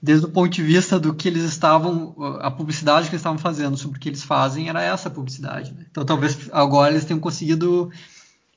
desde 0.00 0.26
o 0.26 0.30
ponto 0.30 0.50
de 0.50 0.62
vista 0.62 0.98
do 0.98 1.14
que 1.14 1.28
eles 1.28 1.42
estavam, 1.42 2.14
a 2.40 2.50
publicidade 2.50 3.08
que 3.08 3.14
eles 3.14 3.20
estavam 3.20 3.38
fazendo 3.38 3.76
sobre 3.76 3.98
o 3.98 4.00
que 4.00 4.08
eles 4.08 4.22
fazem 4.22 4.68
era 4.68 4.82
essa 4.82 5.10
publicidade. 5.10 5.72
Né? 5.72 5.86
Então 5.90 6.04
talvez 6.04 6.48
agora 6.52 6.92
eles 6.92 7.04
tenham 7.04 7.20
conseguido 7.20 7.90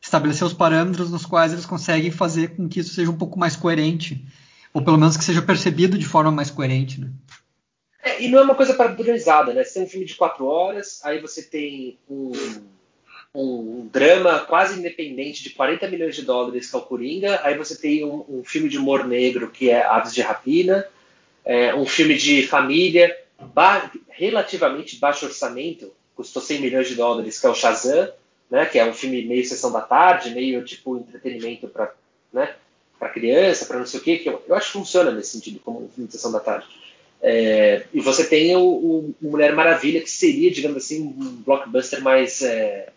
estabelecer 0.02 0.46
os 0.46 0.54
parâmetros 0.54 1.12
nos 1.12 1.26
quais 1.26 1.52
eles 1.52 1.66
conseguem 1.66 2.12
fazer 2.12 2.56
com 2.56 2.68
que 2.68 2.80
isso 2.80 2.94
seja 2.94 3.12
um 3.12 3.18
pouco 3.18 3.40
mais 3.40 3.56
coerente, 3.56 4.26
ou 4.74 4.84
pelo 4.84 4.98
menos 4.98 5.18
que 5.18 5.24
seja 5.24 5.42
percebido 5.42 5.98
de 5.98 6.06
forma 6.06 6.32
mais 6.32 6.50
coerente. 6.50 7.02
Né? 7.02 7.10
É, 8.04 8.24
e 8.24 8.30
não 8.30 8.40
é 8.40 8.44
uma 8.44 8.56
coisa 8.56 8.74
padronizada, 8.74 9.54
né? 9.54 9.64
Você 9.64 9.76
tem 9.76 9.84
um 9.84 9.90
filme 9.90 10.06
de 10.06 10.16
quatro 10.16 10.46
horas, 10.46 11.02
aí 11.04 11.20
você 11.22 11.44
tem 11.44 12.00
um, 12.10 12.32
um, 13.34 13.90
drama 13.92 14.40
quase 14.40 14.80
independente 14.80 15.44
de 15.44 15.52
40 15.52 15.88
milhões 15.88 16.16
de 16.16 16.24
dólares 16.24 16.70
que 16.70 16.76
é 16.76 16.80
o 16.80 16.84
Coringa, 16.84 17.40
aí 17.44 17.56
você 17.56 17.76
tem 17.76 18.04
um, 18.04 18.26
um 18.28 18.44
filme 18.44 18.70
de 18.70 18.78
humor 18.78 19.06
negro 19.06 19.52
que 19.52 19.70
é 19.70 19.86
Aves 19.86 20.14
de 20.14 20.22
Rapina, 20.22 20.86
é, 21.46 21.74
um 21.76 21.86
filme 21.86 22.16
de 22.16 22.46
família 22.48 23.18
ba 23.40 23.92
relativamente 24.10 24.98
baixo 24.98 25.26
orçamento, 25.26 25.92
custou 26.16 26.42
100 26.42 26.62
milhões 26.62 26.88
de 26.88 26.96
dólares, 26.96 27.40
que 27.40 27.46
é 27.46 27.50
o 27.50 27.56
Shazam, 27.56 28.12
né, 28.50 28.66
que 28.66 28.78
é 28.78 28.86
um 28.86 28.94
filme 28.94 29.24
meio 29.26 29.46
sessão 29.46 29.72
da 29.72 29.82
tarde, 29.82 30.32
meio 30.32 30.64
tipo 30.64 30.98
entretenimento 30.98 31.68
para 31.68 31.94
né, 32.32 32.54
para 33.00 33.10
criança, 33.10 33.66
para 33.66 33.80
não 33.80 33.86
sei 33.86 34.00
o 34.00 34.04
quê, 34.04 34.20
que 34.20 34.30
eu, 34.30 34.44
eu, 34.48 34.54
acho 34.54 34.68
que 34.68 34.74
funciona 34.74 35.12
nesse 35.12 35.32
sentido, 35.32 35.60
como 35.60 35.84
um 35.84 35.90
filme 35.90 36.08
de 36.08 36.14
sessão 36.14 36.32
da 36.32 36.40
tarde. 36.40 36.68
É, 37.20 37.84
e 37.92 38.00
você 38.00 38.28
tem 38.28 38.56
o, 38.56 38.62
o, 38.62 39.16
Mulher 39.20 39.56
Maravilha, 39.56 40.02
que 40.02 40.10
seria, 40.10 40.52
digamos 40.52 40.78
assim, 40.78 41.02
um 41.02 41.42
blockbuster 41.44 42.02
mais 42.02 42.44
é, 42.44 42.90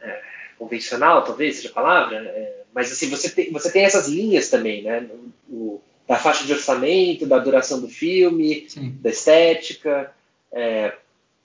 é, 0.00 0.22
convencional, 0.58 1.24
talvez 1.24 1.56
seja 1.56 1.70
a 1.70 1.72
palavra, 1.72 2.18
é, 2.18 2.62
mas 2.74 2.92
assim, 2.92 3.08
você 3.08 3.30
tem, 3.30 3.50
você 3.50 3.72
tem 3.72 3.84
essas 3.84 4.06
linhas 4.06 4.50
também, 4.50 4.82
né? 4.82 5.08
O, 5.48 5.80
da 6.10 6.16
faixa 6.16 6.44
de 6.44 6.52
orçamento, 6.52 7.24
da 7.24 7.38
duração 7.38 7.80
do 7.80 7.88
filme, 7.88 8.66
Sim. 8.68 8.96
da 9.00 9.10
estética. 9.10 10.12
É, 10.50 10.92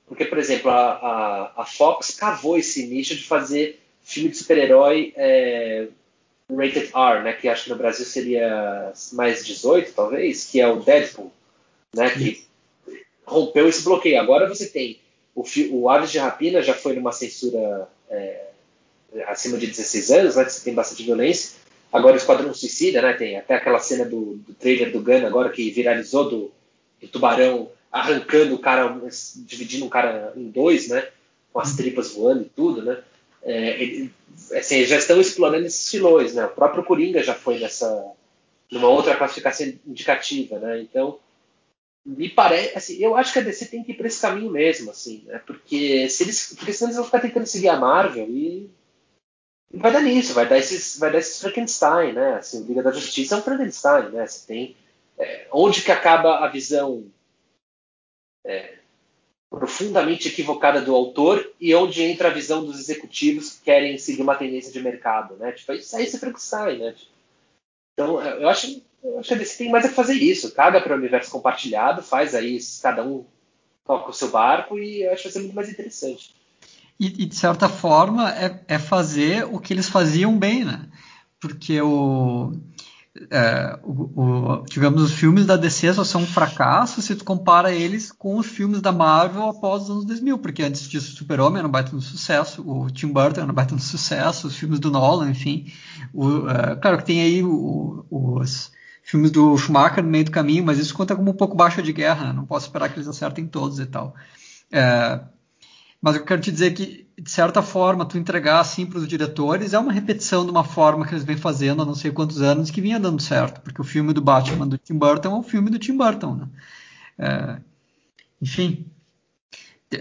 porque, 0.08 0.26
por 0.26 0.40
exemplo, 0.40 0.72
a, 0.72 0.94
a, 0.94 1.62
a, 1.62 1.66
Fox 1.66 2.10
cavou 2.16 2.58
esse 2.58 2.88
nicho 2.88 3.16
de 3.16 3.22
fazer 3.22 3.80
filme 4.02 4.30
de 4.30 4.38
super-herói 4.38 5.14
é, 5.16 5.86
rated 6.50 6.90
R, 6.96 7.24
né, 7.24 7.34
que 7.34 7.48
acho 7.48 7.66
que 7.66 7.70
no 7.70 7.76
Brasil 7.76 8.08
seria 8.08 8.92
mais 9.14 9.46
18, 9.46 9.94
talvez, 9.94 10.46
que 10.46 10.60
é 10.60 10.68
o 10.68 10.80
Deadpool, 10.80 11.32
né, 11.94 12.10
que 12.10 12.44
rompeu 13.24 13.70
esse 13.70 13.84
bloqueio. 13.84 14.20
Agora 14.20 14.50
você 14.50 14.66
tem 14.66 15.00
o, 15.36 15.44
o 15.74 15.90
Aves 15.92 16.10
de 16.12 16.18
Rapina 16.18 16.64
já 16.64 16.74
foi 16.74 16.96
numa 16.96 17.12
censura 17.12 17.88
é, 18.10 18.48
acima 19.28 19.60
de 19.60 19.68
16 19.68 20.10
anos, 20.10 20.36
né, 20.36 20.44
que 20.44 20.54
você 20.54 20.64
tem 20.64 20.74
bastante 20.74 21.04
violência, 21.04 21.52
Agora 21.96 22.16
o 22.16 22.18
Esquadrão 22.18 22.54
Suicida, 22.54 23.02
né? 23.02 23.14
Tem 23.14 23.38
até 23.38 23.56
aquela 23.56 23.80
cena 23.80 24.04
do, 24.04 24.36
do 24.36 24.54
trailer 24.54 24.92
do 24.92 25.02
Gun 25.02 25.26
agora 25.26 25.50
que 25.50 25.72
viralizou 25.72 26.30
do, 26.30 26.52
do 27.02 27.08
tubarão 27.08 27.70
arrancando 27.90 28.54
o 28.54 28.60
cara, 28.60 29.00
dividindo 29.38 29.86
o 29.86 29.90
cara 29.90 30.34
em 30.36 30.50
dois, 30.50 30.90
né? 30.90 31.08
Com 31.54 31.60
as 31.62 31.74
tripas 31.74 32.14
voando 32.14 32.42
e 32.42 32.50
tudo, 32.54 32.82
né? 32.82 33.02
É, 33.44 33.82
ele, 33.82 34.12
assim, 34.52 34.84
já 34.84 34.98
estão 34.98 35.22
explorando 35.22 35.66
esses 35.66 35.90
filões, 35.90 36.34
né? 36.34 36.46
O 36.46 36.50
próprio 36.50 36.84
Coringa 36.84 37.24
já 37.24 37.34
foi 37.34 37.60
nessa 37.60 38.12
numa 38.70 38.90
outra 38.90 39.16
classificação 39.16 39.72
indicativa, 39.88 40.60
né? 40.60 40.82
Então 40.82 41.18
me 42.06 42.28
parece, 42.28 42.78
assim, 42.78 42.98
eu 43.02 43.16
acho 43.16 43.32
que 43.32 43.40
a 43.40 43.42
DC 43.42 43.68
tem 43.68 43.84
que 43.84 43.94
ir 43.94 43.96
para 43.96 44.08
esse 44.08 44.20
caminho 44.20 44.52
mesmo, 44.52 44.92
assim, 44.92 45.24
né? 45.28 45.42
Porque 45.48 46.10
se 46.10 46.24
eles, 46.24 46.54
porque 46.58 46.74
senão 46.74 46.90
eles 46.90 46.98
vão 46.98 47.06
ficar 47.06 47.22
tentando 47.22 47.46
seguir 47.46 47.70
a 47.70 47.80
Marvel 47.80 48.28
e 48.30 48.70
vai 49.76 49.92
dar 49.92 50.02
nisso, 50.02 50.34
vai 50.34 50.48
dar 50.48 50.58
esses, 50.58 50.98
vai 50.98 51.12
dar 51.12 51.20
esses 51.20 51.40
Frankenstein, 51.40 52.14
né? 52.14 52.36
Assim, 52.36 52.64
Liga 52.64 52.84
da 52.84 52.92
Justiça 52.92 53.36
é 53.36 53.38
um 53.38 53.42
Frankenstein, 53.42 54.10
né? 54.10 54.26
Você 54.26 54.48
tem 54.48 54.76
é, 55.18 55.48
onde 55.52 55.82
que 55.82 55.92
acaba 55.92 56.40
a 56.40 56.48
visão 56.48 57.06
é, 58.46 58.76
profundamente 59.50 60.28
equivocada 60.28 60.82
do 60.82 60.94
autor 60.94 61.54
e 61.60 61.74
onde 61.74 62.04
entra 62.04 62.28
a 62.28 62.34
visão 62.34 62.66
dos 62.66 62.80
executivos 62.80 63.52
que 63.52 63.64
querem 63.64 63.98
seguir 63.98 64.22
uma 64.22 64.36
tendência 64.36 64.72
de 64.72 64.82
mercado, 64.82 65.36
né? 65.38 65.52
Tipo, 65.52 65.74
isso 65.74 65.96
é 65.96 66.04
esse 66.04 66.20
Frankenstein, 66.20 66.80
né? 66.80 66.96
Então, 67.94 68.22
é, 68.22 68.44
eu 68.44 68.50
acho, 68.50 68.82
eu 69.04 69.20
acho 69.20 69.36
que 69.36 69.44
a 69.44 69.58
tem 69.58 69.70
mais 69.70 69.86
a 69.86 69.90
fazer 69.90 70.16
isso. 70.16 70.54
Caga 70.54 70.82
para 70.82 70.94
o 70.94 70.98
universo 70.98 71.32
compartilhado, 71.32 72.04
faz 72.04 72.36
aí, 72.36 72.60
cada 72.82 73.04
um 73.04 73.26
toca 73.86 74.10
o 74.10 74.14
seu 74.14 74.30
barco 74.30 74.78
e 74.78 75.04
eu 75.04 75.12
acho 75.12 75.24
que 75.24 75.28
vai 75.30 75.34
ser 75.34 75.40
muito 75.40 75.56
mais 75.56 75.70
interessante. 75.70 76.36
E, 77.00 77.24
e, 77.24 77.26
de 77.26 77.36
certa 77.36 77.68
forma 77.68 78.32
é, 78.32 78.64
é, 78.68 78.80
fazer 78.80 79.46
o 79.46 79.60
que 79.60 79.74
eles 79.74 79.90
faziam 79.90 80.38
bem, 80.38 80.64
né? 80.64 80.88
Porque 81.40 81.82
o, 81.82 82.54
é, 83.30 83.80
o, 83.84 84.22
o, 84.22 84.66
digamos, 84.66 85.02
os 85.02 85.14
filmes 85.14 85.46
da 85.46 85.56
DC 85.56 85.94
só 85.94 86.04
são 86.04 86.22
um 86.22 86.28
fracasso 86.28 87.02
se 87.02 87.16
tu 87.16 87.24
compara 87.24 87.72
eles 87.74 88.12
com 88.12 88.38
os 88.38 88.46
filmes 88.46 88.82
da 88.82 88.92
Marvel 88.92 89.44
após 89.50 89.84
os 89.84 89.90
anos 89.90 90.06
2000, 90.06 90.38
porque 90.40 90.64
antes 90.64 90.88
disso 90.88 91.14
o 91.14 91.18
Super-Homem 91.18 91.60
era 91.60 91.68
um 91.68 91.72
baita 91.72 91.92
no 91.94 92.02
sucesso, 92.02 92.62
o 92.66 92.90
Tim 92.90 93.08
Burton 93.08 93.42
era 93.42 93.52
um 93.52 93.56
baita 93.56 93.74
no 93.74 93.82
sucesso, 93.82 94.48
os 94.48 94.56
filmes 94.56 94.80
do 94.80 94.92
Nolan, 94.92 95.30
enfim. 95.30 95.72
O, 96.14 96.50
é, 96.50 96.76
claro 96.76 96.98
que 96.98 97.06
tem 97.06 97.22
aí 97.22 97.42
os 97.44 98.72
filmes 99.02 99.32
do 99.32 99.58
Schumacher 99.58 100.04
no 100.04 100.10
meio 100.10 100.26
do 100.26 100.32
caminho, 100.32 100.66
mas 100.66 100.78
isso 100.78 100.94
conta 100.94 101.16
como 101.16 101.32
um 101.32 101.36
pouco 101.36 101.56
baixa 101.56 101.82
de 101.82 101.94
guerra, 101.94 102.28
né? 102.28 102.34
não 102.34 102.46
posso 102.46 102.68
esperar 102.68 102.90
que 102.90 102.96
eles 102.98 103.08
acertem 103.08 103.48
todos 103.48 103.80
e 103.80 103.86
tal. 103.86 104.14
É, 104.72 105.22
mas 106.06 106.18
eu 106.18 106.24
quero 106.24 106.40
te 106.40 106.52
dizer 106.52 106.76
que, 106.76 107.10
de 107.20 107.32
certa 107.32 107.64
forma, 107.64 108.06
tu 108.06 108.16
entregar 108.16 108.60
assim 108.60 108.86
para 108.86 109.00
os 109.00 109.08
diretores 109.08 109.74
é 109.74 109.80
uma 109.80 109.92
repetição 109.92 110.46
de 110.46 110.52
uma 110.52 110.64
forma 110.64 111.04
que 111.04 111.16
eles 111.16 111.24
vêm 111.24 111.36
fazendo 111.36 111.82
há 111.82 111.86
não 111.86 111.96
sei 111.96 112.12
quantos 112.12 112.44
anos 112.44 112.70
que 112.70 112.80
vinha 112.80 113.00
dando 113.00 113.20
certo, 113.20 113.60
porque 113.62 113.82
o 113.82 113.84
filme 113.84 114.14
do 114.14 114.22
Batman 114.22 114.68
do 114.68 114.78
Tim 114.78 114.94
Burton 114.94 115.30
é 115.30 115.40
um 115.40 115.42
filme 115.42 115.72
do 115.72 115.80
Tim 115.80 115.98
Burton, 115.98 116.36
né? 116.36 116.48
É, 117.18 117.58
enfim, 118.40 118.86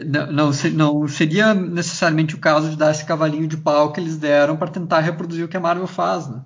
não, 0.05 0.31
não, 0.31 0.51
não, 0.74 1.09
seria 1.09 1.55
necessariamente 1.55 2.35
o 2.35 2.39
caso 2.39 2.68
de 2.68 2.76
dar 2.76 2.90
esse 2.90 3.06
cavalinho 3.06 3.48
de 3.48 3.56
pau 3.56 3.90
que 3.90 3.98
eles 3.98 4.18
deram 4.18 4.59
para 4.59 4.70
tentar 4.70 5.01
reproduzir 5.01 5.47
o 5.47 5.48
que 5.48 5.56
a 5.56 5.60
Marvel 5.60 5.86
faz, 5.86 6.28
né? 6.28 6.44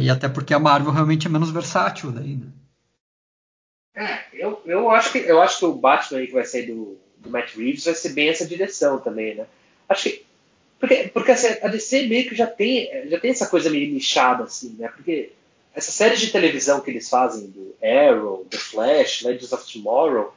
E 0.00 0.10
até 0.10 0.28
porque 0.28 0.52
a 0.52 0.58
Marvel 0.58 0.90
realmente 0.90 1.28
é 1.28 1.30
menos 1.30 1.52
versátil 1.52 2.10
daí, 2.10 2.34
né? 2.34 2.48
É, 3.94 4.24
eu, 4.32 4.60
eu, 4.66 4.90
acho 4.90 5.12
que, 5.12 5.18
eu 5.18 5.40
acho 5.40 5.60
que 5.60 5.64
o 5.66 5.74
Batman 5.74 6.18
aí 6.18 6.26
que 6.26 6.32
vai 6.32 6.44
sair 6.44 6.66
do, 6.66 7.05
do 7.18 7.30
Matt 7.30 7.54
Reeves 7.56 7.84
vai 7.84 7.94
ser 7.94 8.10
bem 8.10 8.28
essa 8.28 8.46
direção 8.46 8.98
também, 8.98 9.34
né? 9.34 9.46
Acho 9.88 10.04
que 10.04 10.26
porque, 10.78 11.10
porque 11.12 11.32
assim, 11.32 11.48
a 11.62 11.68
DC 11.68 12.06
meio 12.06 12.28
que 12.28 12.34
já 12.34 12.46
tem, 12.46 13.08
já 13.08 13.18
tem 13.18 13.30
essa 13.30 13.46
coisa 13.46 13.70
meio 13.70 13.90
nichada, 13.92 14.44
assim, 14.44 14.76
né? 14.78 14.88
Porque 14.88 15.32
essas 15.74 15.94
séries 15.94 16.20
de 16.20 16.30
televisão 16.30 16.80
que 16.80 16.90
eles 16.90 17.08
fazem 17.08 17.48
do 17.48 17.74
Arrow, 17.82 18.46
The 18.50 18.58
Flash, 18.58 19.22
Legends 19.22 19.52
of 19.52 19.72
Tomorrow, 19.72 20.34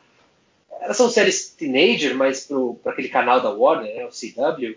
elas 0.81 0.95
são 0.95 1.09
séries 1.09 1.49
teenager, 1.49 2.15
mas 2.15 2.47
para 2.81 2.93
aquele 2.93 3.09
canal 3.09 3.41
da 3.41 3.49
Warner, 3.49 3.95
né, 3.95 4.05
o 4.05 4.09
CW, 4.09 4.75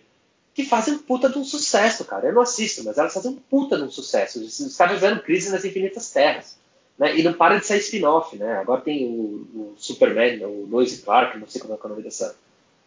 que 0.55 0.65
fazem 0.65 0.95
um 0.95 0.99
puta 0.99 1.29
de 1.29 1.39
um 1.39 1.45
sucesso, 1.45 2.05
cara. 2.05 2.27
Eu 2.27 2.35
não 2.35 2.43
assisto, 2.43 2.83
mas 2.85 2.99
elas 2.99 3.15
fazem 3.15 3.31
um 3.31 3.37
puta 3.37 3.77
de 3.77 3.85
um 3.85 3.91
sucesso. 3.91 4.41
Os 4.41 4.77
caras 4.77 4.95
fizeram 4.95 5.21
crise 5.21 5.51
nas 5.51 5.65
infinitas 5.65 6.11
terras. 6.11 6.57
Né? 6.99 7.19
E 7.19 7.23
não 7.23 7.33
para 7.33 7.59
de 7.59 7.67
sair 7.67 7.81
spin-off, 7.81 8.37
né? 8.37 8.59
Agora 8.59 8.81
tem 8.81 9.07
o, 9.07 9.47
o 9.55 9.75
Superman, 9.77 10.45
o 10.45 10.67
Lois 10.71 11.01
Clark, 11.01 11.39
não 11.39 11.49
sei 11.49 11.61
como 11.61 11.75
é, 11.75 11.77
é 11.77 11.87
o 11.87 11.89
nome 11.89 12.03
dessa, 12.03 12.37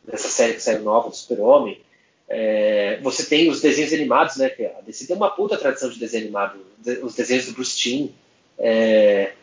dessa 0.03 0.29
série 0.29 0.53
que 0.53 0.63
saiu 0.63 0.81
nova 0.81 1.09
do 1.09 1.15
Super-Homem. 1.15 1.79
É, 2.27 2.99
você 3.01 3.25
tem 3.25 3.49
os 3.49 3.61
desenhos 3.61 3.93
animados, 3.93 4.37
né? 4.37 4.51
A 4.77 4.81
DC 4.81 5.07
tem 5.07 5.15
uma 5.15 5.29
puta 5.29 5.57
tradição 5.57 5.89
de 5.89 5.99
desenho 5.99 6.23
animado. 6.23 6.59
Os 7.03 7.15
desenhos 7.15 7.45
do 7.45 7.53
Bruce 7.53 7.77
Timm. 7.77 8.09
É, 8.57 9.33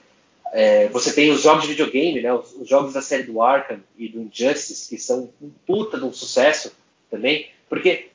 é, 0.53 0.89
você 0.89 1.13
tem 1.13 1.31
os 1.31 1.43
jogos 1.43 1.63
de 1.63 1.71
videogame, 1.71 2.21
né? 2.21 2.33
Os, 2.33 2.53
os, 2.55 2.69
jogos 2.69 2.93
da 2.93 3.01
série 3.01 3.23
do 3.23 3.41
Arkham 3.41 3.81
e 3.97 4.09
do 4.09 4.21
Injustice, 4.21 4.89
que 4.89 4.99
são 4.99 5.31
um 5.41 5.51
puta 5.67 5.99
de 5.99 6.05
um 6.05 6.13
sucesso 6.13 6.73
também. 7.11 7.49
Porque, 7.69 8.09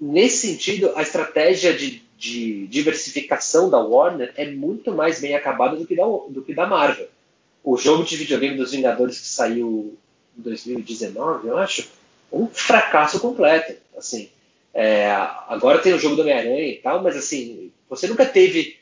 nesse 0.00 0.48
sentido, 0.48 0.92
a 0.96 1.02
estratégia 1.02 1.72
de 1.72 2.02
de 2.18 2.66
diversificação 2.66 3.70
da 3.70 3.78
Warner 3.78 4.32
é 4.36 4.50
muito 4.50 4.92
mais 4.92 5.20
bem 5.20 5.36
acabada 5.36 5.76
do 5.76 5.86
que 5.86 5.94
da, 5.94 6.04
do 6.04 6.42
que 6.44 6.52
da 6.52 6.66
Marvel. 6.66 7.08
O 7.62 7.76
jogo 7.76 8.02
de 8.02 8.16
videogame 8.16 8.56
dos 8.56 8.72
Vingadores 8.72 9.20
que 9.20 9.28
saiu 9.28 9.96
em 10.36 10.42
2019, 10.42 11.46
eu 11.46 11.56
acho, 11.56 11.88
um 12.32 12.48
fracasso 12.48 13.20
completo. 13.20 13.74
Assim, 13.96 14.28
é, 14.74 15.12
agora 15.46 15.78
tem 15.78 15.94
o 15.94 15.98
jogo 15.98 16.16
do 16.16 16.22
Homem-Aranha 16.22 16.66
e 16.66 16.76
tal, 16.78 17.00
mas 17.04 17.16
assim, 17.16 17.70
você 17.88 18.08
nunca 18.08 18.26
teve 18.26 18.76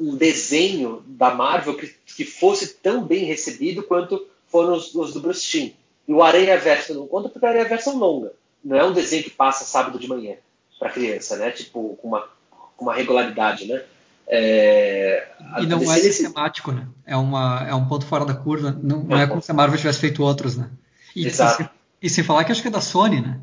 um 0.00 0.16
desenho 0.16 1.04
da 1.06 1.34
Marvel 1.34 1.76
que, 1.76 1.94
que 2.06 2.24
fosse 2.24 2.76
tão 2.76 3.04
bem 3.04 3.24
recebido 3.24 3.82
quanto 3.82 4.26
foram 4.48 4.74
os, 4.74 4.94
os 4.94 5.12
do 5.12 5.20
Bruce 5.20 5.46
Timm. 5.46 5.72
E 6.08 6.14
o 6.14 6.22
Aranha 6.22 6.58
Verso 6.58 6.94
não 6.94 7.06
conta 7.06 7.28
porque 7.28 7.44
o 7.44 7.48
Aranha 7.48 7.68
Verso 7.68 7.90
é 7.90 7.92
longa. 7.92 8.32
Não 8.64 8.76
é 8.76 8.84
um 8.84 8.92
desenho 8.94 9.22
que 9.22 9.30
passa 9.30 9.64
sábado 9.64 9.98
de 9.98 10.08
manhã 10.08 10.36
para 10.78 10.90
criança, 10.90 11.36
né? 11.36 11.50
Tipo, 11.50 11.96
com 11.96 12.08
uma, 12.08 12.28
com 12.76 12.84
uma 12.84 12.94
regularidade, 12.94 13.66
né? 13.66 13.82
É, 14.28 15.28
e 15.60 15.66
não 15.66 15.80
é 15.80 15.98
sistemático, 16.00 16.72
né? 16.72 16.88
É, 17.06 17.16
uma, 17.16 17.64
é 17.68 17.74
um 17.74 17.86
ponto 17.86 18.04
fora 18.04 18.24
da 18.24 18.34
curva. 18.34 18.76
Não, 18.82 19.04
não 19.04 19.16
é 19.16 19.26
como 19.26 19.40
se 19.40 19.50
a 19.50 19.54
Marvel 19.54 19.78
tivesse 19.78 20.00
feito 20.00 20.22
outros, 20.22 20.56
né? 20.56 20.68
E, 21.14 21.26
Exato. 21.26 21.62
E, 22.02 22.06
e 22.06 22.10
sem 22.10 22.24
falar 22.24 22.44
que 22.44 22.50
acho 22.50 22.60
que 22.60 22.68
é 22.68 22.70
da 22.70 22.80
Sony, 22.80 23.20
né? 23.20 23.40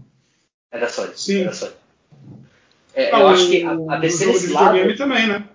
É 0.71 0.79
da 0.79 0.89
Sony. 0.89 1.13
Sim. 1.15 1.41
É 1.41 1.45
da 1.45 1.53
Sony. 1.53 1.73
É, 2.93 3.11
eu 3.11 3.27
acho 3.27 3.49
que 3.49 3.63
a, 3.63 3.71
a 3.71 3.97
DC 3.97 4.25
nesse 4.25 4.47
lado. 4.51 4.97
também, 4.97 5.27
né? 5.27 5.47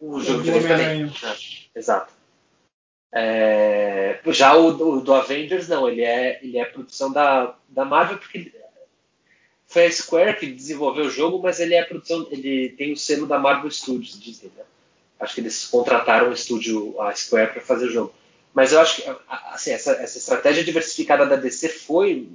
O 0.00 0.20
jogo 0.20 0.42
de 0.42 0.52
também. 0.52 1.04
É, 1.04 1.78
exato. 1.78 2.12
É, 3.12 4.20
já 4.28 4.54
o 4.54 4.72
do, 4.72 5.00
do, 5.00 5.14
Avengers, 5.14 5.66
não, 5.66 5.88
ele 5.88 6.02
é, 6.02 6.38
ele 6.44 6.58
é 6.58 6.64
produção 6.64 7.10
da, 7.10 7.56
da 7.68 7.84
Marvel, 7.84 8.18
porque 8.18 8.52
foi 9.70 9.86
a 9.86 9.92
Square 9.92 10.36
que 10.36 10.46
desenvolveu 10.46 11.06
o 11.06 11.10
jogo, 11.10 11.38
mas 11.40 11.60
ele 11.60 11.74
é 11.74 11.84
produção, 11.84 12.26
ele 12.32 12.70
tem 12.70 12.92
o 12.92 12.96
selo 12.96 13.24
da 13.24 13.38
Marvel 13.38 13.70
Studios, 13.70 14.18
dizem, 14.18 14.50
né? 14.56 14.64
Acho 15.18 15.34
que 15.34 15.40
eles 15.40 15.66
contrataram 15.66 16.28
o 16.28 16.32
estúdio, 16.32 17.00
a 17.00 17.14
Square, 17.14 17.52
para 17.52 17.62
fazer 17.62 17.86
o 17.86 17.92
jogo. 17.92 18.12
Mas 18.52 18.72
eu 18.72 18.80
acho 18.80 18.96
que 18.96 19.16
assim, 19.28 19.70
essa, 19.70 19.92
essa 19.92 20.18
estratégia 20.18 20.64
diversificada 20.64 21.24
da 21.24 21.36
DC 21.36 21.68
foi, 21.68 22.28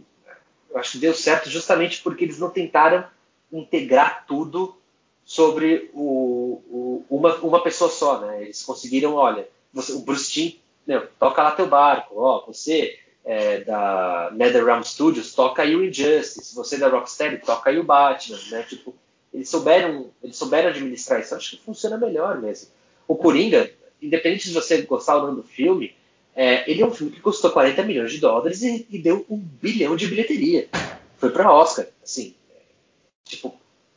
eu 0.69 0.77
acho 0.77 0.93
que 0.93 0.97
deu 0.97 1.13
certo 1.13 1.49
justamente 1.49 2.01
porque 2.01 2.23
eles 2.23 2.39
não 2.39 2.49
tentaram 2.49 3.05
integrar 3.51 4.25
tudo 4.25 4.77
sobre 5.25 5.89
o, 5.93 6.61
o, 6.69 7.05
uma, 7.09 7.35
uma 7.37 7.61
pessoa 7.61 7.91
só, 7.91 8.21
né? 8.21 8.43
Eles 8.43 8.63
conseguiram, 8.63 9.15
olha, 9.15 9.45
você, 9.73 9.91
o 9.91 9.99
Bruce 9.99 10.31
Timm, 10.31 11.01
toca 11.19 11.43
lá 11.43 11.51
teu 11.51 11.67
barco, 11.67 12.17
ó, 12.17 12.45
você 12.45 12.97
é, 13.25 13.61
da 13.61 14.31
NetherRealm 14.33 14.83
Studios, 14.83 15.33
toca 15.33 15.63
aí 15.63 15.75
o 15.75 15.83
Injustice. 15.83 16.53
Você 16.55 16.77
da 16.77 16.87
Rocksteady, 16.87 17.39
toca 17.39 17.71
aí 17.71 17.79
o 17.79 17.83
Batman, 17.83 18.37
né? 18.51 18.63
Tipo, 18.63 18.93
eles 19.33 19.49
souberam, 19.49 20.11
eles 20.23 20.37
souberam 20.37 20.69
administrar 20.69 21.19
isso. 21.19 21.33
Acho 21.33 21.57
que 21.57 21.63
funciona 21.63 21.97
melhor 21.97 22.39
mesmo. 22.39 22.69
O 23.07 23.15
Coringa, 23.15 23.69
independente 24.01 24.47
de 24.47 24.53
você 24.53 24.83
gostar 24.83 25.17
ou 25.17 25.27
não 25.27 25.35
do 25.35 25.43
filme, 25.43 25.95
é, 26.35 26.69
ele 26.69 26.83
é 26.83 26.85
um 26.85 26.93
filme 26.93 27.11
que 27.11 27.21
custou 27.21 27.51
40 27.51 27.81
milhões 27.83 28.11
de 28.11 28.19
dólares 28.19 28.61
e, 28.61 28.85
e 28.89 28.99
deu 28.99 29.25
um 29.29 29.37
bilhão 29.37 29.95
de 29.95 30.07
bilheteria. 30.07 30.69
Foi 31.17 31.31
para 31.31 31.51
Oscar, 31.51 31.87
assim. 32.03 32.35
Tipo, 33.23 33.55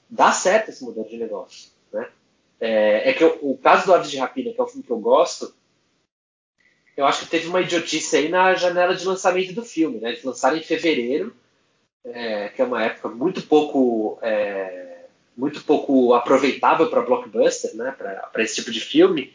dá 0.09 0.33
certo 0.33 0.71
esse 0.71 0.83
modelo 0.83 1.09
de 1.09 1.19
negócio, 1.19 1.69
né? 1.93 2.09
É, 2.61 3.11
é 3.11 3.13
que 3.13 3.23
eu, 3.23 3.39
o 3.43 3.59
caso 3.59 3.87
do 3.87 3.95
Aves 3.95 4.11
de 4.11 4.17
Rapina, 4.17 4.53
que 4.53 4.61
é 4.61 4.65
um 4.65 4.69
filme 4.69 4.83
que 4.83 4.91
eu 4.91 4.99
gosto, 4.99 5.53
eu 6.99 7.07
acho 7.07 7.21
que 7.21 7.31
teve 7.31 7.47
uma 7.47 7.61
idiotice 7.61 8.17
aí 8.17 8.29
na 8.29 8.55
janela 8.55 8.93
de 8.93 9.07
lançamento 9.07 9.53
do 9.53 9.65
filme, 9.65 10.01
né? 10.01 10.09
Eles 10.09 10.25
lançaram 10.25 10.57
em 10.57 10.63
fevereiro, 10.65 11.33
é, 12.05 12.49
que 12.49 12.61
é 12.61 12.65
uma 12.65 12.83
época 12.83 13.09
muito 13.09 13.43
pouco 13.43 14.19
é, 14.21 15.05
muito 15.37 15.63
pouco 15.63 16.13
aproveitável 16.13 16.91
para 16.91 17.03
blockbuster, 17.03 17.77
né? 17.77 17.95
Para 17.97 18.43
esse 18.43 18.57
tipo 18.57 18.73
de 18.73 18.81
filme. 18.81 19.33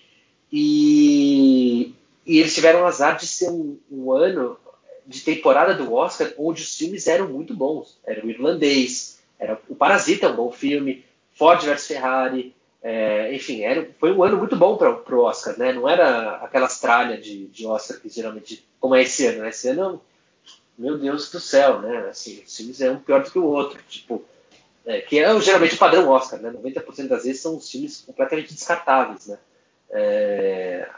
E, 0.51 1.93
e, 2.25 2.39
eles 2.39 2.53
tiveram 2.53 2.85
azar 2.85 3.15
de 3.15 3.25
ser 3.25 3.49
um, 3.49 3.79
um, 3.89 4.11
ano 4.11 4.59
de 5.07 5.21
temporada 5.21 5.73
do 5.73 5.93
Oscar 5.93 6.33
onde 6.37 6.61
os 6.61 6.75
filmes 6.75 7.07
eram 7.07 7.29
muito 7.29 7.55
bons. 7.55 7.97
Era 8.05 8.25
o 8.25 8.29
Irlandês, 8.29 9.21
era 9.39 9.57
o 9.69 9.75
Parasita, 9.75 10.27
um 10.27 10.35
bom 10.35 10.51
filme, 10.51 11.05
Ford 11.31 11.63
vs 11.63 11.87
Ferrari, 11.87 12.53
é, 12.83 13.33
enfim, 13.33 13.61
era, 13.61 13.87
foi 13.97 14.11
um 14.11 14.21
ano 14.23 14.37
muito 14.37 14.57
bom 14.57 14.75
para 14.75 15.15
o 15.15 15.21
Oscar, 15.21 15.57
né? 15.57 15.71
Não 15.71 15.87
era 15.87 16.35
aquelas 16.37 16.81
tralhas 16.81 17.23
de, 17.23 17.47
de 17.47 17.65
Oscar 17.65 17.97
que 17.97 18.09
geralmente, 18.09 18.67
como 18.77 18.93
é 18.93 19.03
esse 19.03 19.25
ano, 19.25 19.41
né? 19.41 19.49
Esse 19.49 19.69
ano, 19.69 20.01
meu 20.77 20.97
Deus 20.97 21.31
do 21.31 21.39
céu, 21.39 21.81
né? 21.81 22.09
Assim, 22.09 22.43
os 22.45 22.57
filmes 22.57 22.81
é 22.81 22.91
um 22.91 22.99
pior 22.99 23.23
do 23.23 23.31
que 23.31 23.39
o 23.39 23.45
outro, 23.45 23.81
tipo, 23.87 24.21
é, 24.85 24.99
que 24.99 25.17
é 25.17 25.39
geralmente 25.39 25.75
o 25.75 25.77
padrão 25.77 26.09
Oscar, 26.09 26.41
né? 26.41 26.51
90% 26.51 27.07
das 27.07 27.23
vezes 27.23 27.41
são 27.41 27.55
os 27.55 27.71
filmes 27.71 28.01
completamente 28.01 28.53
descartáveis, 28.53 29.27
né? 29.27 29.37
É, 29.89 30.89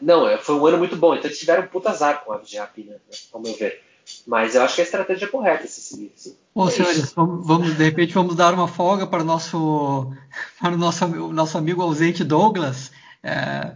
não, 0.00 0.28
é, 0.28 0.38
foi 0.38 0.54
um 0.54 0.66
ano 0.66 0.78
muito 0.78 0.94
bom, 0.94 1.16
então 1.16 1.26
eles 1.26 1.40
tiveram 1.40 1.64
um 1.64 1.68
puta 1.68 1.90
azar 1.90 2.24
com 2.24 2.32
a 2.32 2.38
de 2.38 2.56
né? 2.56 2.96
ao 3.32 3.40
meu 3.40 3.54
ver. 3.54 3.82
Mas 4.26 4.54
eu 4.54 4.62
acho 4.62 4.74
que 4.74 4.80
a 4.80 4.84
estratégia 4.84 5.26
é 5.26 5.28
correta 5.28 5.64
esse 5.64 5.80
seguir. 5.80 6.12
Assim. 6.14 6.36
Bom, 6.54 6.68
é 6.68 6.70
senhores, 6.70 7.12
vamos, 7.12 7.46
vamos, 7.46 7.76
de 7.76 7.84
repente 7.84 8.14
vamos 8.14 8.34
dar 8.34 8.54
uma 8.54 8.68
folga 8.68 9.06
para 9.06 9.22
o 9.22 9.26
nosso, 9.26 10.12
para 10.60 10.74
o 10.74 10.78
nosso, 10.78 11.06
nosso 11.32 11.58
amigo 11.58 11.82
ausente 11.82 12.24
Douglas. 12.24 12.90
É, 13.22 13.74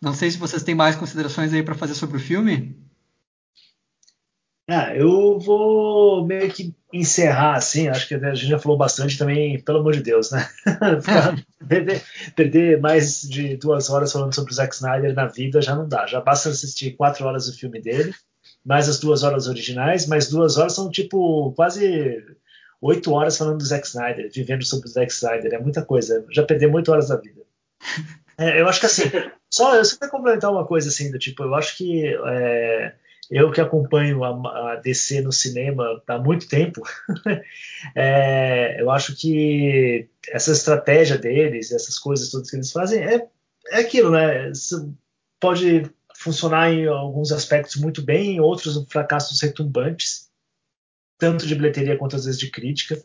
não 0.00 0.12
sei 0.12 0.30
se 0.30 0.38
vocês 0.38 0.62
têm 0.62 0.74
mais 0.74 0.96
considerações 0.96 1.52
aí 1.52 1.62
para 1.62 1.74
fazer 1.74 1.94
sobre 1.94 2.16
o 2.16 2.20
filme. 2.20 2.76
Ah, 4.68 4.96
eu 4.96 5.38
vou 5.38 6.26
meio 6.26 6.50
que 6.50 6.74
encerrar 6.92 7.54
assim, 7.54 7.86
acho 7.88 8.08
que 8.08 8.14
a 8.16 8.34
gente 8.34 8.48
já 8.48 8.58
falou 8.58 8.76
bastante 8.76 9.16
também, 9.16 9.62
pelo 9.62 9.78
amor 9.78 9.92
de 9.92 10.02
Deus, 10.02 10.32
né? 10.32 10.48
perder, 11.68 12.02
perder, 12.34 12.80
mais 12.80 13.22
de 13.22 13.56
duas 13.56 13.88
horas 13.88 14.12
falando 14.12 14.34
sobre 14.34 14.50
o 14.50 14.54
Zack 14.54 14.74
Snyder 14.74 15.14
na 15.14 15.26
vida 15.26 15.62
já 15.62 15.76
não 15.76 15.88
dá. 15.88 16.06
Já 16.06 16.20
basta 16.20 16.48
assistir 16.48 16.96
quatro 16.96 17.24
horas 17.26 17.46
do 17.46 17.56
filme 17.56 17.80
dele 17.80 18.12
mais 18.66 18.88
as 18.88 18.98
duas 18.98 19.22
horas 19.22 19.46
originais, 19.46 20.08
mais 20.08 20.28
duas 20.28 20.58
horas 20.58 20.74
são 20.74 20.90
tipo 20.90 21.52
quase 21.52 22.20
oito 22.82 23.12
horas 23.12 23.38
falando 23.38 23.58
do 23.58 23.64
Zack 23.64 23.86
Snyder, 23.86 24.28
vivendo 24.34 24.64
sobre 24.64 24.88
o 24.88 24.90
Zack 24.90 25.12
Snyder, 25.12 25.54
é 25.54 25.58
muita 25.60 25.84
coisa, 25.84 26.26
já 26.32 26.42
perdi 26.42 26.66
oito 26.66 26.90
horas 26.90 27.08
da 27.08 27.16
vida. 27.16 27.42
É, 28.38 28.60
eu 28.60 28.68
acho 28.68 28.80
que 28.80 28.84
assim, 28.84 29.04
só 29.50 29.74
eu 29.74 29.82
só 29.82 29.96
quero 29.96 30.10
complementar 30.10 30.52
uma 30.52 30.66
coisa 30.66 30.90
assim, 30.90 31.10
do 31.10 31.18
tipo, 31.18 31.42
eu 31.42 31.54
acho 31.54 31.74
que 31.74 32.04
é, 32.04 32.92
eu 33.30 33.50
que 33.50 33.62
acompanho 33.62 34.22
a, 34.22 34.72
a, 34.72 34.76
DC 34.76 35.22
no 35.22 35.32
cinema 35.32 36.02
há 36.06 36.18
muito 36.18 36.46
tempo, 36.46 36.82
é, 37.96 38.78
eu 38.78 38.90
acho 38.90 39.16
que 39.16 40.06
essa 40.28 40.52
estratégia 40.52 41.16
deles, 41.16 41.72
essas 41.72 41.98
coisas 41.98 42.30
todas 42.30 42.50
que 42.50 42.56
eles 42.56 42.70
fazem, 42.70 43.02
é, 43.02 43.26
é 43.70 43.78
aquilo, 43.78 44.10
né? 44.10 44.52
Pode 45.40 45.90
funcionar 46.26 46.72
em 46.72 46.88
alguns 46.88 47.30
aspectos 47.30 47.76
muito 47.76 48.02
bem, 48.02 48.32
em 48.32 48.40
outros 48.40 48.84
fracassos 48.88 49.40
retumbantes, 49.40 50.28
tanto 51.16 51.46
de 51.46 51.54
bilheteria 51.54 51.96
quanto 51.96 52.16
às 52.16 52.24
vezes 52.24 52.40
de 52.40 52.50
crítica. 52.50 53.00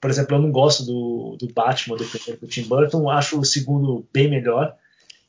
Por 0.00 0.10
exemplo, 0.10 0.34
eu 0.34 0.40
não 0.40 0.50
gosto 0.50 0.84
do, 0.84 1.36
do 1.38 1.52
Batman, 1.52 1.96
do 1.96 2.06
primeiro 2.06 2.40
do 2.40 2.48
Tim 2.48 2.62
Burton, 2.62 3.10
acho 3.10 3.38
o 3.38 3.44
segundo 3.44 4.06
bem 4.12 4.28
melhor 4.28 4.74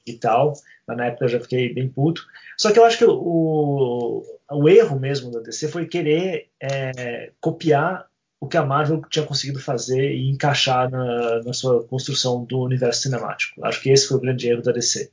e 0.08 0.14
tal. 0.14 0.54
Na 0.88 1.06
época 1.06 1.26
eu 1.26 1.30
já 1.30 1.40
fiquei 1.40 1.74
bem 1.74 1.88
puto. 1.88 2.26
Só 2.58 2.72
que 2.72 2.80
eu 2.80 2.86
acho 2.86 2.98
que 2.98 3.06
o, 3.06 4.24
o 4.50 4.70
erro 4.70 4.98
mesmo 5.00 5.32
da 5.32 5.42
DC 5.42 5.68
foi 5.68 5.86
querer 5.86 6.50
é, 6.62 7.32
copiar 7.42 8.08
o 8.40 8.48
que 8.48 8.58
a 8.58 8.66
Marvel 8.66 9.02
tinha 9.10 9.26
conseguido 9.26 9.60
fazer 9.60 10.16
e 10.16 10.30
encaixar 10.30 10.90
na, 10.90 11.44
na 11.44 11.54
sua 11.54 11.84
construção 11.84 12.44
do 12.46 12.60
universo 12.60 13.04
cinemático. 13.04 13.64
Acho 13.66 13.82
que 13.82 13.90
esse 13.90 14.08
foi 14.08 14.18
o 14.18 14.22
grande 14.22 14.50
erro 14.50 14.62
da 14.62 14.72
DC. 14.72 15.12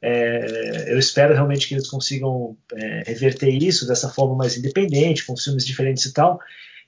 É, 0.00 0.92
eu 0.92 0.98
espero 0.98 1.34
realmente 1.34 1.66
que 1.66 1.74
eles 1.74 1.88
consigam 1.88 2.56
é, 2.72 3.02
reverter 3.06 3.50
isso 3.50 3.86
dessa 3.86 4.08
forma 4.08 4.36
mais 4.36 4.56
independente, 4.56 5.26
com 5.26 5.36
filmes 5.36 5.66
diferentes 5.66 6.04
e 6.04 6.12
tal. 6.12 6.40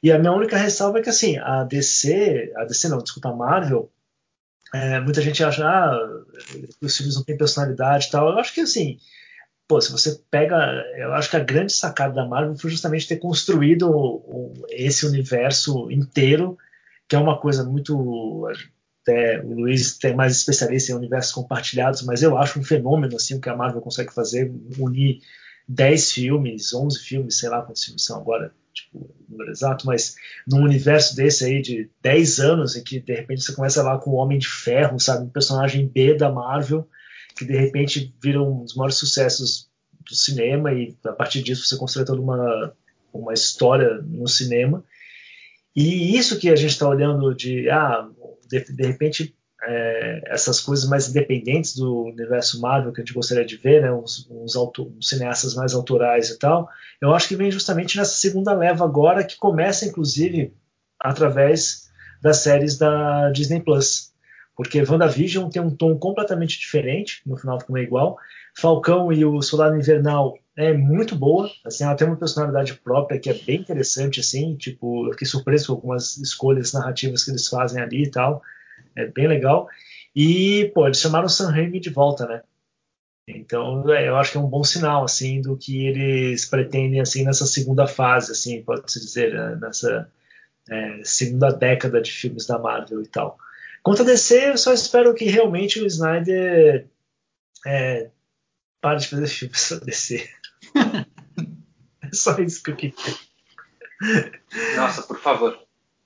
E 0.02 0.10
a 0.10 0.18
minha 0.18 0.32
única 0.32 0.56
ressalva 0.56 0.98
é 0.98 1.02
que 1.02 1.10
assim, 1.10 1.36
a 1.38 1.64
DC, 1.64 2.52
a 2.56 2.64
DC 2.64 2.88
não, 2.88 2.98
desculpa, 2.98 3.30
a 3.30 3.36
Marvel, 3.36 3.90
é, 4.72 5.00
muita 5.00 5.20
gente 5.20 5.42
acha 5.42 5.66
ah, 5.66 5.98
os 6.80 6.96
filmes 6.96 7.16
não 7.16 7.24
têm 7.24 7.36
personalidade 7.36 8.06
e 8.06 8.10
tal. 8.10 8.30
Eu 8.30 8.38
acho 8.38 8.54
que 8.54 8.60
assim, 8.60 8.98
pô, 9.66 9.80
se 9.80 9.90
você 9.90 10.20
pega, 10.30 10.56
eu 10.96 11.12
acho 11.12 11.28
que 11.28 11.36
a 11.36 11.44
grande 11.44 11.72
sacada 11.72 12.14
da 12.14 12.26
Marvel 12.26 12.56
foi 12.56 12.70
justamente 12.70 13.08
ter 13.08 13.18
construído 13.18 14.52
esse 14.70 15.06
universo 15.06 15.90
inteiro, 15.90 16.56
que 17.08 17.16
é 17.16 17.18
uma 17.18 17.38
coisa 17.38 17.64
muito 17.64 18.48
até 19.10 19.42
o 19.42 19.52
Luiz 19.52 19.98
tem 19.98 20.14
mais 20.14 20.36
especialista 20.36 20.92
em 20.92 20.94
universos 20.94 21.32
compartilhados, 21.32 22.02
mas 22.02 22.22
eu 22.22 22.38
acho 22.38 22.58
um 22.58 22.62
fenômeno 22.62 23.16
assim 23.16 23.34
o 23.34 23.40
que 23.40 23.48
a 23.48 23.56
Marvel 23.56 23.80
consegue 23.80 24.14
fazer, 24.14 24.50
unir 24.78 25.20
10 25.68 26.12
filmes, 26.12 26.72
11 26.72 26.98
filmes, 27.00 27.38
sei 27.38 27.48
lá 27.48 27.62
quantos 27.62 27.84
filmes 27.84 28.04
são 28.04 28.20
agora, 28.20 28.52
tipo, 28.72 28.98
o 28.98 29.14
número 29.28 29.50
exato, 29.50 29.86
mas 29.86 30.14
num 30.46 30.62
universo 30.62 31.16
desse 31.16 31.44
aí 31.44 31.60
de 31.60 31.90
10 32.00 32.40
anos 32.40 32.76
em 32.76 32.84
que 32.84 33.00
de 33.00 33.14
repente 33.14 33.42
você 33.42 33.52
começa 33.52 33.82
lá 33.82 33.98
com 33.98 34.10
o 34.10 34.14
Homem 34.14 34.38
de 34.38 34.48
Ferro, 34.48 34.98
sabe, 35.00 35.24
um 35.24 35.30
personagem 35.30 35.86
B 35.86 36.14
da 36.14 36.30
Marvel, 36.30 36.88
que 37.36 37.44
de 37.44 37.56
repente 37.56 38.14
vira 38.22 38.42
um 38.42 38.64
dos 38.64 38.74
maiores 38.74 38.96
sucessos 38.96 39.68
do 40.08 40.14
cinema 40.14 40.72
e 40.72 40.96
a 41.04 41.12
partir 41.12 41.42
disso 41.42 41.66
você 41.66 41.76
constrói 41.76 42.04
toda 42.04 42.20
uma, 42.20 42.72
uma 43.12 43.32
história 43.32 44.00
no 44.02 44.26
cinema. 44.26 44.84
E 45.74 46.16
isso 46.16 46.38
que 46.38 46.48
a 46.48 46.56
gente 46.56 46.72
está 46.72 46.88
olhando 46.88 47.32
de, 47.32 47.70
ah, 47.70 48.08
de, 48.50 48.72
de 48.72 48.86
repente 48.86 49.34
é, 49.62 50.22
essas 50.26 50.60
coisas 50.60 50.88
mais 50.88 51.08
independentes 51.08 51.76
do 51.76 52.04
universo 52.04 52.60
Marvel 52.60 52.92
que 52.92 53.00
a 53.00 53.04
gente 53.04 53.14
gostaria 53.14 53.44
de 53.44 53.56
ver, 53.56 53.82
né, 53.82 53.92
uns, 53.92 54.26
uns, 54.30 54.56
auto, 54.56 54.92
uns, 54.96 55.08
cineastas 55.08 55.54
mais 55.54 55.74
autorais 55.74 56.30
e 56.30 56.38
tal, 56.38 56.68
eu 57.00 57.14
acho 57.14 57.28
que 57.28 57.36
vem 57.36 57.50
justamente 57.50 57.96
nessa 57.96 58.14
segunda 58.14 58.54
leva 58.54 58.84
agora, 58.84 59.24
que 59.24 59.36
começa 59.36 59.86
inclusive 59.86 60.54
através 60.98 61.90
das 62.22 62.38
séries 62.38 62.76
da 62.76 63.30
Disney 63.30 63.60
Plus. 63.60 64.10
Porque 64.56 64.82
WandaVision 64.82 65.48
tem 65.48 65.62
um 65.62 65.74
tom 65.74 65.96
completamente 65.98 66.58
diferente, 66.58 67.22
no 67.24 67.36
final 67.36 67.58
fica 67.58 67.80
igual. 67.80 68.18
Falcão 68.54 69.10
e 69.12 69.24
o 69.24 69.40
Soldado 69.40 69.76
Invernal 69.76 70.34
é 70.56 70.72
muito 70.72 71.16
boa, 71.16 71.50
assim, 71.64 71.84
ela 71.84 71.94
tem 71.94 72.06
uma 72.06 72.16
personalidade 72.16 72.74
própria 72.74 73.18
que 73.18 73.30
é 73.30 73.34
bem 73.34 73.60
interessante, 73.60 74.20
assim, 74.20 74.56
tipo, 74.56 75.06
eu 75.06 75.12
fiquei 75.12 75.26
surpreso 75.26 75.68
com 75.68 75.72
algumas 75.74 76.18
escolhas 76.18 76.72
narrativas 76.72 77.24
que 77.24 77.30
eles 77.30 77.48
fazem 77.48 77.80
ali 77.80 78.04
e 78.04 78.10
tal 78.10 78.42
é 78.96 79.06
bem 79.06 79.28
legal. 79.28 79.68
E, 80.14 80.70
pô, 80.74 80.86
eles 80.86 80.98
chamaram 80.98 81.26
o 81.26 81.30
Sam 81.30 81.50
Raimi 81.50 81.80
de 81.80 81.90
volta, 81.90 82.26
né? 82.26 82.42
Então, 83.28 83.88
é, 83.92 84.08
eu 84.08 84.16
acho 84.16 84.32
que 84.32 84.38
é 84.38 84.40
um 84.40 84.48
bom 84.48 84.64
sinal, 84.64 85.04
assim, 85.04 85.40
do 85.40 85.56
que 85.56 85.86
eles 85.86 86.44
pretendem, 86.46 87.00
assim, 87.00 87.24
nessa 87.24 87.46
segunda 87.46 87.86
fase, 87.86 88.32
assim, 88.32 88.62
pode-se 88.62 88.98
dizer, 89.00 89.32
né? 89.32 89.56
nessa 89.60 90.10
é, 90.68 91.00
segunda 91.04 91.50
década 91.50 92.00
de 92.00 92.10
filmes 92.10 92.46
da 92.46 92.58
Marvel 92.58 93.02
e 93.02 93.06
tal. 93.06 93.38
Quanto 93.82 94.02
a 94.02 94.04
DC, 94.04 94.50
eu 94.50 94.58
só 94.58 94.72
espero 94.72 95.14
que 95.14 95.24
realmente 95.26 95.80
o 95.80 95.86
Snyder 95.86 96.86
é, 97.64 98.10
pare 98.80 98.98
de 98.98 99.08
fazer 99.08 99.26
filmes 99.28 99.70
da 99.70 99.78
DC. 99.78 100.28
é 102.02 102.12
só 102.12 102.38
isso 102.38 102.62
que 102.62 102.70
eu 102.70 102.76
queria. 102.76 102.94
Nossa, 104.76 105.02
por 105.02 105.18
favor. 105.18 105.58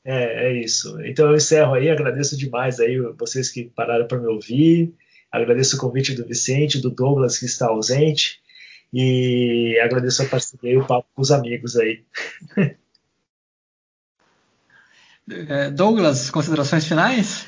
É, 0.05 0.49
é 0.49 0.53
isso. 0.61 1.01
Então 1.03 1.29
eu 1.31 1.37
encerro 1.37 1.75
aí, 1.75 1.89
agradeço 1.89 2.37
demais 2.37 2.79
aí 2.79 2.99
vocês 3.19 3.49
que 3.49 3.65
pararam 3.65 4.07
para 4.07 4.19
me 4.19 4.27
ouvir, 4.27 4.95
agradeço 5.33 5.77
o 5.77 5.81
convite 5.81 6.15
do 6.15 6.27
Vicente, 6.27 6.81
do 6.81 6.91
Douglas 6.91 7.39
que 7.39 7.47
está 7.47 7.69
ausente 7.69 8.41
e 8.93 9.79
agradeço 9.83 10.23
a 10.23 10.27
parceria 10.27 10.73
e 10.73 10.77
o 10.77 10.87
papo 10.87 11.09
com 11.15 11.23
os 11.23 11.31
amigos 11.31 11.77
aí. 11.77 12.05
É, 15.27 15.71
Douglas, 15.71 16.31
considerações 16.31 16.87
finais? 16.87 17.47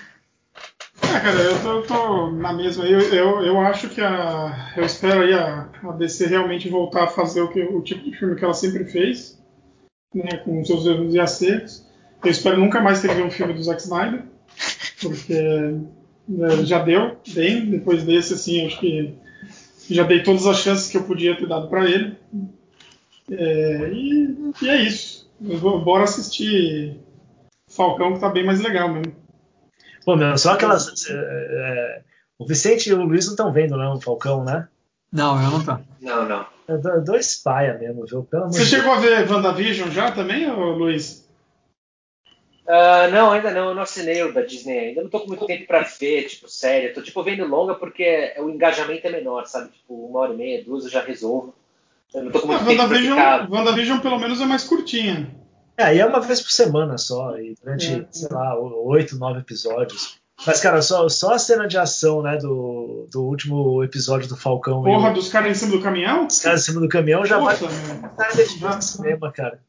É, 1.16 1.20
cara, 1.20 1.38
eu 1.40 1.62
tô, 1.62 1.82
tô 1.82 2.30
na 2.30 2.52
mesma. 2.52 2.84
Eu, 2.84 3.00
eu, 3.00 3.42
eu 3.42 3.60
acho 3.60 3.88
que 3.88 4.02
a. 4.02 4.74
Eu 4.76 4.84
espero 4.84 5.22
aí 5.22 5.32
a, 5.32 5.66
a 5.82 5.92
DC 5.92 6.26
realmente 6.26 6.68
voltar 6.68 7.04
a 7.04 7.08
fazer 7.08 7.40
o, 7.40 7.48
que, 7.48 7.62
o 7.62 7.80
tipo 7.80 8.04
de 8.04 8.14
filme 8.14 8.36
que 8.36 8.44
ela 8.44 8.52
sempre 8.52 8.84
fez, 8.84 9.42
né, 10.14 10.36
com 10.44 10.62
seus 10.62 10.84
erros 10.84 11.14
e 11.14 11.18
acertos. 11.18 11.86
Eu 12.22 12.30
espero 12.30 12.58
nunca 12.58 12.80
mais 12.80 13.00
ter 13.00 13.10
um 13.22 13.30
filme 13.30 13.54
do 13.54 13.62
Zack 13.62 13.80
Snyder, 13.80 14.24
porque 15.00 15.78
né, 16.28 16.64
já 16.64 16.82
deu 16.82 17.16
bem. 17.32 17.70
Depois 17.70 18.04
desse, 18.04 18.34
assim, 18.34 18.66
acho 18.66 18.78
que 18.78 19.14
já 19.88 20.02
dei 20.02 20.22
todas 20.22 20.46
as 20.46 20.58
chances 20.58 20.90
que 20.90 20.98
eu 20.98 21.04
podia 21.04 21.34
ter 21.34 21.48
dado 21.48 21.68
para 21.68 21.88
ele. 21.88 22.14
É, 23.30 23.90
e, 23.90 24.52
e, 24.60 24.68
é 24.68 24.82
isso. 24.82 25.30
Bora 25.40 26.04
assistir 26.04 27.00
Falcão, 27.70 28.12
que 28.12 28.20
tá 28.20 28.28
bem 28.28 28.44
mais 28.44 28.60
legal 28.60 28.92
mesmo. 28.92 29.25
Pô, 30.06 30.14
meu, 30.14 30.38
só 30.38 30.52
aquelas. 30.52 31.10
É, 31.10 31.12
é, 31.12 32.02
o 32.38 32.46
Vicente 32.46 32.88
e 32.88 32.94
o 32.94 33.02
Luiz 33.02 33.26
não 33.26 33.32
estão 33.32 33.52
vendo, 33.52 33.76
não, 33.76 33.96
o 33.96 34.00
Falcão, 34.00 34.44
né? 34.44 34.68
Não, 35.12 35.42
eu 35.42 35.50
não 35.50 35.64
tô. 35.64 35.76
Não, 36.00 36.28
não. 36.28 36.46
É 36.68 37.00
dois 37.00 37.42
paia 37.42 37.76
mesmo, 37.76 38.06
viu? 38.06 38.22
Pelo 38.22 38.46
Você 38.46 38.64
chegou 38.64 38.92
a 38.92 39.00
ver 39.00 39.28
WandaVision 39.28 39.90
já 39.90 40.12
também, 40.12 40.48
Luiz? 40.48 41.28
Uh, 42.68 43.10
não, 43.10 43.32
ainda 43.32 43.50
não. 43.50 43.70
Eu 43.70 43.74
não 43.74 43.82
assinei 43.82 44.22
o 44.22 44.32
da 44.32 44.42
Disney 44.42 44.78
ainda. 44.78 45.02
Não 45.02 45.10
tô 45.10 45.20
com 45.20 45.26
muito 45.26 45.46
tempo 45.46 45.66
pra 45.66 45.82
ver, 45.82 46.28
tipo, 46.28 46.48
série. 46.48 46.86
Eu 46.86 46.94
tô, 46.94 47.02
tipo, 47.02 47.22
vendo 47.24 47.44
longa 47.44 47.74
porque 47.74 48.32
o 48.38 48.48
engajamento 48.48 49.08
é 49.08 49.10
menor, 49.10 49.46
sabe? 49.46 49.70
Tipo, 49.70 50.06
uma 50.06 50.20
hora 50.20 50.34
e 50.34 50.36
meia, 50.36 50.64
duas 50.64 50.84
eu 50.84 50.90
já 50.90 51.02
resolvo. 51.02 51.52
Eu 52.14 52.24
não 52.24 52.30
tô 52.30 52.40
com 52.40 52.46
muito 52.46 52.62
ah, 52.62 52.64
tempo 52.64 52.82
WandaVision, 52.82 53.16
pra 53.16 53.40
ficar... 53.40 53.50
WandaVision 53.50 53.98
pelo 53.98 54.18
menos 54.20 54.40
é 54.40 54.44
mais 54.44 54.62
curtinha. 54.62 55.34
É, 55.76 55.94
e 55.94 56.00
é 56.00 56.06
uma 56.06 56.20
vez 56.20 56.40
por 56.40 56.50
semana 56.50 56.96
só. 56.96 57.38
E 57.38 57.54
durante, 57.62 57.92
é. 57.92 58.06
sei 58.10 58.28
lá, 58.30 58.58
oito, 58.58 59.16
nove 59.18 59.40
episódios. 59.40 60.18
Mas, 60.46 60.60
cara, 60.60 60.82
só, 60.82 61.08
só 61.08 61.34
a 61.34 61.38
cena 61.38 61.66
de 61.66 61.78
ação, 61.78 62.22
né, 62.22 62.36
do, 62.36 63.08
do 63.10 63.22
último 63.22 63.82
episódio 63.82 64.28
do 64.28 64.36
Falcão. 64.36 64.82
Porra, 64.82 65.10
dos 65.12 65.28
caras 65.28 65.50
em 65.50 65.54
cima 65.54 65.76
do 65.76 65.82
caminhão? 65.82 66.26
Os 66.26 66.40
caras 66.40 66.60
em 66.60 66.64
cima 66.64 66.80
do 66.80 66.88
caminhão 66.88 67.24
já 67.24 67.38
vai. 67.38 67.56
Cara, 67.56 68.34
de 68.34 68.84
cinema, 68.84 69.32
cara. 69.32 69.60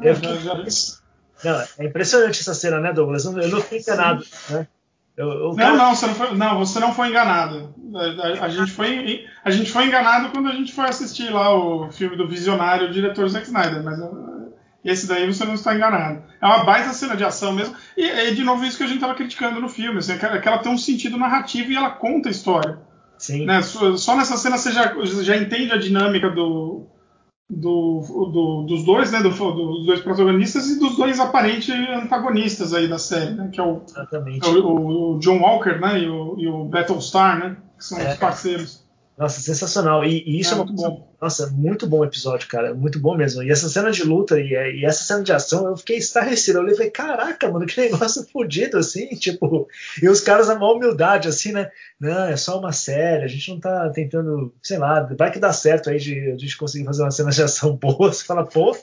Eu 0.00 0.14
fiquei... 0.14 0.38
já, 0.38 0.54
já... 0.54 1.00
Não, 1.42 1.64
é 1.78 1.86
impressionante 1.86 2.40
essa 2.40 2.54
cena, 2.54 2.80
né, 2.80 2.92
Douglas? 2.92 3.24
Eu 3.24 3.48
não 3.48 3.60
fui 3.60 3.78
enganado, 3.78 4.24
né? 4.50 4.68
Eu, 5.16 5.28
eu, 5.28 5.54
não, 5.54 5.76
não, 5.76 5.94
você 5.94 6.06
não, 6.06 6.14
foi, 6.14 6.34
não, 6.34 6.58
você 6.58 6.80
não 6.80 6.94
foi 6.94 7.08
enganado. 7.08 7.74
A, 7.94 8.42
a, 8.42 8.44
a, 8.44 8.48
gente 8.48 8.72
foi, 8.72 9.26
a 9.44 9.50
gente 9.50 9.70
foi 9.70 9.86
enganado 9.86 10.30
quando 10.30 10.48
a 10.48 10.52
gente 10.52 10.72
foi 10.72 10.86
assistir 10.86 11.30
lá 11.30 11.54
o 11.54 11.90
filme 11.90 12.16
do 12.16 12.26
visionário, 12.26 12.88
o 12.88 12.92
diretor 12.92 13.28
Zack 13.28 13.46
Snyder, 13.46 13.82
mas 13.82 13.98
esse 14.84 15.06
daí 15.06 15.26
você 15.26 15.44
não 15.44 15.54
está 15.54 15.74
enganado. 15.74 16.22
É 16.40 16.46
uma 16.46 16.64
baita 16.64 16.92
cena 16.92 17.16
de 17.16 17.24
ação 17.24 17.52
mesmo, 17.52 17.74
e 17.96 18.04
é 18.04 18.30
de 18.30 18.42
novo 18.42 18.64
isso 18.64 18.76
que 18.76 18.84
a 18.84 18.86
gente 18.86 18.96
estava 18.96 19.14
criticando 19.14 19.60
no 19.60 19.68
filme, 19.68 19.98
assim, 19.98 20.16
que 20.16 20.48
ela 20.48 20.58
tem 20.58 20.72
um 20.72 20.78
sentido 20.78 21.18
narrativo 21.18 21.70
e 21.70 21.76
ela 21.76 21.90
conta 21.90 22.28
a 22.28 22.32
história. 22.32 22.78
Sim. 23.18 23.44
Né? 23.44 23.60
Só, 23.60 23.96
só 23.96 24.16
nessa 24.16 24.36
cena 24.36 24.56
você 24.56 24.72
já, 24.72 24.94
já 25.22 25.36
entende 25.36 25.72
a 25.72 25.78
dinâmica 25.78 26.30
do, 26.30 26.86
do, 27.50 28.00
do, 28.32 28.62
dos 28.66 28.84
dois, 28.84 29.10
né, 29.10 29.20
do, 29.20 29.28
dos 29.28 29.86
dois 29.86 30.00
protagonistas 30.00 30.70
e 30.70 30.78
dos 30.78 30.96
dois 30.96 31.18
aparentes 31.18 31.68
antagonistas 31.68 32.72
aí 32.72 32.88
da 32.88 32.98
série, 32.98 33.32
né, 33.32 33.50
que 33.52 33.60
é 33.60 33.62
o, 33.62 33.82
é 33.96 34.48
o, 34.48 35.16
o, 35.16 35.18
John 35.18 35.40
Walker, 35.40 35.78
né, 35.78 36.00
e 36.00 36.08
o, 36.08 36.36
e 36.38 36.48
o 36.48 36.64
Battlestar, 36.64 37.38
né, 37.38 37.56
que 37.76 37.84
são 37.84 37.98
é. 37.98 38.12
os 38.12 38.18
parceiros. 38.18 38.79
Nossa, 39.20 39.38
sensacional. 39.42 40.02
E, 40.02 40.24
e 40.26 40.40
isso 40.40 40.54
é, 40.54 40.54
é 40.54 40.56
muito 40.56 40.72
bom. 40.72 41.14
Nossa, 41.20 41.46
muito 41.48 41.86
bom 41.86 42.02
episódio, 42.02 42.48
cara. 42.48 42.72
Muito 42.72 42.98
bom 42.98 43.14
mesmo. 43.14 43.42
E 43.42 43.50
essa 43.50 43.68
cena 43.68 43.90
de 43.90 44.02
luta 44.02 44.40
e, 44.40 44.48
e 44.48 44.86
essa 44.86 45.04
cena 45.04 45.22
de 45.22 45.30
ação, 45.30 45.68
eu 45.68 45.76
fiquei 45.76 45.98
estarrecido. 45.98 46.60
Eu 46.60 46.74
falei, 46.74 46.90
caraca, 46.90 47.50
mano, 47.50 47.66
que 47.66 47.78
negócio 47.82 48.26
fodido, 48.32 48.78
assim, 48.78 49.08
tipo. 49.08 49.68
E 50.02 50.08
os 50.08 50.22
caras, 50.22 50.48
a 50.48 50.54
maior 50.54 50.76
humildade, 50.76 51.28
assim, 51.28 51.52
né? 51.52 51.70
Não, 52.00 52.28
é 52.28 52.36
só 52.36 52.58
uma 52.58 52.72
série, 52.72 53.24
a 53.24 53.28
gente 53.28 53.50
não 53.50 53.60
tá 53.60 53.90
tentando, 53.90 54.54
sei 54.62 54.78
lá, 54.78 55.02
vai 55.02 55.30
que 55.30 55.38
dá 55.38 55.52
certo 55.52 55.90
aí 55.90 55.98
de 55.98 56.30
a 56.30 56.38
gente 56.38 56.56
conseguir 56.56 56.86
fazer 56.86 57.02
uma 57.02 57.10
cena 57.10 57.30
de 57.30 57.42
ação 57.42 57.76
boa. 57.76 58.08
Você 58.14 58.24
fala, 58.24 58.46
porra, 58.46 58.80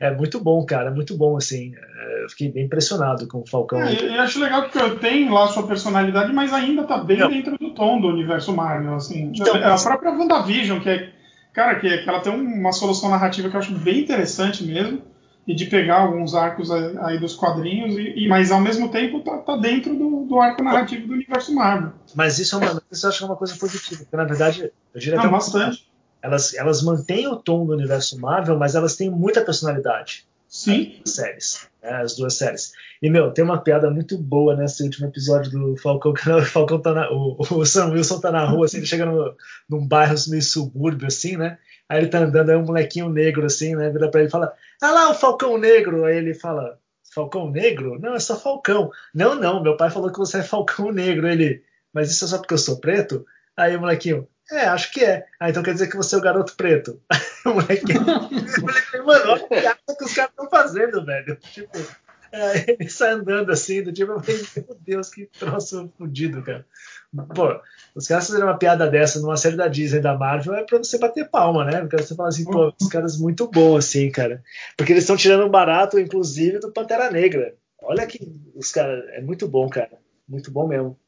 é 0.00 0.10
muito 0.14 0.40
bom, 0.40 0.64
cara, 0.64 0.90
é 0.90 0.94
muito 0.94 1.16
bom, 1.16 1.36
assim. 1.36 1.74
É, 1.74 2.24
eu 2.24 2.28
fiquei 2.30 2.50
bem 2.50 2.64
impressionado 2.64 3.26
com 3.26 3.40
o 3.40 3.46
Falcão. 3.46 3.80
É, 3.82 4.16
eu 4.16 4.20
acho 4.20 4.40
legal 4.40 4.68
que 4.68 4.90
tem 4.96 5.28
lá 5.30 5.44
a 5.44 5.48
sua 5.48 5.66
personalidade, 5.66 6.32
mas 6.32 6.52
ainda 6.52 6.84
tá 6.84 6.98
bem 6.98 7.18
Não. 7.18 7.28
dentro 7.28 7.56
do 7.58 7.70
tom 7.70 8.00
do 8.00 8.08
universo 8.08 8.52
Marvel, 8.54 8.94
assim. 8.94 9.32
Então, 9.34 9.54
a 9.54 9.78
própria 9.78 10.12
WandaVision, 10.12 10.80
que 10.80 10.88
é, 10.88 11.12
cara, 11.52 11.78
que, 11.78 11.86
ela 11.86 12.20
tem 12.20 12.32
uma 12.32 12.72
solução 12.72 13.10
narrativa 13.10 13.48
que 13.48 13.56
eu 13.56 13.60
acho 13.60 13.72
bem 13.72 14.00
interessante 14.00 14.64
mesmo, 14.64 15.02
e 15.46 15.54
de 15.54 15.66
pegar 15.66 16.00
alguns 16.00 16.34
arcos 16.34 16.70
aí 16.72 17.20
dos 17.20 17.34
quadrinhos, 17.34 17.96
e, 17.96 18.24
e 18.24 18.28
mas 18.28 18.50
ao 18.50 18.60
mesmo 18.60 18.88
tempo 18.88 19.20
tá, 19.20 19.38
tá 19.38 19.56
dentro 19.56 19.94
do, 19.94 20.24
do, 20.24 20.40
arco 20.40 20.62
narrativo 20.62 21.06
do 21.06 21.12
universo 21.12 21.54
Marvel. 21.54 21.92
Mas 22.14 22.38
isso, 22.40 22.56
é 22.56 22.58
uma, 22.58 22.82
isso 22.90 23.06
eu 23.06 23.10
acho 23.10 23.18
que 23.18 23.24
é 23.24 23.26
uma 23.28 23.36
coisa 23.36 23.54
positiva, 23.54 24.02
porque 24.02 24.16
na 24.16 24.24
verdade, 24.24 24.72
eu 24.92 25.00
diria 25.00 25.18
Não, 25.18 25.30
bastante. 25.30 25.86
Elas, 26.22 26.54
elas 26.54 26.82
mantêm 26.82 27.26
o 27.26 27.36
tom 27.36 27.66
do 27.66 27.72
universo 27.72 28.18
Marvel, 28.20 28.58
mas 28.58 28.74
elas 28.74 28.96
têm 28.96 29.10
muita 29.10 29.44
personalidade. 29.44 30.26
Sim. 30.48 31.00
As 31.04 31.12
séries, 31.12 31.68
né, 31.82 31.90
as 31.90 32.16
duas 32.16 32.34
séries. 32.34 32.72
E, 33.02 33.10
meu, 33.10 33.30
tem 33.30 33.44
uma 33.44 33.60
piada 33.60 33.90
muito 33.90 34.16
boa 34.16 34.56
nesse 34.56 34.82
último 34.82 35.06
episódio 35.06 35.50
do 35.50 35.76
Falcão, 35.76 36.14
que 36.14 36.28
o 36.30 36.42
Falcão 36.44 36.80
tá 36.80 36.92
na, 36.92 37.10
o, 37.10 37.36
o 37.38 37.66
Sam 37.66 37.90
Wilson 37.90 38.20
tá 38.20 38.32
na 38.32 38.44
rua, 38.44 38.66
assim, 38.66 38.78
ele 38.78 38.86
chega 38.86 39.04
no, 39.04 39.34
num 39.68 39.86
bairro 39.86 40.14
meio 40.28 40.42
subúrbio, 40.42 41.06
assim, 41.06 41.36
né? 41.36 41.58
Aí 41.88 42.00
ele 42.00 42.08
tá 42.08 42.18
andando, 42.18 42.50
aí 42.50 42.56
um 42.56 42.64
molequinho 42.64 43.08
negro, 43.08 43.46
assim, 43.46 43.74
né? 43.76 43.90
Vira 43.90 44.10
pra 44.10 44.20
ele 44.20 44.28
e 44.28 44.32
fala, 44.32 44.52
ah 44.82 44.90
lá 44.90 45.10
o 45.10 45.14
Falcão 45.14 45.56
Negro. 45.56 46.04
Aí 46.04 46.16
ele 46.16 46.34
fala, 46.34 46.78
Falcão 47.14 47.50
Negro? 47.50 47.98
Não, 48.00 48.14
é 48.14 48.18
só 48.18 48.38
Falcão. 48.38 48.90
Não, 49.14 49.34
não, 49.34 49.62
meu 49.62 49.76
pai 49.76 49.90
falou 49.90 50.10
que 50.10 50.18
você 50.18 50.38
é 50.38 50.42
Falcão 50.42 50.90
Negro. 50.90 51.28
Ele, 51.28 51.62
mas 51.92 52.10
isso 52.10 52.24
é 52.24 52.28
só 52.28 52.38
porque 52.38 52.54
eu 52.54 52.58
sou 52.58 52.80
preto? 52.80 53.24
Aí 53.56 53.76
o 53.76 53.80
molequinho, 53.80 54.28
é, 54.50 54.66
acho 54.66 54.92
que 54.92 55.04
é. 55.04 55.26
Ah, 55.40 55.50
então 55.50 55.62
quer 55.62 55.72
dizer 55.72 55.88
que 55.88 55.96
você 55.96 56.14
é 56.14 56.18
o 56.18 56.22
garoto 56.22 56.54
preto. 56.56 57.00
o 57.44 57.50
moleque. 57.50 57.94
Mano, 57.94 59.30
olha 59.30 59.44
a 59.44 59.48
piada 59.48 59.96
que 59.98 60.04
os 60.04 60.14
caras 60.14 60.30
estão 60.30 60.48
fazendo, 60.48 61.04
velho. 61.04 61.36
Tipo, 61.36 61.78
é, 62.32 62.72
ele 62.72 62.88
sai 62.88 63.12
andando 63.12 63.50
assim, 63.50 63.82
do 63.82 63.92
tipo, 63.92 64.12
meu 64.56 64.76
Deus, 64.80 65.10
que 65.10 65.26
troço 65.26 65.92
fodido, 65.98 66.42
cara. 66.42 66.66
Pô, 67.34 67.60
os 67.94 68.06
caras 68.06 68.26
fazerem 68.26 68.46
uma 68.46 68.58
piada 68.58 68.88
dessa 68.88 69.20
numa 69.20 69.36
série 69.36 69.56
da 69.56 69.68
Disney 69.68 70.00
da 70.00 70.16
Marvel 70.16 70.54
é 70.54 70.64
pra 70.64 70.78
você 70.78 70.98
bater 70.98 71.30
palma, 71.30 71.64
né? 71.64 71.80
Porque 71.80 71.96
você 71.96 72.14
fala 72.14 72.28
assim, 72.28 72.44
pô, 72.44 72.72
os 72.80 72.88
caras 72.88 73.16
muito 73.16 73.48
bons, 73.48 73.78
assim, 73.78 74.10
cara. 74.10 74.42
Porque 74.76 74.92
eles 74.92 75.04
estão 75.04 75.16
tirando 75.16 75.46
um 75.46 75.50
barato, 75.50 75.98
inclusive, 75.98 76.58
do 76.58 76.72
Pantera 76.72 77.10
Negra. 77.10 77.54
Olha 77.80 78.06
que 78.06 78.20
os 78.54 78.70
caras. 78.70 79.04
É 79.10 79.20
muito 79.20 79.48
bom, 79.48 79.68
cara. 79.68 79.98
Muito 80.28 80.50
bom 80.50 80.66
mesmo. 80.66 80.98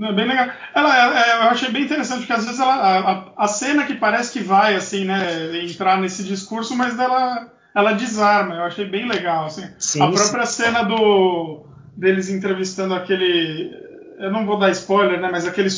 É 0.00 0.12
bem 0.12 0.28
legal. 0.28 0.48
Ela, 0.74 1.26
é, 1.26 1.36
eu 1.36 1.50
achei 1.50 1.70
bem 1.70 1.82
interessante, 1.82 2.20
porque 2.20 2.32
às 2.32 2.44
vezes 2.44 2.60
ela, 2.60 2.74
a, 2.74 3.44
a, 3.44 3.48
cena 3.48 3.84
que 3.84 3.94
parece 3.94 4.32
que 4.32 4.40
vai, 4.40 4.76
assim, 4.76 5.04
né, 5.04 5.62
entrar 5.64 6.00
nesse 6.00 6.22
discurso, 6.22 6.76
mas 6.76 6.98
ela, 6.98 7.50
ela 7.74 7.92
desarma. 7.92 8.54
Eu 8.54 8.64
achei 8.64 8.84
bem 8.84 9.08
legal, 9.08 9.46
assim. 9.46 9.68
Sim, 9.78 10.02
a 10.02 10.10
própria 10.10 10.46
sim. 10.46 10.62
cena 10.62 10.82
do 10.84 11.66
deles 11.96 12.28
entrevistando 12.28 12.94
aquele 12.94 13.88
eu 14.18 14.32
não 14.32 14.44
vou 14.44 14.58
dar 14.58 14.70
spoiler, 14.70 15.20
né? 15.20 15.28
Mas 15.30 15.46
aquele 15.46 15.68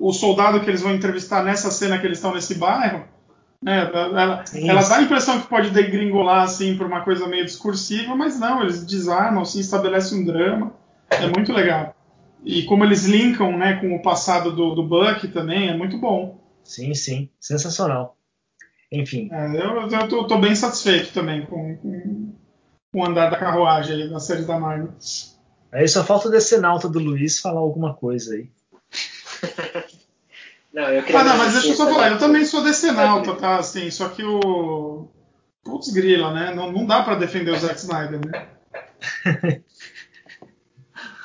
o 0.00 0.12
soldado 0.12 0.60
que 0.60 0.68
eles 0.68 0.80
vão 0.80 0.92
entrevistar 0.92 1.44
nessa 1.44 1.70
cena 1.70 1.98
que 1.98 2.06
eles 2.06 2.18
estão 2.18 2.34
nesse 2.34 2.54
bairro, 2.54 3.04
né? 3.62 3.90
Ela, 3.92 4.44
ela, 4.54 4.82
dá 4.82 4.96
a 4.96 5.02
impressão 5.02 5.40
que 5.40 5.46
pode 5.46 5.70
degringolar 5.70 6.42
assim 6.42 6.76
por 6.76 6.86
uma 6.86 7.02
coisa 7.02 7.26
meio 7.28 7.44
discursiva, 7.44 8.14
mas 8.16 8.38
não, 8.38 8.62
eles 8.62 8.84
desarmam, 8.84 9.42
assim, 9.42 9.60
estabelecem 9.60 10.20
um 10.20 10.24
drama. 10.24 10.72
É 11.10 11.26
muito 11.26 11.52
legal. 11.52 11.94
E 12.44 12.64
como 12.64 12.84
eles 12.84 13.04
linkam, 13.04 13.56
né, 13.56 13.74
com 13.74 13.94
o 13.94 14.02
passado 14.02 14.50
do, 14.54 14.74
do 14.74 14.82
Buck 14.82 15.28
também, 15.28 15.68
é 15.68 15.76
muito 15.76 15.98
bom. 15.98 16.40
Sim, 16.64 16.94
sim, 16.94 17.28
sensacional. 17.40 18.16
Enfim. 18.90 19.28
É, 19.32 19.46
eu, 19.56 19.88
eu 19.88 20.08
tô, 20.08 20.26
tô, 20.26 20.38
bem 20.38 20.54
satisfeito 20.54 21.12
também 21.12 21.46
com, 21.46 21.76
com, 21.76 22.32
com 22.92 23.00
o 23.00 23.06
andar 23.06 23.30
da 23.30 23.38
carruagem 23.38 24.02
aí 24.02 24.10
na 24.10 24.20
série 24.20 24.44
da 24.44 24.58
Marvel. 24.58 24.92
Aí 25.70 25.88
só 25.88 26.04
falta 26.04 26.28
o 26.28 26.30
decenalta 26.30 26.88
do 26.88 26.98
Luiz 26.98 27.40
falar 27.40 27.60
alguma 27.60 27.94
coisa 27.94 28.34
aí. 28.34 28.50
não, 30.74 30.82
eu 30.90 31.02
queria 31.02 31.20
ah, 31.20 31.24
não, 31.24 31.38
mas 31.38 31.54
deixa 31.54 31.68
eu 31.68 31.74
só 31.74 31.86
falar, 31.86 32.10
eu 32.10 32.18
também 32.18 32.44
sou 32.44 32.62
decenalta, 32.62 33.34
tá? 33.34 33.56
Assim, 33.56 33.90
só 33.90 34.08
que 34.10 34.22
o. 34.22 35.08
Putz, 35.64 35.90
grila, 35.90 36.34
né? 36.34 36.54
Não, 36.54 36.70
não 36.70 36.84
dá 36.84 37.02
para 37.02 37.14
defender 37.14 37.52
o 37.52 37.58
Zack 37.58 37.76
Snyder, 37.76 38.20
né? 38.26 38.48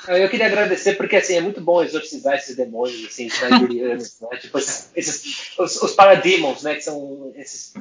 Eu 0.07 0.29
queria 0.29 0.45
agradecer 0.45 0.95
porque 0.95 1.17
assim 1.17 1.35
é 1.35 1.41
muito 1.41 1.59
bom 1.59 1.83
exorcizar 1.83 2.35
esses 2.35 2.55
demônios 2.55 3.05
assim 3.05 3.27
snyderianos, 3.27 4.17
né? 4.21 4.37
Tipo 4.37 4.57
esses, 4.57 5.51
os, 5.57 5.81
os 5.81 5.93
parademons, 5.93 6.63
né? 6.63 6.75
Que 6.75 6.81
são 6.81 7.33
esses, 7.35 7.73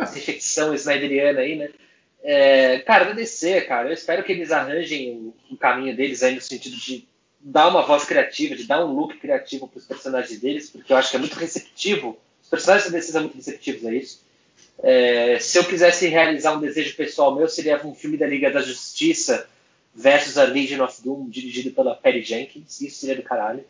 essa 0.00 0.18
infecção 0.18 0.74
snyderiana 0.74 1.40
aí, 1.40 1.56
né? 1.56 1.70
É, 2.22 2.78
cara, 2.78 3.04
agradecer, 3.04 3.66
cara. 3.66 3.88
Eu 3.88 3.92
espero 3.92 4.24
que 4.24 4.32
eles 4.32 4.50
arranjem 4.50 5.34
o, 5.50 5.56
caminho 5.58 5.94
deles 5.94 6.22
aí 6.22 6.34
no 6.34 6.40
sentido 6.40 6.76
de 6.76 7.06
dar 7.38 7.68
uma 7.68 7.82
voz 7.82 8.04
criativa, 8.04 8.56
de 8.56 8.66
dar 8.66 8.84
um 8.84 8.92
look 8.94 9.18
criativo 9.18 9.68
para 9.68 9.78
os 9.78 9.84
personagens 9.84 10.40
deles, 10.40 10.70
porque 10.70 10.90
eu 10.90 10.96
acho 10.96 11.10
que 11.10 11.16
é 11.16 11.20
muito 11.20 11.36
receptivo. 11.36 12.18
Os 12.42 12.48
personagens 12.48 12.90
DC 12.90 13.12
são 13.12 13.22
muito 13.22 13.36
receptivos 13.36 13.84
a 13.84 13.92
isso. 13.92 14.24
É, 14.82 15.38
se 15.38 15.58
eu 15.58 15.64
quisesse 15.64 16.08
realizar 16.08 16.56
um 16.56 16.60
desejo 16.60 16.96
pessoal 16.96 17.34
meu, 17.34 17.46
seria 17.46 17.86
um 17.86 17.94
filme 17.94 18.16
da 18.16 18.26
Liga 18.26 18.50
da 18.50 18.62
Justiça 18.62 19.46
versus 19.94 20.36
a 20.36 20.44
Legion 20.44 20.84
of 20.84 21.00
Doom, 21.02 21.28
dirigido 21.28 21.70
pela 21.70 21.94
Perry 21.94 22.22
Jenkins. 22.22 22.80
Isso 22.80 23.00
seria 23.00 23.16
do 23.16 23.22
caralho. 23.22 23.64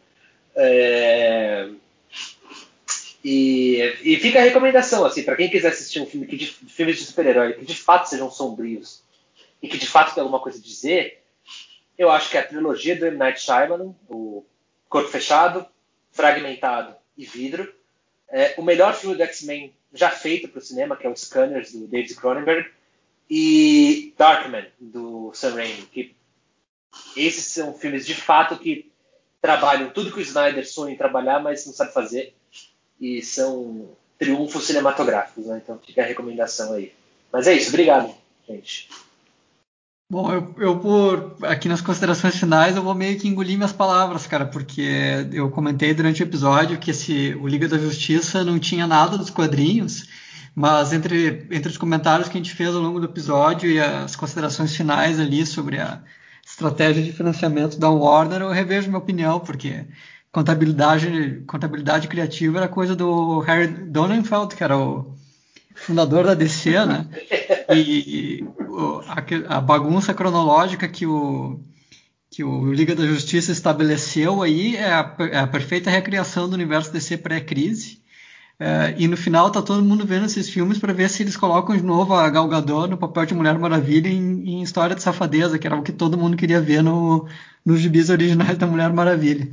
É, 0.57 1.69
e, 3.25 3.79
e 4.03 4.17
fica 4.17 4.39
a 4.39 4.43
recomendação, 4.43 5.05
assim, 5.05 5.23
para 5.23 5.37
quem 5.37 5.49
quiser 5.49 5.69
assistir 5.69 6.01
um 6.01 6.07
filme 6.07 6.27
que 6.27 6.37
de, 6.37 6.47
filmes 6.47 6.99
de 6.99 7.07
super-herói 7.07 7.55
que 7.55 7.65
de 7.65 7.75
fato 7.75 8.07
sejam 8.07 8.31
sombrios 8.31 9.03
e 9.63 9.69
que 9.69 9.79
de 9.79 9.87
fato 9.87 10.15
tem 10.15 10.21
alguma 10.21 10.41
coisa 10.41 10.59
a 10.59 10.63
dizer, 10.63 11.23
eu 11.97 12.11
acho 12.11 12.31
que 12.31 12.37
a 12.37 12.47
trilogia 12.47 12.95
do 12.95 13.07
M. 13.07 13.17
Night 13.17 13.41
Shyamalan, 13.41 13.95
o 14.11 14.45
Corpo 14.91 15.09
Fechado, 15.09 15.67
Fragmentado 16.13 16.95
e 17.17 17.25
Vidro, 17.25 17.73
é 18.29 18.55
o 18.59 18.63
melhor 18.63 18.95
filme 18.95 19.17
do 19.17 19.23
X-Men 19.23 19.73
já 19.95 20.11
feito 20.11 20.49
para 20.49 20.59
o 20.59 20.63
cinema, 20.63 20.97
que 20.97 21.07
é 21.07 21.11
o 21.11 21.17
Scanners, 21.17 21.73
do 21.73 21.87
David 21.87 22.15
Cronenberg, 22.17 22.69
e 23.29 24.15
Darkman, 24.17 24.67
do 24.79 25.33
Sam 25.35 25.55
Raimi, 25.55 25.87
que 25.93 26.15
esses 27.17 27.47
são 27.47 27.75
filmes 27.75 28.07
de 28.07 28.15
fato 28.15 28.59
que 28.59 28.91
trabalham 29.41 29.91
tudo 29.91 30.13
que 30.13 30.19
o 30.19 30.23
Snyder 30.23 30.67
sonha 30.69 30.95
em 30.95 30.99
trabalhar, 30.99 31.41
mas 31.41 31.67
não 31.67 31.73
sabe 31.73 31.93
fazer 31.93 32.35
e 33.01 33.23
são 33.23 33.89
triunfos 34.19 34.65
cinematográficos, 34.65 35.47
né? 35.47 35.61
Então 35.63 35.79
fica 35.85 36.03
a 36.03 36.07
recomendação 36.07 36.73
aí. 36.73 36.93
Mas 37.33 37.47
é 37.47 37.55
isso, 37.55 37.69
obrigado, 37.69 38.15
gente. 38.49 38.89
Bom, 40.11 40.33
eu, 40.33 40.55
eu 40.59 40.79
por 40.79 41.37
aqui 41.43 41.69
nas 41.69 41.81
considerações 41.81 42.37
finais 42.37 42.77
eu 42.77 42.83
vou 42.83 42.95
meio 42.95 43.19
que 43.19 43.27
engolir 43.27 43.57
minhas 43.57 43.73
palavras, 43.73 44.27
cara, 44.27 44.47
porque 44.47 45.27
eu 45.33 45.51
comentei 45.51 45.93
durante 45.93 46.23
o 46.23 46.27
episódio 46.27 46.79
que 46.79 46.91
esse, 46.91 47.35
o 47.35 47.49
Liga 47.49 47.67
da 47.67 47.79
Justiça 47.79 48.45
não 48.45 48.59
tinha 48.59 48.87
nada 48.87 49.19
dos 49.19 49.31
quadrinhos, 49.31 50.07
mas 50.55 50.93
entre, 50.93 51.47
entre 51.51 51.69
os 51.69 51.77
comentários 51.77 52.29
que 52.29 52.39
a 52.39 52.41
gente 52.41 52.55
fez 52.55 52.75
ao 52.75 52.81
longo 52.81 53.01
do 53.01 53.07
episódio 53.07 53.69
e 53.71 53.81
as 53.81 54.15
considerações 54.15 54.77
finais 54.77 55.19
ali 55.19 55.45
sobre 55.45 55.81
a 55.81 56.01
estratégia 56.47 57.03
de 57.03 57.13
financiamento 57.13 57.79
da 57.79 57.91
Warner, 57.91 58.43
eu 58.43 58.51
revejo 58.51 58.89
minha 58.89 58.99
opinião, 58.99 59.41
porque 59.41 59.87
contabilidade, 60.31 61.43
contabilidade 61.47 62.07
criativa 62.07 62.59
era 62.59 62.69
coisa 62.69 62.95
do 62.95 63.41
Harry 63.41 63.67
Donenfeld, 63.67 64.55
que 64.55 64.63
era 64.63 64.79
o 64.79 65.15
fundador 65.75 66.25
da 66.25 66.35
DC, 66.35 66.85
né? 66.87 67.07
E 67.75 68.45
a, 69.09 69.57
a 69.57 69.61
bagunça 69.61 70.15
cronológica 70.15 70.87
que 70.87 71.07
o, 71.07 71.59
que 72.31 72.45
o 72.45 72.73
Liga 72.73 72.95
da 72.95 73.07
Justiça 73.07 73.53
estabeleceu 73.53 74.43
aí 74.43 74.77
é 74.77 74.93
a, 74.93 75.17
é 75.33 75.39
a 75.39 75.47
perfeita 75.47 75.91
recriação 75.91 76.49
do 76.49 76.55
universo 76.55 76.93
DC 76.93 77.19
pré-crise. 77.19 78.04
É, 78.59 78.95
e 78.97 79.09
no 79.09 79.17
final 79.17 79.51
tá 79.51 79.61
todo 79.61 79.83
mundo 79.83 80.07
vendo 80.07 80.27
esses 80.27 80.49
filmes 80.49 80.79
para 80.79 80.93
ver 80.93 81.11
se 81.11 81.23
eles 81.23 81.37
colocam 81.37 81.77
de 81.77 81.83
novo 81.83 82.15
a 82.15 82.31
Gal 82.31 82.47
Gadot 82.47 82.89
no 82.89 82.97
papel 82.97 83.27
de 83.27 83.35
Mulher 83.35 83.59
Maravilha 83.59 84.09
em, 84.09 84.49
em 84.49 84.63
História 84.63 84.95
de 84.95 85.03
Safadeza, 85.03 85.59
que 85.59 85.67
era 85.67 85.77
o 85.77 85.83
que 85.83 85.93
todo 85.93 86.17
mundo 86.17 86.37
queria 86.37 86.61
ver 86.61 86.83
no, 86.83 87.27
nos 87.65 87.81
gibis 87.81 88.11
originais 88.11 88.57
da 88.57 88.67
Mulher 88.67 88.93
Maravilha. 88.93 89.51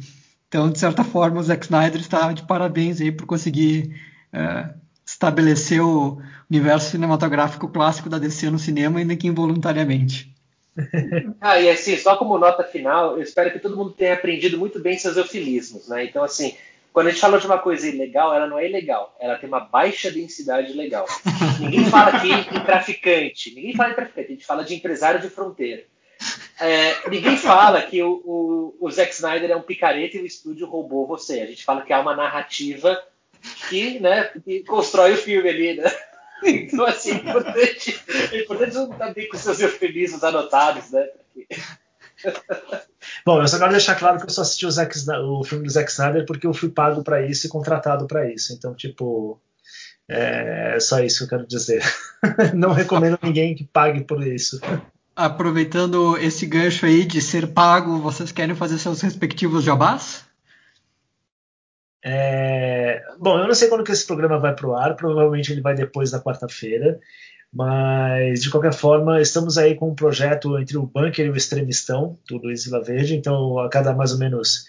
Então, 0.48 0.70
de 0.70 0.78
certa 0.78 1.04
forma, 1.04 1.40
o 1.40 1.44
Zack 1.44 1.66
Snyder 1.66 2.02
está 2.02 2.32
de 2.34 2.44
parabéns 2.44 3.02
aí 3.02 3.12
por 3.12 3.26
conseguir 3.26 3.96
é, 4.34 4.70
estabelecer 5.06 5.82
o 5.82 6.22
universo 6.50 6.92
cinematográfico 6.92 7.70
clássico 7.70 8.10
da 8.10 8.20
DC 8.20 8.50
no 8.50 8.60
cinema, 8.60 9.00
ainda 9.00 9.16
que 9.16 9.28
involuntariamente. 9.28 10.30
Ah, 11.42 11.60
e 11.60 11.70
assim, 11.70 11.98
só 11.98 12.16
como 12.16 12.38
nota 12.38 12.64
final, 12.64 13.18
eu 13.18 13.24
espero 13.24 13.52
que 13.52 13.60
todo 13.60 13.76
mundo 13.76 13.92
tenha 13.92 14.14
aprendido 14.14 14.58
muito 14.58 14.80
bem 14.80 14.98
seus 14.98 15.18
eufemismos, 15.18 15.90
né? 15.90 16.06
Então, 16.06 16.24
assim, 16.24 16.56
quando 16.94 17.08
a 17.08 17.10
gente 17.12 17.22
falou 17.22 17.40
de 17.40 17.46
uma 17.46 17.58
coisa 17.58 17.88
ilegal, 17.88 18.34
ela 18.34 18.48
não 18.48 18.60
é 18.60 18.68
ilegal, 18.68 19.16
ela 19.20 19.38
tem 19.38 19.48
uma 19.48 19.62
baixa 19.62 20.12
densidade 20.12 20.74
legal. 20.74 21.06
ninguém 21.60 21.86
fala 21.86 22.18
aqui 22.18 22.32
em 22.32 22.64
traficante, 22.66 23.54
ninguém 23.56 23.76
fala 23.76 23.92
em 23.92 23.96
traficante, 23.96 24.28
a 24.28 24.32
gente 24.34 24.46
fala 24.46 24.64
de 24.64 24.76
empresário 24.76 25.22
de 25.22 25.30
fronteira. 25.30 25.86
É, 26.60 27.10
ninguém 27.10 27.38
fala 27.38 27.82
que 27.82 28.04
o, 28.04 28.22
o, 28.24 28.78
o, 28.80 28.92
Zack 28.92 29.12
Snyder 29.14 29.50
é 29.50 29.56
um 29.56 29.64
picareta 29.64 30.18
e 30.18 30.22
o 30.22 30.26
estúdio 30.26 30.68
roubou 30.68 31.08
você. 31.08 31.42
A 31.42 31.48
gente 31.48 31.64
fala 31.64 31.82
que 31.82 31.92
há 31.92 32.00
uma 32.00 32.16
narrativa 32.16 33.02
que, 33.68 34.00
né, 34.00 34.26
que 34.46 34.64
constrói 34.64 35.14
o 35.14 35.18
filme 35.18 35.50
ali, 35.50 35.74
né? 35.76 35.92
Então, 36.44 36.86
assim, 36.88 37.12
é 37.12 37.16
importante, 37.16 38.04
é 38.32 38.42
importante 38.42 38.74
não 38.74 38.92
estar 38.92 39.14
bem 39.14 39.30
com 39.30 39.38
seus 39.38 39.60
eufemismos 39.60 40.24
anotados, 40.24 40.90
né? 40.90 41.08
Bom, 43.26 43.42
eu 43.42 43.48
só 43.48 43.58
quero 43.58 43.72
deixar 43.72 43.96
claro 43.96 44.18
que 44.18 44.26
eu 44.26 44.30
só 44.30 44.42
assisti 44.42 44.66
o, 44.66 44.72
Zack, 44.72 44.96
o 45.24 45.44
filme 45.44 45.66
do 45.66 45.72
Zack 45.72 45.92
Snyder 45.92 46.26
porque 46.26 46.46
eu 46.46 46.54
fui 46.54 46.70
pago 46.70 47.04
para 47.04 47.26
isso 47.26 47.48
e 47.48 47.50
contratado 47.50 48.06
para 48.08 48.32
isso. 48.32 48.54
Então, 48.54 48.74
tipo, 48.74 49.40
é 50.08 50.80
só 50.80 51.00
isso 51.00 51.20
que 51.20 51.24
eu 51.24 51.38
quero 51.38 51.48
dizer. 51.48 51.84
Não 52.54 52.72
recomendo 52.72 53.18
ninguém 53.22 53.56
que 53.56 53.64
pague 53.64 54.04
por 54.04 54.26
isso 54.26 54.60
aproveitando 55.16 56.18
esse 56.18 56.46
gancho 56.46 56.86
aí 56.86 57.06
de 57.06 57.22
ser 57.22 57.48
pago, 57.48 58.00
vocês 58.00 58.32
querem 58.32 58.56
fazer 58.56 58.78
seus 58.78 59.02
respectivos 59.02 59.64
jabás? 59.64 60.26
É... 62.04 63.04
Bom, 63.20 63.38
eu 63.38 63.48
não 63.48 63.54
sei 63.54 63.70
quando 63.70 63.84
que 63.84 63.92
esse 63.92 64.08
programa 64.08 64.40
vai 64.40 64.56
para 64.56 64.68
o 64.68 64.76
ar, 64.76 64.96
provavelmente 64.96 65.52
ele 65.52 65.62
vai 65.62 65.76
depois 65.76 66.10
da 66.10 66.20
quarta-feira, 66.20 67.00
mas 67.54 68.42
de 68.42 68.50
qualquer 68.50 68.74
forma, 68.74 69.22
estamos 69.22 69.58
aí 69.58 69.76
com 69.76 69.90
um 69.90 69.96
projeto 69.96 70.58
entre 70.58 70.78
o 70.78 70.86
Bunker 70.86 71.26
e 71.26 71.30
o 71.30 71.36
Extremistão, 71.36 72.18
do 72.30 72.38
Luiz 72.38 72.66
Vila 72.66 72.84
Verde, 72.84 73.16
então 73.16 73.60
a 73.60 73.70
cada 73.70 73.94
mais 73.94 74.14
ou 74.14 74.20
menos 74.20 74.66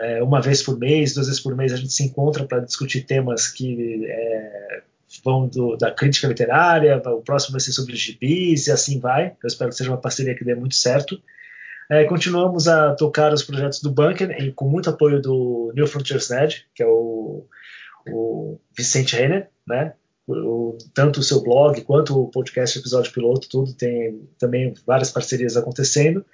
é, 0.00 0.22
uma 0.22 0.40
vez 0.40 0.62
por 0.62 0.78
mês, 0.78 1.14
duas 1.14 1.26
vezes 1.26 1.40
por 1.40 1.54
mês, 1.54 1.72
a 1.72 1.76
gente 1.76 1.92
se 1.92 2.04
encontra 2.04 2.44
para 2.44 2.60
discutir 2.60 3.02
temas 3.02 3.48
que 3.48 4.06
é, 4.06 4.82
vão 5.24 5.46
do, 5.48 5.76
da 5.76 5.90
crítica 5.90 6.28
literária, 6.28 6.96
o 6.96 7.22
próximo 7.22 7.52
vai 7.52 7.60
ser 7.60 7.72
sobre 7.72 7.96
gibis 7.96 8.66
e 8.66 8.72
assim 8.72 8.98
vai. 8.98 9.36
Eu 9.42 9.46
espero 9.46 9.70
que 9.70 9.76
seja 9.76 9.90
uma 9.90 10.00
parceria 10.00 10.34
que 10.34 10.44
dê 10.44 10.54
muito 10.54 10.74
certo. 10.74 11.20
É, 11.90 12.04
continuamos 12.04 12.68
a 12.68 12.94
tocar 12.94 13.32
os 13.32 13.42
projetos 13.42 13.80
do 13.80 13.90
Bunker 13.90 14.30
e 14.42 14.52
com 14.52 14.68
muito 14.68 14.90
apoio 14.90 15.22
do 15.22 15.72
New 15.74 15.86
Frontiers 15.86 16.28
Ned, 16.28 16.66
que 16.74 16.82
é 16.82 16.86
o, 16.86 17.46
o 18.10 18.60
Vicente 18.76 19.16
Renner, 19.16 19.48
né? 19.66 19.94
Tanto 20.94 21.20
o 21.20 21.22
seu 21.22 21.42
blog 21.42 21.80
quanto 21.82 22.20
o 22.20 22.30
podcast 22.30 22.78
episódio 22.78 23.12
piloto, 23.12 23.48
tudo 23.48 23.72
tem 23.72 24.28
também 24.38 24.74
várias 24.86 25.10
parcerias 25.10 25.56
acontecendo. 25.56 26.24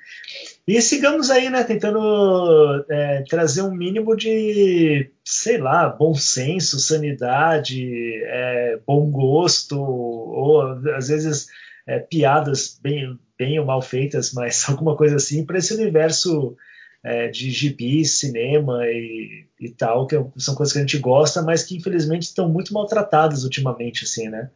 E 0.67 0.81
sigamos 0.81 1.31
aí, 1.31 1.51
né, 1.51 1.63
tentando 1.63 2.85
é, 2.91 3.23
trazer 3.29 3.63
um 3.63 3.75
mínimo 3.75 4.17
de, 4.17 5.11
sei 5.25 5.59
lá, 5.59 5.89
bom 5.89 6.15
senso, 6.15 6.81
sanidade, 6.81 8.23
é, 8.25 8.79
bom 8.87 9.11
gosto, 9.11 9.79
ou 9.79 10.63
às 10.97 11.09
vezes 11.09 11.47
é, 11.87 11.99
piadas 11.99 12.79
bem, 12.83 13.19
bem 13.39 13.59
ou 13.61 13.67
mal 13.67 13.83
feitas, 13.83 14.33
mas 14.33 14.65
alguma 14.69 14.97
coisa 14.97 15.17
assim, 15.17 15.45
para 15.45 15.59
esse 15.59 15.75
universo 15.75 16.57
é, 17.05 17.29
de 17.29 17.51
gibi, 17.51 18.03
cinema 18.07 18.87
e, 18.87 19.45
e 19.61 19.69
tal, 19.69 20.07
que 20.07 20.17
são 20.39 20.55
coisas 20.55 20.73
que 20.73 20.79
a 20.79 20.83
gente 20.83 20.99
gosta, 20.99 21.43
mas 21.43 21.63
que 21.63 21.77
infelizmente 21.77 22.23
estão 22.23 22.49
muito 22.49 22.73
maltratadas 22.73 23.45
ultimamente, 23.45 24.05
assim, 24.05 24.31
né? 24.31 24.51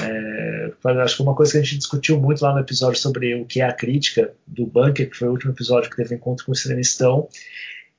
É, 0.00 0.70
acho 1.02 1.16
que 1.16 1.22
uma 1.22 1.34
coisa 1.34 1.52
que 1.52 1.58
a 1.58 1.62
gente 1.62 1.78
discutiu 1.78 2.20
muito 2.20 2.40
lá 2.42 2.52
no 2.52 2.60
episódio 2.60 3.00
sobre 3.00 3.34
o 3.34 3.44
que 3.44 3.60
é 3.60 3.64
a 3.64 3.72
crítica 3.72 4.32
do 4.46 4.64
Bunker, 4.66 5.10
que 5.10 5.16
foi 5.16 5.26
o 5.26 5.32
último 5.32 5.52
episódio 5.52 5.90
que 5.90 5.96
teve 5.96 6.14
encontro 6.14 6.46
com 6.46 6.52
o 6.52 6.54
Cinemistão, 6.54 7.28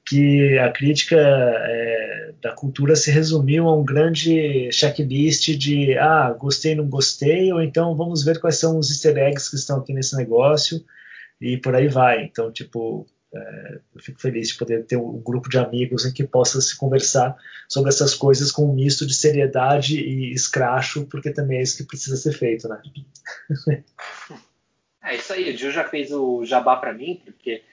que 0.06 0.58
a 0.60 0.72
crítica 0.72 1.18
é, 1.18 2.34
da 2.42 2.54
cultura 2.54 2.96
se 2.96 3.12
resumiu 3.12 3.68
a 3.68 3.76
um 3.76 3.84
grande 3.84 4.72
checklist 4.72 5.50
de 5.58 5.98
ah, 5.98 6.32
gostei, 6.40 6.74
não 6.74 6.88
gostei, 6.88 7.52
ou 7.52 7.62
então 7.62 7.96
vamos 7.96 8.24
ver 8.24 8.40
quais 8.40 8.58
são 8.58 8.78
os 8.78 8.90
easter 8.92 9.18
eggs 9.18 9.50
que 9.50 9.58
estão 9.58 9.80
aqui 9.80 9.94
nesse 9.94 10.16
negócio 10.16 10.84
e 11.42 11.58
por 11.58 11.76
aí 11.76 11.88
vai. 11.88 12.24
Então, 12.24 12.52
tipo, 12.52 13.06
é, 13.34 13.80
fico 14.00 14.20
feliz 14.20 14.50
de 14.50 14.58
poder 14.58 14.86
ter 14.86 14.98
um 14.98 15.20
grupo 15.22 15.50
de 15.50 15.58
amigos 15.58 16.06
em 16.06 16.12
que 16.14 16.24
possa 16.24 16.60
se 16.62 16.76
conversar 16.78 17.36
sobre 17.68 17.90
essas 17.90 18.16
coisas 18.16 18.52
com 18.52 18.66
um 18.66 18.74
misto 18.74 19.06
de 19.06 19.14
seriedade 19.14 20.00
e 20.00 20.34
escracho, 20.34 21.06
porque 21.06 21.32
também 21.32 21.60
é 21.60 21.62
isso 21.62 21.78
que 21.78 21.84
precisa 21.84 22.18
ser 22.18 22.34
feito, 22.34 22.68
né? 22.68 22.82
É 25.02 25.16
isso 25.16 25.32
aí, 25.32 25.52
o 25.52 25.58
Gil 25.58 25.72
já 25.72 25.86
fez 25.86 26.12
o 26.12 26.44
jabá 26.44 26.76
para 26.76 26.94
mim, 26.94 27.22
porque 27.24 27.64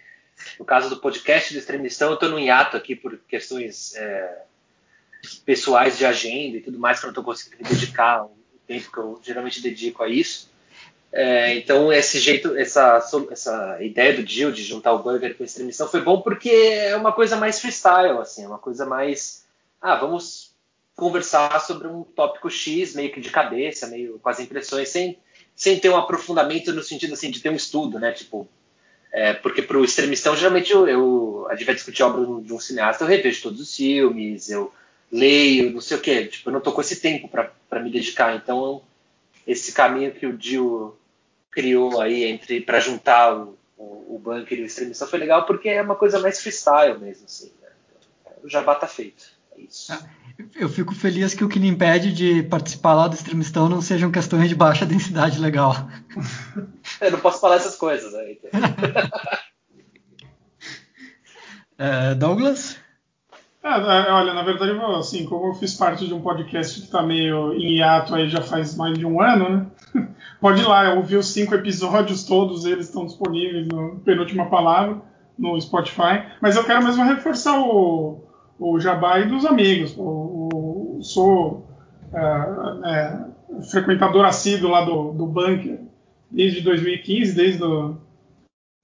no 0.58 0.64
caso 0.64 0.88
do 0.88 0.98
podcast 0.98 1.52
do 1.52 1.58
Extremistão, 1.58 2.08
eu 2.08 2.14
estou 2.14 2.28
no 2.28 2.38
hiato 2.38 2.76
aqui 2.76 2.94
por 2.94 3.18
questões 3.28 3.94
é, 3.96 4.42
pessoais 5.44 5.98
de 5.98 6.06
agenda 6.06 6.56
e 6.56 6.60
tudo 6.60 6.78
mais, 6.78 6.98
que 6.98 7.04
eu 7.04 7.08
não 7.08 7.12
estou 7.12 7.24
conseguindo 7.24 7.68
dedicar 7.68 8.24
o 8.24 8.36
tempo 8.66 8.92
que 8.92 8.98
eu 8.98 9.20
geralmente 9.22 9.60
dedico 9.60 10.02
a 10.02 10.08
isso. 10.08 10.50
É, 11.18 11.56
então, 11.56 11.90
esse 11.90 12.18
jeito, 12.18 12.54
essa, 12.58 13.02
essa 13.30 13.82
ideia 13.82 14.12
do 14.12 14.26
Gil 14.26 14.52
de 14.52 14.62
juntar 14.62 14.92
o 14.92 14.98
burger 14.98 15.34
com 15.34 15.42
a 15.42 15.46
extremistão 15.46 15.88
foi 15.88 16.02
bom 16.02 16.20
porque 16.20 16.50
é 16.50 16.94
uma 16.94 17.10
coisa 17.10 17.36
mais 17.36 17.58
freestyle, 17.58 18.18
assim, 18.18 18.44
é 18.44 18.46
uma 18.46 18.58
coisa 18.58 18.84
mais. 18.84 19.46
Ah, 19.80 19.96
vamos 19.96 20.54
conversar 20.94 21.58
sobre 21.62 21.88
um 21.88 22.02
tópico 22.02 22.50
X, 22.50 22.94
meio 22.94 23.10
que 23.10 23.22
de 23.22 23.30
cabeça, 23.30 23.86
meio 23.86 24.18
com 24.18 24.28
as 24.28 24.40
impressões, 24.40 24.90
sem, 24.90 25.18
sem 25.54 25.80
ter 25.80 25.88
um 25.88 25.96
aprofundamento 25.96 26.70
no 26.74 26.82
sentido 26.82 27.14
assim, 27.14 27.30
de 27.30 27.40
ter 27.40 27.48
um 27.48 27.56
estudo, 27.56 27.98
né? 27.98 28.12
Tipo, 28.12 28.46
é, 29.10 29.32
porque 29.32 29.62
para 29.62 29.78
o 29.78 29.84
extremistão, 29.86 30.36
geralmente, 30.36 30.70
eu, 30.70 30.86
eu, 30.86 31.46
a 31.48 31.54
gente 31.54 31.64
vai 31.64 31.74
discutir 31.74 32.02
obra 32.02 32.42
de 32.42 32.52
um 32.52 32.60
cineasta, 32.60 33.04
eu 33.04 33.08
revejo 33.08 33.40
todos 33.40 33.58
os 33.58 33.74
filmes, 33.74 34.50
eu 34.50 34.70
leio, 35.10 35.72
não 35.72 35.80
sei 35.80 35.96
o 35.96 36.00
quê. 36.00 36.26
Tipo, 36.26 36.50
eu 36.50 36.52
não 36.52 36.58
estou 36.58 36.74
com 36.74 36.82
esse 36.82 37.00
tempo 37.00 37.26
para 37.26 37.80
me 37.82 37.90
dedicar. 37.90 38.36
Então, 38.36 38.82
esse 39.46 39.72
caminho 39.72 40.12
que 40.12 40.26
o 40.26 40.36
Dio 40.36 40.94
criou 41.56 42.02
aí 42.02 42.24
entre 42.24 42.60
para 42.60 42.78
juntar 42.78 43.34
o, 43.34 43.56
o, 43.78 44.16
o 44.16 44.20
bunker 44.22 44.58
e 44.58 44.62
o 44.62 44.66
extremistão 44.66 45.08
foi 45.08 45.18
legal 45.18 45.46
porque 45.46 45.70
é 45.70 45.80
uma 45.80 45.96
coisa 45.96 46.20
mais 46.20 46.38
freestyle 46.38 46.98
mesmo, 46.98 47.24
assim. 47.24 47.50
Né? 47.62 47.68
O 48.44 48.48
jabá 48.48 48.74
tá 48.74 48.86
feito. 48.86 49.24
É 49.56 49.62
isso. 49.62 49.90
Ah, 49.90 50.02
eu 50.54 50.68
fico 50.68 50.94
feliz 50.94 51.32
que 51.32 51.42
o 51.42 51.48
que 51.48 51.58
lhe 51.58 51.66
impede 51.66 52.12
de 52.12 52.42
participar 52.42 52.92
lá 52.92 53.08
do 53.08 53.14
extremistão 53.14 53.70
não 53.70 53.80
sejam 53.80 54.10
questões 54.10 54.50
de 54.50 54.54
baixa 54.54 54.84
densidade 54.84 55.40
legal. 55.40 55.88
Eu 57.00 57.12
não 57.12 57.20
posso 57.20 57.40
falar 57.40 57.56
essas 57.56 57.76
coisas, 57.76 58.12
né? 58.12 58.36
é, 61.78 62.14
Douglas? 62.14 62.76
É, 63.62 64.12
olha, 64.12 64.32
na 64.32 64.42
verdade, 64.42 64.72
assim, 64.98 65.26
como 65.26 65.48
eu 65.48 65.54
fiz 65.54 65.74
parte 65.74 66.06
de 66.06 66.14
um 66.14 66.20
podcast 66.20 66.78
que 66.78 66.86
está 66.86 67.02
meio 67.02 67.52
em 67.52 67.78
hiato 67.78 68.14
aí 68.14 68.28
já 68.28 68.40
faz 68.40 68.76
mais 68.76 68.96
de 68.96 69.04
um 69.04 69.20
ano, 69.20 69.48
né? 69.48 69.66
Pode 70.40 70.60
ir 70.60 70.66
lá, 70.66 70.86
eu 70.86 70.96
ouvi 70.98 71.16
os 71.16 71.32
cinco 71.32 71.54
episódios, 71.54 72.24
todos 72.24 72.64
eles 72.64 72.86
estão 72.86 73.06
disponíveis 73.06 73.66
no 73.68 74.00
Penúltima 74.04 74.46
Palavra, 74.46 75.00
no 75.38 75.60
Spotify. 75.60 76.24
Mas 76.40 76.56
eu 76.56 76.64
quero 76.64 76.84
mesmo 76.84 77.04
reforçar 77.04 77.58
o, 77.58 78.22
o 78.58 78.78
jabá 78.78 79.20
e 79.20 79.28
dos 79.28 79.44
amigos. 79.44 79.94
O, 79.96 80.98
o 80.98 81.02
sou 81.02 81.66
é, 82.12 82.90
é, 82.90 83.62
frequentador 83.70 84.24
assíduo 84.24 84.70
lá 84.70 84.84
do, 84.84 85.12
do 85.12 85.26
Bunker 85.26 85.80
desde 86.30 86.60
2015, 86.60 87.34
desde, 87.34 87.58
do, 87.58 87.96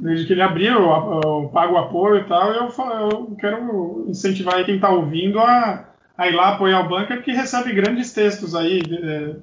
desde 0.00 0.26
que 0.26 0.32
ele 0.32 0.42
abriu, 0.42 0.72
eu, 0.72 1.20
eu 1.24 1.50
pago 1.52 1.76
apoio 1.76 2.18
e 2.18 2.24
tal, 2.24 2.52
eu, 2.52 2.68
eu 2.68 3.36
quero 3.38 4.06
incentivar 4.08 4.64
quem 4.64 4.76
está 4.76 4.90
ouvindo 4.90 5.38
a, 5.38 5.88
a, 6.16 6.28
ir 6.28 6.34
lá 6.34 6.54
apoiar 6.54 6.80
o 6.80 6.88
Bunker, 6.88 7.22
que 7.22 7.32
recebe 7.32 7.72
grandes 7.72 8.12
textos 8.12 8.54
aí, 8.54 8.80
é, 8.80 9.36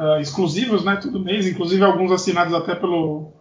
é, 0.00 0.20
exclusivos, 0.20 0.82
né, 0.82 0.96
todo 0.96 1.20
mês, 1.20 1.46
inclusive 1.46 1.84
alguns 1.84 2.10
assinados 2.10 2.54
até 2.54 2.74
pelo, 2.74 3.32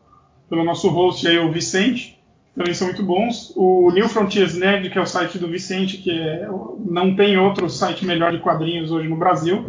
pelo 0.49 0.65
nosso 0.65 0.89
host 0.89 1.25
aí, 1.25 1.39
o 1.39 1.51
Vicente, 1.51 2.19
também 2.53 2.73
são 2.73 2.87
muito 2.87 3.03
bons. 3.03 3.53
O 3.55 3.89
New 3.91 4.09
Frontiers 4.09 4.55
Nerd, 4.55 4.89
que 4.89 4.97
é 4.97 5.01
o 5.01 5.05
site 5.05 5.39
do 5.39 5.47
Vicente, 5.47 5.97
que 5.97 6.11
é, 6.11 6.47
não 6.85 7.15
tem 7.15 7.37
outro 7.37 7.69
site 7.69 8.05
melhor 8.05 8.33
de 8.33 8.39
quadrinhos 8.39 8.91
hoje 8.91 9.07
no 9.07 9.15
Brasil, 9.15 9.65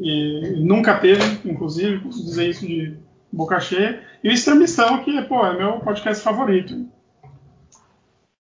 e 0.00 0.56
nunca 0.58 0.96
teve, 0.96 1.22
inclusive, 1.48 2.00
posso 2.00 2.24
dizer 2.24 2.48
isso 2.48 2.66
de 2.66 2.96
boca 3.32 3.60
cheia. 3.60 4.02
E 4.24 4.28
o 4.28 4.32
Extremistão, 4.32 5.04
que 5.04 5.22
pô, 5.22 5.46
é 5.46 5.56
meu 5.56 5.78
podcast 5.78 6.24
favorito. 6.24 6.86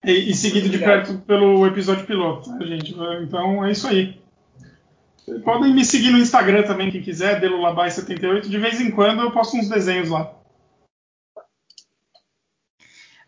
E, 0.03 0.31
e 0.31 0.35
seguido 0.35 0.71
de 0.71 0.79
perto 0.79 1.19
pelo 1.27 1.67
episódio 1.67 2.07
piloto, 2.07 2.49
tá, 2.51 2.65
gente? 2.65 2.97
Então 3.23 3.63
é 3.63 3.73
isso 3.73 3.87
aí. 3.87 4.19
Podem 5.45 5.75
me 5.75 5.85
seguir 5.85 6.11
no 6.11 6.19
Instagram 6.19 6.65
também, 6.65 6.91
quem 6.91 7.03
quiser, 7.03 7.41
delulabai78. 7.41 8.49
De 8.49 8.59
vez 8.59 8.81
em 8.81 8.91
quando 8.91 9.23
eu 9.23 9.31
posto 9.31 9.57
uns 9.57 9.69
desenhos 9.69 10.09
lá. 10.09 10.33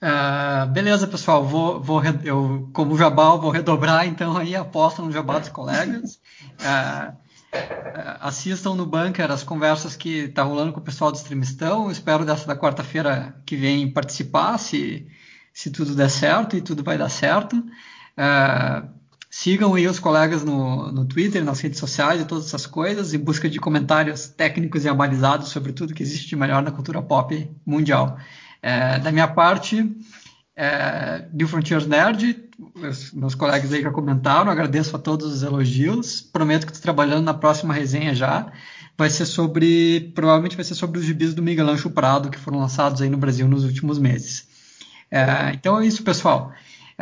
Uh, 0.03 0.67
beleza, 0.73 1.07
pessoal. 1.07 1.45
Vou, 1.45 1.81
vou, 1.81 2.03
eu, 2.25 2.69
como 2.73 2.99
jabá, 2.99 3.37
vou 3.37 3.51
redobrar 3.51 4.05
então 4.07 4.37
aí 4.37 4.57
a 4.57 4.63
aposta 4.63 5.01
no 5.01 5.13
jabá 5.13 5.39
dos 5.39 5.49
colegas. 5.49 6.21
Uh, 6.61 7.17
assistam 8.21 8.75
no 8.75 8.85
bunker 8.85 9.31
as 9.31 9.45
conversas 9.45 9.95
que 9.95 10.27
tá 10.29 10.43
rolando 10.43 10.73
com 10.73 10.81
o 10.81 10.85
pessoal 10.85 11.13
do 11.13 11.17
Extremistão. 11.17 11.91
Espero 11.91 12.25
dessa 12.25 12.49
da 12.49 12.57
quarta-feira 12.57 13.41
que 13.47 13.55
vem 13.55 13.93
participar, 13.93 14.59
se, 14.59 15.07
se 15.55 15.71
tudo 15.71 15.95
der 15.95 16.11
certo 16.11 16.57
e 16.57 16.61
tudo 16.61 16.83
vai 16.83 16.99
dar 16.99 17.09
certo. 17.09 17.57
Uh, 17.57 19.02
sigam 19.35 19.75
aí 19.75 19.89
os 19.89 19.99
colegas 19.99 20.45
no, 20.45 20.93
no 20.93 21.07
Twitter, 21.07 21.43
nas 21.43 21.59
redes 21.59 21.79
sociais 21.79 22.21
e 22.21 22.27
todas 22.27 22.45
essas 22.45 22.67
coisas, 22.67 23.15
em 23.15 23.19
busca 23.19 23.49
de 23.49 23.59
comentários 23.59 24.29
técnicos 24.29 24.85
e 24.85 24.91
abalizados 24.91 25.49
sobre 25.49 25.73
tudo 25.73 25.95
que 25.95 26.03
existe 26.03 26.29
de 26.29 26.37
melhor 26.37 26.63
na 26.63 26.71
cultura 26.71 27.01
pop 27.01 27.51
mundial. 27.65 28.19
É, 28.61 28.99
da 28.99 29.11
minha 29.11 29.27
parte, 29.27 29.91
é, 30.55 31.27
New 31.33 31.49
Frontiers 31.49 31.87
Nerd, 31.87 32.45
meus 33.15 33.35
colegas 33.35 33.73
aí 33.73 33.81
já 33.81 33.91
comentaram, 33.91 34.51
agradeço 34.53 34.95
a 34.95 34.99
todos 34.99 35.33
os 35.33 35.43
elogios, 35.43 36.21
prometo 36.21 36.67
que 36.67 36.73
estou 36.73 36.83
trabalhando 36.83 37.25
na 37.25 37.35
próxima 37.35 37.73
resenha 37.73 38.15
já, 38.15 38.53
vai 38.99 39.09
ser 39.09 39.25
sobre, 39.25 40.13
provavelmente 40.15 40.57
vai 40.57 40.65
ser 40.65 40.75
sobre 40.75 41.01
os 41.01 41.07
gibis 41.07 41.33
do 41.33 41.43
Miguel 41.43 41.71
Ancho 41.71 41.89
Prado, 41.89 42.29
que 42.29 42.39
foram 42.39 42.59
lançados 42.59 43.01
aí 43.01 43.09
no 43.09 43.17
Brasil 43.17 43.49
nos 43.49 43.65
últimos 43.65 43.99
meses. 43.99 44.47
É, 45.11 45.53
então 45.55 45.81
é 45.81 45.87
isso, 45.87 46.03
pessoal. 46.03 46.53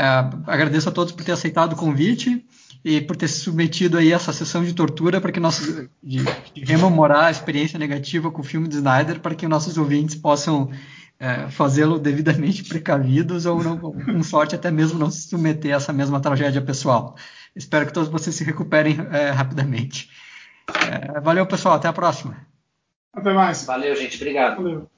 É, 0.01 0.05
agradeço 0.51 0.89
a 0.89 0.93
todos 0.93 1.13
por 1.13 1.23
ter 1.23 1.33
aceitado 1.33 1.75
o 1.75 1.77
convite 1.77 2.43
e 2.83 3.03
por 3.03 3.15
ter 3.15 3.29
se 3.29 3.41
submetido 3.41 3.99
aí 3.99 4.11
a 4.15 4.17
essa 4.17 4.33
sessão 4.33 4.65
de 4.65 4.73
tortura 4.73 5.21
para 5.21 5.31
que 5.31 5.39
nós 5.39 5.59
de, 6.03 6.25
de 6.55 6.65
rememorar 6.65 7.27
a 7.27 7.31
experiência 7.31 7.79
negativa 7.79 8.31
com 8.31 8.41
o 8.41 8.45
filme 8.45 8.67
de 8.67 8.77
Snyder 8.77 9.21
para 9.21 9.35
que 9.35 9.47
nossos 9.47 9.77
ouvintes 9.77 10.15
possam 10.15 10.71
é, 11.19 11.51
fazê-lo 11.51 11.99
devidamente 11.99 12.65
precavidos 12.67 13.45
ou, 13.45 13.63
não, 13.63 13.77
com 13.77 14.23
sorte, 14.23 14.55
até 14.55 14.71
mesmo 14.71 14.99
não 14.99 15.11
se 15.11 15.29
submeter 15.29 15.75
a 15.75 15.77
essa 15.77 15.93
mesma 15.93 16.19
tragédia 16.19 16.63
pessoal. 16.63 17.15
Espero 17.55 17.85
que 17.85 17.93
todos 17.93 18.09
vocês 18.09 18.35
se 18.35 18.43
recuperem 18.43 18.97
é, 19.13 19.29
rapidamente. 19.29 20.09
É, 20.91 21.21
valeu, 21.21 21.45
pessoal. 21.45 21.75
Até 21.75 21.89
a 21.89 21.93
próxima. 21.93 22.39
Até 23.13 23.35
mais. 23.35 23.67
Valeu, 23.67 23.95
gente. 23.95 24.17
Obrigado. 24.17 24.63
Valeu. 24.63 24.91